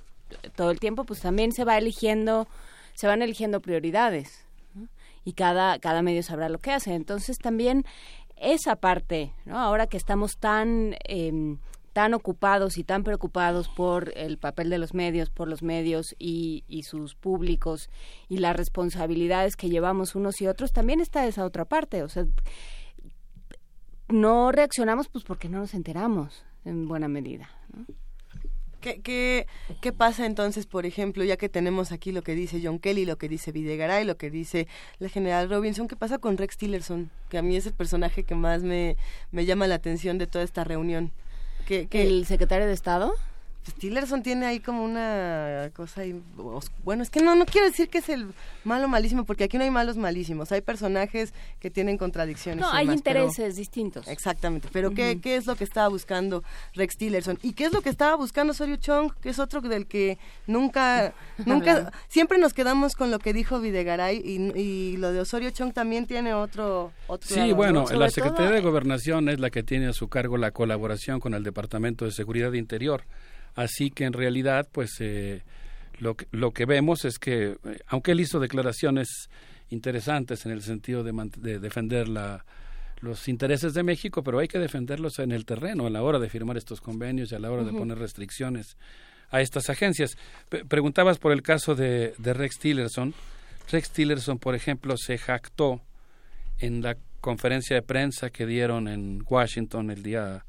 todo 0.56 0.72
el 0.72 0.80
tiempo, 0.80 1.04
pues 1.06 1.22
también 1.22 1.52
se 1.52 1.66
va 1.66 1.78
eligiendo, 1.78 2.48
se 2.94 3.08
van 3.08 3.22
eligiendo 3.22 3.62
prioridades 3.62 4.46
y 5.24 5.34
cada, 5.34 5.80
cada 5.80 6.02
medio 6.02 6.24
sabrá 6.24 6.48
lo 6.50 6.60
que 6.60 6.72
hace. 6.72 6.94
Entonces 6.94 7.38
también 7.38 7.84
esa 8.38 8.76
parte, 8.76 9.34
¿no? 9.46 9.58
ahora 9.58 9.88
que 9.88 9.98
estamos 9.98 10.38
tan, 10.38 10.96
em, 11.04 11.58
tan 11.94 12.14
ocupados 12.14 12.78
y 12.78 12.84
tan 12.84 13.04
preocupados 13.04 13.68
por 13.70 14.12
el 14.16 14.38
papel 14.38 14.70
de 14.70 14.78
los 14.78 14.94
medios, 14.94 15.30
por 15.30 15.48
los 15.48 15.64
medios 15.64 16.14
y, 16.20 16.64
y 16.68 16.84
sus 16.84 17.16
públicos 17.16 17.90
y 18.30 18.38
las 18.38 18.56
responsabilidades 18.56 19.56
que 19.56 19.70
llevamos 19.70 20.16
unos 20.16 20.40
y 20.42 20.48
otros, 20.48 20.72
también 20.74 21.00
está 21.00 21.26
esa 21.26 21.46
otra 21.46 21.66
parte. 21.66 22.04
O 22.04 22.10
sea, 22.10 22.26
no 24.10 24.52
reaccionamos 24.52 25.08
pues 25.08 25.24
porque 25.24 25.50
no 25.50 25.60
nos 25.60 25.74
enteramos 25.74 26.44
en 26.66 26.88
buena 26.88 27.08
medida. 27.08 27.50
¿Qué, 28.86 29.02
qué, 29.02 29.48
qué 29.82 29.92
pasa 29.92 30.28
entonces, 30.28 30.68
por 30.68 30.86
ejemplo, 30.86 31.24
ya 31.24 31.38
que 31.38 31.50
tenemos 31.50 31.92
aquí 31.92 32.12
lo 32.12 32.22
que 32.22 32.36
dice 32.36 32.62
John 32.64 32.78
Kelly, 32.78 33.06
lo 33.06 33.18
que 33.18 33.28
dice 33.28 33.52
Videgaray, 33.52 34.06
lo 34.06 34.16
que 34.16 34.30
dice 34.30 34.68
la 35.00 35.10
general 35.10 35.50
Robinson, 35.50 35.88
qué 35.88 35.96
pasa 35.96 36.20
con 36.20 36.38
Rex 36.38 36.56
Tillerson? 36.56 37.10
Que 37.30 37.40
a 37.40 37.42
mí 37.42 37.56
es 37.56 37.66
el 37.66 37.74
personaje 37.74 38.24
que 38.24 38.36
más 38.36 38.62
me, 38.62 38.96
me 39.32 39.48
llama 39.48 39.66
la 39.66 39.74
atención 39.74 40.20
de 40.20 40.28
toda 40.28 40.44
esta 40.44 40.64
reunión. 40.64 41.12
¿Qué, 41.66 41.88
¿El 41.90 42.28
secretario 42.28 42.68
de 42.68 42.74
Estado? 42.74 43.16
Pues, 43.66 43.76
Tillerson 43.78 44.22
tiene 44.22 44.46
ahí 44.46 44.60
como 44.60 44.84
una 44.86 45.72
cosa 45.76 46.02
ahí, 46.02 46.22
bueno, 46.84 47.02
es 47.02 47.10
que 47.10 47.20
no, 47.22 47.36
no 47.36 47.46
quiero 47.48 47.66
decir 47.68 47.90
que 47.90 47.98
es 47.98 48.10
el 48.10 48.28
malo 48.64 48.88
malísimo, 48.88 49.26
porque 49.26 49.44
aquí 49.46 49.58
no 49.58 49.64
hay 49.64 49.72
malos 49.72 49.98
malísimos, 49.98 50.52
hay 50.52 50.62
personajes 50.62 51.34
que 51.60 51.72
tienen 51.72 51.98
contradicciones. 51.98 52.62
No, 52.64 52.72
y 52.72 52.78
hay 52.78 52.86
pero- 52.86 52.94
intereses 53.24 53.56
distintos. 53.56 54.08
Exactamente, 54.08 54.70
pero 54.72 54.92
¿qué. 54.92 55.20
¿qué 55.20 55.36
es 55.36 55.48
lo 55.48 55.56
que 55.56 55.64
estaba 55.64 55.88
buscando 55.88 56.44
Rex 56.76 56.96
Tillerson? 56.96 57.40
¿Y 57.42 57.54
qué 57.54 57.66
es 57.66 57.74
lo 57.74 57.82
que 57.82 57.90
estaba 57.90 58.16
buscando 58.16 58.52
Osorio 58.52 58.76
Chong? 58.76 59.12
Que 59.20 59.30
es 59.30 59.40
otro 59.40 59.62
del 59.62 59.88
que 59.88 60.20
nunca, 60.46 61.14
nunca, 61.46 61.92
siempre 62.08 62.38
nos 62.38 62.54
quedamos 62.54 62.96
con 62.96 63.10
lo 63.10 63.18
que 63.18 63.34
dijo 63.34 63.60
Videgaray 63.60 64.18
y, 64.24 64.60
y 64.60 64.98
lo 64.98 65.12
de 65.12 65.22
Osorio 65.22 65.50
Chong 65.50 65.74
también 65.74 66.06
tiene 66.06 66.36
otro... 66.36 66.92
otro 67.08 67.28
Sí, 67.28 67.52
bueno, 67.52 67.82
la 67.86 67.90
todo- 67.90 68.10
Secretaría 68.12 68.52
de 68.52 68.62
Gobernación 68.62 69.28
es 69.30 69.40
la 69.40 69.50
que 69.50 69.64
tiene 69.64 69.88
a 69.88 69.94
su 69.94 70.08
cargo 70.08 70.38
la 70.38 70.52
colaboración 70.52 71.20
con 71.20 71.34
el 71.34 71.44
Departamento 71.44 72.06
de 72.06 72.12
Seguridad 72.12 72.54
Interior. 72.54 73.04
Así 73.56 73.90
que 73.90 74.04
en 74.04 74.14
realidad, 74.14 74.68
pues 74.72 74.92
eh, 75.00 75.44
lo, 76.00 76.16
que, 76.16 76.28
lo 76.32 76.52
que 76.52 76.66
vemos 76.66 77.06
es 77.06 77.18
que, 77.18 77.58
eh, 77.64 77.80
aunque 77.88 78.12
él 78.12 78.20
hizo 78.20 78.40
declaraciones 78.40 79.30
interesantes 79.70 80.46
en 80.46 80.52
el 80.52 80.62
sentido 80.62 81.04
de, 81.04 81.60
defender 81.60 82.08
la, 82.08 82.46
los 83.02 83.28
intereses 83.28 83.74
de 83.74 83.84
México, 83.84 84.24
pero 84.24 84.40
hay 84.40 84.48
que 84.48 84.60
defenderlos 84.60 85.20
en 85.20 85.32
el 85.32 85.46
terreno 85.46 85.88
a 85.88 85.90
la 85.90 86.04
hora 86.04 86.20
de 86.20 86.30
firmar 86.30 86.58
estos 86.58 86.82
convenios 86.82 87.32
y 87.32 87.36
a 87.36 87.40
la 87.40 87.50
hora 87.50 87.64
de 87.64 87.72
poner 87.72 87.98
restricciones 87.98 88.78
a 89.32 89.42
estas 89.42 89.70
agencias. 89.70 90.18
Preguntabas 90.68 91.18
por 91.18 91.32
el 91.32 91.42
caso 91.42 91.76
de, 91.76 92.14
de 92.18 92.34
Rex 92.34 92.60
Tillerson. 92.60 93.14
Rex 93.72 93.90
Tillerson, 93.92 94.38
por 94.38 94.54
ejemplo, 94.54 94.96
se 94.98 95.18
jactó 95.18 95.82
en 96.60 96.82
la 96.82 96.96
conferencia 97.22 97.76
de 97.76 97.82
prensa 97.82 98.30
que 98.30 98.46
dieron 98.46 98.88
en 98.88 99.24
Washington 99.28 99.90
el 99.90 100.04
día 100.04 100.46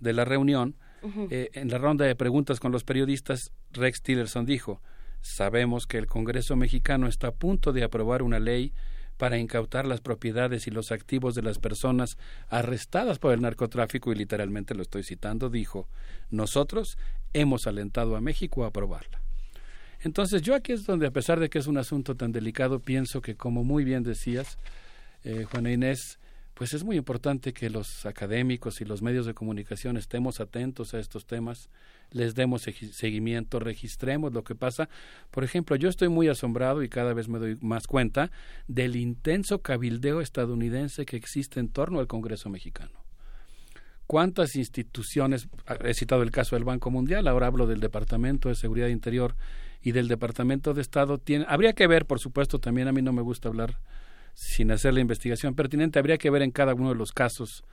de 0.00 0.12
la 0.12 0.24
reunión, 0.24 0.74
Eh, 1.30 1.50
en 1.54 1.68
la 1.68 1.78
ronda 1.78 2.04
de 2.04 2.14
preguntas 2.14 2.60
con 2.60 2.72
los 2.72 2.84
periodistas, 2.84 3.52
Rex 3.72 4.02
Tillerson 4.02 4.46
dijo, 4.46 4.80
sabemos 5.20 5.86
que 5.86 5.98
el 5.98 6.06
Congreso 6.06 6.56
mexicano 6.56 7.06
está 7.08 7.28
a 7.28 7.34
punto 7.34 7.72
de 7.72 7.84
aprobar 7.84 8.22
una 8.22 8.38
ley 8.38 8.72
para 9.16 9.38
incautar 9.38 9.86
las 9.86 10.00
propiedades 10.00 10.66
y 10.66 10.70
los 10.70 10.92
activos 10.92 11.34
de 11.34 11.42
las 11.42 11.58
personas 11.58 12.18
arrestadas 12.48 13.18
por 13.18 13.32
el 13.32 13.40
narcotráfico 13.40 14.12
y 14.12 14.16
literalmente 14.16 14.74
lo 14.74 14.82
estoy 14.82 15.02
citando, 15.02 15.48
dijo, 15.48 15.88
nosotros 16.30 16.98
hemos 17.32 17.66
alentado 17.66 18.16
a 18.16 18.20
México 18.20 18.64
a 18.64 18.68
aprobarla. 18.68 19.20
Entonces 20.00 20.42
yo 20.42 20.54
aquí 20.54 20.72
es 20.72 20.84
donde, 20.84 21.06
a 21.06 21.10
pesar 21.10 21.40
de 21.40 21.48
que 21.48 21.58
es 21.58 21.66
un 21.66 21.78
asunto 21.78 22.14
tan 22.14 22.30
delicado, 22.32 22.80
pienso 22.80 23.22
que, 23.22 23.34
como 23.34 23.64
muy 23.64 23.84
bien 23.84 24.02
decías, 24.02 24.58
eh, 25.24 25.46
Juana 25.50 25.72
Inés, 25.72 26.18
pues 26.56 26.72
es 26.72 26.84
muy 26.84 26.96
importante 26.96 27.52
que 27.52 27.68
los 27.68 28.06
académicos 28.06 28.80
y 28.80 28.86
los 28.86 29.02
medios 29.02 29.26
de 29.26 29.34
comunicación 29.34 29.98
estemos 29.98 30.40
atentos 30.40 30.94
a 30.94 30.98
estos 30.98 31.26
temas, 31.26 31.68
les 32.12 32.34
demos 32.34 32.62
seguimiento, 32.62 33.60
registremos 33.60 34.32
lo 34.32 34.42
que 34.42 34.54
pasa. 34.54 34.88
Por 35.30 35.44
ejemplo, 35.44 35.76
yo 35.76 35.90
estoy 35.90 36.08
muy 36.08 36.28
asombrado 36.28 36.82
y 36.82 36.88
cada 36.88 37.12
vez 37.12 37.28
me 37.28 37.38
doy 37.38 37.58
más 37.60 37.86
cuenta 37.86 38.30
del 38.68 38.96
intenso 38.96 39.60
cabildeo 39.60 40.22
estadounidense 40.22 41.04
que 41.04 41.18
existe 41.18 41.60
en 41.60 41.68
torno 41.68 42.00
al 42.00 42.06
Congreso 42.06 42.48
mexicano 42.48 43.04
cuántas 44.06 44.56
instituciones, 44.56 45.48
he 45.84 45.92
citado 45.92 46.22
el 46.22 46.30
caso 46.30 46.56
del 46.56 46.64
Banco 46.64 46.90
Mundial, 46.90 47.26
ahora 47.26 47.48
hablo 47.48 47.66
del 47.66 47.80
Departamento 47.80 48.48
de 48.48 48.54
Seguridad 48.54 48.86
Interior 48.86 49.34
y 49.82 49.92
del 49.92 50.08
Departamento 50.08 50.74
de 50.74 50.80
Estado, 50.80 51.18
tiene, 51.18 51.44
habría 51.48 51.72
que 51.72 51.86
ver, 51.86 52.06
por 52.06 52.20
supuesto, 52.20 52.60
también 52.60 52.88
a 52.88 52.92
mí 52.92 53.02
no 53.02 53.12
me 53.12 53.20
gusta 53.20 53.48
hablar 53.48 53.80
sin 54.36 54.70
hacer 54.70 54.92
la 54.92 55.00
investigación 55.00 55.54
pertinente, 55.54 55.98
habría 55.98 56.18
que 56.18 56.28
ver 56.28 56.42
en 56.42 56.50
cada 56.50 56.74
uno 56.74 56.90
de 56.90 56.94
los 56.94 57.10
casos 57.10 57.64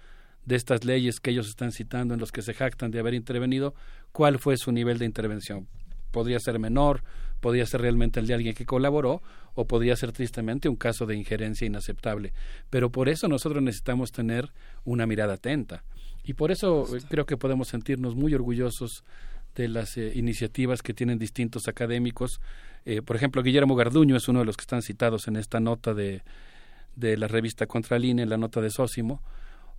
de 0.46 0.56
estas 0.56 0.86
leyes 0.86 1.20
que 1.20 1.32
ellos 1.32 1.50
están 1.50 1.74
citando, 1.74 2.14
en 2.14 2.22
los 2.22 2.32
que 2.32 2.42
se 2.42 2.54
jactan 2.54 2.90
de 2.90 3.00
haber 3.00 3.14
intervenido, 3.14 3.76
cuál 4.14 4.40
fue 4.40 4.56
su 4.56 4.72
nivel 4.72 4.98
de 4.98 5.06
intervención. 5.06 5.68
Podría 6.12 6.40
ser 6.40 6.60
menor, 6.60 7.04
podría 7.42 7.66
ser 7.66 7.82
realmente 7.82 8.22
el 8.22 8.28
de 8.28 8.36
alguien 8.36 8.56
que 8.56 8.66
colaboró, 8.66 9.22
o 9.56 9.68
podría 9.68 9.98
ser 9.98 10.14
tristemente 10.14 10.70
un 10.70 10.78
caso 10.78 11.06
de 11.06 11.18
injerencia 11.18 11.68
inaceptable. 11.68 12.32
Pero 12.70 12.92
por 12.92 13.10
eso 13.10 13.28
nosotros 13.28 13.62
necesitamos 13.62 14.14
tener 14.14 14.50
una 14.86 15.06
mirada 15.06 15.34
atenta. 15.34 15.84
Y 16.24 16.34
por 16.34 16.50
eso 16.50 16.96
eh, 16.96 17.02
creo 17.10 17.26
que 17.26 17.36
podemos 17.36 17.68
sentirnos 17.68 18.16
muy 18.16 18.34
orgullosos 18.34 19.04
de 19.54 19.68
las 19.68 19.98
eh, 19.98 20.14
iniciativas 20.16 20.82
que 20.82 20.94
tienen 20.94 21.20
distintos 21.20 21.68
académicos. 21.68 22.40
Eh, 22.86 23.02
por 23.02 23.18
ejemplo, 23.18 23.44
Guillermo 23.44 23.76
Garduño 23.76 24.16
es 24.16 24.30
uno 24.30 24.40
de 24.40 24.46
los 24.46 24.56
que 24.56 24.62
están 24.62 24.82
citados 24.82 25.28
en 25.28 25.36
esta 25.36 25.60
nota 25.60 25.94
de, 25.94 26.24
de 26.96 27.18
la 27.18 27.28
revista 27.28 27.66
Contralínea, 27.66 28.24
en 28.24 28.30
la 28.30 28.38
nota 28.38 28.62
de 28.62 28.70
Sósimo. 28.70 29.22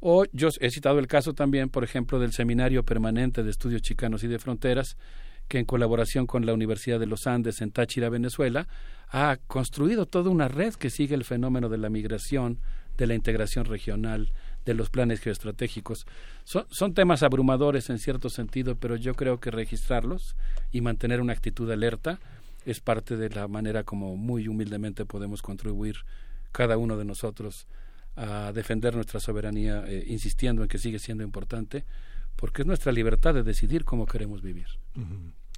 O 0.00 0.24
yo 0.32 0.48
he 0.60 0.70
citado 0.70 0.98
el 0.98 1.06
caso 1.06 1.32
también, 1.32 1.70
por 1.70 1.84
ejemplo, 1.84 2.18
del 2.18 2.32
Seminario 2.32 2.84
Permanente 2.84 3.42
de 3.42 3.50
Estudios 3.50 3.82
Chicanos 3.82 4.22
y 4.24 4.28
de 4.28 4.38
Fronteras, 4.38 4.96
que 5.48 5.58
en 5.58 5.64
colaboración 5.64 6.26
con 6.26 6.46
la 6.46 6.54
Universidad 6.54 7.00
de 7.00 7.06
los 7.06 7.26
Andes 7.26 7.60
en 7.60 7.70
Táchira, 7.70 8.08
Venezuela, 8.08 8.66
ha 9.08 9.38
construido 9.46 10.06
toda 10.06 10.30
una 10.30 10.48
red 10.48 10.74
que 10.74 10.90
sigue 10.90 11.14
el 11.14 11.24
fenómeno 11.24 11.68
de 11.68 11.78
la 11.78 11.90
migración, 11.90 12.58
de 12.96 13.06
la 13.06 13.14
integración 13.14 13.64
regional, 13.64 14.32
de 14.64 14.74
los 14.74 14.90
planes 14.90 15.20
geoestratégicos. 15.20 16.06
Son, 16.44 16.66
son 16.70 16.94
temas 16.94 17.22
abrumadores 17.22 17.90
en 17.90 17.98
cierto 17.98 18.30
sentido, 18.30 18.76
pero 18.76 18.96
yo 18.96 19.14
creo 19.14 19.38
que 19.38 19.50
registrarlos 19.50 20.36
y 20.72 20.80
mantener 20.80 21.20
una 21.20 21.34
actitud 21.34 21.70
alerta 21.70 22.18
es 22.64 22.80
parte 22.80 23.16
de 23.16 23.28
la 23.30 23.46
manera 23.46 23.84
como 23.84 24.16
muy 24.16 24.48
humildemente 24.48 25.04
podemos 25.04 25.42
contribuir 25.42 25.96
cada 26.55 26.78
uno 26.78 26.97
de 26.97 27.05
nosotros 27.05 27.66
a 28.15 28.52
defender 28.52 28.94
nuestra 28.94 29.18
soberanía, 29.18 29.84
eh, 29.89 30.05
insistiendo 30.07 30.62
en 30.62 30.68
que 30.68 30.78
sigue 30.78 31.00
siendo 31.00 31.24
importante, 31.24 31.84
porque 32.36 32.62
es 32.62 32.66
nuestra 32.66 32.92
libertad 32.92 33.34
de 33.34 33.42
decidir 33.42 33.84
cómo 33.84 34.07
queremos 34.07 34.41
vivir. 34.41 34.66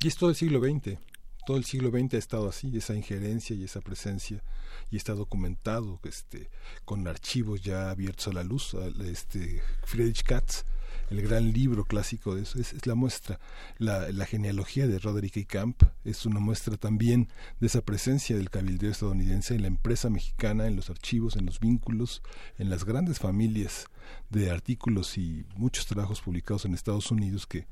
Y 0.02 0.08
es 0.08 0.16
todo 0.16 0.31
el 0.31 0.36
siglo 0.36 0.58
XX. 0.58 0.99
Todo 1.47 1.58
el 1.58 1.65
siglo 1.65 1.91
XX 1.91 2.15
ha 2.15 2.18
estado 2.18 2.49
así, 2.49 2.75
esa 2.76 2.94
injerencia 2.94 3.55
y 3.55 3.62
esa 3.65 3.81
presencia, 3.83 4.42
y 4.91 4.97
está 4.97 5.12
documentado 5.12 6.00
este, 6.05 6.49
con 6.86 7.07
archivos 7.07 7.60
ya 7.60 7.91
abiertos 7.91 8.28
a 8.28 8.33
la 8.33 8.42
luz. 8.42 8.75
Este, 9.05 9.60
Friedrich 9.84 10.23
Katz, 10.23 10.65
el 11.10 11.23
gran 11.23 11.52
libro 11.52 11.84
clásico 11.84 12.34
de 12.34 12.42
eso, 12.42 12.58
es, 12.58 12.86
la 12.86 12.94
muestra. 12.94 13.39
La, 13.78 14.10
la 14.10 14.26
genealogía 14.26 14.86
de 14.86 14.99
Roderick 14.99 15.36
E. 15.36 15.44
Camp 15.44 15.83
es 16.05 16.26
una 16.26 16.41
muestra 16.41 16.76
también 16.76 17.28
de 17.60 17.66
esa 17.66 17.81
presencia 17.81 18.36
del 18.36 18.50
cabildeo 18.50 18.91
estadounidense 18.91 19.55
en 19.55 19.62
la 19.62 19.68
empresa 19.68 20.10
mexicana, 20.10 20.66
en 20.66 20.76
los 20.76 20.91
archivos, 20.91 21.36
en 21.36 21.47
los 21.47 21.60
vínculos, 21.60 22.23
en 22.58 22.70
las 22.70 22.84
grandes 22.84 23.18
familias 23.18 23.86
de 24.31 24.50
artículos 24.50 25.18
y 25.18 25.44
muchos 25.57 25.86
trabajos 25.86 26.20
publicados 26.20 26.65
en 26.65 26.75
Estados 26.75 27.10
Unidos 27.10 27.47
que 27.47 27.66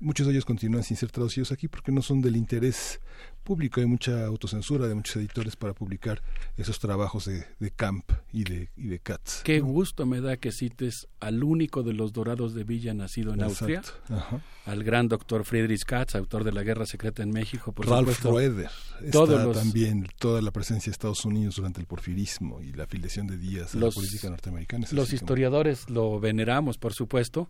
muchos 0.00 0.26
de 0.26 0.32
ellos 0.32 0.44
continúan 0.44 0.82
sin 0.82 0.96
ser 0.96 1.10
traducidos 1.10 1.52
aquí 1.52 1.68
porque 1.68 1.92
no 1.92 2.02
son 2.02 2.20
del 2.20 2.36
interés 2.36 3.00
público. 3.42 3.80
Hay 3.80 3.86
mucha 3.86 4.24
autocensura 4.26 4.86
de 4.86 4.94
muchos 4.94 5.16
editores 5.16 5.56
para 5.56 5.74
publicar 5.74 6.22
esos 6.56 6.78
trabajos 6.78 7.26
de, 7.26 7.44
de 7.60 7.70
Camp 7.70 8.10
y 8.32 8.44
de, 8.44 8.70
y 8.76 8.86
de 8.88 8.98
Katz. 8.98 9.42
Qué 9.42 9.60
gusto 9.60 10.06
me 10.06 10.20
da 10.20 10.36
que 10.36 10.52
cites 10.52 11.08
al 11.20 11.42
único 11.44 11.82
de 11.82 11.92
los 11.92 12.12
dorados 12.12 12.54
de 12.54 12.64
Villa 12.64 12.94
nacido 12.94 13.34
en 13.34 13.40
Exacto. 13.42 13.74
Austria, 13.76 14.16
Ajá. 14.16 14.40
al 14.66 14.84
gran 14.84 15.08
doctor 15.08 15.44
Friedrich 15.44 15.84
Katz, 15.84 16.14
autor 16.14 16.44
de 16.44 16.52
La 16.52 16.62
Guerra 16.62 16.86
Secreta 16.86 17.22
en 17.22 17.30
México, 17.30 17.72
por 17.72 17.86
Ralph 17.88 18.00
supuesto. 18.16 18.30
Roeder 18.30 18.70
Todos 19.10 19.30
está 19.30 19.44
los, 19.44 19.56
también 19.58 20.08
toda 20.18 20.40
la 20.42 20.50
presencia 20.50 20.90
de 20.90 20.92
Estados 20.92 21.24
Unidos 21.24 21.56
durante 21.56 21.80
el 21.80 21.86
porfirismo 21.86 22.60
y 22.60 22.72
la 22.72 22.84
afiliación 22.84 23.26
de 23.26 23.36
Díaz 23.38 23.74
a 23.74 23.78
los, 23.78 23.94
la 23.94 24.00
política 24.00 24.30
norteamericana. 24.30 24.86
Los 24.92 25.08
como- 25.08 25.16
historiadores 25.16 25.90
lo 25.90 26.20
veneramos, 26.20 26.78
por 26.78 26.94
supuesto, 26.94 27.48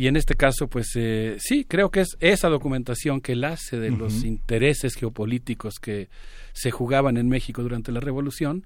y 0.00 0.08
en 0.08 0.16
este 0.16 0.34
caso, 0.34 0.66
pues 0.66 0.92
eh, 0.94 1.36
sí, 1.38 1.66
creo 1.66 1.90
que 1.90 2.00
es 2.00 2.16
esa 2.20 2.48
documentación 2.48 3.20
que 3.20 3.32
él 3.32 3.44
hace 3.44 3.78
de 3.78 3.90
los 3.90 4.24
intereses 4.24 4.94
geopolíticos 4.94 5.74
que 5.78 6.08
se 6.54 6.70
jugaban 6.70 7.18
en 7.18 7.28
México 7.28 7.62
durante 7.62 7.92
la 7.92 8.00
Revolución, 8.00 8.64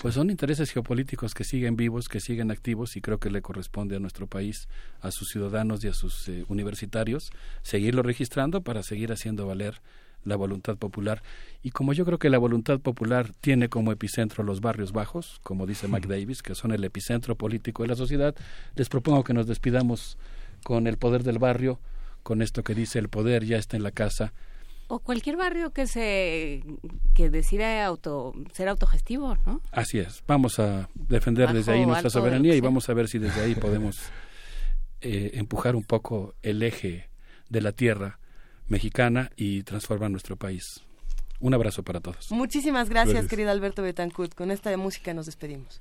pues 0.00 0.14
son 0.14 0.30
intereses 0.30 0.70
geopolíticos 0.70 1.34
que 1.34 1.44
siguen 1.44 1.76
vivos, 1.76 2.08
que 2.08 2.18
siguen 2.18 2.50
activos, 2.50 2.96
y 2.96 3.02
creo 3.02 3.18
que 3.18 3.28
le 3.28 3.42
corresponde 3.42 3.96
a 3.96 3.98
nuestro 3.98 4.26
país, 4.26 4.68
a 5.02 5.10
sus 5.10 5.28
ciudadanos 5.28 5.84
y 5.84 5.88
a 5.88 5.92
sus 5.92 6.26
eh, 6.30 6.46
universitarios, 6.48 7.30
seguirlo 7.60 8.02
registrando 8.02 8.62
para 8.62 8.82
seguir 8.82 9.12
haciendo 9.12 9.46
valer 9.46 9.82
la 10.24 10.36
voluntad 10.36 10.78
popular. 10.78 11.22
Y 11.62 11.72
como 11.72 11.92
yo 11.92 12.06
creo 12.06 12.18
que 12.18 12.30
la 12.30 12.38
voluntad 12.38 12.80
popular 12.80 13.32
tiene 13.42 13.68
como 13.68 13.92
epicentro 13.92 14.44
los 14.44 14.62
barrios 14.62 14.92
bajos, 14.92 15.40
como 15.42 15.66
dice 15.66 15.88
Mac 15.88 16.06
Davis, 16.06 16.40
que 16.40 16.54
son 16.54 16.72
el 16.72 16.84
epicentro 16.84 17.34
político 17.34 17.82
de 17.82 17.90
la 17.90 17.96
sociedad, 17.96 18.34
les 18.76 18.88
propongo 18.88 19.24
que 19.24 19.34
nos 19.34 19.46
despidamos 19.46 20.16
con 20.62 20.86
el 20.86 20.96
poder 20.96 21.22
del 21.22 21.38
barrio, 21.38 21.80
con 22.22 22.42
esto 22.42 22.62
que 22.62 22.74
dice 22.74 22.98
el 22.98 23.08
poder 23.08 23.44
ya 23.44 23.56
está 23.56 23.76
en 23.76 23.82
la 23.82 23.90
casa. 23.90 24.32
O 24.88 24.98
cualquier 24.98 25.36
barrio 25.36 25.72
que 25.72 25.86
se 25.86 26.64
que 27.14 27.30
decida 27.30 27.84
auto 27.86 28.34
ser 28.52 28.68
autogestivo, 28.68 29.36
¿no? 29.46 29.60
Así 29.70 29.98
es, 29.98 30.24
vamos 30.26 30.58
a 30.58 30.88
defender 30.94 31.46
Bajo 31.46 31.58
desde 31.58 31.72
ahí 31.72 31.86
nuestra 31.86 32.10
soberanía 32.10 32.54
y 32.56 32.60
vamos 32.60 32.88
a 32.88 32.94
ver 32.94 33.08
si 33.08 33.18
desde 33.18 33.40
ahí 33.40 33.54
podemos 33.56 33.98
eh, 35.00 35.30
empujar 35.34 35.76
un 35.76 35.84
poco 35.84 36.34
el 36.42 36.62
eje 36.62 37.08
de 37.48 37.60
la 37.60 37.72
tierra 37.72 38.18
mexicana 38.66 39.30
y 39.36 39.62
transformar 39.62 40.10
nuestro 40.10 40.36
país. 40.36 40.82
Un 41.40 41.54
abrazo 41.54 41.82
para 41.82 42.00
todos. 42.00 42.30
Muchísimas 42.30 42.88
gracias, 42.88 43.14
Gracias. 43.14 43.30
querido 43.30 43.50
Alberto 43.50 43.82
Betancourt. 43.82 44.34
Con 44.34 44.50
esta 44.50 44.76
música 44.76 45.14
nos 45.14 45.26
despedimos. 45.26 45.80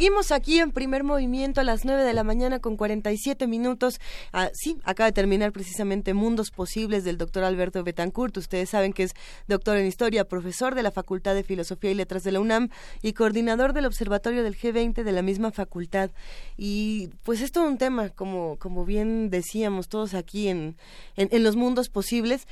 Seguimos 0.00 0.32
aquí 0.32 0.58
en 0.60 0.72
primer 0.72 1.04
movimiento 1.04 1.60
a 1.60 1.64
las 1.64 1.84
9 1.84 2.04
de 2.04 2.14
la 2.14 2.24
mañana 2.24 2.58
con 2.58 2.78
47 2.78 3.46
minutos. 3.46 4.00
Ah, 4.32 4.48
sí, 4.54 4.78
acaba 4.84 5.08
de 5.08 5.12
terminar 5.12 5.52
precisamente 5.52 6.14
Mundos 6.14 6.50
Posibles 6.50 7.04
del 7.04 7.18
doctor 7.18 7.44
Alberto 7.44 7.84
Betancourt. 7.84 8.34
Ustedes 8.38 8.70
saben 8.70 8.94
que 8.94 9.02
es 9.02 9.12
doctor 9.46 9.76
en 9.76 9.84
historia, 9.84 10.24
profesor 10.24 10.74
de 10.74 10.82
la 10.82 10.90
Facultad 10.90 11.34
de 11.34 11.44
Filosofía 11.44 11.90
y 11.90 11.94
Letras 11.94 12.24
de 12.24 12.32
la 12.32 12.40
UNAM 12.40 12.70
y 13.02 13.12
coordinador 13.12 13.74
del 13.74 13.84
Observatorio 13.84 14.42
del 14.42 14.56
G20 14.56 15.02
de 15.04 15.12
la 15.12 15.20
misma 15.20 15.50
facultad. 15.50 16.10
Y 16.56 17.10
pues 17.22 17.42
es 17.42 17.52
todo 17.52 17.68
un 17.68 17.76
tema, 17.76 18.08
como, 18.08 18.56
como 18.56 18.86
bien 18.86 19.28
decíamos 19.28 19.90
todos 19.90 20.14
aquí 20.14 20.48
en, 20.48 20.78
en, 21.16 21.28
en 21.30 21.44
los 21.44 21.56
mundos 21.56 21.90
posibles. 21.90 22.46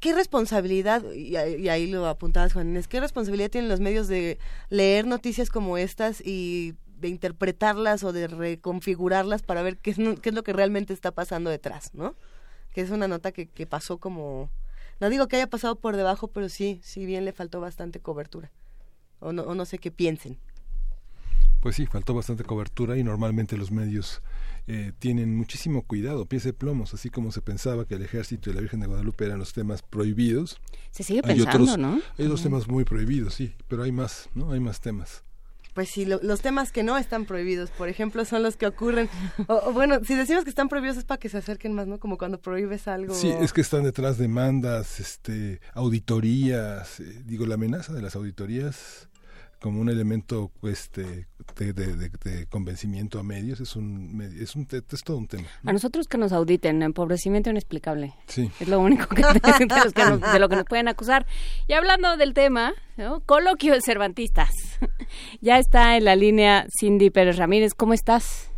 ¿Qué 0.00 0.14
responsabilidad, 0.14 1.02
y 1.12 1.36
ahí 1.36 1.88
lo 1.88 2.06
apuntabas 2.06 2.52
Juan 2.52 2.68
Inés, 2.68 2.86
qué 2.86 3.00
responsabilidad 3.00 3.50
tienen 3.50 3.68
los 3.68 3.80
medios 3.80 4.06
de 4.06 4.38
leer 4.70 5.06
noticias 5.06 5.50
como 5.50 5.76
estas 5.76 6.20
y 6.24 6.74
de 7.00 7.08
interpretarlas 7.08 8.04
o 8.04 8.12
de 8.12 8.28
reconfigurarlas 8.28 9.42
para 9.42 9.62
ver 9.62 9.78
qué 9.78 9.90
es, 9.90 9.96
qué 9.96 10.28
es 10.28 10.34
lo 10.34 10.44
que 10.44 10.52
realmente 10.52 10.92
está 10.92 11.10
pasando 11.10 11.50
detrás, 11.50 11.94
¿no? 11.94 12.14
Que 12.72 12.80
es 12.80 12.90
una 12.90 13.08
nota 13.08 13.32
que, 13.32 13.46
que 13.46 13.66
pasó 13.66 13.98
como, 13.98 14.50
no 15.00 15.10
digo 15.10 15.26
que 15.26 15.36
haya 15.36 15.48
pasado 15.48 15.76
por 15.76 15.96
debajo, 15.96 16.28
pero 16.28 16.48
sí, 16.48 16.80
sí 16.82 17.04
bien 17.04 17.24
le 17.24 17.32
faltó 17.32 17.60
bastante 17.60 18.00
cobertura. 18.00 18.50
O 19.20 19.32
no, 19.32 19.42
o 19.42 19.54
no 19.56 19.64
sé 19.64 19.78
qué 19.78 19.90
piensen. 19.90 20.38
Pues 21.60 21.74
sí, 21.74 21.86
faltó 21.86 22.14
bastante 22.14 22.44
cobertura 22.44 22.96
y 22.96 23.02
normalmente 23.02 23.56
los 23.56 23.72
medios 23.72 24.22
eh, 24.70 24.92
tienen 24.98 25.34
muchísimo 25.34 25.80
cuidado, 25.82 26.26
pies 26.26 26.44
de 26.44 26.52
plomos, 26.52 26.92
así 26.92 27.08
como 27.08 27.32
se 27.32 27.40
pensaba 27.40 27.86
que 27.86 27.94
el 27.94 28.02
ejército 28.02 28.50
y 28.50 28.52
la 28.52 28.60
Virgen 28.60 28.80
de 28.80 28.86
Guadalupe 28.86 29.24
eran 29.24 29.38
los 29.38 29.54
temas 29.54 29.80
prohibidos. 29.80 30.60
Se 30.90 31.02
sigue 31.02 31.22
pensando, 31.22 31.78
¿no? 31.78 32.02
Hay 32.18 32.26
dos 32.26 32.42
temas 32.42 32.68
muy 32.68 32.84
prohibidos, 32.84 33.32
sí, 33.32 33.54
pero 33.66 33.82
hay 33.82 33.92
más, 33.92 34.28
¿no? 34.34 34.52
Hay 34.52 34.60
más 34.60 34.82
temas. 34.82 35.24
Pues 35.72 35.88
sí, 35.88 36.04
los 36.04 36.40
temas 36.42 36.70
que 36.70 36.82
no 36.82 36.98
están 36.98 37.24
prohibidos, 37.24 37.70
por 37.70 37.88
ejemplo, 37.88 38.24
son 38.26 38.42
los 38.42 38.56
que 38.56 38.66
ocurren. 38.66 39.08
O, 39.46 39.72
bueno, 39.72 40.00
si 40.04 40.14
decimos 40.16 40.44
que 40.44 40.50
están 40.50 40.68
prohibidos 40.68 40.98
es 40.98 41.04
para 41.04 41.18
que 41.18 41.30
se 41.30 41.38
acerquen 41.38 41.72
más, 41.72 41.86
¿no? 41.86 41.98
Como 41.98 42.18
cuando 42.18 42.38
prohíbes 42.38 42.88
algo. 42.88 43.14
Sí, 43.14 43.28
es 43.28 43.54
que 43.54 43.62
están 43.62 43.84
detrás 43.84 44.18
demandas, 44.18 45.00
este, 45.00 45.60
auditorías. 45.72 47.00
Eh, 47.00 47.22
digo, 47.24 47.46
la 47.46 47.54
amenaza 47.54 47.94
de 47.94 48.02
las 48.02 48.16
auditorías 48.16 49.08
como 49.60 49.80
un 49.80 49.88
elemento 49.88 50.50
este 50.62 51.26
de, 51.56 51.72
de, 51.72 52.46
convencimiento 52.48 53.18
a 53.18 53.22
medios 53.22 53.60
es 53.60 53.74
un 53.74 54.20
es 54.40 54.54
un 54.54 54.68
es 54.70 55.04
todo 55.04 55.16
un 55.16 55.26
tema. 55.26 55.48
A 55.64 55.72
nosotros 55.72 56.06
que 56.06 56.18
nos 56.18 56.32
auditen 56.32 56.82
empobrecimiento 56.82 57.50
inexplicable. 57.50 58.14
Sí. 58.26 58.50
Es 58.60 58.68
lo 58.68 58.80
único 58.80 59.08
que, 59.08 59.22
de, 60.32 60.38
lo 60.38 60.48
que 60.48 60.56
nos 60.56 60.64
pueden 60.64 60.88
acusar. 60.88 61.26
Y 61.66 61.72
hablando 61.72 62.16
del 62.16 62.34
tema 62.34 62.74
¿no? 62.96 63.20
coloquio 63.20 63.74
de 63.74 63.80
cervantistas. 63.80 64.50
Ya 65.40 65.58
está 65.58 65.96
en 65.96 66.04
la 66.04 66.16
línea 66.16 66.66
Cindy 66.78 67.08
Pérez 67.08 67.38
Ramírez. 67.38 67.72
Cómo 67.72 67.94
estás 67.94 68.52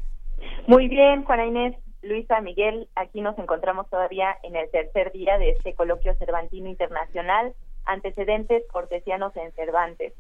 muy 0.67 0.89
bien 0.89 1.25
Juana 1.25 1.47
Inés 1.47 1.77
Luisa 2.03 2.41
Miguel. 2.41 2.89
Aquí 2.95 3.21
nos 3.21 3.39
encontramos 3.39 3.89
todavía 3.89 4.37
en 4.43 4.57
el 4.57 4.71
tercer 4.71 5.13
día 5.13 5.39
de 5.39 5.51
este 5.51 5.75
coloquio 5.75 6.15
cervantino 6.15 6.69
internacional. 6.69 7.55
Antecedentes 7.85 8.63
cortesianos 8.71 9.37
en 9.37 9.53
Cervantes 9.53 10.13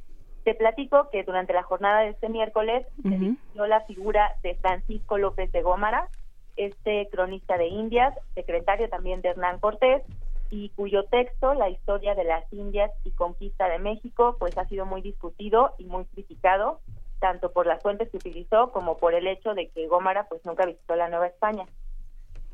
te 0.44 0.54
platico 0.54 1.08
que 1.10 1.22
durante 1.22 1.52
la 1.52 1.62
jornada 1.62 2.00
de 2.00 2.10
este 2.10 2.28
miércoles 2.28 2.86
se 3.02 3.08
discutió 3.08 3.66
la 3.66 3.80
figura 3.82 4.36
de 4.42 4.54
Francisco 4.56 5.18
López 5.18 5.52
de 5.52 5.62
Gómara, 5.62 6.08
este 6.56 7.08
cronista 7.10 7.56
de 7.58 7.68
Indias, 7.68 8.14
secretario 8.34 8.88
también 8.88 9.22
de 9.22 9.30
Hernán 9.30 9.58
Cortés, 9.60 10.02
y 10.50 10.70
cuyo 10.70 11.04
texto, 11.04 11.54
La 11.54 11.68
historia 11.68 12.14
de 12.14 12.24
las 12.24 12.52
Indias 12.52 12.90
y 13.04 13.12
conquista 13.12 13.68
de 13.68 13.78
México, 13.78 14.36
pues 14.38 14.58
ha 14.58 14.66
sido 14.66 14.84
muy 14.84 15.00
discutido 15.00 15.74
y 15.78 15.84
muy 15.84 16.04
criticado, 16.06 16.80
tanto 17.20 17.52
por 17.52 17.66
las 17.66 17.82
fuentes 17.82 18.10
que 18.10 18.16
utilizó 18.16 18.72
como 18.72 18.96
por 18.96 19.14
el 19.14 19.26
hecho 19.26 19.54
de 19.54 19.68
que 19.68 19.86
Gómara 19.86 20.26
pues 20.28 20.44
nunca 20.44 20.66
visitó 20.66 20.96
la 20.96 21.08
Nueva 21.08 21.28
España. 21.28 21.66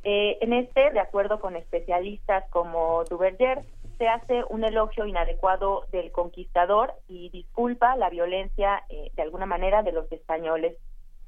Eh, 0.05 0.39
en 0.41 0.53
este, 0.53 0.91
de 0.91 1.01
acuerdo 1.01 1.41
con 1.41 1.57
especialistas 1.57 2.45
como 2.51 3.03
Duverger, 3.05 3.63
se 3.99 4.09
hace 4.09 4.45
un 4.49 4.65
elogio 4.65 5.07
inadecuado 5.07 5.87
del 5.91 6.13
conquistador 6.13 6.95
y 7.09 7.31
disculpa 7.31 7.97
la 7.97 8.11
violencia 8.11 8.85
eh, 8.89 9.11
de 9.15 9.23
alguna 9.23 9.47
manera 9.47 9.83
de 9.83 9.93
los 9.93 10.11
españoles. 10.13 10.77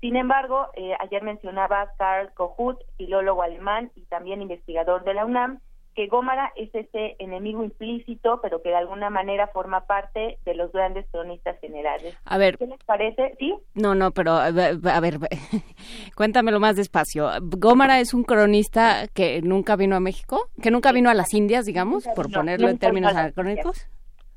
Sin 0.00 0.16
embargo, 0.16 0.68
eh, 0.74 0.94
ayer 1.00 1.22
mencionaba 1.22 1.92
Karl 1.98 2.32
Kohut, 2.34 2.78
filólogo 2.96 3.42
alemán 3.42 3.90
y 3.96 4.02
también 4.02 4.42
investigador 4.42 5.04
de 5.04 5.14
la 5.14 5.24
UNAM, 5.24 5.60
que 5.98 6.06
Gómara 6.06 6.52
es 6.54 6.72
ese 6.76 7.16
enemigo 7.18 7.64
implícito, 7.64 8.38
pero 8.40 8.62
que 8.62 8.68
de 8.68 8.76
alguna 8.76 9.10
manera 9.10 9.48
forma 9.48 9.80
parte 9.80 10.38
de 10.44 10.54
los 10.54 10.70
grandes 10.70 11.04
cronistas 11.10 11.58
generales. 11.58 12.16
A 12.24 12.38
ver. 12.38 12.56
¿Qué 12.56 12.68
les 12.68 12.78
parece? 12.84 13.34
¿Sí? 13.40 13.52
No, 13.74 13.96
no, 13.96 14.12
pero 14.12 14.34
a 14.34 14.52
ver, 14.52 15.18
cuéntamelo 16.16 16.60
más 16.60 16.76
despacio. 16.76 17.28
Gómara 17.42 17.98
es 17.98 18.14
un 18.14 18.22
cronista 18.22 19.08
que 19.12 19.42
nunca 19.42 19.74
vino 19.74 19.96
a 19.96 20.00
México, 20.00 20.48
que 20.62 20.70
nunca 20.70 20.92
vino 20.92 21.10
a 21.10 21.14
las 21.14 21.34
Indias, 21.34 21.66
digamos, 21.66 22.06
por 22.14 22.30
ponerlo 22.30 22.68
en 22.68 22.78
términos 22.78 23.16
anacrónicos. 23.16 23.88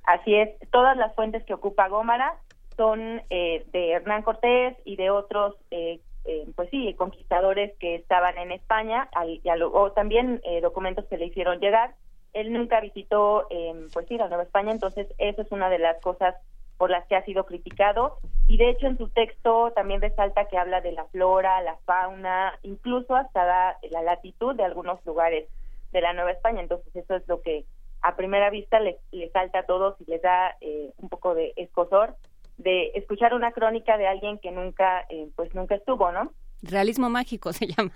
Así 0.05 0.33
es. 0.33 0.49
Todas 0.71 0.97
las 0.97 1.13
fuentes 1.13 1.45
que 1.45 1.53
ocupa 1.53 1.89
Gómara 1.89 2.39
son 2.75 3.21
eh, 3.29 3.67
de 3.71 3.91
Hernán 3.91 4.23
Cortés 4.23 4.77
y 4.83 4.95
de 4.95 5.11
otros 5.11 5.53
eh, 5.69 5.99
eh, 6.25 6.47
pues 6.55 6.69
sí, 6.69 6.93
conquistadores 6.95 7.75
que 7.79 7.95
estaban 7.95 8.37
en 8.37 8.51
España, 8.51 9.09
al, 9.13 9.39
o 9.63 9.91
también 9.91 10.41
eh, 10.43 10.61
documentos 10.61 11.05
que 11.05 11.17
le 11.17 11.25
hicieron 11.25 11.59
llegar. 11.59 11.95
Él 12.33 12.53
nunca 12.53 12.79
visitó, 12.79 13.47
eh, 13.49 13.87
pues 13.93 14.07
sí, 14.07 14.17
la 14.17 14.27
Nueva 14.27 14.43
España, 14.43 14.71
entonces 14.71 15.07
eso 15.17 15.41
es 15.41 15.51
una 15.51 15.69
de 15.69 15.79
las 15.79 15.99
cosas 16.01 16.35
por 16.77 16.89
las 16.89 17.05
que 17.07 17.15
ha 17.15 17.25
sido 17.25 17.45
criticado. 17.45 18.17
Y 18.47 18.57
de 18.57 18.69
hecho 18.69 18.87
en 18.87 18.97
su 18.97 19.09
texto 19.09 19.71
también 19.75 20.01
resalta 20.01 20.45
que 20.45 20.57
habla 20.57 20.81
de 20.81 20.91
la 20.93 21.05
flora, 21.05 21.61
la 21.61 21.77
fauna, 21.85 22.57
incluso 22.63 23.15
hasta 23.15 23.77
la 23.89 24.01
latitud 24.01 24.55
de 24.55 24.63
algunos 24.63 25.05
lugares 25.05 25.47
de 25.91 26.01
la 26.01 26.13
Nueva 26.13 26.31
España. 26.31 26.61
Entonces 26.61 26.95
eso 26.95 27.15
es 27.15 27.27
lo 27.27 27.41
que 27.41 27.65
a 28.01 28.15
primera 28.15 28.49
vista 28.49 28.79
le 28.79 29.29
salta 29.31 29.59
a 29.59 29.65
todos 29.65 29.95
y 30.01 30.09
les 30.09 30.21
da 30.21 30.55
eh, 30.61 30.91
un 30.97 31.09
poco 31.09 31.35
de 31.35 31.53
escosor 31.55 32.15
de 32.63 32.91
escuchar 32.95 33.33
una 33.33 33.51
crónica 33.51 33.97
de 33.97 34.07
alguien 34.07 34.39
que 34.39 34.51
nunca, 34.51 35.01
eh, 35.09 35.29
pues 35.35 35.53
nunca 35.53 35.75
estuvo, 35.75 36.11
¿no? 36.11 36.31
Realismo 36.61 37.09
mágico 37.09 37.53
se 37.59 37.67
llama. 37.67 37.93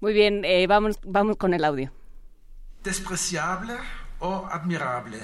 Muy 0.00 0.12
bien, 0.12 0.44
eh, 0.44 0.66
vamos, 0.66 0.98
vamos 1.04 1.36
con 1.36 1.54
el 1.54 1.64
audio. 1.64 1.90
Despreciable 2.82 3.74
o 4.20 4.46
admirable. 4.50 5.18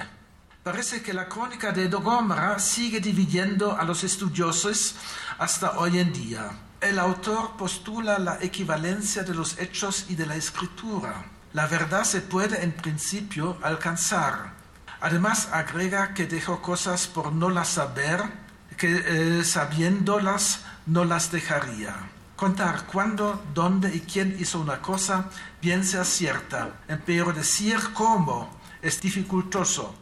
Parece 0.63 1.03
que 1.03 1.13
la 1.13 1.29
crónica 1.29 1.71
de 1.71 1.89
Dogomara 1.89 2.59
sigue 2.59 3.01
dividiendo 3.01 3.77
a 3.77 3.85
los 3.85 4.03
estudiosos 4.03 4.97
hasta 5.39 5.79
hoy 5.79 6.01
en 6.01 6.13
día. 6.13 6.51
El 6.81 6.99
autor 6.99 7.57
postula 7.57 8.19
la 8.19 8.39
equivalencia 8.43 9.23
de 9.23 9.35
los 9.35 9.59
hechos 9.61 10.11
y 10.11 10.17
de 10.17 10.27
la 10.27 10.35
escritura. 10.35 11.25
La 11.53 11.67
verdad 11.67 12.05
se 12.05 12.21
puede 12.21 12.63
en 12.65 12.73
principio 12.73 13.57
alcanzar. 13.63 14.55
Además 15.01 15.49
agrega 15.53 16.15
que 16.15 16.27
dejó 16.27 16.61
cosas 16.61 17.07
por 17.07 17.33
no 17.33 17.49
las 17.49 17.69
saber 17.69 18.46
que 18.77 18.89
eh, 18.89 19.45
sabiéndolas 19.45 20.65
no 20.87 21.05
las 21.05 21.33
dejaría. 21.33 21.95
Contar 22.37 22.87
cuándo, 22.93 23.41
dónde 23.55 23.89
y 23.95 24.01
quién 24.01 24.37
hizo 24.39 24.61
una 24.61 24.83
cosa 24.83 25.31
bien 25.63 25.85
sea 25.85 26.05
cierta, 26.05 26.81
pero 27.07 27.33
decir 27.33 27.77
cómo 27.95 28.51
es 28.83 29.01
dificultoso. 29.01 29.95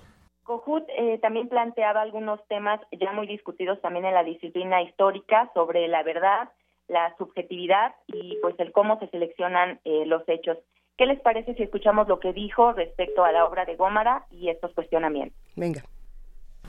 Cojut 0.43 0.85
eh, 0.99 1.19
también 1.23 1.49
planteaba 1.49 2.03
algunos 2.03 2.41
temas 2.49 2.81
ya 2.93 3.12
muy 3.12 3.27
discutidos 3.27 3.81
también 3.81 4.05
en 4.05 4.15
la 4.15 4.25
disciplina 4.25 4.83
histórica 4.83 5.51
sobre 5.55 5.89
la 5.89 6.03
verdad, 6.03 6.51
la 6.89 7.17
subjetividad 7.17 7.94
y 8.09 8.36
pues 8.43 8.55
el 8.59 8.73
cómo 8.73 8.99
se 8.99 9.09
seleccionan 9.09 9.81
eh, 9.85 10.05
los 10.05 10.23
hechos. 10.28 10.59
¿Qué 10.99 11.07
les 11.07 11.20
parece 11.20 11.55
si 11.55 11.62
escuchamos 11.62 12.09
lo 12.09 12.20
que 12.20 12.33
dijo 12.33 12.73
respecto 12.73 13.25
a 13.25 13.33
la 13.33 13.47
obra 13.47 13.65
de 13.65 13.77
Gómara 13.77 14.27
y 14.31 14.49
estos 14.49 14.73
cuestionamientos? 14.75 15.39
Venga. 15.57 15.83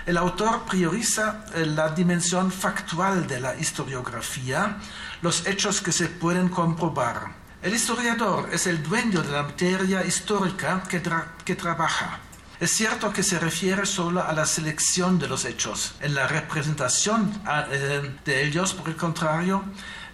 El 0.06 0.18
autor 0.18 0.66
prioriza 0.66 1.46
eh, 1.56 1.66
la 1.66 1.90
dimensión 1.90 2.52
factual 2.52 3.26
de 3.26 3.40
la 3.40 3.56
historiografía, 3.56 4.78
los 5.22 5.48
hechos 5.48 5.82
que 5.82 5.92
se 5.92 6.08
pueden 6.08 6.50
comprobar. 6.50 7.34
El 7.62 7.74
historiador 7.74 8.50
es 8.52 8.68
el 8.68 8.84
dueño 8.84 9.24
de 9.24 9.32
la 9.32 9.44
materia 9.44 10.06
histórica 10.06 10.84
que, 10.88 11.02
que 11.44 11.56
trabaja. 11.56 12.20
Es 12.60 12.72
cierto 12.72 13.12
que 13.12 13.24
se 13.24 13.40
refiere 13.40 13.86
solo 13.86 14.24
a 14.24 14.32
la 14.32 14.46
selección 14.46 15.18
de 15.18 15.28
los 15.28 15.44
hechos. 15.44 15.96
En 16.00 16.14
la 16.14 16.28
representación 16.28 17.34
eh, 17.72 18.12
de 18.24 18.44
ellos, 18.46 18.74
por 18.74 18.88
el 18.88 18.96
contrario, 18.96 19.64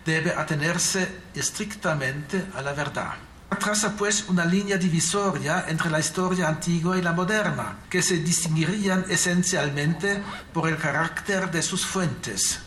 debe 0.05 0.33
atenerse 0.33 1.21
estrictamente 1.35 2.45
a 2.55 2.61
la 2.61 2.73
verdad. 2.73 3.13
Traza 3.59 3.95
pues 3.95 4.25
una 4.27 4.43
línea 4.43 4.77
divisoria 4.77 5.65
entre 5.67 5.91
la 5.91 5.99
historia 5.99 6.47
antigua 6.47 6.97
y 6.97 7.01
la 7.01 7.11
moderna, 7.11 7.77
que 7.89 8.01
se 8.01 8.17
distinguirían 8.17 9.05
esencialmente 9.07 10.23
por 10.51 10.67
el 10.67 10.77
carácter 10.77 11.51
de 11.51 11.61
sus 11.61 11.85
fuentes. 11.85 12.59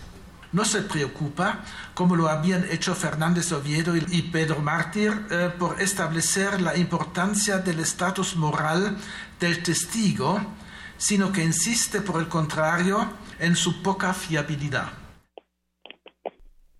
no 0.52 0.64
se 0.64 0.82
preocupa, 0.82 1.64
como 1.94 2.14
lo 2.14 2.28
habían 2.28 2.64
hecho 2.70 2.94
Fernández 2.94 3.50
Oviedo 3.50 3.96
y 3.96 4.22
Pedro 4.30 4.60
Mártir, 4.60 5.26
eh, 5.28 5.50
por 5.58 5.82
establecer 5.82 6.60
la 6.60 6.76
importancia 6.76 7.58
del 7.58 7.80
estatus 7.80 8.36
moral 8.36 8.96
del 9.40 9.64
testigo, 9.64 10.40
sino 10.96 11.32
que 11.32 11.42
insiste, 11.42 12.00
por 12.02 12.20
el 12.20 12.28
contrario, 12.28 13.14
en 13.40 13.56
su 13.56 13.82
poca 13.82 14.14
fiabilidad. 14.14 15.03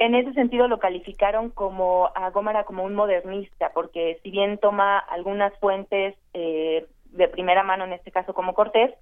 En 0.05 0.15
ese 0.15 0.35
sentido 0.35 0.69
lo 0.69 0.81
calificaron 0.81 1.49
como 1.49 2.11
a 2.15 2.29
Gómara 2.29 2.65
como 2.65 2.85
un 2.85 2.95
modernista, 2.95 3.71
porque 3.73 4.21
si 4.23 4.31
bien 4.31 4.59
toma 4.59 4.99
algunas 4.99 5.59
fuentes 5.61 6.15
eh, 6.35 6.87
de 7.07 7.29
primera 7.29 7.63
mano, 7.63 7.85
en 7.85 7.95
este 7.95 8.11
caso 8.11 8.35
como 8.35 8.53
Cortés, 8.53 8.93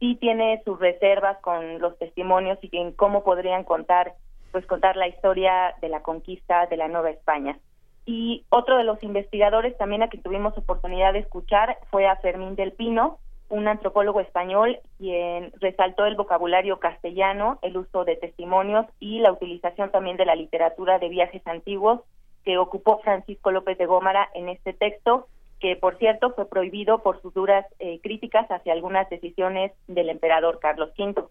sí 0.00 0.16
tiene 0.16 0.60
sus 0.64 0.80
reservas 0.80 1.38
con 1.40 1.78
los 1.78 1.96
testimonios 1.98 2.58
y 2.62 2.76
en 2.76 2.90
cómo 2.90 3.22
podrían 3.22 3.62
contar, 3.62 4.14
pues 4.50 4.66
contar 4.66 4.96
la 4.96 5.06
historia 5.06 5.76
de 5.80 5.88
la 5.88 6.02
conquista 6.02 6.66
de 6.66 6.78
la 6.78 6.88
Nueva 6.88 7.10
España. 7.10 7.56
Y 8.04 8.44
otro 8.48 8.76
de 8.76 8.82
los 8.82 9.00
investigadores 9.04 9.78
también 9.78 10.02
a 10.02 10.08
quien 10.08 10.24
tuvimos 10.24 10.58
oportunidad 10.58 11.12
de 11.12 11.20
escuchar 11.20 11.78
fue 11.92 12.08
a 12.08 12.16
Fermín 12.16 12.56
del 12.56 12.72
Pino, 12.72 13.20
un 13.50 13.68
antropólogo 13.68 14.20
español 14.20 14.78
quien 14.96 15.52
resaltó 15.60 16.06
el 16.06 16.16
vocabulario 16.16 16.78
castellano, 16.78 17.58
el 17.62 17.76
uso 17.76 18.04
de 18.04 18.16
testimonios 18.16 18.86
y 18.98 19.18
la 19.18 19.32
utilización 19.32 19.90
también 19.90 20.16
de 20.16 20.24
la 20.24 20.36
literatura 20.36 20.98
de 20.98 21.08
viajes 21.08 21.46
antiguos 21.46 22.00
que 22.44 22.58
ocupó 22.58 23.00
Francisco 23.00 23.50
López 23.50 23.76
de 23.76 23.86
Gómara 23.86 24.28
en 24.34 24.48
este 24.48 24.72
texto, 24.72 25.28
que 25.58 25.76
por 25.76 25.98
cierto 25.98 26.32
fue 26.32 26.48
prohibido 26.48 27.02
por 27.02 27.20
sus 27.20 27.34
duras 27.34 27.66
eh, 27.78 28.00
críticas 28.02 28.50
hacia 28.50 28.72
algunas 28.72 29.10
decisiones 29.10 29.72
del 29.88 30.08
emperador 30.08 30.58
Carlos 30.60 30.90
V. 30.98 31.22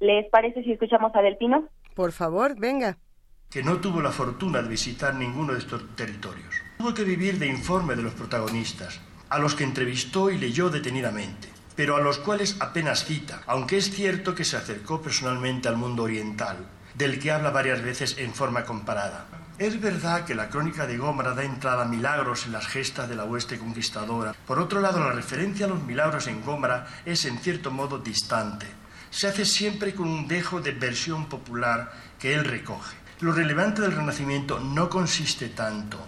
¿Les 0.00 0.28
parece 0.28 0.62
si 0.62 0.72
escuchamos 0.72 1.14
a 1.14 1.22
Del 1.22 1.38
Pino? 1.38 1.68
Por 1.94 2.12
favor, 2.12 2.58
venga. 2.58 2.98
Que 3.50 3.62
no 3.62 3.80
tuvo 3.80 4.02
la 4.02 4.10
fortuna 4.10 4.60
de 4.60 4.68
visitar 4.68 5.14
ninguno 5.14 5.52
de 5.52 5.60
estos 5.60 5.94
territorios. 5.96 6.54
Tuvo 6.76 6.92
que 6.92 7.04
vivir 7.04 7.38
de 7.38 7.46
informe 7.46 7.94
de 7.94 8.02
los 8.02 8.12
protagonistas, 8.12 9.00
a 9.28 9.38
los 9.38 9.54
que 9.54 9.64
entrevistó 9.64 10.30
y 10.30 10.38
leyó 10.38 10.70
detenidamente, 10.70 11.48
pero 11.74 11.96
a 11.96 12.00
los 12.00 12.18
cuales 12.18 12.56
apenas 12.60 13.04
cita, 13.04 13.42
aunque 13.46 13.76
es 13.78 13.90
cierto 13.90 14.34
que 14.34 14.44
se 14.44 14.56
acercó 14.56 15.02
personalmente 15.02 15.68
al 15.68 15.76
mundo 15.76 16.04
oriental, 16.04 16.66
del 16.94 17.18
que 17.18 17.30
habla 17.30 17.50
varias 17.50 17.82
veces 17.82 18.16
en 18.18 18.32
forma 18.32 18.64
comparada. 18.64 19.26
Es 19.58 19.80
verdad 19.80 20.24
que 20.24 20.34
la 20.34 20.50
crónica 20.50 20.86
de 20.86 20.98
Gómara 20.98 21.32
da 21.32 21.42
entrada 21.42 21.82
a 21.82 21.88
milagros 21.88 22.46
en 22.46 22.52
las 22.52 22.66
gestas 22.66 23.08
de 23.08 23.16
la 23.16 23.24
hueste 23.24 23.58
conquistadora. 23.58 24.34
Por 24.46 24.58
otro 24.58 24.80
lado, 24.80 25.00
la 25.00 25.12
referencia 25.12 25.64
a 25.64 25.68
los 25.70 25.82
milagros 25.82 26.26
en 26.26 26.44
Gómara 26.44 26.86
es 27.06 27.24
en 27.24 27.38
cierto 27.38 27.70
modo 27.70 27.98
distante. 27.98 28.66
Se 29.10 29.28
hace 29.28 29.46
siempre 29.46 29.94
con 29.94 30.08
un 30.08 30.28
dejo 30.28 30.60
de 30.60 30.72
versión 30.72 31.26
popular 31.26 31.90
que 32.18 32.34
él 32.34 32.44
recoge. 32.44 32.96
Lo 33.20 33.32
relevante 33.32 33.80
del 33.80 33.92
Renacimiento 33.92 34.60
no 34.60 34.90
consiste 34.90 35.48
tanto 35.48 36.06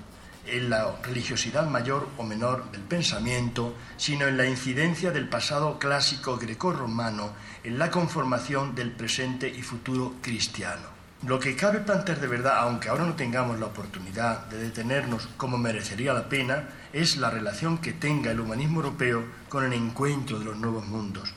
en 0.51 0.70
la 0.70 0.97
religiosidad 1.02 1.67
mayor 1.68 2.09
o 2.17 2.23
menor 2.23 2.70
del 2.70 2.83
pensamiento, 2.83 3.75
sino 3.97 4.27
en 4.27 4.36
la 4.36 4.47
incidencia 4.47 5.10
del 5.10 5.28
pasado 5.28 5.78
clásico 5.78 6.36
grecorromano 6.36 7.31
en 7.65 7.78
la 7.78 7.91
conformación 7.91 8.75
del 8.75 8.93
presente 8.93 9.49
y 9.49 9.62
futuro 9.62 10.15
cristiano. 10.23 10.99
Lo 11.27 11.41
que 11.41 11.57
cabe 11.57 11.81
plantear 11.81 12.18
de 12.18 12.28
verdad, 12.28 12.59
aunque 12.59 12.89
ahora 12.89 13.05
no 13.05 13.17
tengamos 13.17 13.59
la 13.59 13.67
oportunidad 13.67 14.47
de 14.47 14.59
detenernos 14.59 15.27
como 15.36 15.59
merecería 15.59 16.12
la 16.12 16.28
pena, 16.28 16.68
es 16.93 17.17
la 17.17 17.28
relación 17.28 17.78
que 17.78 17.93
tenga 17.93 18.31
el 18.31 18.41
humanismo 18.41 18.81
europeo 18.81 19.25
con 19.49 19.65
el 19.65 19.73
encuentro 19.73 20.39
de 20.39 20.44
los 20.44 20.57
nuevos 20.57 20.86
mundos. 20.86 21.35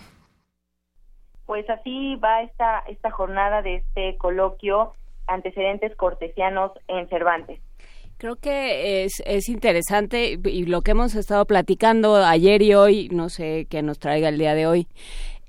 Pues 1.48 1.68
así 1.70 2.16
va 2.18 2.44
esta, 2.44 2.80
esta 2.88 3.10
jornada 3.10 3.64
de 3.64 3.78
este 3.78 4.18
coloquio 4.18 4.94
antecedentes 5.28 5.96
cortesianos 5.96 6.72
en 6.88 7.08
Cervantes. 7.10 7.60
Creo 8.22 8.36
que 8.36 9.04
es, 9.04 9.14
es 9.26 9.50
interesante 9.50 10.40
y 10.44 10.66
lo 10.66 10.84
que 10.84 10.92
hemos 10.92 11.16
estado 11.16 11.44
platicando 11.46 12.18
ayer 12.18 12.62
y 12.62 12.76
hoy, 12.76 13.10
no 13.12 13.30
sé 13.30 13.66
qué 13.68 13.82
nos 13.82 13.98
traiga 13.98 14.30
el 14.30 14.38
día 14.38 14.54
de 14.54 14.68
hoy, 14.68 14.88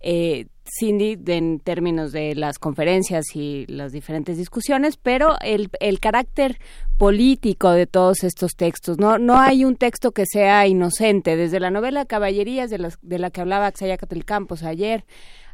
eh, 0.01 0.47
Cindy 0.79 1.19
en 1.27 1.61
términos 1.61 2.13
de 2.13 2.35
las 2.35 2.59
conferencias 2.59 3.27
y 3.35 3.67
las 3.67 3.93
diferentes 3.93 4.39
discusiones, 4.39 4.97
pero 4.97 5.37
el, 5.43 5.69
el 5.81 6.01
carácter 6.01 6.59
político 6.97 7.73
de 7.73 7.87
todos 7.87 8.25
estos 8.25 8.53
textos. 8.57 8.97
No, 8.97 9.19
no 9.19 9.39
hay 9.39 9.67
un 9.67 9.77
texto 9.77 10.13
que 10.13 10.25
sea 10.25 10.67
inocente, 10.67 11.37
desde 11.37 11.61
la 11.61 11.71
novela 11.71 12.07
Caballerías 12.07 12.71
de, 12.71 12.79
las, 12.79 12.99
de 13.03 13.19
la 13.19 13.29
que 13.29 13.43
hablaba 13.43 13.67
Axayácatl 13.67 14.21
Campos 14.21 14.63
ayer, 14.63 15.05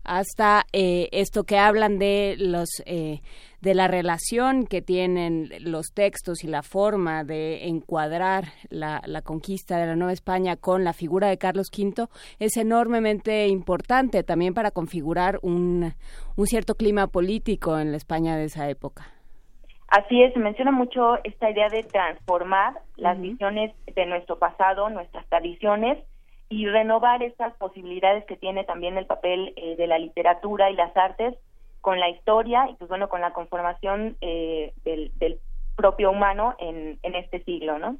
hasta 0.08 0.64
eh, 0.72 1.08
esto 1.12 1.44
que 1.44 1.58
hablan 1.58 1.98
de 1.98 2.36
los 2.38 2.82
eh, 2.86 3.20
de 3.60 3.74
la 3.74 3.88
relación 3.88 4.66
que 4.66 4.82
tienen 4.82 5.50
los 5.60 5.92
textos 5.92 6.44
y 6.44 6.46
la 6.46 6.62
forma 6.62 7.24
de 7.24 7.66
encuadrar 7.66 8.44
la, 8.70 9.02
la, 9.04 9.20
conquista 9.22 9.78
de 9.78 9.86
la 9.86 9.96
Nueva 9.96 10.12
España 10.12 10.56
con 10.56 10.84
la 10.84 10.92
figura 10.92 11.28
de 11.28 11.38
Carlos 11.38 11.68
V 11.76 12.06
es 12.38 12.56
enormemente 12.56 13.48
importante 13.48 14.22
también 14.22 14.54
para 14.54 14.70
configurar 14.70 15.40
un, 15.42 15.92
un 16.36 16.46
cierto 16.46 16.76
clima 16.76 17.08
político 17.08 17.78
en 17.78 17.90
la 17.90 17.96
España 17.96 18.36
de 18.36 18.44
esa 18.44 18.68
época. 18.70 19.08
Así 19.88 20.22
es, 20.22 20.34
se 20.34 20.38
menciona 20.38 20.70
mucho 20.70 21.16
esta 21.24 21.50
idea 21.50 21.68
de 21.68 21.82
transformar 21.82 22.74
las 22.96 23.18
visiones 23.20 23.74
de 23.86 24.06
nuestro 24.06 24.38
pasado, 24.38 24.88
nuestras 24.90 25.26
tradiciones, 25.28 25.98
y 26.48 26.66
renovar 26.66 27.22
estas 27.22 27.54
posibilidades 27.56 28.24
que 28.24 28.36
tiene 28.36 28.64
también 28.64 28.96
el 28.96 29.06
papel 29.06 29.52
eh, 29.56 29.76
de 29.76 29.86
la 29.86 29.98
literatura 29.98 30.70
y 30.70 30.74
las 30.74 30.96
artes 30.96 31.34
con 31.80 32.00
la 32.00 32.08
historia 32.08 32.68
y 32.70 32.74
pues 32.74 32.88
bueno 32.88 33.08
con 33.08 33.20
la 33.20 33.32
conformación 33.32 34.16
eh, 34.20 34.72
del, 34.84 35.12
propio 35.76 36.10
humano 36.10 36.56
en, 36.58 36.98
este 37.04 37.44
siglo, 37.44 37.78
¿no? 37.78 37.98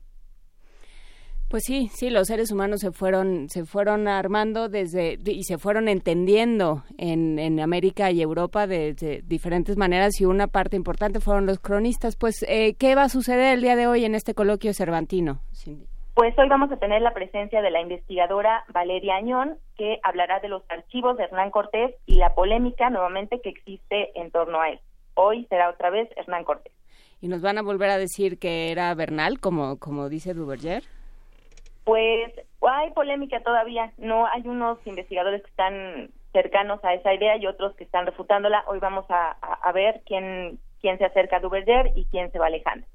Pues 1.49 1.63
sí, 1.65 1.89
sí, 1.95 2.11
los 2.11 2.27
seres 2.27 2.51
humanos 2.51 2.81
se 2.81 2.91
fueron, 2.91 3.49
se 3.49 3.65
fueron 3.65 4.09
armando 4.09 4.69
desde 4.69 5.17
y 5.25 5.45
se 5.45 5.59
fueron 5.59 5.87
entendiendo 5.87 6.83
en, 6.99 7.39
en 7.39 7.61
América 7.61 8.11
y 8.11 8.21
Europa 8.21 8.67
de, 8.67 8.95
de, 8.95 9.23
diferentes 9.25 9.77
maneras 9.77 10.21
y 10.21 10.25
una 10.25 10.49
parte 10.49 10.75
importante 10.75 11.21
fueron 11.21 11.47
los 11.47 11.61
cronistas. 11.61 12.17
Pues, 12.17 12.45
eh, 12.49 12.75
¿qué 12.75 12.97
va 12.97 13.05
a 13.05 13.09
suceder 13.09 13.55
el 13.55 13.63
día 13.63 13.77
de 13.77 13.87
hoy 13.87 14.05
en 14.05 14.17
este 14.17 14.35
coloquio 14.35 14.75
cervantino, 14.75 15.41
Cindy? 15.55 15.87
Pues 16.19 16.37
hoy 16.37 16.49
vamos 16.49 16.73
a 16.73 16.79
tener 16.79 17.01
la 17.01 17.15
presencia 17.15 17.63
de 17.63 17.71
la 17.71 17.81
investigadora 17.81 18.65
Valeria 18.71 19.15
Añón, 19.15 19.57
que 19.77 20.01
hablará 20.03 20.41
de 20.41 20.49
los 20.49 20.65
archivos 20.69 21.17
de 21.17 21.23
Hernán 21.23 21.53
Cortés 21.53 21.95
y 22.07 22.17
la 22.17 22.35
polémica 22.35 22.91
nuevamente 22.91 23.41
que 23.41 23.51
existe 23.51 24.11
en 24.21 24.33
torno 24.33 24.61
a 24.61 24.71
él. 24.71 24.81
Hoy 25.15 25.47
será 25.49 25.71
otra 25.71 25.91
vez 25.91 26.09
Hernán 26.17 26.43
Cortés. 26.43 26.73
¿Y 27.21 27.29
nos 27.29 27.41
van 27.41 27.57
a 27.57 27.63
volver 27.63 27.91
a 27.91 27.99
decir 27.99 28.41
que 28.41 28.73
era 28.73 28.93
Bernal, 28.97 29.39
como, 29.39 29.79
como 29.79 30.09
dice 30.09 30.35
Duverger? 30.35 30.83
Pues 31.85 32.33
hay 32.63 32.91
polémica 32.95 33.41
todavía. 33.45 33.93
No 33.97 34.27
hay 34.27 34.43
unos 34.49 34.85
investigadores 34.89 35.43
que 35.43 35.51
están 35.51 36.11
cercanos 36.33 36.85
a 36.85 36.95
esa 36.95 37.15
idea 37.15 37.37
y 37.37 37.47
otros 37.47 37.77
que 37.77 37.85
están 37.85 38.07
refutándola. 38.07 38.65
Hoy 38.67 38.81
vamos 38.81 39.09
a, 39.09 39.37
a, 39.41 39.53
a 39.63 39.71
ver 39.71 40.03
quién, 40.05 40.59
quién 40.81 40.99
se 40.99 41.05
acerca 41.05 41.37
a 41.37 41.41
Duverger 41.41 41.93
y 41.95 42.07
quién 42.07 42.33
se 42.33 42.41
va 42.41 42.47
alejando. 42.47 42.89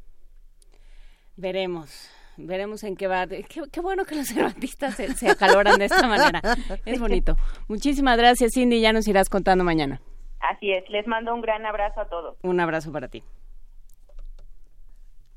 Veremos 1.38 2.13
veremos 2.38 2.84
en 2.84 2.96
qué 2.96 3.08
va. 3.08 3.28
Qué, 3.28 3.46
qué 3.72 3.82
bueno 3.82 4.06
que 4.06 4.16
los 4.16 4.28
cervantistas 4.34 4.96
se, 4.96 5.14
se, 5.14 5.30
acaloran 5.30 5.80
de 5.80 5.86
esta 5.86 6.08
manera. 6.08 6.42
Es 6.86 7.00
bonito. 7.00 7.36
Muchísimas 7.68 8.18
gracias, 8.18 8.52
Cindy. 8.54 8.82
Ya 8.82 8.94
nos 8.94 9.08
irás 9.08 9.30
contando 9.30 9.64
mañana. 9.64 10.02
Así 10.40 10.72
es. 10.72 10.88
Les 10.90 11.08
mando 11.08 11.34
un 11.34 11.42
gran 11.42 11.66
abrazo 11.66 12.02
a 12.02 12.10
todos. 12.10 12.38
Un 12.44 12.60
abrazo 12.60 12.92
para 12.92 13.08
ti. 13.08 13.24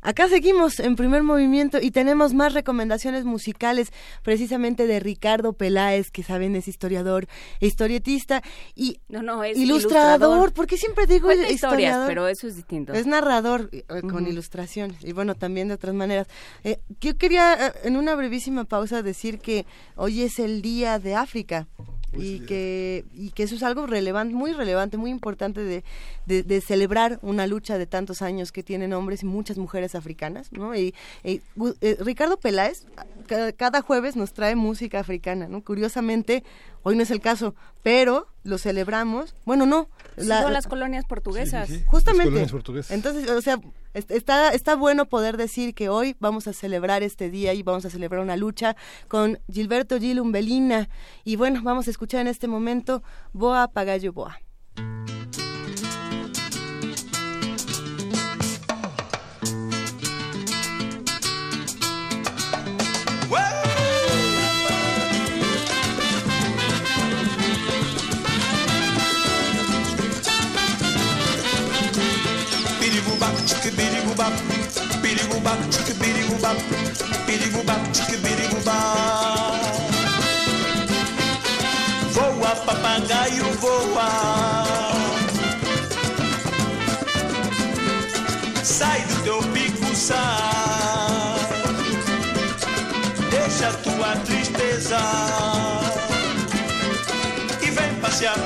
Acá 0.07 0.29
seguimos 0.29 0.79
en 0.79 0.95
primer 0.95 1.25
movimiento 1.25 1.79
y 1.83 1.91
tenemos 1.91 2.33
más 2.33 2.55
recomendaciones 2.55 3.25
musicales 3.25 3.93
precisamente 4.23 4.87
de 4.87 5.01
Ricardo 5.01 5.53
Peláez, 5.53 6.13
que 6.13 6.23
saben 6.23 6.55
es 6.55 6.69
historiador, 6.69 7.27
historietista 7.59 8.41
y 8.77 9.01
no, 9.09 9.23
no, 9.23 9.43
es 9.43 9.59
ilustrador, 9.59 10.21
ilustrador. 10.21 10.53
porque 10.53 10.77
siempre 10.77 11.07
digo 11.07 11.27
Cuenta 11.27 11.51
historiador, 11.51 11.81
historias, 11.81 12.07
pero 12.07 12.29
eso 12.29 12.47
es 12.47 12.55
distinto. 12.55 12.93
Es 12.93 13.09
narrador 13.09 13.69
eh, 13.73 13.83
con 13.89 14.15
uh 14.15 14.19
-huh. 14.21 14.29
ilustraciones 14.29 15.03
y 15.03 15.11
bueno, 15.11 15.35
también 15.35 15.67
de 15.67 15.75
otras 15.75 15.93
maneras. 15.93 16.29
Eh, 16.63 16.79
yo 17.01 17.19
quería 17.19 17.55
eh, 17.67 17.73
en 17.83 17.97
una 17.97 18.15
brevísima 18.15 18.63
pausa 18.63 19.03
decir 19.03 19.41
que 19.41 19.67
hoy 19.97 20.23
es 20.23 20.39
el 20.39 20.63
Día 20.63 21.01
de 21.01 21.17
África 21.17 21.67
y 22.13 22.41
que 22.41 23.05
y 23.13 23.31
que 23.31 23.43
eso 23.43 23.55
es 23.55 23.63
algo 23.63 23.87
relevante 23.87 24.35
muy 24.35 24.53
relevante 24.53 24.97
muy 24.97 25.11
importante 25.11 25.63
de, 25.63 25.85
de, 26.27 26.43
de, 26.43 26.61
celebrar 26.61 27.19
una 27.23 27.47
lucha 27.47 27.79
de 27.79 27.87
tantos 27.87 28.23
años 28.23 28.53
que 28.53 28.63
tienen 28.63 28.93
hombres 28.93 29.23
y 29.23 29.27
muchas 29.27 29.59
mujeres 29.59 29.95
africanas 29.95 30.53
no 30.53 30.75
y, 30.75 30.95
y 31.25 31.43
eh, 31.81 31.97
Ricardo 32.01 32.39
Peláez 32.39 32.87
cada, 33.27 33.53
cada, 33.53 33.83
jueves 33.83 34.17
nos 34.17 34.33
trae 34.33 34.57
música 34.57 35.01
africana 35.01 35.49
no 35.49 35.63
curiosamente 35.63 36.45
hoy 36.83 36.97
no 36.97 37.03
es 37.03 37.11
el 37.11 37.21
caso 37.21 37.55
pero 37.83 38.29
lo 38.45 38.59
celebramos 38.59 39.35
bueno 39.45 39.67
no 39.67 39.89
la, 40.17 40.43
son 40.43 40.53
las 40.53 40.67
colonias 40.67 41.05
portuguesas. 41.05 41.69
Sí, 41.69 41.75
sí, 41.75 41.81
sí. 41.81 41.87
justamente. 41.87 42.25
Colonias 42.25 42.53
portuguesas. 42.53 42.91
entonces 42.91 43.29
o 43.31 43.43
sea 43.43 43.61
está 43.97 44.51
está 44.51 44.77
bueno 44.77 45.07
poder 45.07 45.37
decir 45.37 45.75
que 45.75 45.89
hoy 45.89 46.17
vamos 46.21 46.47
a 46.47 46.53
celebrar 46.53 47.03
este 47.03 47.31
día 47.31 47.55
y 47.55 47.63
vamos 47.63 47.85
a 47.85 47.91
celebrar 47.91 48.21
una 48.21 48.37
lucha 48.37 48.77
con 49.09 49.39
Gilberto 49.51 49.99
Gil 49.99 50.21
Umbelina. 50.21 50.89
Y 51.25 51.37
bueno 51.37 51.61
vamos 51.63 51.89
a 51.89 51.91
escuchar 51.91 52.21
en 52.21 52.29
este 52.29 52.49
momento 52.49 53.03
Boa 53.33 53.69
Pagallo 53.69 54.13
Boa 54.13 54.41
biribubá, 75.47 75.57
tchica 75.71 75.95
biribubá, 75.95 76.55
biribubá, 77.27 77.75
tchica 77.93 78.17
biribubá. 78.19 78.79
Voa, 82.11 82.57
papagaio, 82.67 83.45
voa. 83.61 84.65
Sai 88.63 89.01
do 89.03 89.23
teu 89.23 89.39
pico, 89.53 89.95
sai. 89.95 90.17
Deixa 93.31 93.73
tua 93.85 94.17
tristeza 94.25 94.99
e 97.63 97.71
vem 97.71 97.95
passear 98.01 98.37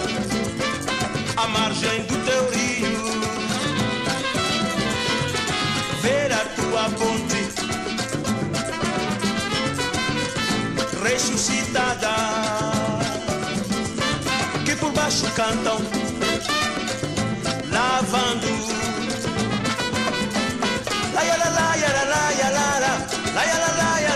à 1.36 1.46
margem 1.48 2.02
do 2.02 2.16
teu 2.24 2.50
rio. 2.50 2.59
Ressuscitada 11.10 12.14
que 14.64 14.76
por 14.76 14.92
baixo 14.92 15.26
cantam 15.34 15.82
lavando. 17.74 18.50
La 21.14 21.22
la 21.24 21.36
la 21.36 21.50
la 21.50 21.90
la 21.90 22.22
la 22.22 22.54
la 22.56 22.92
la 23.36 23.58
la 23.62 23.90
la 24.04 24.09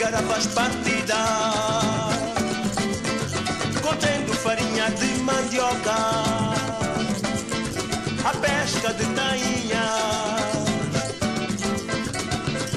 garrafas 0.00 0.46
partidas, 0.46 1.14
contendo 3.82 4.32
farinha 4.32 4.90
de 4.92 5.20
mandioca, 5.20 5.94
a 8.24 8.32
pesca 8.40 8.94
de 8.94 9.04
tainha, 9.14 9.84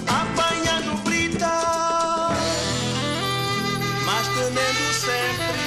apanhando 0.06 1.02
brita, 1.06 1.56
mas 4.06 4.27
temendo 4.27 4.93
sempre. 4.93 5.64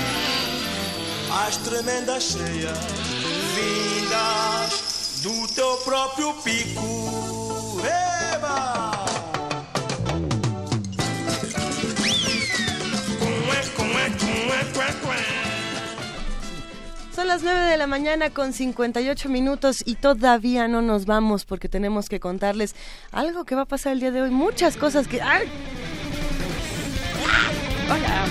As 1.46 1.56
tremendas 1.56 2.22
cheias 2.22 2.78
vindas 3.54 4.82
do 5.22 5.48
teu 5.54 5.78
próprio 5.78 6.34
pico. 6.34 6.75
Son 17.16 17.28
las 17.28 17.42
9 17.42 17.60
de 17.60 17.78
la 17.78 17.86
mañana 17.86 18.28
con 18.28 18.52
58 18.52 19.30
minutos 19.30 19.82
y 19.86 19.94
todavía 19.94 20.68
no 20.68 20.82
nos 20.82 21.06
vamos 21.06 21.46
porque 21.46 21.66
tenemos 21.66 22.10
que 22.10 22.20
contarles 22.20 22.74
algo 23.10 23.46
que 23.46 23.54
va 23.54 23.62
a 23.62 23.64
pasar 23.64 23.94
el 23.94 24.00
día 24.00 24.10
de 24.10 24.20
hoy. 24.20 24.28
Muchas 24.28 24.76
cosas 24.76 25.08
que... 25.08 25.22
¡Ay! 25.22 25.48
Hola. 27.86 28.26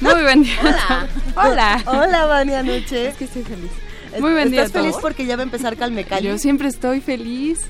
Muy 0.00 0.22
buen 0.22 0.42
día. 0.44 0.56
Hola. 0.62 1.08
Hola. 1.36 1.82
Hola, 1.84 2.24
Vania 2.24 2.62
Noche. 2.62 3.08
Es 3.08 3.16
que 3.16 3.24
estoy 3.24 3.42
feliz. 3.42 3.70
Muy 4.20 4.32
buen 4.32 4.50
día. 4.50 4.62
¿Estás 4.62 4.80
feliz 4.80 4.96
porque 5.02 5.26
ya 5.26 5.36
va 5.36 5.42
a 5.42 5.44
empezar 5.44 5.76
Calme 5.76 6.04
Cali? 6.04 6.28
Yo 6.28 6.38
siempre 6.38 6.68
estoy 6.68 7.02
feliz. 7.02 7.60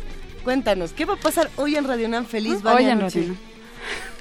Cuéntanos, 0.44 0.92
¿qué 0.92 1.04
va 1.04 1.14
a 1.14 1.16
pasar 1.16 1.50
hoy 1.56 1.74
en 1.74 1.84
Radio 1.84 2.08
Nam 2.08 2.26
Feliz, 2.26 2.62
Vania 2.62 2.94
Noche? 2.94 3.32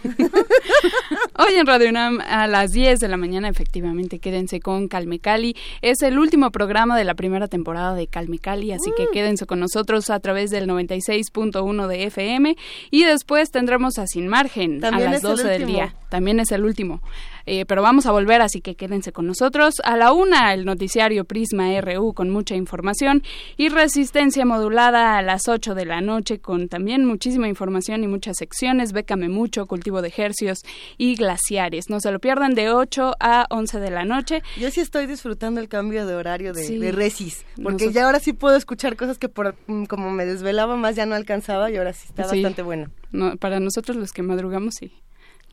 Hoy 1.37 1.55
en 1.55 1.65
Radio 1.67 1.89
UNAM 1.89 2.19
a 2.21 2.47
las 2.47 2.71
10 2.71 2.99
de 2.99 3.07
la 3.07 3.17
mañana, 3.17 3.49
efectivamente, 3.49 4.19
quédense 4.19 4.59
con 4.59 4.87
Calme 4.87 5.19
Cali. 5.19 5.55
Es 5.81 6.01
el 6.01 6.17
último 6.19 6.51
programa 6.51 6.97
de 6.97 7.03
la 7.03 7.13
primera 7.15 7.47
temporada 7.47 7.93
de 7.95 8.07
Calme 8.07 8.39
Cali, 8.39 8.71
así 8.71 8.89
Mm. 8.91 8.93
que 8.97 9.07
quédense 9.11 9.45
con 9.45 9.59
nosotros 9.59 10.09
a 10.09 10.19
través 10.19 10.49
del 10.51 10.67
96.1 10.67 11.87
de 11.87 12.03
FM 12.05 12.55
y 12.91 13.03
después 13.03 13.51
tendremos 13.51 13.97
a 13.97 14.07
Sin 14.07 14.27
Margen 14.27 14.79
También 14.79 15.09
a 15.09 15.11
las 15.11 15.23
es 15.23 15.29
el 15.29 15.35
12 15.37 15.47
del 15.47 15.65
día. 15.65 15.95
También 16.09 16.39
es 16.39 16.51
el 16.51 16.63
último. 16.63 17.01
Eh, 17.45 17.65
pero 17.65 17.81
vamos 17.81 18.05
a 18.05 18.11
volver, 18.11 18.41
así 18.41 18.61
que 18.61 18.75
quédense 18.75 19.11
con 19.11 19.27
nosotros. 19.27 19.75
A 19.83 19.95
la 19.97 20.11
una, 20.13 20.53
el 20.53 20.65
noticiario 20.65 21.25
Prisma 21.25 21.79
RU 21.81 22.13
con 22.13 22.29
mucha 22.29 22.55
información 22.55 23.23
y 23.57 23.69
resistencia 23.69 24.45
modulada 24.45 25.17
a 25.17 25.21
las 25.21 25.47
8 25.47 25.75
de 25.75 25.85
la 25.85 26.01
noche 26.01 26.39
con 26.39 26.67
también 26.69 27.05
muchísima 27.05 27.47
información 27.47 28.03
y 28.03 28.07
muchas 28.07 28.37
secciones. 28.37 28.93
Bécame 28.93 29.29
mucho, 29.29 29.65
cultivo 29.67 30.01
de 30.01 30.07
ejercios 30.07 30.59
y 30.97 31.15
glaciares. 31.15 31.89
No 31.89 31.99
se 31.99 32.11
lo 32.11 32.19
pierdan 32.19 32.55
de 32.55 32.69
8 32.71 33.13
a 33.19 33.45
11 33.49 33.79
de 33.79 33.91
la 33.91 34.05
noche. 34.05 34.41
Yo 34.59 34.71
sí 34.71 34.81
estoy 34.81 35.05
disfrutando 35.05 35.59
el 35.61 35.67
cambio 35.67 36.05
de 36.07 36.15
horario 36.15 36.53
de, 36.53 36.63
Sí. 36.63 36.77
de 36.77 36.91
Resis, 36.91 37.45
porque 37.55 37.63
Nosotros- 37.85 37.93
ya 37.93 38.05
ahora 38.05 38.19
sí 38.19 38.33
puedo 38.33 38.55
escuchar 38.57 38.95
cosas 38.95 39.17
que 39.19 39.29
por 39.29 39.55
mm, 39.67 39.85
como 39.85 40.09
me 40.11 40.25
desvelaba 40.25 40.75
más 40.77 40.95
ya 40.95 41.05
no 41.05 41.15
alcanzaba 41.15 41.69
y 41.69 41.77
ahora 41.77 41.93
sí 41.93 42.07
está 42.09 42.23
Sí. 42.23 42.37
bastante 42.41 42.61
bueno. 42.61 42.89
No, 43.11 43.37
para 43.37 43.59
nosotros 43.59 43.95
los 43.97 44.11
que 44.11 44.23
madrugamos, 44.23 44.73
sí. 44.79 44.91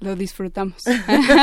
Lo 0.02 0.16
disfrutamos. 0.16 0.82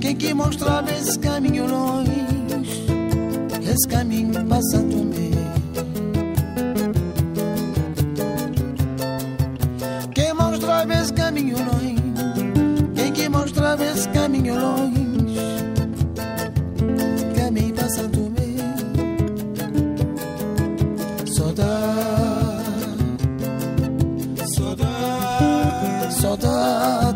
Quem 0.00 0.16
que 0.16 0.32
mostrava 0.32 0.90
esse 0.90 1.18
caminho 1.18 1.66
longe? 1.66 2.10
Esse 3.62 3.86
caminho 3.88 4.32
passando 4.46 4.96
me. 5.04 5.32
Quem 10.14 10.32
mostrava 10.32 10.94
esse 10.94 11.12
caminho 11.12 11.58
longe? 11.58 11.96
Quem 12.94 13.12
que 13.12 13.28
mostrava 13.28 13.84
esse 13.84 14.08
caminho 14.08 14.58
longe? 14.58 15.06
Caminho 17.36 17.74
passando 17.74 18.30
me. 18.30 18.56
Saudade, 21.34 22.66
saudade, 24.54 26.14
saudade, 26.14 27.15